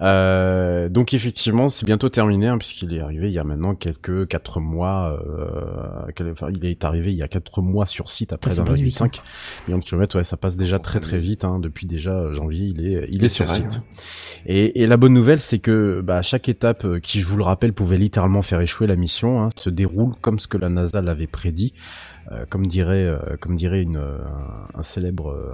Euh, 0.02 0.88
donc 0.88 1.14
effectivement, 1.14 1.68
c'est 1.68 1.84
bientôt 1.86 2.08
terminé 2.08 2.46
hein, 2.48 2.58
puisqu'il 2.58 2.94
est 2.94 3.00
arrivé 3.00 3.28
il 3.28 3.32
y 3.32 3.38
a 3.38 3.44
maintenant 3.44 3.74
quelques 3.74 4.26
quatre 4.28 4.60
mois. 4.60 5.20
Euh, 5.26 6.10
quel- 6.14 6.30
enfin, 6.30 6.48
il 6.54 6.64
est 6.64 6.84
arrivé 6.84 7.12
il 7.12 7.16
y 7.18 7.22
a 7.22 7.28
quatre 7.28 7.62
mois 7.62 7.86
sur 7.86 8.10
site 8.10 8.32
après 8.32 8.50
Ah, 8.52 8.54
ça 8.56 8.64
passe 8.64 8.78
vite, 8.80 8.96
1,5 9.00 9.20
millions 9.68 9.78
de 9.78 9.84
kilomètres. 9.84 10.16
Ouais, 10.16 10.24
ça 10.24 10.36
passe 10.36 10.56
déjà 10.56 10.78
très 10.78 11.00
très 11.00 11.18
vite. 11.18 11.44
Hein, 11.44 11.58
depuis 11.60 11.86
déjà 11.86 12.12
euh, 12.12 12.32
janvier, 12.32 12.66
il 12.66 12.86
est 12.86 13.08
il 13.10 13.24
est 13.24 13.28
sur 13.28 13.44
vrai, 13.46 13.56
site. 13.56 13.64
ouais. 13.76 13.80
Et, 14.46 14.82
et 14.82 14.86
la 14.86 14.96
bonne 14.96 15.12
nouvelle, 15.14 15.40
c'est 15.40 15.58
que 15.58 16.00
bah, 16.00 16.22
chaque 16.22 16.48
étape, 16.48 16.84
euh, 16.84 16.98
qui 17.00 17.20
je 17.20 17.26
vous 17.26 17.36
le 17.36 17.42
rappelle, 17.44 17.72
pouvait 17.72 17.98
littéralement 17.98 18.42
faire 18.42 18.60
échouer 18.60 18.86
la 18.86 18.96
mission, 18.96 19.42
hein, 19.42 19.50
se 19.56 19.70
déroule 19.70 20.14
comme 20.20 20.38
ce 20.38 20.48
que 20.48 20.56
la 20.56 20.68
NASA 20.68 21.00
l'avait 21.02 21.26
prédit. 21.26 21.72
Euh, 22.32 22.44
comme 22.48 22.68
dirait, 22.68 23.04
euh, 23.06 23.18
comme 23.40 23.56
dirait 23.56 23.82
une, 23.82 23.96
euh, 23.96 24.18
un, 24.74 24.78
un 24.78 24.82
célèbre, 24.84 25.30
euh, 25.32 25.52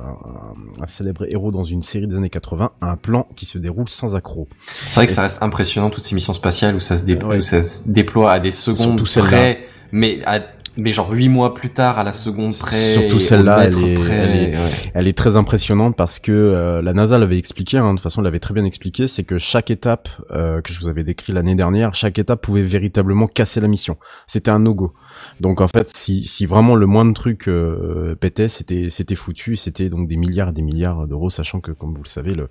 un, 0.79 0.83
un 0.83 0.87
célèbre 0.87 1.25
héros 1.27 1.51
dans 1.51 1.65
une 1.65 1.83
série 1.83 2.07
des 2.07 2.17
années 2.17 2.29
80, 2.29 2.71
un 2.83 2.97
plan 2.97 3.27
qui 3.35 3.47
se 3.47 3.57
déroule 3.57 3.89
sans 3.89 4.15
accroc. 4.15 4.47
C'est 4.67 4.97
vrai 5.01 5.07
que 5.07 5.13
ça 5.13 5.23
reste 5.23 5.43
impressionnant 5.43 5.89
toutes 5.89 6.03
ces 6.05 6.15
missions 6.15 6.35
spatiales 6.35 6.75
où 6.75 6.81
ça 6.81 6.99
se, 6.99 7.05
dé- 7.07 7.17
Ouais. 7.17 7.39
où 7.39 7.41
ça 7.41 7.63
se 7.63 7.91
déploie 7.91 8.31
à 8.31 8.41
des 8.41 8.51
secondes 8.51 9.01
près, 9.03 9.61
mais 9.91 10.21
à, 10.27 10.41
mais 10.77 10.93
genre 10.93 11.11
huit 11.13 11.31
mois 11.31 11.55
plus 11.55 11.71
tard 11.71 11.99
à 11.99 12.05
la 12.05 12.13
seconde 12.13 12.55
près. 12.55 12.77
Surtout 12.77 13.19
celle-là, 13.21 13.65
elle 13.65 13.75
elle 13.79 13.99
ouais. 13.99 14.53
Elle 14.93 15.09
est 15.09 15.17
très 15.17 15.37
impressionnante 15.37 15.97
parce 15.97 16.19
que 16.19 16.31
euh, 16.33 16.83
la 16.83 16.93
NASA 16.93 17.17
l'avait 17.17 17.39
expliqué, 17.39 17.79
hein, 17.79 17.87
de 17.87 17.91
toute 17.93 18.01
façon, 18.03 18.21
elle 18.21 18.27
l'avait 18.27 18.39
très 18.39 18.53
bien 18.53 18.67
expliqué, 18.67 19.07
c'est 19.07 19.25
que 19.25 19.39
chaque 19.39 19.71
étape 19.71 20.11
euh, 20.33 20.61
que 20.61 20.75
je 20.75 20.81
vous 20.81 20.89
avais 20.89 21.05
décrit 21.05 21.33
l'année 21.33 21.55
dernière, 21.55 21.95
chaque 21.95 22.19
étape 22.19 22.43
pouvait 22.43 22.63
véritablement 22.65 23.27
casser 23.29 23.63
la 23.63 23.69
mission. 23.69 23.97
C'était 24.27 24.51
un 24.51 24.59
no-go. 24.59 24.93
Donc 25.41 25.61
en 25.61 25.69
fait, 25.69 25.89
si, 25.95 26.25
si 26.25 26.47
vraiment 26.47 26.75
le 26.75 26.87
moindre 26.87 27.15
truc 27.15 27.49
euh, 27.49 28.15
pétait, 28.15 28.49
c'était 28.49 28.91
c'était 28.91 29.15
foutu. 29.15 29.57
C'était 29.57 29.89
donc 29.89 30.09
des 30.09 30.17
milliards 30.17 30.51
et 30.51 30.53
des 30.53 30.63
milliards 30.63 31.07
d'euros, 31.07 31.31
sachant 31.31 31.61
que, 31.61 31.73
comme 31.73 31.95
vous 31.95 32.03
le 32.03 32.09
savez, 32.09 32.35
le, 32.35 32.49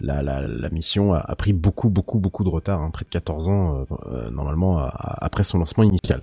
la, 0.00 0.22
la, 0.22 0.42
la 0.46 0.70
mission 0.70 1.14
a, 1.14 1.18
a 1.18 1.36
pris 1.36 1.52
beaucoup 1.52 1.88
beaucoup 1.88 2.18
beaucoup 2.18 2.44
de 2.44 2.48
retard, 2.48 2.80
hein, 2.80 2.90
près 2.90 3.04
de 3.04 3.10
14 3.10 3.48
ans 3.48 3.86
euh, 3.90 3.94
euh, 4.06 4.30
normalement 4.30 4.88
après 4.94 5.44
son 5.44 5.58
lancement 5.58 5.84
initial. 5.84 6.22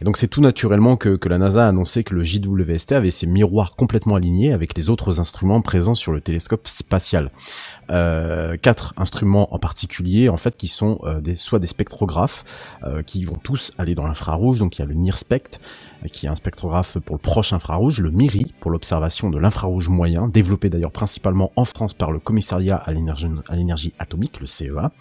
Et 0.00 0.04
donc 0.04 0.16
c'est 0.16 0.28
tout 0.28 0.40
naturellement 0.40 0.96
que, 0.96 1.16
que 1.16 1.28
la 1.28 1.38
NASA 1.38 1.64
a 1.64 1.68
annoncé 1.68 2.04
que 2.04 2.14
le 2.14 2.24
JWST 2.24 2.92
avait 2.92 3.10
ses 3.10 3.26
miroirs 3.26 3.76
complètement 3.76 4.16
alignés 4.16 4.52
avec 4.52 4.76
les 4.76 4.90
autres 4.90 5.20
instruments 5.20 5.60
présents 5.60 5.94
sur 5.94 6.12
le 6.12 6.20
télescope 6.20 6.66
spatial. 6.66 7.30
Euh, 7.90 8.56
quatre 8.56 8.94
instruments 8.96 9.52
en 9.54 9.58
particulier, 9.58 10.28
en 10.28 10.36
fait, 10.36 10.56
qui 10.56 10.68
sont 10.68 10.98
euh, 11.04 11.20
des, 11.20 11.36
soit 11.36 11.58
des 11.58 11.66
spectrographes, 11.66 12.44
euh, 12.84 13.02
qui 13.02 13.24
vont 13.24 13.38
tous 13.42 13.72
aller 13.78 13.94
dans 13.94 14.06
l'infrarouge. 14.06 14.58
Donc 14.58 14.78
il 14.78 14.80
y 14.80 14.84
a 14.84 14.86
le 14.86 14.94
NIRSPECT, 14.94 15.33
qui 16.12 16.26
est 16.26 16.28
un 16.28 16.34
spectrographe 16.34 16.98
pour 16.98 17.16
le 17.16 17.20
proche 17.20 17.52
infrarouge, 17.52 18.00
le 18.00 18.10
MIRI 18.10 18.52
pour 18.60 18.70
l'observation 18.70 19.30
de 19.30 19.38
l'infrarouge 19.38 19.88
moyen, 19.88 20.28
développé 20.28 20.68
d'ailleurs 20.68 20.92
principalement 20.92 21.52
en 21.56 21.64
France 21.64 21.94
par 21.94 22.12
le 22.12 22.18
Commissariat 22.18 22.76
à 22.76 22.92
l'énergie 22.92 23.92
atomique, 23.98 24.40
le 24.40 24.46
CEA, 24.46 24.92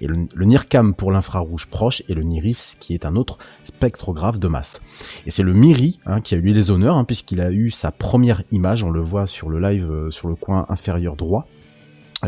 et 0.00 0.06
le, 0.06 0.28
NIRCAM 0.44 0.94
pour 0.94 1.12
l'infrarouge 1.12 1.66
proche, 1.66 2.02
et 2.08 2.14
le 2.14 2.22
NIRIS 2.22 2.76
qui 2.80 2.94
est 2.94 3.06
un 3.06 3.16
autre 3.16 3.38
spectrographe 3.64 4.38
de 4.38 4.48
masse. 4.48 4.80
Et 5.26 5.30
c'est 5.30 5.42
le 5.42 5.52
MIRI 5.52 6.00
hein, 6.06 6.20
qui 6.20 6.34
a 6.34 6.38
eu 6.38 6.52
les 6.52 6.70
honneurs, 6.70 6.96
hein, 6.96 7.04
puisqu'il 7.04 7.40
a 7.40 7.50
eu 7.50 7.70
sa 7.70 7.90
première 7.90 8.42
image, 8.50 8.82
on 8.82 8.90
le 8.90 9.00
voit 9.00 9.26
sur 9.26 9.48
le 9.48 9.60
live 9.60 9.90
euh, 9.90 10.10
sur 10.10 10.28
le 10.28 10.34
coin 10.34 10.66
inférieur 10.68 11.16
droit, 11.16 11.46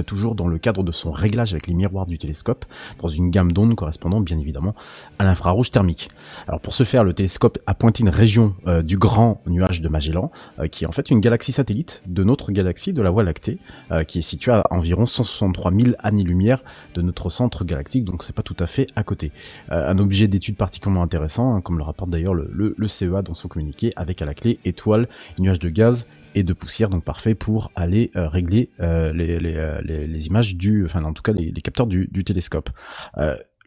toujours 0.06 0.34
dans 0.34 0.46
le 0.46 0.58
cadre 0.58 0.82
de 0.82 0.92
son 0.92 1.10
réglage 1.10 1.52
avec 1.52 1.66
les 1.66 1.74
miroirs 1.74 2.06
du 2.06 2.18
télescope, 2.18 2.64
dans 3.00 3.08
une 3.08 3.30
gamme 3.30 3.52
d'ondes 3.52 3.74
correspondant 3.74 4.20
bien 4.20 4.38
évidemment 4.38 4.74
à 5.18 5.24
l'infrarouge 5.24 5.70
thermique. 5.70 6.10
Alors 6.46 6.60
pour 6.60 6.74
ce 6.74 6.84
faire, 6.84 7.04
le 7.04 7.12
télescope 7.12 7.58
a 7.66 7.74
pointé 7.74 8.02
une 8.02 8.08
région 8.08 8.54
euh, 8.66 8.82
du 8.82 8.98
grand 8.98 9.40
nuage 9.46 9.80
de 9.80 9.88
Magellan, 9.88 10.30
euh, 10.58 10.68
qui 10.68 10.84
est 10.84 10.86
en 10.86 10.92
fait 10.92 11.10
une 11.10 11.20
galaxie 11.20 11.52
satellite 11.52 12.02
de 12.06 12.24
notre 12.24 12.52
galaxie 12.52 12.92
de 12.92 13.02
la 13.02 13.10
Voie 13.10 13.22
lactée, 13.22 13.58
euh, 13.90 14.04
qui 14.04 14.20
est 14.20 14.22
située 14.22 14.52
à 14.52 14.64
environ 14.70 15.06
163 15.06 15.72
000 15.72 15.96
années-lumière 15.98 16.62
de 16.94 17.02
notre 17.02 17.30
centre 17.30 17.64
galactique, 17.64 18.04
donc 18.04 18.24
c'est 18.24 18.34
pas 18.34 18.42
tout 18.42 18.56
à 18.58 18.66
fait 18.66 18.86
à 18.96 19.02
côté. 19.02 19.32
Euh, 19.72 19.90
un 19.90 19.98
objet 19.98 20.28
d'étude 20.28 20.56
particulièrement 20.56 21.02
intéressant, 21.02 21.54
hein, 21.54 21.60
comme 21.60 21.78
le 21.78 21.84
rapporte 21.84 22.10
d'ailleurs 22.10 22.34
le, 22.34 22.48
le, 22.52 22.74
le 22.76 22.88
CEA 22.88 23.22
dans 23.22 23.34
son 23.34 23.48
communiqué, 23.48 23.92
avec 23.96 24.22
à 24.22 24.24
la 24.24 24.34
clé 24.34 24.58
étoiles, 24.64 25.08
nuages 25.38 25.58
de 25.58 25.68
gaz 25.68 26.06
et 26.34 26.42
de 26.42 26.52
poussière, 26.52 26.88
donc 26.88 27.04
parfait 27.04 27.34
pour 27.34 27.70
aller 27.74 28.10
euh, 28.16 28.28
régler 28.28 28.70
euh, 28.80 29.12
les, 29.12 29.40
les, 29.40 29.56
euh, 29.56 29.80
les, 29.82 30.06
les 30.06 30.26
images 30.26 30.56
du, 30.56 30.84
enfin 30.84 31.02
en 31.04 31.12
tout 31.12 31.22
cas 31.22 31.32
les, 31.32 31.50
les 31.50 31.60
capteurs 31.60 31.86
du, 31.86 32.08
du 32.10 32.24
télescope. 32.24 32.70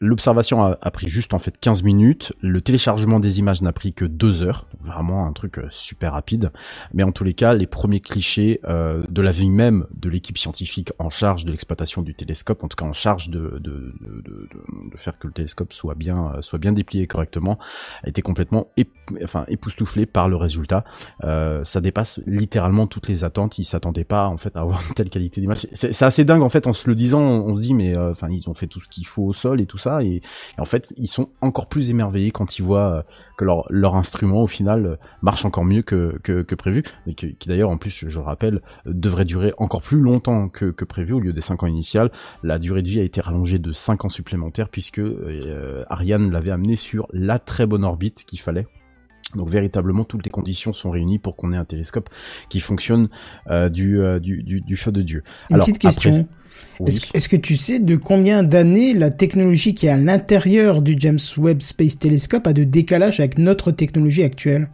Euh, 0.03 0.13
L'observation 0.13 0.63
a, 0.63 0.91
pris 0.91 1.07
juste 1.07 1.33
en 1.33 1.39
fait 1.39 1.57
15 1.57 1.83
minutes. 1.83 2.33
Le 2.41 2.61
téléchargement 2.61 3.19
des 3.19 3.39
images 3.39 3.61
n'a 3.61 3.73
pris 3.73 3.93
que 3.93 4.05
2 4.05 4.43
heures. 4.43 4.67
Vraiment 4.81 5.25
un 5.25 5.33
truc 5.33 5.57
euh, 5.57 5.67
super 5.71 6.13
rapide. 6.13 6.51
Mais 6.93 7.03
en 7.03 7.11
tous 7.11 7.23
les 7.23 7.33
cas, 7.33 7.53
les 7.53 7.67
premiers 7.67 7.99
clichés 7.99 8.59
euh, 8.65 9.03
de 9.09 9.21
la 9.21 9.31
vie 9.31 9.49
même 9.49 9.87
de 9.95 10.09
l'équipe 10.09 10.37
scientifique 10.37 10.91
en 10.99 11.09
charge 11.09 11.45
de 11.45 11.51
l'exploitation 11.51 12.01
du 12.01 12.13
télescope, 12.13 12.63
en 12.63 12.67
tout 12.67 12.75
cas 12.75 12.85
en 12.85 12.93
charge 12.93 13.29
de, 13.29 13.59
de, 13.59 13.93
de, 14.01 14.49
faire 14.97 15.17
que 15.17 15.27
le 15.27 15.33
télescope 15.33 15.73
soit 15.73 15.95
bien, 15.95 16.33
soit 16.41 16.59
bien 16.59 16.71
déplié 16.71 17.07
correctement, 17.07 17.57
été 18.05 18.21
complètement 18.21 18.67
ép 18.77 18.89
enfin, 19.23 19.45
époustouflé 19.47 20.05
par 20.05 20.29
le 20.29 20.35
résultat. 20.35 20.83
Euh, 21.23 21.63
ça 21.63 21.81
dépasse 21.81 22.21
littéralement 22.25 22.87
toutes 22.87 23.07
les 23.07 23.23
attentes. 23.23 23.57
Ils 23.57 23.65
s'attendaient 23.65 24.03
pas 24.03 24.27
en 24.27 24.37
fait 24.37 24.55
à 24.55 24.61
avoir 24.61 24.81
une 24.87 24.93
telle 24.93 25.09
qualité 25.09 25.41
d'image. 25.41 25.67
C'est 25.73 26.01
assez 26.03 26.25
dingue 26.25 26.41
en 26.41 26.49
fait 26.49 26.67
en 26.67 26.73
se 26.73 26.87
le 26.87 26.95
disant. 26.95 27.21
On, 27.21 27.47
on 27.47 27.55
se 27.55 27.61
dit 27.61 27.73
mais 27.73 27.97
enfin 27.97 28.27
ils 28.29 28.49
ont 28.49 28.53
fait 28.53 28.67
tout 28.67 28.81
ce 28.81 28.87
qu'il 28.87 29.05
faut 29.05 29.23
au 29.23 29.33
sol 29.33 29.59
et 29.61 29.65
tout 29.65 29.77
ça 29.77 29.92
ça. 29.99 30.03
Et, 30.03 30.15
et 30.17 30.21
en 30.59 30.65
fait, 30.65 30.93
ils 30.97 31.07
sont 31.07 31.29
encore 31.41 31.67
plus 31.67 31.89
émerveillés 31.89 32.31
quand 32.31 32.57
ils 32.57 32.61
voient 32.61 32.97
euh, 32.97 33.01
que 33.37 33.45
leur, 33.45 33.65
leur 33.69 33.95
instrument, 33.95 34.41
au 34.43 34.47
final, 34.47 34.85
euh, 34.85 34.95
marche 35.21 35.45
encore 35.45 35.65
mieux 35.65 35.81
que, 35.81 36.17
que, 36.23 36.41
que 36.41 36.55
prévu. 36.55 36.83
Et 37.07 37.13
que- 37.13 37.27
qui 37.27 37.49
d'ailleurs, 37.49 37.69
en 37.69 37.77
plus, 37.77 38.05
je 38.07 38.19
le 38.19 38.25
rappelle, 38.25 38.61
euh, 38.87 38.91
devrait 38.93 39.25
durer 39.25 39.53
encore 39.57 39.81
plus 39.81 39.99
longtemps 39.99 40.49
que, 40.49 40.65
que 40.71 40.85
prévu, 40.85 41.13
au 41.13 41.19
lieu 41.19 41.33
des 41.33 41.41
5 41.41 41.63
ans 41.63 41.67
initiales. 41.67 42.11
La 42.43 42.59
durée 42.59 42.81
de 42.81 42.87
vie 42.89 42.99
a 42.99 43.03
été 43.03 43.21
rallongée 43.21 43.59
de 43.59 43.73
5 43.73 44.05
ans 44.05 44.09
supplémentaires, 44.09 44.69
puisque 44.69 44.99
euh, 44.99 45.83
Ariane 45.87 46.31
l'avait 46.31 46.51
amené 46.51 46.75
sur 46.75 47.07
la 47.11 47.39
très 47.39 47.65
bonne 47.65 47.83
orbite 47.83 48.23
qu'il 48.25 48.39
fallait. 48.39 48.67
Donc 49.35 49.49
véritablement 49.49 50.03
toutes 50.03 50.23
les 50.25 50.29
conditions 50.29 50.73
sont 50.73 50.91
réunies 50.91 51.17
pour 51.17 51.35
qu'on 51.35 51.53
ait 51.53 51.57
un 51.57 51.65
télescope 51.65 52.07
qui 52.49 52.59
fonctionne 52.59 53.09
euh, 53.49 53.67
du, 53.69 53.99
euh, 53.99 54.19
du, 54.19 54.43
du, 54.43 54.61
du 54.61 54.77
feu 54.77 54.91
de 54.91 55.01
Dieu. 55.01 55.23
Une 55.49 55.55
petite 55.61 55.79
question. 55.79 56.11
après- 56.11 56.27
oui. 56.79 56.87
Est-ce 56.87 57.01
est-ce 57.13 57.29
que 57.29 57.35
tu 57.35 57.57
sais 57.57 57.79
de 57.79 57.95
combien 57.95 58.43
d'années 58.43 58.93
la 58.93 59.09
technologie 59.09 59.75
qui 59.75 59.87
est 59.87 59.89
à 59.89 59.97
l'intérieur 59.97 60.81
du 60.81 60.95
James 60.97 61.19
Webb 61.37 61.61
Space 61.61 61.99
Telescope 61.99 62.47
a 62.47 62.53
de 62.53 62.63
décalage 62.63 63.19
avec 63.19 63.37
notre 63.37 63.71
technologie 63.71 64.23
actuelle? 64.23 64.69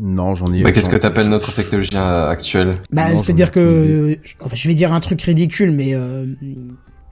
Non, 0.00 0.34
j'en 0.34 0.52
ai. 0.52 0.62
Bah, 0.62 0.72
qu'est-ce 0.72 0.90
que 0.90 0.96
t'appelles 0.96 1.28
notre 1.28 1.52
technologie 1.52 1.90
euh, 1.94 2.28
actuelle? 2.28 2.74
Bah, 2.90 3.10
Non, 3.10 3.16
c'est-à-dire 3.16 3.52
que, 3.52 4.18
enfin, 4.40 4.56
je 4.56 4.68
vais 4.68 4.74
dire 4.74 4.92
un 4.92 5.00
truc 5.00 5.22
ridicule, 5.22 5.70
mais 5.70 5.94
euh, 5.94 6.26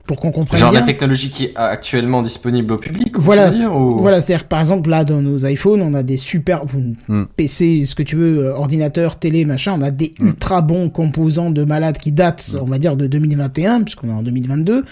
pour 0.07 0.19
qu'on 0.19 0.33
comprenne 0.33 0.59
Genre 0.61 0.71
bien. 0.73 0.81
la 0.81 0.87
technologie 0.87 1.31
qui 1.31 1.45
est 1.45 1.53
actuellement 1.57 2.23
disponible 2.23 2.73
au 2.73 2.77
public 2.77 3.17
Voilà, 3.19 3.49
dire, 3.51 3.75
ou- 3.75 3.99
Voilà, 3.99 4.21
c'est-à-dire 4.21 4.45
que, 4.45 4.49
par 4.49 4.61
exemple 4.61 4.91
là 4.91 5.05
dans 5.05 5.21
nos 5.23 5.47
iPhones, 5.47 5.81
on 5.83 5.95
a 5.95 6.03
des 6.03 6.17
super 6.17 6.63
Hmm. 7.09 7.25
PC, 7.37 7.85
ce 7.87 7.95
que 7.95 8.03
tu 8.03 8.17
veux, 8.17 8.47
euh, 8.47 8.55
ordinateur, 8.55 9.19
télé, 9.19 9.45
machin, 9.45 9.75
on 9.79 9.83
a 9.83 9.91
des 9.91 10.15
Hmm. 10.19 10.29
ultra 10.29 10.61
bons 10.63 10.91
composants 10.91 11.51
de 11.51 11.65
malades 11.65 11.99
qui 11.99 12.13
datent, 12.13 12.57
on 12.61 12.67
va 12.67 12.79
dire 12.79 12.97
de 12.97 13.07
2021 13.07 13.83
puisqu'on 13.83 14.09
est 14.09 14.13
en 14.13 14.23
2022. 14.23 14.85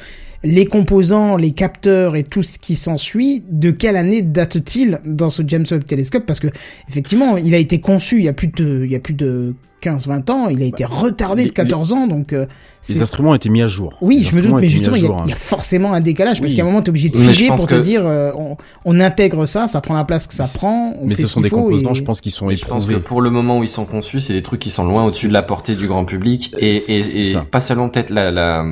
Les 0.43 0.65
composants, 0.65 1.37
les 1.37 1.51
capteurs 1.51 2.17
et 2.17 2.25
tout 2.25 2.43
ce 2.43 2.59
qui 2.59 2.75
s'ensuit, 2.75 3.45
de 3.51 3.71
quelle 3.71 3.97
année 3.97 4.23
date-t-il 4.23 4.99
dans 5.05 5.29
ce 5.29 5.43
James 5.47 5.67
Webb 5.71 5.85
Telescope? 5.85 6.25
Parce 6.25 6.41
que 6.41 6.49
effectivement, 6.89 7.37
il 7.37 7.55
a 7.55 7.59
été 7.59 7.79
conçu 7.81 8.19
il 8.21 8.25
y 8.25 8.29
a 8.29 8.33
plus 8.33 8.47
de 8.49 8.83
il 8.87 8.91
y 8.91 8.97
a 8.97 9.01
plus 9.01 9.13
de 9.15 9.55
15-20 9.83 10.31
ans, 10.31 10.49
il 10.49 10.63
a 10.63 10.67
été 10.67 10.85
retardé 10.85 11.43
les- 11.45 11.49
de 11.49 11.55
14 11.55 11.93
ans, 11.93 12.07
donc 12.07 12.33
euh, 12.33 12.47
Les 12.89 13.01
instruments 13.03 13.31
ont 13.31 13.35
été 13.35 13.49
mis 13.49 13.63
à 13.63 13.69
jour. 13.69 13.97
oui, 14.01 14.19
Les 14.19 14.25
je 14.25 14.35
me 14.37 14.43
doute, 14.43 14.55
mais 14.61 14.69
justement, 14.69 14.97
il 14.97 15.03
y, 15.03 15.07
a- 15.07 15.11
hein. 15.11 15.17
il 15.25 15.31
y 15.31 15.33
a 15.33 15.37
forcément 15.37 15.93
un 15.93 16.01
décalage, 16.01 16.41
parce 16.41 16.55
qu'à 16.55 16.63
un 16.63 16.65
moment, 16.67 16.83
t'es 16.83 16.91
obligé 16.91 17.09
de 17.09 17.19
figer 17.19 17.49
pour 17.49 17.67
que- 17.67 17.75
te 17.77 17.81
dire, 17.81 18.07
euh, 18.07 18.33
on, 18.39 18.57
on 18.85 19.01
intègre 19.01 19.47
ça, 19.47 19.67
ça 19.67 19.81
prend 19.81 19.95
la 19.97 20.05
place 20.05 20.27
que 20.27 20.35
ça 20.35 20.47
prend, 20.53 20.95
on 21.01 21.07
Mais 21.07 21.15
fait 21.15 21.23
ce 21.23 21.29
ce 21.29 21.35
sont 21.35 21.41
des 21.41 21.51
composants, 21.51 21.93
et- 21.93 21.95
je 21.95 22.05
pense, 22.05 22.21
qui 22.21 22.31
sont 22.31 22.49
Je 22.51 22.65
pense 22.67 22.85
que 22.87 22.91
éprouvés. 22.91 23.05
pour 23.05 23.21
le 23.23 23.31
moment 23.31 23.59
où 23.59 23.63
ils 23.63 23.69
sont 23.69 23.85
conçus, 23.87 24.21
c'est 24.21 24.33
des 24.35 24.43
trucs 24.43 24.61
qui 24.61 24.71
sont 24.71 24.85
loin 24.85 25.05
au-dessus 25.05 25.29
de 25.29 25.33
la 25.33 25.43
portée 25.43 25.75
du 25.75 25.87
grand 25.87 26.05
public 26.05 26.55
et, 26.59 26.81
pas 27.51 27.61
seulement 27.61 27.89
peut-être 27.89 28.11
la, 28.11 28.31
la, 28.31 28.65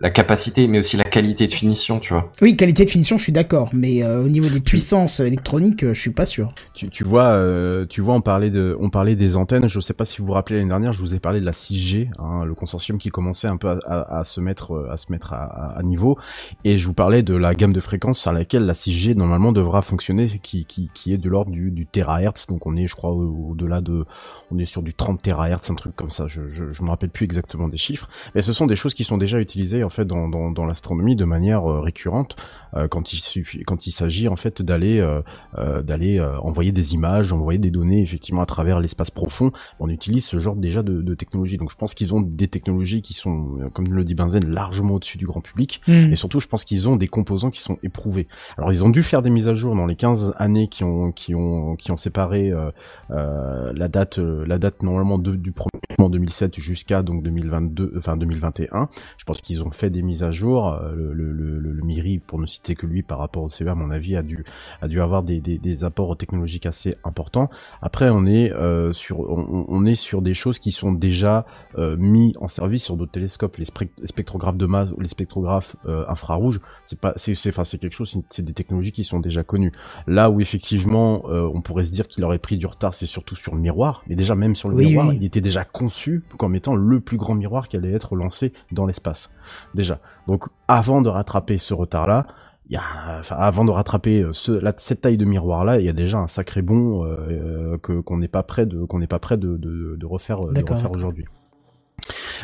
la 0.00 0.10
capacité, 0.10 0.68
mais 0.68 0.78
aussi 0.78 0.96
la 0.96 1.04
qualité 1.04 1.46
de 1.46 1.52
finition, 1.52 1.98
tu 2.00 2.12
vois. 2.12 2.30
Oui, 2.42 2.56
qualité 2.56 2.84
de 2.84 2.90
finition, 2.90 3.18
je 3.18 3.22
suis 3.24 3.32
d'accord, 3.32 3.70
mais 3.72 4.02
euh, 4.02 4.24
au 4.24 4.28
niveau 4.28 4.48
des 4.48 4.60
puissances 4.60 5.20
électroniques, 5.20 5.84
euh, 5.84 5.94
je 5.94 6.00
suis 6.00 6.10
pas 6.10 6.26
sûr. 6.26 6.52
Tu, 6.74 6.88
tu 6.88 7.04
vois, 7.04 7.24
euh, 7.32 7.86
tu 7.88 8.00
vois, 8.00 8.14
on 8.14 8.20
parlait 8.20 8.50
de, 8.50 8.76
on 8.80 8.90
parlait 8.90 9.16
des 9.16 9.36
antennes. 9.36 9.68
Je 9.68 9.80
sais 9.80 9.94
pas 9.94 10.04
si 10.04 10.18
vous 10.18 10.23
vous 10.24 10.32
rappelez 10.32 10.56
l'année 10.58 10.68
dernière, 10.68 10.92
je 10.92 11.00
vous 11.00 11.14
ai 11.14 11.20
parlé 11.20 11.40
de 11.40 11.44
la 11.46 11.52
6G, 11.52 12.08
hein, 12.18 12.44
le 12.44 12.54
consortium 12.54 12.98
qui 12.98 13.10
commençait 13.10 13.48
un 13.48 13.56
peu 13.56 13.68
à, 13.68 13.78
à- 13.86 14.18
à 14.20 14.24
se 14.24 14.40
mettre, 14.40 14.72
euh, 14.74 14.90
à 14.90 14.96
se 14.96 15.12
mettre 15.12 15.32
à, 15.32 15.44
à- 15.44 15.78
à 15.78 15.82
niveau. 15.82 16.18
Et 16.64 16.78
je 16.78 16.86
vous 16.86 16.94
parlais 16.94 17.22
de 17.22 17.34
la 17.34 17.54
gamme 17.54 17.72
de 17.72 17.80
fréquences 17.80 18.18
sur 18.18 18.32
laquelle 18.32 18.66
la 18.66 18.72
6G 18.74 19.14
normalement 19.14 19.52
devra 19.52 19.82
fonctionner, 19.82 20.26
qui, 20.42 20.66
est 21.06 21.18
de 21.18 21.28
l'ordre 21.28 21.50
du, 21.50 21.70
du 21.70 21.86
terahertz. 21.86 22.46
Donc 22.46 22.66
on 22.66 22.76
est, 22.76 22.86
je 22.86 22.94
crois, 22.96 23.10
au- 23.12 23.50
au-delà 23.50 23.80
de, 23.80 24.04
on 24.50 24.58
est 24.58 24.64
sur 24.64 24.82
du 24.82 24.94
30 24.94 25.20
terahertz, 25.22 25.70
un 25.70 25.74
truc 25.74 25.94
comme 25.96 26.10
ça. 26.10 26.26
Je, 26.26 26.48
je, 26.48 26.72
je 26.72 26.82
me 26.82 26.88
rappelle 26.90 27.10
plus 27.10 27.24
exactement 27.24 27.68
des 27.68 27.76
chiffres, 27.78 28.08
mais 28.34 28.40
ce 28.40 28.52
sont 28.52 28.66
des 28.66 28.76
choses 28.76 28.94
qui 28.94 29.04
sont 29.04 29.18
déjà 29.18 29.40
utilisées 29.40 29.84
en 29.84 29.88
fait 29.88 30.04
dans, 30.06 30.28
dans, 30.28 30.64
l'astronomie 30.66 31.16
de 31.16 31.24
manière 31.24 31.68
euh, 31.70 31.80
récurrente 31.80 32.36
euh, 32.76 32.88
quand 32.88 33.12
il 33.12 33.18
suffit, 33.18 33.62
quand 33.64 33.86
il 33.86 33.92
s'agit 33.92 34.28
en 34.28 34.36
fait 34.36 34.62
d'aller 34.62 35.00
euh, 35.00 35.20
euh, 35.58 35.82
d'aller 35.82 36.18
euh, 36.18 36.38
envoyer 36.40 36.72
des 36.72 36.94
images, 36.94 37.32
envoyer 37.32 37.58
des 37.58 37.70
données 37.70 38.02
effectivement 38.02 38.40
à 38.42 38.46
travers 38.46 38.80
l'espace 38.80 39.10
profond. 39.10 39.50
On 39.80 39.88
utilise 39.88 40.13
ce 40.20 40.38
genre 40.38 40.56
déjà 40.56 40.82
de, 40.82 41.02
de 41.02 41.14
technologie. 41.14 41.56
Donc 41.56 41.70
je 41.70 41.76
pense 41.76 41.94
qu'ils 41.94 42.14
ont 42.14 42.20
des 42.20 42.48
technologies 42.48 43.02
qui 43.02 43.14
sont, 43.14 43.58
euh, 43.60 43.68
comme 43.70 43.92
le 43.92 44.04
dit 44.04 44.14
Benzen, 44.14 44.44
largement 44.48 44.94
au-dessus 44.94 45.18
du 45.18 45.26
grand 45.26 45.40
public. 45.40 45.80
Hmm. 45.86 46.12
Et 46.12 46.16
surtout, 46.16 46.40
je 46.40 46.46
pense 46.48 46.64
qu'ils 46.64 46.88
ont 46.88 46.96
des 46.96 47.08
composants 47.08 47.50
qui 47.50 47.60
sont 47.60 47.78
éprouvés. 47.82 48.26
Alors 48.58 48.72
ils 48.72 48.84
ont 48.84 48.90
dû 48.90 49.02
faire 49.02 49.22
des 49.22 49.30
mises 49.30 49.48
à 49.48 49.54
jour 49.54 49.74
dans 49.74 49.86
les 49.86 49.96
15 49.96 50.32
années 50.36 50.68
qui 50.68 50.84
ont 50.84 51.12
qui 51.12 51.34
ont 51.34 51.76
qui 51.76 51.90
ont 51.90 51.96
séparé 51.96 52.50
euh, 52.50 52.70
euh, 53.10 53.72
la 53.74 53.88
date 53.88 54.18
la 54.18 54.58
date 54.58 54.82
normalement 54.82 55.18
de- 55.18 55.36
du 55.36 55.52
premier 55.52 55.70
en 55.98 56.08
2007 56.08 56.58
jusqu'à 56.58 57.02
donc 57.02 57.22
2022 57.22 57.92
enfin 57.96 58.16
2021. 58.16 58.88
Je 59.18 59.24
pense 59.24 59.40
qu'ils 59.40 59.62
ont 59.62 59.70
fait 59.70 59.90
des 59.90 60.02
mises 60.02 60.22
à 60.22 60.30
jour. 60.32 60.78
Le, 60.94 61.12
le, 61.12 61.32
le, 61.32 61.58
le 61.58 61.82
Miri, 61.82 62.18
pour 62.18 62.38
ne 62.40 62.46
citer 62.46 62.74
que 62.74 62.86
lui 62.86 63.02
par 63.02 63.18
rapport 63.18 63.42
au 63.42 63.48
CEA, 63.48 63.72
à 63.72 63.74
mon 63.74 63.90
avis, 63.90 64.16
a 64.16 64.22
dû 64.22 64.44
a 64.80 64.88
dû 64.88 65.00
avoir 65.00 65.22
des, 65.22 65.40
des, 65.40 65.58
des 65.58 65.84
apports 65.84 66.16
technologiques 66.16 66.66
assez 66.66 66.96
importants. 67.04 67.50
Après, 67.82 68.08
on 68.10 68.26
est 68.26 68.52
euh, 68.52 68.92
sur 68.92 69.20
on, 69.20 69.64
on 69.68 69.84
est 69.86 69.94
sur 70.04 70.22
des 70.22 70.34
choses 70.34 70.58
qui 70.58 70.70
sont 70.70 70.92
déjà 70.92 71.44
euh, 71.78 71.96
mis 71.98 72.34
en 72.40 72.48
service 72.48 72.84
sur 72.84 72.96
d'autres 72.96 73.12
télescopes, 73.12 73.56
les, 73.56 73.64
spec- 73.64 73.90
les 74.00 74.06
spectrographes 74.06 74.54
de 74.56 74.66
masse 74.66 74.90
ou 74.96 75.00
les 75.00 75.08
spectrographes 75.08 75.74
euh, 75.86 76.04
infrarouges. 76.08 76.60
C'est 76.84 77.00
pas 77.00 77.12
c'est 77.16 77.34
c'est 77.34 77.48
enfin 77.48 77.64
c'est 77.64 77.78
quelque 77.78 77.94
chose, 77.96 78.16
c'est- 78.30 78.42
des 78.42 78.52
technologies 78.52 78.92
qui 78.92 79.04
sont 79.04 79.20
déjà 79.20 79.42
connues. 79.42 79.72
Là 80.06 80.30
où 80.30 80.40
effectivement 80.40 81.22
euh, 81.28 81.50
on 81.52 81.60
pourrait 81.62 81.84
se 81.84 81.90
dire 81.90 82.06
qu'il 82.06 82.22
aurait 82.24 82.38
pris 82.38 82.56
du 82.58 82.66
retard, 82.66 82.94
c'est 82.94 83.06
surtout 83.06 83.34
sur 83.36 83.54
le 83.54 83.60
miroir. 83.60 84.02
Mais 84.06 84.14
déjà 84.16 84.34
même 84.34 84.54
sur 84.54 84.68
le 84.68 84.76
Oui, 84.76 84.86
miroir, 84.90 85.08
oui. 85.08 85.16
il 85.20 85.24
était 85.24 85.40
déjà 85.40 85.64
conçu 85.64 86.22
comme 86.38 86.54
étant 86.54 86.76
le 86.76 87.00
plus 87.00 87.16
grand 87.16 87.34
miroir 87.34 87.68
qui 87.68 87.76
allait 87.76 87.92
être 87.92 88.14
lancé 88.16 88.52
dans 88.70 88.86
l'espace. 88.86 89.30
Déjà. 89.74 89.98
Donc 90.26 90.44
avant 90.68 91.00
de 91.02 91.08
rattraper 91.08 91.58
ce 91.58 91.74
retard-là, 91.74 92.26
y 92.72 92.76
a, 92.76 92.82
enfin, 93.20 93.36
avant 93.36 93.64
de 93.64 93.70
rattraper 93.70 94.22
euh, 94.22 94.32
ce, 94.32 94.52
la, 94.52 94.72
cette 94.76 95.02
taille 95.02 95.16
de 95.18 95.24
miroir 95.24 95.64
là, 95.64 95.78
il 95.80 95.84
y 95.84 95.88
a 95.88 95.92
déjà 95.92 96.18
un 96.18 96.26
sacré 96.26 96.62
bond 96.62 97.04
euh, 97.04 97.16
euh, 97.30 97.78
que 97.78 98.00
qu'on 98.00 98.16
n'est 98.16 98.28
pas 98.28 98.42
prêt 98.42 98.64
de 98.66 98.84
qu'on 98.84 98.98
n'est 98.98 99.06
pas 99.06 99.18
prêt 99.18 99.36
de, 99.36 99.56
de, 99.56 99.96
de 99.96 100.06
refaire, 100.06 100.42
euh, 100.44 100.52
refaire 100.74 100.90
aujourd'hui. 100.92 101.26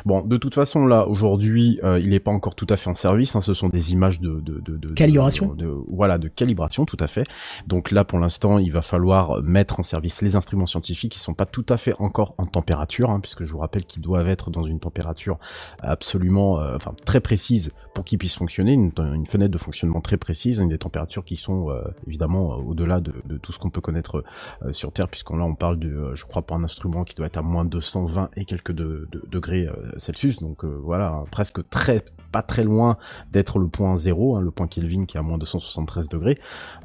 Bon, 0.07 0.23
de 0.25 0.37
toute 0.39 0.55
façon 0.55 0.87
là, 0.87 1.07
aujourd'hui, 1.07 1.79
euh, 1.85 1.99
il 1.99 2.11
n'est 2.11 2.21
pas 2.21 2.31
encore 2.31 2.55
tout 2.55 2.67
à 2.71 2.77
fait 2.77 2.89
en 2.89 2.95
service. 2.95 3.37
Hein, 3.37 3.43
ce 3.43 3.53
sont 3.53 3.69
des 3.69 3.93
images 3.93 4.19
de, 4.21 4.41
de, 4.41 4.61
de, 4.61 4.77
de 4.79 4.89
Calibration. 4.95 5.53
de- 5.55 5.75
voilà, 5.89 6.17
de 6.17 6.29
calibration, 6.29 6.87
tout 6.87 6.97
à 7.01 7.07
fait. 7.07 7.25
Donc 7.67 7.91
là, 7.91 8.05
pour 8.05 8.19
l'instant, 8.19 8.59
il 8.59 8.73
va 8.73 8.81
falloir 8.81 9.43
mettre 9.43 9.79
en 9.81 9.83
service 9.83 10.23
les 10.23 10.37
instruments 10.37 10.65
scientifiques 10.67 11.13
qui 11.13 11.19
sont 11.19 11.35
pas 11.35 11.45
tout 11.45 11.67
à 11.69 11.77
fait 11.77 11.95
encore 11.99 12.35
en 12.39 12.47
température, 12.47 13.11
hein, 13.11 13.21
puisque 13.21 13.45
je 13.45 13.53
vous 13.53 13.59
rappelle 13.59 13.85
qu'ils 13.85 14.01
doivent 14.01 14.29
être 14.29 14.51
dans 14.51 14.63
une 14.63 14.81
température 14.81 15.39
absolument, 15.81 16.61
euh, 16.61 16.77
enfin 16.77 16.95
très 17.05 17.21
précise 17.21 17.71
pour 17.95 18.05
qu'ils 18.05 18.19
puissent 18.19 18.37
fonctionner, 18.37 18.73
une, 18.73 18.93
une 19.15 19.27
fenêtre 19.27 19.51
de 19.53 19.59
fonctionnement 19.59 20.01
très 20.01 20.17
précise, 20.17 20.61
hein, 20.61 20.67
des 20.67 20.79
températures 20.79 21.25
qui 21.25 21.37
sont 21.37 21.71
euh, 21.71 21.83
évidemment 22.07 22.53
euh, 22.55 22.63
au-delà 22.63 23.01
de, 23.01 23.13
de 23.25 23.37
tout 23.37 23.53
ce 23.53 23.59
qu'on 23.59 23.71
peut 23.71 23.81
connaître 23.81 24.25
euh, 24.65 24.73
sur 24.73 24.93
Terre, 24.93 25.09
puisqu'on 25.09 25.37
là 25.37 25.45
on 25.45 25.55
parle 25.55 25.79
de, 25.79 26.15
je 26.15 26.25
crois, 26.25 26.43
pour 26.43 26.57
un 26.57 26.65
instrument 26.65 27.05
qui 27.05 27.15
doit 27.15 27.27
être 27.27 27.39
à 27.39 27.43
moins 27.43 27.65
220 27.65 28.31
et 28.37 28.45
quelques 28.45 28.73
de, 28.73 29.09
de- 29.11 29.25
degrés 29.31 29.69
Celsius, 29.97 30.41
donc 30.41 30.65
voilà, 30.65 31.09
hein, 31.09 31.25
presque 31.31 31.69
très 31.69 32.05
pas 32.31 32.43
très 32.43 32.65
loin 32.65 32.97
d'être 33.33 33.59
le 33.59 33.69
point 33.69 33.97
zéro, 33.97 34.37
hein, 34.37 34.41
le 34.41 34.51
point 34.51 34.67
Kelvin 34.67 35.05
qui 35.05 35.17
est 35.17 35.21
à 35.21 35.23
moins 35.23 35.39
273 35.39 36.09
degrés. 36.09 36.39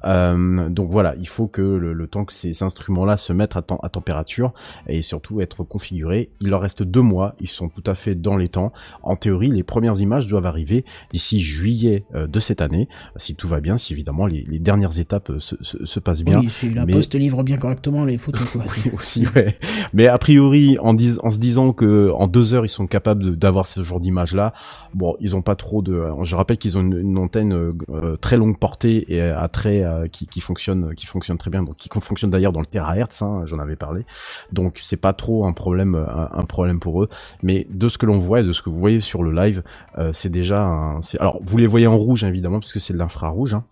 Euh, 0.05 0.69
donc 0.69 0.89
voilà, 0.89 1.15
il 1.15 1.27
faut 1.27 1.47
que 1.47 1.61
le, 1.61 2.07
temps 2.07 2.25
que 2.25 2.33
ces 2.33 2.63
instruments-là 2.63 3.17
se 3.17 3.33
mettent 3.33 3.55
à, 3.55 3.63
à 3.81 3.89
température 3.89 4.53
et 4.87 5.01
surtout 5.01 5.41
être 5.41 5.63
configurés. 5.63 6.29
Il 6.41 6.49
leur 6.49 6.61
reste 6.61 6.83
deux 6.83 7.01
mois, 7.01 7.35
ils 7.39 7.47
sont 7.47 7.69
tout 7.69 7.83
à 7.85 7.95
fait 7.95 8.15
dans 8.15 8.37
les 8.37 8.47
temps. 8.47 8.71
En 9.03 9.15
théorie, 9.15 9.49
les 9.49 9.63
premières 9.63 9.99
images 9.99 10.27
doivent 10.27 10.45
arriver 10.45 10.85
d'ici 11.11 11.39
juillet 11.39 12.03
euh, 12.15 12.27
de 12.27 12.39
cette 12.39 12.61
année, 12.61 12.87
si 13.15 13.35
tout 13.35 13.47
va 13.47 13.59
bien, 13.59 13.77
si 13.77 13.93
évidemment 13.93 14.25
les, 14.27 14.45
les 14.47 14.59
dernières 14.59 14.99
étapes 14.99 15.29
euh, 15.29 15.39
se, 15.39 15.55
se- 15.61 15.85
se 15.85 15.99
passent 15.99 16.23
bien. 16.23 16.39
Oui, 16.39 16.49
si 16.49 16.69
la 16.69 16.85
mais- 16.85 16.93
poste 16.93 17.15
livre 17.15 17.43
bien 17.43 17.57
correctement 17.57 18.05
les 18.05 18.17
photos, 18.17 18.49
quoi. 18.51 18.63
Oui, 18.85 18.91
aussi, 18.93 19.25
ouais. 19.35 19.57
Mais 19.93 20.07
a 20.07 20.17
priori, 20.17 20.77
en, 20.81 20.93
dis- 20.93 21.17
en 21.23 21.31
se 21.31 21.37
disant 21.37 21.73
que 21.73 22.11
en 22.11 22.27
deux 22.27 22.53
heures 22.53 22.65
ils 22.65 22.69
sont 22.69 22.87
capables 22.87 23.35
d'avoir 23.37 23.65
ce 23.67 23.83
genre 23.83 23.99
d'image 23.99 24.33
là, 24.33 24.53
bon, 24.93 25.15
ils 25.19 25.35
ont 25.35 25.41
pas 25.41 25.55
trop 25.55 25.81
de. 25.81 26.03
Je 26.23 26.35
rappelle 26.35 26.57
qu'ils 26.57 26.77
ont 26.77 26.81
une, 26.81 26.97
une 26.99 27.17
antenne 27.17 27.53
euh, 27.53 27.73
euh, 27.89 28.17
très 28.17 28.37
longue 28.37 28.57
portée 28.59 29.05
et 29.13 29.21
à 29.21 29.47
très 29.47 29.83
euh, 29.83 30.07
qui, 30.07 30.27
qui 30.27 30.41
fonctionne, 30.41 30.93
qui 30.95 31.05
fonctionne 31.05 31.37
très 31.37 31.51
bien, 31.51 31.63
donc 31.63 31.75
qui 31.77 31.89
fonctionne 32.01 32.29
d'ailleurs 32.31 32.51
dans 32.51 32.59
le 32.59 32.65
terahertz, 32.65 33.21
hein, 33.21 33.43
j'en 33.45 33.59
avais 33.59 33.75
parlé. 33.75 34.05
Donc 34.51 34.79
c'est 34.83 34.97
pas 34.97 35.13
trop 35.13 35.45
un 35.45 35.53
problème, 35.53 35.95
un, 35.95 36.29
un 36.31 36.45
problème 36.45 36.79
pour 36.79 37.03
eux. 37.03 37.09
Mais 37.43 37.67
de 37.69 37.89
ce 37.89 37.97
que 37.97 38.05
l'on 38.05 38.19
voit 38.19 38.41
et 38.41 38.43
de 38.43 38.51
ce 38.51 38.61
que 38.61 38.69
vous 38.69 38.79
voyez 38.79 38.99
sur 38.99 39.23
le 39.23 39.31
live, 39.31 39.63
euh, 39.97 40.11
c'est 40.13 40.29
déjà. 40.29 40.63
un- 40.63 40.84
Alors 41.19 41.39
vous 41.41 41.57
les 41.57 41.67
voyez 41.67 41.87
en 41.87 41.97
rouge 41.97 42.23
évidemment 42.23 42.59
parce 42.59 42.73
que 42.73 42.79
c'est 42.79 42.93
de 42.93 42.97
l'infrarouge. 42.97 43.53
Hein. 43.53 43.65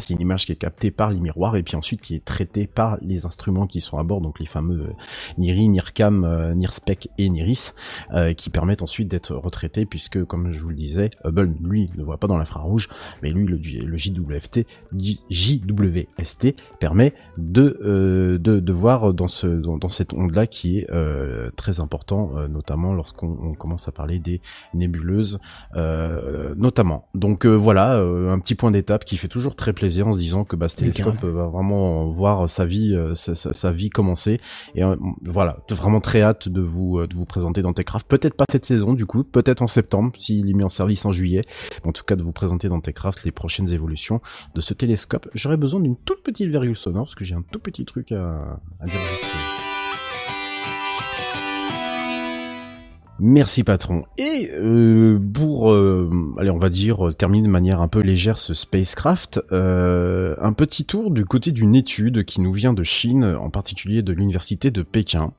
C'est 0.00 0.14
une 0.14 0.20
image 0.20 0.46
qui 0.46 0.52
est 0.52 0.56
captée 0.56 0.90
par 0.90 1.10
les 1.10 1.20
miroirs 1.20 1.56
et 1.56 1.62
puis 1.62 1.76
ensuite 1.76 2.00
qui 2.00 2.14
est 2.14 2.24
traitée 2.24 2.66
par 2.66 2.98
les 3.00 3.26
instruments 3.26 3.66
qui 3.66 3.80
sont 3.80 3.98
à 3.98 4.02
bord, 4.02 4.20
donc 4.20 4.38
les 4.40 4.46
fameux 4.46 4.80
euh, 4.80 4.92
NIRI, 5.38 5.68
NIRCAM, 5.68 6.24
euh, 6.24 6.54
NIRSPEC 6.54 7.08
et 7.18 7.28
NIRIS, 7.28 7.74
euh, 8.12 8.32
qui 8.32 8.50
permettent 8.50 8.82
ensuite 8.82 9.08
d'être 9.08 9.34
retraités 9.34 9.86
puisque, 9.86 10.24
comme 10.24 10.52
je 10.52 10.60
vous 10.60 10.70
le 10.70 10.74
disais, 10.74 11.10
Hubble, 11.24 11.54
lui, 11.62 11.90
ne 11.96 12.02
voit 12.02 12.18
pas 12.18 12.26
dans 12.26 12.38
l'infrarouge, 12.38 12.88
mais 13.22 13.30
lui, 13.30 13.46
le, 13.46 13.58
JWST, 13.96 14.66
permet 16.78 17.14
de, 17.36 18.72
voir 18.72 19.12
dans, 19.12 19.28
ce, 19.28 19.46
dans, 19.46 19.88
cette 19.88 20.12
onde-là 20.14 20.46
qui 20.46 20.78
est 20.78 20.88
très 21.56 21.80
important, 21.80 22.32
notamment 22.48 22.94
lorsqu'on 22.94 23.36
on 23.42 23.54
commence 23.54 23.88
à 23.88 23.92
parler 23.92 24.18
des 24.18 24.40
nébuleuses, 24.74 25.38
notamment. 25.74 27.08
Donc 27.14 27.46
voilà, 27.46 27.98
un 27.98 28.38
petit 28.38 28.54
point 28.54 28.70
d'étape 28.70 29.04
qui 29.04 29.16
fait 29.16 29.28
toujours 29.28 29.56
très 29.56 29.72
plaisir 29.72 29.89
en 30.02 30.12
se 30.12 30.18
disant 30.18 30.44
que 30.44 30.56
bah, 30.56 30.68
ce 30.68 30.76
télescope 30.76 31.22
va 31.24 31.46
vraiment 31.48 32.08
voir 32.08 32.48
sa 32.48 32.64
vie, 32.64 32.94
euh, 32.94 33.14
sa, 33.14 33.34
sa- 33.34 33.52
sa 33.52 33.70
vie 33.70 33.90
commencer. 33.90 34.40
Et 34.74 34.82
euh, 34.84 34.96
voilà, 35.24 35.58
vraiment 35.70 36.00
très 36.00 36.22
hâte 36.22 36.48
de 36.48 36.60
vous 36.60 36.98
euh, 36.98 37.06
de 37.06 37.14
vous 37.14 37.24
présenter 37.26 37.62
dans 37.62 37.72
Techcraft. 37.72 38.06
Peut-être 38.06 38.34
pas 38.34 38.44
cette 38.50 38.64
saison 38.64 38.92
du 38.94 39.06
coup, 39.06 39.24
peut-être 39.24 39.62
en 39.62 39.66
septembre 39.66 40.12
s'il 40.18 40.48
est 40.48 40.54
mis 40.54 40.64
en 40.64 40.68
service 40.68 41.04
en 41.04 41.12
juillet. 41.12 41.42
En 41.84 41.92
tout 41.92 42.04
cas, 42.04 42.16
de 42.16 42.22
vous 42.22 42.32
présenter 42.32 42.68
dans 42.68 42.80
Techcraft 42.80 43.24
les 43.24 43.32
prochaines 43.32 43.70
évolutions 43.70 44.20
de 44.54 44.60
ce 44.60 44.74
télescope. 44.74 45.28
J'aurais 45.34 45.56
besoin 45.56 45.80
d'une 45.80 45.96
toute 45.96 46.22
petite 46.22 46.48
virgule 46.50 46.76
sonore 46.76 47.04
parce 47.04 47.14
que 47.14 47.24
j'ai 47.24 47.34
un 47.34 47.42
tout 47.50 47.58
petit 47.58 47.84
truc 47.84 48.12
à, 48.12 48.60
à 48.80 48.86
dire 48.86 49.00
juste. 49.10 49.59
Merci 53.22 53.64
patron. 53.64 54.04
Et 54.16 54.50
euh, 54.54 55.18
pour, 55.34 55.70
euh, 55.70 56.10
allez, 56.38 56.50
on 56.50 56.58
va 56.58 56.70
dire, 56.70 57.08
euh, 57.08 57.12
terminer 57.12 57.46
de 57.46 57.52
manière 57.52 57.82
un 57.82 57.88
peu 57.88 58.00
légère 58.00 58.38
ce 58.38 58.54
spacecraft, 58.54 59.40
euh, 59.52 60.34
un 60.40 60.54
petit 60.54 60.86
tour 60.86 61.10
du 61.10 61.26
côté 61.26 61.52
d'une 61.52 61.74
étude 61.74 62.24
qui 62.24 62.40
nous 62.40 62.52
vient 62.52 62.72
de 62.72 62.82
Chine, 62.82 63.24
en 63.24 63.50
particulier 63.50 64.02
de 64.02 64.12
l'université 64.12 64.70
de 64.70 64.82
Pékin, 64.82 65.32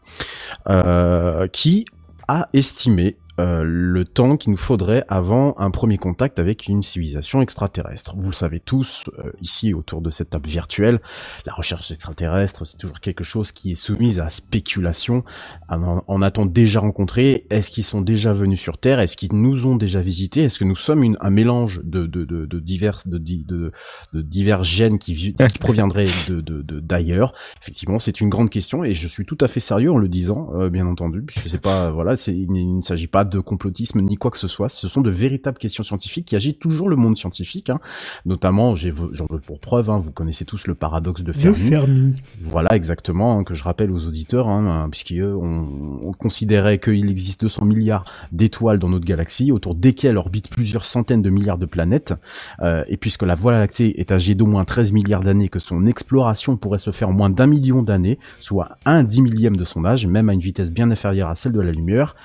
qui 1.52 1.86
a 2.28 2.48
estimé 2.54 3.18
euh, 3.40 3.64
le 3.66 4.06
temps 4.06 4.38
qu'il 4.38 4.52
nous 4.52 4.58
faudrait 4.58 5.04
avant 5.08 5.56
un 5.58 5.72
premier 5.72 5.98
contact 5.98 6.40
avec 6.40 6.68
une 6.68 6.84
civilisation 6.84 7.42
extraterrestre. 7.42 8.16
Vous 8.18 8.30
le 8.30 8.36
savez 8.36 8.60
tous, 8.60 9.04
euh, 9.20 9.32
ici 9.42 9.74
autour 9.74 10.02
de 10.02 10.10
cette 10.10 10.32
table 10.32 10.50
virtuelle, 10.50 11.02
la 11.46 11.54
recherche 11.54 11.90
extraterrestre, 11.92 12.66
c'est 12.66 12.78
toujours 12.78 13.00
quelque 13.00 13.24
chose 13.24 13.52
qui 13.52 13.72
est 13.72 13.76
soumise 13.76 14.20
à 14.20 14.30
spéculation. 14.30 15.24
En, 15.70 16.04
en 16.08 16.22
a-t-on 16.22 16.46
déjà 16.46 16.80
rencontré 16.82 17.46
Est-ce 17.50 17.72
qu'ils 17.72 17.84
sont 17.84 18.02
déjà 18.02 18.34
venus 18.34 18.60
sur 18.60 18.78
Terre 18.78 19.00
Est-ce 19.00 19.16
qu'ils 19.18 19.34
nous 19.34 19.66
ont 19.66 19.76
déjà 19.76 20.02
visités 20.02 20.44
Est-ce 20.44 20.60
que 20.60 20.66
nous 20.66 20.76
sommes 20.76 21.04
une- 21.04 21.18
un 21.22 21.30
mélange 21.30 21.82
de, 21.84 22.06
de, 22.06 22.26
de, 22.26 22.46
de 22.46 22.60
divers 22.60 23.00
de, 23.06 23.18
de, 23.18 23.72
de 24.14 24.22
divers 24.22 24.64
gènes 24.64 25.00
qui, 25.00 25.16
qui 25.16 25.34
proviendraient 25.60 26.08
de 26.28 26.42
d'ailleurs? 26.80 27.34
Effectivement, 27.62 28.00
c'est 28.00 28.22
une 28.22 28.30
grande 28.30 28.50
question 28.50 28.84
et 28.84 28.96
je 28.96 29.08
suis 29.08 29.26
tout 29.26 29.38
à 29.42 29.48
fait 29.48 29.60
sérieux 29.60 29.92
en 29.92 29.98
le 29.98 30.10
disant, 30.10 30.50
euh, 30.56 30.70
bien 30.70 30.86
entendu, 30.88 31.22
puisque 31.22 31.48
c'est 31.48 31.62
pas 31.62 31.92
voilà, 31.92 32.18
c'est 32.18 32.34
il, 32.34 32.48
il 32.56 32.78
ne 32.78 32.82
s'agit 32.82 33.08
pas 33.08 33.21
de 33.24 33.40
complotisme 33.40 34.02
ni 34.02 34.16
quoi 34.16 34.32
que 34.32 34.38
ce 34.38 34.48
soit. 34.48 34.70
Ce 34.70 34.88
sont 34.88 35.02
de 35.02 35.10
véritables 35.10 35.58
questions 35.58 35.84
scientifiques 35.84 36.26
qui 36.26 36.36
agitent 36.36 36.60
toujours 36.60 36.90
le 36.90 36.96
monde 36.96 37.18
scientifique. 37.18 37.70
Hein. 37.70 37.80
Notamment, 38.26 38.76
j'en 38.76 39.28
veux 39.30 39.40
pour 39.40 39.60
preuve, 39.60 39.90
hein, 39.90 39.98
vous 39.98 40.12
connaissez 40.12 40.46
tous 40.46 40.68
le 40.68 40.76
paradoxe 40.76 41.22
de 41.22 41.32
De 41.32 41.38
Fermi. 41.38 41.58
Fermi. 41.58 42.16
Voilà, 42.42 42.76
exactement, 42.76 43.38
hein, 43.38 43.44
que 43.44 43.54
je 43.54 43.64
rappelle 43.64 43.92
aux 43.92 44.08
auditeurs, 44.08 44.48
hein, 44.48 44.88
puisqu'on 44.90 45.24
on, 45.24 46.08
on 46.08 46.14
considérait 46.14 46.80
qu'il 46.80 47.10
existe 47.10 47.42
200 47.42 47.66
milliards 47.66 48.06
d'étoiles 48.32 48.80
dans 48.80 48.90
notre 48.90 49.06
galaxie, 49.06 49.52
autour 49.52 49.76
desquelles 49.76 50.18
orbitent 50.18 50.50
plusieurs 50.50 50.86
centaines 50.86 51.22
de 51.22 51.30
milliards 51.30 51.58
de 51.58 51.66
planètes, 51.66 52.14
euh, 52.62 52.84
et 52.88 52.98
puisque 52.98 53.24
la 53.24 53.36
Voie 53.36 53.58
lactée 53.58 54.00
est 54.00 54.12
âgée 54.12 54.36
d'au 54.36 54.46
moins 54.46 54.66
13 54.66 54.92
milliards 54.92 55.24
d'années, 55.24 55.50
que 55.50 55.60
son 55.60 55.86
exploration 55.86 56.58
pourrait 56.58 56.78
se 56.78 56.92
faire 56.92 57.10
en 57.10 57.14
moins 57.14 57.30
d'un 57.30 57.48
million 57.48 57.82
d'années, 57.82 58.20
soit 58.40 58.78
un 58.86 59.04
dix 59.04 59.22
millième 59.22 59.56
de 59.56 59.64
son 59.64 59.86
âge, 59.86 60.08
même 60.08 60.30
à 60.30 60.34
une 60.34 60.40
vitesse 60.40 60.72
bien 60.72 60.92
inférieure 60.92 61.30
à 61.30 61.36
celle 61.36 61.52
de 61.52 61.62
la 61.62 61.72
lumière, 61.72 62.16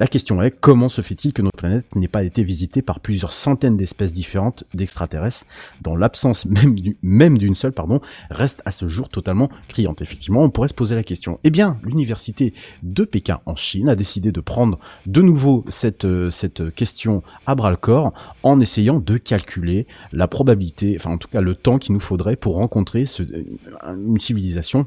la 0.00 0.06
question 0.08 0.42
est 0.42 0.50
comment 0.50 0.88
se 0.88 1.00
fait-il 1.02 1.32
que 1.32 1.42
notre 1.42 1.56
planète 1.58 1.86
n'ait 1.94 2.08
pas 2.08 2.24
été 2.24 2.42
visitée 2.42 2.82
par 2.82 2.98
plusieurs 2.98 3.30
centaines 3.32 3.76
d'espèces 3.76 4.12
différentes 4.12 4.64
d'extraterrestres, 4.74 5.44
dans 5.82 5.94
l'absence 5.94 6.46
même 6.46 6.74
du- 6.74 6.96
même 7.02 7.38
d'une 7.38 7.54
seule, 7.54 7.72
pardon, 7.72 8.00
reste 8.30 8.62
à 8.64 8.72
ce 8.72 8.88
jour 8.88 9.08
totalement 9.08 9.48
criante. 9.68 10.00
Effectivement, 10.02 10.42
on 10.42 10.50
pourrait 10.50 10.68
se 10.68 10.74
poser 10.74 10.94
la 10.96 11.02
question. 11.04 11.38
Eh 11.44 11.50
bien, 11.50 11.78
l'université 11.84 12.54
de 12.82 13.04
Pékin 13.04 13.40
en 13.46 13.54
Chine 13.56 13.88
a 13.88 13.94
décidé 13.94 14.32
de 14.32 14.40
prendre 14.40 14.78
de 15.06 15.20
nouveau 15.22 15.64
cette 15.68 16.04
euh, 16.06 16.30
question 16.74 17.22
à 17.46 17.54
bras 17.54 17.70
le 17.70 17.76
corps 17.76 18.12
en 18.42 18.58
essayant 18.58 18.98
de 19.00 19.18
calculer 19.18 19.86
la 20.12 20.26
probabilité, 20.26 20.96
enfin 20.98 21.10
en 21.10 21.18
tout 21.18 21.28
cas 21.28 21.40
le 21.42 21.54
temps 21.54 21.78
qu'il 21.78 21.92
nous 21.92 22.00
faudrait 22.00 22.36
pour 22.36 22.54
rencontrer 22.54 23.04
ce- 23.06 23.22
une 23.22 24.18
civilisation 24.18 24.86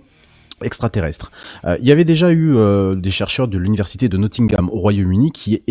extraterrestre. 0.64 1.31
Euh, 1.65 1.77
il 1.80 1.88
y 1.88 1.91
avait 1.91 2.06
déjà 2.06 2.31
eu 2.31 2.56
euh, 2.56 2.95
des 2.95 3.11
chercheurs 3.11 3.48
de 3.48 3.57
l'université 3.57 4.10
de 4.10 4.18
Nottingham 4.18 4.69
au 4.69 4.80
Royaume-Uni 4.80 5.31
qui, 5.31 5.61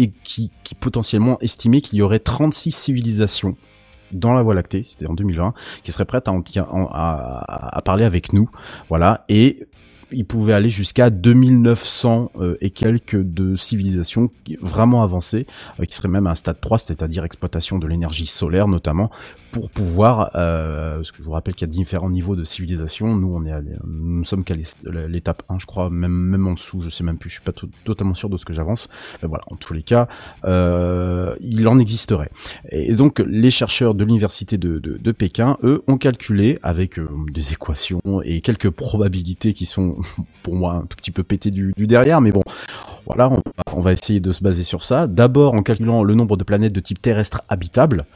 potentiellement 0.80 1.38
estimaient 1.40 1.80
qu'il 1.80 1.98
y 1.98 2.02
aurait 2.02 2.18
36 2.18 2.72
civilisations 2.72 3.56
dans 4.10 4.32
la 4.32 4.42
Voie 4.42 4.54
lactée, 4.54 4.84
c'était 4.86 5.06
en 5.06 5.14
2020, 5.14 5.54
qui 5.82 5.92
seraient 5.92 6.04
prêtes 6.04 6.28
à, 6.28 7.76
à 7.76 7.82
parler 7.82 8.04
avec 8.04 8.32
nous, 8.34 8.50
voilà, 8.88 9.24
et 9.30 9.66
ils 10.12 10.24
pouvaient 10.24 10.52
aller 10.52 10.70
jusqu'à 10.70 11.10
2900 11.10 12.32
euh, 12.40 12.56
et 12.60 12.70
quelques 12.70 13.16
de 13.20 13.56
civilisations 13.56 14.30
vraiment 14.60 15.02
avancées, 15.02 15.46
euh, 15.80 15.84
qui 15.84 15.94
seraient 15.94 16.08
même 16.08 16.26
à 16.26 16.30
un 16.30 16.34
stade 16.34 16.60
3, 16.60 16.78
c'est-à-dire 16.78 17.24
exploitation 17.24 17.78
de 17.78 17.86
l'énergie 17.86 18.26
solaire 18.26 18.68
notamment, 18.68 19.10
pour 19.50 19.70
pouvoir, 19.70 20.30
euh, 20.34 20.96
parce 20.96 21.12
que 21.12 21.18
je 21.18 21.22
vous 21.24 21.32
rappelle 21.32 21.54
qu'il 21.54 21.66
y 21.68 21.70
a 21.70 21.72
différents 21.72 22.08
niveaux 22.10 22.36
de 22.36 22.44
civilisation, 22.44 23.14
nous 23.16 23.32
on 23.34 23.44
est 23.44 23.52
nous 23.86 24.24
sommes 24.24 24.44
qu'à 24.44 24.54
l'est- 24.54 24.82
l'étape 25.08 25.42
1 25.48 25.58
je 25.58 25.66
crois, 25.66 25.90
même, 25.90 26.12
même 26.12 26.46
en 26.46 26.54
dessous, 26.54 26.80
je 26.82 26.88
sais 26.88 27.04
même 27.04 27.18
plus, 27.18 27.28
je 27.30 27.34
suis 27.34 27.44
pas 27.44 27.52
to- 27.52 27.68
totalement 27.84 28.14
sûr 28.14 28.28
de 28.30 28.36
ce 28.38 28.44
que 28.44 28.52
j'avance, 28.52 28.88
mais 29.22 29.28
voilà, 29.28 29.44
en 29.50 29.56
tous 29.56 29.74
les 29.74 29.82
cas, 29.82 30.08
euh, 30.44 31.34
il 31.40 31.66
en 31.68 31.78
existerait. 31.78 32.30
Et 32.70 32.94
donc 32.94 33.22
les 33.26 33.50
chercheurs 33.50 33.94
de 33.94 34.04
l'université 34.04 34.56
de, 34.58 34.78
de, 34.78 35.12
Pékin, 35.12 35.58
eux, 35.62 35.82
ont 35.86 35.98
calculé 35.98 36.58
avec 36.62 36.98
euh, 36.98 37.06
des 37.32 37.52
équations 37.52 38.00
et 38.24 38.40
quelques 38.40 38.70
probabilités 38.70 39.52
qui 39.52 39.66
sont 39.66 39.96
pour 40.42 40.54
moi 40.54 40.74
un 40.74 40.86
tout 40.86 40.96
petit 40.96 41.10
peu 41.10 41.22
pétées 41.22 41.50
du, 41.50 41.72
derrière, 41.76 42.20
mais 42.20 42.32
bon, 42.32 42.42
voilà, 43.06 43.30
on 43.72 43.80
va, 43.80 43.92
essayer 43.92 44.20
de 44.20 44.32
se 44.32 44.42
baser 44.42 44.64
sur 44.64 44.82
ça. 44.82 45.06
D'abord 45.06 45.54
en 45.54 45.62
calculant 45.62 46.02
le 46.02 46.14
nombre 46.14 46.36
de 46.36 46.44
planètes 46.44 46.72
de 46.72 46.80
type 46.80 47.00
terrestre 47.00 47.42
habitable. 47.48 48.06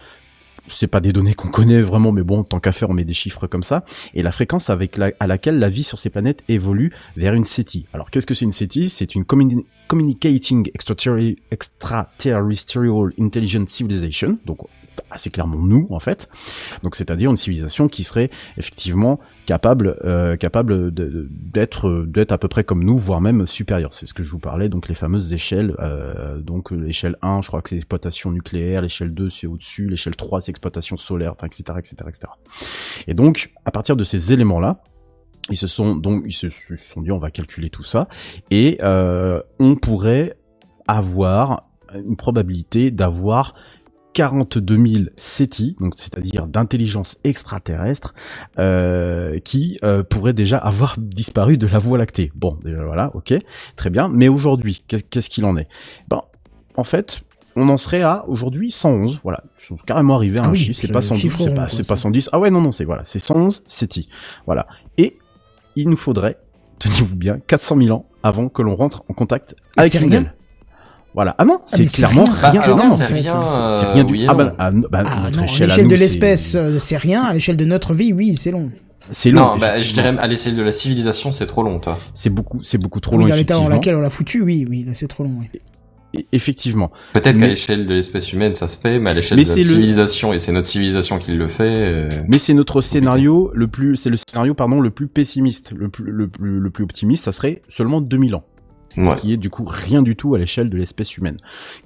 C'est 0.68 0.88
pas 0.88 0.98
des 0.98 1.12
données 1.12 1.34
qu'on 1.34 1.48
connaît 1.48 1.80
vraiment, 1.80 2.10
mais 2.10 2.24
bon, 2.24 2.42
tant 2.42 2.58
qu'à 2.58 2.72
faire, 2.72 2.90
on 2.90 2.92
met 2.92 3.04
des 3.04 3.14
chiffres 3.14 3.46
comme 3.46 3.62
ça. 3.62 3.84
Et 4.14 4.22
la 4.22 4.32
fréquence 4.32 4.68
avec 4.68 4.98
à 5.20 5.26
laquelle 5.28 5.60
la 5.60 5.68
vie 5.68 5.84
sur 5.84 5.96
ces 5.96 6.10
planètes 6.10 6.42
évolue 6.48 6.92
vers 7.16 7.34
une 7.34 7.44
SETI. 7.44 7.86
Alors, 7.92 8.10
qu'est-ce 8.10 8.26
que 8.26 8.34
c'est 8.34 8.46
une 8.46 8.52
SETI 8.52 8.88
C'est 8.88 9.14
une 9.14 9.22
communi- 9.22 9.64
Communicating 9.86 10.68
Extraterrestrial 11.52 13.12
Intelligent 13.20 13.64
Civilization, 13.68 14.38
donc 14.44 14.58
assez 15.10 15.30
clairement 15.30 15.58
nous, 15.58 15.86
en 15.90 16.00
fait. 16.00 16.28
Donc, 16.82 16.96
c'est-à-dire 16.96 17.30
une 17.30 17.36
civilisation 17.36 17.88
qui 17.88 18.04
serait 18.04 18.30
effectivement 18.56 19.20
capable, 19.46 19.96
euh, 20.04 20.36
capable 20.36 20.92
d'être, 20.92 22.04
d'être 22.06 22.32
à 22.32 22.38
peu 22.38 22.48
près 22.48 22.64
comme 22.64 22.84
nous, 22.84 22.98
voire 22.98 23.20
même 23.20 23.46
supérieure. 23.46 23.94
C'est 23.94 24.06
ce 24.06 24.14
que 24.14 24.22
je 24.22 24.30
vous 24.30 24.38
parlais, 24.38 24.68
donc 24.68 24.88
les 24.88 24.94
fameuses 24.94 25.32
échelles. 25.32 25.74
Euh, 25.78 26.40
donc 26.40 26.70
l'échelle 26.70 27.16
1, 27.22 27.42
je 27.42 27.48
crois 27.48 27.62
que 27.62 27.70
c'est 27.70 27.76
exploitation 27.76 28.30
nucléaire, 28.30 28.82
l'échelle 28.82 29.14
2 29.14 29.30
c'est 29.30 29.46
au-dessus, 29.46 29.88
l'échelle 29.88 30.16
3 30.16 30.40
c'est 30.40 30.50
exploitation 30.50 30.96
solaire, 30.96 31.34
etc., 31.42 31.62
etc., 31.78 31.94
etc. 32.08 32.32
Et 33.06 33.14
donc 33.14 33.52
à 33.64 33.70
partir 33.70 33.96
de 33.96 34.04
ces 34.04 34.32
éléments-là, 34.32 34.82
ils 35.50 35.56
se 35.56 35.68
sont 35.68 35.94
donc 35.94 36.24
ils 36.26 36.32
se, 36.32 36.50
se 36.50 36.74
sont 36.74 37.02
dit 37.02 37.12
on 37.12 37.18
va 37.18 37.30
calculer 37.30 37.70
tout 37.70 37.84
ça 37.84 38.08
et 38.50 38.78
euh, 38.82 39.40
on 39.60 39.76
pourrait 39.76 40.36
avoir 40.88 41.68
une 41.94 42.16
probabilité 42.16 42.90
d'avoir 42.90 43.54
42 44.16 44.86
000 44.86 45.04
SETI, 45.16 45.76
donc 45.78 45.92
c'est-à-dire 45.96 46.46
d'intelligence 46.46 47.18
extraterrestre, 47.22 48.14
euh, 48.58 49.38
qui 49.40 49.78
euh, 49.84 50.02
pourraient 50.02 50.32
déjà 50.32 50.56
avoir 50.56 50.96
disparu 50.98 51.58
de 51.58 51.66
la 51.66 51.78
Voie 51.78 51.98
lactée. 51.98 52.32
Bon, 52.34 52.58
déjà, 52.64 52.82
voilà, 52.82 53.10
ok, 53.14 53.34
très 53.76 53.90
bien. 53.90 54.08
Mais 54.08 54.28
aujourd'hui, 54.28 54.82
qu'est- 54.88 55.06
qu'est-ce 55.06 55.28
qu'il 55.28 55.44
en 55.44 55.58
est? 55.58 55.68
Ben, 56.08 56.22
en 56.76 56.84
fait, 56.84 57.20
on 57.56 57.68
en 57.68 57.76
serait 57.76 58.00
à 58.00 58.24
aujourd'hui 58.26 58.70
111. 58.70 59.20
Voilà, 59.22 59.44
ils 59.60 59.66
sont 59.66 59.76
carrément 59.76 60.14
arrivés 60.16 60.38
à 60.38 60.44
Ah 60.44 60.46
un 60.46 60.52
oui, 60.52 60.60
chiffre. 60.60 60.80
C'est 60.80 60.88
pas 60.92 61.00
le 61.00 61.04
112, 61.04 61.20
chiffre 61.20 61.36
c'est 61.36 61.44
rond, 61.50 61.54
pas, 61.54 61.60
quoi, 61.62 61.68
c'est 61.68 61.86
pas 61.86 61.96
ça. 61.96 62.02
110. 62.04 62.30
Ah 62.32 62.38
ouais, 62.38 62.50
non, 62.50 62.62
non, 62.62 62.72
c'est 62.72 62.86
voilà, 62.86 63.02
c'est 63.04 63.18
111 63.18 63.64
SETI. 63.66 64.08
Voilà. 64.46 64.66
Et 64.96 65.18
il 65.74 65.90
nous 65.90 65.96
faudrait, 65.98 66.38
tenez-vous 66.78 67.16
bien, 67.16 67.38
400 67.46 67.76
000 67.82 67.90
ans 67.94 68.06
avant 68.22 68.48
que 68.48 68.62
l'on 68.62 68.76
rentre 68.76 69.04
en 69.10 69.12
contact 69.12 69.54
Et 69.76 69.80
avec 69.80 70.08
d'elles. 70.08 70.32
Voilà. 71.16 71.34
Ah 71.38 71.44
non, 71.44 71.58
Ah, 71.62 71.64
c'est 71.76 71.86
clairement 71.86 72.24
rien, 72.24 72.60
c'est 72.88 73.14
rien. 73.14 73.42
euh, 73.42 73.92
rien 73.94 74.04
du 74.04 74.26
Ah 74.28 74.34
bah, 74.34 74.44
non. 74.44 74.52
ah, 74.58 74.70
bah, 74.70 75.02
Ah 75.06 75.20
notre 75.24 75.36
non, 75.38 75.42
à 75.42 75.46
échelle 75.46 75.70
à 75.72 75.76
de 75.78 75.94
l'espèce, 75.96 76.54
euh, 76.54 76.78
c'est 76.78 76.96
rien. 76.98 77.22
À 77.24 77.34
l'échelle 77.34 77.56
de 77.56 77.64
notre 77.64 77.92
vie, 77.94 78.12
oui, 78.12 78.36
c'est 78.36 78.50
long. 78.52 78.70
C'est 79.10 79.30
long. 79.30 79.40
Non, 79.40 79.56
bah, 79.56 79.70
je 79.76 79.80
effectivement. 79.80 80.10
dirais 80.12 80.22
à 80.22 80.26
l'échelle 80.28 80.54
de 80.56 80.62
la 80.62 80.72
civilisation, 80.72 81.32
c'est 81.32 81.46
trop 81.46 81.62
long, 81.62 81.78
toi. 81.80 81.98
C'est 82.14 82.30
beaucoup, 82.30 82.62
c'est 82.62 82.78
beaucoup 82.78 83.00
trop 83.00 83.16
Oui, 83.16 83.22
long, 83.24 83.28
dans 83.30 83.34
l'état 83.34 83.54
dans 83.54 83.68
lequel 83.68 83.94
on 83.96 84.00
l'a 84.00 84.10
foutu, 84.10 84.42
oui, 84.42 84.66
oui, 84.68 84.84
là 84.84 84.92
c'est 84.94 85.08
trop 85.08 85.24
long. 85.24 85.38
oui. 85.40 86.26
effectivement. 86.32 86.90
Peut-être 87.12 87.38
qu'à 87.38 87.46
l'échelle 87.46 87.86
de 87.86 87.94
l'espèce 87.94 88.32
humaine, 88.32 88.52
ça 88.52 88.68
se 88.68 88.76
fait, 88.78 88.98
mais 88.98 89.10
à 89.10 89.14
l'échelle 89.14 89.38
de 89.38 89.42
notre 89.48 89.62
civilisation, 89.62 90.32
et 90.32 90.38
c'est 90.38 90.52
notre 90.52 90.66
civilisation 90.66 91.18
qui 91.18 91.32
le 91.32 91.48
fait. 91.48 91.62
euh, 91.64 92.08
Mais 92.28 92.38
c'est 92.38 92.54
notre 92.54 92.80
scénario 92.80 93.50
le 93.54 93.68
plus, 93.68 93.96
c'est 93.96 94.10
le 94.10 94.16
scénario 94.16 94.54
pardon 94.54 94.80
le 94.80 94.90
plus 94.90 95.08
pessimiste, 95.08 95.72
le 95.76 95.88
plus 95.88 96.10
le 96.10 96.28
plus 96.28 96.58
le 96.60 96.70
plus 96.70 96.84
optimiste, 96.84 97.24
ça 97.24 97.32
serait 97.32 97.62
seulement 97.68 98.00
2000 98.00 98.34
ans. 98.34 98.44
Ouais. 98.96 99.06
Ce 99.06 99.16
qui 99.16 99.32
est 99.32 99.36
du 99.36 99.50
coup 99.50 99.64
rien 99.66 100.02
du 100.02 100.16
tout 100.16 100.34
à 100.34 100.38
l'échelle 100.38 100.70
de 100.70 100.76
l'espèce 100.76 101.16
humaine. 101.16 101.36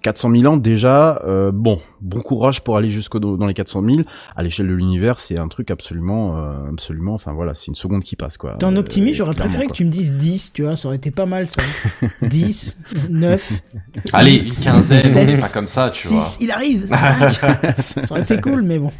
400 0.03 0.31
000 0.35 0.53
ans 0.53 0.57
déjà, 0.57 1.23
euh, 1.27 1.51
bon, 1.53 1.81
bon 2.01 2.20
courage 2.20 2.62
pour 2.62 2.77
aller 2.77 2.91
jusqu'au 2.91 3.19
dans 3.19 3.47
les 3.47 3.55
400 3.55 3.82
000. 3.85 4.01
À 4.37 4.43
l'échelle 4.43 4.69
de 4.69 4.74
l'univers, 4.74 5.19
c'est 5.19 5.37
un 5.39 5.49
truc 5.49 5.70
absolument, 5.70 6.37
euh, 6.39 6.69
absolument. 6.70 7.15
Enfin 7.15 7.32
voilà, 7.32 7.55
c'est 7.55 7.66
une 7.69 7.74
seconde 7.74 8.05
qui 8.05 8.16
passe 8.16 8.37
quoi. 8.37 8.55
T'es 8.59 8.65
en 8.66 8.77
Euh, 8.77 8.81
optimiste, 8.81 9.16
j'aurais 9.19 9.35
clairement, 9.35 9.49
préféré 9.49 9.66
quoi. 9.66 9.73
que 9.73 9.77
tu 9.77 9.85
me 9.85 9.91
dises 9.91 10.12
10, 10.12 10.53
tu 10.53 10.62
vois, 10.62 10.77
ça 10.77 10.89
aurait 10.89 10.97
été 10.97 11.11
pas 11.11 11.27
mal 11.27 11.47
ça. 11.47 11.62
10, 12.23 12.78
9, 13.11 13.61
Allez, 14.12 14.37
une 14.37 14.45
quinzaine, 14.49 15.39
pas 15.41 15.49
comme 15.49 15.69
ça, 15.69 15.91
tu 15.91 16.09
vois. 16.09 16.20
6, 16.20 16.39
il 16.43 16.51
arrive, 16.51 16.87
5. 16.93 17.32
ça 17.81 18.01
aurait 18.11 18.23
été 18.23 18.41
cool, 18.41 18.62
mais 18.62 18.78
bon. 18.78 18.93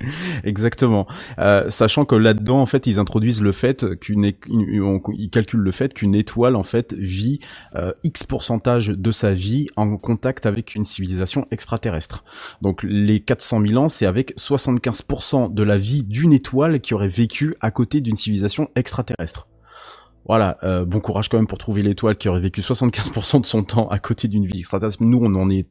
Exactement. 0.45 1.07
Euh, 1.39 1.71
sachant 1.71 2.05
que 2.05 2.15
là-dedans, 2.15 2.61
en 2.61 2.67
fait, 2.67 2.87
ils 2.87 2.99
introduisent 2.99 3.43
le 3.43 3.53
fait 3.53 3.99
qu'une, 3.99 4.33
ils 4.49 5.31
calculent 5.31 5.61
le 5.61 5.71
fait 5.71 5.95
qu'une 5.95 6.15
étoile, 6.15 6.57
en 6.57 6.63
fait, 6.63 6.95
vit 6.95 7.41
euh, 7.77 7.93
X 8.05 8.25
pourcentage 8.25 8.89
de 8.89 9.13
sa 9.13 9.33
vie 9.33 9.69
en 9.77 9.97
contact 9.97 10.47
avec 10.47 10.75
une 10.75 10.85
civilisation 10.85 11.47
extraterrestre. 11.51 12.25
Donc, 12.63 12.83
les 12.83 13.21
400 13.21 13.61
000 13.67 13.83
ans, 13.83 13.89
c'est 13.89 14.07
avec 14.07 14.37
75% 14.37 15.53
de 15.53 15.63
la 15.63 15.77
vie 15.77 16.05
d'une 16.05 16.33
étoile 16.33 16.81
qui 16.81 16.95
aurait 16.95 17.09
vécu 17.09 17.55
à 17.61 17.71
côté 17.71 18.01
d'une 18.01 18.17
civilisation 18.17 18.69
extraterrestre. 18.77 19.49
Voilà, 20.27 20.59
euh, 20.63 20.85
bon 20.85 21.01
courage 21.01 21.29
quand 21.29 21.39
même 21.39 21.47
pour 21.47 21.59
trouver 21.59 21.83
l'étoile 21.83 22.17
qui 22.17 22.29
aurait 22.29 22.41
vécu 22.41 22.61
75% 22.61 23.41
de 23.41 23.47
son 23.47 23.65
temps 23.65 23.89
à 23.89 23.99
côté 23.99 24.29
d'une 24.29 24.45
vie 24.45 24.61
extraterrestre. 24.61 25.03
Nous, 25.03 25.19
on 25.21 25.35
en 25.35 25.51
est 25.51 25.67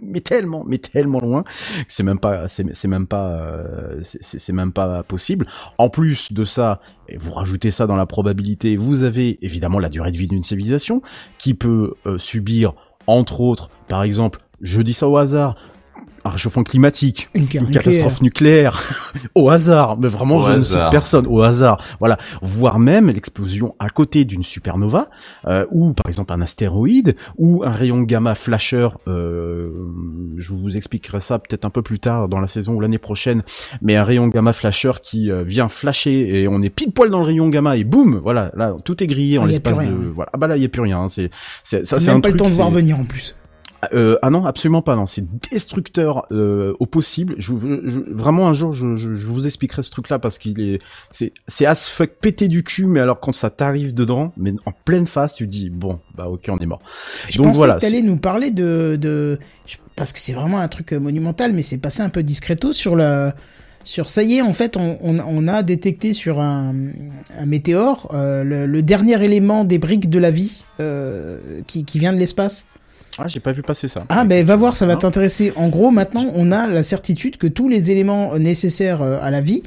mais 0.00 0.20
tellement, 0.20 0.64
mais 0.66 0.78
tellement 0.78 1.20
loin, 1.20 1.44
c'est 1.88 2.02
même 2.02 2.18
pas, 2.18 2.48
c'est 2.48 2.84
même 2.86 3.06
pas, 3.06 3.32
euh, 3.32 4.00
c'est 4.02 4.52
même 4.52 4.72
pas 4.72 5.02
possible. 5.02 5.46
En 5.78 5.90
plus 5.90 6.32
de 6.32 6.44
ça, 6.44 6.80
et 7.08 7.16
vous 7.16 7.32
rajoutez 7.32 7.70
ça 7.70 7.86
dans 7.86 7.96
la 7.96 8.06
probabilité, 8.06 8.76
vous 8.76 9.04
avez 9.04 9.38
évidemment 9.44 9.78
la 9.78 9.88
durée 9.88 10.10
de 10.10 10.16
vie 10.16 10.28
d'une 10.28 10.42
civilisation 10.42 11.02
qui 11.38 11.54
peut 11.54 11.94
euh, 12.06 12.18
subir, 12.18 12.74
entre 13.06 13.40
autres, 13.40 13.70
par 13.88 14.02
exemple, 14.02 14.40
je 14.60 14.80
dis 14.80 14.94
ça 14.94 15.08
au 15.08 15.16
hasard, 15.16 15.56
un 16.24 16.30
réchauffement 16.30 16.62
climatique, 16.62 17.28
Une 17.34 17.44
guerre 17.46 17.62
une 17.62 17.68
nucléaire. 17.68 17.84
catastrophe 17.84 18.22
nucléaire, 18.22 18.82
au 19.34 19.50
hasard, 19.50 19.98
mais 19.98 20.08
vraiment 20.08 20.36
Au 20.36 20.46
je 20.46 20.52
ne 20.52 20.58
cite 20.58 20.76
hasard. 20.76 20.90
personne, 20.90 21.26
au 21.26 21.40
hasard, 21.42 21.82
voilà, 21.98 22.18
voire 22.42 22.78
même 22.78 23.08
l'explosion 23.10 23.74
à 23.78 23.88
côté 23.90 24.24
d'une 24.24 24.42
supernova, 24.42 25.08
euh, 25.46 25.66
ou 25.70 25.92
par 25.92 26.06
exemple 26.08 26.32
un 26.32 26.40
astéroïde, 26.40 27.16
ou 27.38 27.62
un 27.64 27.70
rayon 27.72 28.00
gamma 28.02 28.34
flasher, 28.34 28.88
euh, 29.08 29.70
je 30.36 30.52
vous 30.54 30.76
expliquerai 30.76 31.20
ça 31.20 31.38
peut-être 31.38 31.64
un 31.64 31.70
peu 31.70 31.82
plus 31.82 31.98
tard 31.98 32.28
dans 32.28 32.40
la 32.40 32.46
saison 32.46 32.74
ou 32.74 32.80
l'année 32.80 32.98
prochaine, 32.98 33.42
mais 33.80 33.96
un 33.96 34.04
rayon 34.04 34.28
gamma 34.28 34.52
flasher 34.52 34.92
qui 35.02 35.30
euh, 35.30 35.42
vient 35.42 35.68
flasher 35.68 36.42
et 36.42 36.48
on 36.48 36.60
est 36.62 36.70
pile 36.70 36.92
poil 36.92 37.10
dans 37.10 37.18
le 37.20 37.26
rayon 37.26 37.48
gamma 37.48 37.76
et 37.76 37.84
boum, 37.84 38.20
voilà, 38.22 38.52
là 38.56 38.74
tout 38.84 39.02
est 39.02 39.06
grillé 39.06 39.38
en 39.38 39.44
Ah, 39.44 39.48
l'espace 39.48 39.78
de, 39.78 40.12
voilà, 40.14 40.30
ah 40.32 40.38
bah 40.38 40.46
là 40.46 40.56
il 40.56 40.62
y 40.62 40.66
a 40.66 40.68
plus 40.68 40.82
rien, 40.82 41.00
hein, 41.00 41.08
c'est, 41.08 41.30
c'est 41.62 41.84
ça 41.84 41.98
c'est 41.98 42.10
un 42.10 42.14
même 42.14 42.22
pas 42.22 42.28
truc, 42.28 42.40
le 42.40 42.44
temps 42.46 42.50
de 42.50 42.54
voir 42.56 42.70
venir 42.70 42.98
en 42.98 43.04
plus. 43.04 43.34
Euh, 43.92 44.16
ah 44.22 44.30
non, 44.30 44.44
absolument 44.44 44.82
pas. 44.82 44.94
Non, 44.96 45.06
c'est 45.06 45.24
destructeur 45.50 46.26
euh, 46.32 46.74
au 46.78 46.86
possible. 46.86 47.34
Je, 47.38 47.52
je- 47.84 48.00
vraiment 48.10 48.48
un 48.48 48.54
jour, 48.54 48.72
je, 48.72 48.96
je, 48.96 49.14
je 49.14 49.26
vous 49.26 49.46
expliquerai 49.46 49.82
ce 49.82 49.90
truc-là 49.90 50.18
parce 50.18 50.38
qu'il 50.38 50.60
est, 50.60 50.78
c'est, 51.10 51.32
c'est 51.48 51.66
as 51.66 51.88
fuck 51.88 52.10
pété 52.20 52.48
du 52.48 52.62
cul. 52.62 52.86
Mais 52.86 53.00
alors 53.00 53.20
quand 53.20 53.34
ça 53.34 53.50
t'arrive 53.50 53.94
dedans, 53.94 54.32
mais 54.36 54.52
en 54.66 54.72
pleine 54.84 55.06
face, 55.06 55.34
tu 55.34 55.46
dis 55.46 55.70
bon, 55.70 56.00
bah 56.14 56.28
ok, 56.28 56.46
on 56.48 56.58
est 56.58 56.66
mort. 56.66 56.80
Je 57.28 57.38
Donc 57.38 57.46
pensais 57.46 57.56
voilà, 57.56 57.74
que 57.74 57.80
t'allais 57.80 58.02
nous 58.02 58.16
parler 58.16 58.50
de, 58.50 58.96
de, 59.00 59.38
parce 59.96 60.12
que 60.12 60.18
c'est 60.18 60.32
vraiment 60.32 60.58
un 60.58 60.68
truc 60.68 60.92
euh, 60.92 61.00
monumental, 61.00 61.52
mais 61.52 61.62
c'est 61.62 61.78
passé 61.78 62.02
un 62.02 62.08
peu 62.08 62.22
discreto 62.22 62.72
sur 62.72 62.94
la, 62.96 63.34
sur 63.84 64.10
ça 64.10 64.22
y 64.22 64.34
est, 64.34 64.42
en 64.42 64.52
fait, 64.52 64.76
on, 64.76 64.96
on, 65.02 65.18
on 65.18 65.48
a 65.48 65.62
détecté 65.64 66.12
sur 66.12 66.40
un, 66.40 66.72
un 67.38 67.46
météore 67.46 68.10
euh, 68.14 68.44
le, 68.44 68.66
le 68.66 68.82
dernier 68.82 69.22
élément 69.24 69.64
des 69.64 69.78
briques 69.78 70.08
de 70.08 70.18
la 70.20 70.30
vie 70.30 70.62
euh, 70.80 71.38
qui, 71.66 71.84
qui 71.84 71.98
vient 71.98 72.12
de 72.12 72.18
l'espace. 72.18 72.66
Ah, 73.18 73.28
j'ai 73.28 73.40
pas 73.40 73.52
vu 73.52 73.62
passer 73.62 73.88
ça. 73.88 74.04
Ah 74.08 74.24
ben 74.24 74.44
va 74.44 74.56
voir, 74.56 74.74
ça 74.74 74.86
va 74.86 74.96
t'intéresser. 74.96 75.52
En 75.56 75.68
gros, 75.68 75.90
maintenant, 75.90 76.24
on 76.34 76.50
a 76.50 76.66
la 76.66 76.82
certitude 76.82 77.36
que 77.36 77.46
tous 77.46 77.68
les 77.68 77.90
éléments 77.90 78.38
nécessaires 78.38 79.02
euh, 79.02 79.18
à 79.20 79.30
la 79.30 79.40
vie 79.40 79.62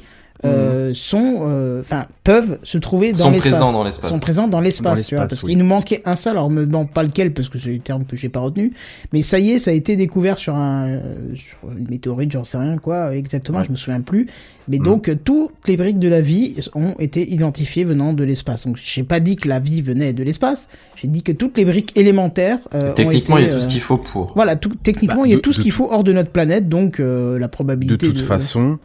euh, 0.46 0.90
sont, 0.94 1.38
euh, 1.42 1.80
enfin, 1.80 2.06
peuvent 2.24 2.58
se 2.62 2.78
trouver 2.78 3.12
dans 3.12 3.18
Sont 3.18 3.30
l'espace. 3.30 3.50
présents 3.52 3.72
dans 3.72 3.84
l'espace. 3.84 4.10
Sont 4.10 4.20
présents 4.20 4.48
dans 4.48 4.60
l'espace, 4.60 5.04
tu 5.04 5.14
vois, 5.14 5.24
l'espace, 5.24 5.38
parce 5.38 5.42
oui. 5.44 5.50
qu'il 5.50 5.58
nous 5.58 5.66
manquait 5.66 6.02
un 6.04 6.16
seul. 6.16 6.32
Alors, 6.32 6.50
me 6.50 6.64
demande 6.66 6.90
pas 6.90 7.02
lequel, 7.02 7.32
parce 7.32 7.48
que 7.48 7.58
c'est 7.58 7.72
le 7.72 7.78
terme 7.78 8.04
que 8.04 8.16
j'ai 8.16 8.28
pas 8.28 8.40
retenu. 8.40 8.72
Mais 9.12 9.22
ça 9.22 9.38
y 9.38 9.50
est, 9.50 9.58
ça 9.58 9.70
a 9.70 9.74
été 9.74 9.96
découvert 9.96 10.38
sur 10.38 10.54
un, 10.54 10.88
euh, 10.88 11.00
sur 11.34 11.58
une 11.76 11.88
météorite, 11.88 12.32
j'en 12.32 12.44
sais 12.44 12.58
rien 12.58 12.78
quoi, 12.78 13.14
exactement, 13.14 13.58
Ouais. 13.58 13.64
je 13.64 13.70
me 13.70 13.76
souviens 13.76 14.00
plus. 14.00 14.26
Mais 14.68 14.78
Mhm. 14.78 14.84
donc, 14.84 15.10
toutes 15.24 15.52
les 15.68 15.76
briques 15.76 15.98
de 15.98 16.08
la 16.08 16.20
vie 16.20 16.56
ont 16.74 16.94
été 16.98 17.30
identifiées 17.32 17.84
venant 17.84 18.12
de 18.12 18.24
l'espace. 18.24 18.62
Donc, 18.64 18.76
j'ai 18.82 19.02
pas 19.04 19.20
dit 19.20 19.36
que 19.36 19.48
la 19.48 19.60
vie 19.60 19.82
venait 19.82 20.12
de 20.12 20.22
l'espace. 20.22 20.68
J'ai 20.96 21.08
dit 21.08 21.22
que 21.22 21.32
toutes 21.32 21.56
les 21.58 21.64
briques 21.64 21.92
élémentaires. 21.96 22.58
euh, 22.74 22.90
ont 22.90 22.94
Techniquement, 22.94 23.38
il 23.38 23.46
y 23.46 23.48
a 23.48 23.52
tout 23.52 23.60
ce 23.60 23.68
qu'il 23.68 23.80
faut 23.80 23.98
pour. 23.98 24.32
voilà, 24.34 24.56
tout, 24.56 24.72
techniquement, 24.82 25.22
Bah, 25.22 25.26
il 25.26 25.30
y 25.30 25.34
a 25.34 25.36
de- 25.36 25.40
tout 25.42 25.52
ce 25.52 25.58
de 25.58 25.62
qu'il 25.62 25.72
faut 25.72 25.88
hors 25.90 26.02
de 26.04 26.12
notre 26.12 26.30
planète, 26.30 26.68
donc 26.68 26.98
euh, 27.00 27.38
la 27.38 27.46
De 27.46 27.50
probabilité 27.50 28.06
toute 28.08 28.18
façon, 28.18 28.78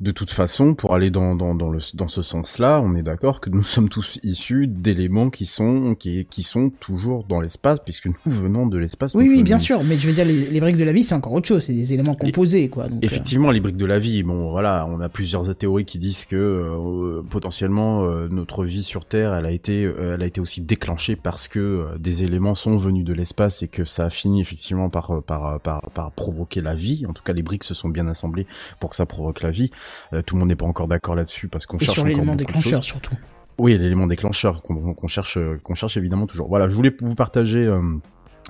de 0.00 0.10
toute 0.10 0.30
façon, 0.30 0.74
pour 0.74 0.94
aller 0.94 1.10
dans, 1.10 1.34
dans, 1.34 1.54
dans, 1.54 1.70
le, 1.70 1.80
dans 1.94 2.06
ce 2.06 2.22
sens-là, 2.22 2.80
on 2.82 2.94
est 2.94 3.02
d'accord 3.02 3.40
que 3.40 3.50
nous 3.50 3.62
sommes 3.74 3.88
tous 3.88 4.18
issus 4.22 4.66
d'éléments 4.66 5.30
qui 5.30 5.46
sont, 5.46 5.94
qui, 5.94 6.24
qui 6.26 6.42
sont 6.42 6.70
toujours 6.70 7.24
dans 7.24 7.40
l'espace, 7.40 7.80
puisque 7.80 8.06
nous 8.06 8.14
venons 8.26 8.66
de 8.66 8.78
l'espace. 8.78 9.14
Oui, 9.14 9.28
oui, 9.28 9.42
bien 9.42 9.58
sûr, 9.58 9.82
mais 9.84 9.96
je 9.96 10.08
veux 10.08 10.14
dire, 10.14 10.24
les, 10.24 10.50
les 10.50 10.60
briques 10.60 10.76
de 10.76 10.84
la 10.84 10.92
vie, 10.92 11.04
c'est 11.04 11.14
encore 11.14 11.32
autre 11.32 11.48
chose, 11.48 11.64
c'est 11.64 11.72
des 11.72 11.92
éléments 11.94 12.14
composés, 12.14 12.68
quoi. 12.68 12.88
Donc, 12.88 13.02
euh, 13.02 13.06
Effectivement, 13.06 13.50
les 13.50 13.60
briques 13.60 13.76
de 13.76 13.86
la 13.86 13.98
vie. 13.98 14.22
Bon, 14.22 14.50
voilà, 14.50 14.86
on 14.88 15.00
a 15.00 15.08
plusieurs 15.08 15.54
théories 15.56 15.84
qui 15.84 15.98
disent 15.98 16.24
que 16.24 16.36
euh, 16.36 17.22
potentiellement 17.28 18.04
euh, 18.04 18.28
notre 18.30 18.64
vie 18.64 18.82
sur 18.82 19.04
Terre, 19.04 19.34
elle 19.34 19.46
a 19.46 19.50
été, 19.50 19.84
euh, 19.84 20.14
elle 20.14 20.22
a 20.22 20.26
été 20.26 20.40
aussi 20.40 20.60
déclenchée 20.60 21.16
parce 21.16 21.48
que 21.48 21.58
euh, 21.58 21.98
des 21.98 22.24
éléments 22.24 22.54
sont 22.54 22.76
venus 22.76 23.04
de 23.04 23.12
l'espace 23.12 23.62
et 23.62 23.68
que 23.68 23.84
ça 23.84 24.04
a 24.04 24.10
fini 24.10 24.40
effectivement 24.40 24.88
par, 24.90 25.10
euh, 25.10 25.20
par, 25.20 25.60
par, 25.60 25.90
par 25.90 26.10
provoquer 26.12 26.60
la 26.60 26.74
vie. 26.74 27.04
En 27.08 27.12
tout 27.12 27.22
cas, 27.22 27.32
les 27.32 27.42
briques 27.42 27.64
se 27.64 27.74
sont 27.74 27.88
bien 27.88 28.06
assemblées 28.06 28.46
pour 28.80 28.90
que 28.90 28.96
ça 28.96 29.06
provoque 29.06 29.42
la 29.42 29.50
vie. 29.50 29.70
Euh, 30.12 30.22
tout 30.22 30.34
le 30.34 30.40
monde 30.40 30.48
n'est 30.48 30.56
pas 30.56 30.66
encore 30.66 30.88
d'accord 30.88 31.14
là-dessus 31.14 31.48
parce 31.48 31.66
qu'on 31.66 31.78
cherche 31.78 31.94
sur 31.94 32.06
l'élément 32.06 32.32
de 32.32 32.38
déclencheur, 32.38 32.82
surtout. 32.82 33.14
Oui, 33.58 33.78
l'élément 33.78 34.06
déclencheur 34.06 34.62
qu'on 34.62 35.06
cherche, 35.06 35.38
euh, 35.38 35.58
qu'on 35.62 35.74
cherche 35.74 35.96
évidemment 35.96 36.26
toujours. 36.26 36.48
Voilà, 36.48 36.68
je 36.68 36.74
voulais 36.74 36.94
vous 37.00 37.14
partager 37.14 37.64
euh, 37.64 37.80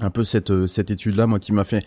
un 0.01 0.11
peu 0.11 0.24
cette 0.24 0.66
cette 0.66 0.90
étude-là, 0.90 1.27
moi 1.27 1.39
qui 1.39 1.52
m'a 1.52 1.65
fait 1.65 1.85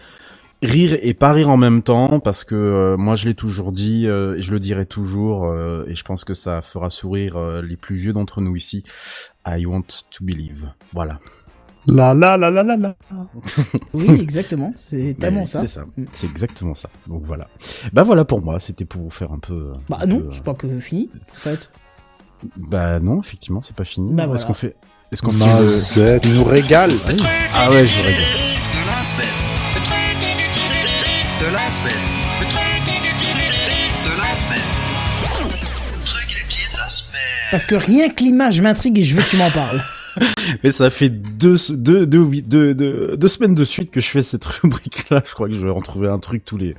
rire 0.62 0.98
et 1.02 1.14
pas 1.14 1.32
rire 1.34 1.50
en 1.50 1.58
même 1.58 1.84
temps, 1.84 2.20
parce 2.20 2.44
que 2.44 2.56
euh, 2.56 2.98
moi 2.98 3.16
je 3.16 3.28
l'ai 3.28 3.36
toujours 3.36 3.72
dit 3.72 4.08
euh, 4.08 4.38
et 4.38 4.42
je 4.42 4.52
le 4.52 4.60
dirai 4.60 4.86
toujours, 4.86 5.46
euh, 5.46 5.86
et 5.88 5.96
je 5.96 6.04
pense 6.04 6.24
que 6.24 6.34
ça 6.34 6.62
fera 6.62 6.90
sourire 6.90 7.40
les 7.62 7.78
plus 7.78 7.96
vieux 7.96 8.14
d'entre 8.14 8.42
nous 8.42 8.56
ici. 8.56 8.84
I 9.46 9.66
want 9.66 9.84
to 10.12 10.24
believe. 10.24 10.72
Voilà. 10.94 11.20
La 11.88 12.14
la 12.14 12.36
la 12.38 12.50
la 12.52 12.64
la 12.64 12.76
la. 12.78 12.96
Oui, 13.94 14.10
exactement, 14.22 14.74
c'est 14.90 15.16
tellement 15.18 15.46
ça. 15.46 15.62
C'est 15.62 15.68
ça. 15.68 15.86
C'est 16.14 16.28
exactement 16.28 16.76
ça. 16.76 16.90
Donc 17.08 17.24
voilà. 17.24 17.48
Bah 17.94 18.04
voilà 18.04 18.26
pour 18.26 18.42
moi. 18.42 18.60
C'était 18.60 18.86
pour 18.86 19.02
vous 19.04 19.10
faire 19.10 19.32
un 19.32 19.40
peu. 19.40 19.54
euh, 19.54 19.74
Bah 19.90 19.98
un 20.02 20.06
non, 20.06 20.20
peu, 20.20 20.30
c'est 20.34 20.44
pas 20.44 20.54
que 20.54 20.68
fini, 20.80 21.10
en 21.36 21.40
fait. 21.40 21.70
euh, 22.44 22.48
Bah 22.58 23.00
non, 23.00 23.22
effectivement, 23.22 23.62
c'est 23.62 23.76
pas 23.76 23.86
fini. 23.86 24.14
Bah 24.14 24.24
Est-ce 24.24 24.30
voilà. 24.32 24.44
qu'on 24.46 24.54
fait 24.54 24.76
Est-ce 25.12 25.22
qu'on 25.22 25.32
fait 25.32 25.46
le- 25.46 25.66
Mazette, 25.66 26.26
il 26.26 26.36
nous 26.36 26.44
régale. 26.44 26.92
Ah 27.54 27.72
ouais, 27.72 27.88
je 27.88 27.96
vous 27.98 28.04
régale. 28.04 28.26
Parce 37.52 37.66
que 37.66 37.76
rien 37.76 38.10
que 38.10 38.24
l'image 38.24 38.60
m'intrigue 38.62 39.00
et 39.00 39.04
je 39.04 39.16
veux 39.16 39.22
que 39.24 39.30
tu 39.30 39.38
m'en 39.38 39.50
parles. 39.52 39.82
Mais 40.64 40.72
ça 40.72 40.90
fait 40.90 41.10
deux, 41.10 41.58
semaines 41.58 43.56
de 43.56 43.66
suite 43.66 43.92
que 43.92 44.00
je 44.00 44.08
fais 44.08 44.24
cette 44.24 44.46
rubrique-là. 44.46 45.22
Je 45.26 45.34
crois 45.34 45.48
que 45.48 45.54
je 45.54 45.66
vais 45.66 45.72
en 45.72 45.82
trouver 45.82 46.08
un 46.08 46.20
truc 46.20 46.44
tous 46.46 46.58
les. 46.58 46.76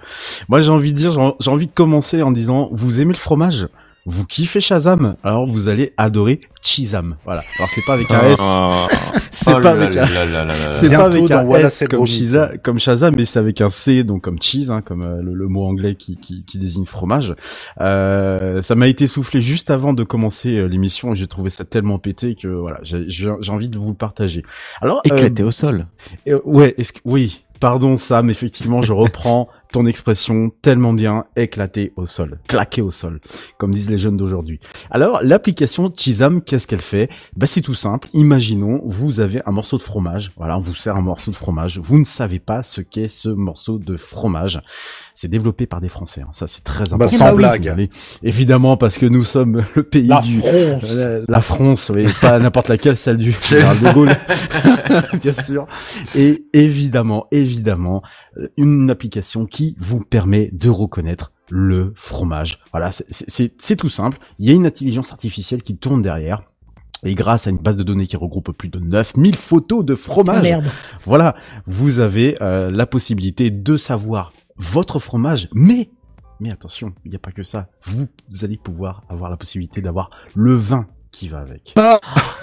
Moi, 0.49 0.61
j'ai 0.61 0.71
envie 0.71 0.93
de 0.93 0.99
dire, 0.99 1.35
j'ai 1.41 1.51
envie 1.51 1.67
de 1.67 1.73
commencer 1.73 2.23
en 2.23 2.31
disant, 2.31 2.69
vous 2.73 3.01
aimez 3.01 3.13
le 3.13 3.19
fromage? 3.19 3.69
Vous 4.07 4.25
kiffez 4.25 4.63
Shazam? 4.63 5.17
Alors 5.23 5.47
vous 5.47 5.69
allez 5.69 5.93
adorer 5.99 6.41
Chizam. 6.63 7.17
Voilà. 7.25 7.43
Alors 7.59 7.69
c'est 7.75 7.85
pas 7.87 7.95
avec 7.95 8.11
un 8.11 8.21
S. 8.29 8.39
C'est 9.31 9.55
Oh 9.55 9.61
pas 9.61 9.71
avec 9.71 9.97
un. 9.97 10.07
C'est 10.73 10.89
pas 10.91 11.05
avec 11.05 11.31
un 11.31 11.45
Wallace 11.45 11.83
S 11.83 11.89
comme. 11.89 12.07
Shiza, 12.07 12.51
comme 12.63 12.79
Shazam, 12.81 13.15
mais 13.17 13.25
c'est 13.25 13.39
avec 13.39 13.61
un 13.61 13.69
C, 13.69 14.03
donc 14.05 14.23
comme 14.23 14.41
cheese, 14.43 14.71
hein, 14.71 14.83
comme 14.83 15.03
euh, 15.03 15.23
le, 15.23 15.35
le 15.35 15.49
mot 15.49 15.65
anglais 15.65 15.95
qui, 15.95 16.17
qui, 16.17 16.45
qui 16.45 16.59
désigne 16.59 16.85
fromage. 16.85 17.35
Euh, 17.81 18.61
ça 18.63 18.75
m'a 18.75 18.89
été 18.89 19.07
soufflé 19.07 19.41
juste 19.41 19.71
avant 19.71 19.93
de 19.93 20.03
commencer 20.05 20.57
euh, 20.57 20.67
l'émission 20.67 21.13
et 21.13 21.17
j'ai 21.17 21.27
trouvé 21.27 21.51
ça 21.51 21.65
tellement 21.65 21.99
pété 21.99 22.35
que 22.35 22.49
voilà, 22.49 22.79
j'ai 22.83 23.05
j'ai- 23.09 23.33
j'ai 23.41 23.53
envie 23.53 23.71
de 23.71 23.79
vous 23.79 23.91
le 23.91 23.95
partager. 23.97 24.43
Alors, 24.81 24.99
euh, 25.11 25.15
Éclaté 25.15 25.43
au 25.43 25.51
sol. 25.51 25.87
euh, 26.29 26.41
ouais, 26.45 26.75
est-ce 26.79 26.93
que 26.93 27.01
oui, 27.05 27.45
pardon 27.61 27.97
Sam, 27.97 28.31
effectivement, 28.31 28.83
je 28.83 28.93
reprends 28.93 29.49
ton 29.73 29.85
expression 29.85 30.51
tellement 30.63 30.95
bien 30.95 31.25
éclatée 31.37 31.93
au 31.97 32.07
sol, 32.07 32.39
claquée 32.49 32.81
au 32.81 32.91
sol, 32.91 33.21
comme 33.59 33.71
disent 33.75 33.91
les 33.91 33.99
jeunes 33.99 34.17
d'aujourd'hui. 34.17 34.61
Alors, 34.91 35.21
l'application 35.23 35.91
Tizam, 35.91 36.41
qu'est-ce 36.49 36.67
qu'elle 36.67 36.81
fait? 36.81 37.09
Bah, 37.37 37.47
c'est 37.47 37.61
tout 37.61 37.75
simple. 37.75 38.09
Imaginons, 38.15 38.81
vous 38.85 39.21
avez 39.21 39.41
un 39.47 39.53
morceau 39.53 39.77
de 39.77 39.83
fromage. 39.83 40.33
Voilà, 40.37 40.57
on 40.57 40.61
vous 40.61 40.75
sert 40.75 40.97
un 40.97 41.03
morceau 41.03 41.31
de 41.31 41.37
fromage. 41.37 41.79
Vous 41.79 41.99
ne 41.99 42.05
savez 42.05 42.39
pas 42.39 42.63
ce 42.63 42.81
qu'est 42.81 43.09
ce 43.09 43.29
morceau 43.29 43.79
de 43.79 43.97
fromage. 43.97 44.61
C'est 45.15 45.29
développé 45.29 45.67
par 45.67 45.81
des 45.81 45.89
Français. 45.89 46.23
hein. 46.23 46.31
Ça, 46.33 46.47
c'est 46.47 46.63
très 46.65 46.85
Bah, 46.87 46.95
important. 46.97 47.17
sans 47.17 47.31
Oui, 47.33 47.37
blague. 47.37 47.69
allez- 47.69 47.91
Évidemment, 48.23 48.77
parce 48.77 48.99
que 48.99 49.07
nous 49.07 49.25
sommes 49.25 49.65
le 49.75 49.83
pays 49.83 50.07
La 50.09 50.21
du 50.21 50.39
France. 50.39 50.95
euh, 50.97 51.25
la 51.29 51.41
France, 51.41 51.91
oui, 51.95 52.07
pas 52.21 52.39
n'importe 52.41 52.69
laquelle, 52.69 52.97
celle 52.97 53.19
du 53.19 53.33
général 53.43 53.79
de 53.81 53.93
Gaulle, 53.93 54.17
bien 55.23 55.33
sûr. 55.33 55.67
Et 56.15 56.45
évidemment, 56.53 57.27
évidemment, 57.31 58.03
une 58.57 58.91
application 58.91 59.47
qui 59.47 59.77
vous 59.79 60.01
permet 60.01 60.51
de 60.53 60.71
reconnaître 60.71 61.33
le 61.51 61.93
fromage. 61.95 62.59
Voilà, 62.73 62.91
c'est- 62.91 63.07
c'est 63.11 63.31
c'est- 63.31 63.55
c'est 63.63 63.77
tout 63.77 63.89
simple. 63.89 64.19
Il 64.39 64.47
y 64.47 64.51
a 64.51 64.55
une 64.55 64.67
intelligence 64.67 65.13
artificielle 65.13 65.63
qui 65.63 65.77
tourne 65.77 66.03
derrière. 66.03 66.43
Et 67.05 67.15
grâce 67.15 67.47
à 67.47 67.51
une 67.51 67.59
base 67.59 67.77
de 67.77 67.85
données 67.85 68.09
qui 68.09 68.17
regroupe 68.17 68.51
plus 68.51 68.69
de 68.69 68.81
9000 68.81 69.37
photos 69.37 69.85
de 69.85 69.95
fromage, 69.95 70.43
Merde. 70.43 70.67
voilà, 71.05 71.37
vous 71.65 72.01
avez 72.01 72.37
euh, 72.43 72.73
la 72.73 72.87
possibilité 72.87 73.51
de 73.53 73.77
savoir 73.77 74.33
votre 74.57 74.99
fromage, 74.99 75.49
mais 75.55 75.91
mais 76.41 76.51
attention, 76.53 76.93
il 77.05 77.11
n'y 77.11 77.17
a 77.17 77.21
pas 77.21 77.31
que 77.33 77.43
ça. 77.45 77.69
Vous 77.85 78.07
allez 78.43 78.57
pouvoir 78.57 79.03
avoir 79.09 79.31
la 79.31 79.37
possibilité 79.37 79.81
d'avoir 79.81 80.11
le 80.35 80.55
vin 80.57 80.87
qui 81.13 81.27
va 81.29 81.39
avec. 81.39 81.73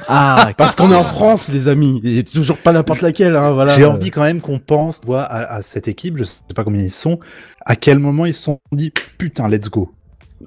Ah, 0.08 0.52
Parce 0.58 0.76
qu'on 0.76 0.92
est 0.92 0.96
en 0.96 1.04
France, 1.04 1.50
les 1.50 1.68
amis, 1.68 2.02
et 2.04 2.24
toujours 2.24 2.58
pas 2.58 2.72
n'importe 2.74 3.02
laquelle, 3.02 3.36
hein, 3.36 3.52
voilà. 3.52 3.76
J'ai 3.76 3.86
envie 3.86 4.12
quand 4.12 4.22
même 4.24 4.42
qu'on 4.42 4.60
pense, 4.60 5.02
tu 5.02 5.08
vois, 5.08 5.22
à, 5.24 5.56
à 5.56 5.62
cette 5.62 5.88
équipe, 5.88 6.18
je 6.18 6.24
sais 6.24 6.42
pas 6.56 6.64
combien 6.64 6.82
ils 6.82 6.92
sont, 6.92 7.20
à 7.66 7.76
quel 7.76 8.00
moment 8.00 8.26
ils 8.26 8.34
se 8.34 8.44
sont 8.44 8.60
dit, 8.72 8.92
putain, 9.18 9.48
let's 9.50 9.70
go. 9.70 9.92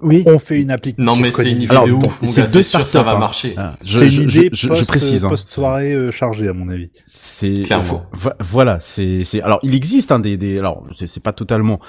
Oui. 0.03 0.23
On 0.27 0.39
fait 0.39 0.61
une 0.61 0.71
appli. 0.71 0.95
Non, 0.99 1.17
mais 1.17 1.31
c'est 1.31 1.51
une 1.51 1.63
idée 1.63 1.71
Alors, 1.71 1.87
de 1.87 1.93
ouf, 1.93 2.21
c'est 2.27 2.43
deux 2.53 2.63
c'est 2.63 2.77
sûr 2.77 2.87
ça 2.87 3.03
va 3.03 3.13
hein. 3.13 3.19
marcher. 3.19 3.55
Ah, 3.57 3.75
je, 3.83 3.97
C'est 3.99 4.11
je- 4.11 4.23
une 4.23 4.31
je- 4.31 4.39
idée 4.41 4.51
je- 4.53 4.57
je 4.61 4.69
post, 4.69 4.87
précise. 4.87 5.25
hein. 5.25 5.29
post-soirée 5.31 5.93
euh, 5.95 6.13
chargée, 6.13 6.47
à 6.47 6.53
mon 6.53 6.69
avis. 6.69 6.91
C'est 7.07 7.63
Clairement. 7.63 8.05
vo- 8.13 8.31
voilà, 8.39 8.79
c'est 8.81 9.25
c'est 9.25 9.41
alors 9.41 9.59
il 9.63 9.75
existe 9.75 10.13
hein, 10.13 10.21
des 10.21 10.37
des 10.37 10.59
alors 10.59 10.85
c'est 10.95 11.07
c'est 11.07 11.23
pas 11.23 11.33
totalement 11.33 11.81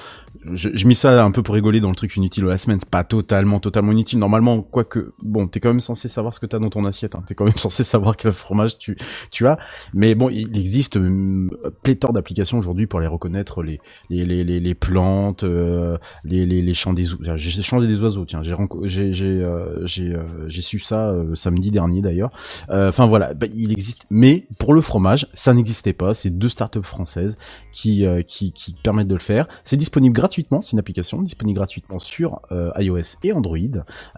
je, 0.52 0.70
je 0.74 0.86
mis 0.86 0.94
ça 0.94 1.24
un 1.24 1.30
peu 1.30 1.42
pour 1.42 1.54
rigoler 1.54 1.80
dans 1.80 1.88
le 1.88 1.94
truc 1.94 2.14
inutile 2.16 2.44
de 2.44 2.48
la 2.48 2.56
semaine, 2.58 2.78
c'est 2.80 2.88
pas 2.90 3.04
totalement 3.04 3.60
totalement 3.60 3.92
inutile 3.92 4.18
normalement 4.18 4.62
quoique 4.62 5.12
bon, 5.22 5.46
t'es 5.46 5.60
quand 5.60 5.70
même 5.70 5.80
censé 5.80 6.08
savoir 6.08 6.34
ce 6.34 6.40
que 6.40 6.46
t'as 6.46 6.58
dans 6.58 6.70
ton 6.70 6.84
assiette 6.84 7.14
hein. 7.14 7.22
T'es 7.26 7.34
quand 7.34 7.44
même 7.44 7.54
censé 7.56 7.84
savoir 7.84 8.16
quel 8.16 8.32
fromage 8.32 8.78
tu 8.78 8.96
tu 9.30 9.46
as 9.46 9.58
mais 9.94 10.14
bon, 10.14 10.28
il 10.30 10.58
existe 10.58 10.96
hum, 10.96 11.50
pléthore 11.82 12.12
d'applications 12.12 12.58
aujourd'hui 12.58 12.86
pour 12.86 13.00
les 13.00 13.06
reconnaître 13.06 13.62
les 13.62 13.80
les 14.10 14.24
les 14.24 14.60
les, 14.60 14.74
plantes, 14.74 15.44
euh, 15.44 15.96
les, 16.24 16.44
les 16.46 16.62
les 16.62 16.74
chants 16.74 16.92
des 16.92 17.12
oiseaux, 17.14 17.36
j'ai 17.36 17.62
chanté 17.62 17.86
des 17.86 18.02
oiseaux, 18.02 18.24
tiens, 18.24 18.42
j'ai 18.42 18.54
j'ai 18.84 19.12
j'ai 19.12 19.26
euh, 19.26 19.86
j'ai 19.86 20.14
euh, 20.14 20.48
j'ai 20.48 20.62
su 20.62 20.78
ça 20.78 21.10
euh, 21.10 21.34
samedi 21.34 21.70
dernier 21.70 22.02
d'ailleurs. 22.02 22.30
Euh, 22.70 22.90
Enfin 22.90 23.06
voilà, 23.06 23.34
bah, 23.34 23.46
il 23.54 23.72
existe. 23.72 24.04
Mais 24.10 24.46
pour 24.58 24.74
le 24.74 24.80
fromage, 24.80 25.28
ça 25.32 25.54
n'existait 25.54 25.92
pas. 25.92 26.12
C'est 26.12 26.30
deux 26.30 26.48
startups 26.48 26.82
françaises 26.82 27.38
qui, 27.72 28.04
euh, 28.04 28.22
qui 28.22 28.52
qui 28.52 28.74
permettent 28.74 29.08
de 29.08 29.14
le 29.14 29.20
faire. 29.20 29.46
C'est 29.64 29.76
disponible 29.76 30.14
gratuitement. 30.20 30.60
C'est 30.62 30.72
une 30.72 30.78
application 30.78 31.22
disponible 31.22 31.56
gratuitement 31.56 31.98
sur 31.98 32.40
euh, 32.52 32.70
iOS 32.78 33.16
et 33.22 33.32
Android, 33.32 33.56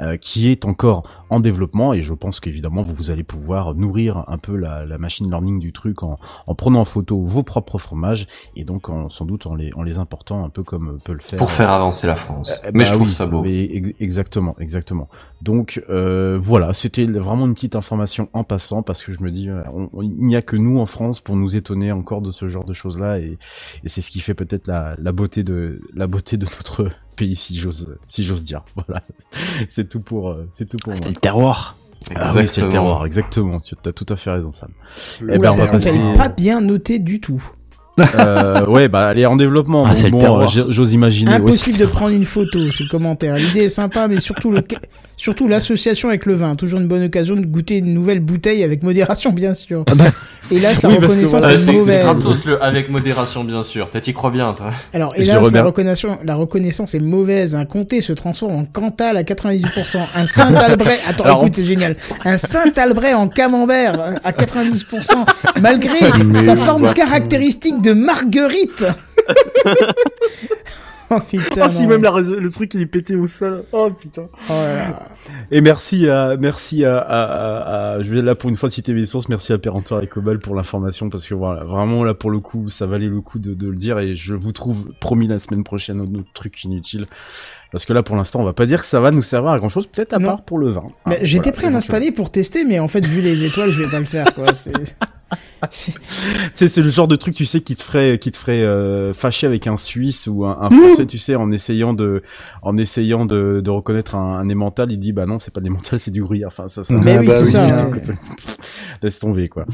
euh, 0.00 0.16
qui 0.16 0.48
est 0.48 0.64
encore 0.64 1.04
en 1.30 1.40
développement. 1.40 1.94
Et 1.94 2.02
je 2.02 2.12
pense 2.14 2.40
qu'évidemment 2.40 2.82
vous, 2.82 2.94
vous 2.94 3.10
allez 3.10 3.22
pouvoir 3.22 3.74
nourrir 3.74 4.24
un 4.28 4.38
peu 4.38 4.56
la, 4.56 4.84
la 4.84 4.98
machine 4.98 5.28
learning 5.30 5.58
du 5.60 5.72
truc 5.72 6.02
en, 6.02 6.18
en 6.46 6.54
prenant 6.54 6.80
en 6.80 6.84
photo 6.84 7.20
vos 7.22 7.42
propres 7.42 7.78
fromages 7.78 8.26
et 8.56 8.64
donc 8.64 8.88
en, 8.88 9.08
sans 9.10 9.24
doute 9.24 9.46
en 9.46 9.54
les 9.54 9.72
en 9.74 9.82
les 9.82 9.98
important 9.98 10.44
un 10.44 10.48
peu 10.50 10.62
comme 10.62 10.98
peut 11.04 11.12
le 11.12 11.20
faire. 11.20 11.38
Pour 11.38 11.50
faire 11.50 11.70
avancer 11.70 12.06
la 12.06 12.16
France. 12.16 12.60
Euh, 12.64 12.70
mais 12.74 12.80
bah 12.80 12.84
je 12.84 12.92
trouve 12.92 13.06
oui, 13.08 13.12
ça 13.12 13.26
beau. 13.26 13.44
exactement, 13.44 14.56
exactement. 14.58 15.08
Donc 15.42 15.82
euh, 15.90 16.38
voilà, 16.40 16.72
c'était 16.74 17.06
vraiment 17.06 17.46
une 17.46 17.54
petite 17.54 17.76
information 17.76 18.28
en 18.32 18.44
passant 18.44 18.82
parce 18.82 19.02
que 19.02 19.12
je 19.12 19.20
me 19.22 19.30
dis, 19.30 19.48
euh, 19.48 19.62
on- 19.72 19.88
on- 19.92 20.02
il 20.02 20.26
n'y 20.26 20.36
a 20.36 20.42
que 20.42 20.56
nous 20.56 20.78
en 20.78 20.86
France 20.86 21.20
pour 21.20 21.36
nous 21.36 21.56
étonner 21.56 21.92
encore 21.92 22.20
de 22.22 22.32
ce 22.32 22.48
genre 22.48 22.64
de 22.64 22.72
choses 22.72 22.98
là 22.98 23.18
et, 23.18 23.38
et 23.84 23.88
c'est 23.88 24.00
ce 24.02 24.10
qui 24.10 24.20
fait 24.20 24.34
peut-être 24.34 24.66
la, 24.66 24.94
la 24.98 25.12
beauté 25.12 25.42
de 25.44 25.80
la 25.94 26.06
beauté 26.06 26.36
de 26.36 26.44
notre 26.44 26.88
pays 27.16 27.36
si 27.36 27.54
j'ose 27.56 27.96
si 28.08 28.24
j'ose 28.24 28.44
dire. 28.44 28.62
Voilà, 28.76 29.02
c'est 29.68 29.88
tout 29.88 30.00
pour 30.00 30.30
euh, 30.30 30.48
c'est 30.52 30.68
tout 30.68 30.76
pour 30.82 30.94
c'est 30.94 31.04
moi. 31.04 31.10
le 31.10 31.16
terroir. 31.16 31.76
Ah 32.16 32.20
oui, 32.20 32.26
c'est 32.26 32.34
le 32.34 32.40
Exactement. 32.42 32.70
terroir, 32.70 33.06
exactement. 33.06 33.60
Tu 33.60 33.76
as 33.86 33.92
tout 33.92 34.06
à 34.08 34.16
fait 34.16 34.30
raison, 34.30 34.52
Sam. 34.52 34.70
Eh 35.32 35.38
ben, 35.38 35.52
on 35.52 35.56
va 35.56 35.68
passer. 35.68 35.96
pas 36.16 36.28
bien 36.28 36.60
noté 36.60 36.98
du 36.98 37.20
tout. 37.20 37.42
Euh, 38.16 38.66
ouais, 38.66 38.88
bah, 38.88 39.10
elle 39.12 39.18
est 39.20 39.26
en 39.26 39.36
développement. 39.36 39.84
Ah, 39.86 39.94
c'est 39.94 40.06
le 40.06 40.12
bon, 40.12 40.18
terroir. 40.18 40.50
euh, 40.56 40.64
j'ose 40.70 40.94
imaginer. 40.94 41.32
Impossible 41.34 41.76
c'est- 41.76 41.82
de 41.82 41.86
prendre 41.86 42.14
une 42.14 42.24
photo, 42.24 42.58
c'est 42.72 42.84
le 42.84 42.88
commentaire. 42.88 43.36
L'idée 43.36 43.64
est 43.64 43.68
sympa, 43.68 44.08
mais 44.08 44.18
surtout 44.18 44.50
le, 44.50 44.64
surtout 45.22 45.46
l'association 45.46 46.08
avec 46.08 46.26
le 46.26 46.34
vin. 46.34 46.56
Toujours 46.56 46.80
une 46.80 46.88
bonne 46.88 47.04
occasion 47.04 47.36
de 47.36 47.46
goûter 47.46 47.78
une 47.78 47.94
nouvelle 47.94 48.18
bouteille 48.18 48.64
avec 48.64 48.82
modération, 48.82 49.30
bien 49.30 49.54
sûr. 49.54 49.84
Hélas, 50.50 50.82
la 50.82 50.88
Oui, 50.88 50.96
parce 50.98 51.14
que 51.14 51.24
reconnaissance 51.24 51.30
voilà, 51.30 51.54
est 51.54 51.72
mauvaise. 51.72 52.44
le 52.46 52.62
avec 52.62 52.90
modération 52.90 53.44
bien 53.44 53.62
sûr. 53.62 53.88
T'as 53.88 54.00
t'y 54.00 54.12
crois 54.12 54.32
bien, 54.32 54.52
toi. 54.52 54.70
Alors, 54.92 55.14
hélas, 55.16 55.52
la 55.52 55.62
reconnaissance, 55.62 56.18
la 56.24 56.34
reconnaissance 56.34 56.96
est 56.96 56.98
mauvaise. 56.98 57.54
Un 57.54 57.64
comté 57.66 58.00
se 58.00 58.12
transforme 58.12 58.56
en 58.56 58.64
Cantal 58.64 59.16
à 59.16 59.22
98%. 59.22 59.98
Un 60.16 60.26
Saint-Albret, 60.26 60.98
attends, 61.08 61.24
Alors, 61.24 61.42
écoute, 61.42 61.54
c'est 61.54 61.66
génial. 61.66 61.94
Un 62.24 62.36
Saint-Albret 62.36 63.14
en 63.14 63.28
camembert 63.28 64.00
hein, 64.00 64.14
à 64.24 64.32
92%, 64.32 65.24
malgré 65.60 66.00
Mais 66.24 66.42
sa 66.42 66.56
forme 66.56 66.92
caractéristique 66.94 67.80
de 67.80 67.92
marguerite. 67.92 68.84
oh 71.16 71.20
putain. 71.28 71.62
Oh, 71.66 71.68
si 71.68 71.82
non. 71.84 71.88
même 71.90 72.02
la 72.02 72.10
le 72.20 72.50
truc 72.50 72.74
il 72.74 72.80
est 72.80 72.86
pété 72.86 73.16
au 73.16 73.26
sol. 73.26 73.64
Oh 73.72 73.90
putain. 73.90 74.26
Oh 74.48 74.52
là. 74.52 75.08
Et 75.50 75.60
merci 75.60 76.08
à, 76.08 76.36
merci 76.38 76.84
à, 76.84 76.98
à, 76.98 77.22
à, 77.22 77.92
à- 77.96 78.02
je 78.02 78.12
vais 78.12 78.22
là 78.22 78.34
pour 78.34 78.50
une 78.50 78.56
fois 78.56 78.70
citer 78.70 78.94
mes 78.94 79.04
sources, 79.04 79.28
merci 79.28 79.52
à 79.52 79.58
Péremptoire 79.58 80.02
et 80.02 80.06
Cobal 80.06 80.38
pour 80.38 80.54
l'information 80.54 81.08
parce 81.10 81.26
que 81.26 81.34
voilà, 81.34 81.64
vraiment 81.64 82.04
là 82.04 82.14
pour 82.14 82.30
le 82.30 82.38
coup, 82.40 82.68
ça 82.70 82.86
valait 82.86 83.06
le 83.08 83.20
coup 83.20 83.38
de, 83.38 83.54
de 83.54 83.68
le 83.68 83.76
dire 83.76 83.98
et 83.98 84.16
je 84.16 84.34
vous 84.34 84.52
trouve 84.52 84.92
promis 85.00 85.26
la 85.28 85.38
semaine 85.38 85.64
prochaine 85.64 86.00
un 86.00 86.14
autre 86.14 86.32
truc 86.34 86.62
inutile. 86.64 87.06
Parce 87.70 87.86
que 87.86 87.94
là, 87.94 88.02
pour 88.02 88.16
l'instant, 88.16 88.40
on 88.40 88.44
va 88.44 88.52
pas 88.52 88.66
dire 88.66 88.80
que 88.80 88.86
ça 88.86 89.00
va 89.00 89.10
nous 89.10 89.22
servir 89.22 89.52
à 89.52 89.58
grand 89.58 89.70
chose, 89.70 89.86
peut-être 89.86 90.12
à 90.12 90.18
Non. 90.18 90.26
part 90.28 90.42
pour 90.44 90.58
le 90.58 90.68
vin. 90.68 90.82
Mais 91.06 91.16
Ah, 91.20 91.24
J'étais 91.24 91.44
voilà, 91.44 91.56
prêt 91.56 91.66
à 91.68 91.70
l'installer 91.70 92.12
pour 92.12 92.30
tester, 92.30 92.64
mais 92.64 92.78
en 92.78 92.86
fait, 92.86 93.02
vu 93.02 93.22
les 93.22 93.44
étoiles, 93.44 93.70
je 93.70 93.82
vais 93.82 93.88
pas 93.90 93.98
le 93.98 94.04
faire, 94.04 94.26
quoi. 94.34 94.48
C'est... 95.70 95.92
c'est- 95.92 95.92
Tu 95.92 96.50
sais, 96.54 96.68
c'est 96.68 96.82
le 96.82 96.90
genre 96.90 97.08
de 97.08 97.16
truc, 97.16 97.34
tu 97.34 97.44
sais, 97.46 97.60
qui 97.60 97.74
te 97.76 97.82
ferait, 97.82 98.18
qui 98.18 98.32
te 98.32 98.36
ferait 98.36 98.62
euh, 98.62 99.12
fâcher 99.12 99.46
avec 99.46 99.66
un 99.66 99.76
Suisse 99.76 100.26
ou 100.26 100.44
un, 100.44 100.58
un 100.60 100.70
Français, 100.70 101.06
tu 101.06 101.18
sais, 101.18 101.34
en 101.36 101.50
essayant 101.52 101.94
de, 101.94 102.22
en 102.62 102.76
essayant 102.76 103.24
de, 103.26 103.60
de 103.64 103.70
reconnaître 103.70 104.14
un, 104.14 104.38
un 104.38 104.48
émental, 104.48 104.90
il 104.92 104.98
dit 104.98 105.12
bah 105.12 105.26
non, 105.26 105.38
c'est 105.38 105.52
pas 105.52 105.60
de 105.60 105.64
l'émental, 105.66 105.98
c'est 105.98 106.10
du 106.10 106.22
gruyère. 106.22 106.48
Enfin, 106.48 106.68
ça. 106.68 106.84
ça 106.84 106.94
Mais 106.94 107.18
oui, 107.18 107.26
bah 107.26 107.34
c'est 107.36 107.44
oui, 107.44 107.50
ça. 107.50 107.66
putain. 107.66 108.12
ouais. 108.12 108.18
Laisse 109.02 109.18
tomber 109.18 109.48
quoi. 109.48 109.64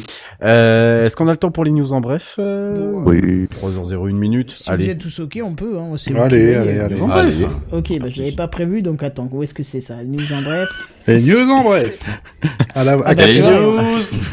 Euh, 0.43 1.05
Est-ce 1.05 1.17
qu'on 1.17 1.29
a 1.29 1.33
le 1.33 1.37
temps 1.37 1.51
pour 1.51 1.65
les 1.65 1.71
news 1.71 1.93
en 1.93 2.01
bref 2.01 2.37
euh... 2.39 2.93
Oui. 3.05 3.47
3h01 3.61 4.13
minute. 4.13 4.51
Si 4.53 4.65
vous 4.65 4.73
Allez. 4.73 4.89
êtes 4.91 4.99
tous 4.99 5.21
ok, 5.21 5.39
on 5.45 5.55
peut. 5.55 5.77
Hein. 5.79 5.89
Vous 5.93 6.17
Allez, 6.19 6.55
allez, 6.55 6.79
allez. 6.79 7.01
En 7.03 7.11
Allez. 7.11 7.35
bref. 7.45 7.53
Ok, 7.73 7.99
bah 8.01 8.09
je 8.09 8.21
l'avais 8.23 8.35
pas 8.35 8.49
prévu, 8.49 8.81
donc 8.83 9.03
attends, 9.03 9.29
où 9.31 9.43
est-ce 9.43 9.53
que 9.55 9.63
c'est 9.63 9.81
ça 9.81 10.03
News 10.05 10.33
en 10.33 10.43
bref? 10.43 10.69
Et 11.09 11.21
news 11.21 11.51
en 11.51 11.63
bref. 11.65 11.99
À 12.75 12.85
la, 12.85 12.93
à 12.93 12.99
Ah 13.05 13.15
bah, 13.15 13.27
Les 13.27 13.41
news 13.41 13.79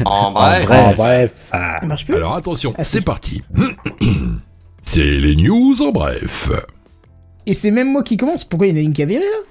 en 0.04 0.30
bref. 0.32 0.70
En 0.70 0.92
bref. 0.94 1.48
Ah. 1.52 1.76
Ça 1.80 1.86
marche 1.86 2.04
plus? 2.06 2.14
Alors 2.14 2.36
attention, 2.36 2.72
Ah, 2.78 2.84
c'est 2.84 3.00
parti. 3.00 3.42
C'est 4.82 5.02
les 5.20 5.34
news 5.34 5.82
en 5.82 5.90
bref. 5.90 6.50
Et 7.46 7.54
c'est 7.54 7.70
même 7.72 7.90
moi 7.92 8.02
qui 8.02 8.16
commence. 8.16 8.44
Pourquoi 8.44 8.66
il 8.68 8.70
y 8.70 8.72
en 8.74 8.76
a 8.80 8.84
une 8.84 8.92
qui 8.92 9.02
a 9.02 9.06
viré 9.06 9.24
là? 9.24 9.42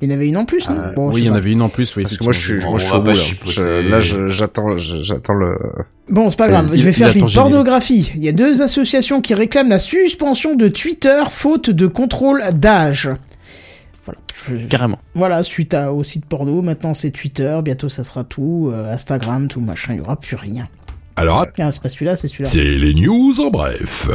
Il 0.00 0.08
y 0.08 0.12
en 0.12 0.16
avait 0.16 0.26
une 0.26 0.36
en 0.36 0.44
plus, 0.46 0.68
non? 0.68 0.76
Euh, 0.78 0.92
Bon, 0.94 1.10
je 1.10 1.16
oui, 1.16 1.22
il 1.22 1.26
y 1.26 1.30
en 1.30 1.34
avait 1.34 1.52
une 1.52 1.62
en 1.62 1.68
plus, 1.68 1.94
oui. 1.96 2.02
Parce 2.02 2.16
que 2.16 2.24
moi, 2.24 2.32
je 2.32 2.40
suis, 2.40 2.60
moi, 2.64 2.78
je 2.78 2.86
suis 2.86 2.94
au 2.94 3.02
bout, 3.02 3.56
là. 3.60 3.82
là, 3.82 4.00
j'attends, 4.00 4.76
j'attends 4.78 5.34
le. 5.34 5.56
Bon, 6.08 6.28
c'est 6.28 6.36
pas 6.38 6.48
grave, 6.48 6.70
Euh, 6.72 6.76
je 6.76 6.82
vais 6.82 6.90
il- 6.90 6.92
faire 6.94 7.14
une 7.16 7.30
pornographie. 7.30 8.10
Il 8.16 8.24
y 8.24 8.28
a 8.28 8.32
deux 8.32 8.62
associations 8.62 9.20
qui 9.20 9.34
réclament 9.34 9.68
la 9.68 9.78
suspension 9.78 10.56
de 10.56 10.66
Twitter 10.68 11.22
faute 11.30 11.70
de 11.70 11.86
contrôle 11.86 12.42
d'âge. 12.54 13.10
Voilà. 14.04 14.20
Je- 14.46 14.66
Carrément. 14.66 14.98
Voilà, 15.14 15.42
suite 15.42 15.74
à, 15.74 15.92
au 15.92 16.02
site 16.04 16.26
porno, 16.26 16.60
maintenant 16.62 16.94
c'est 16.94 17.10
Twitter, 17.10 17.58
bientôt 17.64 17.88
ça 17.88 18.02
sera 18.04 18.24
tout, 18.24 18.70
euh, 18.72 18.92
Instagram, 18.92 19.48
tout 19.48 19.60
machin, 19.60 19.94
il 19.94 19.98
y 19.98 20.00
aura 20.00 20.16
plus 20.18 20.36
rien. 20.36 20.68
Alors, 21.16 21.46
Ah, 21.58 21.70
c'est 21.70 21.82
pas 21.82 21.88
celui-là, 21.88 22.16
c'est 22.16 22.26
celui-là. 22.28 22.48
c'est 22.48 22.64
les 22.78 22.94
news 22.94 23.34
en 23.40 23.50
bref. 23.50 24.08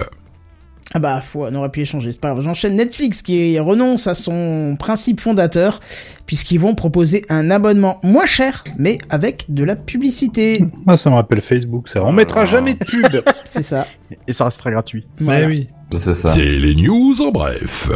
Ah 0.94 1.00
bah, 1.00 1.20
faut, 1.22 1.46
on 1.46 1.54
aurait 1.56 1.70
pu 1.70 1.82
échanger, 1.82 2.12
c'est 2.14 2.20
pas 2.20 2.30
grave. 2.32 2.42
J'enchaîne 2.44 2.76
Netflix 2.78 3.22
qui 3.22 3.60
renonce 3.60 4.08
à 4.08 4.14
son 4.14 4.78
principe 4.80 5.20
fondateur, 5.20 5.82
puisqu'ils 6.26 6.60
vont 6.60 6.76
proposer 6.76 7.24
un 7.30 7.52
abonnement 7.52 8.00
moins 8.04 8.26
cher, 8.26 8.64
mais 8.78 8.98
avec 9.10 9.46
de 9.50 9.66
la 9.66 9.76
publicité. 9.76 10.64
Moi, 10.86 10.96
ça 10.96 11.10
me 11.10 11.16
rappelle 11.16 11.42
Facebook, 11.42 11.90
ça. 11.90 12.04
On 12.06 12.14
mettra 12.14 12.46
jamais 12.46 12.74
de 12.74 12.84
pub. 12.86 13.22
c'est 13.46 13.64
ça. 13.64 13.86
Et 14.28 14.34
ça 14.34 14.46
restera 14.46 14.72
gratuit. 14.72 15.06
Voilà. 15.20 15.42
Mais 15.48 15.54
oui. 15.56 15.70
C'est 15.98 16.14
ça. 16.14 16.30
C'est 16.30 16.58
les 16.58 16.74
news 16.74 17.22
en 17.22 17.32
bref. 17.32 17.90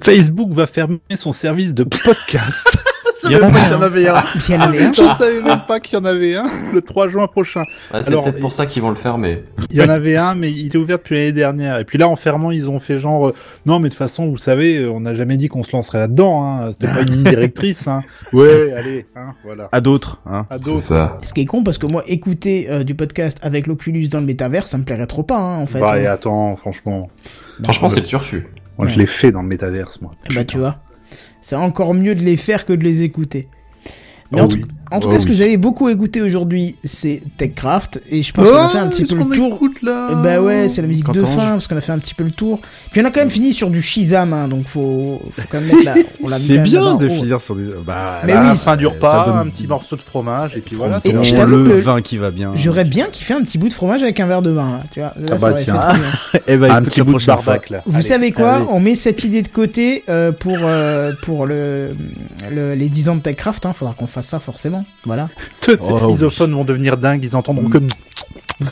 Facebook 0.00 0.50
va 0.52 0.66
fermer 0.66 1.00
son 1.14 1.32
service 1.32 1.74
de 1.74 1.84
podcast. 1.84 2.78
Je 3.16 3.30
savais 3.30 3.40
pas 3.40 3.60
qu'il 3.60 3.72
y 3.72 3.74
en 3.74 3.82
avait 3.82 4.08
un. 4.08 4.24
Il 4.48 4.54
y 4.54 4.56
en 4.56 4.60
avait 4.60 4.82
un. 4.84 4.92
Je 4.92 5.02
savais 5.02 5.42
même 5.42 5.62
pas 5.66 5.80
qu'il 5.80 5.98
y 5.98 6.00
en 6.00 6.04
avait 6.04 6.34
un 6.34 6.46
le 6.74 6.82
3 6.82 7.08
juin 7.08 7.26
prochain. 7.26 7.62
Ah, 7.90 8.02
c'est 8.02 8.10
peut-être 8.10 8.40
pour 8.40 8.52
ça 8.52 8.66
qu'ils 8.66 8.82
vont 8.82 8.90
le 8.90 8.96
fermer. 8.96 9.44
Il 9.70 9.76
y 9.76 9.82
en 9.82 9.88
avait 9.88 10.16
un, 10.16 10.34
mais 10.34 10.50
il 10.50 10.66
était 10.66 10.78
ouvert 10.78 10.98
depuis 10.98 11.14
l'année 11.14 11.32
dernière. 11.32 11.78
Et 11.78 11.84
puis 11.84 11.98
là, 11.98 12.08
en 12.08 12.16
fermant, 12.16 12.50
ils 12.50 12.70
ont 12.70 12.78
fait 12.78 12.98
genre, 12.98 13.28
euh, 13.28 13.34
non, 13.64 13.78
mais 13.78 13.88
de 13.88 13.94
toute 13.94 13.98
façon, 13.98 14.28
vous 14.28 14.36
savez, 14.36 14.78
euh, 14.78 14.90
on 14.90 15.00
n'a 15.00 15.14
jamais 15.14 15.36
dit 15.36 15.48
qu'on 15.48 15.62
se 15.62 15.72
lancerait 15.72 15.98
là-dedans. 15.98 16.44
Hein. 16.44 16.72
C'était 16.72 16.92
pas 16.92 17.00
une 17.00 17.10
ligne 17.10 17.24
directrice. 17.24 17.88
Hein. 17.88 18.02
Ouais, 18.32 18.72
allez, 18.72 19.06
hein, 19.14 19.34
voilà. 19.44 19.68
À 19.72 19.80
d'autres, 19.80 20.20
hein. 20.26 20.46
À 20.50 20.58
d'autres. 20.58 20.78
ça. 20.78 21.18
Ce 21.22 21.32
qui 21.32 21.42
est 21.42 21.46
con 21.46 21.62
parce 21.62 21.78
que 21.78 21.86
moi, 21.86 22.02
écouter 22.06 22.66
euh, 22.68 22.84
du 22.84 22.94
podcast 22.94 23.38
avec 23.40 23.66
l'Oculus 23.66 24.08
dans 24.08 24.20
le 24.20 24.26
métavers, 24.26 24.66
ça 24.66 24.76
me 24.78 24.84
plairait 24.84 25.06
trop 25.06 25.22
pas, 25.22 25.38
hein, 25.38 25.56
en 25.56 25.66
fait. 25.66 25.80
Bah, 25.80 25.98
et 25.98 26.06
hein. 26.06 26.12
attends, 26.12 26.56
franchement, 26.56 27.08
Franchement, 27.62 27.88
c'est 27.88 28.00
le 28.00 28.06
turfu. 28.06 28.46
Moi, 28.78 28.88
je 28.88 28.98
l'ai 28.98 29.06
fait 29.06 29.32
dans 29.32 29.42
le 29.42 29.48
métaverse, 29.48 30.00
moi. 30.00 30.12
Bah, 30.34 30.44
tu 30.44 30.58
vois. 30.58 30.80
C'est 31.40 31.56
encore 31.56 31.94
mieux 31.94 32.14
de 32.14 32.22
les 32.22 32.36
faire 32.36 32.64
que 32.64 32.72
de 32.72 32.82
les 32.82 33.02
écouter. 33.02 33.48
Mais 34.32 34.40
Oh 34.40 34.44
en, 34.44 34.48
tout- 34.48 34.56
oui. 34.58 34.64
En 34.92 35.00
tout 35.00 35.08
Oh 35.08 35.12
cas, 35.12 35.18
ce 35.18 35.26
que 35.26 35.32
vous 35.32 35.42
avez 35.42 35.56
beaucoup 35.56 35.88
écouté 35.88 36.22
aujourd'hui, 36.22 36.76
c'est 36.84 37.20
TechCraft. 37.36 38.02
Et 38.10 38.22
je 38.22 38.32
pense 38.32 38.48
qu'on 38.48 38.56
a 38.56 38.68
fait 38.68 38.78
un 38.78 38.88
petit 38.88 39.04
peu 39.04 39.16
le 39.16 39.24
tour. 39.36 39.60
là 39.82 40.14
Bah 40.22 40.40
ouais, 40.40 40.68
c'est 40.68 40.82
la 40.82 40.88
musique 40.88 41.10
de 41.10 41.24
fin, 41.24 41.52
parce 41.52 41.66
qu'on 41.68 41.76
a 41.76 41.80
fait 41.80 41.92
un 41.92 41.98
petit 41.98 42.14
peu 42.14 42.24
le 42.24 42.30
tour. 42.30 42.60
Puis 42.92 43.00
on 43.00 43.04
a 43.04 43.10
quand 43.10 43.20
même 43.20 43.30
fini 43.30 43.52
sur 43.52 43.70
du 43.70 43.82
Shizam, 43.82 44.32
hein, 44.32 44.48
donc 44.48 44.66
faut, 44.68 45.20
faut 45.32 45.42
quand 45.50 45.60
même 45.60 45.68
mettre 45.76 45.84
la... 45.84 46.38
C'est 46.38 46.58
bien 46.58 46.94
de 46.94 47.08
finir 47.08 47.40
sur 47.40 47.56
des. 47.56 47.66
Bah, 47.84 48.22
Mais 48.24 48.32
à 48.32 48.42
oui, 48.50 48.56
fin 48.56 48.76
du 48.76 48.84
ça 48.84 48.90
repas, 48.90 49.26
donne- 49.26 49.36
un 49.38 49.50
petit 49.50 49.66
morceau 49.66 49.96
de 49.96 50.02
fromage, 50.02 50.56
et 50.56 50.60
puis 50.60 50.76
voilà. 50.76 51.00
Et 51.04 51.10
je 51.10 51.36
le 51.36 51.42
que 51.64 51.68
le- 51.68 51.78
vin 51.80 52.00
qui 52.02 52.16
va 52.16 52.30
bien. 52.30 52.52
J'aurais 52.54 52.84
bien 52.84 53.06
kiffé 53.10 53.34
un 53.34 53.42
petit 53.42 53.58
bout 53.58 53.68
de 53.68 53.74
fromage 53.74 54.02
avec 54.02 54.18
un 54.20 54.26
verre 54.26 54.42
de 54.42 54.50
vin, 54.50 54.70
là, 54.78 54.82
tu 54.92 55.00
vois. 55.00 55.12
Là, 55.16 55.26
Ah 55.32 55.38
ça 55.38 55.50
bah 55.50 55.62
tiens. 55.62 55.74
fait 55.74 55.80
trop 55.80 55.94
bien. 55.96 56.40
Eh 56.46 56.56
ben, 56.56 56.70
un 56.70 56.82
petit 56.82 57.02
bout 57.02 57.18
de 57.18 57.24
barbac, 57.24 57.70
là. 57.70 57.82
Vous 57.86 57.96
Allez. 57.96 58.04
savez 58.06 58.32
quoi? 58.32 58.54
allez. 58.56 58.64
On 58.70 58.78
met 58.80 58.94
cette 58.94 59.24
idée 59.24 59.42
de 59.42 59.48
côté 59.48 60.04
euh, 60.08 60.32
pour 60.32 60.56
euh, 60.62 61.12
pour 61.22 61.46
le, 61.46 61.90
le 62.50 62.74
les 62.74 62.88
10 62.88 63.08
ans 63.08 63.16
de 63.16 63.20
TechCraft. 63.20 63.66
Hein. 63.66 63.72
Faudra 63.74 63.94
qu'on 63.94 64.06
fasse 64.06 64.26
ça 64.28 64.38
forcément. 64.38 64.75
Voilà. 65.04 65.28
Tous 65.60 65.76
Oh, 65.82 65.98
les 66.00 66.06
misophones 66.08 66.52
vont 66.52 66.64
devenir 66.64 66.96
dingues, 66.96 67.24
ils 67.24 67.36
entendront 67.36 67.68
que... 67.68 67.78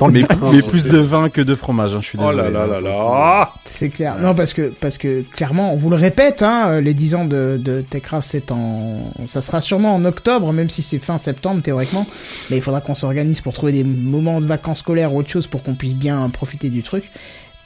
Dans 0.00 0.06
le 0.06 0.14
Mais, 0.14 0.62
plus 0.62 0.84
de 0.84 0.96
vin 0.96 1.28
que 1.28 1.42
de 1.42 1.54
fromage, 1.54 1.94
hein, 1.94 1.98
je 2.00 2.06
suis 2.06 2.18
Oh 2.18 2.28
désolé. 2.30 2.50
là 2.50 2.66
là 2.66 2.66
là 2.66 2.80
là 2.80 3.52
C'est 3.66 3.90
clair. 3.90 4.16
Non 4.18 4.34
parce 4.34 4.54
que 4.54 4.72
parce 4.80 4.96
que 4.96 5.20
clairement, 5.36 5.74
on 5.74 5.76
vous 5.76 5.90
le 5.90 5.96
répète, 5.96 6.42
hein, 6.42 6.68
euh, 6.68 6.80
les 6.80 6.94
10 6.94 7.14
ans 7.16 7.24
de, 7.26 7.60
de 7.62 7.82
TechCraft, 7.82 8.26
c'est 8.26 8.50
en 8.50 9.12
ça 9.26 9.42
sera 9.42 9.60
sûrement 9.60 9.94
en 9.94 10.06
octobre, 10.06 10.50
même 10.54 10.70
si 10.70 10.80
c'est 10.80 10.98
fin 10.98 11.18
septembre 11.18 11.60
théoriquement. 11.60 12.06
Mais 12.48 12.56
il 12.56 12.62
faudra 12.62 12.80
qu'on 12.80 12.94
s'organise 12.94 13.42
pour 13.42 13.52
trouver 13.52 13.72
des 13.72 13.84
moments 13.84 14.40
de 14.40 14.46
vacances 14.46 14.78
scolaires 14.78 15.12
ou 15.12 15.18
autre 15.18 15.28
chose 15.28 15.48
pour 15.48 15.62
qu'on 15.62 15.74
puisse 15.74 15.94
bien 15.94 16.30
profiter 16.30 16.70
du 16.70 16.82
truc. 16.82 17.04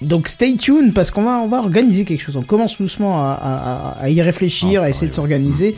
Donc 0.01 0.27
stay 0.27 0.57
tuned 0.57 0.95
parce 0.95 1.13
qu'on 1.13 1.23
va 1.23 1.39
on 1.39 1.47
va 1.47 1.59
organiser 1.59 2.05
quelque 2.05 2.21
chose. 2.23 2.37
On 2.37 2.43
commence 2.43 2.79
doucement 2.79 3.23
à, 3.23 3.31
à, 3.31 3.53
à- 4.01 4.03
à 4.03 4.09
y 4.11 4.21
réfléchir, 4.23 4.83
à 4.83 4.89
essayer 4.89 5.07
de 5.09 5.15
s'organiser. 5.15 5.77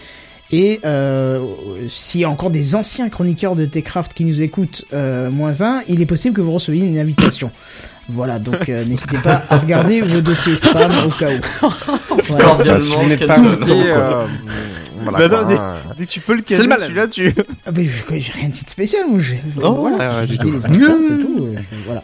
Et 0.52 0.80
euh, 0.84 1.40
s'il 1.88 2.22
y 2.22 2.24
a 2.24 2.30
encore 2.30 2.50
des 2.50 2.74
anciens 2.74 3.08
chroniqueurs 3.08 3.54
de 3.54 3.64
Techcraft 3.66 4.14
qui 4.14 4.24
nous 4.24 4.42
écoutent, 4.42 4.84
euh, 4.92 5.30
moins 5.30 5.62
un, 5.62 5.82
il 5.88 6.00
est 6.02 6.06
possible 6.06 6.34
que 6.34 6.40
vous 6.40 6.52
receviez 6.52 6.86
une 6.86 6.98
invitation. 6.98 7.52
Voilà, 8.08 8.40
donc 8.40 8.68
euh, 8.68 8.84
n'hésitez 8.84 9.18
pas 9.18 9.44
à 9.48 9.58
regarder 9.58 10.00
vos 10.00 10.20
dossiers 10.20 10.56
spam 10.56 10.90
au 11.06 11.10
cas 11.10 11.28
où. 11.30 11.68
Voilà. 12.28 12.44
Cordialement, 12.44 12.80
Si 12.80 12.96
vous 12.96 13.08
n'êtes 13.08 13.26
pas 13.26 13.38
invité, 13.38 13.82
euh, 13.86 14.26
Bah 15.04 15.28
quoi, 15.28 15.28
non, 15.28 15.46
mais-. 15.48 15.56
Dès 15.98 16.06
que 16.06 16.10
tu 16.10 16.20
peux 16.20 16.34
le 16.34 16.42
caser, 16.42 16.62
celui-là, 16.62 17.08
tu... 17.08 17.34
Ah, 17.66 17.70
mais 17.74 17.84
j'ai 17.84 18.32
rien 18.32 18.48
dit 18.48 18.64
de 18.64 18.70
spécial, 18.70 19.02
moi. 19.08 19.20
j'ai- 19.20 19.40
Non, 19.60 19.74
voilà, 19.74 19.96
ouais, 19.96 20.06
ouais, 20.06 20.26
j'ai 20.28 20.38
du 20.38 20.38
dit 20.38 20.38
tout. 20.38 20.50
les 20.52 20.66
anciens, 20.66 20.98
c'est 21.02 21.18
tout. 21.18 21.46
euh, 21.56 21.60
voilà. 21.86 22.02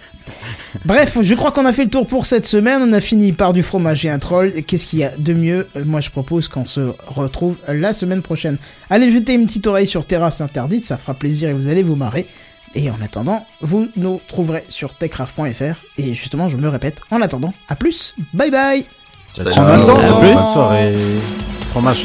Bref, 0.85 1.19
je 1.23 1.35
crois 1.35 1.53
qu'on 1.53 1.65
a 1.67 1.73
fait 1.73 1.85
le 1.85 1.91
tour 1.91 2.07
pour 2.07 2.27
cette 2.27 2.47
semaine. 2.47 2.83
On 2.83 2.93
a 2.93 3.01
fini 3.01 3.33
par 3.33 3.53
du 3.53 3.63
fromage 3.63 4.05
et 4.05 4.11
un 4.11 4.19
troll. 4.19 4.53
Et 4.57 4.63
Qu'est-ce 4.63 4.87
qu'il 4.87 4.99
y 4.99 5.05
a 5.05 5.13
de 5.17 5.33
mieux? 5.33 5.69
Moi, 5.85 6.01
je 6.01 6.11
propose 6.11 6.49
qu'on 6.49 6.65
se 6.67 6.81
retrouve 7.07 7.57
la 7.69 7.93
semaine 7.93 8.23
prochaine. 8.23 8.59
Allez 8.91 9.11
jeter 9.13 9.35
une 9.35 9.47
petite 9.47 9.67
oreille 9.67 9.87
sur 9.87 10.05
Terrasse 10.05 10.41
Interdite, 10.41 10.85
ça 10.85 10.97
fera 10.97 11.15
plaisir 11.15 11.49
et 11.51 11.53
vous 11.55 11.69
allez 11.69 11.83
vous 11.83 11.97
marrer. 11.97 12.27
Et 12.75 12.91
en 12.91 13.01
attendant, 13.03 13.47
vous 13.63 13.89
nous 13.97 14.21
trouverez 14.29 14.65
sur 14.69 14.95
techcraft.fr. 14.95 15.77
Et 15.97 16.13
justement, 16.13 16.49
je 16.49 16.57
me 16.57 16.69
répète, 16.69 17.01
en 17.11 17.23
attendant, 17.23 17.55
à 17.69 17.77
plus, 17.77 18.15
bye 18.35 18.51
bye 18.51 18.85
Salut. 19.23 19.55
Ciao. 19.55 19.65
En 19.65 19.69
attendant- 19.83 19.97
À 19.97 20.21
plus. 20.21 20.35
Bonne 20.35 20.53
soirée. 20.53 20.95
Fromage. 21.71 22.05